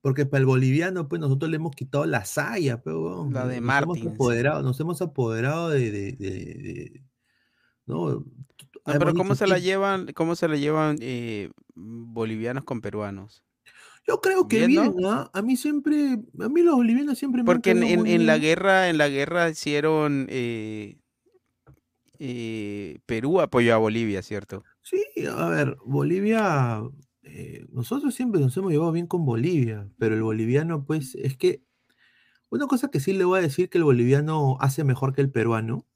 Porque 0.01 0.26
para 0.26 0.40
el 0.40 0.47
boliviano, 0.47 1.09
pues 1.09 1.20
nosotros 1.20 1.48
le 1.52 1.56
hemos 1.59 1.76
quitado 1.76 2.05
la 2.06 2.24
saya, 2.24 2.82
pero 2.82 3.28
La 3.30 3.47
de 3.47 3.60
nos 3.60 3.70
hemos 3.82 3.98
apoderado, 4.14 4.62
nos 4.64 4.80
hemos 4.80 5.01
apoderado 5.02 5.68
de, 5.70 5.90
de- 5.93 6.12
de- 6.12 6.30
de- 6.55 7.02
¿no? 7.86 8.10
No, 8.10 8.24
Hemos 8.94 8.98
pero 8.98 9.14
¿cómo 9.14 9.34
se 9.34 9.46
la 9.46 9.56
"Sí, 9.59 9.64
llevan, 9.64 10.06
cómo 10.14 10.34
se 10.36 10.48
la 10.48 10.56
llevan 10.56 10.96
eh, 11.00 11.50
bolivianos 11.74 12.64
con 12.64 12.80
peruanos? 12.80 13.44
Yo 14.06 14.20
creo 14.20 14.48
que 14.48 14.66
Bien, 14.66 14.92
¿ah? 15.06 15.30
A 15.32 15.42
mí 15.42 15.56
siempre, 15.56 16.18
a 16.40 16.48
mí 16.48 16.62
los 16.62 16.74
bolivianos 16.74 17.18
siempre 17.18 17.42
me 17.42 17.46
Porque 17.46 17.70
en, 17.70 17.82
caído 17.82 18.00
en- 18.00 18.06
en 18.09 18.26
la 18.26 18.38
guerra, 18.38 18.88
en 18.88 18.98
la 18.98 19.09
guerra 19.09 19.48
hicieron 19.50 20.26
eh, 20.28 20.96
eh, 22.18 22.98
Perú 23.06 23.40
apoyó 23.40 23.74
a 23.74 23.78
Bolivia, 23.78 24.22
¿cierto? 24.22 24.64
Sí, 24.82 25.02
a 25.28 25.48
ver, 25.48 25.76
Bolivia, 25.84 26.82
eh, 27.22 27.64
nosotros 27.70 28.14
siempre 28.14 28.40
nos 28.40 28.56
hemos 28.56 28.72
llevado 28.72 28.92
bien 28.92 29.06
con 29.06 29.24
Bolivia, 29.24 29.88
pero 29.98 30.14
el 30.14 30.22
boliviano, 30.22 30.84
pues, 30.84 31.14
es 31.14 31.36
que 31.36 31.62
una 32.50 32.68
cosa 32.68 32.90
que 32.90 33.00
sí 33.00 33.14
le 33.14 33.24
voy 33.24 33.40
a 33.40 33.42
decir 33.42 33.70
que 33.70 33.78
el 33.78 33.84
boliviano 33.84 34.59
hace 34.60 34.84
mejor 34.84 35.14
que 35.14 35.22
el 35.22 35.32
peruano 35.32 35.86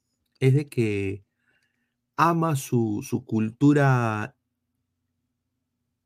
es 0.40 0.54
de 0.54 0.68
que 0.70 1.25
ama 2.16 2.56
su, 2.56 3.02
su 3.08 3.24
cultura 3.24 4.34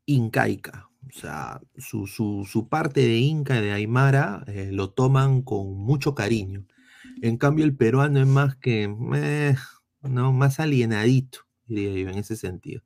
incaica. 0.05 0.89
O 1.07 1.11
sea, 1.13 1.61
su, 1.77 2.07
su- 2.07 2.67
parte 2.69 3.01
de 3.01 3.17
Inca 3.17 3.57
y 3.57 3.61
de 3.61 3.71
Aymara 3.71 4.43
eh, 4.47 4.69
lo 4.71 4.91
toman 4.91 5.41
con 5.41 5.73
mucho 5.77 6.13
cariño. 6.15 6.65
En 7.21 7.37
cambio, 7.37 7.65
el 7.65 7.75
peruano 7.75 8.19
es 8.21 8.27
más 8.27 8.55
que, 8.55 8.87
no, 10.03 10.33
más 10.33 10.59
alienadito, 10.59 11.39
diría 11.67 12.03
yo, 12.03 12.09
en 12.09 12.17
ese 12.19 12.35
sentido. 12.35 12.83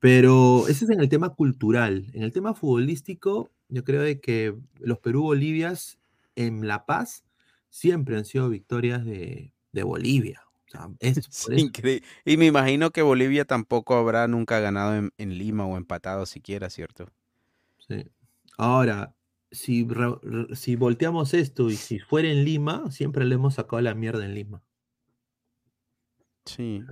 Pero 0.00 0.68
ese 0.68 0.84
es 0.86 0.90
en 0.90 1.00
el 1.00 1.08
tema 1.08 1.30
cultural. 1.30 2.06
En 2.14 2.22
el 2.22 2.32
tema 2.32 2.54
futbolístico, 2.54 3.50
yo 3.68 3.84
creo 3.84 4.02
de 4.02 4.20
que 4.20 4.56
los 4.80 4.98
Perú-Bolivias 4.98 5.98
en 6.36 6.66
La 6.68 6.86
Paz 6.86 7.24
siempre 7.70 8.16
han 8.16 8.24
sido 8.24 8.48
victorias 8.50 9.04
de, 9.04 9.52
de 9.72 9.82
Bolivia. 9.82 10.42
Sea, 10.74 10.88
es 11.00 11.48
increíble. 11.56 12.04
Y 12.24 12.36
me 12.36 12.46
imagino 12.46 12.90
que 12.90 13.02
Bolivia 13.02 13.44
tampoco 13.44 13.94
habrá 13.94 14.26
nunca 14.26 14.58
ganado 14.60 14.96
en, 14.96 15.12
en 15.18 15.38
Lima 15.38 15.66
o 15.66 15.76
empatado 15.76 16.26
siquiera, 16.26 16.68
¿cierto? 16.70 17.08
Sí. 17.78 18.10
Ahora, 18.56 19.14
si, 19.50 19.86
si 20.54 20.76
volteamos 20.76 21.34
esto 21.34 21.70
y 21.70 21.76
si 21.76 22.00
fuera 22.00 22.28
en 22.28 22.44
Lima, 22.44 22.90
siempre 22.90 23.24
le 23.24 23.36
hemos 23.36 23.54
sacado 23.54 23.80
la 23.82 23.94
mierda 23.94 24.24
en 24.24 24.34
Lima. 24.34 24.62
Sí. 26.44 26.84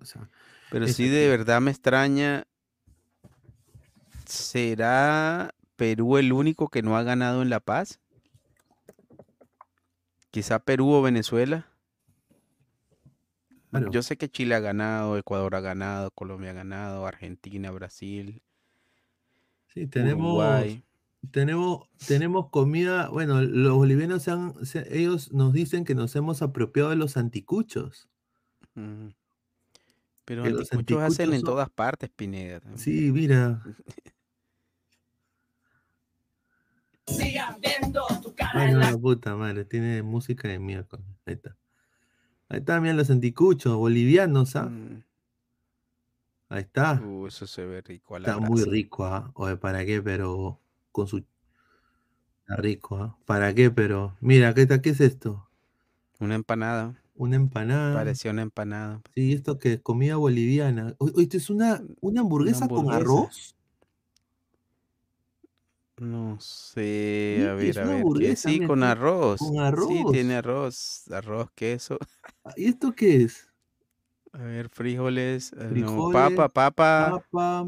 O 0.00 0.04
sea, 0.04 0.28
Pero 0.70 0.86
sí, 0.88 1.08
de 1.08 1.28
verdad 1.28 1.60
me 1.60 1.70
extraña. 1.70 2.46
¿Será 4.26 5.54
Perú 5.76 6.18
el 6.18 6.32
único 6.32 6.68
que 6.68 6.82
no 6.82 6.96
ha 6.96 7.02
ganado 7.02 7.40
en 7.42 7.50
La 7.50 7.60
Paz? 7.60 8.00
Quizá 10.30 10.58
Perú 10.58 10.90
o 10.90 11.02
Venezuela. 11.02 11.66
Claro. 13.70 13.90
Yo 13.90 14.02
sé 14.02 14.16
que 14.16 14.28
Chile 14.30 14.54
ha 14.54 14.60
ganado, 14.60 15.18
Ecuador 15.18 15.54
ha 15.54 15.60
ganado, 15.60 16.10
Colombia 16.12 16.50
ha 16.50 16.54
ganado, 16.54 17.06
Argentina, 17.06 17.70
Brasil, 17.70 18.42
Sí, 19.74 19.86
tenemos, 19.86 20.26
Uruguay. 20.38 20.82
tenemos, 21.30 21.88
tenemos 22.06 22.48
comida. 22.50 23.08
Bueno, 23.10 23.42
los 23.42 23.74
bolivianos 23.74 24.22
se 24.22 24.30
han- 24.30 24.64
se- 24.64 24.98
ellos 24.98 25.30
nos 25.32 25.52
dicen 25.52 25.84
que 25.84 25.94
nos 25.94 26.16
hemos 26.16 26.40
apropiado 26.40 26.88
de 26.90 26.96
los 26.96 27.16
anticuchos. 27.18 28.08
Ujú. 28.74 29.12
Pero 30.24 30.42
Que 30.44 30.50
los 30.50 30.72
anticuchos 30.72 31.02
hacen 31.02 31.32
en 31.34 31.40
son- 31.40 31.50
todas 31.50 31.68
partes, 31.70 32.08
Pineda. 32.10 32.60
también. 32.60 32.78
Sí, 32.78 33.12
mira. 33.12 33.62
Ay, 38.52 38.72
no, 38.72 38.78
la 38.80 38.96
puta 38.98 39.34
madre, 39.36 39.64
tiene 39.64 40.02
música 40.02 40.48
de 40.48 40.58
miércoles. 40.58 41.04
Ahí 41.26 41.34
está. 41.34 41.56
Ahí 42.48 42.60
está, 42.60 42.80
mira 42.80 42.94
los 42.94 43.10
anticuchos 43.10 43.76
bolivianos, 43.76 44.56
¿ah? 44.56 44.66
Mm. 44.66 45.04
Ahí 46.48 46.62
está. 46.62 47.00
Uh, 47.02 47.26
eso 47.26 47.46
se 47.46 47.66
ve 47.66 47.82
rico 47.82 48.16
a 48.16 48.20
la 48.20 48.28
Está 48.28 48.40
muy 48.40 48.64
rico, 48.64 49.04
¿ah? 49.04 49.30
Oye, 49.34 49.56
¿para 49.56 49.84
qué? 49.84 50.00
Pero 50.00 50.58
con 50.90 51.06
su... 51.06 51.18
Está 51.18 52.56
rico, 52.56 52.96
¿ah? 52.96 53.18
¿Para 53.26 53.54
qué? 53.54 53.70
Pero... 53.70 54.16
Mira, 54.20 54.54
¿qué, 54.54 54.62
está? 54.62 54.80
¿qué 54.80 54.90
es 54.90 55.00
esto? 55.00 55.46
Una 56.20 56.36
empanada. 56.36 57.02
Una 57.14 57.36
empanada. 57.36 57.94
Parecía 57.94 58.30
una 58.30 58.42
empanada. 58.42 59.02
Sí, 59.14 59.34
esto 59.34 59.58
que 59.58 59.74
es 59.74 59.80
comida 59.80 60.16
boliviana. 60.16 60.94
Oye, 60.98 61.12
¿esto 61.18 61.36
es 61.36 61.50
una, 61.50 61.82
una 62.00 62.22
hamburguesa 62.22 62.66
con 62.66 62.78
hamburguesa. 62.78 63.02
arroz? 63.02 63.57
No 66.00 66.38
sé, 66.40 66.80
Sí, 67.34 67.42
a 67.42 67.54
es 67.58 67.76
ver, 67.76 67.78
a 67.80 67.84
una 67.84 67.94
ver. 67.94 68.00
hamburguesa, 68.02 68.36
sí, 68.36 68.58
mira, 68.58 68.66
con 68.68 68.78
tiene- 68.78 68.92
arroz. 68.92 69.40
con 69.40 69.76
Sí, 69.76 70.04
tiene 70.10 70.36
arroz, 70.36 71.10
arroz, 71.10 71.50
queso. 71.54 71.98
¿Y 72.56 72.68
esto 72.68 72.92
qué 72.94 73.24
es? 73.24 73.48
A 74.32 74.38
ver, 74.42 74.68
frijoles, 74.70 75.52
eh, 75.52 75.56
no, 75.70 75.70
Frijoles, 75.70 76.12
papa, 76.12 76.48
papa, 76.48 77.24
Papa. 77.30 77.66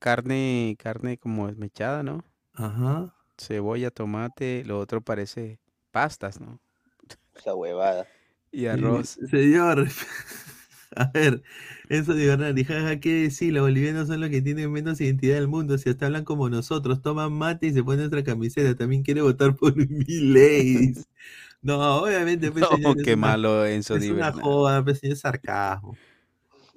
carne, 0.00 0.76
carne 0.78 1.16
como 1.18 1.48
esmechada, 1.48 2.02
¿no? 2.02 2.24
Ajá. 2.54 3.12
Cebolla, 3.36 3.90
tomate, 3.90 4.62
lo 4.64 4.78
otro 4.78 5.00
parece 5.00 5.58
pastas, 5.90 6.40
¿no? 6.40 6.60
Esa 7.34 7.54
huevada. 7.54 8.06
Y 8.52 8.66
arroz. 8.66 9.18
Señor, 9.30 9.88
a 10.96 11.10
ver, 11.12 11.42
eso 11.88 12.14
de 12.14 12.26
verdad, 12.26 12.54
jaja, 12.66 12.98
¿qué 13.00 13.22
decir? 13.24 13.52
Los 13.52 13.62
bolivianos 13.62 14.08
son 14.08 14.20
los 14.20 14.30
que 14.30 14.42
tienen 14.42 14.70
menos 14.72 15.00
identidad 15.00 15.36
del 15.36 15.48
mundo. 15.48 15.78
Si 15.78 15.88
hasta 15.88 16.06
hablan 16.06 16.24
como 16.24 16.48
nosotros, 16.50 17.00
toman 17.02 17.32
mate 17.32 17.68
y 17.68 17.72
se 17.72 17.82
ponen 17.84 18.00
nuestra 18.00 18.24
camiseta. 18.24 18.74
También 18.76 19.02
quiere 19.02 19.22
votar 19.22 19.54
por 19.54 19.74
mi. 19.88 20.94
No, 21.62 21.96
obviamente, 22.02 22.50
pues, 22.50 22.62
No, 22.62 22.76
señor, 22.76 22.96
es 22.98 23.04
qué 23.04 23.14
una- 23.14 23.26
malo, 23.28 23.66
Enzo 23.66 23.96
Es 23.96 24.08
una 24.10 24.32
joda, 24.32 24.82
pues, 24.82 24.98
señor, 24.98 25.16
sarcasmo. 25.16 25.96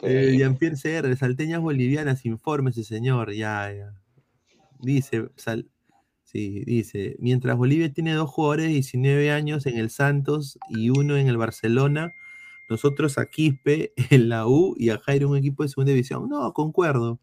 Eh, 0.02 0.35
Jean-Pierre 0.38 0.76
CR, 0.76 1.15
salteñas 1.15 1.61
bolivianas, 1.61 2.26
infórmese, 2.26 2.84
señor, 2.84 3.31
ya, 3.34 3.72
ya. 3.73 3.94
Dice, 4.80 5.30
sal- 5.38 5.68
Sí, 6.26 6.64
dice, 6.65 7.15
mientras 7.19 7.56
Bolivia 7.56 7.94
tiene 7.94 8.14
dos 8.14 8.27
jugadores 8.30 8.65
de 8.65 8.72
19 8.73 9.30
años 9.31 9.68
en 9.68 9.77
el 9.77 9.91
Santos 9.91 10.57
y 10.68 10.90
uno 10.90 11.15
en 11.15 11.27
el 11.27 11.38
Barcelona, 11.38 12.11
nosotros 12.74 13.18
a 13.18 13.26
Quispe 13.28 13.94
en 14.10 14.30
la 14.30 14.48
U 14.48 14.76
y 14.78 14.90
a 14.90 15.00
Jairo 15.00 15.30
un 15.30 15.38
equipo 15.38 15.64
de 15.64 15.70
segunda 15.70 15.91
división. 15.91 16.28
No, 16.30 16.52
concuerdo. 16.54 17.20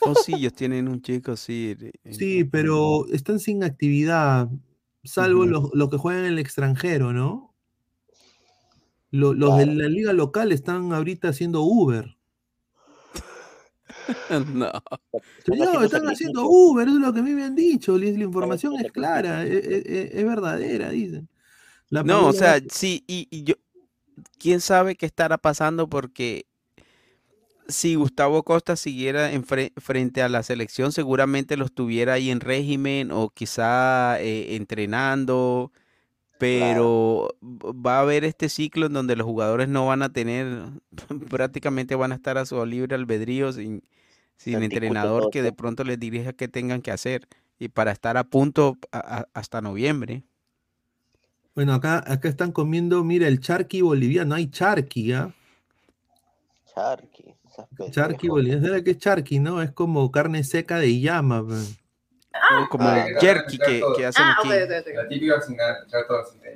Oh, 0.00 0.14
sí, 0.16 0.34
ellos 0.34 0.54
tienen 0.54 0.88
un 0.88 1.00
chico, 1.02 1.36
sí. 1.36 1.76
Sí, 2.10 2.42
pero 2.44 3.06
están 3.12 3.38
sin 3.38 3.62
actividad, 3.62 4.48
salvo 5.04 5.44
los, 5.46 5.70
los 5.74 5.90
que 5.90 5.96
juegan 5.96 6.24
en 6.24 6.32
el 6.32 6.38
extranjero, 6.40 7.12
¿no? 7.12 7.54
Lo- 9.10 9.34
los 9.34 9.56
de 9.58 9.66
la 9.66 9.88
liga 9.88 10.12
local 10.12 10.50
están 10.52 10.92
ahorita 10.92 11.28
haciendo 11.28 11.62
Uber. 11.62 12.16
no. 14.54 14.70
Señor, 15.44 15.84
están 15.84 16.06
haciendo 16.08 16.46
Uber, 16.48 16.88
eso 16.88 16.96
es 16.96 17.02
lo 17.02 17.12
que 17.12 17.20
a 17.20 17.22
mí 17.22 17.30
me 17.32 17.44
han 17.44 17.54
dicho. 17.54 17.96
La, 17.98 18.06
la 18.10 18.24
información 18.24 18.74
es 18.84 18.90
clara, 18.90 19.44
es, 19.44 19.64
es- 19.66 19.86
es- 19.86 20.14
es 20.14 20.24
verdadera, 20.24 20.90
dicen. 20.90 21.28
La 21.90 22.02
No, 22.02 22.28
o 22.28 22.32
sea, 22.32 22.60
sí, 22.70 23.04
y, 23.06 23.28
y 23.30 23.44
yo, 23.44 23.54
quién 24.38 24.60
sabe 24.60 24.96
qué 24.96 25.06
estará 25.06 25.38
pasando 25.38 25.88
porque 25.88 26.46
si 27.68 27.94
Gustavo 27.94 28.42
Costa 28.42 28.76
siguiera 28.76 29.32
en 29.32 29.44
fre- 29.44 29.72
frente 29.80 30.22
a 30.22 30.28
la 30.28 30.42
selección, 30.42 30.92
seguramente 30.92 31.56
lo 31.56 31.64
estuviera 31.64 32.14
ahí 32.14 32.30
en 32.30 32.40
régimen 32.40 33.10
o 33.12 33.30
quizá 33.30 34.20
eh, 34.20 34.56
entrenando, 34.56 35.72
pero 36.38 37.28
va 37.42 37.98
a 37.98 38.00
haber 38.02 38.24
este 38.24 38.48
ciclo 38.48 38.86
en 38.86 38.92
donde 38.94 39.16
los 39.16 39.26
jugadores 39.26 39.68
no 39.68 39.86
van 39.86 40.02
a 40.02 40.12
tener, 40.12 40.64
prácticamente 41.30 41.94
van 41.94 42.12
a 42.12 42.16
estar 42.16 42.38
a 42.38 42.46
su 42.46 42.64
libre 42.66 42.94
albedrío 42.96 43.52
sin, 43.52 43.82
sin 44.36 44.62
entrenador 44.64 45.30
que 45.30 45.42
de 45.42 45.52
pronto 45.52 45.84
les 45.84 46.00
dirija 46.00 46.32
qué 46.32 46.48
tengan 46.48 46.82
que 46.82 46.90
hacer 46.90 47.28
y 47.58 47.68
para 47.68 47.92
estar 47.92 48.16
a 48.16 48.24
punto 48.24 48.76
a- 48.92 48.98
a- 49.20 49.28
hasta 49.34 49.60
noviembre. 49.62 50.24
Bueno, 51.54 51.74
acá, 51.74 52.02
acá 52.06 52.28
están 52.28 52.50
comiendo, 52.50 53.04
mira, 53.04 53.28
el 53.28 53.40
charqui 53.40 53.82
boliviano. 53.82 54.34
Hay 54.34 54.48
charqui, 54.48 55.12
¿ah? 55.12 55.34
Charqui. 56.74 57.34
Charqui 57.90 58.28
boliviano. 58.28 58.66
¿Sabes 58.66 58.82
qué 58.82 58.90
es 58.92 58.98
charqui, 58.98 59.38
no? 59.38 59.60
Es 59.60 59.70
como 59.72 60.10
carne 60.10 60.44
seca 60.44 60.78
de 60.78 60.98
llama. 61.00 61.40
O 61.42 62.68
como 62.70 62.88
Ah, 62.88 63.06
el 63.06 63.18
jerky 63.18 63.58
que, 63.58 63.82
que 63.96 64.06
hacen 64.06 64.24
Ah, 64.24 64.36
aquí. 64.38 64.48
ok, 64.48 64.54
ok, 64.64 64.70
ok. 64.80 64.94
La 64.94 65.08
típica 65.08 65.40
sin. 65.42 65.56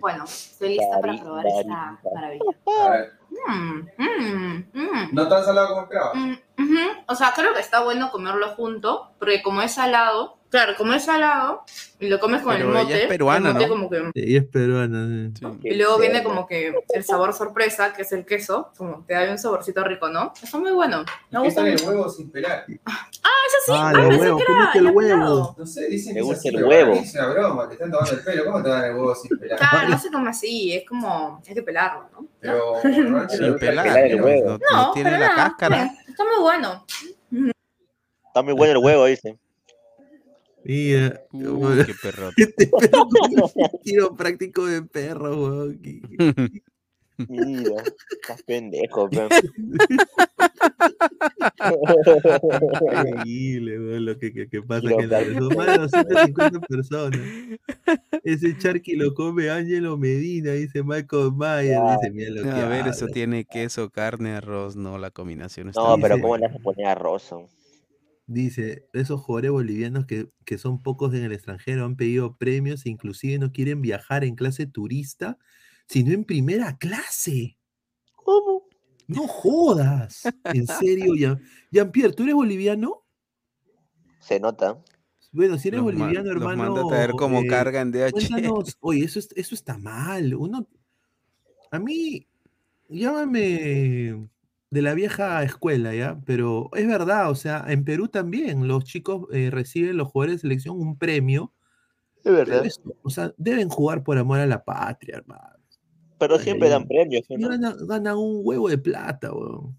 Bueno, 0.01 0.25
estoy 0.25 0.69
lista 0.71 1.01
para 1.01 1.21
probar 1.21 1.47
esta 1.47 2.01
maravilla. 2.15 2.45
Mm, 3.47 3.89
mm, 3.99 4.65
mm. 4.73 5.09
No 5.13 5.29
tan 5.29 5.45
salado 5.45 5.69
como 5.69 5.83
esperaba. 5.83 6.15
Mm, 6.15 6.33
ujú. 6.59 6.79
O 7.09 7.15
sea, 7.15 7.33
creo 7.35 7.55
que 7.55 7.61
está 7.61 7.83
bueno 7.83 8.11
comerlo 8.11 8.49
junto, 8.51 9.11
porque 9.19 9.43
como 9.43 9.63
es 9.63 9.73
salado, 9.75 10.39
claro, 10.51 10.75
como 10.77 10.93
es 10.95 11.05
salado, 11.05 11.65
y 11.99 12.09
lo 12.09 12.19
comes 12.21 12.43
con 12.43 12.55
Pero 12.55 12.69
el 12.71 12.77
ella 12.77 12.83
mote, 12.85 13.03
es 13.03 13.09
peruana, 13.09 13.49
el 13.49 13.55
mote 13.55 13.67
¿no? 13.67 13.73
como 13.73 13.91
que... 13.91 14.11
Y 14.15 14.37
es 14.37 14.45
peruana. 14.45 15.31
sí. 15.35 15.47
Y 15.63 15.75
luego 15.77 15.99
viene 15.99 16.23
como 16.23 16.47
que 16.47 16.75
el 16.91 17.05
sabor 17.05 17.33
sorpresa, 17.33 17.93
que 17.93 18.03
es 18.03 18.13
el 18.13 18.25
queso, 18.27 18.71
como 18.77 19.05
te 19.07 19.15
da 19.15 19.31
un 19.31 19.39
saborcito 19.39 19.83
rico, 19.85 20.09
¿no? 20.11 20.33
Está 20.43 20.59
muy 20.59 20.73
bueno. 20.73 21.05
Me 21.31 21.39
¿Qué 21.39 21.45
gusta 21.45 21.67
el 21.67 21.81
huevo 21.83 22.09
sin 22.11 22.31
pelar? 22.31 22.67
Ah, 22.85 23.09
eso 23.47 23.57
sí. 23.67 23.73
Ah, 23.75 23.89
Ah, 23.89 23.93
los 23.93 24.09
pensé 24.09 24.21
huevos, 24.21 24.43
que 24.73 24.79
el 24.79 24.87
huevo. 24.91 25.55
No 25.59 25.67
sé, 25.67 25.89
dicen 25.89 26.15
Me 26.15 26.21
que 26.21 26.21
es 26.21 26.27
gusta 26.27 26.49
el 26.51 26.65
huevo. 26.65 26.93
Es 26.95 27.15
una 27.15 27.27
broma, 27.29 27.69
te 27.69 27.75
están 27.75 27.91
tomando 27.91 28.13
el 28.13 28.21
pelo. 28.21 28.45
¿Cómo 28.45 28.63
te 28.63 28.69
dan 28.69 28.85
el 28.85 28.95
huevo 28.95 29.15
sin 29.15 29.39
pelar? 29.39 29.59
Claro, 29.59 29.89
no 29.89 29.99
sé 29.99 30.11
cómo 30.11 30.29
así, 30.29 30.73
es 30.75 30.87
como, 30.89 31.43
hay 31.49 31.55
que 31.55 31.63
pelarlo, 31.63 32.09
¿no? 32.13 32.27
Pero 32.41 32.75
Sin 33.29 33.57
pelar, 33.59 33.85
pelar 33.87 34.05
el 34.07 34.17
no, 34.19 34.25
huevo. 34.25 34.49
no- 34.51 34.59
no 34.59 34.83
No, 34.87 34.93
tiene 34.93 35.11
la 35.13 35.19
nada, 35.19 35.35
cáscara. 35.35 35.85
eh, 35.85 35.91
Está 36.09 36.25
muy 36.25 36.43
bueno. 36.43 36.87
Está 38.27 38.43
muy 38.43 38.55
bueno 38.55 38.73
el 38.79 38.85
huevo, 38.85 39.05
dice. 39.07 39.39
Mira, 40.65 41.23
Uh, 41.33 41.85
qué 41.87 41.95
perrote. 42.03 42.35
este 42.43 42.67
perro 42.69 43.07
un 43.55 43.81
tiro 43.83 44.15
práctico 44.17 44.67
de 44.67 44.83
perro, 44.83 45.37
weón. 45.37 45.81
Mira, 47.29 47.83
estás 48.11 48.43
pendejo, 48.43 49.09
pe. 49.11 49.29
Increíble, 52.93 53.79
weón, 53.79 54.05
lo 54.05 54.19
que, 54.19 54.33
que- 54.33 54.49
que 54.49 54.63
pasa 54.63 54.81
Tiro 54.83 54.97
que 54.99 55.05
en 55.05 55.11
la- 55.11 55.19
práctico 55.19 55.45
son 55.45 55.57
más 55.57 55.67
de 55.67 55.79
250 55.79 56.61
personas. 56.61 57.21
Ese 58.25 58.57
charqui 58.59 58.97
lo 58.97 59.15
come 59.15 59.51
Ángelo 59.51 59.97
Medina, 59.97 60.53
dice 60.53 60.83
Michael 60.83 61.33
Mayer, 61.35 61.79
dice, 62.01 62.11
mira 62.13 62.31
lo 62.31 62.43
que 62.43 62.51
A 62.51 62.69
ver, 62.69 62.87
eso 62.89 63.07
tiene 63.09 63.45
queso, 63.45 63.91
carne, 63.91 64.33
arroz. 64.33 64.77
No, 64.77 64.99
la 64.99 65.11
combinación 65.11 65.69
está 65.69 65.81
No, 65.81 65.97
pero 66.01 66.17
Dice- 66.17 66.23
¿cómo 66.23 66.37
le 66.37 66.47
vas 66.49 66.57
a 66.57 66.59
poner 66.59 66.87
arroz? 66.87 67.31
Dice, 68.29 68.85
esos 68.93 69.21
jugadores 69.21 69.53
bolivianos 69.53 70.05
que, 70.07 70.29
que 70.45 70.59
son 70.59 70.83
pocos 70.83 71.15
en 71.15 71.23
el 71.23 71.33
extranjero 71.33 71.85
han 71.85 71.95
pedido 71.97 72.37
premios 72.37 72.85
e 72.85 72.91
inclusive 72.91 73.39
no 73.39 73.53
quieren 73.53 73.81
viajar 73.83 74.25
en 74.25 74.35
clase 74.35 74.67
turista, 74.67 75.39
sino 75.89 76.13
en 76.13 76.25
primera 76.25 76.77
clase. 76.79 77.57
¿Cómo? 78.15 78.65
No 79.09 79.27
jodas. 79.29 80.23
En 80.45 80.67
serio, 80.67 81.15
Jean- 81.15 81.41
Jean-Pierre, 81.71 82.13
¿tú 82.13 82.25
eres 82.25 82.35
boliviano? 82.35 83.05
Se 84.21 84.41
nota. 84.41 84.83
Bueno, 85.33 85.59
si 85.59 85.69
eres 85.69 85.81
boliviano, 85.81 86.33
los 86.33 86.43
hermano. 86.43 86.57
manda 86.75 86.81
a 86.83 86.89
traer 86.89 87.11
como 87.13 87.41
eh, 87.41 87.47
carga 87.47 87.81
en 87.83 87.93
DHL. 87.93 88.11
Cuéntanos, 88.13 88.77
oye, 88.81 89.05
eso, 89.05 89.19
es- 89.19 89.29
eso 89.37 89.55
está 89.55 89.79
mal. 89.79 90.35
Uno, 90.35 90.67
a 91.71 91.79
mí, 91.79 92.27
llámame 92.89 94.29
de 94.71 94.83
la 94.83 94.95
vieja 94.95 95.43
escuela, 95.45 95.95
¿ya? 95.95 96.21
Pero 96.27 96.71
es 96.75 96.87
verdad, 96.89 97.31
o 97.31 97.35
sea, 97.37 97.65
en 97.69 97.85
Perú 97.85 98.09
también 98.09 98.67
los 98.67 98.85
chicos 98.85 99.27
eh, 99.33 99.51
reciben, 99.51 99.97
los 99.97 100.09
jugadores 100.09 100.37
de 100.37 100.41
selección, 100.41 100.81
un 100.81 100.99
premio. 100.99 101.53
Es 102.25 102.33
verdad. 102.33 102.65
es- 102.67 102.81
o 103.03 103.11
sea, 103.11 103.33
deben 103.37 103.69
jugar 103.69 104.03
por 104.03 104.19
amor 104.19 104.41
a 104.41 104.47
la 104.47 104.65
patria, 104.65 105.19
hermano. 105.19 105.56
Pero 106.19 106.39
siempre 106.39 106.69
dan 106.69 106.87
premios, 106.87 107.25
¿no? 107.29 107.49
ganan, 107.49 107.87
ganan 107.87 108.17
un 108.17 108.41
huevo 108.43 108.69
de 108.69 108.79
plata, 108.79 109.33
weón. 109.33 109.77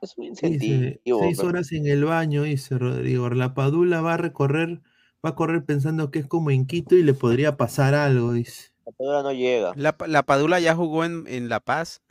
Es 0.00 0.18
un 0.18 0.30
Dice, 0.30 0.46
incentivo. 0.48 1.20
seis 1.20 1.38
horas 1.40 1.72
en 1.72 1.86
el 1.86 2.04
baño, 2.04 2.42
dice 2.42 2.76
Rodrigo. 2.76 3.30
La 3.30 3.54
Padula 3.54 4.00
va 4.00 4.14
a 4.14 4.16
recorrer, 4.16 4.80
va 5.24 5.30
a 5.30 5.34
correr 5.36 5.64
pensando 5.64 6.10
que 6.10 6.18
es 6.18 6.26
como 6.26 6.50
en 6.50 6.66
Quito 6.66 6.96
y 6.96 7.04
le 7.04 7.14
podría 7.14 7.56
pasar 7.56 7.94
algo, 7.94 8.32
dice. 8.32 8.72
La 8.84 8.92
pedra 8.92 9.22
no 9.22 9.32
llega. 9.32 9.72
La, 9.76 9.96
la 10.08 10.22
Padula 10.24 10.58
ya 10.58 10.74
jugó 10.74 11.04
en, 11.04 11.24
en 11.28 11.48
La 11.48 11.60
Paz. 11.60 12.02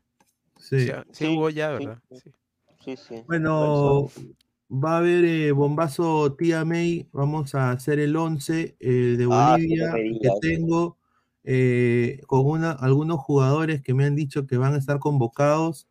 Sí. 0.57 0.87
Sí, 0.87 0.91
sí 1.11 1.35
jugó 1.35 1.49
ya, 1.49 1.71
¿verdad? 1.71 1.99
sí. 2.11 2.17
Sí. 2.23 2.31
Sí, 2.83 2.97
sí. 2.97 3.15
Bueno, 3.27 4.07
va 4.71 4.93
a 4.93 4.97
haber 4.97 5.25
eh, 5.25 5.51
bombazo 5.51 6.33
tía 6.35 6.65
May. 6.65 7.07
Vamos 7.11 7.53
a 7.55 7.71
hacer 7.71 7.99
el 7.99 8.15
11 8.15 8.75
eh, 8.79 8.89
de 8.89 9.27
Ah, 9.29 9.57
sí, 9.59 9.67
Bolivia 9.67 9.93
que 10.21 10.29
tengo 10.41 10.97
eh, 11.43 12.21
con 12.27 12.45
una, 12.45 12.71
algunos 12.71 13.19
jugadores 13.19 13.81
que 13.81 13.93
me 13.93 14.05
han 14.05 14.15
dicho 14.15 14.45
que 14.47 14.57
van 14.57 14.73
a 14.73 14.77
estar 14.77 14.99
convocados. 14.99 15.87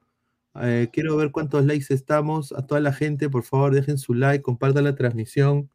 Eh, 0.56 0.88
quiero 0.92 1.16
ver 1.16 1.30
cuántos 1.30 1.64
likes 1.64 1.92
estamos. 1.92 2.52
A 2.52 2.66
toda 2.66 2.80
la 2.80 2.92
gente, 2.92 3.28
por 3.28 3.42
favor, 3.42 3.74
dejen 3.74 3.98
su 3.98 4.14
like, 4.14 4.42
compartan 4.42 4.84
la 4.84 4.94
transmisión. 4.94 5.70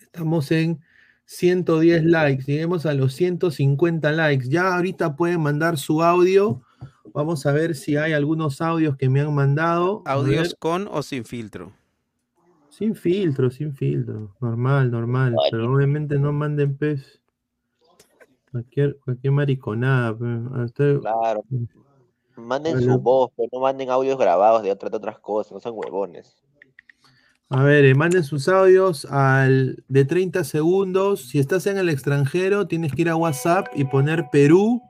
Estamos 0.00 0.50
en 0.50 0.80
110 1.26 2.04
likes. 2.04 2.44
Lleguemos 2.44 2.86
a 2.86 2.94
los 2.94 3.14
150 3.14 4.12
likes. 4.12 4.48
Ya 4.48 4.76
ahorita 4.76 5.16
pueden 5.16 5.40
mandar 5.40 5.76
su 5.76 6.02
audio. 6.02 6.62
Vamos 7.12 7.46
a 7.46 7.52
ver 7.52 7.74
si 7.74 7.96
hay 7.96 8.12
algunos 8.12 8.60
audios 8.60 8.96
que 8.96 9.08
me 9.08 9.20
han 9.20 9.34
mandado. 9.34 10.02
¿Audios 10.06 10.54
con 10.58 10.88
o 10.90 11.02
sin 11.02 11.24
filtro? 11.24 11.72
Sin 12.70 12.94
filtro, 12.94 13.50
sin 13.50 13.74
filtro. 13.74 14.34
Normal, 14.40 14.90
normal. 14.90 15.34
Pero 15.50 15.72
obviamente 15.72 16.18
no 16.18 16.32
manden 16.32 16.76
pez. 16.76 17.20
Cualquier, 18.50 18.96
cualquier 19.04 19.32
mariconada. 19.32 20.16
pe. 20.16 20.24
A 20.24 20.64
usted- 20.64 20.98
Claro. 21.00 21.44
Manden 22.36 22.78
Bueno. 22.78 22.94
su 22.94 23.00
voz, 23.00 23.30
pero 23.36 23.48
no 23.52 23.60
manden 23.60 23.90
audios 23.90 24.16
grabados 24.18 24.62
de, 24.62 24.70
otras 24.70 24.90
de 24.92 24.96
otras 24.96 25.18
cosas, 25.18 25.52
no 25.52 25.60
sean 25.60 25.74
huevones. 25.76 26.36
A 27.50 27.62
ver, 27.64 27.84
eh, 27.84 27.94
manden 27.94 28.22
sus 28.24 28.48
audios 28.48 29.04
al 29.06 29.82
de 29.88 30.04
30 30.04 30.44
segundos. 30.44 31.28
Si 31.28 31.38
estás 31.38 31.66
en 31.66 31.78
el 31.78 31.88
extranjero, 31.88 32.66
tienes 32.68 32.92
que 32.92 33.02
ir 33.02 33.08
a 33.08 33.16
WhatsApp 33.16 33.66
y 33.74 33.84
poner 33.86 34.26
Perú, 34.30 34.82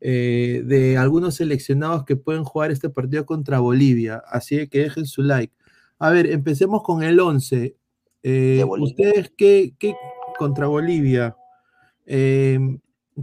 eh, 0.00 0.62
de 0.64 0.96
algunos 0.98 1.34
seleccionados 1.36 2.04
que 2.04 2.16
pueden 2.16 2.44
jugar 2.44 2.70
este 2.70 2.90
partido 2.90 3.24
contra 3.26 3.58
Bolivia. 3.58 4.22
Así 4.26 4.66
que 4.68 4.80
dejen 4.80 5.06
su 5.06 5.22
like. 5.22 5.52
A 5.98 6.10
ver, 6.10 6.26
empecemos 6.26 6.82
con 6.82 7.02
el 7.02 7.18
11. 7.20 7.76
Eh. 8.22 8.64
¿Ustedes 8.66 9.32
qué, 9.36 9.74
qué 9.78 9.94
contra 10.38 10.66
Bolivia? 10.66 11.36
eh, 12.06 12.58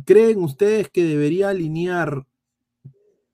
¿Creen 0.06 0.40
ustedes 0.44 0.90
que 0.90 1.04
debería 1.04 1.50
alinear 1.50 2.26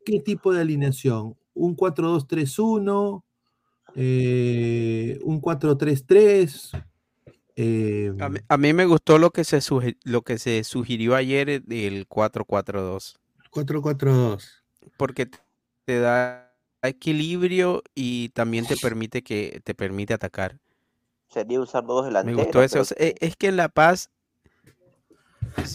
qué 0.03 0.19
tipo 0.19 0.53
de 0.53 0.61
alineación? 0.61 1.37
¿Un 1.53 1.75
4-2-3-1? 1.77 3.23
Eh, 3.95 5.19
¿Un 5.23 5.41
4-3-3? 5.41 6.86
Eh, 7.59 8.13
A 8.19 8.29
mí, 8.29 8.39
a 8.47 8.57
mí 8.57 8.71
me 8.73 8.85
gustó 8.85 9.17
lo 9.17 9.31
que 9.31 9.43
se 9.43 9.57
suge- 9.57 9.97
lo 10.03 10.21
que 10.21 10.37
se 10.37 10.63
sugirió 10.63 11.15
ayer 11.15 11.49
eh, 11.49 11.59
del 11.59 12.07
4-4-2. 12.07 13.17
4-4-2. 13.51 14.63
Porque 14.95 15.25
te- 15.85 15.99
da 15.99 16.53
equilibrio 16.83 17.81
y 17.95 18.29
también 18.29 18.65
te 18.67 18.77
permite 18.77 19.23
que 19.23 19.59
te 19.63 19.73
permite 19.73 20.13
atacar. 20.13 20.59
Sería 21.29 21.59
usar 21.59 21.83
dos 21.85 22.03
Me 22.03 22.09
delanteros. 22.09 22.43
gustó 22.45 22.61
eso. 22.61 22.73
pero 22.73 22.81
O 22.83 22.85
sea, 22.85 22.97
e- 22.99 23.15
es 23.19 23.35
que 23.35 23.47
en 23.47 23.57
La 23.57 23.69
Paz 23.69 24.11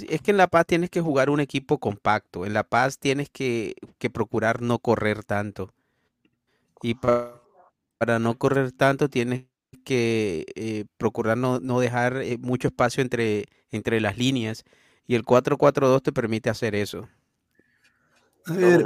es 0.09 0.23
que 0.23 0.31
en 0.31 0.37
La 0.37 0.47
Paz 0.47 0.67
tienes 0.67 0.89
que 0.91 1.01
jugar 1.01 1.31
un 1.31 1.41
equipo 1.41 1.79
compacto. 1.79 2.47
En 2.47 2.53
La 2.53 2.63
Paz 2.63 2.99
tienes 2.99 3.29
que, 3.29 3.75
que 3.99 4.09
procurar 4.11 4.63
no 4.63 4.79
correr 4.79 5.25
tanto. 5.25 5.73
Y 6.81 6.95
pa- 6.95 7.41
para 7.99 8.19
no 8.21 8.39
correr 8.39 8.71
tanto 8.73 9.09
tienes 9.09 9.45
que 9.85 10.47
eh, 10.55 10.85
procurar 10.97 11.37
no, 11.37 11.61
no 11.61 11.81
dejar 11.81 12.19
eh, 12.19 12.39
mucho 12.39 12.69
espacio 12.69 13.03
entre, 13.03 13.47
entre 13.71 14.01
las 14.01 14.19
líneas. 14.19 14.65
Y 15.07 15.15
el 15.15 15.25
4-4-2 15.25 16.03
te 16.03 16.13
permite 16.13 16.51
hacer 16.51 16.75
eso. 16.75 17.09
A 18.47 18.55
ver, 18.55 18.85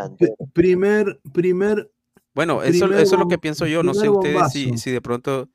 primer, 0.53 1.21
primer, 1.33 1.91
Bueno, 2.35 2.63
eso, 2.63 2.87
Primer 2.87 3.03
eso 3.03 3.15
es 3.15 3.21
lo 3.21 3.29
que 3.29 3.39
pienso 3.39 3.67
yo. 3.67 3.83
No 3.83 3.95
sé 3.95 4.09
ustedes 4.09 4.53
si, 4.53 4.77
si 4.79 4.91
de 4.91 5.01
pronto... 5.01 5.49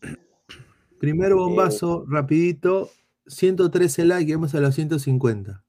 primer 0.98 1.34
bombazo, 1.34 2.04
rapidito, 2.08 2.90
113 3.26 4.04
likes, 4.04 4.34
vamos 4.34 4.54
a 4.54 4.60
los 4.60 4.74
150. 4.74 5.64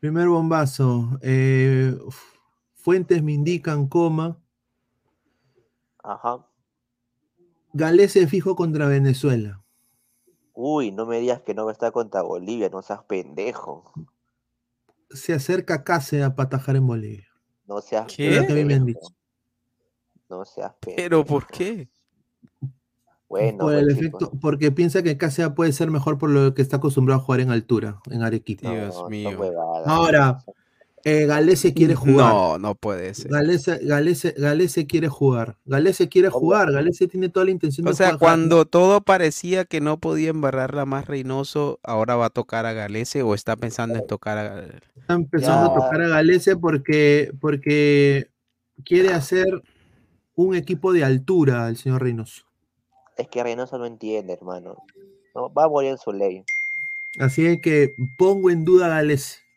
Primer 0.00 0.28
bombazo, 0.28 1.18
eh, 1.22 1.96
fuentes 2.74 3.22
me 3.22 3.32
indican, 3.32 3.88
coma, 3.88 4.38
Ajá. 6.08 6.47
Galese 7.78 8.26
fijo 8.26 8.56
contra 8.56 8.88
Venezuela. 8.88 9.62
Uy, 10.52 10.90
no 10.90 11.06
me 11.06 11.20
digas 11.20 11.40
que 11.42 11.54
no 11.54 11.64
va 11.64 11.70
a 11.70 11.72
estar 11.72 11.92
contra 11.92 12.22
Bolivia, 12.22 12.68
no 12.68 12.82
seas 12.82 13.04
pendejo. 13.04 13.92
Se 15.10 15.32
acerca 15.32 15.84
Cáceres 15.84 16.30
para 16.30 16.48
atajar 16.48 16.74
en 16.74 16.86
Bolivia. 16.88 17.28
No 17.66 17.80
seas 17.80 18.12
¿Qué? 18.12 18.30
Es 18.30 18.40
lo 18.40 18.46
que 18.48 18.52
a 18.52 18.56
mí 18.56 18.64
me 18.64 18.74
han 18.74 18.80
pendejo. 18.84 19.00
dicho. 19.00 19.16
No 20.28 20.44
seas 20.44 20.74
pendejo. 20.80 20.96
¿Pero 20.96 21.24
por 21.24 21.46
qué? 21.46 21.88
Bueno, 23.28 23.58
Por 23.58 23.74
el 23.74 23.84
pues, 23.84 23.96
efecto, 23.98 24.32
porque 24.40 24.72
piensa 24.72 25.02
que 25.02 25.16
Cáceres 25.16 25.52
puede 25.52 25.72
ser 25.72 25.90
mejor 25.92 26.18
por 26.18 26.30
lo 26.30 26.54
que 26.54 26.62
está 26.62 26.78
acostumbrado 26.78 27.20
a 27.20 27.24
jugar 27.24 27.40
en 27.40 27.50
altura, 27.50 28.00
en 28.10 28.22
Arequipa. 28.22 28.70
Dios 28.72 28.96
No, 28.96 29.08
mío. 29.08 29.38
Ahora, 29.86 30.42
eh, 31.04 31.26
Galese 31.26 31.74
quiere 31.74 31.94
jugar. 31.94 32.32
No, 32.32 32.58
no 32.58 32.74
puede 32.74 33.14
ser. 33.14 33.30
Galese, 33.30 33.78
Galese, 33.82 34.34
Galese 34.36 34.86
quiere 34.86 35.08
jugar. 35.08 35.56
Galese 35.64 36.08
quiere 36.08 36.28
jugar. 36.28 36.72
Galese 36.72 37.08
tiene 37.08 37.28
toda 37.28 37.44
la 37.46 37.52
intención 37.52 37.86
O 37.86 37.90
de 37.90 37.96
sea, 37.96 38.06
jugar. 38.08 38.18
cuando 38.18 38.64
todo 38.64 39.00
parecía 39.00 39.64
que 39.64 39.80
no 39.80 39.98
podía 39.98 40.30
embarrarla 40.30 40.84
más 40.86 41.06
Reynoso, 41.06 41.78
ahora 41.82 42.16
va 42.16 42.26
a 42.26 42.30
tocar 42.30 42.66
a 42.66 42.72
Galese 42.72 43.22
o 43.22 43.34
está 43.34 43.56
pensando 43.56 43.98
en 43.98 44.06
tocar 44.06 44.38
a 44.38 44.66
Está 44.96 45.14
empezando 45.14 45.70
a 45.70 45.74
tocar 45.74 46.02
a 46.02 46.08
Galese 46.08 46.56
porque, 46.56 47.30
porque 47.40 48.28
quiere 48.84 49.12
hacer 49.12 49.46
un 50.34 50.54
equipo 50.54 50.92
de 50.92 51.04
altura 51.04 51.68
el 51.68 51.76
señor 51.76 52.02
Reynoso. 52.02 52.44
Es 53.16 53.28
que 53.28 53.42
Reynoso 53.42 53.78
no 53.78 53.86
entiende, 53.86 54.32
hermano. 54.32 54.76
No, 55.34 55.52
va 55.52 55.64
a 55.64 55.68
morir 55.68 55.90
en 55.90 55.98
su 55.98 56.12
ley. 56.12 56.44
Así 57.18 57.46
es 57.46 57.60
que 57.60 57.94
pongo 58.16 58.50
en 58.50 58.64
duda 58.64 58.86
a 58.86 58.88
Galese. 58.90 59.47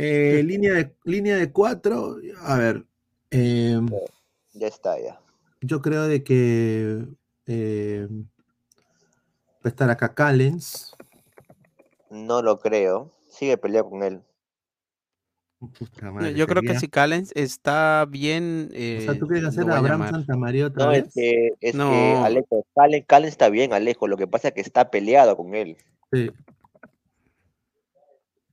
Eh, 0.00 0.42
línea, 0.44 0.74
de, 0.74 0.94
línea 1.02 1.36
de 1.36 1.50
cuatro. 1.50 2.18
A 2.42 2.56
ver. 2.56 2.84
eh, 3.32 3.80
Ya 4.52 4.68
está, 4.68 4.96
ya. 5.00 5.20
yo 5.60 5.82
creo 5.82 6.04
de 6.04 6.22
que 6.22 7.04
eh, 7.46 8.06
va 8.10 9.64
a 9.64 9.68
estar 9.68 9.90
acá 9.90 10.14
Callens. 10.14 10.92
No 12.10 12.42
lo 12.42 12.60
creo. 12.60 13.12
Sigue 13.28 13.58
peleando 13.58 13.90
con 13.90 14.02
él. 14.04 14.22
Puta 15.58 16.06
Yo, 16.06 16.12
madre, 16.12 16.34
yo 16.34 16.46
creo 16.46 16.62
que 16.62 16.78
si 16.78 16.86
Callens 16.86 17.32
está 17.34 18.06
bien, 18.08 18.68
O 18.70 18.74
eh, 18.76 19.02
sea, 19.04 19.18
¿tú 19.18 19.26
quieres 19.26 19.48
hacer 19.48 19.68
a 19.68 19.78
Abraham. 19.78 20.08
Santamaría 20.08 20.68
otra 20.68 20.84
No, 20.84 20.90
vez? 20.92 21.06
es 21.08 21.14
que, 21.14 21.48
es 21.60 21.72
que. 21.72 22.14
Alejo, 22.22 22.64
Calen 23.08 23.28
está 23.28 23.48
bien, 23.48 23.72
Alejo. 23.72 24.06
Lo 24.06 24.16
que 24.16 24.28
pasa 24.28 24.48
es 24.48 24.54
que 24.54 24.60
está 24.60 24.92
peleado 24.92 25.36
con 25.36 25.56
él. 25.56 25.76
Sí. 26.12 26.30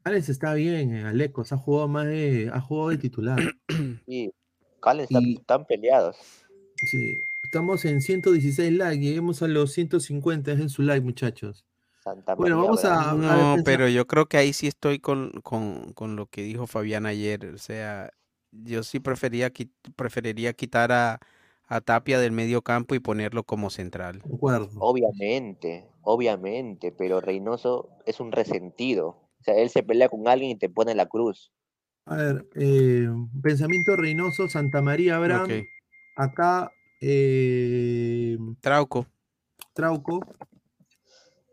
Alex 0.05 0.29
está 0.29 0.53
bien 0.53 0.93
en 0.95 1.05
Alecos, 1.07 1.51
ha 1.51 1.57
jugado 1.57 1.87
más 1.87 2.05
de, 2.05 2.51
ha 2.53 2.61
jugado 2.61 2.89
de 2.89 2.97
titular. 2.99 3.39
Sí, 4.05 4.31
Calen 4.79 5.05
está, 5.05 5.19
Y- 5.19 5.33
están 5.37 5.65
peleados. 5.65 6.17
Sí. 6.85 7.17
Estamos 7.43 7.85
en 7.85 8.01
116 8.01 8.71
likes, 8.73 9.03
lleguemos 9.03 9.41
a 9.41 9.47
los 9.47 9.71
150, 9.71 10.51
dejen 10.51 10.69
su 10.69 10.83
like, 10.83 11.03
muchachos. 11.03 11.65
Santa 12.03 12.35
Bueno, 12.35 12.57
María 12.57 12.69
vamos 12.69 12.85
a, 12.85 13.55
No, 13.55 13.63
pero 13.63 13.87
yo 13.87 14.05
creo 14.05 14.27
que 14.27 14.37
ahí 14.37 14.53
sí 14.53 14.67
estoy 14.67 14.99
con, 14.99 15.31
con, 15.41 15.91
con 15.93 16.15
lo 16.15 16.27
que 16.27 16.43
dijo 16.43 16.67
Fabián 16.67 17.07
ayer. 17.07 17.45
O 17.47 17.57
sea, 17.57 18.11
yo 18.51 18.83
sí 18.83 18.99
prefería, 18.99 19.51
preferiría 19.95 20.53
quitar 20.53 20.91
a, 20.91 21.19
a 21.67 21.81
Tapia 21.81 22.19
del 22.19 22.31
medio 22.31 22.61
campo 22.61 22.93
y 22.93 22.99
ponerlo 22.99 23.43
como 23.43 23.71
central. 23.71 24.21
de 24.23 24.35
acuerdo. 24.35 24.69
Obviamente, 24.77 25.87
obviamente, 26.03 26.91
pero 26.91 27.21
Reynoso 27.21 27.89
es 28.05 28.19
un 28.19 28.31
resentido. 28.31 29.24
O 29.45 29.51
sea, 29.51 29.61
él 29.61 29.69
se 29.69 29.83
pelea 29.83 30.09
con 30.09 30.27
alguien 30.27 30.49
y 30.49 30.55
te 30.55 30.69
pone 30.69 30.95
la 30.95 31.05
cruz. 31.05 31.53
A 32.05 32.15
ver, 32.15 32.47
eh, 32.55 33.07
pensamiento 33.43 33.95
Reynoso, 33.95 34.49
Santa 34.49 34.81
María 34.81 35.17
Abraham, 35.17 35.65
acá 36.15 36.71
eh, 36.99 38.35
Trauco. 38.59 39.05
Trauco, 39.73 40.19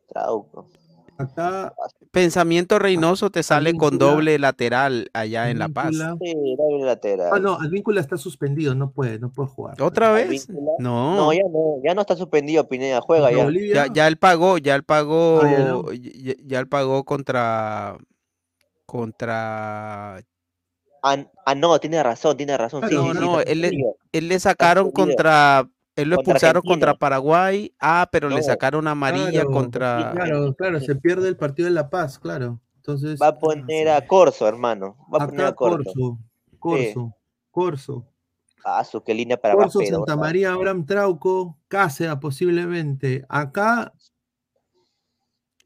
Trauco. 0.09 0.71
acá 1.19 1.75
Pensamiento 2.13 2.79
Reynoso 2.79 3.31
te 3.31 3.43
sale 3.43 3.75
con 3.75 3.97
doble 3.97 4.39
lateral 4.39 5.09
allá 5.15 5.49
en 5.49 5.59
La 5.59 5.69
Paz. 5.71 5.95
Sí, 6.21 6.35
doble 6.59 6.85
lateral. 6.85 7.31
Ah, 7.33 7.39
no, 7.39 7.55
Advíncula 7.55 8.03
está 8.03 8.19
suspendido, 8.19 8.75
no 8.75 8.91
puede, 8.91 9.19
no 9.19 9.31
puede 9.33 9.49
jugar. 9.49 9.81
¿Otra 9.81 10.13
vez? 10.13 10.27
Advíncula. 10.27 10.73
No. 10.79 11.17
No, 11.17 11.33
ya 11.33 11.45
no, 11.51 11.81
ya 11.83 11.95
no 11.95 12.03
está 12.03 12.15
suspendido 12.15 12.69
Pineda, 12.69 13.01
juega 13.01 13.33
ya. 13.33 13.49
Ya, 13.51 13.87
ya 13.91 14.09
él 14.09 14.19
pagó, 14.19 14.59
ya 14.59 14.75
él 14.75 14.85
pagó, 14.85 15.41
Ah, 15.43 15.51
ya 15.51 15.65
no. 15.65 15.91
ya, 15.91 16.35
ya 16.45 16.59
él 16.59 16.69
pagó 16.69 17.03
contra, 17.05 17.97
contra, 18.85 20.19
Ah, 21.03 21.17
ah, 21.47 21.55
no, 21.55 21.79
tiene 21.81 22.03
razón, 22.03 22.37
tiene 22.37 22.59
razón. 22.59 22.83
Sí, 22.83 22.95
Claro, 22.95 23.13
sí, 23.15 23.19
no, 23.21 23.39
está 23.41 23.51
él 23.51 23.61
le, 23.63 23.71
él 24.13 24.29
le 24.29 24.39
sacaron 24.39 24.91
contra, 24.91 25.67
él 25.97 26.09
lo 26.09 26.17
expulsaron 26.17 26.63
contra. 26.63 26.95
Paraguay, 26.95 27.75
ah, 27.81 28.09
pero 28.11 28.29
le 28.29 28.43
sacaron 28.43 28.89
amarilla 28.89 29.31
Claro, 29.43 29.51
contra, 29.51 30.13
Claro, 30.15 30.55
claro, 30.55 30.81
se 30.81 30.95
pierde 30.97 31.29
el 31.29 31.37
partido 31.37 31.69
de 31.69 31.75
La 31.75 31.91
Paz, 31.91 32.19
claro. 32.19 32.61
Entonces, 32.77 33.21
Va 33.21 33.29
a 33.29 33.39
poner 33.39 33.89
a 33.89 34.07
Corso, 34.07 34.49
hermano. 34.49 34.97
Va 35.13 35.25
a 35.25 35.27
poner 35.29 35.47
a 35.47 35.53
Corso. 35.53 36.19
Corso, 36.59 37.15
Corso. 37.51 38.07
Ah, 38.65 38.85
su 38.85 39.03
qué 39.03 39.15
línea 39.15 39.37
para 39.37 39.55
Corso. 39.55 39.81
Santa 39.85 40.17
María, 40.17 40.53
Abraham 40.53 40.87
Trauco, 40.87 41.59
Cáceres 41.69 42.17
posiblemente. 42.17 43.25
Acá, 43.29 43.93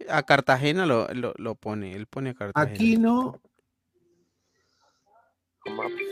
a 0.08 0.22
Cartagena 0.24 0.86
lo, 0.86 1.06
lo, 1.08 1.32
lo 1.36 1.54
pone, 1.54 1.92
él 1.92 2.06
pone 2.06 2.30
a 2.30 2.34
Cartagena. 2.34 2.72
Aquino, 2.74 3.40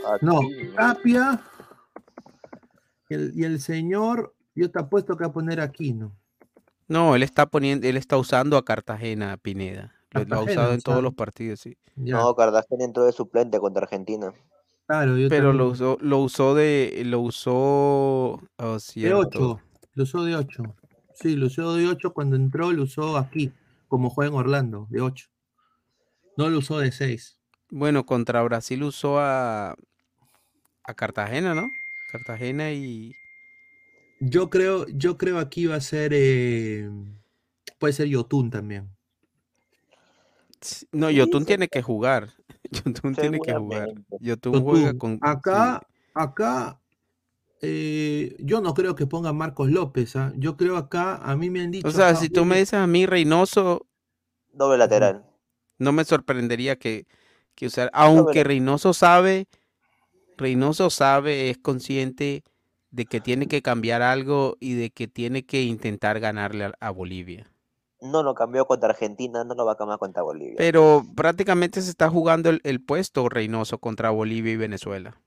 Ah, 0.07 0.19
no, 0.20 0.41
Tapia. 0.77 1.41
Y 3.15 3.16
el, 3.16 3.32
y 3.35 3.45
el 3.45 3.61
señor, 3.61 4.35
yo 4.57 4.70
te 4.70 4.81
apuesto 4.81 5.16
que 5.16 5.23
va 5.24 5.31
a 5.31 5.32
poner 5.32 5.61
Aquino. 5.61 6.12
No, 6.89 7.15
él 7.15 7.23
está 7.23 7.47
poniendo, 7.47 7.86
él 7.86 7.97
está 7.97 8.19
usando 8.19 8.57
a 8.57 8.65
Cartagena, 8.65 9.36
Pineda. 9.36 9.95
Lo, 10.11 10.24
lo 10.24 10.36
ha 10.36 10.43
usado 10.43 10.73
en 10.74 10.81
todos 10.81 11.03
los 11.03 11.15
partidos, 11.15 11.61
sí. 11.61 11.77
Ya, 11.97 12.16
No, 12.16 12.35
Cartagena 12.35 12.85
entró 12.85 13.05
de 13.05 13.12
suplente 13.12 13.59
contra 13.61 13.82
Argentina. 13.85 14.32
claro, 14.86 15.16
yo 15.16 15.28
Pero 15.28 15.53
lo 15.53 15.69
usó, 15.69 15.97
lo 16.01 16.19
usó 16.19 16.55
de, 16.55 17.03
lo 17.07 17.20
usó, 17.20 17.53
oh, 18.57 18.73
De 18.74 18.81
cierto. 18.81 19.19
8, 19.19 19.61
lo 19.95 20.03
usó 20.03 20.24
de 20.24 20.36
8. 20.36 20.62
Sí, 21.15 21.36
lo 21.36 21.47
usó 21.47 21.74
de 21.74 21.86
8 21.86 22.12
cuando 22.12 22.35
entró, 22.36 22.73
lo 22.73 22.82
usó 22.82 23.16
aquí, 23.16 23.53
como 23.89 24.11
juega 24.11 24.32
en 24.32 24.36
Orlando, 24.39 24.86
de 24.91 25.01
8. 25.01 25.28
No 26.36 26.49
lo 26.51 26.59
usó 26.59 26.78
de 26.81 26.91
6. 26.91 27.39
Bueno, 27.70 28.05
contra 28.05 28.43
Brasil 28.43 28.82
usó 28.82 29.20
a, 29.20 29.77
a 30.85 30.95
Cartagena, 30.95 31.55
¿no? 31.55 31.69
Cartagena 32.15 32.70
y 32.70 33.12
Yo 34.20 34.49
creo, 34.49 34.86
yo 34.86 35.19
creo 35.19 35.41
aquí 35.41 35.66
va 35.66 35.74
a 35.74 35.81
ser, 35.81 36.12
eh, 36.15 36.89
puede 37.81 37.93
ser 37.93 38.07
Yotun 38.07 38.51
también. 38.51 38.89
No, 40.93 41.11
Yotun 41.11 41.45
tiene 41.45 41.66
que 41.66 41.82
jugar. 41.82 42.31
Yotun 42.70 43.16
tiene 43.16 43.41
que 43.41 43.53
jugar. 43.53 43.89
Yotun 44.20 44.62
juega 44.62 44.97
con. 44.97 45.19
Acá, 45.23 45.81
sí. 45.82 46.12
acá, 46.15 46.81
eh, 47.61 48.36
yo 48.39 48.61
no 48.61 48.74
creo 48.74 48.95
que 48.95 49.09
ponga 49.09 49.32
Marcos 49.32 49.69
López. 49.73 50.15
¿ah? 50.15 50.32
Yo 50.36 50.57
creo 50.57 50.77
acá, 50.77 51.16
a 51.16 51.35
mí 51.36 51.51
me 51.51 51.62
han 51.62 51.73
dicho. 51.73 51.89
O 51.89 51.91
sea, 51.91 52.11
acá, 52.11 52.20
si 52.20 52.28
tú 52.28 52.45
me 52.45 52.59
dices 52.59 52.74
a 52.74 52.86
mí 52.86 53.07
Reynoso, 53.07 53.86
Doble 54.53 54.78
lateral. 54.78 55.24
no 55.78 55.91
me 55.91 56.05
sorprendería 56.05 56.77
que, 56.77 57.09
que 57.57 57.66
usar. 57.66 57.91
Aunque 57.93 58.35
pero- 58.35 58.49
Reynoso 58.49 58.95
sabe, 58.95 59.49
Reynoso 60.36 60.90
sabe, 60.90 61.51
es 61.51 61.59
consciente 61.59 62.43
de 62.90 63.06
que 63.06 63.20
tiene 63.20 63.47
que 63.47 63.62
cambiar 63.62 64.02
algo 64.02 64.56
y 64.61 64.74
de 64.74 64.90
que 64.90 65.09
tiene 65.09 65.44
que 65.44 65.62
intentar 65.62 66.20
ganarle 66.20 66.65
a, 66.65 66.73
a 66.81 66.90
Bolivia. 66.90 67.51
No 68.01 68.23
lo 68.23 68.35
cambió 68.35 68.66
contra 68.66 68.90
Argentina, 68.90 69.44
no 69.44 69.55
lo 69.55 69.65
va 69.65 69.73
a 69.73 69.77
cambiar 69.77 69.98
contra 69.98 70.23
Bolivia. 70.23 70.55
Pero 70.59 71.02
prácticamente 71.16 71.81
se 71.82 71.90
está 71.90 72.09
jugando 72.09 72.51
el, 72.51 72.61
el 72.65 72.85
puesto 72.85 73.28
Reynoso 73.28 73.78
contra 73.78 74.11
Bolivia 74.11 74.52
y 74.52 74.56
Venezuela. 74.56 75.20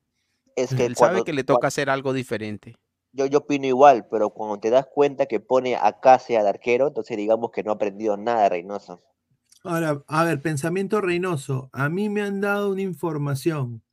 Es 0.55 0.73
que 0.73 0.85
Él 0.85 0.95
sabe 0.95 1.23
que 1.23 1.34
le 1.34 1.43
toca 1.43 1.67
hacer 1.67 1.89
algo 1.89 2.13
diferente. 2.13 2.77
Yo, 3.11 3.25
yo 3.25 3.39
opino 3.39 3.65
igual, 3.65 4.07
pero 4.09 4.29
cuando 4.29 4.59
te 4.59 4.69
das 4.69 4.85
cuenta 4.85 5.25
que 5.25 5.39
pone 5.39 5.75
a 5.75 5.99
Case 5.99 6.38
al 6.38 6.47
arquero, 6.47 6.88
entonces 6.88 7.17
digamos 7.17 7.51
que 7.51 7.63
no 7.63 7.71
ha 7.71 7.75
aprendido 7.75 8.15
nada 8.15 8.49
Reynoso. 8.49 9.01
Ahora, 9.63 10.03
a 10.07 10.23
ver, 10.23 10.41
pensamiento 10.41 11.01
Reynoso. 11.01 11.69
A 11.73 11.89
mí 11.89 12.09
me 12.09 12.21
han 12.21 12.41
dado 12.41 12.71
una 12.71 12.81
información 12.81 13.84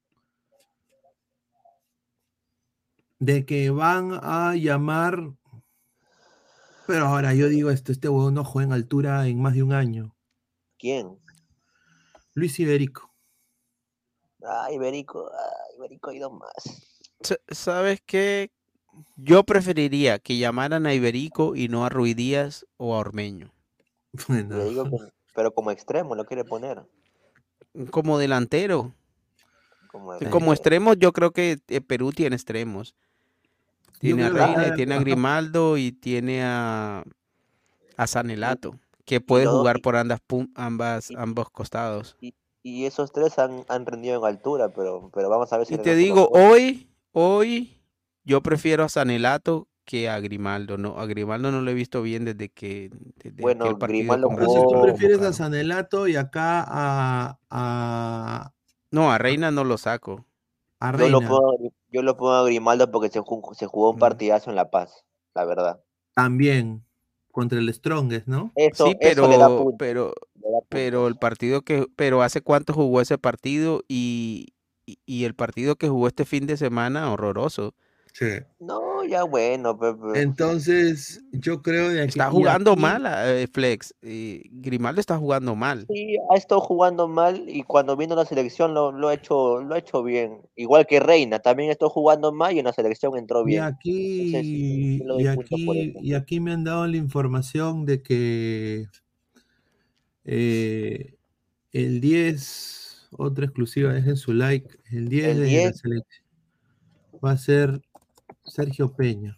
de 3.19 3.45
que 3.47 3.71
van 3.71 4.19
a 4.23 4.55
llamar. 4.57 5.33
Pero 6.87 7.07
ahora 7.07 7.35
yo 7.35 7.49
digo 7.49 7.71
esto: 7.71 7.93
este 7.93 8.09
huevón 8.09 8.35
no 8.35 8.45
juega 8.45 8.67
en 8.69 8.73
altura 8.73 9.27
en 9.27 9.41
más 9.41 9.55
de 9.55 9.63
un 9.63 9.73
año. 9.73 10.15
¿Quién? 10.79 11.19
Luis 12.35 12.59
Iberico. 12.59 13.11
Ah, 14.47 14.69
Iberico, 14.71 15.31
ah, 15.33 15.75
Iberico 15.79 16.11
ha 16.11 16.15
ido 16.15 16.31
más. 16.31 16.53
Sa- 17.21 17.39
¿Sabes 17.49 18.03
qué? 18.05 18.51
Yo 19.17 19.43
preferiría 19.45 20.19
que 20.19 20.37
llamaran 20.37 20.87
a 20.87 20.95
Iberico 20.95 21.57
y 21.57 21.69
no 21.69 21.85
a 21.85 21.89
Ruiz 21.89 22.15
Díaz 22.15 22.67
o 22.77 22.95
a 22.95 22.99
Ormeño. 22.99 23.53
Le 24.29 24.65
digo 24.69 24.85
que- 24.85 25.13
pero 25.35 25.53
como 25.55 25.71
extremo 25.71 26.15
lo 26.15 26.27
quiere 26.27 26.45
poner. 26.45 26.83
Como 27.91 28.19
delantero. 28.19 28.93
Como, 29.91 30.13
delantero. 30.13 30.31
Como 30.31 30.53
extremos, 30.53 30.97
yo 30.99 31.13
creo 31.13 31.33
que 31.33 31.59
eh, 31.69 31.81
Perú 31.81 32.13
tiene 32.13 32.37
extremos. 32.37 32.95
Tiene 34.05 34.25
a 34.25 34.31
Reina, 34.31 34.69
y 34.69 34.75
tiene 34.75 34.95
a. 34.95 34.99
Grimaldo 34.99 35.77
y 35.79 35.93
tiene 35.93 36.43
a, 36.45 37.05
a 37.97 38.07
Sanelato, 38.07 38.79
que 39.05 39.21
puede 39.21 39.47
jugar 39.47 39.81
por 39.81 39.97
ambas, 39.97 40.21
ambas, 40.55 41.11
ambos 41.17 41.51
costados. 41.51 42.17
Y 42.67 42.87
esos 42.87 43.13
tres 43.13 43.39
han, 43.39 43.65
han 43.69 43.85
rendido 43.85 44.19
en 44.19 44.25
altura, 44.25 44.71
pero, 44.71 45.11
pero 45.13 45.29
vamos 45.29 45.53
a 45.53 45.59
ver 45.59 45.67
si 45.67 45.75
Y 45.75 45.79
te 45.79 45.95
digo, 45.95 46.29
hoy, 46.33 46.89
hoy, 47.13 47.79
yo 48.25 48.43
prefiero 48.43 48.85
a 48.85 48.89
Sanelato 48.89 49.69
que 49.85 50.09
a 50.09 50.19
Grimaldo. 50.21 50.79
No, 50.79 50.99
a 50.99 51.07
Grimaldo 51.07 51.51
no 51.53 51.61
lo 51.61 51.71
he 51.71 51.75
visto 51.75 52.03
bien 52.03 52.25
desde 52.25 52.49
que 52.49 52.91
desde 53.17 53.43
Bueno, 53.43 53.79
partido 53.79 53.99
Grimaldo 53.99 54.29
con 54.29 54.37
tú 54.39 54.83
prefieres 54.83 55.21
a. 55.21 55.33
Sanelato 55.33 56.09
y 56.09 56.17
acá 56.17 56.65
a, 56.67 57.39
a, 57.51 58.53
No, 58.91 59.13
a 59.13 59.19
Reina 59.19 59.51
no 59.51 59.65
lo 59.65 59.79
saco. 59.79 60.25
A 60.85 60.97
Yo 60.97 61.09
lo, 61.09 61.21
pongo, 61.21 61.57
yo 61.91 62.03
lo 62.03 62.17
pongo 62.17 62.33
a 62.33 62.45
Grimaldo 62.45 62.91
porque 62.91 63.09
se, 63.09 63.21
ju- 63.21 63.55
se 63.55 63.67
jugó 63.67 63.91
un 63.91 63.99
partidazo 63.99 64.51
en 64.51 64.57
La 64.57 64.71
Paz, 64.71 65.05
la 65.35 65.45
verdad. 65.45 65.81
También 66.15 66.85
contra 67.33 67.59
el 67.59 67.73
Strongest, 67.73 68.29
¿no? 68.29 68.53
Eso, 68.55 68.87
Sí, 68.87 68.97
eso 69.01 69.27
le 69.27 69.39
da 69.39 69.49
pero, 69.49 69.75
pero, 69.79 70.15
le 70.41 70.51
da 70.51 70.59
pero 70.69 71.09
el 71.09 71.17
partido 71.17 71.63
que, 71.63 71.87
pero 71.97 72.23
hace 72.23 72.41
cuánto 72.43 72.73
jugó 72.73 73.01
ese 73.01 73.19
partido 73.19 73.83
y, 73.89 74.55
y, 74.87 74.99
y 75.07 75.25
el 75.25 75.35
partido 75.35 75.77
que 75.77 75.89
jugó 75.89 76.07
este 76.07 76.25
fin 76.25 76.47
de 76.47 76.57
semana, 76.57 77.13
horroroso. 77.13 77.75
Sí. 78.13 78.27
No, 78.61 78.94
ya 79.07 79.25
bueno, 79.25 79.79
pe- 79.79 79.95
pe- 79.95 80.23
Entonces, 80.23 81.23
yo 81.33 81.63
creo 81.63 81.89
de 81.91 82.03
aquí. 82.03 82.09
Está 82.11 82.29
y 82.29 82.31
jugando 82.33 82.73
aquí- 82.73 82.81
mal 82.83 83.05
eh, 83.27 83.47
Flex. 83.53 83.95
eh, 84.03 84.43
Grimaldo 84.51 85.01
está 85.01 85.17
jugando 85.19 85.55
mal. 85.57 85.87
sí, 85.89 86.17
ha 86.31 86.37
estado 86.37 86.61
jugando 86.61 87.09
mal 87.09 87.45
y 87.49 87.63
cuando 87.63 87.97
vino 87.97 88.15
a 88.15 88.17
la 88.17 88.25
selección 88.27 88.75
lo, 88.75 88.93
lo 88.93 89.09
ha 89.09 89.15
hecho, 89.15 89.61
lo 89.63 89.75
ha 89.75 89.79
hecho 89.79 90.03
bien. 90.03 90.41
Igual 90.57 90.87
que 90.87 91.01
Reina, 91.01 91.39
también 91.39 91.71
estuvo 91.71 91.91
jugando 91.91 92.33
mal 92.33 92.55
y 92.55 92.59
en 92.59 92.65
la 92.67 92.73
selección 92.73 93.17
entró 93.17 93.43
Y 93.43 93.47
bien. 93.47 93.63
aquí, 93.63 94.35
Entonces, 94.35 94.43
sí, 94.43 95.03
y 95.19 95.27
aquí, 95.27 95.95
y 96.03 96.15
aquí 96.15 96.41
me 96.41 96.53
han 96.53 96.65
dado 96.65 96.87
la 96.87 96.97
información 96.97 97.85
de 97.87 98.03
que 98.03 98.87
eh, 100.25 101.15
el 101.73 102.01
10, 102.01 103.09
otra 103.17 103.45
exclusiva, 103.47 103.93
dejen 103.93 104.17
su 104.17 104.33
like, 104.33 104.69
el 104.91 105.09
10 105.09 105.29
El 105.29 105.35
de 105.39 105.43
la 105.43 105.49
10. 105.49 105.79
selección 105.79 106.25
va 107.25 107.31
a 107.33 107.37
ser 107.39 107.81
Sergio 108.55 108.93
Peña. 108.93 109.37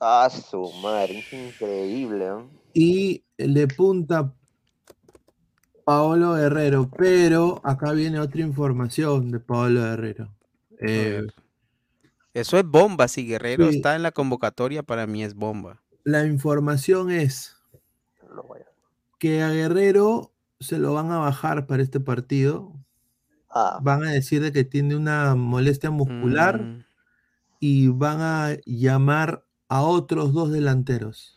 Ah, 0.00 0.28
su 0.30 0.70
madre, 0.80 1.18
es 1.18 1.32
increíble. 1.32 2.24
¿eh? 2.26 2.44
Y 2.72 3.24
de 3.36 3.66
punta 3.66 4.32
Paolo 5.84 6.34
Guerrero, 6.34 6.88
pero 6.96 7.60
acá 7.64 7.92
viene 7.92 8.20
otra 8.20 8.40
información 8.42 9.30
de 9.32 9.40
Paolo 9.40 9.80
Guerrero. 9.80 10.32
Eh. 10.80 11.22
Eso 12.32 12.58
es 12.58 12.64
bomba. 12.64 13.08
Si 13.08 13.26
Guerrero 13.26 13.70
Sí. 13.70 13.76
está 13.76 13.96
en 13.96 14.02
la 14.04 14.12
convocatoria, 14.12 14.82
para 14.82 15.06
mí 15.06 15.24
es 15.24 15.34
bomba. 15.34 15.80
la 16.04 16.24
información 16.26 17.10
es 17.10 17.56
que 19.18 19.42
a 19.42 19.50
Guerrero 19.50 20.32
se 20.60 20.78
lo 20.78 20.92
van 20.92 21.10
a 21.10 21.18
bajar 21.18 21.66
para 21.66 21.82
este 21.82 21.98
partido. 21.98 22.72
Ah, 23.48 23.78
Van 23.82 24.04
a 24.04 24.10
decir 24.12 24.42
de 24.42 24.52
que 24.52 24.64
tiene 24.64 24.96
una 24.96 25.34
molestia 25.34 25.90
muscular 25.90 26.60
Mm, 26.60 26.83
y 27.66 27.88
van 27.88 28.20
a 28.20 28.58
llamar 28.66 29.46
a 29.70 29.82
otros 29.84 30.34
dos 30.34 30.50
delanteros. 30.52 31.33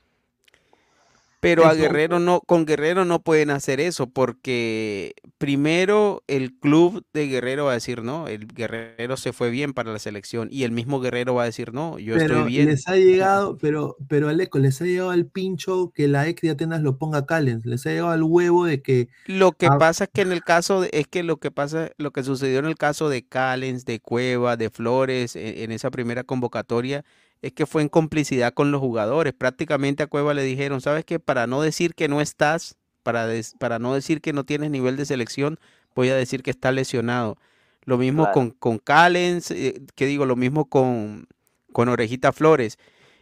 Pero 1.39 1.65
a 1.65 1.73
Guerrero 1.75 2.19
no, 2.19 2.41
con 2.41 2.65
Guerrero 2.65 3.05
no 3.05 3.21
pueden 3.21 3.51
hacer 3.51 3.79
eso 3.79 4.07
porque 4.09 5.13
primero 5.37 6.23
el 6.27 6.57
club 6.57 7.05
de 7.13 7.27
Guerrero 7.27 7.65
va 7.65 7.71
a 7.71 7.75
decir 7.75 8.01
no, 8.03 8.27
el 8.27 8.47
Guerrero 8.47 9.17
se 9.17 9.33
fue 9.33 9.51
bien 9.51 9.73
para 9.73 9.91
la 9.93 9.99
selección 9.99 10.47
y 10.51 10.63
el 10.63 10.71
mismo 10.71 10.99
Guerrero 10.99 11.35
va 11.35 11.43
a 11.43 11.45
decir 11.45 11.73
no, 11.73 11.99
yo 11.99 12.15
pero 12.15 12.37
estoy 12.37 12.51
bien. 12.51 12.65
les 12.65 12.87
ha 12.87 12.95
llegado, 12.95 13.55
pero, 13.57 13.97
pero 14.09 14.29
Aleco, 14.29 14.57
les 14.57 14.81
ha 14.81 14.85
llegado 14.85 15.11
al 15.11 15.27
pincho 15.27 15.91
que 15.93 16.07
la 16.07 16.27
ex 16.27 16.41
de 16.41 16.49
Atenas 16.49 16.81
lo 16.81 16.97
ponga 16.97 17.19
a 17.19 17.25
Callens. 17.27 17.65
Les 17.67 17.85
ha 17.85 17.91
llegado 17.91 18.09
al 18.09 18.23
huevo 18.23 18.65
de 18.65 18.81
que 18.81 19.07
Lo 19.27 19.51
que 19.51 19.67
pasa 19.67 20.05
es 20.05 20.09
que 20.11 20.21
en 20.21 20.31
el 20.31 20.43
caso 20.43 20.81
de- 20.81 20.89
es 20.91 21.07
que 21.07 21.21
lo 21.21 21.37
que 21.37 21.51
pasa, 21.51 21.91
lo 21.97 22.11
que 22.11 22.23
sucedió 22.23 22.57
en 22.59 22.65
el 22.65 22.75
caso 22.77 23.09
de 23.09 23.23
Callens, 23.27 23.85
de 23.85 23.99
Cueva, 23.99 24.57
de 24.57 24.69
Flores, 24.71 25.35
e- 25.35 25.63
en, 25.63 25.71
esa 25.71 25.91
primera 25.91 26.23
convocatoria, 26.23 27.05
es 27.41 27.53
que 27.53 27.65
fue 27.65 27.81
en 27.81 27.89
complicidad 27.89 28.53
con 28.53 28.71
los 28.71 28.81
jugadores. 28.81 29.33
Prácticamente 29.33 30.03
a 30.03 30.07
Cueva 30.07 30.33
le 30.33 30.43
dijeron, 30.43 30.81
¿sabes 30.81 31.05
qué? 31.05 31.19
Para 31.19 31.47
no 31.47 31.61
decir 31.61 31.93
que 31.95 32.07
no 32.07 32.21
estás, 32.21 32.77
para, 33.03 33.27
para 33.59 33.79
no 33.79 33.93
decir 33.93 34.21
que 34.21 34.33
no 34.33 34.43
tienes 34.43 34.71
nivel 34.71 34.97
de 34.97 35.05
selección, 35.05 35.59
voy 35.95 36.09
a 36.09 36.15
decir 36.15 36.43
que 36.43 36.51
está 36.51 36.71
lesionado. 36.71 37.37
Lo 37.83 37.97
mismo 37.97 38.23
Claro. 38.23 38.33
con, 38.33 38.51
con 38.51 38.77
Callens, 38.79 39.51
eh, 39.51 39.81
que 39.95 40.05
digo, 40.05 40.25
lo 40.25 40.35
mismo 40.35 40.65
con, 40.65 41.27
con 41.71 41.89
Orejita 41.89 42.33
Flores. 42.33 42.77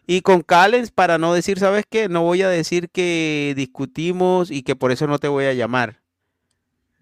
Y 0.08 0.22
con 0.22 0.42
Callens, 0.42 0.92
para 0.92 1.18
no 1.18 1.34
decir, 1.34 1.60
¿sabes 1.60 1.86
qué? 1.90 2.10
No 2.10 2.24
voy 2.24 2.42
a 2.42 2.50
decir 2.50 2.90
que 2.90 3.54
discutimos 3.56 4.52
y 4.52 4.64
que 4.64 4.76
por 4.76 4.92
eso 4.92 5.08
no 5.08 5.20
te 5.20 5.28
voy 5.28 5.46
a 5.46 5.54
llamar. 5.54 6.02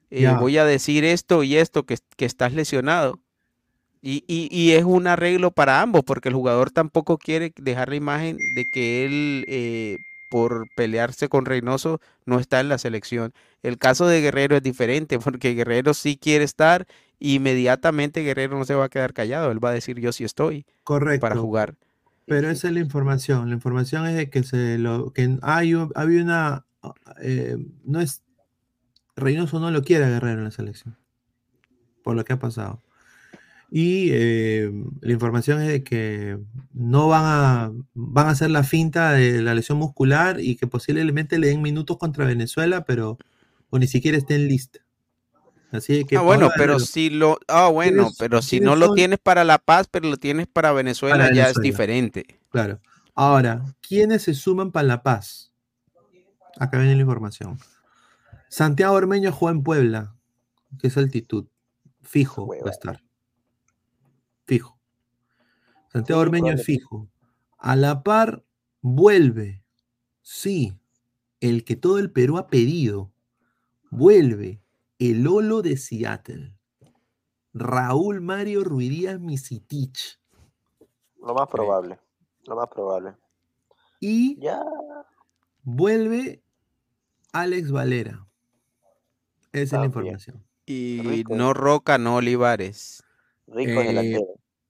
Eh, 0.10 0.30
voy 0.40 0.58
a 0.58 0.66
decir 0.66 1.06
esto 1.06 1.44
y 1.44 1.58
esto, 1.58 1.86
que, 1.86 1.98
que 2.16 2.26
estás 2.26 2.54
lesionado. 2.54 3.20
Y, 4.06 4.26
y- 4.28 4.50
y 4.52 4.74
es 4.74 4.84
un 4.84 5.08
arreglo 5.08 5.52
para 5.52 5.82
ambos, 5.82 6.04
porque 6.04 6.30
el 6.30 6.36
jugador 6.36 6.72
tampoco 6.72 7.18
quiere 7.18 7.54
dejar 7.58 7.90
la 7.90 7.96
imagen 7.96 8.38
de 8.56 8.66
que 8.66 9.06
él, 9.06 9.46
eh, 9.48 10.00
por 10.30 10.68
pelearse 10.76 11.30
con 11.30 11.46
Reynoso, 11.46 12.02
no 12.26 12.40
está 12.40 12.60
en 12.60 12.68
la 12.70 12.78
selección. 12.78 13.34
El 13.62 13.78
caso 13.78 14.06
de 14.08 14.20
Guerrero 14.22 14.58
es 14.58 14.64
diferente, 14.64 15.20
porque 15.20 15.54
Guerrero 15.56 15.94
sí 15.94 16.18
quiere 16.18 16.44
estar, 16.44 16.86
inmediatamente 17.20 18.24
Guerrero 18.24 18.58
no 18.60 18.66
se 18.66 18.76
va 18.76 18.86
a 18.86 18.90
quedar 18.90 19.14
callado, 19.14 19.52
él 19.52 19.64
va 19.64 19.70
a 19.70 19.74
decir 19.74 20.00
yo 20.00 20.12
sí 20.12 20.26
estoy 20.26 20.66
correcto. 20.84 21.22
para 21.22 21.38
jugar. 21.38 21.76
Pero 22.26 22.50
esa 22.50 22.68
es 22.68 22.74
la 22.74 22.80
información. 22.82 23.50
La 23.50 23.56
información 23.56 24.06
es 24.08 24.16
de 24.16 24.30
que 24.30 24.44
se 24.44 24.78
lo 24.78 25.14
que 25.14 25.38
hay 25.42 25.74
había 25.96 26.24
una 26.24 26.66
eh, 27.22 27.58
no 27.86 28.02
es 28.02 28.22
Reynoso 29.16 29.60
no 29.60 29.72
lo 29.72 29.84
quiere 29.84 30.06
a 30.06 30.10
Guerrero 30.10 30.40
en 30.40 30.46
la 30.46 30.52
selección 30.52 30.98
por 32.04 32.16
lo 32.16 32.26
que 32.26 32.34
ha 32.34 32.40
pasado. 32.40 32.82
Y 33.76 34.10
eh, 34.12 34.72
la 35.02 35.14
información 35.14 35.60
es 35.64 35.68
de 35.68 35.84
que 35.84 36.38
no 36.74 37.08
van 37.08 37.24
a 37.26 37.72
van 37.96 38.28
a 38.28 38.30
hacer 38.30 38.52
la 38.52 38.62
finta 38.64 39.14
de 39.14 39.42
la 39.42 39.56
lesión 39.56 39.80
muscular 39.80 40.40
y 40.40 40.58
que 40.58 40.68
posiblemente 40.68 41.40
le 41.40 41.48
den 41.48 41.64
minutos 41.64 41.98
contra 41.98 42.24
Venezuela, 42.26 42.86
pero 42.86 43.18
o 43.72 43.80
ni 43.80 43.88
siquiera 43.88 44.16
esté 44.16 44.36
en 44.36 44.48
lista. 44.48 44.80
Así 45.72 46.06
que 46.06 46.18
Ah, 46.18 46.22
bueno, 46.22 46.52
pero 46.56 46.78
si 46.80 47.10
lo, 47.10 47.40
ah, 47.48 47.68
bueno, 47.70 48.04
¿Quiénes- 48.04 48.18
pero 48.20 48.44
si 48.44 48.60
no 48.60 48.76
lo 48.76 48.86
son? 48.88 48.96
tienes 48.96 49.18
para 49.18 49.44
La 49.44 49.58
Paz, 49.58 49.88
pero 49.90 50.08
lo 50.08 50.18
tienes 50.18 50.46
para 50.46 50.72
Venezuela, 50.72 51.16
Para 51.16 51.26
ya 51.34 51.48
es 51.50 51.56
Venezuela. 51.56 51.64
diferente. 51.64 52.40
Claro. 52.52 52.80
Ahora, 53.16 53.64
¿quiénes 53.82 54.22
se 54.22 54.36
suman 54.36 54.72
para 54.72 54.86
La 54.88 55.02
Paz? 55.02 55.52
Acá 56.60 56.78
viene 56.78 56.94
la 56.96 57.02
información. 57.02 57.58
Santiago 58.50 58.94
Ormeño 58.94 59.32
juega 59.32 59.58
en 59.58 59.64
Puebla, 59.64 60.14
que 60.80 60.86
es 60.90 60.98
altitud. 60.98 61.48
Fijo 62.04 62.46
va 62.46 62.68
a 62.68 62.70
estar. 62.72 63.02
Fijo. 64.46 64.80
Santiago 65.92 66.22
Ormeño 66.22 66.54
es 66.54 66.64
fijo. 66.64 67.10
A 67.58 67.76
la 67.76 68.04
par, 68.04 68.44
vuelve. 68.82 69.64
Sí, 70.22 70.78
el 71.40 71.64
que 71.64 71.76
todo 71.76 72.00
el 72.00 72.12
Perú 72.12 72.38
ha 72.38 72.48
pedido. 72.48 73.12
Vuelve. 73.92 74.62
El 75.00 75.28
Olo 75.28 75.62
de 75.62 75.78
Seattle. 75.78 76.56
Raúl 77.54 78.22
Mario 78.22 78.64
Ruidíaz 78.64 79.20
Misitich. 79.20 80.20
Lo 81.22 81.34
más 81.34 81.48
probable. 81.48 82.00
Lo 82.46 82.56
más 82.56 82.68
probable. 82.70 83.16
Y 84.00 84.40
Ya. 84.42 84.62
vuelve 85.64 86.44
Alex 87.32 87.72
Valera. 87.72 88.28
Esa 89.52 89.76
es 89.76 89.80
la 89.82 89.86
información. 89.86 90.44
Y 90.66 91.24
no 91.30 91.54
Roca, 91.54 91.98
no 91.98 92.16
Olivares. 92.16 93.03
Rico 93.54 93.82
Eh, 93.82 93.88
delantero. 93.88 94.26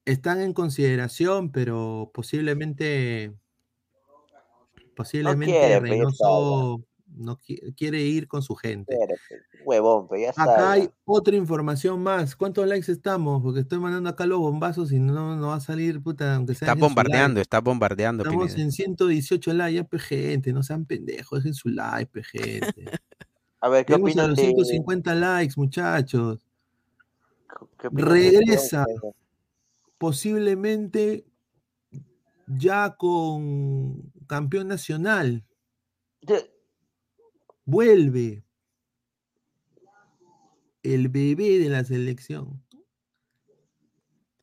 están 0.05 0.41
en 0.41 0.53
consideración, 0.53 1.51
pero 1.51 2.11
posiblemente 2.13 3.33
posiblemente 4.95 5.45
quiere, 5.57 5.79
pues, 5.79 5.89
ya 5.89 5.95
Reynoso 5.95 6.83
no 7.15 7.37
qui- 7.37 7.75
quiere 7.75 8.01
ir 8.01 8.27
con 8.27 8.41
su 8.41 8.55
gente. 8.55 8.95
Quiere, 8.95 9.15
Huevón, 9.65 10.07
pero 10.09 10.21
ya 10.21 10.29
está. 10.29 10.43
Acá 10.43 10.71
hay 10.73 10.89
otra 11.05 11.35
información 11.35 12.01
más. 12.01 12.35
¿Cuántos 12.35 12.67
likes 12.67 12.91
estamos? 12.91 13.41
Porque 13.41 13.61
estoy 13.61 13.79
mandando 13.79 14.09
acá 14.09 14.25
los 14.25 14.39
bombazos 14.39 14.91
y 14.91 14.99
no, 14.99 15.35
no 15.35 15.47
va 15.47 15.55
a 15.55 15.59
salir, 15.59 16.01
puta, 16.01 16.35
aunque 16.35 16.53
sea. 16.55 16.67
Está 16.71 16.79
bombardeando, 16.79 17.39
está 17.39 17.59
bombardeando. 17.61 18.23
Estamos 18.23 18.47
Pineda. 18.47 18.63
en 18.65 18.71
118 18.71 19.53
likes, 19.53 19.75
ya, 19.75 19.83
pe, 19.83 19.99
gente, 19.99 20.53
no 20.53 20.63
sean 20.63 20.85
pendejos, 20.85 21.39
dejen 21.39 21.53
su 21.53 21.69
like, 21.69 22.11
pe, 22.11 22.23
gente. 22.23 22.75
A 23.61 23.69
ver, 23.69 23.85
¿qué 23.85 23.93
a 23.93 23.95
opinan 23.95 24.29
los 24.29 24.37
de- 24.37 24.43
150 24.43 25.15
likes, 25.15 25.53
muchachos. 25.55 26.39
Qué 27.77 27.89
Regresa 27.91 28.85
posiblemente 29.97 31.25
ya 32.47 32.95
con 32.97 34.11
campeón 34.27 34.67
nacional. 34.67 35.45
Vuelve 37.65 38.43
el 40.83 41.07
bebé 41.07 41.59
de 41.59 41.69
la 41.69 41.83
selección. 41.83 42.63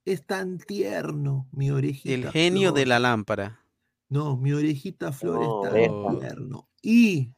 Es 0.05 0.27
tan 0.27 0.59
tierno, 0.59 1.47
mi 1.53 1.71
orejita. 1.71 2.15
El 2.15 2.31
genio 2.31 2.73
de 2.73 2.87
la 2.87 2.99
lámpara. 2.99 3.61
No, 4.09 4.37
mi 4.37 4.53
orejita 4.53 5.13
Flor 5.13 5.41
No, 5.41 5.67
es 5.67 5.73
tan 5.73 5.75
deja. 5.75 6.19
tierno. 6.19 6.69
Y 6.83 7.35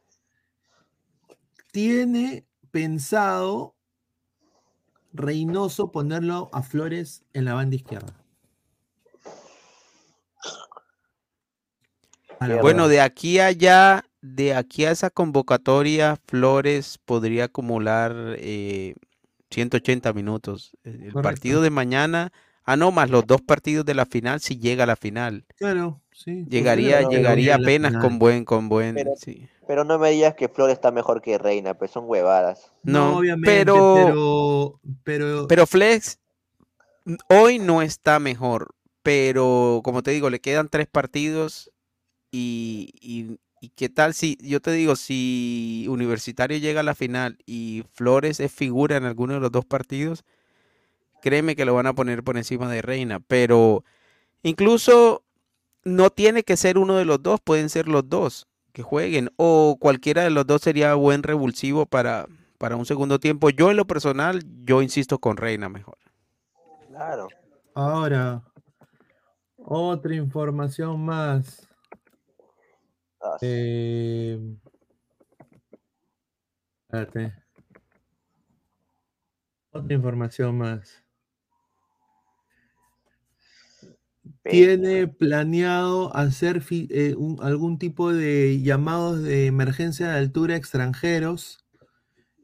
tiene 1.71 2.47
pensado 2.71 3.75
Reynoso 5.13 5.91
ponerlo 5.91 6.49
a 6.51 6.63
Flores 6.63 7.23
en 7.33 7.45
la 7.45 7.53
banda 7.53 7.75
izquierda. 7.75 8.13
La 12.39 12.61
Bueno, 12.61 12.87
de 12.87 12.99
aquí 12.99 13.39
a 13.39 13.47
allá, 13.47 14.05
de 14.21 14.53
aquí 14.55 14.85
a 14.85 14.91
esa 14.91 15.09
convocatoria, 15.09 16.17
Flores 16.27 16.97
podría 17.05 17.45
acumular 17.45 18.13
eh, 18.37 18.95
180 19.51 20.11
minutos. 20.13 20.75
El 20.83 20.95
el 20.95 20.99
Correcto. 21.13 21.21
partido 21.21 21.61
de 21.61 21.69
mañana, 21.69 22.33
ah, 22.65 22.75
no, 22.75 22.91
más 22.91 23.09
los 23.09 23.25
dos 23.25 23.41
partidos 23.41 23.85
de 23.85 23.93
la 23.93 24.05
final, 24.05 24.41
si 24.41 24.57
llega 24.57 24.83
a 24.83 24.87
la 24.87 24.95
final. 24.97 25.45
Claro, 25.55 26.02
sí. 26.13 26.45
Llegaría, 26.49 27.01
llegaría 27.07 27.55
apenas 27.55 27.93
con 28.01 28.19
buen, 28.19 28.45
con 28.45 28.69
buen, 28.69 28.95
Pero, 28.95 29.11
sí. 29.15 29.47
pero 29.67 29.83
no 29.83 29.99
me 29.99 30.11
digas 30.11 30.35
que 30.35 30.49
Flores 30.49 30.73
está 30.73 30.91
mejor 30.91 31.21
que 31.21 31.37
Reina, 31.37 31.73
pues 31.73 31.91
son 31.91 32.05
huevadas. 32.07 32.71
No, 32.83 33.17
obviamente, 33.17 33.49
pero, 33.49 33.95
pero, 33.95 34.79
pero, 35.03 35.47
pero 35.47 35.67
Flex 35.67 36.19
hoy 37.29 37.59
no 37.59 37.81
está 37.81 38.19
mejor, 38.19 38.75
pero 39.01 39.81
como 39.83 40.03
te 40.03 40.11
digo, 40.11 40.29
le 40.29 40.39
quedan 40.39 40.69
tres 40.69 40.87
partidos 40.87 41.71
y, 42.31 42.93
y, 43.01 43.39
y 43.59 43.69
qué 43.69 43.89
tal 43.89 44.13
si, 44.13 44.37
yo 44.41 44.59
te 44.61 44.71
digo, 44.71 44.95
si 44.95 45.85
Universitario 45.89 46.57
llega 46.57 46.81
a 46.81 46.83
la 46.83 46.95
final 46.95 47.37
y 47.45 47.83
Flores 47.93 48.39
es 48.39 48.51
figura 48.51 48.97
en 48.97 49.05
alguno 49.05 49.33
de 49.35 49.39
los 49.39 49.51
dos 49.51 49.65
partidos, 49.65 50.23
créeme 51.21 51.55
que 51.55 51.65
lo 51.65 51.73
van 51.73 51.87
a 51.87 51.93
poner 51.93 52.23
por 52.23 52.37
encima 52.37 52.69
de 52.69 52.81
Reina, 52.81 53.19
pero 53.19 53.83
incluso 54.41 55.22
no 55.83 56.09
tiene 56.09 56.43
que 56.43 56.57
ser 56.57 56.77
uno 56.77 56.95
de 56.95 57.05
los 57.05 57.21
dos, 57.21 57.39
pueden 57.41 57.69
ser 57.69 57.87
los 57.87 58.07
dos 58.07 58.47
que 58.71 58.81
jueguen 58.83 59.29
o 59.37 59.77
cualquiera 59.79 60.23
de 60.23 60.31
los 60.31 60.47
dos 60.47 60.61
sería 60.61 60.95
buen 60.95 61.23
revulsivo 61.23 61.85
para, 61.85 62.27
para 62.57 62.75
un 62.75 62.85
segundo 62.85 63.19
tiempo. 63.19 63.49
Yo 63.49 63.69
en 63.69 63.77
lo 63.77 63.85
personal, 63.85 64.43
yo 64.63 64.81
insisto 64.81 65.19
con 65.19 65.37
Reina 65.37 65.69
mejor. 65.69 65.97
Claro. 66.87 67.27
ahora, 67.73 68.43
otra 69.57 70.15
información 70.15 71.03
más. 71.03 71.67
Ah, 73.21 73.37
Eh, 73.41 74.37
espérate. 76.83 77.33
Otra 79.71 79.93
información 79.95 80.57
más. 80.57 81.02
Tiene 84.43 85.07
planeado 85.07 86.15
hacer 86.15 86.61
eh, 86.69 87.15
un- 87.17 87.37
algún 87.41 87.77
tipo 87.77 88.11
de 88.11 88.61
llamados 88.61 89.23
de 89.23 89.45
emergencia 89.47 90.09
de 90.09 90.17
altura 90.17 90.55
a 90.55 90.57
extranjeros 90.57 91.65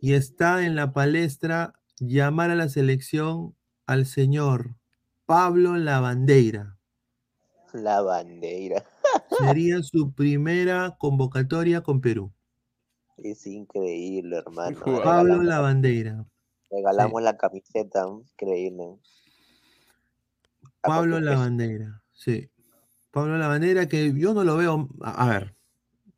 y 0.01 0.13
está 0.13 0.65
en 0.65 0.75
la 0.75 0.93
palestra 0.93 1.73
llamar 1.99 2.51
a 2.51 2.55
la 2.55 2.69
selección 2.69 3.55
al 3.85 4.05
señor 4.05 4.75
Pablo 5.25 5.75
Lavandeira. 5.75 6.77
La 7.73 8.01
bandera. 8.01 8.83
Sería 9.37 9.83
su 9.83 10.13
primera 10.13 10.95
convocatoria 10.97 11.81
con 11.81 11.99
Perú. 12.01 12.31
Es 13.17 13.45
increíble, 13.45 14.37
hermano. 14.37 14.79
Pablo 15.03 15.43
Lavandeira. 15.43 16.25
regalamos 16.71 17.21
la 17.21 17.35
camiseta, 17.37 18.05
increíble. 18.07 18.85
Pablo 20.81 21.19
Lavandeira, 21.19 22.01
sí. 22.13 22.49
Pablo 23.11 23.37
Lavandeira, 23.37 23.87
que 23.87 24.13
yo 24.15 24.33
no 24.33 24.43
lo 24.43 24.57
veo. 24.57 24.87
A, 25.01 25.25
a 25.25 25.29
ver, 25.29 25.55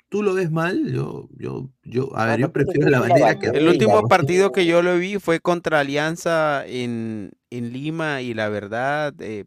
tú 0.09 0.21
lo 0.23 0.33
ves 0.33 0.51
mal, 0.51 0.91
yo, 0.91 1.29
yo, 1.37 1.69
yo, 1.83 2.09
a 2.15 2.25
ver, 2.25 2.39
yo 2.41 2.51
prefiero 2.51 2.89
la 2.89 2.99
bandera 2.99 3.39
que 3.39 3.47
El 3.47 3.67
último 3.67 4.07
partido 4.07 4.51
que 4.51 4.65
yo 4.65 4.81
lo 4.81 4.97
vi 4.97 5.17
fue 5.19 5.39
contra 5.39 5.79
Alianza 5.79 6.65
en, 6.67 7.31
en 7.49 7.71
Lima 7.73 8.21
y 8.21 8.33
la 8.33 8.49
verdad, 8.49 9.13
eh, 9.19 9.45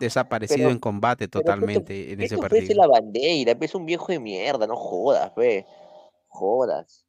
desaparecido 0.00 0.58
Pero- 0.58 0.70
en 0.70 0.78
combate 0.80 1.28
pero 1.28 1.40
¿qué 1.40 1.44
te- 1.44 1.44
totalmente 1.44 2.12
en 2.12 2.18
¿Qué 2.18 2.24
ese 2.24 2.36
partido. 2.38 2.74
la 2.74 2.88
bandera? 2.88 3.56
Es 3.60 3.74
un 3.76 3.86
viejo 3.86 4.06
de 4.08 4.18
mierda, 4.18 4.66
no 4.66 4.76
jodas, 4.76 5.32
ve. 5.36 5.64
Jodas. 6.26 7.06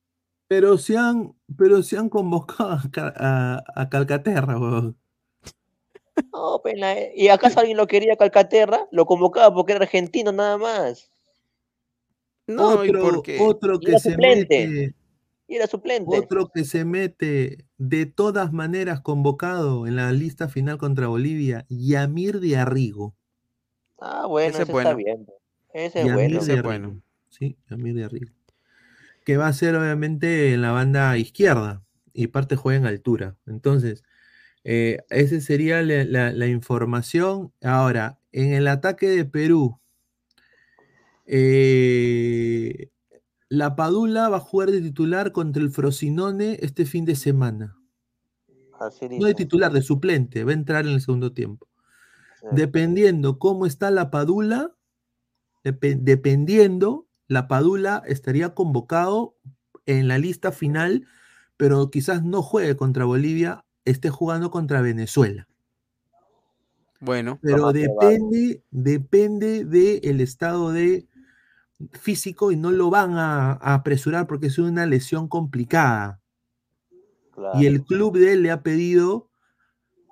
Pero 0.48 0.78
se 0.78 0.96
han, 0.96 1.34
pero 1.58 1.82
se 1.82 1.98
han 1.98 2.08
convocado 2.10 2.80
a, 2.98 3.14
a- 3.18 3.64
a 3.82 3.90
Calcaterra, 3.90 4.60
weón. 4.60 4.96
No, 6.34 6.62
pena, 6.64 6.94
eh. 6.94 7.14
¿Y 7.16 7.28
acaso 7.30 7.60
alguien 7.60 7.78
lo 7.78 7.88
quería 7.88 8.16
Calcaterra? 8.16 8.88
Lo 8.92 9.06
convocaba 9.06 9.54
porque 9.54 9.74
era 9.74 9.84
argentino 9.84 10.32
nada 10.32 10.58
más. 10.58 11.12
No, 12.48 12.86
¿y 12.86 12.90
otro, 12.90 13.02
por 13.02 13.22
qué? 13.24 13.38
otro 13.42 13.80
Y 13.82 13.86
que 13.86 13.90
era 13.92 14.00
se 14.00 14.12
suplente. 14.12 14.68
mete, 14.68 14.96
Y 15.48 15.56
era 15.56 15.68
suplente. 15.68 16.20
otro 16.20 16.50
que 16.54 16.64
se 16.64 16.86
mete 16.86 17.66
de 17.78 18.06
todas 18.06 18.54
maneras 18.54 19.02
convocado 19.02 19.88
en 19.88 19.96
la 19.96 20.12
lista 20.12 20.48
final 20.48 20.78
contra 20.78 21.08
Bolivia, 21.08 21.66
Yamir 21.70 22.40
de 22.40 22.58
Arrigo. 22.58 23.16
Ah, 24.00 24.26
bueno, 24.28 24.50
Ese 24.50 24.64
ese, 24.64 24.64
es 24.64 24.72
bueno. 24.72 24.90
está 24.90 24.98
bien. 24.98 25.28
Ese 25.74 26.00
es 26.02 26.06
Yamir 26.08 26.16
bueno. 26.38 26.44
de 26.46 26.54
Ese 26.54 26.62
bueno. 26.62 27.02
Sí, 27.30 27.58
Yamir 27.70 27.96
de 27.96 28.04
Arrigo. 28.06 28.32
Que 29.26 29.38
va 29.38 29.48
a 29.48 29.54
ser 29.54 29.76
obviamente 29.76 30.54
en 30.54 30.62
la 30.62 30.72
banda 30.72 31.18
izquierda 31.18 31.84
y 32.14 32.28
parte 32.28 32.56
juega 32.56 32.80
en 32.80 32.86
altura. 32.86 33.36
Entonces, 33.48 34.04
eh, 34.66 35.00
esa 35.12 35.40
sería 35.42 35.82
la, 35.84 36.06
la- 36.06 36.34
la 36.34 36.48
información. 36.48 37.54
Ahora, 37.64 38.20
en 38.34 38.54
el 38.54 38.68
ataque 38.68 39.08
de 39.10 39.26
Perú, 39.26 39.80
eh, 41.26 42.90
la 43.50 43.76
Padula 43.76 44.30
va 44.30 44.38
a 44.38 44.42
jugar 44.42 44.72
de 44.72 44.82
titular 44.82 45.32
contra 45.32 45.62
el 45.62 45.72
Frosinone 45.72 46.58
este 46.62 46.86
fin 46.86 47.06
de 47.06 47.16
semana. 47.16 47.78
Así 48.80 49.08
No 49.20 49.28
de 49.28 49.34
titular, 49.34 49.72
de 49.72 49.82
suplente, 49.82 50.44
va 50.44 50.52
a 50.52 50.56
entrar 50.56 50.86
en 50.86 50.94
el 50.94 51.02
segundo 51.02 51.34
tiempo. 51.34 51.68
Dependiendo 52.52 53.40
cómo 53.40 53.66
está 53.66 53.92
la 53.92 54.12
Padula, 54.12 54.76
depe- 55.64 56.00
dependiendo, 56.02 57.08
la 57.28 57.48
Padula 57.48 58.04
estaría 58.06 58.54
convocado 58.54 59.36
en 59.86 60.08
la 60.08 60.18
lista 60.20 60.52
final, 60.52 61.08
pero 61.58 61.90
quizás 61.92 62.24
no 62.24 62.42
juegue 62.44 62.76
contra 62.76 63.06
Bolivia, 63.06 63.65
esté 63.86 64.10
jugando 64.10 64.52
contra 64.52 64.82
Venezuela. 64.82 65.48
Bueno, 67.00 67.40
Pero 67.42 67.72
depende, 67.72 68.64
depende 68.72 69.66
del 69.66 70.22
estado 70.22 70.72
de 70.72 71.08
físico 71.92 72.52
y 72.52 72.56
no 72.56 72.72
lo 72.72 72.90
van 72.90 73.18
a, 73.18 73.52
a 73.52 73.74
apresurar 73.76 74.28
porque 74.28 74.48
es 74.48 74.58
una 74.58 74.86
lesión 74.86 75.28
complicada. 75.28 76.20
Y 77.56 77.66
el 77.66 77.84
club 77.84 78.18
de 78.18 78.34
él 78.34 78.44
le 78.44 78.52
ha 78.52 78.64
pedido, 78.64 79.30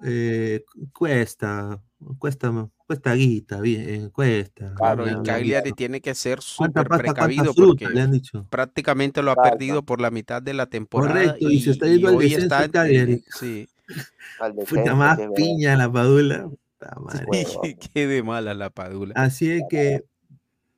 eh, 0.03 0.65
cuesta, 0.91 1.81
cuesta, 2.17 2.51
cuesta 2.85 3.13
guita, 3.13 3.61
bien, 3.61 4.09
cuesta. 4.09 4.73
Claro, 4.75 5.07
y. 5.09 5.21
Cagliari 5.23 5.73
tiene 5.73 6.01
que 6.01 6.15
ser 6.15 6.39
¿Cuánta 6.55 6.81
súper 6.83 6.97
precavido 6.97 7.53
fruta? 7.53 7.85
porque 7.85 7.89
Le 7.89 8.01
han 8.01 8.11
dicho. 8.11 8.45
prácticamente 8.49 9.21
lo 9.21 9.31
ha 9.31 9.35
perdido 9.35 9.83
por 9.83 10.01
la 10.01 10.11
mitad 10.11 10.41
de 10.41 10.53
la 10.53 10.67
temporada 10.67 11.13
Correcto, 11.13 11.49
y 11.49 11.59
se 11.61 11.71
está 11.71 11.87
yendo 11.87 12.07
al 12.09 12.17
descenso 12.17 12.55
está 12.55 12.69
Cagliari. 12.69 13.23
sí. 13.39 13.67
Puta 14.69 14.95
más 14.95 15.19
sí, 15.19 15.25
piña 15.35 15.75
la 15.77 15.91
padula. 15.91 16.49
Qué 17.93 18.07
de 18.07 18.23
mala 18.23 18.53
la 18.53 18.69
padula. 18.69 19.13
Así 19.15 19.51
es 19.51 19.63
que 19.69 20.03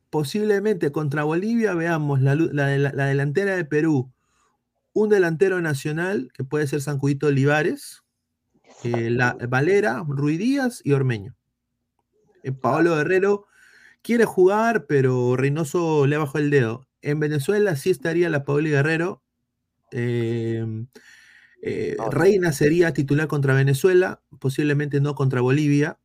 posiblemente 0.10 0.92
contra 0.92 1.24
Bolivia 1.24 1.74
veamos 1.74 2.22
la, 2.22 2.36
la 2.36 2.78
la 2.78 3.06
delantera 3.08 3.56
de 3.56 3.66
Perú, 3.66 4.12
un 4.94 5.10
delantero 5.10 5.62
nacional, 5.62 6.30
que 6.34 6.44
puede 6.44 6.68
ser 6.68 6.82
San 6.82 7.00
Juito 7.00 7.28
Olivares, 7.28 8.04
eh, 8.94 9.10
la, 9.10 9.34
Valera, 9.50 10.04
Ruiz 10.08 10.40
Díaz 10.40 10.82
y 10.84 10.94
Ormeño. 10.94 11.36
Eh, 12.44 12.52
Paolo 12.52 12.96
Guerrero 12.96 13.48
quiere 14.02 14.26
jugar, 14.26 14.86
pero 14.88 15.36
Reynoso 15.38 16.08
le 16.08 16.18
bajó 16.18 16.38
el 16.40 16.50
dedo. 16.50 16.88
En 17.02 17.20
Venezuela 17.20 17.76
sí 17.76 17.90
estaría 17.92 18.30
la 18.30 18.46
Paoli 18.46 18.70
Guerrero. 18.72 19.24
eh, 19.92 20.66
eh, 21.62 21.98
Reina 22.12 22.52
sería 22.52 22.94
titular 22.94 23.28
contra 23.28 23.54
Venezuela, 23.56 24.22
posiblemente 24.40 25.02
no 25.02 25.16
contra 25.16 25.42
Bolivia. 25.42 26.00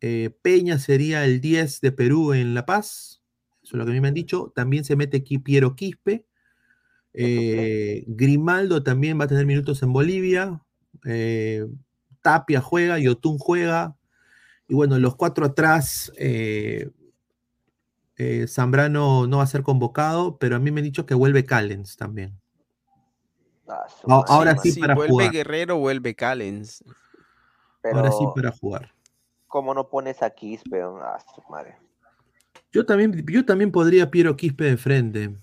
Eh, 0.00 0.30
Peña 0.42 0.78
sería 0.78 1.24
el 1.24 1.40
10 1.40 1.80
de 1.80 1.92
Perú 1.92 2.32
en 2.32 2.54
La 2.54 2.66
Paz. 2.66 3.22
Eso 3.62 3.76
es 3.76 3.78
lo 3.78 3.84
que 3.84 3.92
a 3.92 3.94
mí 3.94 4.00
me 4.00 4.08
han 4.08 4.14
dicho. 4.14 4.52
También 4.54 4.84
se 4.84 4.96
mete 4.96 5.18
aquí 5.18 5.38
Piero 5.38 5.76
Quispe. 5.76 6.26
Eh, 7.12 8.04
Grimaldo 8.08 8.82
también 8.82 9.18
va 9.20 9.24
a 9.24 9.28
tener 9.28 9.46
minutos 9.46 9.82
en 9.82 9.92
Bolivia. 9.92 10.62
Eh, 11.04 11.66
Tapia 12.24 12.62
juega, 12.62 12.98
Yotun 12.98 13.36
juega. 13.38 13.94
Y 14.66 14.74
bueno, 14.74 14.98
los 14.98 15.14
cuatro 15.14 15.44
atrás, 15.44 16.10
eh, 16.16 16.88
eh, 18.16 18.46
Zambrano 18.48 19.26
no 19.26 19.36
va 19.38 19.42
a 19.42 19.46
ser 19.46 19.62
convocado, 19.62 20.38
pero 20.38 20.56
a 20.56 20.58
mí 20.58 20.70
me 20.70 20.80
han 20.80 20.84
dicho 20.86 21.04
que 21.04 21.14
vuelve 21.14 21.44
Callens 21.44 21.96
también. 21.98 22.40
Ah, 23.68 23.84
A- 24.08 24.24
Ahora 24.28 24.56
sí 24.56 24.72
Si 24.72 24.80
para 24.80 24.94
vuelve 24.94 25.12
jugar. 25.12 25.32
Guerrero, 25.32 25.76
vuelve 25.78 26.14
Callens. 26.14 26.82
Ahora 27.92 28.10
sí 28.10 28.26
para 28.34 28.50
jugar. 28.52 28.90
¿Cómo 29.46 29.74
no 29.74 29.88
pones 29.90 30.22
a 30.22 30.30
Quispe? 30.30 30.80
Ah, 30.82 31.18
su 31.34 31.42
madre. 31.50 31.76
Yo 32.72 32.86
también, 32.86 33.24
yo 33.28 33.44
también 33.44 33.70
podría 33.70 34.10
Piero 34.10 34.34
Quispe 34.34 34.64
de 34.64 34.76
frente. 34.78 35.36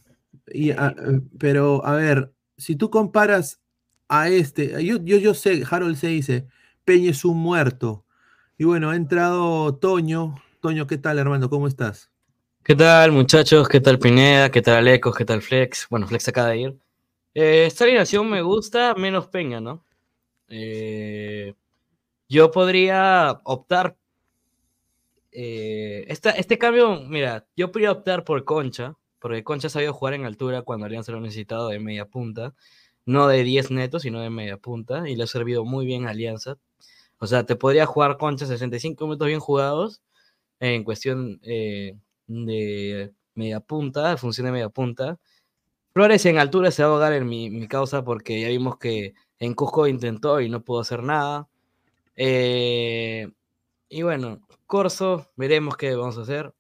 Y, 0.47 0.71
a- 0.71 0.95
eh, 0.97 1.21
pero, 1.37 1.85
a 1.85 1.93
ver, 1.93 2.33
si 2.57 2.75
tú 2.75 2.89
comparas 2.89 3.61
a 4.09 4.29
este, 4.29 4.83
yo, 4.83 4.97
yo, 5.03 5.17
yo 5.17 5.33
sé, 5.35 5.63
Harold 5.69 5.95
se 5.95 6.07
dice, 6.07 6.47
Peña 6.91 7.11
es 7.11 7.23
un 7.23 7.37
muerto. 7.37 8.03
Y 8.57 8.65
bueno, 8.65 8.89
ha 8.89 8.97
entrado 8.97 9.73
Toño. 9.75 10.35
Toño, 10.59 10.87
¿qué 10.87 10.97
tal, 10.97 11.19
hermano? 11.19 11.49
¿Cómo 11.49 11.69
estás? 11.69 12.11
¿Qué 12.65 12.75
tal, 12.75 13.13
muchachos? 13.13 13.69
¿Qué 13.69 13.79
tal, 13.79 13.97
Pineda? 13.97 14.51
¿Qué 14.51 14.61
tal, 14.61 14.75
Alecos? 14.75 15.15
¿Qué 15.15 15.23
tal, 15.23 15.41
Flex? 15.41 15.87
Bueno, 15.89 16.05
Flex 16.05 16.27
acaba 16.27 16.49
de 16.49 16.57
ir. 16.57 16.77
Eh, 17.33 17.63
esta 17.65 17.85
alineación 17.85 18.29
me 18.29 18.41
gusta, 18.41 18.93
menos 18.95 19.27
Peña, 19.27 19.61
¿no? 19.61 19.85
Eh, 20.49 21.53
yo 22.27 22.51
podría 22.51 23.39
optar. 23.45 23.95
eh, 25.31 26.03
esta- 26.09 26.31
este 26.31 26.57
cambio, 26.57 26.99
mira, 27.07 27.47
yo 27.55 27.71
podría 27.71 27.93
optar 27.93 28.25
por 28.25 28.43
Concha, 28.43 28.97
porque 29.17 29.45
Concha 29.45 29.67
ha 29.67 29.69
sabido 29.69 29.93
jugar 29.93 30.13
en 30.15 30.25
altura 30.25 30.63
cuando 30.63 30.87
Alianza 30.87 31.13
lo 31.13 31.21
necesitado 31.21 31.69
de 31.69 31.79
media 31.79 32.03
punta. 32.05 32.53
No 33.05 33.27
de 33.27 33.43
10 33.43 33.71
netos, 33.71 34.03
sino 34.03 34.21
de 34.21 34.29
media 34.29 34.57
punta. 34.57 35.09
Y 35.09 35.15
le 35.15 35.23
ha 35.23 35.27
servido 35.27 35.65
muy 35.65 35.85
bien 35.85 36.07
a 36.07 36.11
Alianza. 36.11 36.57
O 37.19 37.27
sea, 37.27 37.45
te 37.45 37.55
podría 37.55 37.85
jugar 37.85 38.17
Concha 38.17 38.45
65 38.45 39.05
minutos 39.05 39.27
bien 39.27 39.39
jugados 39.39 40.01
en 40.59 40.83
cuestión 40.83 41.39
eh, 41.43 41.97
de 42.27 43.13
media 43.35 43.59
punta, 43.59 44.17
función 44.17 44.45
de 44.45 44.51
media 44.53 44.69
punta. 44.69 45.19
Flores 45.93 46.25
en 46.25 46.39
altura 46.39 46.71
se 46.71 46.83
va 46.83 46.89
a 46.89 46.91
ahogar 46.93 47.13
en 47.13 47.27
mi, 47.27 47.49
mi 47.49 47.67
causa 47.67 48.03
porque 48.03 48.39
ya 48.41 48.47
vimos 48.47 48.77
que 48.77 49.13
en 49.39 49.53
Cusco 49.55 49.87
intentó 49.87 50.41
y 50.41 50.49
no 50.49 50.63
pudo 50.63 50.81
hacer 50.81 51.03
nada. 51.03 51.47
Eh, 52.15 53.29
y 53.89 54.03
bueno, 54.03 54.39
Corso, 54.67 55.31
veremos 55.35 55.77
qué 55.77 55.95
vamos 55.95 56.17
a 56.17 56.21
hacer. 56.21 56.53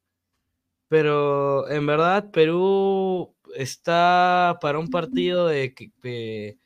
Pero 0.89 1.69
en 1.69 1.85
verdad, 1.85 2.31
Perú 2.31 3.33
está 3.55 4.57
para 4.61 4.79
un 4.79 4.89
partido 4.89 5.47
de, 5.47 5.73
de, 6.01 6.57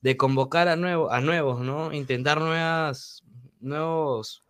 de 0.00 0.16
convocar 0.16 0.68
a, 0.68 0.76
nuevo, 0.76 1.10
a 1.10 1.20
nuevos, 1.20 1.60
¿no? 1.60 1.92
Intentar 1.92 2.40
nuevas, 2.40 3.22
nuevos 3.60 4.42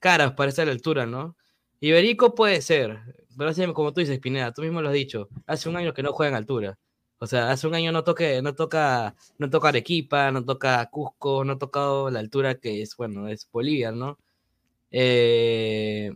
caras 0.00 0.32
para 0.32 0.50
esta 0.50 0.62
altura, 0.62 1.06
¿no? 1.06 1.36
Iberico 1.80 2.34
puede 2.34 2.62
ser, 2.62 3.00
pero 3.36 3.50
así 3.50 3.64
como 3.72 3.92
tú 3.92 4.00
dices, 4.00 4.18
Pineda, 4.20 4.52
tú 4.52 4.62
mismo 4.62 4.80
lo 4.82 4.88
has 4.88 4.94
dicho, 4.94 5.28
hace 5.46 5.68
un 5.68 5.76
año 5.76 5.92
que 5.94 6.02
no 6.02 6.12
juega 6.12 6.30
en 6.30 6.36
altura. 6.36 6.78
O 7.18 7.26
sea, 7.26 7.50
hace 7.50 7.66
un 7.66 7.74
año 7.74 7.92
no, 7.92 8.04
toque, 8.04 8.42
no 8.42 8.54
toca 8.54 9.14
no 9.38 9.48
toca 9.50 9.68
Arequipa, 9.68 10.30
no 10.30 10.44
toca 10.44 10.84
Cusco, 10.90 11.44
no 11.44 11.54
ha 11.54 11.58
tocado 11.58 12.10
la 12.10 12.20
altura 12.20 12.56
que 12.56 12.82
es, 12.82 12.96
bueno, 12.96 13.28
es 13.28 13.48
Bolivia, 13.50 13.92
¿no? 13.92 14.18
Eh, 14.90 16.12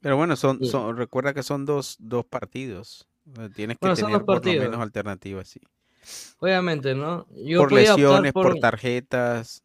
Pero 0.00 0.16
bueno, 0.16 0.36
son, 0.36 0.60
Sí. 0.60 0.66
son, 0.66 0.96
recuerda 0.96 1.34
que 1.34 1.42
son 1.42 1.64
dos, 1.64 1.96
dos 1.98 2.24
partidos. 2.26 3.08
Tienes 3.54 3.78
que 3.78 3.86
Bueno, 3.86 3.96
tener 3.96 4.24
por 4.24 4.44
lo 4.44 4.52
menos 4.52 4.80
alternativas, 4.80 5.48
sí. 5.48 5.60
obviamente, 6.38 6.94
¿no? 6.94 7.26
Yo 7.34 7.60
por 7.60 7.72
lesiones, 7.72 8.32
por... 8.32 8.52
por- 8.52 8.60
tarjetas. 8.60 9.62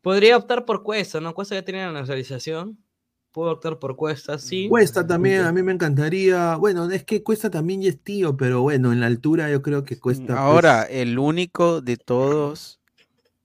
Podría 0.00 0.36
optar 0.36 0.64
por 0.66 0.82
Cuesta, 0.82 1.20
¿no? 1.20 1.34
Cuesta 1.34 1.54
ya 1.54 1.64
tiene 1.64 1.84
la 1.86 1.92
nacionalización. 1.92 2.78
Puedo 3.32 3.50
optar 3.50 3.78
por 3.78 3.96
Cuesta, 3.96 4.38
sí. 4.38 4.68
Cuesta 4.68 5.06
también, 5.06 5.42
a 5.42 5.52
mí 5.52 5.62
me 5.62 5.72
encantaría. 5.72 6.56
Bueno, 6.56 6.90
es 6.90 7.04
que 7.04 7.22
Cuesta 7.22 7.50
también 7.50 7.82
ya 7.82 7.88
es 7.88 7.98
tío, 8.00 8.36
pero 8.36 8.62
bueno, 8.62 8.92
en 8.92 9.00
la 9.00 9.06
altura 9.06 9.50
yo 9.50 9.60
creo 9.62 9.84
que 9.84 9.98
Cuesta. 9.98 10.26
pues, 10.26 10.38
Ahora, 10.38 10.82
el 10.84 11.18
único 11.18 11.80
de 11.80 11.96
todos 11.96 12.80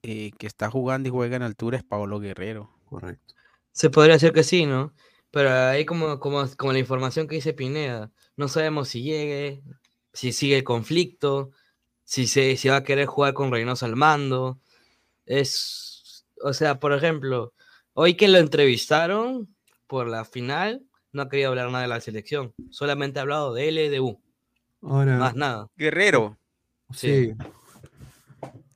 eh, 0.02 0.30
que 0.38 0.46
está 0.46 0.70
jugando 0.70 1.08
y 1.08 1.12
juega 1.12 1.36
en 1.36 1.42
altura 1.42 1.78
es 1.78 1.82
Pablo 1.82 2.20
Guerrero. 2.20 2.70
Correcto. 2.84 3.34
Se 3.72 3.90
podría 3.90 4.14
decir 4.14 4.32
que 4.32 4.42
sí, 4.44 4.66
¿no? 4.66 4.92
Pero 5.30 5.50
ahí 5.52 5.84
como, 5.84 6.18
como, 6.18 6.44
como 6.56 6.72
la 6.72 6.78
información 6.78 7.28
que 7.28 7.36
dice 7.36 7.52
Pineda, 7.52 8.10
no 8.36 8.48
sabemos 8.48 8.88
si 8.88 9.02
llegue, 9.02 9.62
si 10.12 10.32
sigue 10.32 10.58
el 10.58 10.64
conflicto, 10.64 11.52
si 12.04 12.26
se 12.26 12.56
si 12.56 12.68
va 12.68 12.76
a 12.76 12.84
querer 12.84 13.06
jugar 13.06 13.34
con 13.34 13.52
Reynoso 13.52 13.86
al 13.86 13.94
mando. 13.94 14.58
Es, 15.26 16.26
o 16.42 16.52
sea, 16.52 16.80
por 16.80 16.92
ejemplo, 16.92 17.54
hoy 17.94 18.14
que 18.16 18.26
lo 18.26 18.38
entrevistaron 18.38 19.54
por 19.86 20.08
la 20.08 20.24
final, 20.24 20.84
no 21.12 21.22
ha 21.22 21.28
querido 21.28 21.50
hablar 21.50 21.70
nada 21.70 21.82
de 21.82 21.88
la 21.88 22.00
selección, 22.00 22.52
solamente 22.70 23.18
ha 23.18 23.22
hablado 23.22 23.54
de 23.54 23.68
LDU, 23.70 24.20
Ahora, 24.82 25.18
más 25.18 25.36
nada. 25.36 25.68
Guerrero. 25.76 26.38
sí. 26.92 27.32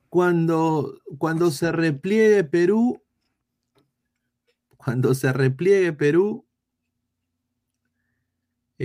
Cuando, 0.08 1.00
cuando 1.18 1.50
se 1.50 1.72
repliegue 1.72 2.44
Perú, 2.44 3.02
cuando 4.76 5.12
se 5.12 5.32
repliegue 5.32 5.92
Perú, 5.92 6.43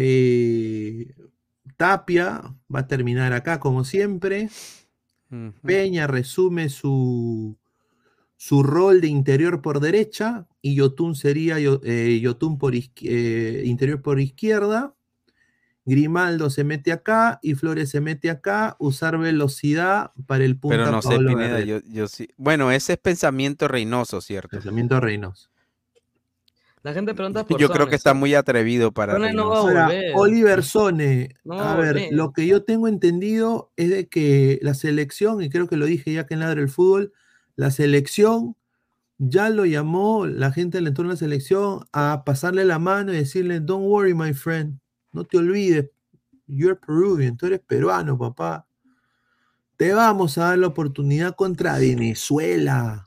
eh, 0.01 1.13
Tapia 1.75 2.55
va 2.73 2.79
a 2.79 2.87
terminar 2.87 3.33
acá 3.33 3.59
como 3.59 3.83
siempre. 3.83 4.49
Peña 5.61 6.07
resume 6.07 6.69
su, 6.69 7.57
su 8.35 8.63
rol 8.63 9.01
de 9.01 9.07
interior 9.07 9.61
por 9.61 9.79
derecha 9.79 10.47
y 10.61 10.75
Yotun 10.75 11.15
sería 11.15 11.57
eh, 11.59 12.19
Yotun 12.21 12.57
por 12.57 12.73
eh, 12.75 13.63
interior 13.65 14.01
por 14.01 14.19
izquierda. 14.19 14.95
Grimaldo 15.85 16.49
se 16.49 16.63
mete 16.63 16.91
acá 16.91 17.39
y 17.41 17.55
Flores 17.55 17.89
se 17.89 17.99
mete 17.99 18.29
acá. 18.29 18.77
Usar 18.79 19.17
velocidad 19.17 20.11
para 20.25 20.45
el 20.45 20.57
punto. 20.57 20.77
Pero 20.77 20.91
no 20.91 21.01
sé, 21.01 21.17
Pineda, 21.17 21.59
yo, 21.61 21.79
yo 21.87 22.07
sí. 22.07 22.29
Bueno, 22.37 22.71
ese 22.71 22.93
es 22.93 22.99
pensamiento 22.99 23.67
Reynoso, 23.67 24.21
¿cierto? 24.21 24.49
Pensamiento 24.49 24.99
Reynoso. 24.99 25.48
La 26.81 26.93
gente 26.93 27.13
pregunta 27.13 27.45
por 27.45 27.59
Yo 27.59 27.69
creo 27.69 27.87
que 27.87 27.95
está 27.95 28.13
muy 28.13 28.33
atrevido 28.35 28.93
para 28.93 29.13
Sones 29.13 29.35
no 29.35 29.49
va 29.49 29.57
a. 29.57 29.59
Ahora. 29.59 29.89
Oliver 30.15 30.63
Sone, 30.63 31.35
No 31.43 31.55
va 31.55 31.71
a 31.71 31.73
a 31.73 31.77
ver, 31.77 31.93
volver. 31.93 32.09
lo 32.13 32.31
que 32.31 32.47
yo 32.47 32.63
tengo 32.63 32.87
entendido 32.87 33.71
es 33.75 33.89
de 33.89 34.07
que 34.07 34.59
la 34.61 34.73
selección, 34.73 35.41
y 35.43 35.49
creo 35.49 35.67
que 35.67 35.75
lo 35.75 35.85
dije 35.85 36.13
ya 36.13 36.25
que 36.25 36.35
en 36.35 36.39
Ladra 36.39 36.61
el 36.61 36.69
Fútbol, 36.69 37.11
la 37.55 37.69
selección 37.71 38.55
ya 39.17 39.49
lo 39.49 39.65
llamó 39.65 40.25
la 40.25 40.53
gente 40.53 40.77
del 40.77 40.87
entorno 40.87 41.09
de 41.09 41.15
la 41.15 41.19
selección 41.19 41.81
a 41.91 42.23
pasarle 42.25 42.63
la 42.63 42.79
mano 42.79 43.13
y 43.13 43.17
decirle, 43.17 43.59
don't 43.59 43.85
worry, 43.85 44.13
my 44.13 44.33
friend, 44.33 44.79
no 45.11 45.25
te 45.25 45.37
olvides, 45.37 45.89
you're 46.47 46.79
Peruvian, 46.79 47.35
tú 47.35 47.47
eres 47.47 47.59
peruano, 47.59 48.17
papá. 48.17 48.65
Te 49.75 49.93
vamos 49.93 50.37
a 50.37 50.45
dar 50.45 50.57
la 50.59 50.67
oportunidad 50.67 51.35
contra 51.35 51.77
Venezuela. 51.77 53.05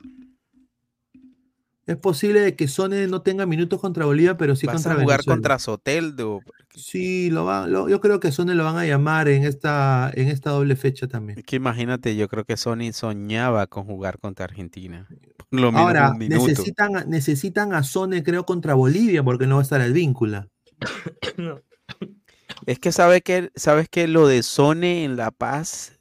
Es 1.92 1.98
posible 1.98 2.56
que 2.56 2.68
Sone 2.68 3.06
no 3.06 3.20
tenga 3.22 3.44
minutos 3.46 3.80
contra 3.80 4.06
Bolivia, 4.06 4.36
pero 4.38 4.56
sí 4.56 4.66
Vas 4.66 4.76
contra 4.76 4.92
a 4.92 4.94
jugar 4.96 5.18
Venezuela. 5.18 5.36
contra 5.36 5.58
Soteldo. 5.58 6.40
Sí, 6.74 7.28
lo 7.30 7.44
va, 7.44 7.66
lo- 7.66 7.88
yo 7.88 8.00
creo 8.00 8.18
que 8.18 8.32
Sone 8.32 8.54
lo 8.54 8.64
van 8.64 8.76
a 8.78 8.86
llamar 8.86 9.28
en 9.28 9.44
esta, 9.44 10.10
en 10.14 10.28
esta 10.28 10.50
doble 10.50 10.74
fecha 10.74 11.06
también. 11.06 11.38
Es 11.38 11.44
que 11.44 11.56
imagínate, 11.56 12.16
yo 12.16 12.28
creo 12.28 12.44
que 12.44 12.56
Sony 12.56 12.92
soñaba 12.92 13.66
con 13.66 13.84
jugar 13.84 14.18
contra 14.18 14.46
Argentina. 14.46 15.06
Lo 15.50 15.70
menos 15.70 15.86
Ahora, 15.86 16.14
necesitan, 16.18 16.96
a- 16.96 17.04
necesitan 17.04 17.74
a 17.74 17.82
Sone, 17.82 18.22
creo, 18.22 18.46
contra 18.46 18.72
Bolivia, 18.72 19.22
porque 19.22 19.46
no 19.46 19.56
va 19.56 19.60
a 19.60 19.64
estar 19.64 19.82
el 19.82 19.92
vínculo. 19.92 20.48
Es 22.66 22.78
que 22.78 22.92
sabe 22.92 23.22
que 23.22 23.50
sabes 23.54 23.88
que 23.88 24.08
lo 24.08 24.26
de 24.26 24.42
Sone 24.42 25.04
en 25.04 25.16
La 25.16 25.30
Paz, 25.30 25.98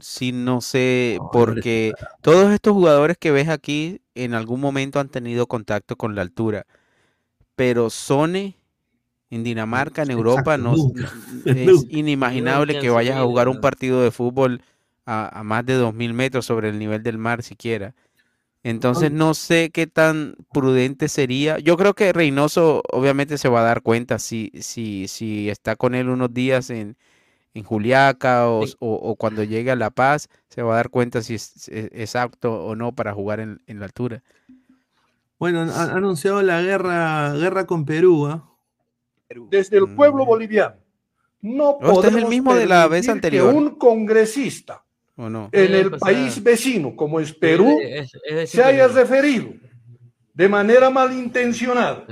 sí 0.00 0.32
no 0.32 0.60
sé, 0.60 1.18
porque 1.32 1.92
todos 2.20 2.52
estos 2.52 2.72
jugadores 2.72 3.16
que 3.18 3.30
ves 3.30 3.48
aquí 3.48 4.00
en 4.14 4.34
algún 4.34 4.60
momento 4.60 5.00
han 5.00 5.08
tenido 5.08 5.46
contacto 5.46 5.96
con 5.96 6.14
la 6.14 6.22
altura, 6.22 6.66
pero 7.56 7.90
Sone 7.90 8.56
en 9.30 9.42
Dinamarca, 9.44 10.02
en 10.02 10.10
Europa, 10.10 10.54
Exacto, 10.54 10.58
no, 10.58 10.76
nunca. 10.76 11.12
es 11.44 11.66
Nunca. 11.66 11.86
inimaginable 11.90 12.74
Nunca 12.74 12.82
que 12.82 12.90
vayas 12.90 13.16
a 13.16 13.24
jugar 13.24 13.48
un 13.48 13.60
partido 13.60 14.02
de 14.02 14.10
fútbol 14.10 14.62
a, 15.06 15.40
a 15.40 15.42
más 15.42 15.66
de 15.66 15.76
2.000 15.78 16.12
metros 16.12 16.46
sobre 16.46 16.68
el 16.68 16.78
nivel 16.78 17.02
del 17.02 17.18
mar 17.18 17.42
siquiera. 17.42 17.94
Entonces 18.64 19.12
no 19.12 19.34
sé 19.34 19.70
qué 19.72 19.86
tan 19.86 20.36
prudente 20.52 21.08
sería. 21.08 21.58
Yo 21.60 21.76
creo 21.76 21.94
que 21.94 22.12
Reynoso 22.12 22.82
obviamente 22.92 23.38
se 23.38 23.48
va 23.50 23.60
a 23.60 23.64
dar 23.64 23.82
cuenta 23.82 24.18
si, 24.18 24.50
si, 24.60 25.06
si 25.08 25.50
está 25.50 25.76
con 25.76 25.94
él 25.94 26.08
unos 26.08 26.34
días 26.34 26.70
en, 26.70 26.96
en 27.54 27.64
Juliaca 27.64 28.48
o, 28.50 28.64
o- 28.64 28.70
o 28.80 29.16
cuando 29.16 29.44
llegue 29.44 29.70
a 29.72 29.76
La 29.76 29.90
Paz, 29.90 30.28
se 30.48 30.62
va 30.62 30.74
a 30.74 30.76
dar 30.76 30.90
cuenta 30.90 31.22
si 31.22 31.34
es, 31.34 31.68
es- 31.68 31.90
es 31.92 32.16
apto 32.16 32.64
o 32.66 32.76
no 32.76 32.92
para 32.92 33.14
jugar 33.14 33.40
en, 33.40 33.62
en 33.66 33.80
la 33.80 33.86
altura. 33.86 34.22
Bueno, 35.38 35.60
han 35.62 35.70
han 35.70 35.90
anunciado 35.90 36.42
la 36.42 36.62
guerra, 36.62 37.34
guerra 37.34 37.66
con 37.66 37.84
Perú, 37.84 38.26
¿ah? 38.26 38.48
Desde 39.50 39.78
el 39.78 39.88
pueblo 39.88 40.24
boliviano. 40.24 40.76
No 41.42 41.78
Oh, 41.80 41.90
este 41.90 41.94
es 41.94 42.04
el 42.04 42.12
podemos 42.12 42.30
mismo 42.30 42.54
de 42.54 42.66
la 42.66 42.88
vez 42.88 43.08
anterior. 43.08 43.52
que 43.52 43.58
un 43.58 43.70
congresista 43.76 44.83
¿O 45.16 45.28
no? 45.30 45.48
en 45.52 45.74
el 45.74 45.90
pues, 45.90 46.00
país 46.00 46.42
vecino, 46.42 46.96
como 46.96 47.20
es 47.20 47.32
Perú, 47.32 47.78
Es- 47.80 48.12
es 48.24 48.36
de 48.36 48.46
se 48.46 48.62
haya 48.64 48.88
referido 48.88 49.52
de 50.32 50.48
manera 50.48 50.90
malintencionada 50.90 52.04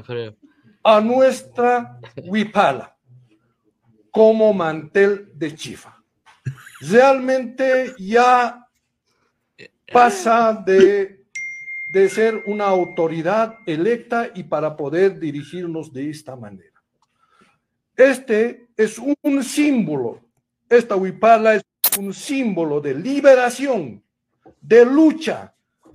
a 0.84 1.00
nuestra 1.00 1.98
huipala 2.24 2.96
como 4.10 4.52
mantel 4.52 5.30
de 5.34 5.54
chifa. 5.54 5.96
Realmente 6.80 7.94
ya 7.98 8.66
pasa 9.92 10.52
de, 10.64 11.24
de 11.92 12.08
ser 12.08 12.42
una 12.46 12.66
autoridad 12.66 13.56
electa 13.66 14.30
y 14.34 14.44
para 14.44 14.76
poder 14.76 15.18
dirigirnos 15.18 15.92
de 15.92 16.10
esta 16.10 16.36
manera. 16.36 16.70
Este 17.96 18.66
es 18.76 18.98
un 18.98 19.42
símbolo, 19.44 20.20
esta 20.68 20.96
huipala 20.96 21.54
es 21.54 21.62
un 21.98 22.14
símbolo 22.14 22.80
de 22.80 22.94
liberación, 22.94 24.02
de 24.60 24.84
lucha 24.84 25.54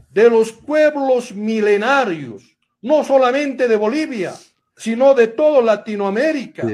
de 0.10 0.30
los 0.30 0.52
pueblos 0.52 1.34
milenarios, 1.34 2.44
no 2.82 3.04
solamente 3.04 3.68
de 3.68 3.76
Bolivia, 3.76 4.34
sino 4.76 5.14
de 5.14 5.28
toda 5.28 5.62
Latinoamérica. 5.62 6.68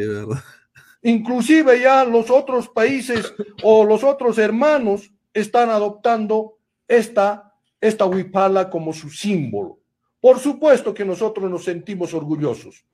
Inclusive 1.02 1.80
ya 1.80 2.06
los 2.06 2.30
otros 2.30 2.70
países 2.70 3.34
o 3.62 3.84
los 3.84 4.04
otros 4.04 4.38
hermanos 4.38 5.12
están 5.34 5.70
adoptando 5.70 6.58
esta, 6.88 7.54
esta 7.82 8.06
huipala 8.06 8.70
como 8.70 8.94
su 8.94 9.10
símbolo. 9.10 9.80
Por 10.22 10.40
supuesto 10.40 10.94
que 10.94 11.04
nosotros 11.04 11.50
nos 11.50 11.66
sentimos 11.66 12.14
orgullosos. 12.14 12.86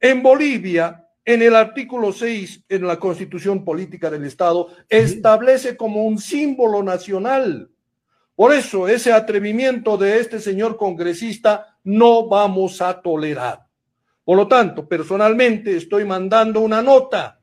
En 0.00 0.22
Bolivia, 0.22 1.05
en 1.26 1.42
el 1.42 1.56
artículo 1.56 2.12
6 2.12 2.66
en 2.68 2.86
la 2.86 3.00
Constitución 3.00 3.64
Política 3.64 4.08
del 4.08 4.24
Estado, 4.24 4.68
establece 4.88 5.76
como 5.76 6.04
un 6.04 6.18
símbolo 6.18 6.84
nacional. 6.84 7.68
Por 8.36 8.54
eso, 8.54 8.86
ese 8.86 9.12
atrevimiento 9.12 9.96
de 9.96 10.20
este 10.20 10.38
señor 10.38 10.76
congresista 10.76 11.78
no 11.82 12.28
vamos 12.28 12.80
a 12.80 13.02
tolerar. 13.02 13.66
Por 14.24 14.36
lo 14.36 14.46
tanto, 14.46 14.86
personalmente 14.88 15.76
estoy 15.76 16.04
mandando 16.04 16.60
una 16.60 16.80
nota 16.80 17.40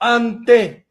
ante 0.00 0.86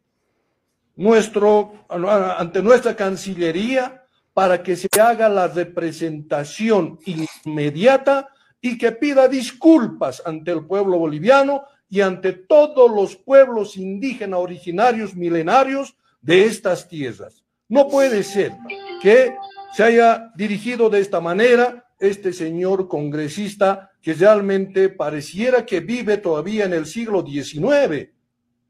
nuestro 0.95 1.86
ante 1.90 2.62
nuestra 2.62 2.95
Cancillería 2.95 4.06
para 4.34 4.64
que 4.64 4.78
se 4.78 4.88
haga 5.02 5.28
la 5.28 5.48
representación 5.48 6.98
inmediata 7.45 8.30
y 8.62 8.78
que 8.78 8.94
pida 8.94 9.28
disculpas 9.28 10.22
ante 10.26 10.52
el 10.52 10.66
pueblo 10.66 10.98
boliviano 10.98 11.64
y 11.91 11.99
ante 11.99 12.31
todos 12.31 12.89
los 12.89 13.18
pueblos 13.18 13.76
indígenas 13.76 14.39
originarios 14.39 15.13
milenarios 15.13 15.97
de 16.22 16.45
estas 16.45 16.88
tierras. 16.88 17.43
No 17.68 17.89
puede 17.89 18.23
ser 18.23 18.53
que 19.01 19.35
se 19.73 19.84
haya 19.84 20.31
dirigido 20.35 20.89
de 20.89 21.01
esta 21.01 21.19
manera 21.19 21.85
este 21.99 22.31
señor 22.31 22.88
congresista 22.88 23.91
que 24.01 24.13
realmente 24.13 24.88
pareciera 24.88 25.65
que 25.65 25.81
vive 25.81 26.15
todavía 26.15 26.63
en 26.63 26.73
el 26.73 26.85
siglo 26.85 27.26
XIX, 27.26 28.09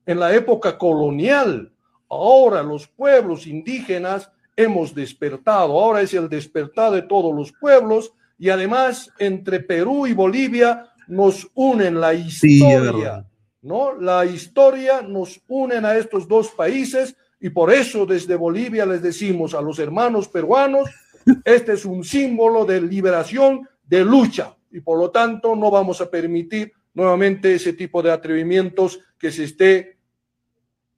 en 0.08 0.20
la 0.20 0.34
época 0.34 0.80
colonial. 0.80 1.72
Ahora 2.10 2.64
los 2.64 2.88
pueblos 2.88 3.46
indígenas 3.46 4.32
hemos 4.56 4.96
despertado, 4.96 5.80
ahora 5.80 6.02
es 6.02 6.16
el 6.16 6.28
despertar 6.28 6.92
de 6.92 7.04
todos 7.04 7.36
los 7.36 7.54
pueblos 7.54 8.14
y 8.40 8.50
además 8.50 9.12
entre 9.20 9.60
Perú 9.60 10.08
y 10.08 10.14
Bolivia 10.14 10.91
nos 11.12 11.48
unen 11.56 12.00
la 12.00 12.14
historia. 12.14 13.26
¿no? 13.62 13.94
La 14.00 14.26
historia 14.26 15.02
nos 15.02 15.40
unen 15.48 15.84
a 15.86 15.96
estos 15.98 16.28
dos 16.28 16.50
países 16.50 17.16
y 17.40 17.50
por 17.50 17.72
eso 17.72 18.06
desde 18.06 18.36
Bolivia 18.36 18.86
les 18.86 19.02
decimos 19.02 19.54
a 19.54 19.62
los 19.62 19.78
hermanos 19.80 20.28
peruanos, 20.30 20.90
este 21.46 21.74
es 21.74 21.86
un 21.86 22.04
símbolo 22.04 22.66
de 22.66 22.82
liberación, 22.82 23.68
de 23.84 24.06
lucha 24.06 24.56
y 24.72 24.80
por 24.80 24.98
lo 24.98 25.12
tanto 25.12 25.56
no 25.56 25.70
vamos 25.70 26.00
a 26.00 26.10
permitir 26.10 26.72
nuevamente 26.94 27.54
ese 27.56 27.74
tipo 27.74 28.02
de 28.02 28.12
atrevimientos 28.12 29.00
que 29.20 29.32
se 29.32 29.44
esté 29.44 29.98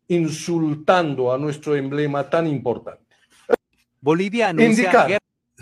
insultando 0.08 1.34
a 1.34 1.38
nuestro 1.38 1.76
emblema 1.76 2.30
tan 2.30 2.46
importante. 2.48 3.02
Bolivia 4.00 4.50
anuncia 4.50 4.70
Indicar. 4.84 5.20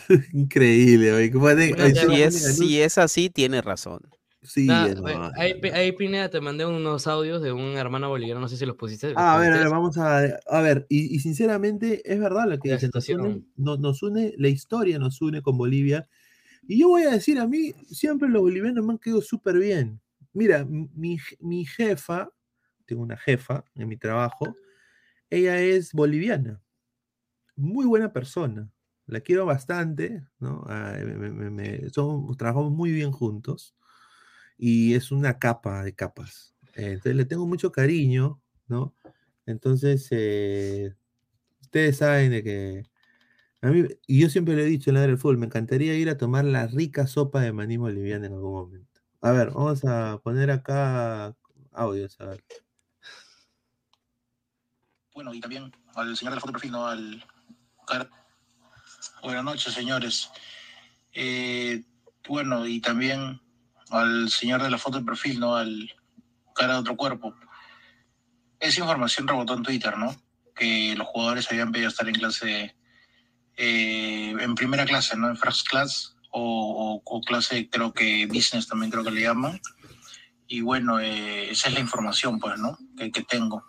Increíble, 0.33 1.11
güey. 1.13 1.31
¿Cómo 1.31 1.47
de- 1.49 1.69
Bueno, 1.69 1.83
ahí 1.85 1.93
si, 1.93 1.99
se- 2.07 2.23
es, 2.25 2.57
si 2.57 2.81
es 2.81 2.97
así, 2.97 3.29
tiene 3.29 3.61
razón. 3.61 4.01
Sí, 4.43 4.65
Nah, 4.67 4.91
ahí, 5.35 5.53
ahí, 5.73 5.91
Pineda, 5.91 6.29
te 6.29 6.39
mandé 6.41 6.65
unos 6.65 7.07
audios 7.07 7.41
de 7.41 7.51
un 7.51 7.75
hermano 7.77 8.09
boliviano, 8.09 8.39
no 8.41 8.47
sé 8.47 8.57
si 8.57 8.65
los 8.65 8.75
pusiste. 8.75 9.15
Ah, 9.15 9.35
a 9.35 9.39
ver, 9.39 9.51
a 9.53 9.57
ver, 9.59 9.69
vamos 9.69 9.97
a, 9.97 10.19
a 10.47 10.61
ver, 10.61 10.85
y, 10.89 11.13
y 11.15 11.19
sinceramente 11.19 12.01
es 12.11 12.17
verdad 12.19 12.47
lo 12.47 12.57
que 12.59 12.69
La 12.69 12.69
dice, 12.69 12.89
nos 12.93 13.09
une, 13.09 13.41
situación. 13.41 13.45
no- 13.57 13.75
nos 13.77 14.01
une, 14.03 14.33
la 14.37 14.47
historia 14.47 14.99
nos 14.99 15.21
une 15.21 15.41
con 15.41 15.57
Bolivia, 15.57 16.07
y 16.67 16.79
yo 16.81 16.89
voy 16.89 17.03
a 17.03 17.11
decir, 17.11 17.39
a 17.39 17.47
mí 17.47 17.73
siempre 17.89 18.29
los 18.29 18.41
bolivianos 18.43 18.85
me 18.85 18.93
han 18.93 18.99
quedado 18.99 19.21
súper 19.21 19.57
bien. 19.59 20.01
Mira, 20.33 20.65
mi, 20.65 21.17
mi 21.41 21.65
jefa, 21.65 22.31
tengo 22.85 23.03
una 23.03 23.17
jefa 23.17 23.65
en 23.75 23.89
mi 23.89 23.97
trabajo, 23.97 24.55
ella 25.29 25.59
es 25.61 25.93
boliviana, 25.93 26.61
muy 27.55 27.85
buena 27.85 28.13
persona, 28.13 28.71
la 29.05 29.19
quiero 29.21 29.45
bastante, 29.45 30.23
¿no? 30.39 30.63
Ah, 30.67 30.95
me- 30.99 31.31
me- 31.31 31.49
me- 31.49 31.89
son- 31.89 32.35
trabajamos 32.37 32.71
muy 32.71 32.91
bien 32.91 33.11
juntos, 33.11 33.75
y 34.61 34.93
es 34.93 35.11
una 35.11 35.39
capa 35.39 35.83
de 35.83 35.95
capas. 35.95 36.53
Entonces 36.75 37.15
le 37.15 37.25
tengo 37.25 37.47
mucho 37.47 37.71
cariño, 37.71 38.39
¿no? 38.67 38.93
Entonces, 39.47 40.07
eh, 40.11 40.93
ustedes 41.61 41.97
saben 41.97 42.29
de 42.29 42.43
que 42.43 42.91
y 44.07 44.21
yo 44.21 44.29
siempre 44.29 44.55
le 44.55 44.63
he 44.63 44.65
dicho 44.65 44.91
en 44.91 44.95
la 44.95 45.01
del 45.01 45.17
fútbol, 45.17 45.39
me 45.39 45.47
encantaría 45.47 45.95
ir 45.95 46.09
a 46.09 46.17
tomar 46.17 46.45
la 46.45 46.67
rica 46.67 47.07
sopa 47.07 47.41
de 47.41 47.51
maní 47.51 47.77
boliviana 47.77 48.27
en 48.27 48.33
algún 48.33 48.53
momento. 48.53 49.01
A 49.21 49.31
ver, 49.31 49.49
vamos 49.49 49.83
a 49.83 50.19
poner 50.23 50.51
acá 50.51 51.35
audios, 51.71 52.19
a 52.19 52.25
ver. 52.25 52.43
Bueno, 55.15 55.33
y 55.33 55.39
también 55.39 55.71
al 55.95 56.15
señor 56.15 56.33
de 56.33 56.35
la 56.35 56.41
foto 56.41 56.53
perfil, 56.53 56.71
¿no? 56.71 56.87
Al 56.87 57.23
Buenas 59.23 59.43
noches, 59.43 59.73
señores. 59.73 60.29
Eh, 61.13 61.83
bueno, 62.27 62.67
y 62.67 62.79
también 62.79 63.41
al 63.91 64.29
señor 64.29 64.63
de 64.63 64.69
la 64.69 64.77
foto 64.77 64.99
de 64.99 65.05
perfil, 65.05 65.39
¿no? 65.39 65.55
Al 65.55 65.93
cara 66.55 66.73
de 66.73 66.79
otro 66.79 66.95
cuerpo. 66.95 67.35
Esa 68.59 68.81
información 68.81 69.27
rebotó 69.27 69.53
en 69.55 69.63
Twitter, 69.63 69.97
¿no? 69.97 70.15
Que 70.55 70.95
los 70.95 71.07
jugadores 71.07 71.49
habían 71.51 71.71
pedido 71.71 71.89
estar 71.89 72.07
en 72.07 72.15
clase, 72.15 72.75
eh, 73.57 74.35
en 74.39 74.55
primera 74.55 74.85
clase, 74.85 75.17
¿no? 75.17 75.29
En 75.29 75.37
first 75.37 75.67
class 75.67 76.15
o, 76.31 77.01
clase, 77.25 77.69
creo 77.69 77.93
que 77.93 78.25
business 78.27 78.67
también 78.67 78.91
creo 78.91 79.03
que 79.03 79.11
le 79.11 79.21
llaman. 79.21 79.59
Y 80.47 80.61
bueno, 80.61 80.99
eh, 80.99 81.51
esa 81.51 81.69
es 81.69 81.73
la 81.73 81.79
información, 81.79 82.39
pues, 82.39 82.57
¿no? 82.59 82.77
Que, 82.97 83.11
que 83.11 83.23
tengo. 83.23 83.65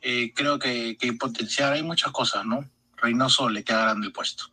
Eh, 0.00 0.32
creo 0.34 0.58
que, 0.58 0.96
que 0.96 1.12
potenciar 1.14 1.72
hay 1.72 1.82
muchas 1.82 2.12
cosas, 2.12 2.46
¿no? 2.46 2.64
Reynoso 2.96 3.48
le 3.48 3.64
queda 3.64 3.82
grande 3.82 4.06
el 4.06 4.12
puesto. 4.12 4.44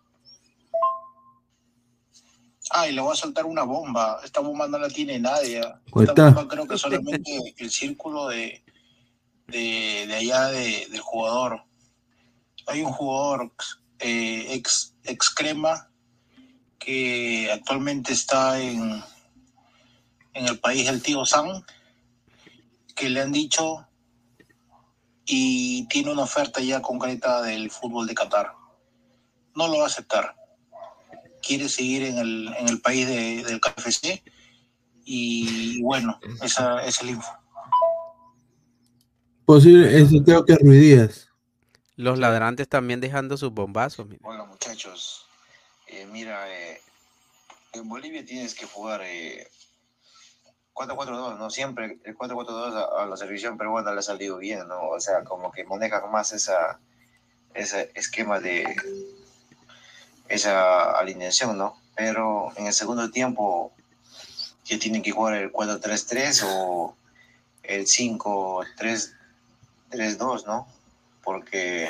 Ay, 2.78 2.92
le 2.92 3.00
voy 3.02 3.14
a 3.14 3.16
soltar 3.16 3.46
una 3.46 3.64
bomba. 3.64 4.20
Esta 4.24 4.42
bomba 4.42 4.68
no 4.68 4.78
la 4.78 4.90
tiene 4.90 5.18
nadie. 5.18 5.62
¿Cuál 5.90 6.08
Esta 6.10 6.26
bomba 6.26 6.48
creo 6.48 6.68
que 6.68 6.78
solamente 6.78 7.54
el 7.58 7.72
círculo 7.72 8.28
de, 8.28 8.64
de, 9.48 10.06
de 10.08 10.14
allá 10.16 10.48
de- 10.48 10.86
del 10.92 11.00
jugador. 11.00 11.64
Hay 12.68 12.82
un 12.82 12.92
jugador 12.92 13.54
eh, 14.00 14.48
ex, 14.56 14.94
ex 15.04 15.30
crema 15.30 15.90
que 16.80 17.50
actualmente 17.52 18.12
está 18.12 18.60
en, 18.60 19.02
en 20.34 20.46
el 20.48 20.60
país 20.60 20.86
del 20.86 21.02
tío 21.02 21.24
San, 21.26 21.64
que 22.94 23.10
le 23.10 23.22
han 23.22 23.32
dicho 23.32 23.88
y 25.26 25.88
tiene 25.88 26.12
una 26.12 26.24
oferta 26.24 26.60
ya 26.60 26.82
concreta 26.82 27.42
del 27.42 27.72
fútbol 27.72 28.06
de 28.06 28.16
Qatar. 28.16 28.52
No 29.56 29.68
lo 29.70 29.78
va 29.78 29.84
a 29.86 29.88
aceptar. 29.88 30.36
Quiere 31.46 31.70
seguir 31.70 32.04
en 32.04 32.18
el, 32.18 32.48
en 32.58 32.68
el 32.70 32.82
país 32.82 33.08
de- 33.08 33.44
del 33.44 33.60
KFC 33.62 34.24
y 35.06 35.82
bueno, 35.84 36.20
esa 36.42 36.80
esa 36.84 36.86
es 36.86 37.02
el 37.02 37.10
info. 37.12 37.32
Posible, 39.46 39.96
eso 40.02 40.24
tengo 40.24 40.44
que 40.46 40.56
Ruidías. 40.56 41.30
Los 41.96 42.18
ladrantes 42.18 42.68
también 42.68 43.00
dejando 43.00 43.38
sus 43.38 43.52
bombazos. 43.52 44.08
mira. 44.08 44.22
Hola 44.28 44.44
muchachos, 44.46 45.28
Eh, 45.88 46.08
mira, 46.12 46.52
eh, 46.52 46.82
en 47.74 47.88
Bolivia 47.88 48.26
tienes 48.26 48.56
que 48.56 48.66
jugar 48.66 49.02
eh, 49.04 49.48
4-4-2, 50.74 51.38
¿no? 51.38 51.50
Siempre 51.52 52.00
el 52.04 52.18
4-4-2 52.18 52.74
a, 52.74 53.04
a 53.04 53.06
la 53.06 53.16
selección 53.16 53.56
peruana 53.58 53.92
le 53.94 54.00
ha 54.00 54.02
salido 54.02 54.38
bien, 54.40 54.68
¿no? 54.68 54.90
O 54.90 55.00
sea, 55.00 55.24
como 55.24 55.52
que 55.52 55.64
manejan 55.64 56.12
más 56.12 56.34
esa, 56.34 56.80
ese 57.54 57.92
esquema 57.94 58.40
de 58.40 58.66
esa 60.28 60.92
alineación, 60.92 61.58
¿no? 61.58 61.76
Pero 61.96 62.52
en 62.56 62.68
el 62.68 62.74
segundo 62.74 63.10
tiempo 63.12 63.72
ya 64.66 64.80
tienen 64.80 65.02
que 65.02 65.12
jugar 65.12 65.36
el 65.36 65.52
4-3-3 65.52 66.44
o 66.48 66.96
el 67.64 67.86
5-3-2, 67.86 70.46
¿no? 70.46 70.68
Porque 71.24 71.90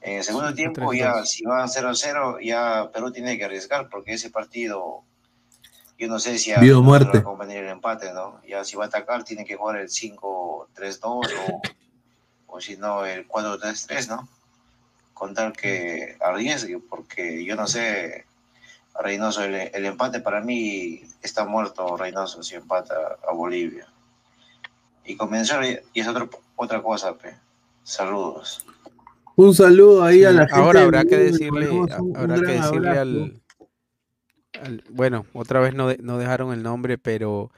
en 0.00 0.18
el 0.18 0.24
segundo 0.24 0.54
tiempo 0.54 0.92
ya, 0.92 1.22
5-3-2. 1.22 1.24
si 1.24 1.44
va 1.44 1.64
0-0, 1.64 2.44
ya 2.44 2.90
Perú 2.92 3.12
tiene 3.12 3.38
que 3.38 3.44
arriesgar 3.44 3.88
porque 3.88 4.14
ese 4.14 4.30
partido, 4.30 5.02
yo 5.98 6.08
no 6.08 6.18
sé 6.18 6.38
si 6.38 6.52
a 6.52 6.58
va 6.58 6.80
muerte. 6.80 7.18
a 7.18 7.22
convenir 7.22 7.58
el 7.58 7.68
empate, 7.70 8.12
¿no? 8.12 8.40
Ya 8.46 8.64
si 8.64 8.76
va 8.76 8.84
a 8.84 8.88
atacar, 8.88 9.24
tiene 9.24 9.44
que 9.44 9.56
jugar 9.56 9.76
el 9.76 9.88
5-3-2 9.88 11.00
o, 11.02 11.22
o 12.48 12.60
si 12.60 12.76
no, 12.76 13.06
el 13.06 13.26
4-3-3, 13.28 14.08
¿no? 14.08 14.28
Con 15.14 15.32
tal 15.32 15.52
que 15.52 16.16
arriesgue, 16.20 16.78
porque 16.78 17.44
yo 17.44 17.56
no 17.56 17.66
sé, 17.66 18.26
Reynoso, 19.00 19.42
el, 19.44 19.54
el 19.54 19.86
empate 19.86 20.20
para 20.20 20.40
mí 20.40 21.02
está 21.22 21.44
muerto 21.46 21.96
Reynoso 21.96 22.42
si 22.42 22.56
empata 22.56 22.94
a 23.26 23.32
Bolivia. 23.32 23.86
Y 25.04 25.16
comenzó, 25.16 25.62
y 25.62 25.78
es 26.00 26.06
otro, 26.08 26.28
otra 26.56 26.82
cosa, 26.82 27.16
pe. 27.16 27.34
Saludos. 27.82 28.64
Un 29.36 29.54
saludo 29.54 30.04
ahí 30.04 30.24
a 30.24 30.32
la 30.32 30.42
gente. 30.46 30.54
Ahora 30.60 30.82
habrá 30.82 31.04
que 31.04 31.16
decirle, 31.16 31.68
habrá 32.14 32.36
que 32.36 32.52
decirle 32.52 32.98
al, 32.98 33.42
al- 34.62 34.84
bueno, 34.90 35.26
otra 35.34 35.60
vez 35.60 35.74
no, 35.74 35.88
de- 35.88 35.98
no 36.00 36.18
dejaron 36.18 36.52
el 36.52 36.62
nombre, 36.62 36.96
pero 36.98 37.50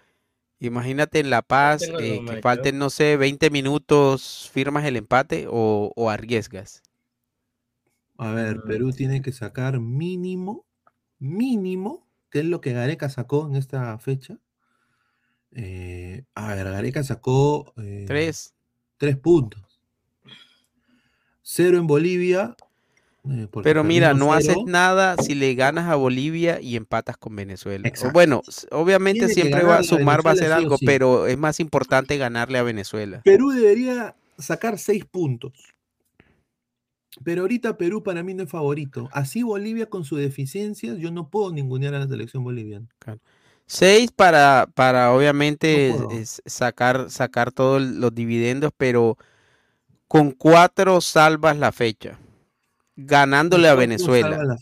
imagínate 0.59 1.21
en 1.21 1.31
La 1.31 1.43
Paz 1.43 1.83
eh, 1.83 2.19
que 2.37 2.41
falten, 2.43 2.79
no 2.79 2.91
sé, 2.91 3.17
20 3.17 3.51
minutos, 3.51 4.51
firmas 4.53 4.85
el 4.87 4.97
empate 4.97 5.47
o, 5.49 5.93
o 5.95 6.11
arriesgas. 6.11 6.83
A 8.19 8.33
ver. 8.33 8.63
Perú 8.67 8.93
tiene 8.93 9.23
que 9.23 9.33
sacar 9.33 9.81
mínimo, 9.81 10.65
mínimo, 11.19 12.07
que 12.31 12.41
es 12.41 12.45
lo 12.45 12.61
que 12.61 12.73
Gareca 12.73 13.09
sacó 13.09 13.47
en 13.47 13.57
esta 13.57 13.99
fecha. 13.99 14.39
Eh, 15.53 16.25
a 16.35 16.55
ver, 16.55 16.65
Gareca 16.65 17.03
sacó 17.03 17.73
eh, 17.77 18.05
Tres. 18.07 18.55
tres 18.99 19.17
puntos. 19.17 19.63
Cero 21.43 21.79
en 21.79 21.87
Bolivia. 21.87 22.57
eh, 23.31 23.49
Pero 23.63 23.85
mira, 23.85 24.13
no 24.15 24.33
haces 24.33 24.57
nada 24.67 25.17
si 25.17 25.35
le 25.35 25.55
ganas 25.55 25.89
a 25.89 25.95
Bolivia 25.95 26.61
y 26.61 26.77
empatas 26.77 27.17
con 27.17 27.37
Venezuela. 27.37 27.87
Exacto. 27.89 28.13
bueno, 28.13 28.43
obviamente 28.71 29.27
Tiene 29.27 29.35
siempre 29.35 29.63
va 29.63 29.79
a 29.79 29.83
sumar, 29.83 30.27
va 30.27 30.33
a 30.33 30.37
sí 30.37 30.45
o 30.45 30.55
algo, 30.55 30.77
sí. 30.77 30.85
pero 30.85 31.27
es 31.27 31.39
más 31.39 31.61
importante 31.61 32.19
ganarle 32.19 32.59
a 32.59 32.63
Venezuela. 32.63 33.23
Perú 33.25 33.51
debería 33.51 34.17
sacar 34.39 34.79
seis 34.79 35.05
puntos. 35.05 35.76
Pero 37.25 37.43
ahorita 37.43 37.77
Perú 37.77 38.03
para 38.03 38.23
mí 38.23 38.35
no 38.35 38.43
es 38.45 38.51
favorito. 38.51 39.09
Así 39.13 39.43
Bolivia 39.43 39.87
con 39.87 40.05
sus 40.05 40.19
deficiencias, 40.19 40.99
yo 40.99 41.11
no 41.11 41.29
puedo 41.29 41.53
ningunear 41.53 41.95
a 41.95 42.01
la 42.01 42.09
selección 42.09 42.45
boliviana. 42.45 42.87
Seis 43.67 44.13
para, 44.13 44.69
para 44.75 45.13
obviamente 45.13 45.93
es- 46.13 46.41
sacar, 46.47 47.11
sacar 47.11 47.53
todos 47.53 47.83
los 47.83 48.15
dividendos, 48.15 48.71
pero 48.77 49.17
con 50.07 50.31
cuatro 50.31 51.01
salvas 51.01 51.59
la 51.59 51.73
fecha. 51.73 52.19
Ganándole 52.99 53.69
a 53.69 53.75
Venezuela. 53.75 54.57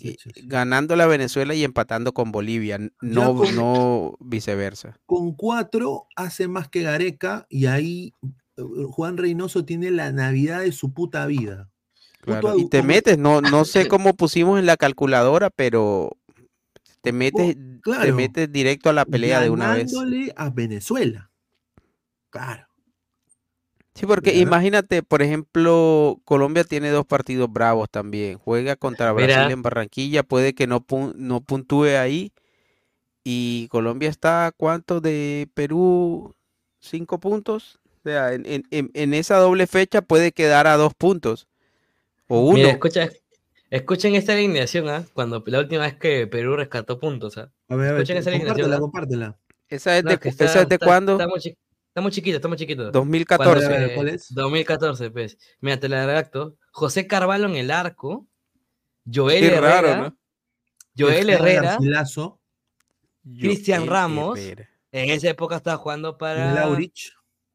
Ganándole 0.44 1.02
a 1.04 1.06
Venezuela 1.06 1.54
y 1.54 1.62
empatando 1.62 2.12
con 2.12 2.32
Bolivia. 2.32 2.78
No, 3.00 3.36
con- 3.36 3.54
no 3.54 4.16
viceversa. 4.20 4.96
Con 5.06 5.34
cuatro 5.34 6.06
hace 6.16 6.48
más 6.48 6.68
que 6.68 6.82
Gareca 6.82 7.46
y 7.48 7.66
ahí 7.66 8.12
eh, 8.56 8.62
Juan 8.90 9.18
Reynoso 9.18 9.64
tiene 9.64 9.90
la 9.90 10.10
Navidad 10.12 10.60
de 10.62 10.72
su 10.72 10.92
puta 10.92 11.26
vida. 11.26 11.68
Claro, 12.24 12.58
y 12.58 12.68
te 12.68 12.82
metes, 12.82 13.18
no, 13.18 13.40
no 13.40 13.64
sé 13.64 13.88
cómo 13.88 14.14
pusimos 14.14 14.58
en 14.58 14.66
la 14.66 14.76
calculadora, 14.76 15.50
pero 15.50 16.10
te 17.02 17.12
metes, 17.12 17.56
te 17.56 17.80
claro. 17.82 18.16
metes 18.16 18.50
directo 18.50 18.90
a 18.90 18.92
la 18.94 19.04
pelea 19.04 19.40
de 19.40 19.50
una 19.50 19.74
vez. 19.74 19.92
a 20.36 20.50
Venezuela. 20.50 21.30
Claro. 22.30 22.66
Sí, 23.94 24.06
porque 24.06 24.30
¿verdad? 24.30 24.42
imagínate, 24.42 25.02
por 25.04 25.22
ejemplo, 25.22 26.20
Colombia 26.24 26.64
tiene 26.64 26.90
dos 26.90 27.06
partidos 27.06 27.52
bravos 27.52 27.88
también. 27.88 28.38
Juega 28.38 28.74
contra 28.74 29.12
Brasil 29.12 29.36
Mira. 29.42 29.50
en 29.52 29.62
Barranquilla, 29.62 30.22
puede 30.24 30.54
que 30.54 30.66
no, 30.66 30.80
pun- 30.80 31.14
no 31.16 31.40
puntúe 31.42 31.96
ahí. 31.96 32.32
Y 33.22 33.68
Colombia 33.68 34.10
está, 34.10 34.46
¿a 34.46 34.52
¿cuánto 34.52 35.00
de 35.00 35.48
Perú? 35.54 36.34
¿Cinco 36.80 37.18
puntos? 37.20 37.78
O 38.00 38.02
sea, 38.02 38.34
en- 38.34 38.64
en- 38.70 38.90
en 38.92 39.14
esa 39.14 39.36
doble 39.36 39.66
fecha 39.66 40.02
puede 40.02 40.32
quedar 40.32 40.66
a 40.66 40.76
dos 40.76 40.92
puntos. 40.94 41.46
O 42.28 42.40
uno. 42.40 42.54
Mira, 42.56 42.70
escucha, 42.70 43.10
escuchen 43.70 44.14
esta 44.14 44.32
alineación, 44.32 44.88
¿ah? 44.88 45.04
Cuando 45.12 45.42
la 45.46 45.58
última 45.60 45.82
vez 45.82 45.96
que 45.96 46.26
Perú 46.26 46.56
rescató 46.56 46.98
puntos, 46.98 47.36
¿ah? 47.38 47.52
A 47.68 47.76
ver, 47.76 47.88
a 47.88 47.92
ver, 47.92 48.00
Escuchen 48.02 48.16
esa 48.18 48.30
alineación. 48.30 48.70
compártela, 48.70 48.76
¿ah? 48.76 48.80
compártela. 48.80 49.38
¿Esa 49.68 49.98
es 49.98 50.04
No, 50.04 50.10
de, 50.10 50.18
que 50.18 50.28
cu- 50.30 50.44
esa 50.44 50.62
es 50.62 50.68
de 50.68 50.74
está- 50.76 50.86
cuándo? 50.86 51.12
Está 51.12 51.26
muy, 51.28 51.40
chi- 51.40 51.56
está 51.88 52.00
muy 52.00 52.10
chiquito, 52.10 52.36
está 52.36 52.48
muy 52.48 52.56
chiquito. 52.56 52.90
2014. 52.90 53.66
Cuando, 53.66 53.86
eh, 53.86 53.94
¿cuál 53.94 54.08
es? 54.08 54.26
2014, 54.34 55.10
pues. 55.10 55.38
Mira, 55.60 55.78
te 55.80 55.88
la 55.88 56.06
redacto. 56.06 56.56
José 56.72 57.06
Carvalho 57.06 57.46
en 57.46 57.56
el 57.56 57.70
arco. 57.70 58.26
Joel 59.12 59.40
Qué 59.40 59.46
Herrera. 59.48 59.82
raro, 59.82 59.96
¿no? 60.02 60.18
Joel 60.96 61.28
Herrera. 61.30 61.78
Cristian 63.38 63.80
Joel 63.80 63.90
Ramos. 63.90 64.38
Herrera. 64.38 64.70
En 64.92 65.10
esa 65.10 65.28
época 65.28 65.56
estaba 65.56 65.76
jugando 65.76 66.16
para. 66.18 66.44
en 66.44 66.50
el 66.52 66.58
Aurich. 66.58 67.12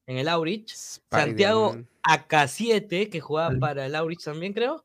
En 0.09 0.17
el 0.17 0.27
Aurich. 0.27 0.69
Santiago 0.73 1.67
Spider-Man. 1.67 1.87
AK7, 2.03 3.09
que 3.11 3.19
jugaba 3.19 3.55
para 3.59 3.85
el 3.85 3.93
Aurich 3.93 4.23
también, 4.23 4.53
creo. 4.53 4.83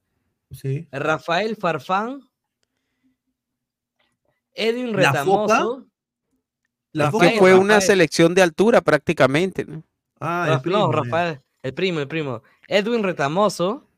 Sí. 0.50 0.86
Rafael 0.92 1.56
Farfán. 1.56 2.20
Edwin 4.52 4.92
¿La 4.94 5.12
Foca? 5.24 5.54
Retamoso. 5.56 5.86
La 6.92 7.10
Foca- 7.10 7.30
que 7.32 7.38
fue 7.38 7.54
una 7.54 7.80
selección 7.80 8.34
de 8.34 8.42
altura 8.42 8.82
prácticamente, 8.82 9.64
¿no? 9.64 9.82
Ah, 10.20 10.50
el 10.52 10.60
primo, 10.60 10.78
no, 10.78 10.92
ya. 10.92 11.00
Rafael. 11.02 11.40
El 11.62 11.72
primo, 11.74 12.00
el 12.00 12.08
primo. 12.08 12.42
Edwin 12.68 13.02
Retamoso. 13.02 13.88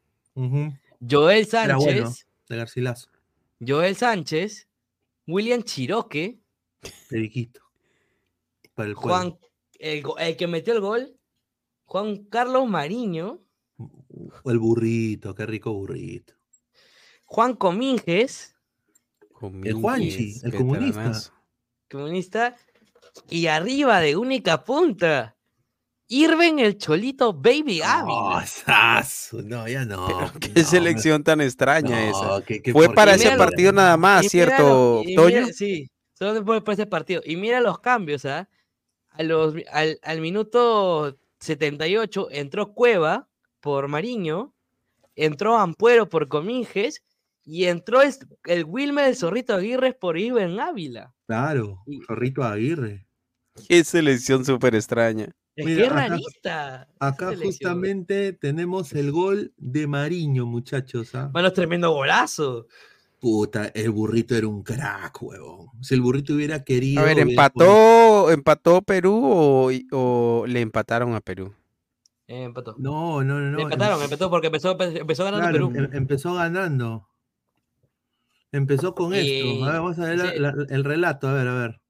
Joel 1.10 1.40
Era 1.40 1.50
Sánchez. 1.50 1.76
bueno, 1.84 2.14
de 2.48 2.56
Garcilaso. 2.56 3.08
Joel 3.66 3.96
Sánchez. 3.96 4.68
William 5.26 5.62
Chiroque. 5.64 6.38
Periquito. 7.10 7.60
Para 8.74 8.88
el. 8.90 8.94
Juan, 8.94 9.36
el, 9.80 10.02
go- 10.02 10.16
el 10.18 10.36
que 10.36 10.46
metió 10.46 10.72
el 10.72 10.80
gol. 10.80 11.15
Juan 11.86 12.24
Carlos 12.24 12.68
Mariño. 12.68 13.40
El 14.44 14.58
burrito, 14.58 15.34
qué 15.34 15.46
rico 15.46 15.72
burrito. 15.72 16.34
Juan 17.24 17.54
Cominges. 17.54 18.54
El 19.64 19.74
Juanchi, 19.74 20.40
el 20.42 20.54
comunista. 20.54 21.12
comunista. 21.90 22.56
Y 23.28 23.46
arriba 23.46 24.00
de 24.00 24.16
única 24.16 24.64
punta. 24.64 25.36
Irven 26.08 26.60
el 26.60 26.78
Cholito 26.78 27.32
Baby 27.32 27.80
Oh, 27.82 27.84
Ávila. 27.84 28.46
sasu, 28.46 29.42
no, 29.42 29.66
ya 29.66 29.84
no. 29.84 30.30
Qué 30.40 30.62
selección 30.62 31.24
tan 31.24 31.40
extraña 31.40 32.10
No, 32.10 32.38
esa. 32.38 32.72
Fue 32.72 32.94
para 32.94 33.14
ese 33.16 33.36
partido 33.36 33.72
nada 33.72 33.96
más, 33.96 34.28
¿cierto, 34.28 35.02
y 35.04 35.16
Toño? 35.16 35.40
mira- 35.40 35.52
sí, 35.52 35.90
solo 36.14 36.44
fue 36.44 36.62
para 36.62 36.74
ese 36.74 36.86
partido. 36.86 37.22
Y 37.24 37.34
mira 37.36 37.60
los 37.60 37.80
cambios, 37.80 38.24
¿ah? 38.24 38.48
A 39.10 39.22
los, 39.24 39.54
al, 39.72 39.98
al 40.02 40.20
minuto 40.20 41.18
78 41.40 42.28
entró 42.30 42.72
Cueva 42.72 43.28
por 43.60 43.88
Mariño, 43.88 44.54
entró 45.14 45.56
Ampuero 45.58 46.08
por 46.08 46.28
Cominges 46.28 47.02
y 47.44 47.64
entró 47.64 48.02
es- 48.02 48.20
el 48.44 48.64
Wilmer 48.64 49.06
el 49.08 49.16
Zorrito 49.16 49.54
Aguirre 49.54 49.92
por 49.92 50.18
Iben 50.18 50.58
Ávila. 50.60 51.14
Claro, 51.26 51.82
Zorrito 52.06 52.42
Aguirre. 52.42 53.06
Qué 53.68 53.82
selección 53.84 54.44
súper 54.44 54.74
extraña. 54.74 55.28
Es 55.54 55.64
Mira, 55.64 55.76
que 55.78 55.82
es 55.86 55.90
acá- 55.90 56.08
rarista. 56.08 56.88
Acá 57.00 57.32
justamente 57.42 58.34
tenemos 58.34 58.92
el 58.92 59.10
gol 59.10 59.54
de 59.56 59.86
Mariño, 59.86 60.44
muchachos. 60.44 61.14
¿ah? 61.14 61.30
Es 61.34 61.54
tremendo 61.54 61.90
golazo. 61.92 62.66
Puta, 63.18 63.66
el 63.74 63.90
burrito 63.90 64.36
era 64.36 64.46
un 64.46 64.62
crack, 64.62 65.22
huevón. 65.22 65.68
Si 65.80 65.94
el 65.94 66.02
burrito 66.02 66.34
hubiera 66.34 66.62
querido. 66.64 67.00
A 67.00 67.04
ver, 67.04 67.14
hubiera 67.14 67.30
¿empató, 67.30 68.30
empató 68.30 68.82
Perú 68.82 69.20
o, 69.24 69.70
o 69.92 70.44
le 70.46 70.60
empataron 70.60 71.14
a 71.14 71.20
Perú? 71.20 71.54
Eh, 72.28 72.42
empató. 72.44 72.74
No, 72.78 73.22
no, 73.24 73.40
no. 73.40 73.50
no. 73.52 73.56
Le 73.56 73.62
empataron, 73.64 74.02
empató 74.02 74.28
porque 74.30 74.48
empezó, 74.48 74.76
empezó 74.80 75.24
ganando 75.24 75.48
Claro, 75.48 75.70
Perú. 75.72 75.84
em- 75.86 75.96
empezó 75.96 76.34
ganando. 76.34 77.08
Empezó 78.52 78.94
con 78.94 79.14
Y- 79.14 79.18
esto. 79.18 79.64
A 79.64 79.70
ver, 79.72 79.80
vamos 79.80 79.98
a 79.98 80.04
ver 80.04 80.18
la- 80.18 80.30
sí. 80.32 80.38
la- 80.38 80.54
el 80.68 80.84
relato. 80.84 81.28
A 81.28 81.32
ver, 81.32 81.48
a 81.48 81.54
ver. 81.54 81.80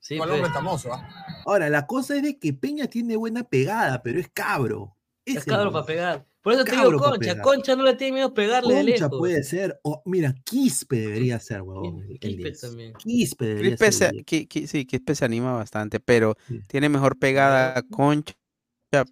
Sí, 0.02 0.18
Balón 0.18 0.40
pe. 0.40 0.46
retamoso, 0.48 0.92
¿ah? 0.92 1.06
Ahora, 1.46 1.68
la 1.70 1.86
cosa 1.86 2.16
es 2.16 2.22
de 2.22 2.38
que 2.38 2.52
Peña 2.52 2.86
tiene 2.86 3.16
buena 3.16 3.44
pegada, 3.44 4.02
pero 4.02 4.18
es 4.20 4.28
cabro. 4.28 4.96
Es 5.24 5.44
cabro 5.44 5.70
para 5.72 5.86
pegar. 5.86 6.26
Por 6.42 6.54
eso 6.54 6.64
te 6.64 6.70
digo 6.72 6.98
Concha. 6.98 7.42
Concha 7.42 7.76
no 7.76 7.82
le 7.82 7.94
tiene 7.94 8.14
miedo 8.14 8.32
pegarle 8.32 8.74
de 8.76 8.80
Concha 8.82 9.04
lejos. 9.04 9.18
puede 9.18 9.42
ser. 9.44 9.78
O, 9.82 10.02
mira, 10.06 10.34
Quispe 10.44 10.96
debería 10.96 11.38
ser, 11.38 11.60
huevón. 11.60 12.00
Quispe 12.18 12.28
10. 12.36 12.60
también. 12.60 12.92
Quispe 12.94 13.44
debería 13.46 13.70
Quispe 13.72 13.92
ser. 13.92 14.10
se, 14.10 14.16
el 14.16 14.24
Qui- 14.24 14.48
Qui- 14.48 14.66
sí, 14.66 14.86
Quispe 14.86 15.14
se 15.14 15.24
anima 15.26 15.52
bastante, 15.52 16.00
pero 16.00 16.36
Sí. 16.48 16.60
tiene 16.66 16.88
mejor 16.88 17.18
pegada 17.18 17.82
Concha, 17.82 18.34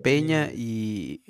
Peña 0.02 0.50
y... 0.54 1.22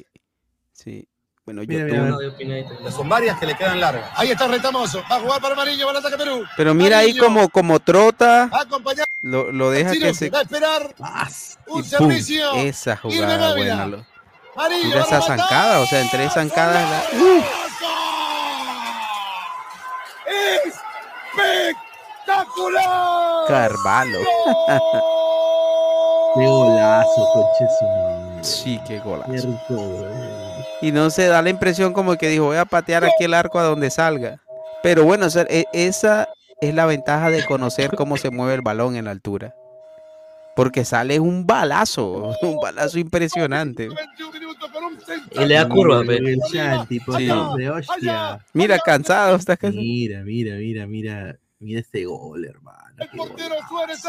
Sí, 0.72 1.08
bueno, 1.48 1.62
Mira, 1.66 1.88
yo 1.88 2.30
mira. 2.38 2.90
Son 2.90 3.08
varias 3.08 3.38
que 3.38 3.46
le 3.46 3.56
quedan 3.56 3.80
largas. 3.80 4.10
Ahí 4.16 4.30
está 4.30 4.46
Retamoso. 4.48 5.02
Va 5.10 5.16
a 5.16 5.20
jugar 5.20 5.40
para 5.40 5.54
Mariño, 5.54 5.86
va 5.86 5.92
al 5.92 5.96
ataque 5.96 6.18
Perú. 6.18 6.44
Pero 6.58 6.74
mira 6.74 6.98
ahí 6.98 7.16
como, 7.16 7.48
como 7.48 7.80
trota, 7.80 8.50
acompañar 8.52 9.08
lo, 9.22 9.50
lo 9.50 9.70
deja 9.70 9.92
que 9.92 10.12
se... 10.12 10.28
va 10.28 10.40
a 10.40 10.42
esperar 10.42 10.94
Ah, 11.00 11.26
un 11.68 11.78
y 11.80 11.82
¡pum! 11.82 11.88
servicio. 11.88 12.52
Esa 12.56 12.98
jugada 12.98 13.54
buena. 13.54 13.86
lo- 13.86 14.04
Mariño 14.56 14.88
Mira 14.88 15.00
esa 15.04 15.22
zancada, 15.22 15.80
o 15.80 15.86
sea, 15.86 16.02
en 16.02 16.10
tres 16.10 16.34
zancadas... 16.34 16.90
la- 16.90 17.04
¡Espectacular! 22.26 23.46
Carvalho. 23.48 24.18
Qué 26.34 26.46
golazo, 26.46 27.34
madre. 27.34 28.44
Sí, 28.44 28.78
qué 28.86 28.94
Qué 28.94 29.00
golazo. 29.00 29.32
rico, 29.32 29.58
huevón. 29.70 30.47
Y 30.80 30.92
no 30.92 31.10
se 31.10 31.26
da 31.26 31.42
la 31.42 31.50
impresión 31.50 31.92
como 31.92 32.16
que 32.16 32.28
dijo, 32.28 32.44
voy 32.46 32.56
a 32.56 32.64
patear 32.64 33.04
aquí 33.04 33.24
el 33.24 33.34
arco 33.34 33.58
a 33.58 33.64
donde 33.64 33.90
salga. 33.90 34.40
Pero 34.82 35.04
bueno, 35.04 35.26
o 35.26 35.30
sea, 35.30 35.44
e- 35.48 35.66
esa 35.72 36.28
es 36.60 36.74
la 36.74 36.86
ventaja 36.86 37.30
de 37.30 37.44
conocer 37.44 37.90
cómo 37.96 38.16
se 38.16 38.30
mueve 38.30 38.54
el 38.54 38.62
balón 38.62 38.96
en 38.96 39.06
la 39.06 39.10
altura. 39.10 39.54
Porque 40.54 40.84
sale 40.84 41.20
un 41.20 41.46
balazo, 41.46 42.32
un 42.42 42.56
balazo 42.60 42.98
impresionante. 42.98 43.88
21 43.88 44.32
minutos 44.32 44.70
con 44.70 44.84
un 44.84 44.98
Y 45.32 45.46
le 45.46 45.54
da 45.54 45.68
curva, 45.68 46.02
por 46.04 47.18
Sí. 47.18 47.30
hombre, 47.30 47.70
hostia. 47.70 48.38
Mira, 48.52 48.78
cansado, 48.78 49.36
está 49.36 49.56
cansado. 49.56 49.80
Mira, 49.82 50.22
mira, 50.22 50.56
mira, 50.56 50.86
mira. 50.86 51.36
Mira 51.60 51.80
este 51.80 52.04
gol, 52.04 52.44
hermano. 52.44 52.87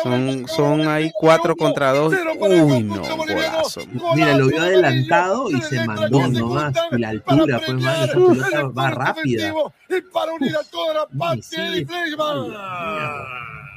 Son, 0.03 0.47
son 0.47 0.87
ahí 0.87 1.11
cuatro 1.13 1.55
contra 1.55 1.91
dos. 1.93 2.13
Uy, 2.39 2.83
no, 2.83 3.01
golazo. 3.17 3.81
Mira, 4.15 4.37
lo 4.37 4.47
vio 4.47 4.61
adelantado 4.61 5.49
y 5.51 5.61
se 5.61 5.85
mandó 5.85 6.27
nomás. 6.27 6.73
Y 6.91 6.97
la 6.97 7.09
altura, 7.09 7.59
pues, 7.65 7.81
mano, 7.81 8.03
esa 8.03 8.13
pelota 8.13 8.67
va 8.69 8.89
rápida. 8.91 9.53
Y 9.89 10.01
para 10.13 10.33
unir 10.33 10.55
a 10.55 10.63
toda 10.63 10.93
la 10.93 11.07
parte. 11.07 11.85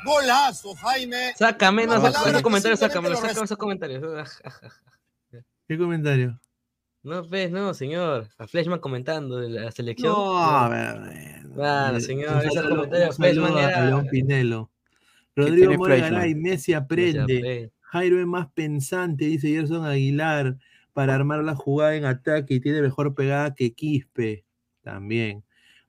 Golazo, 0.04 0.74
Jaime. 0.74 1.32
Sácame, 1.36 1.86
no, 1.86 2.00
palabra 2.02 2.30
esos 2.30 2.42
comentarios, 2.42 2.80
sácame, 2.80 3.14
sácame 3.14 3.44
esos 3.44 3.58
comentarios. 3.58 4.02
¿Qué 5.68 5.78
comentario? 5.78 6.40
No, 7.04 7.26
ves, 7.26 7.50
no, 7.50 7.74
señor. 7.74 8.28
A 8.38 8.46
Fleshman 8.46 8.78
comentando 8.78 9.38
de 9.38 9.48
la 9.50 9.70
selección. 9.70 10.12
No, 10.12 10.38
a 10.38 10.68
ver, 10.68 10.86
a 10.86 10.94
ver. 10.94 11.42
Claro, 11.54 11.94
Un 11.94 12.00
señor, 12.00 12.44
esos 12.44 12.66
comentarios. 12.66 13.20
a. 13.20 13.80
León 13.84 14.06
Pinelo. 14.10 14.71
¿Qué 15.34 15.42
Rodrigo 15.42 15.84
Fleischmann? 15.84 16.40
Messi 16.40 16.72
aprende. 16.74 17.20
aprende. 17.20 17.72
Jairo 17.80 18.20
es 18.20 18.26
más 18.26 18.48
pensante, 18.52 19.24
dice 19.26 19.48
Gerson 19.48 19.84
Aguilar, 19.84 20.56
para 20.92 21.14
armar 21.14 21.42
la 21.44 21.54
jugada 21.54 21.94
en 21.96 22.04
ataque 22.04 22.54
y 22.54 22.60
tiene 22.60 22.82
mejor 22.82 23.14
pegada 23.14 23.54
que 23.54 23.72
Quispe. 23.74 24.44
También. 24.82 25.44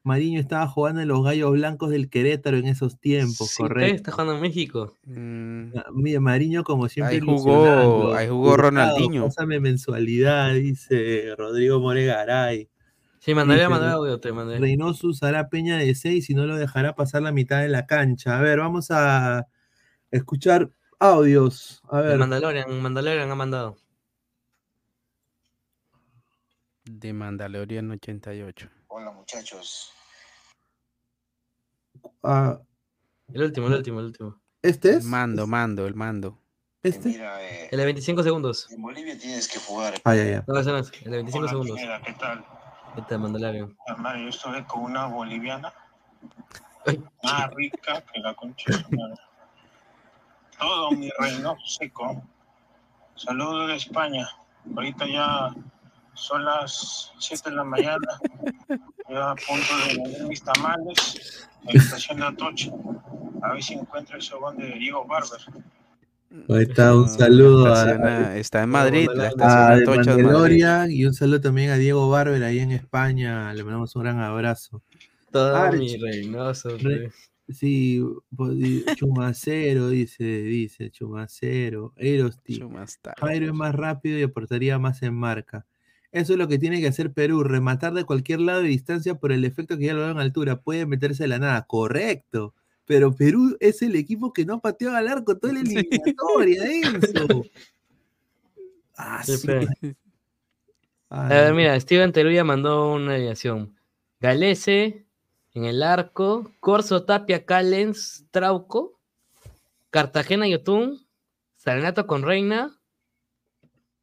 Mariño 0.06 0.38
estaba 0.42 0.68
jugando 0.68 1.00
en 1.00 1.08
los 1.08 1.24
Gallos 1.24 1.52
Blancos 1.54 1.90
del 1.90 2.10
Querétaro 2.10 2.58
en 2.58 2.66
esos 2.68 3.00
tiempos, 3.00 3.52
Sí, 3.52 3.64
correcto. 3.64 3.96
está 3.96 4.12
jugando 4.12 4.36
en 4.36 4.42
México. 4.42 4.98
Mm, 5.06 5.78
Ah, 5.78 5.86
Mira, 5.94 6.20
Mariño, 6.20 6.66
como 6.66 6.90
siempre. 6.90 7.16
Ahí 7.16 7.22
jugó- 7.22 7.54
ilusionando. 7.54 8.14
ahí 8.14 8.28
jugó 8.28 8.58
Ronaldinho. 8.58 9.24
Pásame 9.26 9.62
mensualidad, 9.62 10.54
dice 10.56 11.34
Rodrigo 11.38 11.80
Moregaray. 11.80 12.68
Sí, 13.24 13.34
mandaré 13.34 13.64
a 13.64 13.70
mandar 13.70 13.92
audio, 13.92 14.20
te 14.20 14.34
mandé. 14.34 14.60
Reynoso 14.60 15.08
usará 15.08 15.48
Peña 15.48 15.78
de 15.78 15.96
6 15.96 16.30
y 16.30 16.34
no 16.34 16.46
lo 16.46 16.58
dejará 16.58 16.94
pasar 16.94 17.22
la 17.22 17.32
mitad 17.32 17.62
de 17.62 17.70
la 17.70 17.86
cancha. 17.86 18.38
A 18.38 18.42
ver, 18.42 18.60
vamos 18.60 18.88
a 18.92 19.48
escuchar 20.12 20.70
audios. 21.00 21.82
A 21.90 22.02
ver, 22.02 22.18
Mandalorian, 22.18 22.82
Mandalorian 22.82 23.32
ha 23.32 23.36
mandado. 23.36 23.78
de 26.84 27.14
Mandalorian 27.14 27.90
88. 27.92 28.70
Hola 28.88 29.12
muchachos. 29.12 29.94
ah, 32.24 32.60
El 33.34 33.44
último, 33.44 33.68
el 33.68 33.74
último, 33.76 34.00
el 34.02 34.06
último. 34.08 34.42
¿este 34.62 34.90
El 34.90 34.98
es? 34.98 35.06
mando, 35.06 35.48
mando, 35.48 35.88
el 35.88 35.96
mando. 35.96 36.42
¿Este? 36.84 37.08
Mira, 37.08 37.42
eh, 37.42 37.70
El 37.72 37.78
de 37.80 37.86
25 37.86 38.22
segundos. 38.22 38.70
en 38.70 38.82
Bolivia 38.82 39.18
tienes 39.18 39.48
que 39.48 39.60
jugar. 39.60 39.94
Ah, 40.04 40.14
ya, 40.14 40.26
ya. 40.26 40.44
No, 40.46 40.62
no 40.62 40.78
es. 40.78 40.92
El 41.04 41.12
de 41.12 41.18
25 41.18 41.38
Hola, 41.40 41.50
segundos. 41.50 41.78
Pineda, 41.78 42.02
¿qué 42.02 42.14
tal? 42.20 42.46
Este 42.98 43.16
es 43.16 43.20
Mandalorian. 43.20 43.76
Hermano, 43.88 44.20
yo 44.20 44.30
estuve 44.30 44.64
con 44.66 44.84
una 44.84 45.08
boliviana 45.08 45.74
más 47.24 47.50
rica 47.52 48.02
que 48.02 48.20
la 48.20 48.34
concha. 48.36 48.72
Todo 50.60 50.92
mi 50.92 51.10
reino 51.18 51.58
seco. 51.66 52.22
Saludos 53.16 53.68
de 53.70 53.76
España. 53.78 54.30
Ahorita 54.76 55.08
ya 55.08 55.50
son 56.14 56.46
las 56.46 57.12
7 57.18 57.50
de 57.50 57.56
la 57.56 57.64
mañana. 57.64 58.20
Ya 59.10 59.32
a 59.32 59.36
punto 59.36 59.78
de 59.88 59.98
vender 59.98 60.28
mis 60.28 60.44
tamales 60.44 61.50
en 61.64 61.76
la 61.76 61.84
estación 61.84 62.20
de 62.20 62.28
Atocha. 62.28 62.72
A 63.42 63.54
ver 63.54 63.64
si 63.64 63.74
encuentro 63.74 64.16
el 64.16 64.22
sobón 64.22 64.58
de 64.58 64.68
Diego 64.74 65.04
Barber. 65.06 65.42
Ahí 66.50 66.64
está, 66.64 66.96
un 66.96 67.10
saludo 67.10 67.74
a, 67.74 68.36
está 68.38 68.64
en 68.64 68.70
Madrid, 68.70 69.08
la 69.14 69.28
estación 69.28 70.18
de 70.18 70.24
Madrid. 70.24 70.66
Y 70.90 71.06
un 71.06 71.14
saludo 71.14 71.42
también 71.42 71.70
a 71.70 71.78
Diego 71.78 72.10
Barber 72.10 72.44
ahí 72.44 72.60
en 72.60 72.72
España. 72.72 73.54
Le 73.54 73.64
mandamos 73.64 73.96
un 73.96 74.04
gran 74.04 74.20
abrazo. 74.20 74.82
todo 75.32 75.56
Arch. 75.56 75.78
mi 75.78 75.98
Reynoso. 75.98 76.78
Re- 76.78 77.10
pe. 77.10 77.12
Sí, 77.54 78.04
pues, 78.36 78.56
Chumacero, 78.96 79.90
dice, 79.90 80.24
dice, 80.24 80.90
Chumacero. 80.90 81.94
Erosti. 81.98 82.62
Jairo 83.20 83.46
es 83.46 83.54
más 83.54 83.76
rápido 83.76 84.18
y 84.18 84.24
aportaría 84.24 84.80
más 84.80 85.04
en 85.04 85.14
marca. 85.14 85.66
Eso 86.12 86.34
es 86.34 86.40
lo 86.40 86.48
que 86.48 86.60
tiene 86.60 86.80
que 86.80 86.88
hacer 86.88 87.12
Perú, 87.12 87.44
rematar 87.44 87.94
de 87.94 88.06
cualquier 88.06 88.40
lado 88.40 88.62
de 88.62 88.70
distancia 88.70 89.16
por 89.16 89.32
el 89.32 89.46
efecto 89.46 89.78
que 89.78 89.86
ya 89.86 89.94
lo 89.94 90.02
da 90.02 90.12
en 90.12 90.20
altura. 90.20 90.62
Puede 90.62 90.86
meterse 90.86 91.24
de 91.24 91.28
la 91.28 91.40
nada, 91.40 91.64
correcto. 91.64 92.54
Pero 92.86 93.14
Perú 93.16 93.56
es 93.60 93.82
el 93.82 93.96
equipo 93.96 94.34
que 94.34 94.46
no 94.46 94.60
pateó 94.60 94.94
al 94.96 95.08
arco 95.08 95.38
toda 95.38 95.54
la 95.54 95.60
eliminatoria, 95.62 96.64
Enzo. 96.66 97.44
Ah, 98.98 99.24
Sí, 99.24 99.38
sí. 99.38 99.48
pe. 99.48 99.68
Ah, 101.10 101.26
A 101.28 101.30
ver, 101.30 101.54
mira, 101.54 101.80
Steven 101.80 102.12
Teruya 102.12 102.44
mandó 102.44 102.94
una 102.94 103.16
alineación. 103.16 103.76
Galese 104.20 105.06
en 105.54 105.66
el 105.66 105.84
arco, 105.84 106.52
Corso 106.60 107.04
Tapia 107.06 107.46
Callens 107.46 108.26
Trauco, 108.32 109.00
Cartagena 109.92 110.48
Yotun, 110.48 111.06
Salnato 111.56 112.08
con 112.08 112.24
Reina 112.24 112.80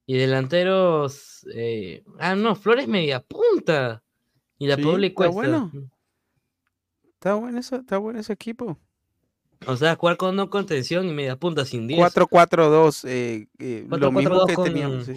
y 0.06 0.16
delanteros. 0.16 1.44
eh, 1.54 2.04
ah, 2.18 2.34
no, 2.36 2.54
Flores 2.54 2.86
media 2.88 3.20
punta. 3.20 4.02
Y 4.58 4.66
la 4.66 4.76
Sí, 4.76 4.82
Paula 4.82 5.06
y 5.06 5.08
está 5.08 5.14
Cuesta. 5.16 5.32
bueno. 5.34 5.72
Está 7.20 7.34
bueno, 7.34 7.58
eso, 7.58 7.76
está 7.76 7.98
bueno 7.98 8.18
ese 8.18 8.32
equipo. 8.32 8.78
O 9.66 9.76
sea, 9.76 9.94
jugar 9.94 10.16
con 10.16 10.34
no 10.36 10.48
contención 10.48 11.06
y 11.06 11.12
media 11.12 11.36
punta 11.36 11.66
sin 11.66 11.86
10. 11.86 12.00
4-4-2, 12.00 13.04
eh, 13.06 13.46
eh, 13.58 13.84
lo 13.90 14.10
mismo 14.10 14.36
4-4-2 14.36 14.46
que 14.46 14.54
con- 14.54 14.64
teníamos. 14.64 15.04
sí. 15.04 15.12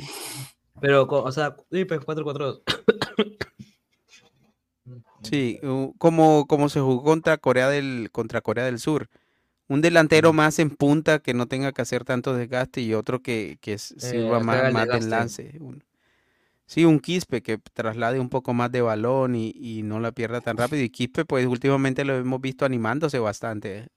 Pero, 0.81 1.03
o 1.09 1.31
sea, 1.31 1.55
sí, 1.71 1.85
pues 1.85 2.01
4-4-2. 2.01 2.61
Sí, 5.21 5.61
u- 5.63 5.93
como, 5.97 6.45
como 6.47 6.67
se 6.67 6.81
jugó 6.81 7.01
contra 7.03 7.37
Corea 7.37 7.69
del, 7.69 8.09
contra 8.11 8.41
Corea 8.41 8.65
del 8.65 8.79
Sur. 8.79 9.07
Un 9.69 9.79
delantero 9.79 10.33
más 10.33 10.59
en 10.59 10.71
punta 10.71 11.19
que 11.19 11.33
no 11.33 11.45
tenga 11.47 11.71
que 11.71 11.81
hacer 11.81 12.03
tanto 12.03 12.33
desgaste 12.35 12.81
y 12.81 12.93
otro 12.93 13.21
que, 13.21 13.57
que 13.61 13.77
sirva 13.77 14.39
Eh, 14.39 14.43
más, 14.43 14.73
más 14.73 14.87
de 14.87 14.93
desgaste. 14.99 15.47
enlace. 15.47 15.59
Sí, 16.73 16.85
un 16.85 16.99
Quispe 16.99 17.43
que 17.43 17.59
traslade 17.59 18.19
un 18.19 18.29
poco 18.29 18.55
más 18.55 18.71
de 18.71 18.81
balón 18.81 19.35
y, 19.35 19.53
y 19.55 19.83
no 19.83 19.99
la 19.99 20.11
pierda 20.11 20.41
tan 20.41 20.57
rápido. 20.57 20.81
Y 20.81 20.89
Quispe, 20.89 21.23
pues 21.23 21.45
últimamente 21.45 22.03
lo 22.03 22.15
hemos 22.15 22.41
visto 22.41 22.65
animándose 22.65 23.19
bastante. 23.19 23.89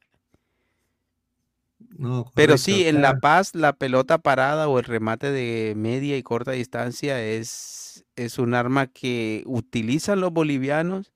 No, 1.97 2.31
Pero 2.35 2.59
sí, 2.59 2.85
en 2.87 3.01
La. 3.01 3.19
Paz 3.19 3.55
la 3.55 3.73
pelota 3.73 4.19
parada 4.19 4.69
o 4.69 4.79
el 4.79 4.85
remate 4.85 5.31
de 5.33 5.73
media 5.75 6.19
y 6.19 6.23
corta 6.23 6.51
distancia 6.51 7.23
es, 7.25 8.05
es 8.15 8.39
un 8.39 8.53
arma 8.53 8.89
que 8.89 9.43
utilizan 9.47 10.21
los 10.21 10.31
bolivianos, 10.35 11.15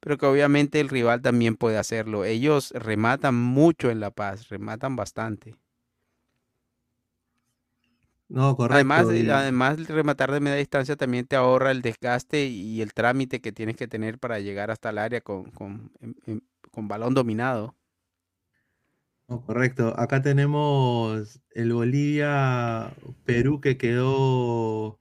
pero 0.00 0.18
que 0.18 0.26
obviamente 0.26 0.80
el 0.80 0.90
rival 0.90 1.22
también 1.22 1.56
puede 1.56 1.78
hacerlo. 1.78 2.24
Ellos 2.26 2.72
rematan 2.74 3.34
mucho 3.34 3.90
en 3.90 4.00
La 4.00 4.10
Paz, 4.10 4.48
rematan 4.50 4.96
bastante. 4.96 5.56
No, 8.28 8.54
correcto. 8.56 8.74
Además, 8.74 9.08
de- 9.08 9.20
y- 9.20 9.30
además 9.30 9.78
el 9.78 9.86
rematar 9.86 10.30
de 10.32 10.40
media 10.40 10.56
distancia 10.56 10.96
también 10.96 11.26
te 11.26 11.36
ahorra 11.36 11.70
el 11.70 11.80
desgaste 11.82 12.44
y 12.46 12.82
el 12.82 12.92
trámite 12.92 13.40
que 13.40 13.52
tienes 13.52 13.76
que 13.76 13.88
tener 13.88 14.18
para 14.18 14.38
llegar 14.38 14.70
hasta 14.70 14.90
el 14.90 14.98
área 14.98 15.20
con, 15.22 15.50
con, 15.50 15.90
en- 16.00 16.16
en- 16.26 16.42
con 16.70 16.88
balón 16.88 17.14
dominado. 17.14 17.74
No, 19.28 19.40
correcto. 19.44 19.94
Acá 19.98 20.20
tenemos 20.22 21.40
el 21.52 21.72
Bolivia-Perú 21.72 23.60
que 23.60 23.76
quedó. 23.78 24.98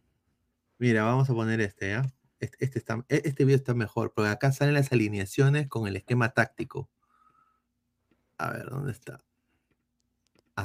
Mira, 0.80 1.04
vamos 1.04 1.30
a 1.30 1.34
poner 1.34 1.60
este, 1.62 1.90
¿ya? 1.91 2.06
Este, 2.40 2.58
este 2.64 2.80
está, 2.80 3.04
e- 3.10 3.22
este 3.26 3.45
video 3.45 3.56
está 3.58 3.74
mejor, 3.74 4.14
porque 4.14 4.30
acá 4.30 4.52
salen 4.52 4.74
las 4.76 4.91
alineaciones 4.91 5.68
con 5.68 5.88
el 5.88 5.95
esquema 5.95 6.30
táctico. 6.30 6.90
A 8.38 8.52
ver, 8.52 8.70
¿dónde 8.70 8.91
está? 8.91 9.24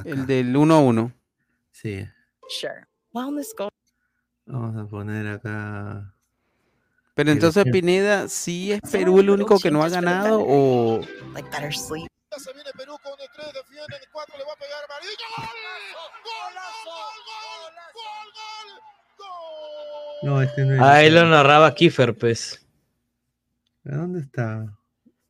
El 0.05 0.25
del 0.27 0.55
1-1. 0.55 1.11
Sí. 1.71 2.05
Sure. 2.49 2.85
Wellness 3.13 3.53
goals. 3.57 3.71
Vamos 4.45 4.75
a 4.75 4.89
poner 4.89 5.27
acá. 5.27 6.13
Pero 7.15 7.29
el 7.29 7.37
entonces. 7.37 7.63
Pineda, 7.71 8.27
¿sí 8.27 8.71
es 8.71 8.81
Perú 8.91 9.19
el 9.19 9.29
único 9.29 9.59
que 9.59 9.71
no 9.71 9.83
ha 9.83 9.89
ganado 9.89 10.43
o 10.45 11.01
Like 11.33 11.49
better 11.49 11.73
sleep. 11.73 12.07
No, 20.23 20.41
este 20.41 20.65
no 20.65 20.75
es. 20.75 20.81
Ahí 20.81 21.11
lo 21.11 21.25
narraba 21.25 21.73
Kiefer, 21.75 22.15
pues. 22.17 22.65
¿A 23.85 23.95
¿Dónde 23.95 24.21
está? 24.21 24.73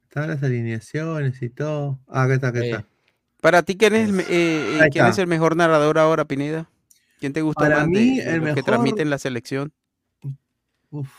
Están 0.04 0.30
las 0.30 0.44
alineaciones 0.44 1.42
y 1.42 1.50
todo. 1.50 2.00
Ah, 2.08 2.24
acá 2.24 2.36
está, 2.36 2.48
acá 2.50 2.60
está. 2.64 2.86
para 3.42 3.64
ti 3.64 3.76
quién 3.76 3.96
es, 3.96 4.10
el 4.10 4.20
eh, 4.20 4.78
eh, 4.78 4.90
quién 4.92 5.08
es 5.08 5.18
el 5.18 5.28
mejor 5.28 5.56
narrador 5.56 5.98
ahora, 5.98 6.26
Pineda? 6.26 6.70
¿Quién 7.24 7.32
te 7.32 7.42
gusta 7.42 7.62
Para 7.62 7.78
más 7.78 7.86
de- 7.86 7.90
mí, 8.02 8.18
de 8.20 8.32
el 8.34 8.40
los 8.40 8.50
que 8.50 8.56
mejor- 8.56 8.64
transmiten 8.66 9.10
la 9.10 9.18
selección? 9.18 9.72
Uf, 10.90 11.10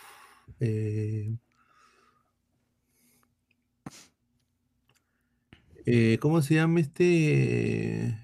eh, 0.61 1.35
eh, 5.87 6.19
¿cómo 6.21 6.43
se 6.43 6.57
llama 6.57 6.81
este? 6.81 8.19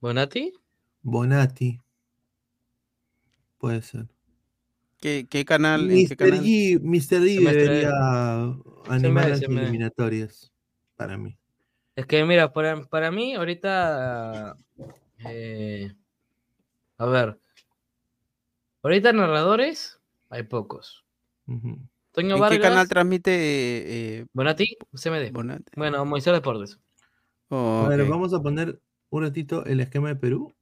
¿Bonati? 0.00 0.52
Bonatti. 1.02 1.80
Puede 3.58 3.80
ser. 3.82 4.08
¿Qué, 5.00 5.28
qué 5.30 5.44
canal? 5.44 5.88
¿En 5.88 6.08
qué 6.08 6.14
Mr. 6.14 6.16
canal? 6.16 6.44
G, 6.44 6.80
Mr. 6.82 7.20
G 7.20 7.52
debería 7.52 7.90
animar 8.88 9.28
las 9.28 9.42
eliminatorias. 9.42 10.50
Para 10.96 11.16
mí. 11.18 11.38
Es 11.94 12.06
que 12.06 12.24
mira, 12.24 12.52
para, 12.52 12.82
para 12.82 13.12
mí 13.12 13.36
ahorita, 13.36 14.56
eh, 15.28 15.92
a 16.98 17.06
ver, 17.06 17.38
ahorita 18.82 19.12
narradores 19.12 19.98
hay 20.30 20.42
pocos. 20.44 21.04
Toño 22.12 22.34
¿En 22.36 22.40
Vargas, 22.40 22.58
qué 22.58 22.62
canal 22.62 22.88
transmite 22.88 23.32
eh, 24.20 24.26
Bonati, 24.32 24.76
CMD. 24.94 25.30
Bonatti? 25.32 25.72
Bueno, 25.76 26.04
Moisés 26.04 26.32
Deportes. 26.32 26.78
Oh, 27.48 27.82
A 27.84 27.88
ver, 27.88 28.04
vamos 28.08 28.32
a 28.32 28.40
poner 28.40 28.80
un 29.10 29.22
ratito 29.22 29.64
el 29.66 29.80
esquema 29.80 30.08
de 30.08 30.16
Perú. 30.16 30.54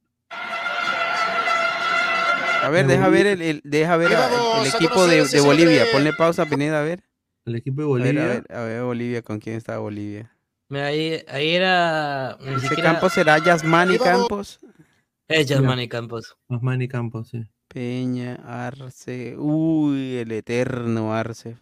A 2.63 2.69
ver, 2.69 2.87
de 2.87 2.93
deja 2.93 3.09
ver 3.09 3.25
Bolivia. 3.25 3.49
el, 3.51 3.55
el- 3.57 3.61
deja 3.63 3.97
ver 3.97 4.11
el- 4.11 4.67
equipo 4.67 5.05
de, 5.07 5.41
Bolivia. 5.41 5.85
Ponle 5.91 6.13
pausa, 6.13 6.45
Pineda, 6.45 6.79
a 6.79 6.83
ver. 6.83 7.03
El 7.45 7.55
equipo 7.55 7.81
de 7.81 7.87
A 7.87 7.91
ver, 8.03 8.13
Bolivia. 8.15 8.23
a 8.23 8.27
ver, 8.27 8.45
a 8.49 8.61
ver, 8.63 8.83
Bolivia, 8.83 9.21
¿con 9.21 9.39
quién 9.39 9.57
está 9.57 9.77
Bolivia? 9.79 10.31
Mira, 10.69 10.87
ahí, 10.87 11.23
ahí 11.27 11.55
era. 11.55 12.37
Ni 12.41 12.53
¿Ese 12.55 12.67
siquiera- 12.69 12.91
campo 12.93 13.09
será 13.09 13.37
Yasmani 13.37 13.97
Campos? 13.99 14.59
Es 15.33 15.47
Yasmani 15.47 15.87
Campos. 15.87 16.35
Osmani 16.47 16.87
Campos, 16.87 17.29
sí. 17.29 17.43
Peña, 17.67 18.35
Arce, 18.45 19.35
uy, 19.37 20.17
el 20.17 20.31
eterno 20.31 21.13
Arce. 21.13 21.57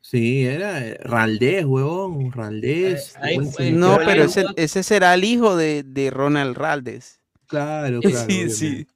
Sí, 0.00 0.46
era 0.46 0.86
eh, 0.86 0.96
Raldés, 1.02 1.64
huevón. 1.64 2.32
Raldés. 2.32 3.14
central. 3.52 3.78
No, 3.80 3.98
pero 4.04 4.24
ese, 4.24 4.44
ese 4.56 4.82
será 4.82 5.14
el 5.14 5.24
hijo 5.24 5.56
de, 5.56 5.82
de 5.82 6.10
Ronald 6.10 6.56
Raldes. 6.56 7.20
Claro, 7.46 8.00
claro. 8.00 8.16
Sí, 8.16 8.22
obviamente. 8.24 8.54
sí. 8.54 8.86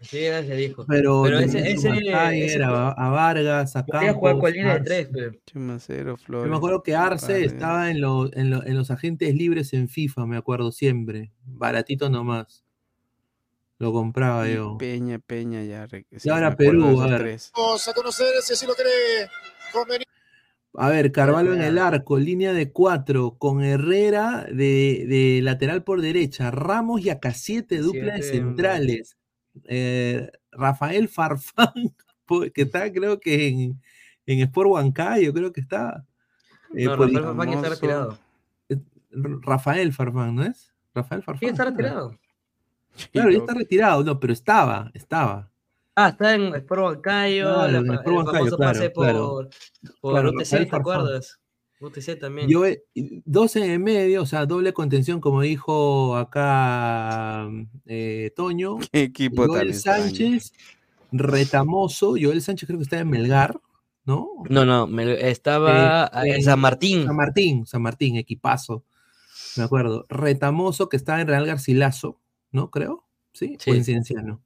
Sí, 0.00 0.18
era 0.18 0.40
ese 0.40 0.54
dijo. 0.56 0.84
Pero, 0.86 1.22
Pero 1.22 1.38
ese, 1.38 1.58
ese, 1.70 1.88
ese 1.88 2.54
era 2.54 2.88
a, 2.88 2.92
a 2.92 3.08
Vargas, 3.10 3.74
a 3.76 3.84
Campos, 3.86 4.38
con 4.38 4.52
línea 4.52 4.74
de 4.78 4.80
tres, 4.84 5.08
pero. 5.12 5.32
Chumacero, 5.46 6.10
Yo 6.12 6.16
Flores. 6.18 6.50
me 6.50 6.56
acuerdo 6.56 6.82
que 6.82 6.94
Arce 6.94 7.44
estaba 7.44 7.90
en, 7.90 8.00
lo- 8.00 8.30
en, 8.34 8.50
lo- 8.50 8.64
en 8.66 8.76
los 8.76 8.90
agentes 8.90 9.34
libres 9.34 9.72
en 9.72 9.88
FIFA, 9.88 10.26
me 10.26 10.36
acuerdo 10.36 10.72
siempre. 10.72 11.32
Baratito 11.44 12.08
nomás. 12.10 12.63
Lo 13.78 13.92
compraba 13.92 14.48
Y 14.48 14.54
yo. 14.54 14.76
Peña, 14.78 15.18
Peña, 15.18 15.62
ya. 15.64 15.88
Y 16.22 16.28
ahora 16.30 16.50
de 16.50 16.56
Perú, 16.56 17.00
a 17.02 17.06
ver. 17.06 17.38
Vamos 17.56 17.88
a 17.88 17.92
conocer 17.92 18.26
si 18.42 18.52
así 18.52 18.66
lo 18.66 18.74
cree 18.74 19.28
conveniente. 19.72 20.04
A 20.76 20.88
ver, 20.88 21.12
Carvalho 21.12 21.54
en 21.54 21.62
el 21.62 21.78
arco, 21.78 22.18
línea 22.18 22.52
de 22.52 22.72
cuatro, 22.72 23.36
con 23.38 23.62
Herrera 23.62 24.44
de, 24.50 25.06
de 25.08 25.40
lateral 25.42 25.84
por 25.84 26.00
derecha, 26.00 26.50
Ramos 26.50 27.00
y 27.02 27.10
Acasiete, 27.10 27.78
dupla 27.78 28.14
de 28.14 28.22
Siete, 28.22 28.38
hombre. 28.38 28.54
centrales. 28.56 29.16
Eh, 29.66 30.30
Rafael 30.50 31.08
Farfán, 31.08 31.94
que 32.54 32.62
está 32.62 32.92
creo 32.92 33.20
que 33.20 33.48
en, 33.48 33.80
en 34.26 34.40
Sport 34.40 34.70
Huancayo, 34.70 35.32
creo 35.32 35.52
que 35.52 35.60
está. 35.60 36.04
Eh, 36.76 36.86
No, 36.86 36.96
por- 36.96 37.06
Rafael 37.12 37.22
Farfán 37.24 37.48
está 37.52 37.68
retirado. 37.68 38.18
R- 38.68 38.80
Rafael 39.42 39.92
Farfán, 39.92 40.34
¿no 40.34 40.42
es? 40.44 40.72
Rafael 40.92 41.22
Farfán. 41.22 41.40
Sí, 41.40 41.46
está 41.46 41.72
claro. 41.74 42.18
Claro, 43.12 43.30
ya 43.30 43.38
está 43.38 43.54
retirado, 43.54 44.04
no, 44.04 44.20
pero 44.20 44.32
estaba, 44.32 44.90
estaba. 44.94 45.50
Ah, 45.96 46.08
está 46.08 46.34
en 46.34 46.54
Sport 46.56 46.82
Huancayo, 46.82 47.44
Claro, 47.54 47.70
la 47.72 47.78
en 47.78 47.90
el 47.90 47.98
famoso 48.02 48.56
claro, 48.56 48.56
pase 48.58 48.90
por, 48.90 49.04
claro. 49.04 49.48
por 50.00 50.12
Claro, 50.12 50.30
UTC, 50.30 50.50
¿te 50.50 50.56
Farfán. 50.66 50.80
acuerdas? 50.80 51.40
UTC 51.80 52.18
también. 52.18 52.48
Yo, 52.48 52.64
eh, 52.66 52.82
dos 53.24 53.56
en 53.56 53.64
el 53.70 53.78
medio, 53.78 54.22
o 54.22 54.26
sea, 54.26 54.46
doble 54.46 54.72
contención, 54.72 55.20
como 55.20 55.42
dijo 55.42 56.16
acá 56.16 57.48
eh, 57.86 58.32
Toño. 58.34 58.78
Qué 58.92 59.02
equipo 59.02 59.46
Joel. 59.46 59.74
Sánchez, 59.74 60.52
Retamoso. 61.12 62.14
Joel 62.20 62.42
Sánchez 62.42 62.66
creo 62.66 62.78
que 62.78 62.84
está 62.84 62.98
en 62.98 63.10
Melgar. 63.10 63.60
¿no? 64.06 64.28
No, 64.50 64.64
no, 64.66 64.86
me- 64.86 65.30
estaba 65.30 66.10
Eh, 66.24 66.30
en 66.30 66.40
eh, 66.40 66.42
San 66.42 66.60
Martín. 66.60 67.06
San 67.06 67.16
Martín, 67.16 67.66
San 67.66 67.82
Martín, 67.82 68.16
equipazo. 68.16 68.84
Me 69.56 69.64
acuerdo. 69.64 70.04
Retamoso, 70.08 70.88
que 70.88 70.96
estaba 70.96 71.20
en 71.20 71.28
Real 71.28 71.46
Garcilaso, 71.46 72.20
¿no? 72.54 72.70
Creo. 72.70 73.04
¿Sí? 73.32 73.56
Sí. 73.60 73.70
O 73.70 73.74
en 73.74 73.84
Cienciano. 73.84 74.40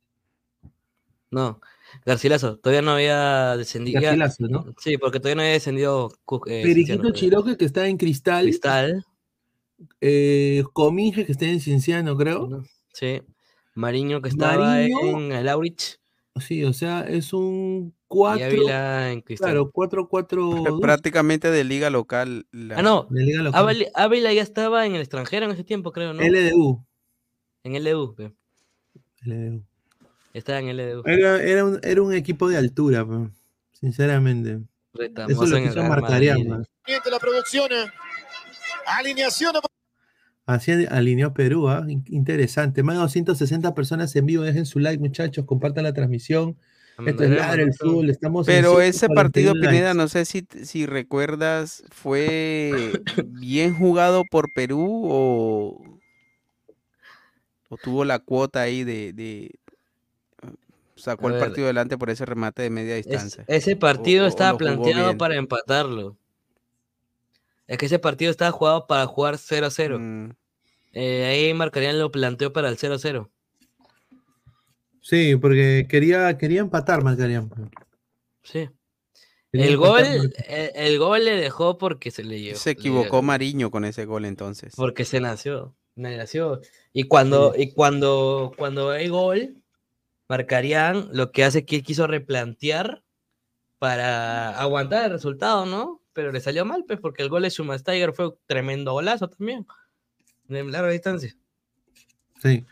No, 1.31 1.61
Garcilaso, 2.07 2.57
todavía 2.59 2.81
no 2.81 2.93
había 2.93 3.55
descendido. 3.57 4.01
Garcilaso, 4.01 4.49
¿no? 4.49 4.75
Sí, 4.79 4.97
porque 4.97 5.21
todavía 5.21 5.35
no 5.37 5.43
había 5.43 5.53
descendido 5.53 6.11
eh, 6.47 6.63
Periquito 6.63 7.01
creo. 7.01 7.13
Chiroque, 7.13 7.57
que 7.59 7.67
está 7.67 7.87
en 7.87 7.99
Cristal. 7.99 8.45
Cristal. 8.45 9.05
Eh, 10.01 10.65
Cominge, 10.73 11.27
que 11.27 11.33
está 11.33 11.45
en 11.45 11.61
Cienciano, 11.61 12.17
creo. 12.17 12.65
Sí. 12.95 13.21
Mariño 13.75 14.23
que 14.23 14.31
estaba 14.31 14.57
Mariño. 14.57 15.19
en 15.19 15.33
el 15.33 15.49
Aurich. 15.49 16.01
Sí, 16.41 16.65
o 16.65 16.73
sea, 16.73 17.01
es 17.03 17.33
un 17.35 17.93
Y 17.95 18.05
4. 18.09 18.47
Ávila 18.47 19.13
en 19.13 19.21
Cristal. 19.21 19.51
Claro, 19.51 19.71
4-4. 19.71 20.09
Prácticamente 20.81 21.51
de 21.51 21.65
liga 21.65 21.91
local. 21.91 22.47
la- 22.53 22.79
Ah, 22.79 22.83
no. 22.83 23.07
De 23.11 23.23
liga 23.23 23.43
local. 23.43 23.61
Ávila, 23.69 23.87
Ávila 23.95 24.33
ya 24.33 24.43
estaba 24.43 24.87
en 24.87 24.95
el 24.95 25.01
extranjero 25.03 25.45
en 25.47 25.53
ese 25.53 25.65
tiempo, 25.65 25.93
creo, 25.93 26.15
¿no? 26.15 26.23
LDU. 26.23 26.85
En 27.75 27.85
LDU. 27.85 28.15
pe. 28.15 28.33
LDU. 29.25 29.63
Estaba 30.33 30.59
en 30.61 30.77
LDU. 30.77 31.03
Era, 31.07 31.43
era, 31.43 31.65
un, 31.65 31.81
era 31.83 32.03
un 32.03 32.13
equipo 32.13 32.49
de 32.49 32.57
altura, 32.57 33.07
pe, 33.07 33.31
sinceramente. 33.73 34.61
Eso 35.29 35.47
lo 35.47 35.83
marcarear, 35.85 36.37
Madrid. 36.39 36.49
man. 36.51 36.67
Pendiente 36.85 37.11
la 37.11 37.19
producción. 37.19 37.71
eh. 37.73 37.87
Alineación. 38.87 39.55
Así 40.47 40.73
alineó 40.87 41.35
Perú, 41.35 41.69
¿ah? 41.69 41.85
In- 41.89 42.05
interesante. 42.09 42.83
Más 42.83 42.95
de 42.97 43.01
260 43.03 43.75
personas 43.75 44.15
en 44.17 44.27
vivo. 44.27 44.43
Dejen 44.45 44.65
su 44.67 44.79
like, 44.79 44.99
muchachos. 44.99 45.45
Compartan 45.45 45.85
la 45.85 45.93
transmisión. 45.93 46.57
Esto 47.07 47.23
es 47.23 47.31
Ladra 47.31 47.63
el. 47.63 47.75
Fútbol. 47.75 48.09
Estamos 48.11 48.49
en 48.49 48.55
Pero 48.55 48.81
ese 48.81 49.07
141 49.07 49.15
partido, 49.15 49.53
Pineda, 49.55 49.89
likes. 49.95 49.95
no 49.99 50.09
sé 50.09 50.25
si, 50.25 50.47
si 50.65 50.87
recuerdas, 50.87 51.85
¿fue 51.91 52.93
bien 53.27 53.75
jugado 53.75 54.25
por 54.25 54.51
Perú 54.53 55.03
o, 55.05 55.98
o 57.69 57.77
tuvo 57.77 58.05
la 58.05 58.19
cuota 58.19 58.63
ahí 58.63 58.85
de, 58.85 59.13
de- 59.13 59.51
sacó 60.97 61.27
A 61.27 61.31
el 61.31 61.35
ver. 61.35 61.43
partido 61.43 61.67
adelante 61.67 61.97
por 61.99 62.11
ese 62.11 62.25
remate 62.27 62.63
de 62.63 62.71
media 62.71 62.97
Es- 62.97 63.07
distancia? 63.07 63.45
ese 63.47 63.77
partido 63.77 64.25
O- 64.25 64.29
estaba 64.29 64.57
planteado 64.59 65.17
para 65.17 65.37
empatarlo. 65.37 66.17
Es 67.67 67.77
que 67.79 67.87
ese 67.87 67.99
partido 67.99 68.31
estaba 68.31 68.51
jugado 68.51 68.87
para 68.87 69.07
jugar 69.07 69.37
0-0. 69.37 69.99
Mm. 69.99 70.31
Eh, 70.95 71.27
ahí 71.27 71.55
marcarían 71.55 71.99
lo 71.99 72.11
planteó 72.11 72.53
para 72.53 72.69
el 72.71 72.79
0-0. 72.79 73.29
Sí, 75.03 75.37
porque 75.37 75.87
quería, 75.89 76.37
quería 76.37 76.61
empatar, 76.61 77.03
Marcarían. 77.03 77.51
Sí. 78.43 78.69
Quería 79.53 79.67
El 79.67 79.77
gol, 79.79 80.01
el, 80.03 80.33
el 80.75 80.99
gol 80.99 81.25
le 81.25 81.33
dejó 81.37 81.79
porque 81.79 82.11
se 82.11 82.23
le 82.25 82.41
llevó. 82.41 82.59
Se 82.59 82.71
equivocó 82.71 83.23
Mariño 83.23 83.71
con 83.71 83.85
ese 83.85 84.05
gol 84.05 84.25
entonces. 84.27 84.75
Porque 84.77 85.05
se 85.05 85.21
nació. 85.21 85.75
me 85.95 86.17
nació. 86.17 86.61
Y 86.99 87.05
cuando, 87.05 87.55
y 87.57 87.71
cuando, 87.75 88.53
cuando 88.59 88.91
hay 88.91 89.07
gol, 89.07 89.55
marcarían 90.29 91.09
lo 91.13 91.31
que 91.31 91.45
hace 91.45 91.65
que 91.65 91.85
quiso 91.85 92.09
replantear 92.09 93.05
para 93.79 94.59
aguantar 94.59 95.05
el 95.05 95.13
resultado, 95.13 95.65
¿no? 95.65 96.03
Pero 96.13 96.33
le 96.33 96.41
salió 96.41 96.65
mal, 96.65 96.85
pues, 96.89 96.99
porque 96.99 97.23
el 97.23 97.29
gol 97.29 97.43
de 97.43 97.51
Schumasteiger 97.51 98.13
fue 98.15 98.27
un 98.31 98.39
tremendo 98.47 98.95
golazo 98.95 99.29
también. 99.29 99.65
De 100.49 100.65
larga 100.65 100.91
distancia. 100.91 101.37
Sí. 102.43 102.67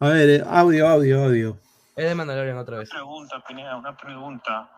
A 0.00 0.08
ver, 0.08 0.28
eh, 0.28 0.44
audio, 0.48 0.88
audio, 0.88 1.22
audio. 1.22 1.56
Es 1.94 2.08
de 2.08 2.14
Mandalorian 2.16 2.58
otra 2.58 2.78
vez. 2.78 2.90
pregunta, 2.90 3.40
Pineda, 3.46 3.76
una 3.76 3.96
pregunta. 3.96 4.68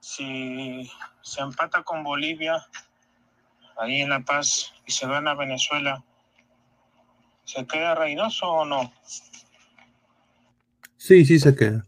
Si 0.00 0.90
se 1.20 1.42
empata 1.42 1.82
con 1.82 2.02
Bolivia 2.02 2.66
ahí 3.76 4.00
en 4.00 4.08
La 4.08 4.20
Paz 4.20 4.72
y 4.86 4.92
se 4.92 5.06
gana 5.06 5.34
Venezuela, 5.34 6.02
¿se 7.44 7.66
queda 7.66 7.94
Reynoso 7.94 8.46
o 8.46 8.64
no? 8.64 8.92
Sí, 10.96 11.24
sí 11.24 11.38
se 11.38 11.54
queda. 11.54 11.86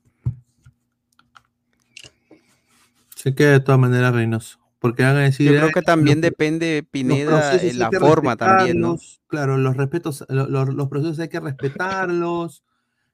Se 3.14 3.34
queda 3.34 3.52
de 3.52 3.60
todas 3.60 3.80
maneras 3.80 4.14
Reynoso. 4.14 4.58
Porque 4.78 5.02
van 5.02 5.16
a 5.16 5.20
decir. 5.20 5.46
Yo 5.46 5.52
creo 5.56 5.66
"Ay, 5.66 5.72
que 5.72 5.82
también 5.82 6.18
los- 6.20 6.22
depende, 6.30 6.80
los 6.82 6.90
Pineda, 6.90 7.60
en 7.62 7.78
la 7.78 7.90
forma 7.90 8.36
también, 8.36 8.78
¿no? 8.80 8.98
Claro, 9.26 9.56
los 9.56 9.76
respetos, 9.76 10.24
lo- 10.28 10.46
lo- 10.48 10.66
los, 10.66 10.88
procesos 10.88 11.18
hay 11.18 11.28
que 11.28 11.40
respetarlos. 11.40 12.62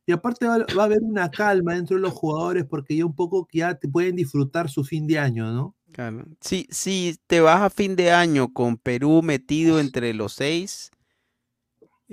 Y 0.04 0.12
aparte 0.12 0.46
va, 0.46 0.58
va 0.76 0.82
a 0.82 0.86
haber 0.86 0.98
una 1.02 1.30
calma 1.30 1.74
dentro 1.74 1.96
de 1.96 2.02
los 2.02 2.12
jugadores 2.12 2.64
porque 2.68 2.96
ya 2.96 3.06
un 3.06 3.14
poco 3.14 3.46
ya 3.52 3.76
te 3.76 3.86
pueden 3.88 4.16
disfrutar 4.16 4.68
su 4.68 4.82
fin 4.84 5.06
de 5.06 5.20
año, 5.20 5.52
¿no? 5.52 5.76
Claro. 5.92 6.24
Si, 6.40 6.66
si 6.70 7.16
te 7.28 7.40
vas 7.40 7.62
a 7.62 7.70
fin 7.70 7.94
de 7.94 8.10
año 8.10 8.52
con 8.52 8.76
Perú 8.78 9.22
metido 9.22 9.78
entre 9.78 10.12
los 10.14 10.32
seis, 10.32 10.90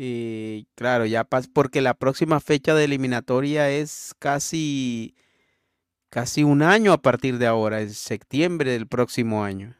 eh, 0.02 0.66
claro, 0.76 1.06
ya 1.06 1.24
pas 1.26 1.48
porque 1.48 1.82
la 1.82 1.94
próxima 1.94 2.40
fecha 2.40 2.74
de 2.76 2.86
eliminatoria 2.86 3.70
es 3.70 4.14
casi, 4.20 5.16
casi 6.10 6.44
un 6.44 6.62
año 6.64 6.94
a 6.94 7.02
partir 7.02 7.38
de 7.40 7.48
ahora, 7.48 7.82
es 7.82 7.98
septiembre 7.98 8.72
del 8.72 8.88
próximo 8.88 9.44
año. 9.44 9.76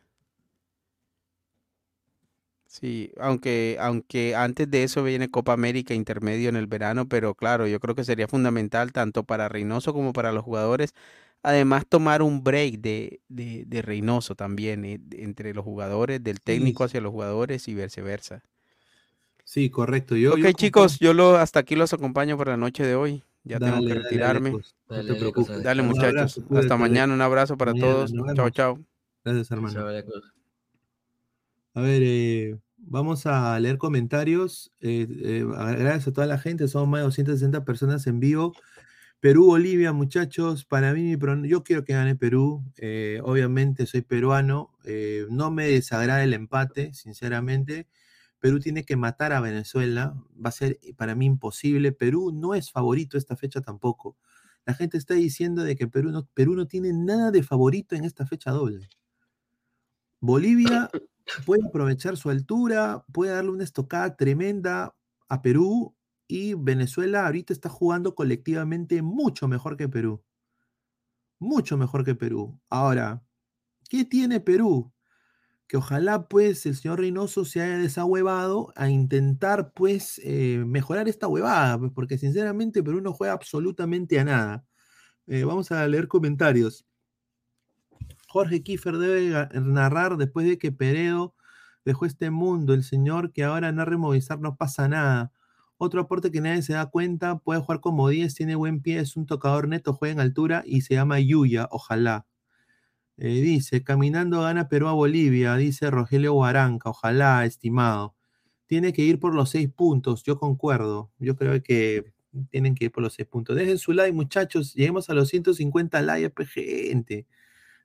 Sí, 2.68 3.12
aunque, 3.18 3.78
aunque 3.80 4.36
antes 4.36 4.70
de 4.70 4.84
eso 4.84 5.02
viene 5.04 5.30
Copa 5.30 5.54
América 5.54 5.96
intermedio 5.96 6.50
en 6.50 6.56
el 6.56 6.68
verano, 6.68 7.08
pero 7.10 7.34
claro, 7.34 7.66
yo 7.68 7.80
creo 7.80 7.96
que 7.96 8.04
sería 8.04 8.28
fundamental 8.28 8.92
tanto 8.92 9.24
para 9.24 9.50
Reynoso 9.50 9.92
como 9.92 10.14
para 10.14 10.32
los 10.32 10.44
jugadores, 10.44 10.94
además 11.42 11.86
tomar 11.88 12.22
un 12.22 12.44
break 12.44 12.76
de, 12.80 13.22
de, 13.28 13.64
de 13.66 13.82
Reynoso 13.82 14.36
también, 14.36 14.86
eh, 14.86 15.00
entre 15.14 15.54
los 15.56 15.66
jugadores, 15.66 16.24
del 16.24 16.42
técnico 16.42 16.84
hacia 16.84 17.02
los 17.02 17.12
jugadores 17.12 17.68
y 17.68 17.74
viceversa. 17.74 18.44
Sí, 19.50 19.72
correcto. 19.72 20.16
Yo, 20.16 20.34
ok, 20.34 20.38
yo 20.38 20.52
chicos, 20.52 21.00
yo 21.00 21.12
lo, 21.16 21.36
hasta 21.38 21.62
aquí 21.62 21.76
los 21.76 21.92
acompaño 21.92 22.38
por 22.38 22.50
la 22.50 22.56
noche 22.56 22.86
de 22.86 22.94
hoy. 22.94 23.24
Ya 23.44 23.58
tengo 23.58 23.78
Dale, 23.78 23.88
que 23.88 23.94
dale, 23.96 24.04
retirarme. 24.04 24.50
Alecos, 24.50 24.76
no 24.88 24.96
te 24.96 25.02
Dale, 25.02 25.16
preocupes. 25.20 25.64
Dale, 25.64 25.82
muchachos. 25.82 26.08
abrazo, 26.14 26.44
cuídate, 26.46 26.66
hasta 26.68 26.78
mañana. 26.78 27.14
Un 27.16 27.22
abrazo 27.22 27.58
para 27.58 27.72
Mañana, 27.72 27.92
todos. 27.92 28.14
Chao, 28.36 28.50
chao. 28.52 28.80
Gracias, 29.26 29.50
hermano. 29.50 29.88
Alecos. 29.88 30.22
A 31.74 31.82
ver, 31.82 32.02
eh, 32.06 32.60
vamos 32.78 33.26
a 33.26 33.60
leer 33.60 33.80
comentarios. 33.80 34.72
Eh, 34.82 35.08
eh, 35.24 35.44
gracias 35.48 36.10
a 36.10 36.14
toda 36.14 36.28
la 36.28 36.38
gente, 36.38 36.68
somos 36.68 36.88
más 36.88 37.00
de 37.00 37.06
260 37.06 37.66
personas 37.66 38.06
en 38.06 38.20
vivo. 38.20 38.54
Perú, 39.20 39.48
Bolivia, 39.48 39.94
muchachos, 39.94 40.64
para 40.64 40.94
mí, 40.94 41.18
yo 41.46 41.64
quiero 41.64 41.84
que 41.84 41.94
gane 41.94 42.16
Perú. 42.16 42.64
eh, 42.78 43.20
obviamente 43.24 43.88
soy 43.88 44.02
peruano, 44.02 44.78
eh, 44.84 45.26
no 45.32 45.50
me 45.50 45.66
desagrada 45.70 46.24
el 46.24 46.36
empate, 46.36 46.94
sinceramente. 46.94 47.88
Perú 48.40 48.60
tiene 48.60 48.84
que 48.86 48.96
matar 48.96 49.34
a 49.34 49.42
Venezuela, 49.42 50.16
va 50.34 50.50
a 50.50 50.52
ser 50.52 50.80
eh, 50.82 50.94
para 50.94 51.16
mí 51.16 51.26
imposible. 51.26 51.92
Perú 51.92 52.32
no 52.34 52.56
es 52.56 52.72
favorito 52.72 53.18
esta 53.18 53.36
fecha 53.36 53.62
tampoco. 53.62 54.18
La 54.66 54.74
gente 54.74 54.98
está 54.98 55.14
diciendo 55.14 55.64
de 55.64 55.76
que 55.76 55.88
Perú 55.88 56.12
no, 56.12 56.28
Perú 56.34 56.56
no 56.56 56.68
tiene 56.68 56.94
nada 56.94 57.32
de 57.32 57.44
favorito 57.44 57.96
en 57.96 58.06
esta 58.06 58.26
fecha 58.26 58.52
doble. 58.52 58.90
Bolivia 60.22 60.90
puede 61.46 61.66
aprovechar 61.68 62.18
su 62.18 62.30
altura, 62.30 63.04
puede 63.12 63.34
darle 63.34 63.52
una 63.52 63.64
estocada 63.64 64.16
tremenda 64.16 64.96
a 65.28 65.42
Perú 65.42 65.96
y 66.28 66.54
Venezuela 66.54 67.26
ahorita 67.26 67.54
está 67.54 67.70
jugando 67.70 68.16
colectivamente 68.16 69.02
mucho 69.02 69.48
mejor 69.48 69.78
que 69.78 69.90
Perú. 69.90 70.24
Mucho 71.40 71.78
mejor 71.78 72.04
que 72.06 72.16
Perú. 72.16 72.60
Ahora, 72.70 73.24
¿qué 73.90 74.06
tiene 74.06 74.40
Perú? 74.40 74.94
Que 75.70 75.78
ojalá 75.78 76.28
pues 76.28 76.66
el 76.66 76.76
señor 76.76 77.00
Reynoso 77.00 77.46
se 77.46 77.62
haya 77.62 77.78
desahuevado 77.78 78.74
a 78.76 78.90
intentar 78.90 79.72
pues 79.74 80.20
eh, 80.24 80.64
mejorar 80.66 81.08
esta 81.08 81.28
huevada, 81.28 81.78
pues, 81.80 81.92
porque 81.94 82.18
sinceramente 82.18 82.84
Perú 82.84 83.02
no 83.02 83.14
juega 83.14 83.34
absolutamente 83.34 84.20
a 84.20 84.26
nada. 84.26 84.66
Eh, 85.28 85.44
vamos 85.46 85.72
a 85.72 85.88
leer 85.88 86.08
comentarios. 86.08 86.86
Jorge 88.28 88.64
Kiefer 88.64 88.98
debe 88.98 89.48
narrar 89.62 90.18
después 90.18 90.48
de 90.48 90.58
que 90.58 90.72
Peredo 90.72 91.36
dejó 91.86 92.06
este 92.06 92.32
mundo, 92.32 92.74
el 92.74 92.84
señor 92.84 93.32
que 93.34 93.44
ahora 93.44 93.72
no 93.72 93.86
removilizar 93.86 94.40
no 94.40 94.56
pasa 94.58 94.88
nada. 94.88 95.32
Otro 95.78 96.02
aporte 96.02 96.32
que 96.32 96.42
nadie 96.42 96.62
se 96.64 96.74
da 96.74 96.88
cuenta, 96.88 97.40
puede 97.40 97.62
jugar 97.62 97.80
como 97.80 98.10
10, 98.10 98.36
tiene 98.36 98.56
buen 98.56 98.82
pie, 98.82 99.00
es 99.00 99.16
un 99.16 99.26
tocador 99.28 99.68
neto, 99.68 99.94
juega 99.94 100.14
en 100.14 100.20
altura 100.20 100.64
y 100.66 100.82
se 100.82 100.96
llama 100.96 101.20
Yuya, 101.20 101.68
ojalá. 101.72 102.26
Eh, 103.22 103.42
dice, 103.42 103.84
caminando 103.84 104.42
gana 104.42 104.70
Perú 104.70 104.88
a 104.88 104.94
Bolivia, 104.94 105.56
dice 105.58 105.92
Rogelio 105.92 106.32
Guaranca, 106.34 106.90
ojalá, 106.90 107.44
estimado. 107.46 108.16
Tiene 108.68 108.94
que 108.94 109.02
ir 109.02 109.20
por 109.20 109.36
los 109.36 109.50
seis 109.50 109.70
puntos, 109.70 110.24
yo 110.24 110.40
concuerdo. 110.40 111.12
Yo 111.20 111.36
creo 111.36 111.62
que 111.62 112.14
tienen 112.52 112.76
que 112.76 112.86
ir 112.86 112.92
por 112.94 113.04
los 113.04 113.16
seis 113.16 113.28
puntos. 113.28 113.58
Dejen 113.58 113.78
su 113.78 113.92
like, 113.94 114.14
muchachos, 114.14 114.74
lleguemos 114.74 115.10
a 115.10 115.14
los 115.16 115.28
150 115.30 116.02
likes, 116.02 116.30
pues, 116.30 116.50
gente. 116.50 117.28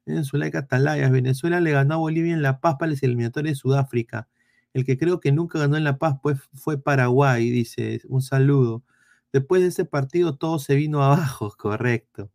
Dejen 0.07 0.25
su 0.25 0.37
like 0.39 0.57
hasta. 0.59 0.79
Venezuela 1.11 1.61
le 1.61 1.73
ganó 1.73 1.95
a 1.95 1.99
Bolivia 1.99 2.35
en 2.35 2.43
La 2.43 2.61
Paz 2.61 2.77
para 2.79 2.93
las 2.93 3.03
eliminatorias 3.03 3.57
de 3.57 3.61
Sudáfrica. 3.61 4.29
El 4.75 4.85
que 4.85 4.99
creo 4.99 5.21
que 5.21 5.33
nunca 5.33 5.59
ganó 5.59 5.77
en 5.77 5.85
La 5.85 5.99
Paz 5.99 6.17
pues, 6.23 6.39
fue 6.55 6.79
Paraguay, 6.83 7.51
dice, 7.51 8.01
un 8.09 8.23
saludo. 8.23 8.85
Después 9.33 9.63
de 9.63 9.69
ese 9.69 9.85
partido 9.85 10.37
todo 10.37 10.59
se 10.61 10.77
vino 10.77 11.03
abajo, 11.05 11.53
correcto. 11.59 12.31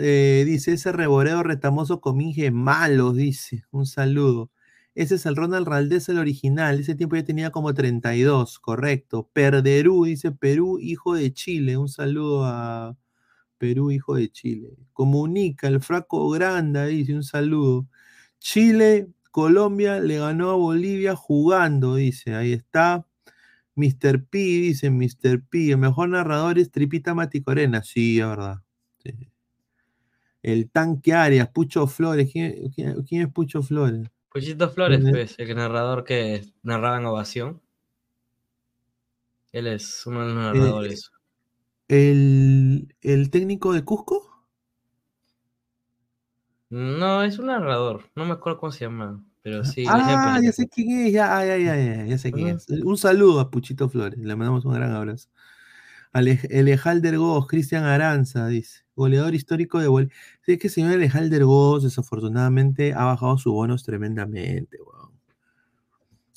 Eh, 0.00 0.44
dice, 0.46 0.72
ese 0.72 0.92
reboreo 0.92 1.42
retamoso 1.42 2.00
cominge 2.00 2.50
malos, 2.50 3.16
dice. 3.16 3.64
Un 3.70 3.86
saludo. 3.86 4.50
Ese 4.94 5.14
es 5.14 5.26
el 5.26 5.36
Ronald 5.36 5.66
Raldés, 5.68 6.08
el 6.08 6.18
original. 6.18 6.80
Ese 6.80 6.94
tiempo 6.94 7.16
ya 7.16 7.24
tenía 7.24 7.50
como 7.50 7.72
32, 7.74 8.58
correcto. 8.58 9.28
Perderú, 9.32 10.04
dice 10.04 10.32
Perú, 10.32 10.78
hijo 10.80 11.14
de 11.14 11.32
Chile. 11.32 11.76
Un 11.76 11.88
saludo 11.88 12.44
a 12.44 12.96
Perú, 13.58 13.90
hijo 13.92 14.16
de 14.16 14.30
Chile. 14.30 14.76
Comunica, 14.92 15.68
el 15.68 15.80
Fraco 15.80 16.28
Granda, 16.30 16.86
dice, 16.86 17.14
un 17.14 17.24
saludo. 17.24 17.86
Chile, 18.40 19.08
Colombia 19.30 20.00
le 20.00 20.18
ganó 20.18 20.50
a 20.50 20.54
Bolivia 20.56 21.16
jugando, 21.16 21.96
dice. 21.96 22.34
Ahí 22.34 22.52
está. 22.52 23.06
Mr. 23.76 24.24
P, 24.28 24.38
dice 24.38 24.90
Mr. 24.90 25.42
P. 25.48 25.70
El 25.72 25.78
mejor 25.78 26.10
narrador 26.10 26.58
es 26.58 26.70
Tripita 26.70 27.14
Maticorena. 27.14 27.82
Sí, 27.82 28.20
es 28.20 28.26
verdad. 28.26 28.62
El 30.42 30.70
tanque 30.70 31.12
Arias, 31.14 31.48
Pucho 31.50 31.86
Flores. 31.86 32.30
¿Quién, 32.32 32.70
quién- 32.74 33.02
quién 33.04 33.22
es 33.22 33.32
Pucho 33.32 33.62
Flores? 33.62 34.08
Puchito 34.32 34.68
Flores, 34.70 35.00
pues, 35.10 35.34
el 35.38 35.54
narrador 35.54 36.02
que 36.04 36.42
narraba 36.62 36.98
en 36.98 37.06
Ovación. 37.06 37.60
Él 39.52 39.68
es 39.68 40.04
uno 40.08 40.26
de 40.26 40.34
los 40.34 40.56
Eh, 40.56 40.58
narradores. 40.58 41.12
¿El, 41.88 42.94
el 43.02 43.30
técnico 43.30 43.72
de 43.74 43.84
Cusco? 43.84 44.46
No, 46.70 47.22
es 47.22 47.38
un 47.38 47.46
narrador. 47.46 48.10
No 48.14 48.24
me 48.24 48.32
acuerdo 48.32 48.58
cómo 48.60 48.72
se 48.72 48.84
llama. 48.84 49.24
Pero 49.42 49.64
sí, 49.64 49.84
ah, 49.88 50.38
ya 50.42 50.52
sé 50.52 50.68
quién 50.68 50.90
es, 51.06 51.12
ya, 51.12 51.36
ah, 51.38 51.44
ya, 51.46 51.56
ya, 51.58 51.76
ya, 51.76 52.04
ya 52.06 52.18
sé 52.18 52.32
quién 52.32 52.48
es. 52.48 52.68
Un 52.84 52.96
saludo 52.96 53.40
a 53.40 53.50
Puchito 53.50 53.88
Flores, 53.88 54.18
le 54.18 54.36
mandamos 54.36 54.64
un 54.64 54.74
gran 54.74 54.92
abrazo. 54.92 55.28
Ale- 56.12 56.40
Elejalder 56.50 57.18
Goz, 57.18 57.46
Cristian 57.46 57.84
Aranza, 57.84 58.46
dice, 58.48 58.80
goleador 58.96 59.34
histórico 59.34 59.78
de 59.80 59.88
Bolivia. 59.88 60.14
Sí, 60.44 60.52
es 60.52 60.58
que 60.58 60.66
el 60.68 60.72
señor 60.72 60.92
Elejalder 60.92 61.44
Goz, 61.44 61.84
desafortunadamente, 61.84 62.94
ha 62.94 63.04
bajado 63.04 63.38
sus 63.38 63.52
bonos 63.52 63.84
tremendamente. 63.84 64.78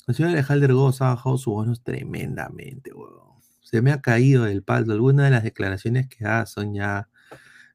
El 0.06 0.14
señor 0.14 0.32
Elejalder 0.32 0.72
Goz 0.74 1.00
ha 1.02 1.08
bajado 1.14 1.38
sus 1.38 1.52
bonos 1.52 1.82
tremendamente, 1.82 2.92
weón. 2.92 3.24
Se 3.62 3.80
me 3.82 3.90
ha 3.92 4.00
caído 4.00 4.44
del 4.44 4.62
palo. 4.62 4.92
Algunas 4.92 5.24
de 5.26 5.30
las 5.32 5.42
declaraciones 5.42 6.06
que 6.08 6.24
da 6.24 6.46
son 6.46 6.74
ya 6.74 7.08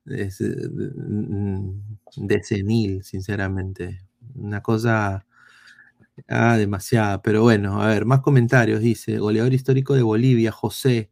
mm, 0.05 1.69
de 2.17 2.43
senil, 2.43 3.03
sinceramente. 3.03 4.05
Una 4.35 4.61
cosa 4.61 5.25
ah, 6.27 6.57
demasiada. 6.57 7.21
Pero 7.21 7.41
bueno, 7.43 7.81
a 7.81 7.87
ver, 7.87 8.05
más 8.05 8.21
comentarios. 8.21 8.81
Dice, 8.81 9.17
goleador 9.19 9.53
histórico 9.53 9.95
de 9.95 10.03
Bolivia, 10.03 10.51
José. 10.51 11.09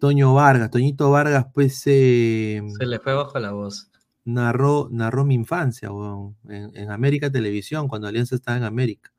Toño 0.00 0.34
Vargas, 0.34 0.70
Toñito 0.70 1.10
Vargas, 1.10 1.46
pues 1.54 1.82
eh, 1.86 2.62
Se 2.78 2.86
le 2.86 2.98
fue 2.98 3.14
bajo 3.14 3.38
la 3.38 3.52
voz. 3.52 3.90
narró, 4.24 4.88
narró 4.90 5.24
mi 5.24 5.34
infancia, 5.34 5.92
weón, 5.92 6.36
en, 6.48 6.74
en 6.76 6.90
América 6.90 7.30
Televisión, 7.30 7.88
cuando 7.88 8.08
Alianza 8.08 8.34
estaba 8.34 8.56
en 8.56 8.64
América. 8.64 9.12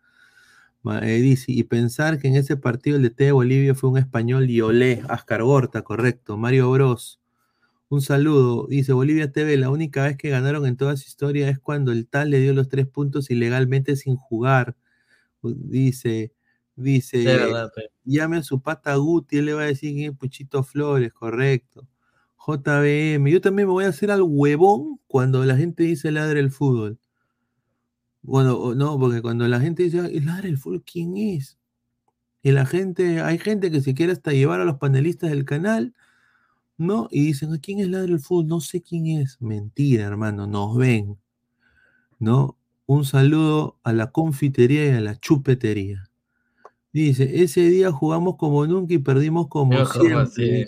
Eh, 1.04 1.22
dice, 1.22 1.52
y 1.52 1.64
pensar 1.64 2.18
que 2.20 2.28
en 2.28 2.36
ese 2.36 2.58
partido 2.58 2.98
el 2.98 3.04
DT 3.04 3.26
de 3.26 3.32
Bolivia 3.32 3.76
fue 3.76 3.92
un 3.92 3.98
español 4.00 4.50
y 4.50 4.62
olé, 4.62 5.04
Ascar 5.10 5.44
Gorta, 5.44 5.84
correcto, 5.84 6.38
Mario 6.38 6.72
Bros. 6.72 7.20
Un 7.90 8.02
saludo, 8.02 8.68
dice 8.70 8.94
Bolivia 8.94 9.32
TV, 9.32 9.58
la 9.58 9.70
única 9.70 10.04
vez 10.06 10.18
que 10.18 10.30
ganaron 10.30 10.66
en 10.66 10.78
toda 10.78 10.98
su 10.98 11.08
historia 11.08 11.50
es 11.50 11.60
cuando 11.60 11.92
el 11.92 12.08
tal 12.08 12.32
le 12.32 12.40
dio 12.40 12.54
los 12.54 12.70
tres 12.70 12.88
puntos 12.88 13.30
ilegalmente 13.32 13.96
sin 13.96 14.16
jugar. 14.16 14.76
Dice, 15.44 16.34
dice, 16.76 17.34
verdad, 17.34 17.70
pe. 17.76 17.84
llame 18.04 18.38
a 18.38 18.44
su 18.44 18.62
pata 18.62 18.96
Guti, 18.96 19.38
él 19.40 19.46
le 19.48 19.54
va 19.54 19.64
a 19.64 19.66
decir 19.66 19.94
quién 19.96 20.12
es 20.14 20.18
Puchito 20.18 20.64
Flores, 20.64 21.14
correcto. 21.14 21.88
JBM, 22.38 23.32
yo 23.32 23.42
también 23.42 23.68
me 23.68 23.74
voy 23.74 23.86
a 23.86 23.90
hacer 23.90 24.12
al 24.12 24.22
huevón 24.24 25.00
cuando 25.08 25.46
la 25.46 25.58
gente 25.58 25.84
dice 25.84 26.12
ladre 26.12 26.40
el 26.42 26.52
fútbol. 26.52 27.00
Bueno, 28.24 28.76
no, 28.76 29.00
porque 29.00 29.22
cuando 29.22 29.48
la 29.48 29.60
gente 29.60 29.84
dice 29.84 30.00
"Ay, 30.02 30.20
ladre 30.20 30.50
el 30.50 30.58
fútbol, 30.58 30.84
¿quién 30.84 31.18
es? 31.18 31.58
Y 32.44 32.52
la 32.52 32.66
gente, 32.66 33.22
hay 33.22 33.40
gente 33.40 33.72
que 33.72 33.82
se 33.82 33.96
quiere 33.96 34.14
hasta 34.14 34.32
llevar 34.34 34.62
a 34.62 34.66
los 34.66 34.78
panelistas 34.78 35.32
del 35.32 35.46
canal, 35.46 35.96
¿no? 36.78 37.08
Y 37.12 37.26
dicen, 37.28 37.54
"¿A 37.54 37.60
¿quién 37.60 37.80
es 37.80 37.90
ladre 37.90 38.14
el 38.14 38.20
fútbol? 38.22 38.48
No 38.48 38.62
sé 38.62 38.82
quién 38.84 39.08
es. 39.08 39.42
Mentira, 39.42 40.06
hermano, 40.06 40.48
nos 40.48 40.78
ven, 40.78 41.20
¿no? 42.20 42.58
Un 42.88 43.06
saludo 43.06 43.80
a 43.84 43.94
la 43.94 44.12
confitería 44.12 44.86
y 44.88 44.90
a 44.92 45.02
la 45.02 45.20
chupetería. 45.20 46.11
Dice, 46.94 47.44
ese 47.44 47.62
día 47.70 47.92
jugamos 47.92 48.36
como 48.36 48.66
nunca 48.68 48.94
y 48.94 48.98
perdimos 48.98 49.48
como 49.48 49.74
Yo 49.74 49.86
siempre. 49.86 50.68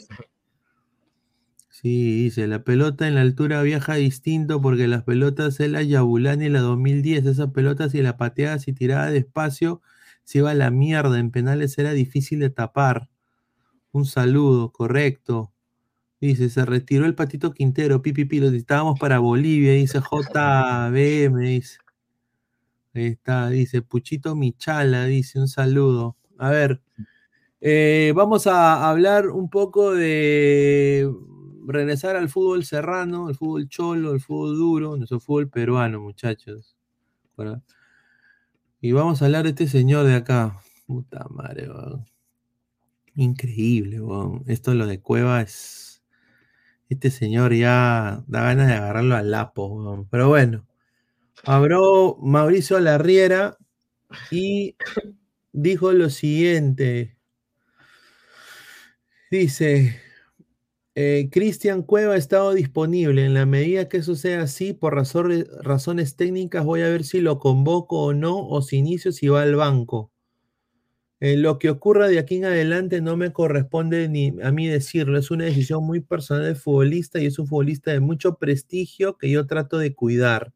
Sí, 1.69 2.23
dice, 2.23 2.47
la 2.47 2.63
pelota 2.63 3.09
en 3.09 3.15
la 3.15 3.21
altura 3.21 3.61
viaja 3.61 3.95
distinto 3.95 4.61
porque 4.61 4.87
las 4.87 5.03
pelotas 5.03 5.59
es 5.59 5.69
la 5.69 5.83
Yabulani 5.83 6.47
la 6.47 6.61
2010, 6.61 7.25
esa 7.25 7.51
pelota 7.51 7.89
si 7.89 8.01
la 8.01 8.15
pateabas 8.15 8.69
y 8.69 8.73
tiraba 8.73 9.11
despacio, 9.11 9.81
se 10.23 10.37
iba 10.37 10.51
a 10.51 10.53
la 10.53 10.71
mierda, 10.71 11.19
en 11.19 11.29
penales 11.29 11.77
era 11.77 11.91
difícil 11.91 12.39
de 12.39 12.49
tapar. 12.49 13.09
Un 13.91 14.05
saludo, 14.05 14.71
correcto. 14.71 15.51
Dice, 16.21 16.49
se 16.49 16.63
retiró 16.63 17.05
el 17.05 17.15
patito 17.15 17.51
Quintero, 17.51 18.01
pipipi, 18.01 18.39
lo 18.39 18.45
necesitábamos 18.45 18.97
para 18.97 19.19
Bolivia, 19.19 19.73
dice 19.73 19.99
JBM, 20.11 21.37
dice. 21.41 21.79
Ahí 22.93 23.07
está, 23.07 23.49
dice 23.49 23.81
Puchito 23.81 24.35
Michala, 24.35 25.05
dice, 25.05 25.39
un 25.39 25.47
saludo. 25.47 26.15
A 26.37 26.51
ver, 26.51 26.81
eh, 27.61 28.13
vamos 28.15 28.45
a 28.47 28.89
hablar 28.89 29.29
un 29.29 29.49
poco 29.49 29.93
de 29.93 31.09
regresar 31.65 32.15
al 32.15 32.29
fútbol 32.29 32.65
serrano, 32.65 33.29
el 33.29 33.35
fútbol 33.35 33.67
cholo, 33.67 34.13
el 34.13 34.21
fútbol 34.21 34.57
duro, 34.57 34.97
nuestro 34.97 35.19
fútbol 35.19 35.49
peruano, 35.49 36.01
muchachos. 36.01 36.75
Y 38.81 38.91
vamos 38.91 39.21
a 39.21 39.25
hablar 39.25 39.43
de 39.43 39.49
este 39.49 39.67
señor 39.67 40.05
de 40.05 40.15
acá. 40.15 40.59
Puta 40.85 41.25
madre, 41.29 41.69
weón. 41.69 42.05
Increíble, 43.15 44.01
weón. 44.01 44.43
Esto 44.47 44.73
lo 44.73 44.85
de 44.87 45.01
Cueva 45.01 45.41
es. 45.41 46.03
Este 46.89 47.09
señor 47.11 47.53
ya 47.53 48.23
da 48.27 48.43
ganas 48.43 48.67
de 48.67 48.73
agarrarlo 48.73 49.15
al 49.15 49.31
lapo, 49.31 49.67
weón. 49.67 50.07
Pero 50.09 50.27
bueno. 50.27 50.67
Habló 51.45 52.17
Mauricio 52.21 52.79
Larriera 52.79 53.57
y 54.31 54.77
dijo 55.51 55.91
lo 55.91 56.09
siguiente. 56.09 57.17
Dice, 59.29 59.99
eh, 60.95 61.27
Cristian 61.31 61.81
Cueva 61.81 62.13
ha 62.13 62.17
estado 62.17 62.53
disponible. 62.53 63.25
En 63.25 63.33
la 63.33 63.45
medida 63.45 63.89
que 63.89 63.97
eso 63.97 64.15
sea 64.15 64.43
así, 64.43 64.71
por 64.73 64.95
razones 64.95 66.15
técnicas, 66.15 66.63
voy 66.63 66.81
a 66.81 66.87
ver 66.89 67.03
si 67.03 67.19
lo 67.19 67.39
convoco 67.39 67.99
o 68.03 68.13
no, 68.13 68.47
o 68.47 68.61
si 68.61 68.77
inicio, 68.77 69.11
si 69.11 69.27
va 69.27 69.41
al 69.41 69.55
banco. 69.55 70.11
Eh, 71.19 71.35
lo 71.35 71.59
que 71.59 71.69
ocurra 71.69 72.07
de 72.07 72.19
aquí 72.19 72.35
en 72.35 72.45
adelante 72.45 73.01
no 73.01 73.17
me 73.17 73.33
corresponde 73.33 74.07
ni 74.07 74.33
a 74.41 74.51
mí 74.53 74.67
decirlo. 74.67 75.17
Es 75.17 75.29
una 75.29 75.45
decisión 75.45 75.83
muy 75.85 75.99
personal 75.99 76.45
del 76.45 76.55
futbolista 76.55 77.19
y 77.19 77.25
es 77.25 77.37
un 77.37 77.47
futbolista 77.47 77.91
de 77.91 77.99
mucho 77.99 78.35
prestigio 78.37 79.17
que 79.17 79.29
yo 79.29 79.45
trato 79.45 79.77
de 79.77 79.93
cuidar. 79.93 80.53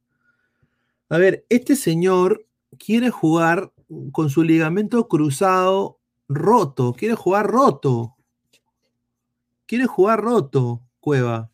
A 1.09 1.17
ver, 1.17 1.45
este 1.49 1.75
señor 1.75 2.45
quiere 2.77 3.09
jugar 3.09 3.71
con 4.11 4.29
su 4.29 4.43
ligamento 4.43 5.07
cruzado 5.07 5.99
roto, 6.27 6.93
quiere 6.93 7.15
jugar 7.15 7.47
roto. 7.47 8.15
Quiere 9.65 9.85
jugar 9.85 10.21
roto, 10.21 10.83
Cueva. 10.99 11.51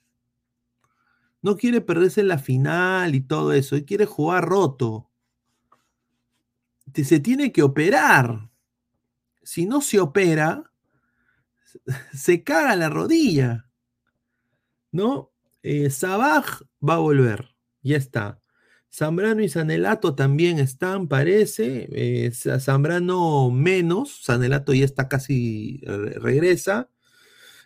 No 1.42 1.58
quiere 1.58 1.82
perderse 1.82 2.24
la 2.24 2.38
final 2.38 3.16
y 3.16 3.22
todo 3.22 3.54
eso, 3.54 3.76
él 3.76 3.86
quiere 3.86 4.06
jugar 4.06 4.46
roto. 4.46 5.10
Se 6.94 7.20
tiene 7.20 7.52
que 7.52 7.64
operar. 7.64 8.50
Si 9.44 9.66
no 9.66 9.82
se 9.82 10.00
opera, 10.00 10.72
se 12.14 12.44
caga 12.44 12.76
la 12.76 12.90
rodilla. 12.90 13.68
¿No? 14.92 15.32
Eh, 15.64 15.90
Sabaj 15.90 16.62
va 16.88 16.96
a 16.96 17.00
volver. 17.00 17.56
Ya 17.82 17.98
está. 17.98 18.40
Zambrano 18.94 19.42
y 19.42 19.50
Sanelato 19.50 20.14
también 20.16 20.60
están, 20.60 21.08
parece. 21.08 21.88
Eh, 21.92 22.32
Zambrano 22.60 23.50
menos. 23.52 24.20
Sanelato 24.24 24.74
ya 24.74 24.86
está 24.86 25.10
casi 25.10 25.80
re- 25.84 26.20
regresa. 26.20 26.90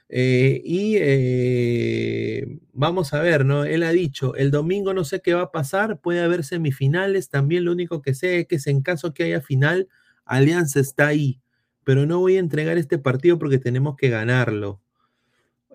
Eh, 0.10 0.62
y 0.66 0.96
eh, 1.00 2.60
vamos 2.74 3.14
a 3.14 3.22
ver, 3.22 3.46
¿no? 3.46 3.66
Él 3.66 3.84
ha 3.84 3.92
dicho, 3.92 4.36
el 4.36 4.52
domingo 4.52 4.94
no 4.94 5.04
sé 5.06 5.22
qué 5.22 5.34
va 5.34 5.44
a 5.44 5.52
pasar, 5.52 6.00
puede 6.02 6.22
haber 6.22 6.46
semifinales, 6.46 7.30
también 7.30 7.66
lo 7.66 7.74
único 7.74 8.02
que 8.02 8.14
sé 8.14 8.40
es 8.42 8.48
que 8.48 8.60
en 8.72 8.82
caso 8.82 9.14
que 9.14 9.24
haya 9.26 9.42
final, 9.42 9.90
Alianza 10.26 10.80
está 10.80 11.08
ahí, 11.08 11.42
pero 11.84 12.06
no 12.06 12.20
voy 12.20 12.38
a 12.38 12.40
entregar 12.40 12.78
este 12.78 13.00
partido 13.00 13.40
porque 13.40 13.60
tenemos 13.60 13.96
que 13.98 14.10
ganarlo. 14.10 14.82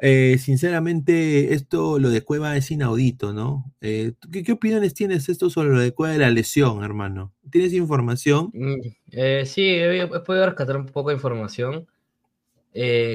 Eh, 0.00 0.38
sinceramente, 0.38 1.52
esto, 1.54 1.98
lo 1.98 2.10
de 2.10 2.22
Cueva 2.22 2.56
es 2.56 2.70
inaudito, 2.70 3.32
¿no? 3.32 3.72
Eh, 3.80 4.12
¿tú 4.18 4.30
¿qué, 4.30 4.42
qué 4.42 4.52
opiniones 4.52 4.94
tienes 4.94 5.28
esto 5.28 5.48
sobre 5.50 5.70
lo 5.70 5.78
de 5.80 5.92
Cueva 5.92 6.14
de 6.14 6.18
la 6.20 6.30
lesión, 6.30 6.82
hermano? 6.82 7.32
¿Tienes 7.50 7.72
información? 7.72 8.50
Mm, 8.52 8.80
eh, 9.12 9.44
sí, 9.46 9.62
he, 9.62 10.02
he 10.02 10.06
podido 10.20 10.46
rescatar 10.46 10.76
un 10.76 10.86
poco 10.86 11.10
de 11.10 11.16
información. 11.16 11.86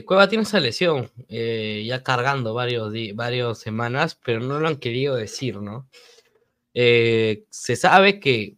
Cueva 0.05 0.29
tiene 0.29 0.43
esa 0.43 0.59
lesión, 0.59 1.09
ya 1.29 2.03
cargando 2.03 2.53
varios, 2.53 2.93
varios 3.15 3.59
semanas, 3.59 4.19
pero 4.23 4.39
no 4.39 4.59
lo 4.59 4.67
han 4.67 4.77
querido 4.77 5.15
decir, 5.15 5.57
¿no? 5.61 5.87
Se 6.73 7.75
sabe 7.75 8.19
que 8.19 8.57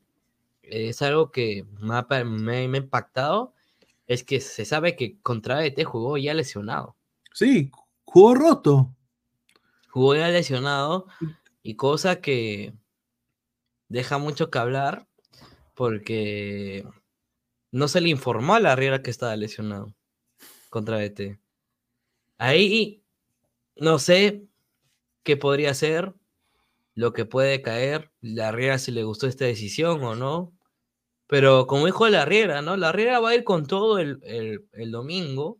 es 0.64 1.02
algo 1.02 1.32
que 1.32 1.66
me 1.80 1.96
ha, 1.96 2.08
me- 2.26 2.68
me 2.68 2.78
ha 2.78 2.80
impactado, 2.80 3.54
es 4.08 4.24
que 4.24 4.40
se 4.42 4.66
sabe 4.66 4.96
que 4.96 5.20
contra 5.22 5.66
ET 5.66 5.84
jugó 5.86 6.18
ya 6.18 6.34
lesionado. 6.34 6.96
Sí, 7.34 7.72
jugó 8.12 8.34
roto. 8.34 8.96
Jugó 9.90 10.16
ya 10.16 10.28
lesionado 10.30 11.08
y 11.62 11.76
cosa 11.76 12.22
que 12.22 12.74
deja 13.88 14.18
mucho 14.18 14.50
que 14.50 14.58
hablar 14.60 15.08
porque 15.76 16.86
no 17.72 17.88
se 17.88 18.02
le 18.02 18.10
informó 18.10 18.56
a 18.56 18.60
la 18.60 18.76
Riera 18.76 19.02
que 19.02 19.10
estaba 19.12 19.36
lesionado 19.36 19.94
contra 20.70 21.04
ET. 21.04 21.40
Ahí 22.38 23.04
no 23.76 24.00
sé 24.00 24.46
qué 25.24 25.38
podría 25.38 25.74
ser, 25.74 26.14
lo 26.96 27.14
que 27.14 27.26
puede 27.26 27.62
caer, 27.62 28.12
la 28.22 28.52
Riera 28.52 28.78
si 28.78 28.92
le 28.92 29.04
gustó 29.04 29.28
esta 29.28 29.46
decisión 29.46 30.04
o 30.04 30.16
no. 30.16 30.54
Pero 31.28 31.68
como 31.68 31.86
dijo 31.86 32.08
la 32.10 32.26
Riera, 32.26 32.62
¿no? 32.62 32.76
La 32.76 32.92
Riera 32.92 33.20
va 33.20 33.30
a 33.30 33.36
ir 33.36 33.44
con 33.44 33.68
todo 33.68 34.00
el- 34.00 34.20
el 34.24 34.92
domingo 34.92 35.59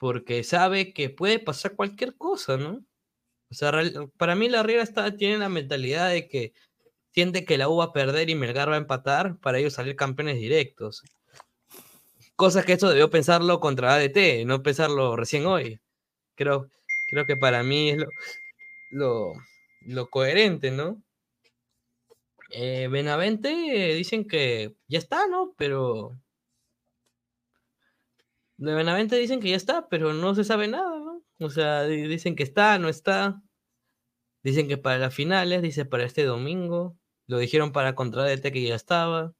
porque 0.00 0.44
sabe 0.44 0.94
que 0.94 1.10
puede 1.10 1.40
pasar 1.40 1.76
cualquier 1.76 2.16
cosa, 2.18 2.58
¿no? 2.58 2.84
O 3.50 3.54
sea, 3.54 3.72
real- 3.72 4.10
para 4.18 4.36
mí 4.36 4.48
la 4.50 4.62
Riera 4.64 4.82
está, 4.84 5.16
tiene 5.16 5.38
la 5.38 5.48
mentalidad 5.50 6.10
de 6.10 6.28
que 6.28 6.54
siente 7.14 7.44
que 7.46 7.58
la 7.58 7.68
U 7.70 7.78
va 7.78 7.86
a 7.86 7.92
perder 7.94 8.30
y 8.30 8.36
Melgar 8.36 8.70
va 8.70 8.76
a 8.76 8.78
empatar 8.78 9.38
para 9.40 9.58
ellos 9.60 9.74
salir 9.74 9.96
campeones 9.96 10.36
directos. 10.38 11.02
Cosa 12.36 12.64
que 12.64 12.72
eso 12.72 12.88
debió 12.88 13.08
pensarlo 13.10 13.60
contra 13.60 13.94
ADT, 13.94 14.44
no 14.44 14.62
pensarlo 14.64 15.14
recién 15.16 15.46
hoy. 15.46 15.78
Creo, 16.36 16.68
creo 17.10 17.26
que 17.26 17.36
para 17.36 17.62
mí 17.64 17.90
es 17.90 17.98
lo, 17.98 18.06
lo, 18.90 19.34
lo 19.82 20.10
coherente, 20.10 20.70
¿no? 20.72 21.02
Eh, 22.50 22.88
Benavente 22.88 23.48
eh, 23.92 23.94
dicen 23.94 24.26
que 24.26 24.74
ya 24.88 24.98
está, 24.98 25.26
¿no? 25.28 25.54
Pero. 25.56 26.20
De 28.60 28.74
Benavente 28.74 29.16
dicen 29.16 29.40
que 29.40 29.48
ya 29.50 29.56
está, 29.56 29.88
pero 29.88 30.12
no 30.12 30.34
se 30.34 30.44
sabe 30.44 30.68
nada, 30.68 30.98
¿no? 30.98 31.22
O 31.38 31.48
sea, 31.50 31.84
di- 31.84 32.06
dicen 32.06 32.36
que 32.36 32.42
está, 32.42 32.78
no 32.78 32.88
está. 32.90 33.40
Dicen 34.42 34.68
que 34.68 34.76
para 34.76 34.98
las 34.98 35.14
finales, 35.14 35.62
dice 35.62 35.84
para 35.86 36.04
este 36.04 36.24
domingo. 36.24 36.96
Lo 37.26 37.38
dijeron 37.38 37.72
para 37.72 37.94
contra 37.94 38.24
DT 38.24 38.52
que 38.52 38.62
ya 38.62 38.74
estaba. 38.74 39.32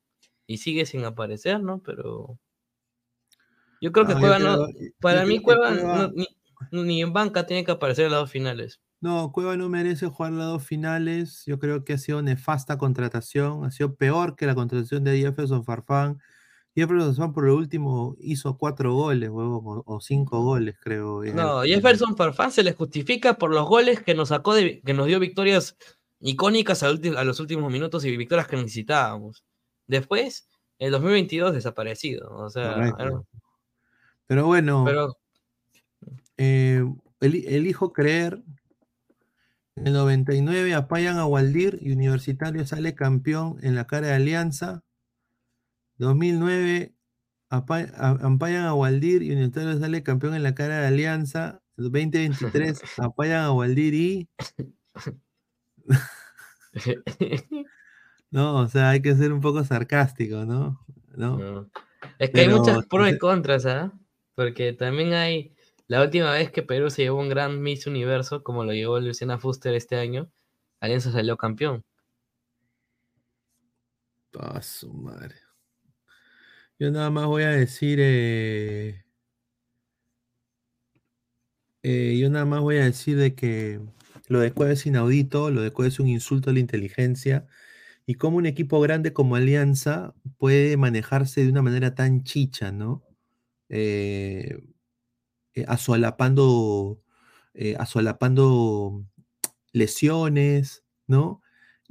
Y 0.47 0.57
sigue 0.59 0.87
sin 0.87 1.05
aparecer, 1.05 1.63
¿no? 1.63 1.83
Pero. 1.83 2.39
Yo 3.83 3.93
creo 3.93 4.07
que 4.07 4.13
Ah, 4.15 4.19
Cueva 4.21 4.39
no. 4.39 4.67
Para 5.01 5.25
mí, 5.27 5.39
Cueva, 5.41 5.69
Cueva- 5.71 5.97
no- 5.97 6.13
ni, 6.15 6.27
ni 6.85 7.03
en 7.03 7.13
banca 7.13 7.47
tiene 7.47 7.65
que 7.65 7.73
aparecer 7.73 8.07
en 8.07 8.13
las 8.13 8.21
dos 8.21 8.31
finales. 8.31 8.81
No, 9.03 9.33
Cueva 9.33 9.57
no 9.57 9.69
merece 9.69 10.07
jugar 10.07 10.33
las 10.33 10.47
dos 10.47 10.65
finales. 10.65 11.43
Yo 11.47 11.59
creo 11.59 11.85
que 11.85 11.95
ha 11.95 11.99
sido 11.99 12.21
nefasta 12.23 12.79
contratación. 12.79 13.65
Ha 13.65 13.71
sido 13.71 13.95
peor 13.97 14.37
que 14.37 14.47
la 14.47 14.55
contratación 14.55 15.05
de 15.05 15.19
Jefferson 15.19 15.65
Farfán. 15.65 16.21
Jefferson 16.75 17.33
por 17.33 17.45
lo 17.45 17.57
último 17.57 18.17
hizo 18.21 18.57
cuatro 18.57 18.95
goles, 18.95 19.29
o, 19.33 19.99
cinco 20.01 20.43
goles, 20.43 20.77
creo. 20.81 21.25
el- 21.25 21.35
No, 21.35 21.63
Jefferson 21.63 22.17
Farfán 22.17 22.53
se 22.53 22.63
le 22.63 22.73
justifica 22.73 23.35
por 23.35 23.51
los 23.53 23.69
goles 23.69 24.01
que 24.03 24.15
nos 24.15 24.29
sacó 24.29 24.55
de, 24.55 24.81
que 24.81 24.95
nos 24.95 25.07
dio 25.07 25.19
victorias 25.19 25.77
icónicas 26.21 26.83
a, 26.83 26.91
ulti- 26.93 27.17
a 27.17 27.25
los 27.25 27.41
últimos 27.41 27.73
minutos 27.73 28.05
y 28.05 28.17
victorias 28.17 28.47
que 28.47 28.57
necesitábamos. 28.57 29.45
Después, 29.87 30.49
el 30.79 30.93
2022 30.93 31.53
desaparecido. 31.55 32.31
O 32.37 32.49
sea, 32.51 32.75
era- 32.99 33.23
Pero 34.29 34.47
bueno, 34.47 34.85
pero 34.87 35.17
eh, 36.37 36.85
eli- 37.21 37.45
elijo 37.49 37.93
creer. 37.93 38.43
En 39.77 39.87
el 39.87 39.93
99 39.95 40.75
apayan 40.75 41.17
a 41.19 41.27
Waldir 41.27 41.79
y 41.81 41.93
Universitario 41.93 42.67
sale 42.67 42.95
campeón 42.95 43.57
en 43.63 43.75
la 43.75 43.87
cara 43.87 44.09
de 44.09 44.13
Alianza. 44.15 44.83
2009 46.01 46.95
apa- 47.51 47.87
a- 47.95 48.19
ampayan 48.27 48.65
a 48.65 48.75
Waldir 48.75 49.23
y 49.23 49.31
Universitario 49.33 49.79
sale 49.79 50.03
campeón 50.03 50.35
en 50.35 50.43
la 50.43 50.55
cara 50.55 50.81
de 50.81 50.87
Alianza. 50.89 51.62
2023 51.77 52.81
apayan 52.99 53.45
a 53.45 53.53
Waldir 53.53 53.95
y... 53.95 54.29
No, 58.31 58.59
o 58.59 58.69
sea, 58.69 58.91
hay 58.91 59.03
que 59.03 59.15
ser 59.17 59.33
un 59.33 59.41
poco 59.41 59.65
sarcástico, 59.65 60.45
¿no? 60.45 60.85
¿No? 61.17 61.69
es 62.19 62.31
que 62.31 62.43
hay 62.43 62.49
muchas 62.49 62.87
pros 62.87 63.11
y 63.11 63.19
contras, 63.19 63.67
¿ah? 63.67 63.93
Porque 64.37 64.73
también 64.73 65.12
hay. 65.15 65.55
La 65.89 66.01
última 66.01 66.31
vez 66.31 66.53
que 66.53 66.62
Perú 66.62 66.89
se 66.91 67.03
llevó 67.03 67.19
un 67.19 67.29
gran 67.29 67.61
Miss 67.61 67.89
Universo, 67.89 68.45
como 68.45 68.65
lo 68.65 68.73
llevó 68.73 69.01
Luciana 69.01 69.39
Fuster 69.39 69.75
este 69.75 69.97
año, 69.97 70.31
Alianza 70.79 71.11
salió 71.11 71.37
campeón. 71.37 71.85
Ah, 74.39 74.62
su 74.62 74.93
madre. 74.93 75.35
Yo 76.81 76.91
nada 76.91 77.10
más 77.10 77.26
voy 77.26 77.44
a 77.44 77.50
decir. 77.50 77.99
eh, 78.00 79.05
eh, 81.83 82.18
yo 82.20 82.28
nada 82.31 82.44
más 82.44 82.60
voy 82.60 82.76
a 82.78 82.84
decir 82.84 83.17
de 83.17 83.34
que 83.34 83.81
lo 84.28 84.41
de 84.41 84.52
Cueva 84.52 84.73
es 84.73 84.86
inaudito, 84.86 85.50
lo 85.50 85.62
de 85.62 85.70
Cueva 85.73 85.89
es 85.89 86.00
un 86.00 86.09
insulto 86.09 86.50
a 86.50 86.52
la 86.52 86.60
inteligencia. 86.60 87.47
Y 88.07 88.15
cómo 88.17 88.39
un 88.39 88.47
equipo 88.47 88.81
grande 88.81 89.12
como 89.12 89.36
Alianza 89.36 90.15
puede 90.39 90.76
manejarse 90.76 91.44
de 91.44 91.50
una 91.50 91.62
manera 91.62 91.94
tan 91.94 92.25
chicha, 92.25 92.73
¿no? 92.73 93.05
Eh, 93.68 94.59
eh, 95.55 95.65
asolapando, 95.68 97.02
lesiones, 99.73 100.84
¿no? 101.07 101.42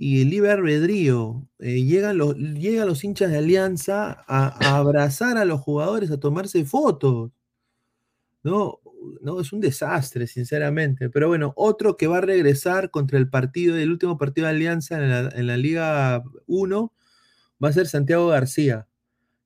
Y 0.02 0.22
el 0.22 0.30
libre 0.30 0.52
albedrío, 0.52 1.46
eh, 1.60 1.84
llegan, 1.84 2.18
los, 2.18 2.34
llegan 2.38 2.88
los 2.88 3.04
hinchas 3.04 3.32
de 3.32 3.38
Alianza 3.40 4.24
a, 4.30 4.78
abrazar 4.78 5.38
a 5.38 5.44
los 5.44 5.60
jugadores, 5.60 6.10
a 6.10 6.18
tomarse 6.18 6.64
fotos, 6.64 7.32
¿no? 8.42 8.80
No, 9.20 9.42
es 9.42 9.52
un 9.52 9.60
desastre, 9.60 10.26
sinceramente. 10.28 11.10
Pero 11.10 11.28
bueno, 11.28 11.52
otro 11.58 11.98
que 11.98 12.08
va 12.08 12.20
a 12.20 12.22
regresar 12.22 12.92
contra 12.92 13.18
el 13.20 13.30
partido, 13.30 13.76
el 13.76 13.92
último 13.92 14.18
partido 14.18 14.48
de 14.48 14.54
Alianza 14.54 14.96
en 15.04 15.10
la, 15.10 15.30
en 15.36 15.48
la 15.48 15.58
Liga 15.58 16.24
1, 16.48 16.94
va 17.62 17.68
a 17.68 17.74
ser 17.74 17.88
Santiago 17.88 18.28
García, 18.28 18.88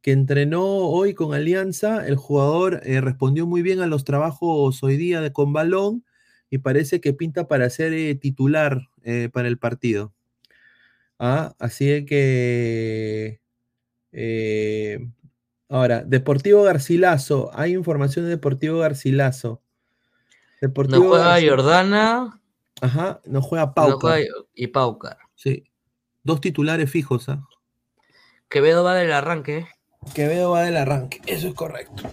que 0.04 0.12
entrenó 0.12 0.64
hoy 0.64 1.16
con 1.16 1.34
Alianza. 1.34 2.06
El 2.06 2.16
jugador 2.16 2.82
eh, 2.84 3.02
respondió 3.02 3.48
muy 3.48 3.64
bien 3.64 3.80
a 3.80 3.88
los 3.88 4.04
trabajos 4.04 4.84
hoy 4.84 4.98
día 4.98 5.20
de, 5.20 5.34
con 5.34 5.52
balón 5.52 6.06
y 6.52 6.60
parece 6.60 7.02
que 7.02 7.14
pinta 7.14 7.48
para 7.48 7.72
ser 7.72 7.94
eh, 7.94 8.14
titular 8.14 8.90
para 9.34 9.48
el 9.48 9.58
partido. 9.58 10.14
Ah, 11.20 11.54
así 11.60 11.86
de 11.88 12.06
que. 12.06 13.40
eh, 14.12 15.08
ahora, 15.70 16.04
Deportivo 16.04 16.64
Garcilaso. 16.64 17.50
Hay 17.54 17.74
información 17.74 18.26
de 18.26 18.32
Deportivo 18.32 18.80
Garcilaso. 18.80 19.62
Deportivo 20.62 21.04
No 21.04 21.10
juega 21.10 21.42
Jordana 21.42 22.40
Ajá, 22.82 23.22
no 23.26 23.42
juega 23.42 23.66
no 23.68 23.74
Pauca. 23.74 23.98
juega- 24.00 24.26
y 24.54 24.68
Paucar. 24.68 25.18
Sí. 25.36 25.64
Dos 26.24 26.40
titulares 26.42 26.90
fijos, 26.90 27.28
¿ah? 27.30 27.44
Quevedo 28.50 28.84
va 28.84 28.96
del 28.96 29.12
arranque. 29.12 29.58
¿eh? 29.60 29.68
Quevedo 30.14 30.52
va 30.52 30.62
del 30.64 30.78
arranque, 30.78 31.22
eso 31.28 31.48
es 31.48 31.54
correcto. 31.54 32.04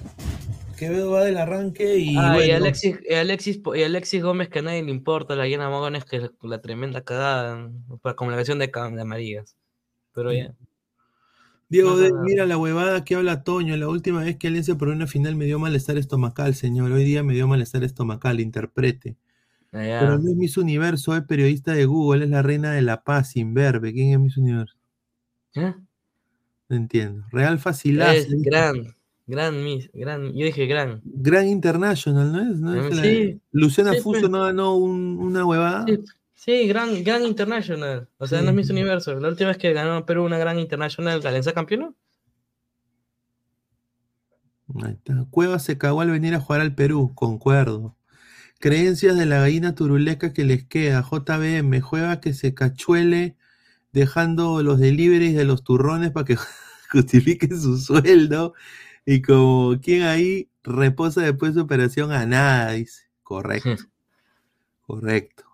Quevedo 0.80 1.10
va 1.12 1.22
del 1.24 1.36
arranque 1.36 1.98
y. 1.98 2.16
Ah, 2.16 2.44
y 2.44 2.50
Alexis, 2.50 2.98
y 3.08 3.14
Alexis, 3.14 3.60
y 3.76 3.82
Alexis 3.82 4.22
Gómez, 4.22 4.48
que 4.48 4.58
a 4.58 4.62
nadie 4.62 4.82
le 4.82 4.90
importa, 4.90 5.36
la 5.36 5.46
llena 5.46 5.68
Mogones, 5.70 6.04
que 6.04 6.16
es 6.16 6.30
la 6.42 6.60
tremenda 6.60 7.02
cagada, 7.02 7.70
para 8.02 8.16
comunicación 8.16 8.58
de, 8.58 8.70
ca- 8.70 8.90
de 8.90 9.00
amarillas. 9.02 9.56
Pero 10.12 10.32
ya. 10.32 10.54
Diego, 11.68 11.90
No, 11.90 11.96
de- 11.98 12.10
no, 12.10 12.16
no. 12.16 12.22
mira 12.24 12.46
la 12.46 12.56
huevada 12.58 13.04
que 13.04 13.14
habla 13.14 13.44
Toño. 13.44 13.76
La 13.76 13.88
última 13.88 14.24
vez 14.24 14.36
que 14.36 14.48
Alianza 14.48 14.76
por 14.76 14.88
una 14.88 15.06
final 15.06 15.36
me 15.36 15.44
dio 15.44 15.58
malestar 15.60 15.98
estomacal, 15.98 16.54
señor. 16.56 16.90
Hoy 16.90 17.04
día 17.04 17.22
me 17.22 17.34
dio 17.34 17.46
malestar 17.46 17.84
estomacal, 17.84 18.40
interprete. 18.40 19.16
Ah. 19.72 19.98
Pero 20.00 20.18
no 20.18 20.30
es 20.30 20.36
Miss 20.36 20.56
Universo, 20.56 21.14
es 21.16 21.22
periodista 21.22 21.72
de 21.72 21.84
Google, 21.84 22.24
es 22.24 22.30
la 22.30 22.42
reina 22.42 22.72
de 22.72 22.82
la 22.82 23.04
paz, 23.04 23.30
sin 23.30 23.54
verbe. 23.54 23.92
¿Quién 23.92 24.12
es 24.14 24.18
Miss 24.18 24.36
Universo? 24.36 24.74
¿Eh? 25.54 25.74
No 26.68 26.76
entiendo. 26.76 27.24
Real 27.30 27.58
Facilazo. 27.60 28.12
Es 28.18 28.42
gran, 28.42 28.96
gran, 29.30 29.62
mis- 29.64 29.90
gran, 29.94 30.32
yo 30.34 30.44
dije 30.44 30.66
gran. 30.66 31.00
Gran 31.04 31.46
International, 31.48 32.30
¿no 32.32 32.40
es? 32.42 32.58
¿No 32.58 32.74
es 32.86 32.96
la-. 32.96 33.38
Luciana 33.52 33.92
Sí, 33.94 34.00
Fuso 34.00 34.28
no 34.28 34.42
ganó 34.42 34.76
un- 34.76 35.18
una 35.18 35.44
huevada. 35.46 35.86
Sí, 35.86 35.98
sí, 36.34 36.68
gran, 36.68 37.02
gran 37.04 37.24
international. 37.24 38.08
O 38.18 38.26
sea, 38.26 38.42
no 38.42 38.50
es 38.50 38.54
Miss 38.56 38.70
Universo. 38.70 39.18
La 39.18 39.28
última 39.28 39.48
vez 39.48 39.58
que 39.58 39.72
ganó 39.72 40.04
Perú 40.04 40.24
una 40.24 40.38
gran 40.38 40.58
international, 40.58 41.24
¿Alianza 41.24 41.52
campeón? 41.52 41.94
Ahí 44.84 44.92
está. 44.92 45.26
Cueva 45.30 45.58
se 45.58 45.78
cagó 45.78 46.00
al 46.00 46.10
venir 46.10 46.34
a 46.34 46.40
jugar 46.40 46.60
al 46.60 46.74
Perú, 46.74 47.12
concuerdo. 47.14 47.96
Creencias 48.60 49.16
de 49.16 49.26
la 49.26 49.40
gallina 49.40 49.74
turuleca 49.74 50.32
que 50.32 50.44
les 50.44 50.64
queda. 50.64 51.02
JBM, 51.02 51.80
juega 51.80 52.20
que 52.20 52.34
se 52.34 52.54
cachuele 52.54 53.36
dejando 53.92 54.62
los 54.62 54.78
deliveries 54.78 55.34
de 55.34 55.44
los 55.44 55.64
turrones 55.64 56.10
para 56.12 56.24
que 56.26 56.36
justifiquen 56.92 57.60
su 57.60 57.78
sueldo. 57.78 58.54
Y 59.06 59.22
como 59.22 59.78
quien 59.80 60.02
ahí, 60.02 60.48
Reposa 60.62 61.22
después 61.22 61.54
de 61.54 61.62
operación 61.62 62.12
a 62.12 62.26
nada, 62.26 62.72
dice. 62.72 63.04
Correcto. 63.22 63.70
Correcto. 64.86 65.44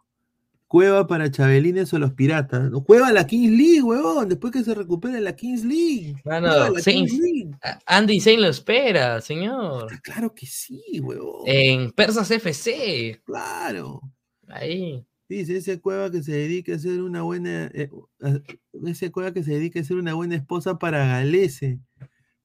Cueva 0.68 1.06
para 1.06 1.30
Chabelines 1.30 1.92
o 1.94 1.98
los 2.00 2.12
piratas. 2.14 2.70
No, 2.70 2.82
Cueva 2.82 3.12
la 3.12 3.24
Kings 3.26 3.52
League, 3.56 3.82
huevón. 3.82 4.28
Después 4.28 4.52
que 4.52 4.64
se 4.64 4.74
recupere 4.74 5.20
la 5.20 5.36
Kings 5.36 5.64
League. 5.64 6.16
Mano, 6.24 6.48
la 6.48 6.70
Saints- 6.80 7.10
Kings 7.10 7.18
League. 7.20 7.50
Andy 7.86 8.18
Saint 8.20 8.40
lo 8.42 8.48
espera, 8.48 9.20
señor. 9.20 10.00
Claro 10.02 10.34
que 10.34 10.46
sí, 10.46 10.82
huevón. 11.00 11.42
En 11.46 11.92
Persas 11.92 12.30
FC. 12.32 13.20
Claro. 13.24 14.00
Ahí. 14.48 15.04
Dice 15.28 15.56
ese 15.58 15.80
cueva 15.80 16.10
que 16.10 16.22
se 16.22 16.32
dedique 16.32 16.72
a 16.74 16.78
ser 16.80 17.00
una 17.02 17.22
buena, 17.22 17.66
eh, 17.72 17.90
a- 18.22 18.40
ese 18.88 19.12
cueva 19.12 19.32
que 19.32 19.44
se 19.44 19.52
dedique 19.52 19.78
a 19.80 19.84
ser 19.84 19.96
una 19.98 20.14
buena 20.14 20.34
esposa 20.34 20.78
para 20.80 21.06
Galese, 21.06 21.78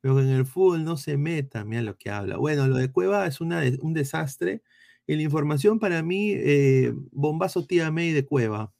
pero 0.01 0.15
que 0.15 0.23
en 0.23 0.29
el 0.29 0.45
fútbol 0.45 0.83
no 0.83 0.97
se 0.97 1.17
meta, 1.17 1.63
mira 1.63 1.81
lo 1.83 1.97
que 1.97 2.09
habla. 2.09 2.37
Bueno, 2.37 2.67
lo 2.67 2.77
de 2.77 2.91
Cueva 2.91 3.27
es 3.27 3.39
una 3.41 3.61
un 3.81 3.93
desastre. 3.93 4.61
Y 5.07 5.15
la 5.15 5.23
información 5.23 5.79
para 5.79 6.03
mí, 6.03 6.31
eh, 6.33 6.93
bombazo 7.11 7.65
tía 7.65 7.91
May 7.91 8.11
de 8.13 8.25
Cueva. 8.25 8.73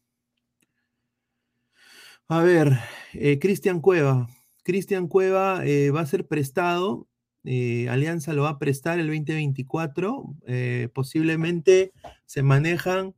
A 2.28 2.42
ver, 2.44 2.80
eh, 3.14 3.40
Cristian 3.40 3.82
Cueva. 3.82 4.30
Cristian 4.64 5.08
Cueva 5.08 5.66
eh, 5.66 5.92
va 5.92 6.02
a 6.02 6.06
ser 6.06 6.28
prestado. 6.28 7.08
Alianza 7.44 8.34
lo 8.34 8.44
va 8.44 8.52
a 8.52 8.60
prestar 8.60 9.00
el 9.00 9.08
2024. 9.08 10.36
eh, 10.48 10.90
posiblemente 10.94 11.92
se 12.26 12.42
manejan 12.44 13.16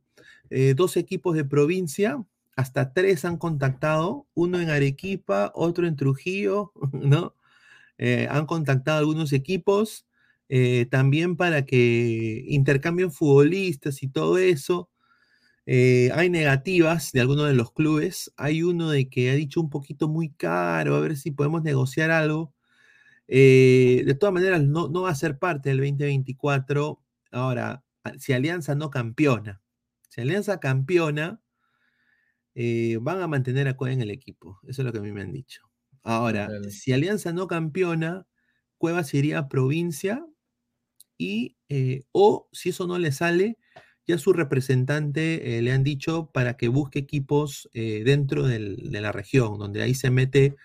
dos 0.76 0.96
equipos 0.96 1.36
de 1.36 1.44
provincia. 1.44 2.24
Hasta 2.56 2.92
tres 2.92 3.24
han 3.24 3.38
contactado. 3.38 4.26
Uno 4.34 4.60
en 4.60 4.70
Arequipa, 4.70 5.52
otro 5.54 5.86
en 5.86 5.96
Trujillo, 5.96 6.72
¿no? 6.92 7.34
Eh, 7.98 8.26
han 8.30 8.46
contactado 8.46 8.98
algunos 8.98 9.32
equipos. 9.32 10.06
eh, 10.50 10.86
también 10.90 11.36
para 11.36 11.64
que 11.64 12.44
intercambien 12.48 13.10
futbolistas 13.10 14.02
y 14.02 14.08
todo 14.08 14.36
eso. 14.38 14.90
Eh, 15.66 16.10
hay 16.14 16.30
negativas 16.30 17.12
de 17.12 17.20
algunos 17.22 17.48
de 17.48 17.54
los 17.54 17.72
clubes. 17.72 18.32
Hay 18.36 18.62
uno 18.62 18.90
de 18.90 19.08
que 19.10 19.30
ha 19.30 19.34
dicho 19.34 19.60
un 19.60 19.70
poquito 19.70 20.08
muy 20.08 20.30
caro, 20.32 20.96
a 20.96 21.00
ver 21.00 21.16
si 21.16 21.30
podemos 21.32 21.62
negociar 21.62 22.10
algo. 22.10 22.54
De 23.28 24.16
todas 24.20 24.34
maneras, 24.34 24.62
no, 24.64 24.88
no 24.88 25.02
va 25.02 25.10
a 25.10 25.14
ser 25.14 25.38
parte 25.38 25.70
del 25.70 25.78
2024. 25.78 27.02
Ahora, 27.32 27.84
si 28.18 28.32
Alianza 28.34 28.74
no 28.74 28.90
campeona, 28.90 29.62
si 30.10 30.20
Alianza 30.22 30.60
campeona, 30.60 31.40
van 33.00 33.20
a 33.22 33.28
mantener 33.28 33.68
a 33.68 33.76
Cueva 33.76 33.94
en 33.94 34.02
el 34.02 34.10
equipo. 34.10 34.58
Eso 34.64 34.82
es 34.82 34.86
lo 34.86 34.92
que 34.92 34.98
a 34.98 35.02
mí 35.02 35.12
me 35.12 35.22
han 35.22 35.32
dicho. 35.32 35.73
Ahora, 36.04 36.56
si 36.68 36.92
Alianza 36.92 37.32
no 37.32 37.48
campeona, 37.48 38.26
Cueva 38.78 39.04
se 39.04 39.18
iría 39.18 39.38
a 39.40 39.48
provincia 39.48 40.24
y, 41.18 41.56
eh, 41.68 42.02
o 42.12 42.48
si 42.52 42.70
eso 42.70 42.86
no 42.86 42.98
le 42.98 43.12
sale, 43.12 43.58
ya 44.06 44.18
su 44.18 44.32
representante 44.32 45.58
eh, 45.58 45.62
le 45.62 45.72
han 45.72 45.84
dicho 45.84 46.30
para 46.32 46.56
que 46.56 46.68
busque 46.68 46.98
equipos 47.00 47.68
eh, 47.74 48.02
dentro 48.04 48.46
del- 48.46 48.90
de 48.90 49.00
la 49.00 49.12
región, 49.12 49.58
donde 49.58 49.82
ahí 49.82 49.94
se 49.94 50.10
mete 50.10 50.56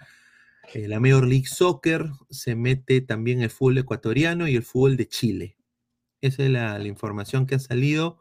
la 0.74 1.00
Major 1.00 1.28
League 1.28 1.48
Soccer, 1.48 2.06
se 2.30 2.56
mete 2.56 3.02
también 3.02 3.42
el 3.42 3.50
fútbol 3.50 3.80
ecuatoriano 3.80 4.48
y 4.48 4.56
el 4.56 4.64
fútbol 4.64 4.98
de 4.98 5.08
Chile. 5.08 5.58
Esa 6.22 6.44
es 6.46 6.52
la, 6.52 6.80
la 6.80 6.88
información 6.88 7.48
que 7.48 7.56
ha 7.56 7.60
salido 7.60 8.20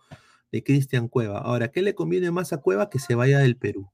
de 0.52 0.64
Cristian 0.64 1.08
Cueva. 1.08 1.40
Ahora, 1.40 1.70
¿qué 1.72 1.82
le 1.82 1.94
conviene 1.94 2.30
más 2.32 2.52
a 2.52 2.58
Cueva? 2.62 2.90
Que 2.90 2.98
se 3.00 3.14
vaya 3.16 3.40
del 3.40 3.56
Perú. 3.58 3.90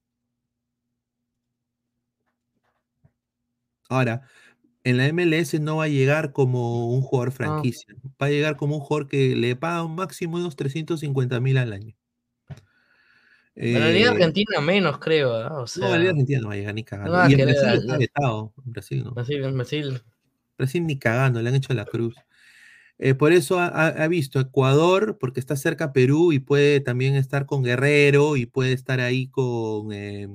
Ahora, 3.89 4.23
en 4.85 4.99
la 4.99 5.07
MLS 5.07 5.59
no 5.61 5.77
va 5.79 5.85
a 5.85 5.89
llegar 5.89 6.33
como 6.33 6.91
un 6.91 7.01
jugador 7.01 7.33
franquicia. 7.33 7.95
Va 8.23 8.27
a 8.27 8.31
llegar 8.31 8.57
como 8.57 8.77
un 8.77 8.81
jugador 8.81 9.09
que 9.09 9.35
le 9.35 9.57
paga 9.57 9.83
un 9.83 9.95
máximo 9.95 10.37
de 10.37 10.45
unos 10.45 10.57
350 10.57 11.41
mil 11.41 11.57
al 11.57 11.73
año. 11.73 11.97
En 13.57 13.81
la 13.81 13.89
Liga 13.89 14.09
Eh, 14.09 14.13
Argentina 14.13 14.61
menos, 14.61 14.99
creo. 14.99 15.35
¿ah? 15.35 15.63
O 15.63 15.67
sea, 15.67 15.87
no, 15.87 15.93
la 15.93 15.99
Liga 15.99 16.11
Argentina 16.11 16.41
no 16.41 16.49
va 16.49 16.55
a 16.55 16.57
llegar 16.57 16.75
ni 16.75 16.85
cagando. 16.85 17.13
no 17.13 17.19
va 17.19 17.25
a 17.25 17.31
y 17.31 17.35
en 17.35 17.47
Brasil 17.47 17.81
está 17.81 17.99
vetado. 17.99 18.53
En 18.65 18.73
Brasil 18.73 19.05
no. 19.05 19.11
Brasil, 19.13 19.53
Brasil. 19.53 20.03
Brasil 20.59 20.87
ni 20.87 20.99
cagando, 20.99 21.41
le 21.41 21.49
han 21.49 21.55
hecho 21.55 21.73
la 21.73 21.85
cruz. 21.85 22.15
Eh, 22.99 23.15
por 23.15 23.33
eso 23.33 23.59
ha, 23.59 24.07
visto 24.09 24.39
Ecuador, 24.39 25.19
porque 25.19 25.41
está 25.41 25.57
cerca 25.57 25.87
a 25.87 25.93
Perú 25.93 26.33
y 26.33 26.39
puede 26.39 26.81
también 26.81 27.17
estar 27.17 27.45
con 27.45 27.63
Guerrero 27.63 28.37
y 28.37 28.47
puede 28.47 28.73
estar 28.73 29.01
ahí 29.01 29.29
con. 29.29 29.93
eh, 29.93 30.29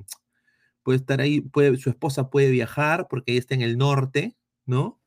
puede 0.84 0.98
estar 0.98 1.22
ahí, 1.22 1.42
puede, 1.42 1.78
su 1.78 1.90
esposa 1.90 2.30
puede 2.30 2.50
viajar 2.52 3.08
porque 3.10 3.32
ella 3.32 3.40
está 3.40 3.56
en 3.56 3.62
el 3.62 3.78
norte, 3.78 4.36
¿no? 4.66 5.00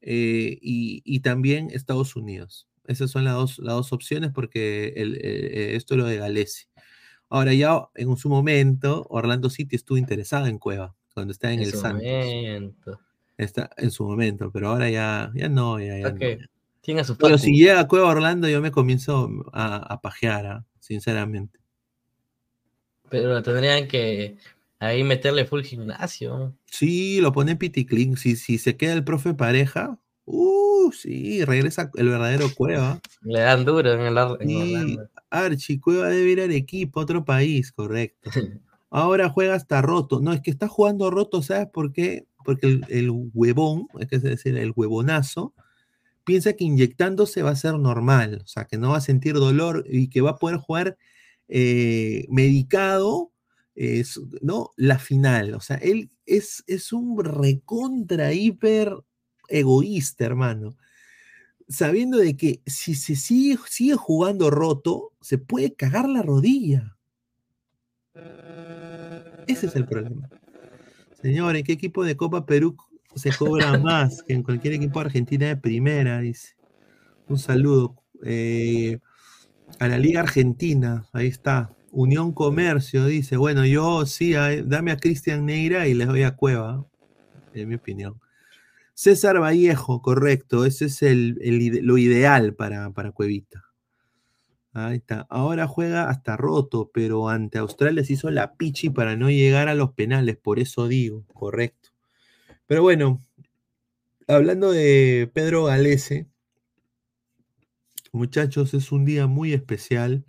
Eh, 0.00 0.58
y, 0.60 1.02
y 1.04 1.20
también 1.20 1.70
Estados 1.70 2.16
Unidos. 2.16 2.68
Esas 2.86 3.10
son 3.10 3.24
las 3.24 3.34
dos, 3.34 3.58
las 3.58 3.74
dos 3.74 3.92
opciones 3.92 4.30
porque 4.34 4.92
el- 4.96 5.16
eh, 5.22 5.76
esto 5.76 5.94
es 5.94 5.98
lo 5.98 6.06
de 6.06 6.18
Galesi. 6.18 6.66
Ahora 7.30 7.54
ya 7.54 7.88
en 7.94 8.14
su 8.16 8.28
momento, 8.28 9.06
Orlando 9.08 9.48
City 9.50 9.76
estuvo 9.76 9.96
interesado 9.98 10.46
en 10.46 10.58
Cueva, 10.58 10.94
cuando 11.14 11.32
está 11.32 11.52
en, 11.52 11.60
En 11.60 11.64
el 11.66 11.70
su 11.72 11.78
Santos. 11.78 12.02
momento. 12.02 13.00
Está 13.38 13.70
en 13.78 13.90
su 13.90 14.04
momento, 14.04 14.52
pero 14.52 14.68
ahora 14.68 14.90
ya, 14.90 15.32
ya 15.34 15.48
no, 15.48 15.80
ya, 15.80 15.98
ya 15.98 16.08
Ok. 16.08 16.20
no. 16.20 16.46
Tiene 16.82 17.00
a 17.00 17.04
su 17.04 17.16
Pero 17.16 17.38
si 17.38 17.56
llega 17.56 17.80
a 17.80 17.88
Cueva 17.88 18.08
Orlando, 18.10 18.46
yo 18.48 18.60
me 18.60 18.70
comienzo 18.70 19.30
a, 19.54 19.76
a 19.76 20.00
pajear, 20.02 20.46
¿ah? 20.46 20.64
sinceramente. 20.80 21.58
Pero 23.08 23.42
tendrían 23.42 23.88
que 23.88 24.36
ahí 24.84 25.04
meterle 25.04 25.44
full 25.44 25.62
gimnasio. 25.62 26.54
Sí, 26.66 27.20
lo 27.20 27.32
pone 27.32 27.56
Piticlin. 27.56 28.16
Si, 28.16 28.36
si 28.36 28.58
se 28.58 28.76
queda 28.76 28.92
el 28.92 29.04
profe 29.04 29.34
pareja, 29.34 29.98
uh, 30.24 30.92
sí, 30.92 31.44
regresa 31.44 31.90
el 31.94 32.08
verdadero 32.08 32.46
Cueva. 32.54 33.00
Le 33.22 33.40
dan 33.40 33.64
duro 33.64 33.92
en 33.92 34.00
el 34.00 34.18
en 34.40 34.48
Sí. 34.48 34.98
Archie, 35.30 35.80
Cueva 35.80 36.08
debe 36.08 36.30
ir 36.30 36.40
al 36.40 36.52
equipo, 36.52 37.00
otro 37.00 37.24
país, 37.24 37.72
correcto. 37.72 38.30
Ahora 38.90 39.28
juega 39.28 39.54
hasta 39.54 39.82
roto. 39.82 40.20
No, 40.20 40.32
es 40.32 40.40
que 40.40 40.50
está 40.52 40.68
jugando 40.68 41.10
roto, 41.10 41.42
¿sabes 41.42 41.66
por 41.66 41.92
qué? 41.92 42.26
Porque 42.44 42.68
el, 42.68 42.84
el 42.88 43.10
huevón, 43.34 43.88
es 43.98 44.06
que 44.08 44.18
decir, 44.20 44.56
el 44.56 44.72
huevonazo, 44.76 45.52
piensa 46.24 46.52
que 46.54 46.64
inyectándose 46.64 47.42
va 47.42 47.50
a 47.50 47.56
ser 47.56 47.74
normal, 47.78 48.40
o 48.44 48.46
sea, 48.46 48.64
que 48.64 48.78
no 48.78 48.90
va 48.90 48.98
a 48.98 49.02
sentir 49.02 49.34
dolor 49.34 49.84
y 49.88 50.08
que 50.08 50.20
va 50.20 50.30
a 50.30 50.36
poder 50.36 50.58
jugar 50.58 50.96
eh, 51.48 52.26
medicado, 52.30 53.30
¿no? 54.40 54.70
La 54.76 54.98
final. 54.98 55.54
O 55.54 55.60
sea, 55.60 55.76
él 55.76 56.10
es, 56.26 56.64
es 56.66 56.92
un 56.92 57.22
recontra 57.22 58.32
hiper 58.32 58.94
egoísta, 59.48 60.24
hermano. 60.24 60.76
Sabiendo 61.68 62.18
de 62.18 62.36
que 62.36 62.60
si 62.66 62.94
se 62.94 63.16
sigue, 63.16 63.58
sigue 63.68 63.94
jugando 63.94 64.50
roto, 64.50 65.12
se 65.20 65.38
puede 65.38 65.74
cagar 65.74 66.08
la 66.08 66.22
rodilla. 66.22 66.96
Ese 69.46 69.66
es 69.66 69.76
el 69.76 69.86
problema. 69.86 70.28
Señores, 71.20 71.64
¿qué 71.64 71.72
equipo 71.72 72.04
de 72.04 72.16
Copa 72.16 72.46
Perú 72.46 72.76
se 73.14 73.32
cobra 73.32 73.78
más 73.78 74.22
que 74.22 74.34
en 74.34 74.42
cualquier 74.42 74.74
equipo 74.74 75.00
de 75.00 75.06
Argentina 75.06 75.46
de 75.46 75.56
primera? 75.56 76.20
Dice. 76.20 76.54
Un 77.28 77.38
saludo. 77.38 77.96
eh, 78.22 78.98
a 79.78 79.88
la 79.88 79.98
Liga 79.98 80.20
Argentina, 80.20 81.06
ahí 81.12 81.26
está. 81.26 81.70
Unión 81.94 82.32
Comercio 82.32 83.06
dice, 83.06 83.36
bueno, 83.36 83.64
yo 83.64 84.04
sí, 84.04 84.32
dame 84.64 84.90
a 84.90 84.96
Cristian 84.96 85.46
Neira 85.46 85.86
y 85.86 85.94
les 85.94 86.08
doy 86.08 86.24
a 86.24 86.34
Cueva, 86.34 86.84
en 87.54 87.68
mi 87.68 87.76
opinión. 87.76 88.20
César 88.94 89.40
Vallejo, 89.40 90.02
correcto, 90.02 90.64
ese 90.64 90.86
es 90.86 91.02
el, 91.02 91.38
lo 91.82 91.96
ideal 91.96 92.54
para, 92.54 92.90
para 92.90 93.12
Cuevita. 93.12 93.64
Ahí 94.72 94.96
está. 94.96 95.24
Ahora 95.30 95.68
juega 95.68 96.10
hasta 96.10 96.36
roto, 96.36 96.90
pero 96.92 97.28
ante 97.28 97.58
Australia 97.58 98.04
se 98.04 98.14
hizo 98.14 98.28
la 98.32 98.54
pichi 98.54 98.90
para 98.90 99.14
no 99.14 99.30
llegar 99.30 99.68
a 99.68 99.76
los 99.76 99.92
penales, 99.92 100.36
por 100.36 100.58
eso 100.58 100.88
digo, 100.88 101.24
correcto. 101.32 101.90
Pero 102.66 102.82
bueno, 102.82 103.20
hablando 104.26 104.72
de 104.72 105.30
Pedro 105.32 105.64
Galese, 105.64 106.26
muchachos, 108.10 108.74
es 108.74 108.90
un 108.90 109.04
día 109.04 109.28
muy 109.28 109.52
especial. 109.52 110.24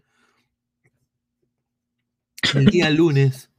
El 2.53 2.65
día 2.65 2.89
lunes 2.89 3.49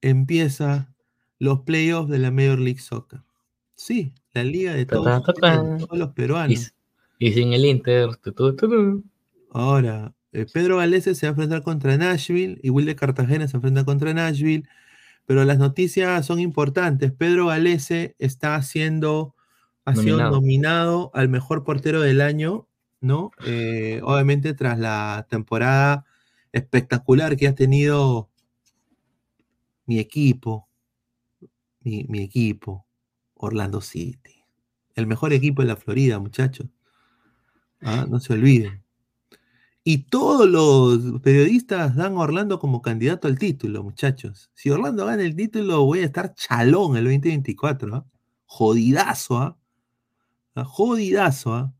empieza 0.00 0.94
los 1.38 1.60
playoffs 1.60 2.10
de 2.10 2.18
la 2.18 2.30
Major 2.30 2.58
League 2.58 2.80
Soccer. 2.80 3.20
Sí, 3.74 4.12
la 4.32 4.44
liga 4.44 4.72
de 4.74 4.86
todos, 4.86 5.22
los 5.92 6.12
peruanos. 6.12 6.74
y 7.18 7.32
sin 7.32 7.52
el 7.52 7.64
Inter. 7.64 8.10
Ahora, 9.50 10.14
eh, 10.32 10.46
Pedro 10.52 10.78
Galese 10.78 11.14
se 11.14 11.26
va 11.26 11.30
a 11.30 11.32
enfrentar 11.32 11.62
contra 11.62 11.96
Nashville 11.96 12.58
y 12.62 12.70
Will 12.70 12.86
de 12.86 12.96
Cartagena 12.96 13.46
se 13.48 13.56
enfrenta 13.56 13.84
contra 13.84 14.12
Nashville, 14.14 14.64
pero 15.26 15.44
las 15.44 15.58
noticias 15.58 16.26
son 16.26 16.40
importantes. 16.40 17.12
Pedro 17.12 17.46
Galese 17.46 18.14
está 18.18 18.60
siendo, 18.62 19.34
ha 19.84 19.94
sido 19.94 20.16
Nominado. 20.18 20.30
nominado 20.32 21.10
al 21.14 21.28
mejor 21.28 21.64
portero 21.64 22.00
del 22.00 22.20
año, 22.20 22.68
¿no? 23.00 23.30
Eh, 23.46 24.00
obviamente 24.02 24.54
tras 24.54 24.78
la 24.78 25.26
temporada 25.30 26.04
espectacular 26.54 27.36
que 27.36 27.48
ha 27.48 27.54
tenido 27.54 28.30
mi 29.86 29.98
equipo, 29.98 30.68
mi, 31.80 32.20
equipo, 32.20 32.86
Orlando 33.34 33.80
City. 33.80 34.44
El 34.94 35.06
mejor 35.06 35.32
equipo 35.32 35.62
de 35.62 35.68
la 35.68 35.76
Florida, 35.76 36.18
muchachos. 36.18 36.68
Ah, 37.80 38.06
no 38.08 38.20
se 38.20 38.32
olviden. 38.32 38.84
Y 39.82 40.04
todos 40.04 40.48
los 40.48 41.20
periodistas 41.20 41.96
dan 41.96 42.14
a 42.14 42.20
Orlando 42.20 42.58
como 42.58 42.80
candidato 42.80 43.28
al 43.28 43.38
título, 43.38 43.82
muchachos. 43.82 44.50
Si 44.54 44.70
Orlando 44.70 45.04
gana 45.04 45.24
el 45.24 45.36
título, 45.36 45.84
voy 45.84 45.98
a 45.98 46.04
estar 46.04 46.34
chalón 46.34 46.96
el 46.96 47.04
2024. 47.04 47.96
¿ah? 47.96 48.06
Jodidazo. 48.46 49.58
Ah, 50.54 50.64
Jodidazo, 50.64 51.52
¿ah? 51.52 51.74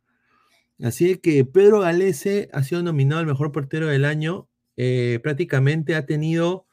Así 0.82 1.16
que 1.18 1.44
Pedro 1.44 1.80
Galese 1.80 2.50
ha 2.52 2.64
sido 2.64 2.82
nominado 2.82 3.20
al 3.20 3.26
mejor 3.26 3.52
portero 3.52 3.86
del 3.86 4.04
año. 4.04 4.48
Eh, 4.76 5.20
prácticamente 5.22 5.94
ha 5.94 6.06
tenido, 6.06 6.66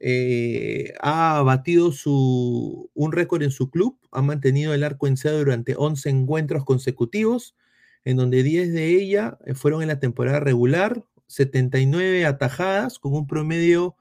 eh, 0.00 0.94
ha 1.00 1.42
batido 1.42 1.92
su, 1.92 2.90
un 2.94 3.12
récord 3.12 3.42
en 3.42 3.50
su 3.50 3.70
club, 3.70 3.98
ha 4.12 4.22
mantenido 4.22 4.74
el 4.74 4.84
arco 4.84 5.06
en 5.06 5.16
cero 5.16 5.38
durante 5.38 5.74
11 5.76 6.10
encuentros 6.10 6.64
consecutivos, 6.64 7.56
en 8.04 8.16
donde 8.16 8.42
10 8.42 8.72
de 8.72 8.88
ellas 8.96 9.34
fueron 9.54 9.82
en 9.82 9.88
la 9.88 10.00
temporada 10.00 10.40
regular, 10.40 11.04
79 11.28 12.26
atajadas 12.26 12.98
con 12.98 13.14
un 13.14 13.26
promedio 13.26 13.96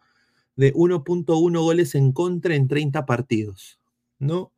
de 0.55 0.73
1.1 0.73 1.61
goles 1.61 1.95
en 1.95 2.11
contra 2.13 2.55
en 2.55 2.67
30 2.67 3.05
partidos, 3.05 3.79
¿no? 4.19 4.51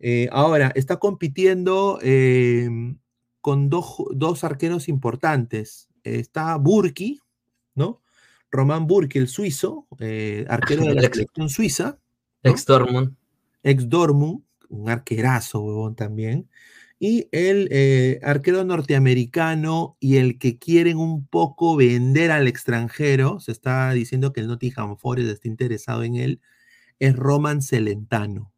Eh, 0.00 0.28
ahora, 0.32 0.72
está 0.76 0.98
compitiendo 0.98 1.98
con 3.40 3.70
dos, 3.70 3.96
dos 4.12 4.44
arqueros 4.44 4.88
importantes. 4.88 5.88
Está 6.04 6.56
Burki, 6.56 7.20
¿no? 7.74 8.00
Román 8.50 8.86
Burki, 8.86 9.18
el 9.18 9.28
suizo, 9.28 9.86
eh, 9.98 10.44
arquero 10.48 10.84
de 10.84 10.94
la 10.94 11.02
selección 11.12 11.48
suiza. 11.48 11.98
Ex 12.42 12.64
Dortmund. 12.66 13.16
Ex 13.62 13.88
Dortmund, 13.88 14.42
un 14.68 14.88
arquerazo, 14.88 15.60
huevón, 15.60 15.94
también. 15.94 16.48
Y 16.98 17.28
el 17.32 17.68
eh, 17.70 18.20
arquero 18.22 18.62
norteamericano 18.64 19.96
y 20.00 20.16
el 20.16 20.38
que 20.38 20.58
quieren 20.58 20.98
un 20.98 21.26
poco 21.26 21.76
vender 21.76 22.30
al 22.30 22.46
extranjero, 22.46 23.40
se 23.40 23.52
está 23.52 23.90
diciendo 23.92 24.32
que 24.32 24.40
el 24.40 24.48
Nottingham 24.48 24.98
Forest 24.98 25.30
está 25.30 25.48
interesado 25.48 26.02
en 26.02 26.16
él, 26.16 26.40
es 26.98 27.16
Roman 27.16 27.62
Celentano. 27.62 28.52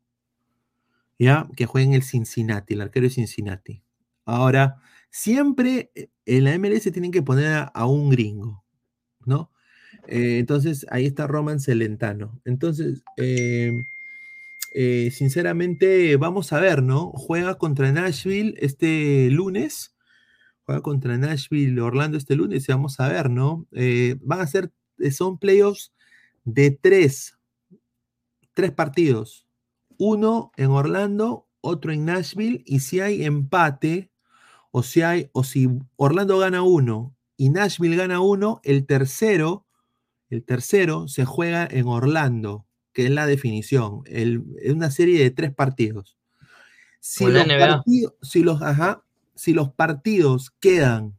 ¿Ya? 1.19 1.49
Que 1.57 1.67
juega 1.67 1.87
en 1.87 1.95
el 1.95 2.03
Cincinnati, 2.03 2.75
el 2.75 2.81
arquero 2.81 3.05
de 3.05 3.11
Cincinnati. 3.11 3.83
Ahora, 4.25 4.81
siempre 5.11 5.93
eh, 5.95 6.09
en 6.27 6.45
la 6.45 6.59
MLS 6.59 6.91
tienen 6.91 7.13
que 7.13 7.23
poner 7.23 7.53
a, 7.53 7.63
a 7.63 7.87
un 7.87 8.11
gringo, 8.11 8.65
¿no? 9.25 9.53
Eh, 10.09 10.39
entonces, 10.39 10.87
ahí 10.91 11.07
está 11.07 11.27
Roman 11.27 11.61
Celentano. 11.61 12.41
Entonces, 12.45 13.03
eh, 13.17 13.73
eh, 14.75 15.11
sinceramente, 15.13 16.17
vamos 16.17 16.53
a 16.53 16.61
ver, 16.61 16.83
¿no? 16.83 17.13
Juega 17.13 17.57
contra 17.57 17.93
Nashville 17.93 18.55
este 18.59 19.31
lunes. 19.31 19.95
Juega 20.65 20.83
contra 20.83 21.19
Nashville, 21.19 21.81
Orlando 21.81 22.17
este 22.17 22.37
lunes 22.37 22.69
y 22.69 22.73
vamos 22.73 23.01
a 23.01 23.09
ver, 23.09 23.31
¿no? 23.31 23.67
Van 24.21 24.41
a 24.41 24.47
ser, 24.47 24.73
son 25.11 25.39
playoffs 25.39 25.93
de 26.45 26.71
tres, 26.71 27.37
tres 28.55 28.71
partidos. 28.71 29.47
Uno 29.99 30.53
en 30.57 30.71
Orlando, 30.71 31.49
otro 31.61 31.93
en 31.93 32.05
Nashville 32.05 32.63
y 32.65 32.81
si 32.81 33.01
hay 33.01 33.25
empate 33.25 34.11
o 34.71 34.83
si 34.83 35.03
hay, 35.03 35.31
o 35.33 35.45
si 35.45 35.69
Orlando 35.97 36.39
gana 36.39 36.63
uno 36.63 37.17
y 37.37 37.51
Nashville 37.51 37.97
gana 37.97 38.21
uno, 38.21 38.61
el 38.65 38.87
tercero, 38.87 39.67
el 40.35 40.45
tercero 40.45 41.09
se 41.09 41.25
juega 41.25 41.69
en 41.71 41.87
Orlando, 41.87 42.67
que 42.93 43.05
es 43.05 43.11
la 43.11 43.27
definición. 43.27 44.03
El- 44.07 44.45
es 44.63 44.73
una 44.73 44.91
serie 44.91 45.23
de 45.23 45.31
tres 45.31 45.55
partidos. 45.55 46.17
Si 47.01 47.25
los, 47.27 47.47
partidos, 47.69 48.15
si, 48.23 48.43
los, 48.43 48.63
ajá, 48.63 49.03
si 49.35 49.53
los 49.53 49.71
partidos 49.73 50.53
quedan 50.59 51.15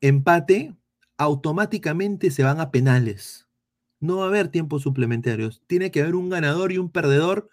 empate, 0.00 0.74
automáticamente 1.16 2.30
se 2.30 2.42
van 2.42 2.60
a 2.60 2.70
penales. 2.70 3.46
No 4.00 4.18
va 4.18 4.24
a 4.24 4.28
haber 4.28 4.48
tiempos 4.48 4.82
suplementarios. 4.82 5.62
Tiene 5.66 5.90
que 5.90 6.02
haber 6.02 6.14
un 6.14 6.28
ganador 6.28 6.72
y 6.72 6.78
un 6.78 6.90
perdedor, 6.90 7.48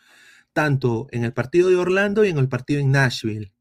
tanto 0.51 1.07
en 1.11 1.23
el 1.23 1.31
partido 1.31 1.69
de 1.69 1.77
Orlando 1.77 2.25
y 2.25 2.29
en 2.29 2.37
el 2.37 2.49
partido 2.49 2.81
en 2.81 2.91
Nashville. 2.91 3.53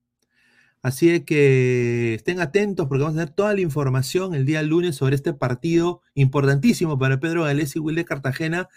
Así 0.83 1.09
de 1.09 1.25
que 1.25 2.15
estén 2.15 2.41
atentos 2.41 2.87
porque 2.89 3.03
vamos 3.03 3.17
a 3.19 3.21
tener 3.21 3.35
toda 3.35 3.53
la 3.55 3.61
información 3.61 4.35
el 4.35 4.47
día 4.47 4.63
lunes 4.63 4.97
sobre 4.97 5.15
este 5.15 5.35
partido 5.35 6.01
importantísimo 6.15 6.99
para 6.99 7.21
Pedro 7.21 7.43
Gales 7.45 7.77
y 7.77 7.81
Wilde 7.81 8.07
Cartagena, 8.07 8.69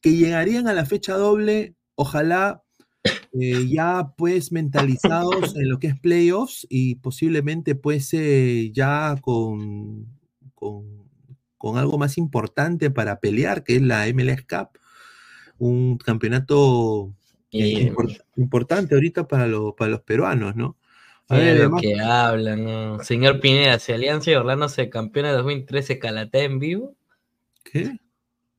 que 0.00 0.12
llegarían 0.16 0.66
a 0.66 0.72
la 0.72 0.84
fecha 0.86 1.14
doble, 1.14 1.76
ojalá 1.94 2.64
eh, 3.40 3.68
ya 3.68 4.12
pues 4.16 4.50
mentalizados 4.52 5.54
en 5.56 5.68
lo 5.68 5.78
que 5.78 5.86
es 5.88 6.00
playoffs 6.00 6.66
y 6.68 6.96
posiblemente 6.96 7.76
pues 7.76 8.12
eh, 8.12 8.70
ya 8.74 9.16
con, 9.20 10.06
con, 10.56 10.84
con 11.58 11.78
algo 11.78 11.96
más 11.96 12.18
importante 12.18 12.90
para 12.90 13.20
pelear, 13.20 13.62
que 13.62 13.76
es 13.76 13.82
la 13.82 14.08
MLS 14.08 14.42
Cup, 14.42 14.78
un 15.58 15.96
campeonato 15.98 17.14
eh, 17.52 17.92
import- 17.92 18.20
importante 18.36 18.94
ahorita 18.96 19.28
para, 19.28 19.46
lo- 19.46 19.76
para 19.76 19.92
los 19.92 20.00
peruanos, 20.00 20.56
¿no? 20.56 20.76
A 21.28 21.36
ver, 21.36 21.60
lo 21.60 21.76
que 21.76 21.98
hablan, 21.98 22.64
¿no? 22.64 23.04
Señor 23.04 23.40
Pineda, 23.40 23.78
si 23.78 23.92
Alianza 23.92 24.30
y 24.30 24.34
Orlando 24.34 24.68
se 24.68 24.90
campeona 24.90 25.30
de 25.30 25.36
2013 25.36 25.98
Calatea 25.98 26.44
en 26.44 26.58
vivo. 26.58 26.96
¿Qué? 27.64 27.98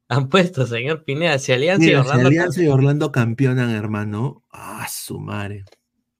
Han 0.07 0.29
puesto, 0.29 0.65
señor 0.65 1.03
Pineda, 1.03 1.39
si 1.39 1.51
Alianza 1.51 1.83
y 1.83 1.87
Mira, 1.87 2.03
si 2.03 2.09
Orlando 2.09 2.27
Alianza 2.27 2.63
y 2.63 2.67
Orlando 2.67 3.11
campeonan, 3.11 3.69
hermano. 3.69 4.43
Ah, 4.51 4.87
su 4.89 5.19
madre. 5.19 5.65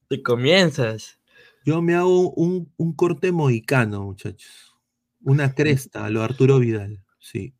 Y 0.09 0.21
comienzas. 0.21 1.19
Yo 1.65 1.81
me 1.81 1.95
hago 1.95 2.31
un, 2.31 2.71
un 2.77 2.93
corte 2.93 3.31
mohicano, 3.31 4.03
muchachos. 4.03 4.75
Una 5.21 5.53
cresta 5.53 6.05
a 6.05 6.09
lo 6.09 6.21
Arturo 6.21 6.59
Vidal. 6.59 7.03
Sí. 7.19 7.53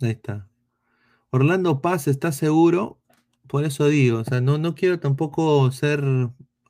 Ahí 0.00 0.10
está. 0.10 0.48
Orlando 1.30 1.80
Paz 1.80 2.06
está 2.06 2.32
seguro. 2.32 2.95
Por 3.48 3.64
eso 3.64 3.88
digo, 3.88 4.18
o 4.18 4.24
sea, 4.24 4.40
no, 4.40 4.58
no 4.58 4.74
quiero 4.74 4.98
tampoco 4.98 5.70
ser 5.72 6.02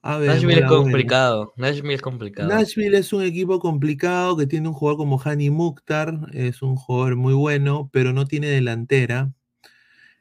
Nashville 0.07 0.33
es 0.37 0.45
buena. 0.45 0.69
complicado. 0.69 1.53
Nashville 1.57 1.95
es 1.95 2.03
complicado. 2.03 2.49
Nashville 2.49 2.97
es 2.97 3.13
un 3.13 3.23
equipo 3.23 3.59
complicado 3.59 4.37
que 4.37 4.47
tiene 4.47 4.69
un 4.69 4.75
jugador 4.75 4.99
como 4.99 5.21
Hani 5.23 5.51
Mukhtar, 5.51 6.29
es 6.33 6.63
un 6.63 6.77
jugador 6.77 7.17
muy 7.17 7.35
bueno, 7.35 7.91
pero 7.93 8.13
no 8.13 8.27
tiene 8.27 8.49
delantera. 8.49 9.33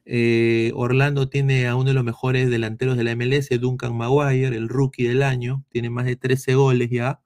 Eh, 0.05 0.71
Orlando 0.75 1.29
tiene 1.29 1.67
a 1.67 1.75
uno 1.75 1.85
de 1.85 1.93
los 1.93 2.03
mejores 2.03 2.49
delanteros 2.49 2.97
de 2.97 3.03
la 3.03 3.15
MLS, 3.15 3.49
Duncan 3.59 3.95
Maguire, 3.95 4.55
el 4.55 4.69
rookie 4.69 5.07
del 5.07 5.23
año, 5.23 5.63
tiene 5.69 5.89
más 5.89 6.05
de 6.05 6.15
13 6.15 6.55
goles 6.55 6.89
ya. 6.89 7.21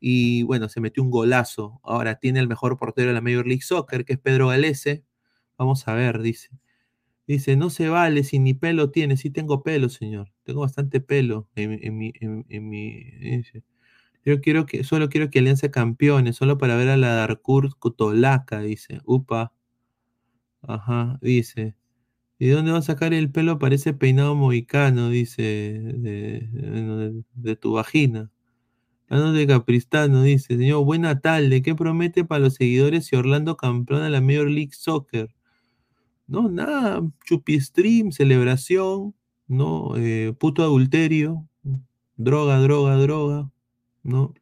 Y 0.00 0.42
bueno, 0.42 0.68
se 0.68 0.80
metió 0.80 1.02
un 1.02 1.10
golazo. 1.10 1.80
Ahora 1.82 2.16
tiene 2.16 2.40
el 2.40 2.48
mejor 2.48 2.76
portero 2.76 3.08
de 3.08 3.14
la 3.14 3.22
Major 3.22 3.46
League 3.46 3.62
Soccer, 3.62 4.04
que 4.04 4.14
es 4.14 4.18
Pedro 4.18 4.48
Galese. 4.48 5.02
Vamos 5.56 5.88
a 5.88 5.94
ver, 5.94 6.20
dice. 6.20 6.50
Dice, 7.26 7.56
no 7.56 7.70
se 7.70 7.88
vale 7.88 8.24
si 8.24 8.38
ni 8.38 8.54
pelo 8.54 8.90
tiene. 8.90 9.16
Sí 9.16 9.30
tengo 9.30 9.62
pelo, 9.62 9.88
señor. 9.88 10.32
Tengo 10.44 10.60
bastante 10.62 11.00
pelo 11.00 11.48
en, 11.56 11.78
en 11.82 11.96
mi... 11.98 12.12
en- 12.20 12.68
mi 12.68 12.94
dice. 13.20 13.62
Yo 14.24 14.40
quiero 14.42 14.66
que, 14.66 14.84
solo 14.84 15.08
quiero 15.10 15.30
que 15.30 15.40
Alianza 15.40 15.70
campeone, 15.70 16.32
solo 16.34 16.58
para 16.58 16.76
ver 16.76 16.88
a 16.90 16.96
la 16.98 17.14
Darkur 17.14 17.78
Cotolaca, 17.78 18.60
dice. 18.62 19.00
Upa. 19.06 19.52
Ajá, 20.62 21.18
dice. 21.20 21.74
¿Y 22.38 22.48
de 22.48 22.54
dónde 22.54 22.72
va 22.72 22.78
a 22.78 22.82
sacar 22.82 23.14
el 23.14 23.30
pelo? 23.32 23.58
Parece 23.58 23.94
peinado 23.94 24.34
mohicano, 24.36 25.10
dice. 25.10 25.42
De, 25.42 26.48
de- 26.52 27.24
de 27.34 27.56
tu 27.56 27.74
vagina. 27.74 28.30
Ano 29.08 29.32
de 29.32 29.46
Capristano, 29.46 30.22
dice. 30.22 30.56
Señor, 30.58 30.84
buena 30.84 31.20
tarde. 31.20 31.62
¿Qué 31.62 31.74
promete 31.76 32.24
para 32.24 32.40
los 32.40 32.54
seguidores 32.56 33.06
si 33.06 33.16
Orlando 33.16 33.56
campeona 33.56 34.10
la 34.10 34.20
Major 34.22 34.50
League 34.50 34.72
Soccer? 34.74 35.30
No, 36.26 36.48
nada. 36.48 37.02
Chupi 37.24 37.60
stream, 37.60 38.12
celebración, 38.12 39.14
¿no? 39.48 39.96
Eh, 39.96 40.34
puto 40.38 40.62
adulterio. 40.62 41.48
Droga, 42.16 42.60
droga, 42.60 42.96
droga. 42.96 43.50
¿No? 44.02 44.34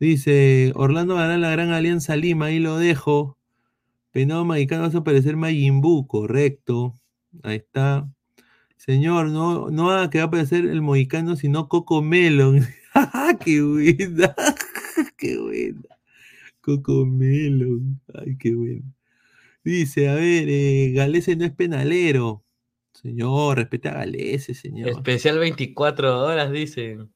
Dice, 0.00 0.72
Orlando 0.76 1.16
ganará 1.16 1.38
la 1.38 1.50
Gran 1.50 1.70
Alianza 1.70 2.16
Lima, 2.16 2.46
ahí 2.46 2.58
lo 2.58 2.78
dejo. 2.78 3.38
Peinado 4.12 4.44
Magicano 4.44 4.82
vas 4.82 4.94
a 4.94 5.04
parecer 5.04 5.36
Majin 5.36 5.80
Buu, 5.80 6.06
correcto. 6.06 6.94
Ahí 7.42 7.56
está. 7.56 8.08
Señor, 8.76 9.28
no, 9.28 9.70
no 9.70 9.90
haga 9.90 10.10
que 10.10 10.18
va 10.18 10.24
a 10.24 10.26
aparecer 10.28 10.64
el 10.66 10.82
mohicano, 10.82 11.36
sino 11.36 11.68
Coco 11.68 12.02
Melon. 12.02 12.66
¡Qué 13.44 13.62
buena! 13.62 14.34
¡Qué 15.18 15.38
buena! 15.38 15.82
Coco 16.62 17.04
Melon. 17.06 18.00
¡Ay, 18.14 18.36
qué 18.38 18.54
bueno! 18.54 18.82
Dice, 19.64 20.08
a 20.08 20.14
ver, 20.14 20.46
eh, 20.48 20.92
Galese 20.94 21.36
no 21.36 21.44
es 21.44 21.52
penalero. 21.52 22.44
Señor, 22.92 23.58
respete 23.58 23.88
a 23.88 23.94
Galese, 23.94 24.54
señor. 24.54 24.88
Especial 24.90 25.38
24 25.38 26.20
horas, 26.24 26.50
dicen. 26.50 27.12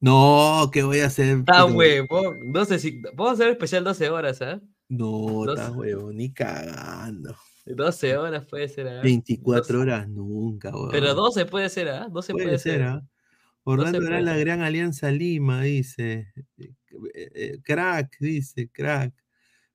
No, 0.00 0.70
¿qué 0.72 0.82
voy 0.82 1.00
a 1.00 1.06
hacer? 1.06 1.42
Ah, 1.48 1.64
huevón. 1.64 2.52
12, 2.52 2.78
si- 2.78 3.00
Vamos 3.14 3.30
a 3.30 3.32
hacer 3.34 3.48
especial 3.50 3.84
12 3.84 4.08
horas, 4.10 4.40
¿ah? 4.42 4.60
No, 4.88 5.44
Dos- 5.44 5.58
está 5.58 5.72
huevo, 5.72 6.12
ni 6.12 6.32
cagando. 6.32 7.34
12 7.66 8.16
horas 8.16 8.46
puede 8.46 8.68
ser, 8.68 8.88
¿ah? 8.88 9.02
24 9.02 9.80
horas 9.80 10.08
nunca, 10.08 10.70
huevón. 10.70 10.90
Pero 10.90 11.14
12 11.14 11.44
puede 11.46 11.68
ser, 11.68 11.88
¿ah? 11.88 12.08
12 12.10 12.32
puede, 12.32 12.46
Puede 12.46 12.58
ser. 12.58 12.82
¿ah? 12.82 13.02
Orlando 13.64 13.98
era 14.06 14.20
la 14.22 14.36
gran 14.38 14.62
alianza 14.62 15.10
Lima, 15.10 15.62
dice. 15.62 16.32
Eh, 16.56 16.72
eh, 17.34 17.58
Crack, 17.62 18.16
dice, 18.20 18.70
crack. 18.70 19.12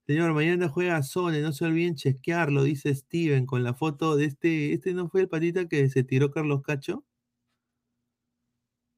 Señor, 0.06 0.34
mañana 0.34 0.68
juega 0.68 1.02
Sone, 1.02 1.42
no 1.42 1.54
se 1.54 1.64
olviden 1.66 1.96
chequearlo, 1.96 2.64
dice 2.64 2.94
Steven, 2.94 3.46
con 3.46 3.64
la 3.64 3.74
foto 3.74 4.18
de 4.18 4.26
este. 4.26 4.74
¿Este 4.74 4.94
no 4.94 5.08
fue 5.10 5.22
el 5.22 5.30
patita 5.30 5.68
que 5.68 5.90
se 5.90 6.04
tiró 6.04 6.32
Carlos 6.32 6.62
Cacho? 6.62 7.06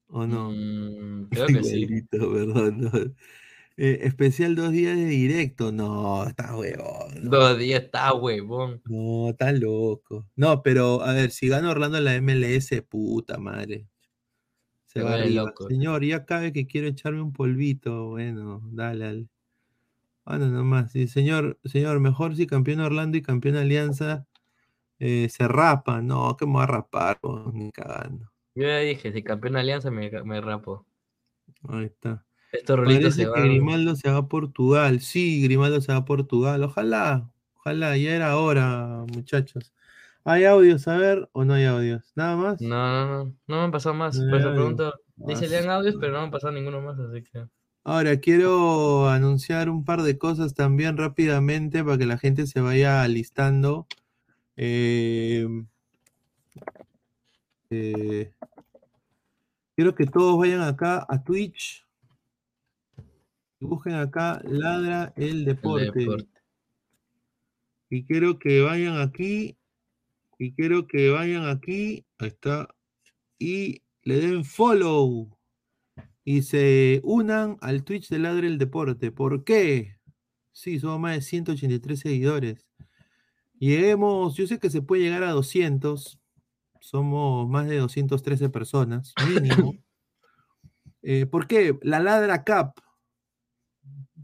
¿O 0.08 0.26
no? 0.26 0.50
Mm, 0.50 1.28
creo 1.30 1.46
que 1.46 1.62
sí. 1.62 1.82
Igualito, 1.82 2.32
perdón. 2.32 2.80
no. 2.80 2.90
Eh, 3.78 4.00
especial 4.04 4.54
dos 4.54 4.72
días 4.72 4.96
de 4.96 5.04
directo. 5.04 5.70
No, 5.70 6.26
está 6.26 6.56
huevón. 6.56 7.28
Dos 7.28 7.58
días 7.58 7.84
está 7.84 8.12
huevón. 8.14 8.80
No, 8.86 9.30
está 9.30 9.52
loco. 9.52 10.26
No, 10.34 10.62
pero 10.62 11.02
a 11.02 11.12
ver, 11.12 11.30
si 11.30 11.48
gana 11.48 11.70
Orlando 11.70 12.00
la 12.00 12.20
MLS, 12.20 12.70
puta 12.88 13.36
madre. 13.38 13.86
Se 14.86 15.00
Se 15.00 15.02
va 15.02 15.18
loco. 15.18 15.68
Señor, 15.68 16.04
ya 16.04 16.24
cabe 16.24 16.52
que 16.52 16.66
quiero 16.66 16.88
echarme 16.88 17.20
un 17.20 17.34
polvito. 17.34 18.10
Bueno, 18.10 18.62
dale, 18.72 19.04
dale. 19.04 19.28
Bueno, 20.26 20.48
nomás. 20.48 20.90
Sí, 20.90 21.06
señor, 21.06 21.58
señor, 21.64 22.00
mejor 22.00 22.34
si 22.34 22.46
campeón 22.46 22.80
Orlando 22.80 23.16
y 23.16 23.22
campeón 23.22 23.56
Alianza 23.56 24.26
eh, 24.98 25.28
se 25.30 25.46
rapa. 25.48 26.02
No, 26.02 26.36
que 26.36 26.46
me 26.46 26.54
va 26.54 26.64
a 26.64 26.66
rapar, 26.66 27.20
po, 27.20 27.50
ni 27.54 27.70
cagando. 27.70 28.32
Yo 28.54 28.64
ya 28.64 28.78
dije, 28.78 29.12
si 29.12 29.22
campeón 29.22 29.56
Alianza 29.56 29.90
me, 29.90 30.10
me 30.24 30.40
rapo. 30.40 30.84
Ahí 31.68 31.84
está. 31.84 32.24
Estos 32.52 32.76
Parece 32.76 33.10
se 33.12 33.22
que 33.22 33.28
van. 33.28 33.44
Grimaldo 33.44 33.94
se 33.94 34.10
va 34.10 34.18
a 34.18 34.28
Portugal. 34.28 35.00
Sí, 35.00 35.42
Grimaldo 35.42 35.80
se 35.80 35.92
va 35.92 35.98
a 35.98 36.04
Portugal. 36.04 36.62
Ojalá, 36.64 37.30
ojalá, 37.54 37.96
ya 37.96 38.10
era 38.16 38.36
hora, 38.36 39.04
muchachos. 39.12 39.72
¿Hay 40.24 40.44
audios 40.44 40.88
a 40.88 40.96
ver 40.96 41.28
o 41.32 41.44
no 41.44 41.54
hay 41.54 41.66
audios? 41.66 42.12
¿Nada 42.16 42.36
más? 42.36 42.60
No, 42.60 42.68
no, 42.68 43.24
no. 43.24 43.36
No 43.46 43.56
me 43.58 43.62
han 43.62 43.70
pasado 43.70 43.94
más. 43.94 44.18
No 44.18 44.28
Por 44.28 44.40
eso 44.40 44.50
pregunto. 44.52 44.94
Dice 45.16 45.46
Ah, 45.46 45.48
lean 45.48 45.70
audios, 45.70 45.96
pero 46.00 46.12
no 46.12 46.18
me 46.18 46.24
han 46.24 46.30
pasado 46.32 46.52
ninguno 46.52 46.80
más, 46.80 46.98
así 46.98 47.22
que. 47.22 47.46
Ahora, 47.88 48.18
quiero 48.18 49.08
anunciar 49.08 49.70
un 49.70 49.84
par 49.84 50.02
de 50.02 50.18
cosas 50.18 50.54
también 50.54 50.96
rápidamente 50.96 51.84
para 51.84 51.96
que 51.96 52.04
la 52.04 52.18
gente 52.18 52.48
se 52.48 52.60
vaya 52.60 53.04
alistando. 53.04 53.86
Eh, 54.56 55.46
eh, 57.70 58.32
quiero 59.76 59.94
que 59.94 60.06
todos 60.06 60.36
vayan 60.36 60.62
acá 60.62 61.06
a 61.08 61.22
Twitch 61.22 61.86
y 63.60 63.66
busquen 63.66 63.94
acá 63.94 64.42
Ladra 64.42 65.12
el 65.14 65.44
Deporte. 65.44 65.92
deporte. 65.96 66.40
Y 67.88 68.02
quiero 68.02 68.40
que 68.40 68.62
vayan 68.62 68.98
aquí. 68.98 69.56
Y 70.40 70.54
quiero 70.54 70.88
que 70.88 71.10
vayan 71.10 71.46
aquí. 71.46 72.04
Ahí 72.18 72.28
está. 72.30 72.68
Y 73.38 73.82
le 74.02 74.16
den 74.18 74.44
follow. 74.44 75.35
Y 76.28 76.42
se 76.42 77.00
unan 77.04 77.56
al 77.60 77.84
Twitch 77.84 78.08
de 78.08 78.18
Ladre 78.18 78.48
el 78.48 78.58
Deporte. 78.58 79.12
¿Por 79.12 79.44
qué? 79.44 80.00
Sí, 80.50 80.80
somos 80.80 80.98
más 80.98 81.14
de 81.14 81.22
183 81.22 82.00
seguidores. 82.00 82.66
Lleguemos, 83.60 84.34
yo 84.34 84.48
sé 84.48 84.58
que 84.58 84.68
se 84.68 84.82
puede 84.82 85.02
llegar 85.02 85.22
a 85.22 85.30
200. 85.30 86.18
Somos 86.80 87.48
más 87.48 87.68
de 87.68 87.76
213 87.76 88.48
personas, 88.50 89.14
mínimo. 89.28 89.74
Eh, 91.08 91.24
¿Por 91.24 91.46
qué? 91.46 91.78
La 91.82 92.00
Ladra 92.00 92.42
Cup 92.42 92.82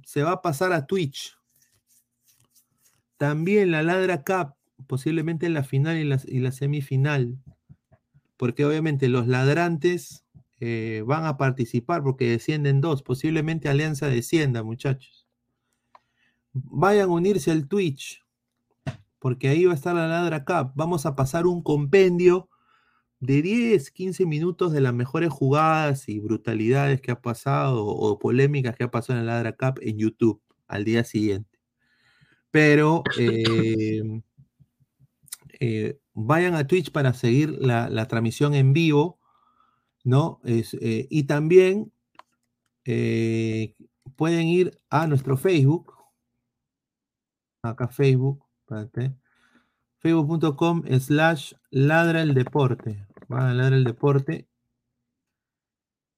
se 0.05 0.25
va 0.25 0.33
a 0.33 0.43
pasar 0.43 0.73
a 0.73 0.85
Twitch. 0.85 1.39
También 3.19 3.71
la 3.71 3.85
Ladra 3.85 4.25
Cup, 4.25 4.57
posiblemente 4.89 5.47
en 5.47 5.55
la 5.55 5.63
final 5.63 5.97
y 5.99 6.03
la, 6.03 6.21
y 6.27 6.41
la 6.41 6.51
semifinal. 6.51 7.39
Porque 8.37 8.65
obviamente 8.65 9.09
los 9.09 9.29
ladrantes 9.29 10.22
eh, 10.65 11.03
van 11.05 11.25
a 11.25 11.37
participar 11.37 12.05
porque 12.05 12.31
descienden 12.31 12.81
dos. 12.81 13.03
Posiblemente 13.03 13.69
Alianza 13.69 14.07
descienda, 14.07 14.63
muchachos. 14.63 15.27
Vayan 16.53 17.09
a 17.09 17.13
unirse 17.13 17.51
al 17.51 17.67
Twitch. 17.67 18.25
Porque 19.19 19.49
ahí 19.49 19.65
va 19.65 19.73
a 19.73 19.75
estar 19.75 19.93
la 19.93 20.07
Ladra 20.07 20.45
Cup. 20.45 20.71
Vamos 20.77 21.05
a 21.05 21.17
pasar 21.17 21.49
un 21.49 21.63
compendio 21.63 22.49
de 23.19 23.43
10, 23.43 23.91
15 23.91 24.25
minutos 24.25 24.73
de 24.73 24.81
las 24.81 24.95
mejores 24.95 25.31
jugadas 25.31 26.09
y 26.09 26.21
brutalidades 26.21 27.01
que 27.01 27.11
ha 27.11 27.21
pasado 27.21 27.85
o 27.85 28.21
polémicas 28.21 28.77
que 28.77 28.85
ha 28.85 28.91
pasado 28.93 29.19
en 29.19 29.27
la 29.27 29.33
Ladra 29.33 29.57
Cup 29.57 29.81
en 29.83 29.99
YouTube 29.99 30.41
al 30.69 30.85
día 30.85 31.03
siguiente. 31.03 31.59
Pero 32.53 33.03
eh, 33.19 34.23
eh, 35.59 35.99
vayan 36.15 36.55
a 36.55 36.69
Twitch 36.69 36.93
para 36.93 37.15
seguir 37.15 37.51
la, 37.51 37.89
la 37.89 38.07
transmisión 38.07 38.55
en 38.55 38.73
vivo, 38.73 39.19
¿no? 40.05 40.41
Es, 40.45 40.75
eh, 40.75 41.07
y 41.11 41.25
también 41.25 41.93
eh, 42.85 43.77
pueden 44.17 44.49
ir 44.49 44.81
a 44.91 45.07
nuestro 45.07 45.37
Facebook, 45.37 45.95
acá 47.63 47.89
Facebook, 47.89 48.45
facebook.com 50.01 50.83
slash 51.01 51.55
ladra 51.71 52.23
el 52.23 52.35
deporte, 52.35 53.07
van 53.29 53.43
a 53.49 53.55
ladra 53.55 53.77
el 53.77 53.85
deporte. 53.85 54.49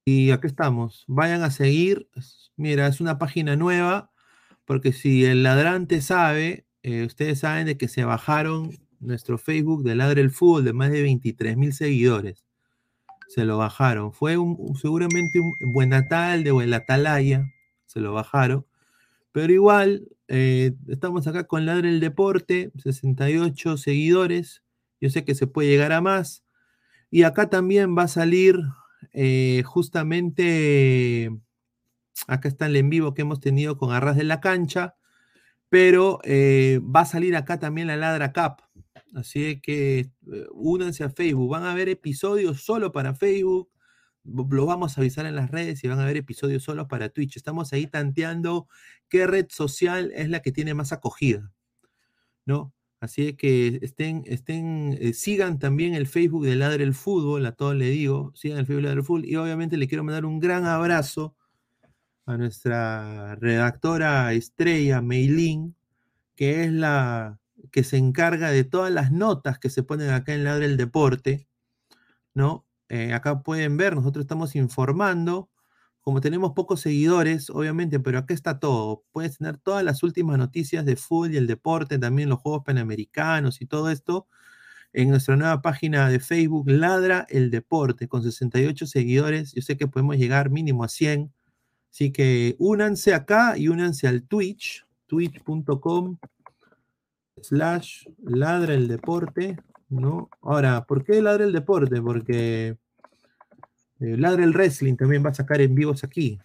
Y 0.06 0.32
aquí 0.32 0.46
estamos, 0.46 1.04
vayan 1.08 1.42
a 1.42 1.50
seguir, 1.50 2.08
mira, 2.56 2.86
es 2.86 3.00
una 3.00 3.18
página 3.18 3.56
nueva, 3.56 4.12
porque 4.66 4.92
si 4.92 5.24
el 5.24 5.42
ladrante 5.42 6.02
sabe, 6.02 6.66
eh, 6.82 7.04
ustedes 7.06 7.40
saben 7.40 7.66
de 7.66 7.78
que 7.78 7.88
se 7.88 8.04
bajaron 8.04 8.70
nuestro 9.00 9.38
Facebook 9.38 9.82
de 9.84 9.94
Ladra 9.94 10.20
el 10.20 10.30
Fútbol 10.30 10.64
de 10.64 10.72
más 10.74 10.90
de 10.90 11.02
23 11.02 11.56
mil 11.56 11.72
seguidores. 11.72 12.44
Se 13.28 13.44
lo 13.44 13.58
bajaron. 13.58 14.12
Fue 14.12 14.36
un, 14.36 14.76
seguramente 14.76 15.40
un 15.40 15.54
buen 15.72 15.90
natal 15.90 16.44
de 16.44 16.50
buen 16.50 16.72
atalaya. 16.72 17.52
Se 17.86 18.00
lo 18.00 18.12
bajaron. 18.12 18.66
Pero 19.32 19.52
igual, 19.52 20.08
eh, 20.28 20.74
estamos 20.88 21.26
acá 21.26 21.44
con 21.44 21.66
Ladra 21.66 21.88
el 21.88 22.00
Deporte, 22.00 22.70
68 22.76 23.76
seguidores. 23.76 24.62
Yo 25.00 25.10
sé 25.10 25.24
que 25.24 25.34
se 25.34 25.46
puede 25.46 25.68
llegar 25.68 25.92
a 25.92 26.00
más. 26.00 26.44
Y 27.10 27.24
acá 27.24 27.50
también 27.50 27.96
va 27.96 28.04
a 28.04 28.08
salir 28.08 28.58
eh, 29.12 29.62
justamente, 29.64 31.30
acá 32.26 32.48
está 32.48 32.66
el 32.66 32.76
en 32.76 32.90
vivo 32.90 33.14
que 33.14 33.22
hemos 33.22 33.40
tenido 33.40 33.78
con 33.78 33.92
Arras 33.92 34.16
de 34.16 34.24
la 34.24 34.40
Cancha, 34.40 34.96
pero 35.68 36.20
eh, 36.24 36.80
va 36.84 37.00
a 37.02 37.06
salir 37.06 37.36
acá 37.36 37.58
también 37.58 37.88
la 37.88 37.96
Ladra 37.96 38.32
Cup. 38.32 38.63
Así 39.14 39.60
que 39.60 40.00
eh, 40.00 40.46
únanse 40.52 41.04
a 41.04 41.10
Facebook. 41.10 41.50
Van 41.50 41.64
a 41.64 41.74
ver 41.74 41.88
episodios 41.88 42.62
solo 42.62 42.92
para 42.92 43.14
Facebook. 43.14 43.70
Lo 44.24 44.66
vamos 44.66 44.96
a 44.96 45.00
avisar 45.00 45.26
en 45.26 45.36
las 45.36 45.50
redes 45.50 45.84
y 45.84 45.88
van 45.88 46.00
a 46.00 46.06
ver 46.06 46.16
episodios 46.16 46.62
solo 46.62 46.88
para 46.88 47.10
Twitch. 47.10 47.36
Estamos 47.36 47.72
ahí 47.72 47.86
tanteando 47.86 48.68
qué 49.08 49.26
red 49.26 49.46
social 49.50 50.10
es 50.14 50.28
la 50.30 50.40
que 50.40 50.52
tiene 50.52 50.74
más 50.74 50.92
acogida. 50.92 51.52
¿No? 52.46 52.74
Así 53.00 53.34
que 53.34 53.78
estén, 53.82 54.22
estén, 54.26 54.96
eh, 55.00 55.12
sigan 55.12 55.58
también 55.58 55.94
el 55.94 56.06
Facebook 56.06 56.46
de 56.46 56.56
Ladre 56.56 56.84
el 56.84 56.94
Fútbol, 56.94 57.44
a 57.44 57.52
todos 57.52 57.76
le 57.76 57.90
digo, 57.90 58.32
sigan 58.34 58.58
el 58.58 58.66
Facebook 58.66 58.82
de 58.82 58.88
Ladre 58.88 59.00
el 59.00 59.06
Fútbol. 59.06 59.26
Y 59.26 59.36
obviamente 59.36 59.76
le 59.76 59.86
quiero 59.88 60.04
mandar 60.04 60.24
un 60.24 60.40
gran 60.40 60.64
abrazo 60.64 61.36
a 62.26 62.36
nuestra 62.38 63.34
redactora 63.36 64.32
estrella, 64.32 65.02
Meilín, 65.02 65.76
que 66.34 66.64
es 66.64 66.72
la 66.72 67.38
que 67.70 67.84
se 67.84 67.96
encarga 67.96 68.50
de 68.50 68.64
todas 68.64 68.92
las 68.92 69.12
notas 69.12 69.58
que 69.58 69.70
se 69.70 69.82
ponen 69.82 70.10
acá 70.10 70.34
en 70.34 70.44
Ladre 70.44 70.66
el 70.66 70.76
Deporte, 70.76 71.48
¿no? 72.34 72.66
Eh, 72.88 73.12
acá 73.12 73.42
pueden 73.42 73.76
ver, 73.76 73.94
nosotros 73.96 74.24
estamos 74.24 74.56
informando, 74.56 75.50
como 76.00 76.20
tenemos 76.20 76.52
pocos 76.52 76.80
seguidores, 76.82 77.50
obviamente, 77.50 77.98
pero 78.00 78.18
acá 78.18 78.34
está 78.34 78.60
todo. 78.60 79.04
Puedes 79.10 79.38
tener 79.38 79.56
todas 79.58 79.82
las 79.84 80.02
últimas 80.02 80.38
noticias 80.38 80.84
de 80.84 80.96
fútbol 80.96 81.32
y 81.32 81.38
el 81.38 81.46
deporte, 81.46 81.98
también 81.98 82.28
los 82.28 82.40
Juegos 82.40 82.62
Panamericanos 82.64 83.62
y 83.62 83.66
todo 83.66 83.90
esto, 83.90 84.28
en 84.92 85.08
nuestra 85.10 85.36
nueva 85.36 85.62
página 85.62 86.08
de 86.08 86.20
Facebook, 86.20 86.70
Ladra 86.70 87.26
el 87.30 87.50
Deporte, 87.50 88.06
con 88.08 88.22
68 88.22 88.86
seguidores. 88.86 89.52
Yo 89.54 89.62
sé 89.62 89.76
que 89.76 89.88
podemos 89.88 90.16
llegar 90.16 90.50
mínimo 90.50 90.84
a 90.84 90.88
100. 90.88 91.32
Así 91.90 92.12
que 92.12 92.56
únanse 92.58 93.14
acá 93.14 93.56
y 93.56 93.68
únanse 93.68 94.06
al 94.06 94.24
Twitch, 94.24 94.84
twitch.com 95.06 96.18
slash 97.44 98.06
ladra 98.22 98.74
el 98.74 98.88
deporte, 98.88 99.58
¿no? 99.88 100.28
Ahora, 100.42 100.84
¿por 100.86 101.04
qué 101.04 101.20
ladra 101.22 101.44
el 101.44 101.52
deporte? 101.52 102.00
Porque 102.00 102.76
eh, 104.00 104.16
ladra 104.16 104.44
el 104.44 104.52
wrestling 104.52 104.96
también 104.96 105.24
va 105.24 105.30
a 105.30 105.34
sacar 105.34 105.60
en 105.60 105.74
vivos 105.74 106.04
aquí. 106.04 106.40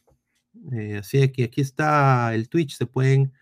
Eh, 0.71 0.97
así 0.99 1.27
que 1.29 1.45
aquí 1.45 1.61
está 1.61 2.33
el 2.33 2.49
Twitch, 2.49 2.75
se 2.75 2.85
pueden 2.85 3.33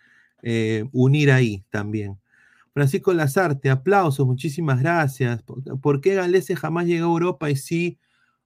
eh, 0.43 0.85
unir 0.91 1.31
ahí 1.31 1.63
también. 1.69 2.19
Francisco 2.73 3.11
Lazarte, 3.11 3.69
aplausos, 3.69 4.25
muchísimas 4.25 4.79
gracias. 4.79 5.43
¿Por, 5.81 6.01
qué 6.01 6.15
Galese 6.15 6.55
jamás 6.55 6.85
llegó 6.85 7.07
a 7.07 7.09
Europa 7.09 7.49
y 7.49 7.55
sí 7.55 7.99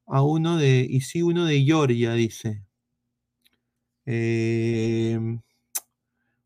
a 0.05 0.23
uno 0.23 0.57
de, 0.57 0.87
y 0.89 1.01
sí 1.01 1.21
uno 1.21 1.45
de 1.45 1.61
Georgia, 1.63 2.13
dice? 2.13 2.63
Eh, 4.05 5.19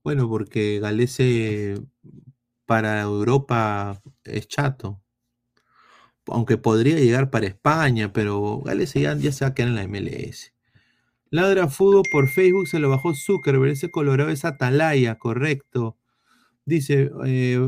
bueno, 0.04 0.28
porque 0.28 0.80
Galese 0.80 1.76
para 2.66 3.02
Europa 3.02 4.02
es 4.24 4.48
chato. 4.48 5.02
aunque 6.28 6.58
podría 6.58 6.98
llegar 7.00 7.30
para 7.30 7.48
España, 7.48 8.12
pero 8.14 8.62
Gales 8.62 8.94
ya, 8.94 9.16
ya 9.18 9.32
se 9.32 9.46
va 9.46 9.50
a 9.50 9.54
quedar 9.56 9.70
en 9.70 9.76
la 9.76 9.88
MLS. 9.88 10.54
Ladra 11.32 11.70
Fútbol 11.70 12.04
por 12.12 12.30
Facebook 12.30 12.68
se 12.68 12.80
lo 12.80 12.90
bajó 12.90 13.14
Zuckerberg, 13.16 13.72
ese 13.74 13.92
colorado 13.92 14.30
es 14.32 14.46
Atalaya, 14.46 15.18
correcto. 15.20 15.98
Dice, 16.66 17.12
eh, 17.26 17.60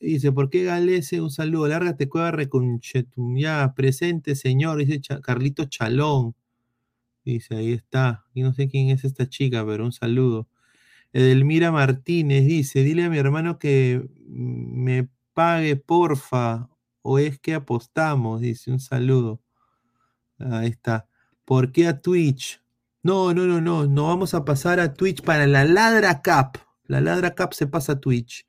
dice, 0.00 0.32
¿por 0.32 0.50
qué 0.50 0.64
Galese? 0.64 1.20
Un 1.20 1.30
saludo, 1.30 1.68
lárgate 1.68 2.08
cueva 2.08 2.30
reconchetum, 2.32 3.36
ya, 3.38 3.74
presente 3.76 4.36
señor, 4.36 4.78
dice 4.78 5.00
Carlito 5.22 5.66
Chalón. 5.66 6.34
Dice, 7.24 7.56
ahí 7.56 7.72
está. 7.72 8.24
Y 8.34 8.42
no 8.42 8.52
sé 8.54 8.68
quién 8.68 8.90
es 8.90 9.04
esta 9.04 9.28
chica, 9.28 9.64
pero 9.66 9.84
un 9.84 9.92
saludo. 9.92 10.48
Edelmira 11.14 11.70
Martínez 11.70 12.44
dice, 12.44 12.82
dile 12.82 13.04
a 13.04 13.08
mi 13.08 13.18
hermano 13.18 13.58
que 13.58 14.04
me 14.26 15.08
pague, 15.32 15.76
porfa, 15.76 16.68
o 17.02 17.20
es 17.20 17.38
que 17.38 17.54
apostamos, 17.54 18.40
dice, 18.40 18.72
un 18.72 18.80
saludo. 18.80 19.40
Ahí 20.40 20.68
está. 20.70 21.06
¿Por 21.44 21.70
qué 21.70 21.86
a 21.86 22.00
Twitch? 22.00 22.60
No, 23.04 23.32
no, 23.32 23.46
no, 23.46 23.60
no, 23.60 23.86
no 23.86 24.08
vamos 24.08 24.34
a 24.34 24.44
pasar 24.44 24.80
a 24.80 24.92
Twitch 24.94 25.22
para 25.22 25.46
la 25.46 25.64
Ladra 25.64 26.20
Cup. 26.20 26.58
La 26.86 27.00
Ladra 27.00 27.34
Cup 27.36 27.54
se 27.54 27.68
pasa 27.68 27.92
a 27.92 28.00
Twitch. 28.00 28.44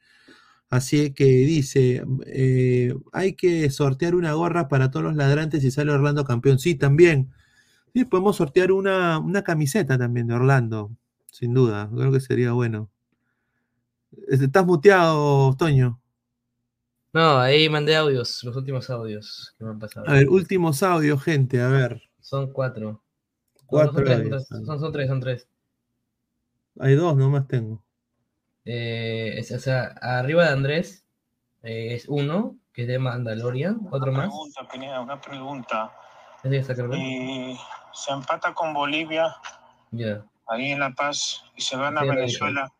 Así 0.71 1.13
que 1.13 1.25
dice, 1.25 2.03
eh, 2.25 2.95
hay 3.13 3.33
que 3.33 3.69
sortear 3.69 4.15
una 4.15 4.33
gorra 4.33 4.67
para 4.67 4.89
todos 4.89 5.05
los 5.05 5.15
ladrantes 5.15 5.63
y 5.63 5.69
sale 5.69 5.91
Orlando 5.91 6.25
campeón. 6.25 6.57
Sí, 6.57 6.73
también. 6.73 7.31
Sí, 7.93 8.05
podemos 8.05 8.37
sortear 8.37 8.71
una, 8.71 9.19
una 9.19 9.43
camiseta 9.43 9.97
también 9.99 10.27
de 10.27 10.33
Orlando, 10.33 10.91
sin 11.35 11.53
duda. 11.53 11.89
Creo 11.93 12.11
que 12.13 12.19
sería 12.21 12.53
bueno. 12.53 12.89
Estás 14.29 14.65
muteado, 14.65 15.53
Toño. 15.57 15.99
No, 17.11 17.37
ahí 17.39 17.67
mandé 17.69 17.95
audios, 17.95 18.43
los 18.43 18.55
últimos 18.55 18.89
audios 18.89 19.53
que 19.57 19.63
me 19.65 19.71
han 19.71 19.79
pasado. 19.79 20.07
A 20.07 20.13
ver, 20.13 20.29
últimos 20.29 20.81
audios, 20.83 21.21
gente, 21.23 21.61
a 21.61 21.67
ver. 21.67 22.01
Son 22.21 22.51
cuatro. 22.51 22.91
No, 22.91 23.01
Cuatro 23.65 23.93
son, 23.93 24.03
tres, 24.05 24.29
son, 24.47 24.65
son- 24.65 24.79
son 24.79 24.91
tres, 24.93 25.07
son 25.09 25.19
tres. 25.19 25.47
Hay 26.79 26.95
dos, 26.95 27.15
nomás 27.17 27.47
tengo. 27.47 27.83
Eh, 28.63 29.33
es- 29.37 29.51
o 29.51 29.59
sea, 29.59 29.95
arriba 30.01 30.45
de 30.45 30.49
Andrés 30.53 31.05
eh, 31.63 31.95
es 31.95 32.07
uno, 32.07 32.57
que 32.73 32.83
es 32.83 32.87
de 32.87 32.99
Mandalorian, 32.99 33.87
otro 33.91 34.11
más. 34.11 34.27
pregunta, 34.27 34.67
Pineda, 34.71 35.01
una 35.01 35.19
pregunta. 35.19 35.91
Ya 36.43 36.59
está 36.59 36.75
cargado. 36.75 36.95
Y 37.01 37.57
se 37.93 38.11
empata 38.13 38.53
con 38.53 38.73
Bolivia 38.73 39.35
Ya. 39.91 40.25
Ahí 40.47 40.71
en 40.71 40.79
La 40.79 40.91
Paz 40.93 41.43
y 41.55 41.61
se 41.61 41.77
gana 41.77 42.01
Sí, 42.01 42.07
Venezuela. 42.07 42.71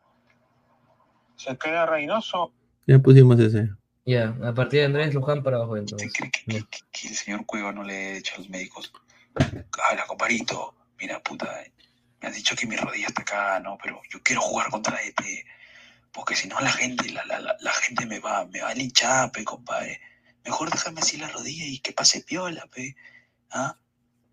¿Se 1.36 1.56
queda 1.58 1.86
Reynoso? 1.86 2.52
Ya 2.86 2.98
pusimos 2.98 3.38
ese. 3.40 3.70
Ya, 4.04 4.36
a 4.44 4.54
partir 4.54 4.80
de 4.80 4.86
Andrés 4.86 5.14
Luján 5.14 5.42
para 5.42 5.56
abajo 5.56 5.76
entonces. 5.76 6.12
Que 6.12 7.08
el 7.08 7.14
señor 7.14 7.44
Cueva 7.44 7.72
no 7.72 7.82
le 7.82 8.10
he 8.10 8.14
dicho 8.14 8.34
a 8.36 8.38
los 8.38 8.48
médicos, 8.48 8.92
habla, 9.34 10.06
comparito, 10.06 10.74
mira, 10.98 11.20
puta, 11.20 11.62
eh, 11.62 11.72
me 12.20 12.28
has 12.28 12.34
dicho 12.34 12.54
que 12.54 12.66
mi 12.66 12.76
rodilla 12.76 13.08
está 13.08 13.22
acá, 13.22 13.60
no, 13.60 13.76
pero 13.82 14.00
yo 14.08 14.22
quiero 14.22 14.40
jugar 14.40 14.70
contra 14.70 14.96
este, 15.02 15.44
porque 16.12 16.36
si 16.36 16.48
no 16.48 16.58
la 16.60 16.70
gente, 16.70 17.10
la, 17.10 17.24
la, 17.26 17.40
la, 17.40 17.56
la 17.60 17.72
gente 17.72 18.06
me 18.06 18.20
va, 18.20 18.46
me 18.46 18.60
va 18.60 18.70
a 18.70 18.74
linchar, 18.74 19.32
pe, 19.32 19.44
compadre. 19.44 20.00
Mejor 20.44 20.70
déjame 20.70 21.00
así 21.00 21.16
la 21.16 21.28
rodilla 21.28 21.66
y 21.66 21.80
que 21.80 21.92
pase 21.92 22.22
piola, 22.22 22.66
pe. 22.68 22.94
¿Ah? 23.50 23.76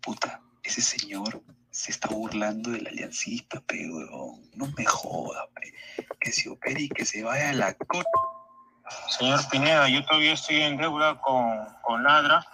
Puta, 0.00 0.40
ese 0.62 0.80
señor 0.80 1.42
se 1.74 1.90
está 1.90 2.08
burlando 2.08 2.70
del 2.70 2.86
aliancista, 2.86 3.60
pe, 3.60 3.90
huevón. 3.90 4.42
No 4.54 4.68
me 4.78 4.84
joda, 4.84 5.48
pe. 5.56 5.74
Que 6.20 6.30
se 6.30 6.48
opere 6.48 6.82
y 6.82 6.88
que 6.88 7.04
se 7.04 7.24
vaya 7.24 7.50
a 7.50 7.52
la 7.52 7.74
co... 7.74 8.00
Señor 9.08 9.40
Pineda, 9.50 9.88
yo 9.88 10.04
todavía 10.04 10.34
estoy 10.34 10.62
en 10.62 10.76
deuda 10.76 11.20
con, 11.20 11.66
con 11.82 12.04
Ladra 12.04 12.46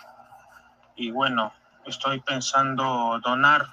y 0.96 1.10
bueno, 1.10 1.52
estoy 1.84 2.20
pensando 2.20 3.20
donar 3.22 3.66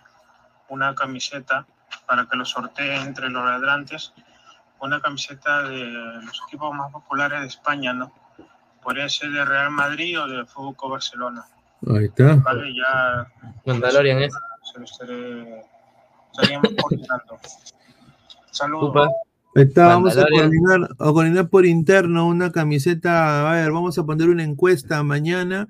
una 0.68 0.94
camiseta 0.96 1.66
para 2.06 2.26
que 2.26 2.36
lo 2.36 2.44
sortee 2.44 2.98
entre 2.98 3.30
los 3.30 3.46
ladrantes, 3.46 4.12
una 4.82 5.00
camiseta 5.00 5.62
de 5.62 5.86
los 6.24 6.42
equipos 6.46 6.76
más 6.76 6.92
populares 6.92 7.40
de 7.40 7.48
España, 7.48 7.94
¿no? 7.94 8.12
Podría 8.84 9.08
ser 9.08 9.32
de 9.32 9.46
Real 9.46 9.72
Madrid 9.72 10.20
o 10.20 10.28
de 10.28 10.46
Fútbol 10.46 10.92
Barcelona. 10.92 11.46
Ahí 11.96 12.06
está. 12.06 12.36
Vale, 12.36 12.74
ya 12.76 13.28
Mandalorian 13.66 14.24
es. 14.24 14.34
Se 14.86 15.06
lo 15.06 15.16
estaré, 15.18 15.64
estaríamos 16.32 16.70
coordinando. 16.82 17.40
Saludos. 18.52 18.90
Upa. 18.90 19.10
Está, 19.56 19.88
vamos 19.88 20.16
a 20.18 20.28
coordinar, 20.28 20.90
a 21.00 21.12
coordinar 21.12 21.50
por 21.50 21.66
interno 21.66 22.28
una 22.28 22.52
camiseta. 22.52 23.50
A 23.50 23.54
ver, 23.56 23.72
vamos 23.72 23.98
a 23.98 24.04
poner 24.06 24.30
una 24.30 24.44
encuesta 24.44 25.02
mañana. 25.04 25.68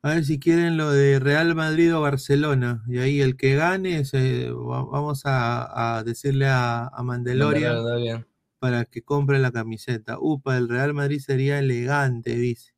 A 0.00 0.10
ver 0.10 0.24
si 0.24 0.38
quieren 0.38 0.76
lo 0.78 0.90
de 0.92 1.18
Real 1.18 1.54
Madrid 1.54 1.94
o 1.94 2.00
Barcelona. 2.00 2.82
Y 2.86 2.98
ahí 2.98 3.20
el 3.20 3.36
que 3.36 3.54
gane, 3.56 4.04
se- 4.06 4.50
va- 4.50 4.84
vamos 4.84 5.22
a, 5.26 5.96
a 5.98 6.04
decirle 6.04 6.46
a, 6.46 6.86
a 6.86 7.02
Mandalorian 7.02 7.74
Mandalorian. 7.74 8.26
para 8.60 8.84
que 8.86 9.02
compre 9.02 9.38
la 9.40 9.50
camiseta. 9.50 10.16
Upa, 10.20 10.56
el 10.56 10.68
Real 10.68 10.94
Madrid 10.94 11.18
sería 11.20 11.58
elegante, 11.58 12.34
dice. 12.36 12.72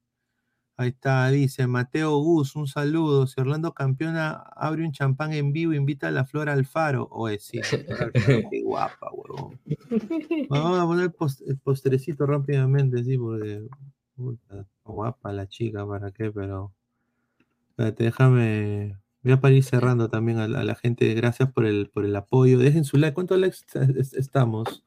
Ahí 0.81 0.89
está, 0.89 1.29
dice 1.29 1.67
Mateo 1.67 2.17
Gus, 2.21 2.57
un 2.57 2.67
saludo. 2.67 3.27
Si 3.27 3.39
Orlando 3.39 3.75
campeona, 3.75 4.31
abre 4.57 4.83
un 4.83 4.93
champán 4.93 5.35
en 5.35 5.53
vivo, 5.53 5.75
invita 5.75 6.09
a 6.09 6.11
la 6.11 6.25
Flor 6.25 6.49
Alfaro. 6.49 7.07
Oye, 7.11 7.39
sí, 7.39 7.61
qué 8.51 8.63
guapa, 8.63 9.09
huevón. 9.13 9.61
Vamos 10.49 10.79
a 10.81 10.87
poner 10.87 11.13
post- 11.13 11.43
el 11.47 11.59
postrecito 11.59 12.25
rápidamente, 12.25 13.05
sí, 13.05 13.19
porque 13.19 13.61
puta, 14.17 14.65
guapa 14.87 15.33
la 15.35 15.47
chica, 15.47 15.87
¿para 15.87 16.13
qué? 16.13 16.31
Pero 16.31 16.73
espérate, 17.69 18.05
déjame, 18.05 18.97
voy 19.23 19.39
a 19.43 19.51
ir 19.51 19.63
cerrando 19.65 20.09
también 20.09 20.39
a, 20.39 20.49
la 20.49 20.61
a 20.61 20.65
la 20.65 20.77
gente, 20.77 21.13
gracias 21.13 21.53
por 21.53 21.67
el, 21.67 21.91
por 21.91 22.07
el 22.07 22.17
apoyo. 22.17 22.59
Dejen 22.59 22.85
su 22.85 22.97
like, 22.97 23.13
¿cuántos 23.13 23.39
likes 23.39 23.59
est- 23.75 23.97
est- 23.99 24.15
estamos? 24.15 24.83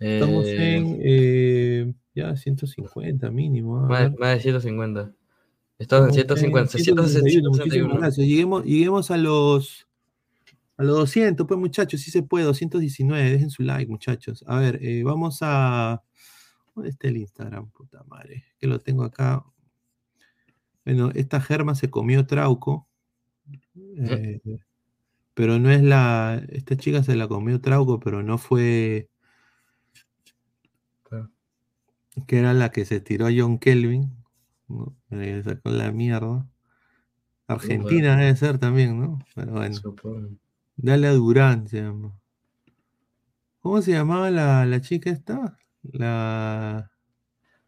Estamos 0.00 0.44
Eh, 0.46 0.76
en 0.76 0.98
eh, 1.02 1.94
ya 2.14 2.36
150 2.36 3.30
mínimo. 3.30 3.78
a 3.78 3.88
Más, 3.88 4.12
de 4.18 4.40
150. 4.40 5.12
Estamos 5.78 6.08
en 6.08 6.14
Estamos 6.14 6.14
150, 6.14 6.78
en 6.78 6.84
161, 6.84 7.50
161. 7.50 7.50
muchísimas 7.50 7.98
gracias. 7.98 8.26
Lleguemos, 8.26 8.64
lleguemos 8.64 9.10
a 9.10 9.16
los 9.16 9.86
a 10.76 10.84
los 10.84 10.96
200, 10.96 11.46
pues 11.46 11.58
muchachos, 11.60 12.00
sí 12.02 12.10
se 12.12 12.22
puede, 12.22 12.44
219, 12.46 13.30
dejen 13.32 13.50
su 13.50 13.62
like, 13.64 13.90
muchachos. 13.90 14.44
A 14.46 14.58
ver, 14.60 14.78
eh, 14.82 15.02
vamos 15.04 15.38
a 15.42 16.02
¿Dónde 16.74 16.90
está 16.90 17.08
el 17.08 17.16
Instagram? 17.18 17.70
Puta 17.72 18.04
madre, 18.04 18.44
que 18.58 18.66
lo 18.68 18.78
tengo 18.80 19.04
acá. 19.04 19.44
Bueno, 20.84 21.10
esta 21.14 21.40
germa 21.40 21.74
se 21.74 21.90
comió 21.90 22.26
Trauco. 22.26 22.88
eh, 23.96 24.40
pero 25.34 25.58
no 25.58 25.70
es 25.70 25.82
la. 25.82 26.42
Esta 26.50 26.76
chica 26.76 27.02
se 27.02 27.16
la 27.16 27.28
comió 27.28 27.60
Trauco, 27.60 28.00
pero 28.00 28.22
no 28.22 28.38
fue. 28.38 29.08
Claro. 31.02 31.30
Que 32.26 32.38
era 32.38 32.52
la 32.54 32.70
que 32.70 32.84
se 32.84 33.00
tiró 33.00 33.26
a 33.26 33.30
John 33.36 33.58
Kelvin. 33.58 34.12
¿no? 34.68 34.94
Le 35.10 35.42
sacó 35.42 35.70
la 35.70 35.90
mierda. 35.92 36.46
Argentina 37.46 38.16
debe 38.16 38.36
ser 38.36 38.58
también, 38.58 39.00
¿no? 39.00 39.18
Pero 39.34 39.52
bueno. 39.52 39.76
Dale 40.76 41.06
a 41.06 41.12
Durán 41.12 41.66
se 41.68 41.82
llama. 41.82 42.14
¿Cómo 43.60 43.80
se 43.82 43.92
llamaba 43.92 44.30
la, 44.30 44.64
la 44.66 44.80
chica 44.80 45.10
esta? 45.10 45.58
La. 45.82 46.90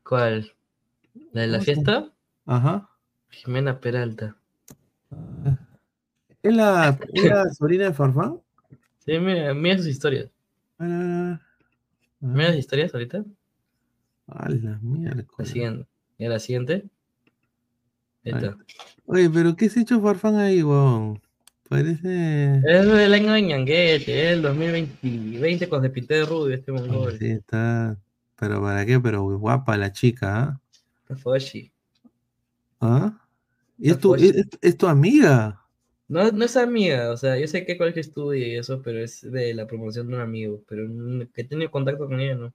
¿Cuál? 0.04 0.52
¿La 1.32 1.42
de 1.42 1.46
la 1.48 1.58
¿Cómo 1.58 1.64
se- 1.64 1.74
fiesta? 1.74 2.12
Ajá. 2.46 2.90
Jimena 3.30 3.80
Peralta. 3.80 4.36
¿Es 6.42 6.54
la, 6.54 6.98
es 7.12 7.24
la 7.24 7.44
sobrina 7.54 7.84
de 7.86 7.92
Farfán? 7.92 8.40
Sí, 8.98 9.18
mira, 9.18 9.52
mira 9.54 9.76
sus 9.78 9.86
historias. 9.86 10.30
Ah, 10.78 11.40
Mira 12.20 12.48
las 12.50 12.58
historias 12.58 12.92
ahorita. 12.94 13.24
A 14.30 14.48
la 14.48 14.70
La 14.70 14.78
miércoles. 14.82 15.50
siguiente. 15.50 15.86
¿Y 16.18 16.26
la 16.28 16.38
siguiente? 16.38 16.84
Está. 18.22 18.56
Oye, 19.06 19.30
pero 19.30 19.56
¿qué 19.56 19.68
se 19.68 19.80
ha 19.80 19.82
hecho 19.82 20.00
Farfán 20.00 20.36
ahí, 20.36 20.62
weón? 20.62 21.20
Parece. 21.68 22.56
Es 22.56 22.86
del 22.86 23.14
año 23.14 23.32
de 23.32 23.42
Ñanguete, 23.42 24.26
es 24.26 24.32
el 24.32 24.42
2020 24.42 25.68
cuando 25.68 25.88
se 25.88 25.94
pinté 25.94 26.14
de 26.14 26.26
rubio 26.26 26.54
este 26.54 26.72
mongol. 26.72 27.16
Sí, 27.18 27.26
está. 27.30 27.96
¿Pero 28.36 28.60
para 28.60 28.84
qué? 28.84 28.98
Pero 28.98 29.22
guapa 29.38 29.76
la 29.76 29.92
chica, 29.92 30.60
¿ah? 31.08 31.14
Foshi. 31.16 31.72
¿Ah? 32.80 33.16
¿Y 33.78 33.90
es 33.90 33.98
tu, 33.98 34.14
es, 34.14 34.48
es 34.60 34.76
tu 34.76 34.86
amiga? 34.86 35.64
No, 36.08 36.30
no 36.32 36.44
es 36.44 36.56
amiga, 36.56 37.12
o 37.12 37.16
sea, 37.16 37.38
yo 37.38 37.46
sé 37.46 37.64
qué 37.64 37.78
colegio 37.78 38.00
estudia 38.00 38.48
y 38.48 38.56
eso, 38.56 38.82
pero 38.82 38.98
es 38.98 39.20
de 39.30 39.54
la 39.54 39.66
promoción 39.66 40.08
de 40.08 40.14
un 40.16 40.20
amigo, 40.20 40.60
pero 40.66 40.88
que 41.32 41.42
he 41.42 41.44
tenido 41.44 41.70
contacto 41.70 42.08
con 42.08 42.18
ella, 42.20 42.34
¿no? 42.34 42.52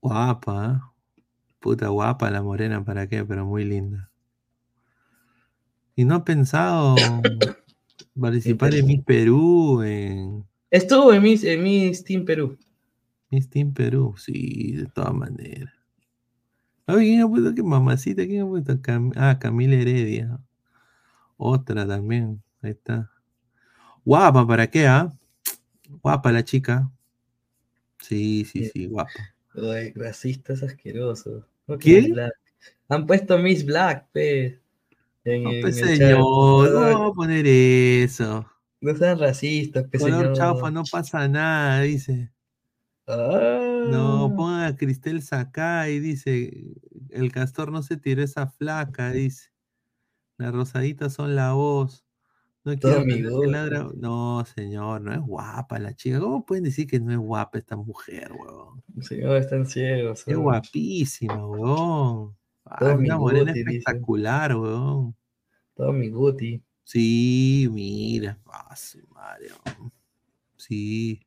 Guapa, 0.00 0.64
¿ah? 0.64 0.92
Puta 1.60 1.88
guapa 1.88 2.30
la 2.30 2.42
morena, 2.42 2.84
¿para 2.84 3.08
qué? 3.08 3.24
Pero 3.24 3.44
muy 3.46 3.64
linda. 3.64 4.10
¿Y 5.96 6.04
no 6.04 6.16
ha 6.16 6.24
pensado 6.24 7.22
participar 8.20 8.74
en 8.74 8.86
Miss 8.86 9.04
Perú, 9.04 9.82
en 9.82 10.44
Estuvo 10.70 11.12
en 11.12 11.22
Miss, 11.22 11.44
en 11.44 11.62
Miss 11.62 12.04
Team 12.04 12.24
Perú. 12.24 12.56
Miss 13.30 13.48
Team 13.48 13.72
Perú? 13.72 14.14
Sí, 14.16 14.72
de 14.72 14.86
todas 14.86 15.14
maneras. 15.14 15.72
A 16.86 16.94
ver, 16.94 17.04
¿quién 17.04 17.20
ha 17.22 17.28
puesto 17.28 17.54
qué 17.54 17.62
mamacita? 17.62 18.24
¿Quién 18.26 18.42
ha 18.42 18.46
puesto? 18.46 18.72
Cam- 18.80 19.12
ah, 19.16 19.38
Camila 19.38 19.74
Heredia. 19.76 20.40
Otra 21.36 21.86
también. 21.86 22.42
Ahí 22.62 22.70
está. 22.72 23.10
Guapa, 24.04 24.46
¿para 24.46 24.68
qué, 24.68 24.86
ah? 24.86 25.12
Guapa 26.02 26.32
la 26.32 26.44
chica. 26.44 26.90
Sí, 28.00 28.44
sí, 28.44 28.64
sí, 28.64 28.86
guapa. 28.86 29.34
Ay, 29.72 29.92
racistas 29.94 30.62
asquerosos. 30.62 31.44
No, 31.66 31.78
¿Qué? 31.78 32.02
Black. 32.12 32.32
Han 32.88 33.06
puesto 33.06 33.38
Miss 33.38 33.64
Black, 33.64 34.06
pe. 34.12 34.60
En, 35.24 35.42
No, 35.44 35.50
en 35.52 35.60
pues, 35.60 35.76
señor, 35.76 36.18
no 36.18 36.64
No, 36.70 36.80
vamos 36.80 37.10
a 37.12 37.14
poner 37.14 37.46
eso. 37.46 38.46
no 38.80 38.96
sean 38.96 39.18
racistas, 39.18 39.84
pe, 39.88 39.98
Color 39.98 40.20
señor. 40.20 40.36
chaufa, 40.36 40.70
no 40.70 40.82
pasa 40.90 41.28
nada, 41.28 41.82
dice. 41.82 42.30
Ah. 43.06 43.84
No, 43.90 44.32
pongan 44.36 44.64
a 44.64 44.76
Cristel 44.76 45.22
Sakai, 45.22 45.98
dice. 46.00 46.52
El 47.10 47.32
castor 47.32 47.72
no 47.72 47.82
se 47.82 47.96
tiró 47.96 48.22
esa 48.22 48.46
flaca, 48.46 49.12
dice. 49.12 49.50
Las 50.38 50.52
rosaditas 50.54 51.14
son 51.14 51.34
la 51.34 51.52
voz. 51.54 52.04
No 52.74 53.04
quiero 53.04 53.42
ladra- 53.44 53.92
No, 53.96 54.44
señor, 54.44 55.00
no 55.00 55.12
es 55.12 55.20
guapa 55.20 55.78
la 55.78 55.94
chica. 55.94 56.20
¿Cómo 56.20 56.44
pueden 56.44 56.64
decir 56.64 56.86
que 56.86 57.00
no 57.00 57.12
es 57.12 57.18
guapa 57.18 57.58
esta 57.58 57.76
mujer, 57.76 58.30
huevón? 58.32 58.82
Señor, 59.00 59.36
están 59.38 59.66
ciegos. 59.66 60.20
Es 60.26 60.34
son. 60.34 60.42
guapísima, 60.42 61.46
huevón. 61.46 62.36
Todo 62.78 62.90
Ah, 62.90 62.94
una 62.94 63.16
morena 63.18 63.52
amigote, 63.52 63.58
dice. 63.60 63.78
espectacular, 63.78 64.54
huevón. 64.56 65.16
Todo 65.74 65.92
mi 65.92 66.08
guti. 66.10 66.62
Sí, 66.84 67.68
mira. 67.70 68.38
Ah, 68.46 68.74
su 68.76 68.98
madre, 69.14 69.48
huevón. 69.66 69.92
Sí. 70.56 71.20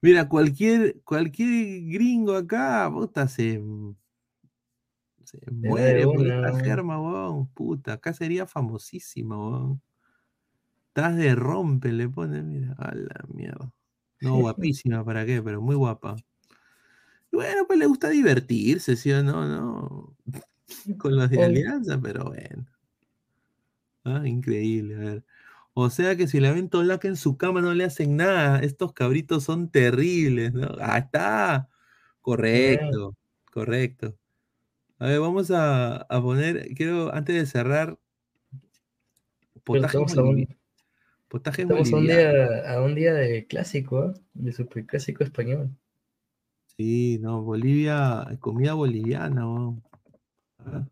Mira, 0.00 0.28
cualquier, 0.28 1.00
cualquier 1.02 1.82
gringo 1.92 2.34
acá, 2.34 2.88
puta, 2.92 3.26
se, 3.28 3.60
se 5.24 5.38
muere 5.50 6.04
por 6.04 6.26
esta 6.26 6.58
germa, 6.60 7.00
huevón. 7.00 7.48
Puta, 7.48 7.94
acá 7.94 8.12
sería 8.12 8.46
famosísima, 8.46 9.36
huevón. 9.36 9.82
Estás 10.98 11.16
de 11.16 11.36
rompe, 11.36 11.92
le 11.92 12.08
pone, 12.08 12.42
mira, 12.42 12.74
a 12.76 12.92
la 12.92 13.24
mierda. 13.32 13.72
No, 14.20 14.38
guapísima, 14.40 15.04
¿para 15.04 15.24
qué? 15.24 15.40
Pero 15.40 15.62
muy 15.62 15.76
guapa. 15.76 16.16
Bueno, 17.30 17.66
pues 17.66 17.78
le 17.78 17.86
gusta 17.86 18.08
divertirse, 18.08 18.96
¿sí 18.96 19.12
o 19.12 19.22
no? 19.22 19.46
no? 19.46 20.16
Con 20.98 21.16
los 21.16 21.30
de. 21.30 21.44
Alianza, 21.44 22.00
pero 22.00 22.24
bueno. 22.24 22.66
Ah, 24.04 24.22
increíble, 24.26 24.94
a 24.96 24.98
ver. 24.98 25.24
O 25.74 25.90
sea 25.90 26.16
que 26.16 26.26
si 26.26 26.40
la 26.40 26.52
ven 26.52 26.68
tolaca 26.70 27.06
en 27.08 27.16
su 27.16 27.36
cama 27.36 27.60
no 27.60 27.74
le 27.74 27.84
hacen 27.84 28.16
nada. 28.16 28.60
Estos 28.60 28.92
cabritos 28.92 29.44
son 29.44 29.70
terribles, 29.70 30.52
¿no? 30.52 30.68
Ah, 30.80 30.98
está. 30.98 31.68
Correcto, 32.20 33.16
correcto. 33.52 34.18
A 34.98 35.06
ver, 35.08 35.20
vamos 35.20 35.50
a, 35.52 35.98
a 35.98 36.22
poner, 36.22 36.74
quiero, 36.76 37.14
antes 37.14 37.36
de 37.36 37.46
cerrar, 37.46 37.98
Pero 39.70 39.86
potajes 39.88 40.12
estamos 41.62 41.92
a 41.92 41.96
un, 41.96 42.06
bolivi- 42.06 42.24
potajes 42.24 42.32
estamos 42.34 42.36
a 42.42 42.46
un 42.46 42.56
día, 42.56 42.74
a 42.76 42.82
un 42.82 42.94
día 42.94 43.14
de 43.14 43.46
clásico, 43.46 43.98
¿ah? 44.00 44.14
De 44.34 44.52
superclásico 44.52 45.24
español. 45.24 45.70
Sí, 46.76 47.18
no, 47.20 47.42
Bolivia, 47.42 48.26
comida 48.40 48.74
boliviana, 48.74 49.46
weón. 49.46 49.82
A 50.58 50.70
ver, 50.70 50.84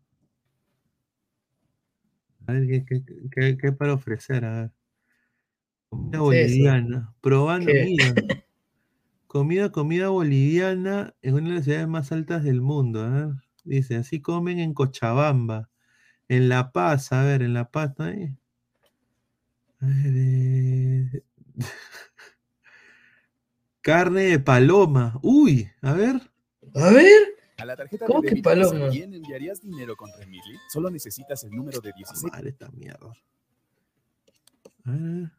A 2.47 2.53
ver, 2.53 2.67
¿qué, 2.67 2.83
qué, 2.85 3.03
qué- 3.31 3.57
qué 3.59 3.71
para 3.73 3.93
ofrecer? 3.93 4.43
A 4.45 4.61
ver. 4.61 4.71
Comida 5.89 6.19
Sí, 6.19 6.49
sí. 6.49 6.59
boliviana. 6.59 7.13
Probando, 7.21 7.71
mira. 7.73 8.13
Comida, 9.27 9.71
comida 9.71 10.09
boliviana 10.09 11.15
en 11.21 11.35
una 11.35 11.49
de 11.49 11.55
las 11.55 11.63
ciudades 11.65 11.87
más 11.87 12.11
altas 12.11 12.43
del 12.43 12.61
mundo. 12.61 13.01
A 13.03 13.09
ver. 13.09 13.29
Dice, 13.63 13.95
así 13.97 14.21
comen 14.21 14.59
en 14.59 14.73
Cochabamba. 14.73 15.69
En 16.29 16.49
La 16.49 16.71
Paz, 16.73 17.13
a 17.13 17.23
ver, 17.25 17.41
en 17.43 17.53
La 17.55 17.71
Paz, 17.71 17.93
¿no 17.99 18.05
hay? 18.05 18.35
Carne 23.81 24.21
de 24.21 24.39
paloma. 24.39 25.19
Uy, 25.21 25.69
a 25.81 25.93
ver. 25.93 26.19
A 26.75 26.89
ver. 26.91 27.37
A 27.57 27.65
la 27.65 27.75
tarjeta 27.75 28.05
¿Cómo 28.05 28.21
de 28.21 28.29
que 28.29 28.41
paloma? 28.41 28.79
también 28.79 29.13
enviarías 29.13 29.61
dinero 29.61 29.95
con 29.95 30.11
Remitly. 30.17 30.57
Solo 30.71 30.89
necesitas 30.89 31.43
el 31.43 31.51
número 31.51 31.79
de 31.79 31.93
16. 31.93 32.31
Madre 32.31 32.49
esta 32.49 32.69
mierda. 32.71 33.13
A 34.85 34.91
ver. 34.91 35.31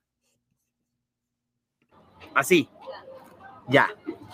Así. 2.35 2.69
Ya. 3.69 3.89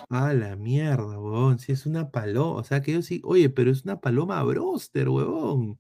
A 0.08 0.32
la 0.32 0.56
mierda, 0.56 1.18
huevón. 1.18 1.58
Si 1.58 1.72
es 1.72 1.86
una 1.86 2.10
paloma. 2.10 2.60
O 2.60 2.64
sea 2.64 2.80
que 2.82 2.92
yo 2.92 3.02
sí. 3.02 3.20
Oye, 3.24 3.50
pero 3.50 3.70
es 3.70 3.84
una 3.84 4.00
paloma 4.00 4.42
broster, 4.42 5.08
huevón. 5.08 5.78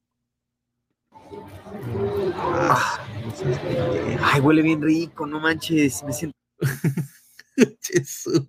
Ah, 1.10 1.20
no 1.20 1.30
seas 1.30 1.62
pendejo. 1.62 1.63
Ay, 4.22 4.40
huele 4.40 4.62
bien 4.62 4.82
rico, 4.82 5.26
no 5.26 5.40
manches. 5.40 6.02
Me 6.04 6.12
siento 6.12 6.36
Jesús. 7.82 8.42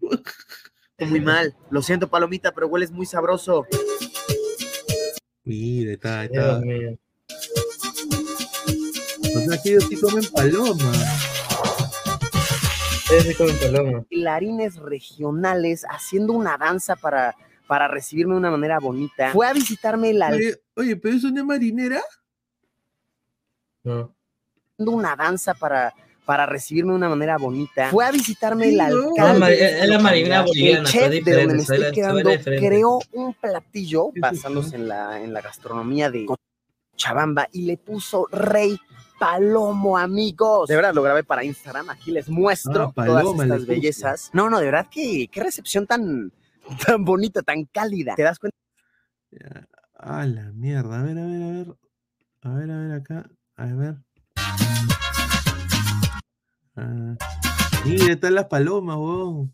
muy 0.99 1.21
mal. 1.21 1.55
Lo 1.69 1.81
siento, 1.81 2.09
palomita, 2.09 2.51
pero 2.51 2.67
hueles 2.67 2.91
muy 2.91 3.05
sabroso. 3.05 3.65
Mira, 5.43 5.93
está, 5.93 6.25
está. 6.25 6.59
Dios 6.59 6.61
mío. 6.61 6.97
O 9.35 9.39
sea 9.39 9.61
que 9.61 9.69
ellos 9.69 9.85
sí 9.89 9.99
comen 9.99 10.23
paloma. 10.33 10.91
Ustedes 12.95 13.23
se 13.23 13.35
comen 13.35 13.57
paloma. 13.59 14.05
Bailarines 14.09 14.77
regionales 14.77 15.85
haciendo 15.89 16.33
una 16.33 16.57
danza 16.57 16.95
para, 16.95 17.35
para 17.67 17.87
recibirme 17.87 18.33
de 18.33 18.39
una 18.39 18.51
manera 18.51 18.79
bonita. 18.79 19.31
Fue 19.31 19.47
a 19.47 19.53
visitarme 19.53 20.13
Oye, 20.31 20.55
oye, 20.75 20.95
pero 20.95 21.15
es 21.15 21.23
una 21.23 21.43
marinera. 21.43 22.01
No. 23.85 24.15
haciendo 24.73 24.91
una 24.91 25.15
danza 25.15 25.53
para, 25.53 25.93
para 26.25 26.45
recibirme 26.45 26.91
de 26.91 26.97
una 26.97 27.09
manera 27.09 27.37
bonita. 27.37 27.89
Fue 27.89 28.05
a 28.05 28.11
visitarme 28.11 28.69
el 28.69 28.79
alcalde. 28.81 29.53
Es- 29.65 29.83
es 29.83 29.87
la 29.89 29.99
marinera 29.99 30.41
localidad. 30.41 30.45
boliviana, 30.45 30.89
chef 30.89 31.23
de 31.23 31.31
donde 31.35 31.53
me 31.55 31.61
estoy 31.61 31.91
quedando 31.93 32.29
creó 32.59 32.99
un 33.13 33.33
platillo 33.35 34.09
basándose 34.19 34.75
en 34.75 34.87
la, 34.87 35.21
en 35.21 35.33
la 35.33 35.41
gastronomía 35.41 36.09
de 36.11 36.25
Cochabamba 36.95 37.47
y 37.51 37.61
le 37.63 37.77
puso 37.77 38.27
rey 38.31 38.77
palomo, 39.19 39.97
amigos. 39.97 40.67
De 40.67 40.75
verdad, 40.75 40.93
lo 40.93 41.01
grabé 41.03 41.23
para 41.23 41.43
Instagram. 41.43 41.89
Aquí 41.89 42.11
les 42.11 42.27
muestro 42.27 42.85
Ah, 42.89 42.91
paloma 42.91 43.21
todas 43.21 43.39
estas 43.43 43.65
bellezas. 43.65 44.29
No, 44.33 44.49
no, 44.49 44.59
de 44.59 44.65
verdad 44.65 44.87
que 44.91 45.29
qué 45.31 45.41
recepción 45.43 45.87
tan, 45.87 46.33
tan 46.85 47.05
bonita, 47.05 47.41
tan 47.41 47.63
cálida. 47.65 48.15
¿Te 48.15 48.23
das 48.23 48.39
cuenta? 48.39 48.57
A 49.97 50.25
la 50.25 50.51
mierda. 50.51 50.99
A 50.99 51.03
ver, 51.03 51.17
a 51.17 51.25
ver, 51.25 51.43
a 51.43 51.51
ver. 51.51 51.67
A 52.41 52.49
ver, 52.53 52.71
a 52.71 52.77
ver 52.79 52.91
acá. 52.91 53.29
A 53.57 53.65
ver. 53.67 53.95
Ah. 56.75 57.15
Mira, 57.85 58.13
están 58.13 58.35
las 58.35 58.45
palomas, 58.45 58.97
huevón. 58.97 59.53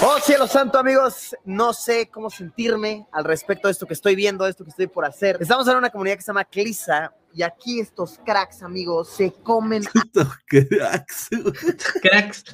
Oh, 0.00 0.18
cielo 0.22 0.46
santo, 0.46 0.78
amigos. 0.78 1.34
No 1.44 1.72
sé 1.72 2.08
cómo 2.08 2.30
sentirme 2.30 3.06
al 3.10 3.24
respecto 3.24 3.66
de 3.66 3.72
esto 3.72 3.86
que 3.86 3.94
estoy 3.94 4.14
viendo, 4.14 4.44
de 4.44 4.50
esto 4.50 4.62
que 4.62 4.70
estoy 4.70 4.86
por 4.86 5.04
hacer. 5.04 5.38
Estamos 5.40 5.66
en 5.66 5.76
una 5.76 5.90
comunidad 5.90 6.16
que 6.16 6.22
se 6.22 6.28
llama 6.28 6.44
Clisa 6.44 7.12
y 7.34 7.42
aquí 7.42 7.80
estos 7.80 8.20
cracks, 8.24 8.62
amigos, 8.62 9.08
se 9.08 9.32
comen 9.32 9.82
Estos 9.94 10.28
cracks. 10.46 11.28
Cracks. 12.00 12.44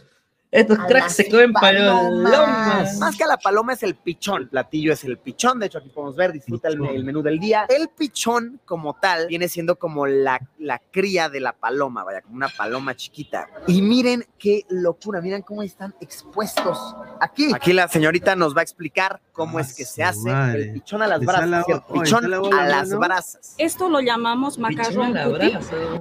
Estos 0.55 0.79
a 0.79 0.87
cracks 0.87 1.13
se 1.15 1.29
comen 1.29 1.53
palomas. 1.53 2.31
palomas. 2.31 2.99
Más 2.99 3.17
que 3.17 3.25
a 3.25 3.27
la 3.27 3.37
paloma 3.37 3.73
es 3.73 3.83
el 3.83 3.97
pichón. 3.97 4.43
El 4.43 4.49
platillo 4.49 4.93
es 4.93 5.03
el 5.05 5.19
pichón. 5.19 5.59
De 5.59 5.67
hecho, 5.67 5.79
aquí 5.79 5.89
podemos 5.89 6.15
ver, 6.17 6.33
disfruta 6.33 6.69
el, 6.69 6.83
el 6.87 7.05
menú 7.05 7.23
del 7.23 7.41
día. 7.41 7.67
El 7.69 7.89
pichón, 7.89 8.61
como 8.65 8.95
tal, 8.95 9.27
viene 9.27 9.49
siendo 9.49 9.77
como 9.77 10.07
la, 10.07 10.41
la 10.59 10.81
cría 10.93 11.29
de 11.29 11.41
la 11.41 11.53
paloma, 11.55 12.05
vaya, 12.05 12.23
como 12.23 12.37
una 12.37 12.49
paloma 12.49 12.95
chiquita. 12.95 13.49
Y 13.67 13.83
miren 13.83 14.25
qué 14.39 14.63
locura, 14.69 15.21
miren 15.21 15.43
cómo 15.43 15.63
están 15.65 15.95
expuestos 16.01 16.79
aquí. 17.21 17.51
Aquí 17.53 17.73
la 17.73 17.89
señorita 17.89 18.37
nos 18.37 18.55
va 18.57 18.61
a 18.61 18.63
explicar 18.63 19.21
cómo 19.33 19.59
es 19.59 19.75
que 19.75 19.85
se 19.85 20.05
hace 20.05 20.31
madre. 20.31 20.63
el 20.65 20.73
pichón 20.75 21.03
a 21.03 21.09
las 21.09 21.21
Está 21.21 21.47
brasas. 21.47 21.83
pichón 21.93 22.31
la 22.31 22.39
bola, 22.39 22.63
a 22.63 22.69
las 22.69 22.89
¿no? 22.91 22.99
brasas. 23.01 23.55
Esto 23.59 23.89
lo 23.89 24.01
llamamos 24.01 24.59
macarrón 24.59 25.13
puti. 25.15 25.53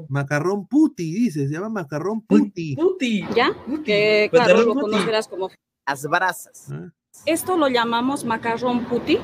Macarrón 0.10 0.68
puti, 0.68 1.12
dice. 1.12 1.48
Se 1.48 1.54
llama 1.54 1.70
macarrón 1.70 2.22
puti. 2.22 2.76
Puti. 2.76 3.26
¿Ya? 3.36 3.52
Que 3.84 4.30
Macarrón 4.32 4.43
claro, 4.46 4.64
lo 4.64 4.76
conocerás 4.76 5.28
como... 5.28 5.50
Las 5.86 6.04
brasas. 6.04 6.70
Esto 7.26 7.58
lo 7.58 7.68
llamamos 7.68 8.24
macarrón 8.24 8.86
puti. 8.86 9.20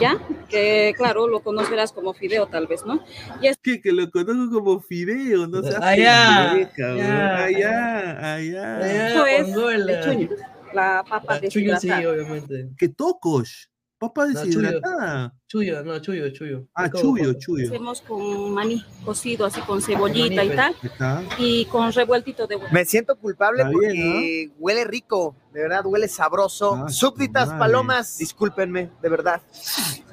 ¿Ya? 0.00 0.18
Que 0.48 0.94
claro, 0.96 1.26
lo 1.26 1.40
conocerás 1.40 1.92
como 1.92 2.14
fideo 2.14 2.46
tal 2.46 2.68
vez, 2.68 2.86
¿no? 2.86 3.04
Y 3.40 3.48
es 3.48 3.58
¿Qué? 3.60 3.80
Que 3.80 3.90
lo 3.90 4.08
conozco 4.10 4.60
como 4.60 4.80
fideo, 4.80 5.48
no 5.48 5.62
seas 5.62 5.82
Allá, 5.82 6.52
allá, 6.52 8.34
allá. 8.34 9.08
Esto 9.08 9.26
es 9.26 9.48
el 9.48 10.00
chuño, 10.04 10.28
la 10.72 11.04
papa 11.08 11.40
Chuño 11.48 11.78
sí, 11.80 11.90
obviamente. 11.90 12.68
¿Qué 12.78 12.88
tocos? 12.88 13.68
Papa 13.98 14.26
No, 14.26 14.40
deshidratada. 14.40 15.34
Chuyo, 15.46 15.82
no, 15.84 15.98
chuyo, 16.00 16.28
chuyo. 16.30 16.66
Ah, 16.74 16.86
Es 16.86 16.90
como 16.92 17.02
chuyo, 17.16 17.28
papa. 17.32 17.38
chuyo. 17.38 17.66
Hacemos 17.68 18.00
con 18.02 18.52
maní 18.52 18.84
cocido, 19.04 19.46
así 19.46 19.60
con 19.62 19.80
cebollita 19.80 20.42
y 20.44 20.48
Maní, 20.48 20.56
tal, 20.56 20.76
Está. 20.82 21.22
y 21.38 21.64
con 21.66 21.92
revueltito 21.92 22.46
de 22.46 22.56
huevo. 22.56 22.68
Me 22.72 22.84
siento 22.84 23.16
culpable 23.16 23.60
Está 23.62 23.72
porque 23.72 23.92
bien, 23.92 24.54
huele 24.58 24.84
rico, 24.84 25.36
de 25.52 25.62
verdad, 25.62 25.86
huele 25.86 26.08
sabroso. 26.08 26.74
Ah, 26.74 26.88
Súbditas 26.88 27.46
madre. 27.48 27.58
palomas, 27.60 28.18
discúlpenme, 28.18 28.90
de 29.00 29.08
verdad. 29.08 29.40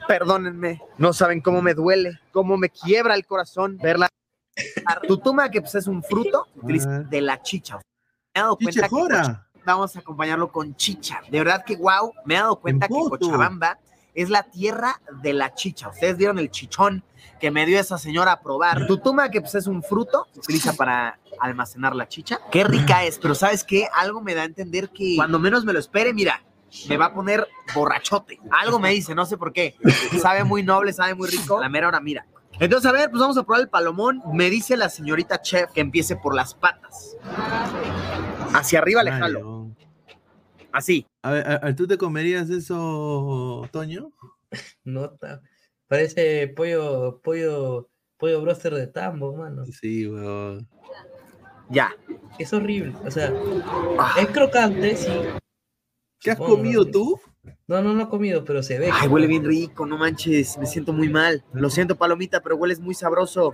Perdónenme. 0.07 0.81
No 0.97 1.11
saben 1.13 1.41
cómo 1.41 1.61
me 1.61 1.73
duele, 1.73 2.19
cómo 2.31 2.57
me 2.57 2.69
quiebra 2.69 3.15
el 3.15 3.25
corazón 3.25 3.77
verla. 3.81 4.07
Tutuma, 5.07 5.49
que 5.49 5.61
pues 5.61 5.75
es 5.75 5.87
un 5.87 6.03
fruto, 6.03 6.45
Ah. 6.85 6.99
de 7.09 7.21
la 7.21 7.41
chicha. 7.41 7.77
Me 7.77 7.81
he 8.35 8.43
dado 8.43 8.55
cuenta 8.57 8.71
Chicha 8.71 8.87
que 8.87 8.89
vamos 9.65 9.95
a 9.95 9.99
acompañarlo 9.99 10.51
con 10.51 10.75
chicha. 10.75 11.21
De 11.29 11.39
verdad 11.39 11.63
que 11.65 11.75
wow, 11.75 12.13
me 12.25 12.35
he 12.35 12.37
dado 12.37 12.55
cuenta 12.57 12.87
que. 12.87 12.93
Cochabamba 12.93 13.77
es 14.13 14.29
la 14.29 14.43
tierra 14.43 15.01
de 15.21 15.33
la 15.33 15.53
chicha. 15.53 15.89
Ustedes 15.89 16.17
vieron 16.17 16.39
el 16.39 16.51
chichón 16.51 17.03
que 17.39 17.51
me 17.51 17.65
dio 17.65 17.79
esa 17.79 17.97
señora 17.97 18.33
a 18.33 18.41
probar. 18.41 18.85
Tutuma, 18.87 19.29
que 19.29 19.41
pues 19.41 19.55
es 19.55 19.67
un 19.67 19.81
fruto, 19.81 20.27
se 20.31 20.39
utiliza 20.39 20.73
para 20.73 21.19
almacenar 21.39 21.95
la 21.95 22.07
chicha. 22.07 22.39
Qué 22.51 22.63
rica 22.63 23.03
es, 23.03 23.17
pero 23.17 23.35
¿sabes 23.35 23.63
qué? 23.63 23.87
Algo 23.95 24.21
me 24.21 24.35
da 24.35 24.43
a 24.43 24.45
entender 24.45 24.89
que 24.89 25.15
cuando 25.15 25.39
menos 25.39 25.65
me 25.65 25.73
lo 25.73 25.79
espere, 25.79 26.13
mira, 26.13 26.43
me 26.87 26.97
va 26.97 27.05
a 27.05 27.13
poner 27.13 27.47
borrachote. 27.73 28.39
Algo 28.51 28.79
me 28.79 28.91
dice, 28.91 29.15
no 29.15 29.25
sé 29.25 29.37
por 29.37 29.53
qué. 29.53 29.75
Sabe 30.21 30.43
muy 30.43 30.63
noble, 30.63 30.93
sabe 30.93 31.15
muy 31.15 31.29
rico. 31.29 31.59
La 31.59 31.69
mera 31.69 31.87
hora, 31.87 31.99
mira. 31.99 32.25
Entonces, 32.59 32.87
a 32.87 32.93
ver, 32.93 33.09
pues 33.09 33.19
vamos 33.19 33.37
a 33.37 33.43
probar 33.43 33.61
el 33.61 33.69
palomón. 33.69 34.21
Me 34.33 34.49
dice 34.49 34.77
la 34.77 34.89
señorita 34.89 35.41
chef 35.41 35.71
que 35.71 35.81
empiece 35.81 36.15
por 36.15 36.35
las 36.35 36.53
patas. 36.53 37.17
Hacia 38.53 38.79
arriba 38.79 39.03
le 39.03 39.11
jalo. 39.11 39.71
Así. 40.71 41.05
A 41.21 41.31
ver, 41.31 41.47
a- 41.47 41.67
a- 41.67 41.75
¿tú 41.75 41.85
te 41.87 41.97
comerías 41.97 42.49
eso, 42.49 43.67
Toño? 43.71 44.11
Nota. 44.83 45.41
Parece 45.87 46.47
pollo, 46.47 47.19
pollo, 47.23 47.89
pollo 48.17 48.41
broster 48.41 48.73
de 48.75 48.87
tambo, 48.87 49.35
mano. 49.35 49.65
Sí, 49.65 50.07
weón. 50.07 50.67
Ya. 51.69 51.93
Es 52.39 52.53
horrible. 52.53 52.93
O 53.05 53.11
sea, 53.11 53.33
es 54.17 54.27
crocante, 54.27 54.95
sí. 54.95 55.11
¿Qué 56.19 56.31
has 56.31 56.37
Supongo, 56.37 56.57
comido 56.57 56.85
¿no? 56.85 56.91
tú? 56.91 57.19
No, 57.67 57.81
no, 57.81 57.93
no 57.93 58.03
he 58.03 58.07
comido, 58.09 58.45
pero 58.45 58.61
se 58.63 58.77
ve. 58.77 58.89
Ay, 58.91 59.07
huele 59.07 59.27
bien 59.27 59.43
rico, 59.43 59.85
no 59.85 59.97
manches. 59.97 60.57
Me 60.57 60.65
siento 60.65 60.93
muy 60.93 61.09
mal. 61.09 61.43
Lo 61.53 61.69
siento, 61.69 61.95
palomita, 61.97 62.41
pero 62.41 62.55
hueles 62.55 62.79
muy 62.79 62.93
sabroso. 62.93 63.53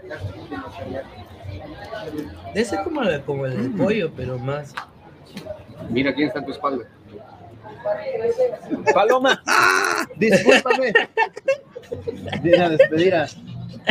Debe 2.54 2.66
ser 2.66 2.84
como, 2.84 3.02
el- 3.04 3.22
como 3.22 3.46
el 3.46 3.72
de 3.74 3.78
pollo, 3.78 4.12
pero 4.16 4.38
más. 4.38 4.74
Mira 5.90 6.14
quién 6.14 6.28
está 6.28 6.40
en 6.40 6.46
tu 6.46 6.52
espalda. 6.52 6.86
Paloma, 8.94 9.42
discúlpame. 10.18 10.94
Viene 12.42 12.64
a 12.64 12.70
despedir 12.70 13.16
a, 13.16 13.28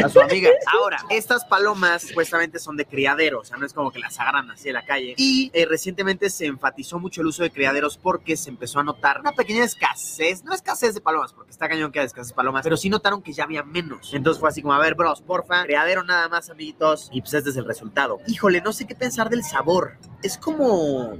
a 0.03 0.09
su 0.09 0.21
amiga. 0.21 0.51
Ahora, 0.73 0.99
estas 1.11 1.45
palomas 1.45 2.03
supuestamente 2.03 2.59
son 2.59 2.77
de 2.77 2.87
criadero, 2.87 3.41
o 3.41 3.45
sea, 3.45 3.57
no 3.57 3.67
es 3.67 3.73
como 3.73 3.91
que 3.91 3.99
las 3.99 4.19
agarran 4.19 4.51
así 4.51 4.65
de 4.65 4.73
la 4.73 4.85
calle. 4.85 5.15
Y 5.17 5.51
eh, 5.53 5.67
recientemente 5.67 6.31
se 6.31 6.47
enfatizó 6.47 6.99
mucho 6.99 7.21
el 7.21 7.29
uso 7.29 7.43
de 7.43 7.51
criaderos 7.51 7.97
porque 7.99 8.37
se 8.37 8.51
empezó 8.51 8.81
a 8.81 8.85
notar 8.85 9.21
una 9.21 9.33
pequeña 9.33 9.65
escasez, 9.65 10.45
no 10.45 10.53
escasez 10.53 10.95
de 10.95 11.01
palomas, 11.01 11.33
porque 11.33 11.51
está 11.51 11.69
cañón 11.69 11.93
que 11.93 12.01
haya 12.01 12.07
escasez 12.07 12.29
de 12.29 12.35
palomas, 12.35 12.63
pero 12.63 12.77
sí 12.77 12.89
notaron 12.89 13.23
que 13.23 13.33
ya 13.33 13.45
había 13.45 13.63
menos. 13.63 14.13
Entonces 14.13 14.41
fue 14.41 14.49
así 14.49 14.63
como, 14.63 14.75
a 14.75 14.79
ver, 14.79 14.95
bros, 14.95 15.23
porfa, 15.23 15.65
criadero 15.65 16.05
nada 16.05 16.29
más, 16.29 16.51
amiguitos, 16.51 17.09
y 17.13 17.21
pues 17.21 17.35
este 17.35 17.51
es 17.51 17.57
el 17.57 17.65
resultado. 17.65 18.19
Híjole, 18.27 18.61
no 18.61 18.73
sé 18.73 18.87
qué 18.87 18.95
pensar 18.95 19.31
del 19.31 19.43
sabor. 19.45 19.99
Es 20.23 20.39
como... 20.39 21.15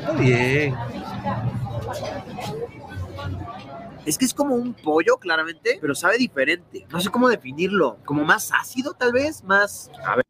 Está 0.00 0.12
bien. 0.12 0.74
Es 4.08 4.16
que 4.18 4.24
es 4.24 4.32
como 4.34 4.54
un 4.54 4.72
pollo, 4.74 5.18
claramente, 5.18 5.78
pero 5.80 5.94
sabe 5.94 6.16
diferente. 6.18 6.86
No 6.90 6.98
sé 7.00 7.10
cómo 7.10 7.28
definirlo. 7.28 7.98
Como 8.04 8.24
más 8.24 8.50
ácido, 8.52 8.94
tal 8.94 9.12
vez, 9.12 9.44
más... 9.44 9.90
A 10.04 10.16
ver, 10.16 10.24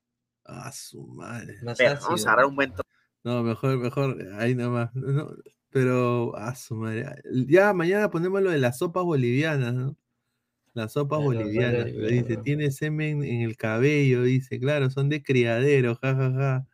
Ah, 0.45 0.73
su 0.73 1.07
madre. 1.07 1.55
espera, 1.65 1.99
vamos 2.03 2.25
a 2.27 2.31
agarrar 2.31 2.47
un 2.47 2.57
buen 2.57 2.71
toque. 2.73 2.89
No, 3.23 3.43
mejor, 3.43 3.79
mejor, 3.79 4.17
ahí 4.39 4.55
nomás. 4.55 4.95
No, 4.95 5.31
pero, 5.71 6.33
ah, 6.37 6.55
su 6.55 6.75
madre. 6.75 7.07
Ya 7.47 7.73
mañana 7.75 8.11
ponemos 8.11 8.41
lo 8.43 8.51
de 8.51 8.59
las 8.59 8.79
sopas 8.79 9.05
bolivianas, 9.05 9.75
¿no? 9.75 9.97
Las 10.73 10.93
sopas 10.95 11.19
Claro, 11.21 11.25
bolivianas. 11.41 11.85
claro, 11.93 12.09
dice, 12.09 12.25
claro. 12.25 12.43
tiene 12.43 12.71
semen 12.71 13.23
en 13.23 13.43
el 13.43 13.57
cabello, 13.57 14.23
dice, 14.23 14.59
claro, 14.59 14.89
son 14.91 15.09
de 15.11 15.23
criadero, 15.23 15.95
jajaja. 15.97 16.67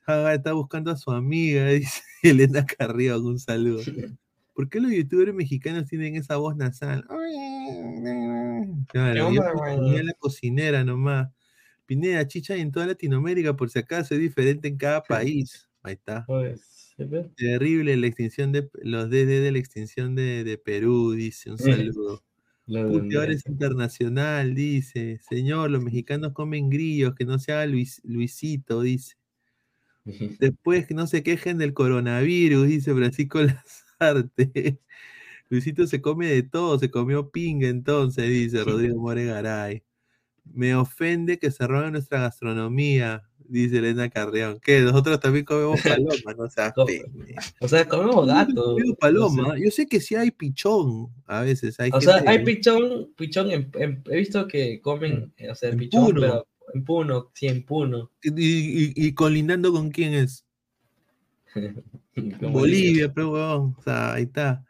Jaja, 0.00 0.34
está 0.34 0.52
buscando 0.52 0.90
a 0.92 0.96
su 0.96 1.10
amiga, 1.10 1.66
dice 1.68 2.02
Elena 2.22 2.64
Carrillo, 2.64 3.20
un 3.20 3.38
saludo. 3.40 3.82
¿Por 4.54 4.68
qué 4.68 4.80
los 4.80 4.92
youtubers 4.92 5.34
mexicanos 5.34 5.86
tienen 5.86 6.14
esa 6.16 6.36
voz 6.36 6.56
nasal? 6.56 7.04
Claro, 8.88 9.32
yo 9.32 9.42
tenía 9.64 10.02
la 10.04 10.14
cocinera 10.14 10.84
nomás. 10.84 11.30
Pineda, 11.86 12.26
chicha 12.26 12.56
en 12.56 12.72
toda 12.72 12.86
Latinoamérica, 12.86 13.56
por 13.56 13.68
si 13.68 13.80
acaso, 13.80 14.14
es 14.14 14.20
diferente 14.20 14.68
en 14.68 14.78
cada 14.78 15.02
país. 15.02 15.68
Ahí 15.82 15.94
está. 15.94 16.24
Pues. 16.24 16.94
Terrible 17.36 17.96
la 17.96 18.06
extinción 18.06 18.52
de 18.52 18.70
los 18.74 19.10
DD 19.10 19.42
de 19.42 19.52
la 19.52 19.58
extinción 19.58 20.14
de, 20.14 20.44
de 20.44 20.56
Perú, 20.58 21.12
dice. 21.12 21.50
Un 21.50 21.58
saludo. 21.92 22.22
Puteadores 22.66 23.42
Honduras. 23.44 23.46
internacional, 23.46 24.54
dice. 24.54 25.18
Señor, 25.28 25.70
los 25.70 25.82
mexicanos 25.82 26.32
comen 26.32 26.70
grillos, 26.70 27.14
que 27.14 27.24
no 27.24 27.38
se 27.38 27.52
haga 27.52 27.66
Luis, 27.66 28.00
Luisito, 28.04 28.82
dice. 28.82 29.16
Después 30.38 30.86
que 30.86 30.94
no 30.94 31.06
se 31.06 31.22
quejen 31.22 31.58
del 31.58 31.74
coronavirus, 31.74 32.68
dice 32.68 32.94
Francisco 32.94 33.40
Luisito 35.50 35.86
se 35.86 36.00
come 36.00 36.26
de 36.28 36.42
todo, 36.42 36.78
se 36.78 36.90
comió 36.90 37.30
pinga 37.30 37.68
entonces, 37.68 38.28
dice 38.28 38.64
Rodrigo 38.64 38.98
Moregaray. 39.00 39.82
Me 40.52 40.74
ofende 40.74 41.38
que 41.38 41.50
se 41.50 41.66
roben 41.66 41.92
nuestra 41.92 42.20
gastronomía, 42.20 43.22
dice 43.48 43.78
Elena 43.78 44.10
Carreón. 44.10 44.58
Que 44.60 44.80
nosotros 44.80 45.18
también 45.20 45.44
comemos 45.44 45.80
paloma, 45.80 46.34
no 46.36 46.48
seas. 46.50 46.72
O 47.60 47.68
sea, 47.68 47.86
comemos 47.88 48.26
gato. 48.26 48.76
Yo 48.78 48.94
paloma, 48.94 49.56
yo 49.58 49.70
sé 49.70 49.86
que 49.86 50.00
sí 50.00 50.14
hay 50.14 50.30
pichón, 50.30 51.08
a 51.26 51.40
veces 51.42 51.78
hay 51.80 51.90
O 51.92 52.00
sea, 52.00 52.22
hay 52.26 52.44
pichón, 52.44 53.12
pichón 53.16 53.50
en, 53.50 53.70
en- 53.74 54.02
he 54.10 54.16
visto 54.18 54.46
que 54.46 54.80
comen, 54.82 55.32
eh, 55.38 55.50
o 55.50 55.54
sea, 55.54 55.70
el 55.70 55.76
pichón, 55.78 56.06
Puno. 56.06 56.20
pero 56.20 56.46
en 56.74 56.84
puno, 56.84 57.30
sí, 57.34 57.46
en 57.46 57.64
puno. 57.64 58.10
y, 58.22 58.30
y- 58.30 58.92
y 58.96 59.12
colindando 59.14 59.72
con 59.72 59.90
quién 59.90 60.12
es. 60.14 60.44
Bolivia, 62.40 63.12
pero 63.12 63.32
huevón, 63.32 63.74
o 63.78 63.82
sea, 63.82 64.14
ahí 64.14 64.24
está. 64.24 64.64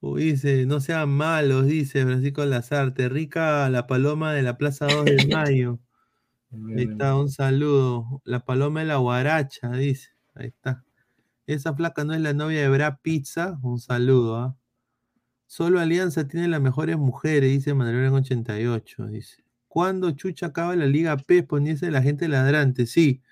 Uy, 0.00 0.32
dice, 0.32 0.64
no 0.66 0.80
sean 0.80 1.08
malos, 1.10 1.66
dice 1.66 2.04
Francisco 2.04 2.44
Lazarte. 2.44 3.08
Rica 3.08 3.68
la 3.68 3.86
paloma 3.86 4.32
de 4.32 4.42
la 4.42 4.56
Plaza 4.56 4.86
2 4.86 5.04
de 5.04 5.26
Mayo. 5.34 5.80
Ahí 6.52 6.84
está, 6.84 7.16
un 7.16 7.30
saludo. 7.30 8.22
La 8.24 8.44
paloma 8.44 8.80
de 8.80 8.86
la 8.86 8.96
guaracha, 8.96 9.70
dice. 9.72 10.10
Ahí 10.34 10.48
está. 10.48 10.84
Esa 11.46 11.74
flaca 11.74 12.04
no 12.04 12.14
es 12.14 12.20
la 12.20 12.32
novia 12.32 12.60
de 12.60 12.68
Bra 12.68 12.98
Pizza. 13.02 13.58
Un 13.62 13.80
saludo, 13.80 14.36
¿ah? 14.36 14.56
Solo 15.46 15.80
Alianza 15.80 16.28
tiene 16.28 16.46
las 16.46 16.60
mejores 16.60 16.98
mujeres, 16.98 17.50
dice 17.50 17.74
Manuel 17.74 18.04
en 18.04 18.12
88, 18.12 19.06
dice. 19.06 19.44
¿Cuándo 19.66 20.10
Chucha 20.12 20.46
acaba 20.46 20.76
la 20.76 20.86
Liga 20.86 21.16
P? 21.16 21.42
Poniese 21.42 21.90
la 21.90 22.02
gente 22.02 22.28
ladrante. 22.28 22.86
Sí, 22.86 23.22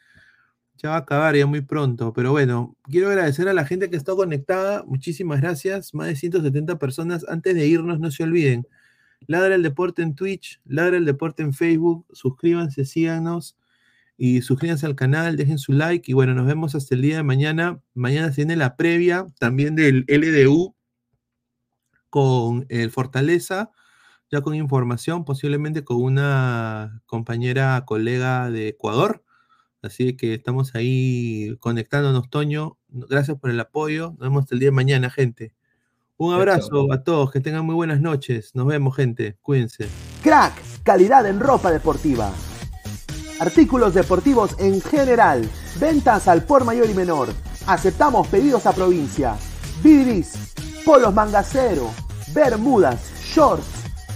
ya 0.78 0.90
va 0.90 0.96
a 0.96 0.98
acabar 0.98 1.36
ya 1.36 1.46
muy 1.46 1.60
pronto. 1.60 2.12
Pero 2.12 2.32
bueno, 2.32 2.76
quiero 2.84 3.08
agradecer 3.08 3.48
a 3.48 3.54
la 3.54 3.64
gente 3.64 3.90
que 3.90 3.96
está 3.96 4.14
conectada. 4.14 4.84
Muchísimas 4.86 5.40
gracias. 5.40 5.94
Más 5.94 6.08
de 6.08 6.16
170 6.16 6.78
personas. 6.78 7.24
Antes 7.28 7.54
de 7.54 7.66
irnos, 7.66 8.00
no 8.00 8.10
se 8.10 8.22
olviden. 8.24 8.66
Ladra 9.26 9.54
el 9.54 9.62
Deporte 9.62 10.02
en 10.02 10.14
Twitch, 10.14 10.60
Ladra 10.64 10.96
el 10.96 11.04
Deporte 11.04 11.42
en 11.42 11.52
Facebook. 11.52 12.06
Suscríbanse, 12.12 12.84
síganos 12.84 13.56
y 14.16 14.42
suscríbanse 14.42 14.86
al 14.86 14.94
canal, 14.94 15.36
dejen 15.36 15.58
su 15.58 15.72
like. 15.72 16.10
Y 16.10 16.14
bueno, 16.14 16.34
nos 16.34 16.46
vemos 16.46 16.74
hasta 16.74 16.94
el 16.94 17.02
día 17.02 17.16
de 17.16 17.22
mañana. 17.22 17.80
Mañana 17.94 18.30
se 18.30 18.42
viene 18.42 18.56
la 18.56 18.76
previa 18.76 19.26
también 19.38 19.74
del 19.74 20.04
LDU 20.08 20.74
con 22.10 22.66
el 22.68 22.90
Fortaleza, 22.90 23.70
ya 24.30 24.40
con 24.40 24.54
información, 24.54 25.24
posiblemente 25.24 25.84
con 25.84 26.02
una 26.02 27.02
compañera 27.06 27.84
colega 27.86 28.50
de 28.50 28.68
Ecuador. 28.68 29.25
Así 29.86 30.16
que 30.16 30.34
estamos 30.34 30.74
ahí 30.74 31.56
conectándonos, 31.60 32.28
Toño. 32.28 32.78
Gracias 32.88 33.38
por 33.38 33.50
el 33.50 33.60
apoyo. 33.60 34.10
Nos 34.10 34.20
vemos 34.20 34.44
el 34.52 34.58
día 34.58 34.68
de 34.68 34.72
mañana, 34.72 35.10
gente. 35.10 35.54
Un 36.18 36.32
abrazo 36.32 36.92
a 36.92 37.02
todos, 37.02 37.30
que 37.30 37.40
tengan 37.40 37.66
muy 37.66 37.74
buenas 37.74 38.00
noches. 38.00 38.54
Nos 38.54 38.66
vemos, 38.66 38.96
gente. 38.96 39.36
Cuídense. 39.42 39.88
Crack, 40.22 40.54
calidad 40.82 41.26
en 41.26 41.40
ropa 41.40 41.70
deportiva. 41.70 42.32
Artículos 43.38 43.92
deportivos 43.92 44.56
en 44.58 44.80
general. 44.80 45.48
Ventas 45.78 46.26
al 46.26 46.42
por 46.42 46.64
mayor 46.64 46.88
y 46.88 46.94
menor. 46.94 47.28
Aceptamos 47.66 48.26
pedidos 48.28 48.64
a 48.64 48.72
provincia. 48.72 49.36
Bidris, 49.82 50.54
polos 50.86 51.12
mangacero, 51.12 51.90
bermudas, 52.32 53.12
shorts, 53.22 53.66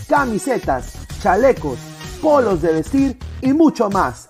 camisetas, 0.09 0.95
chalecos, 1.21 1.79
polos 2.23 2.63
de 2.63 2.73
vestir 2.73 3.19
y 3.43 3.53
mucho 3.53 3.91
más. 3.91 4.30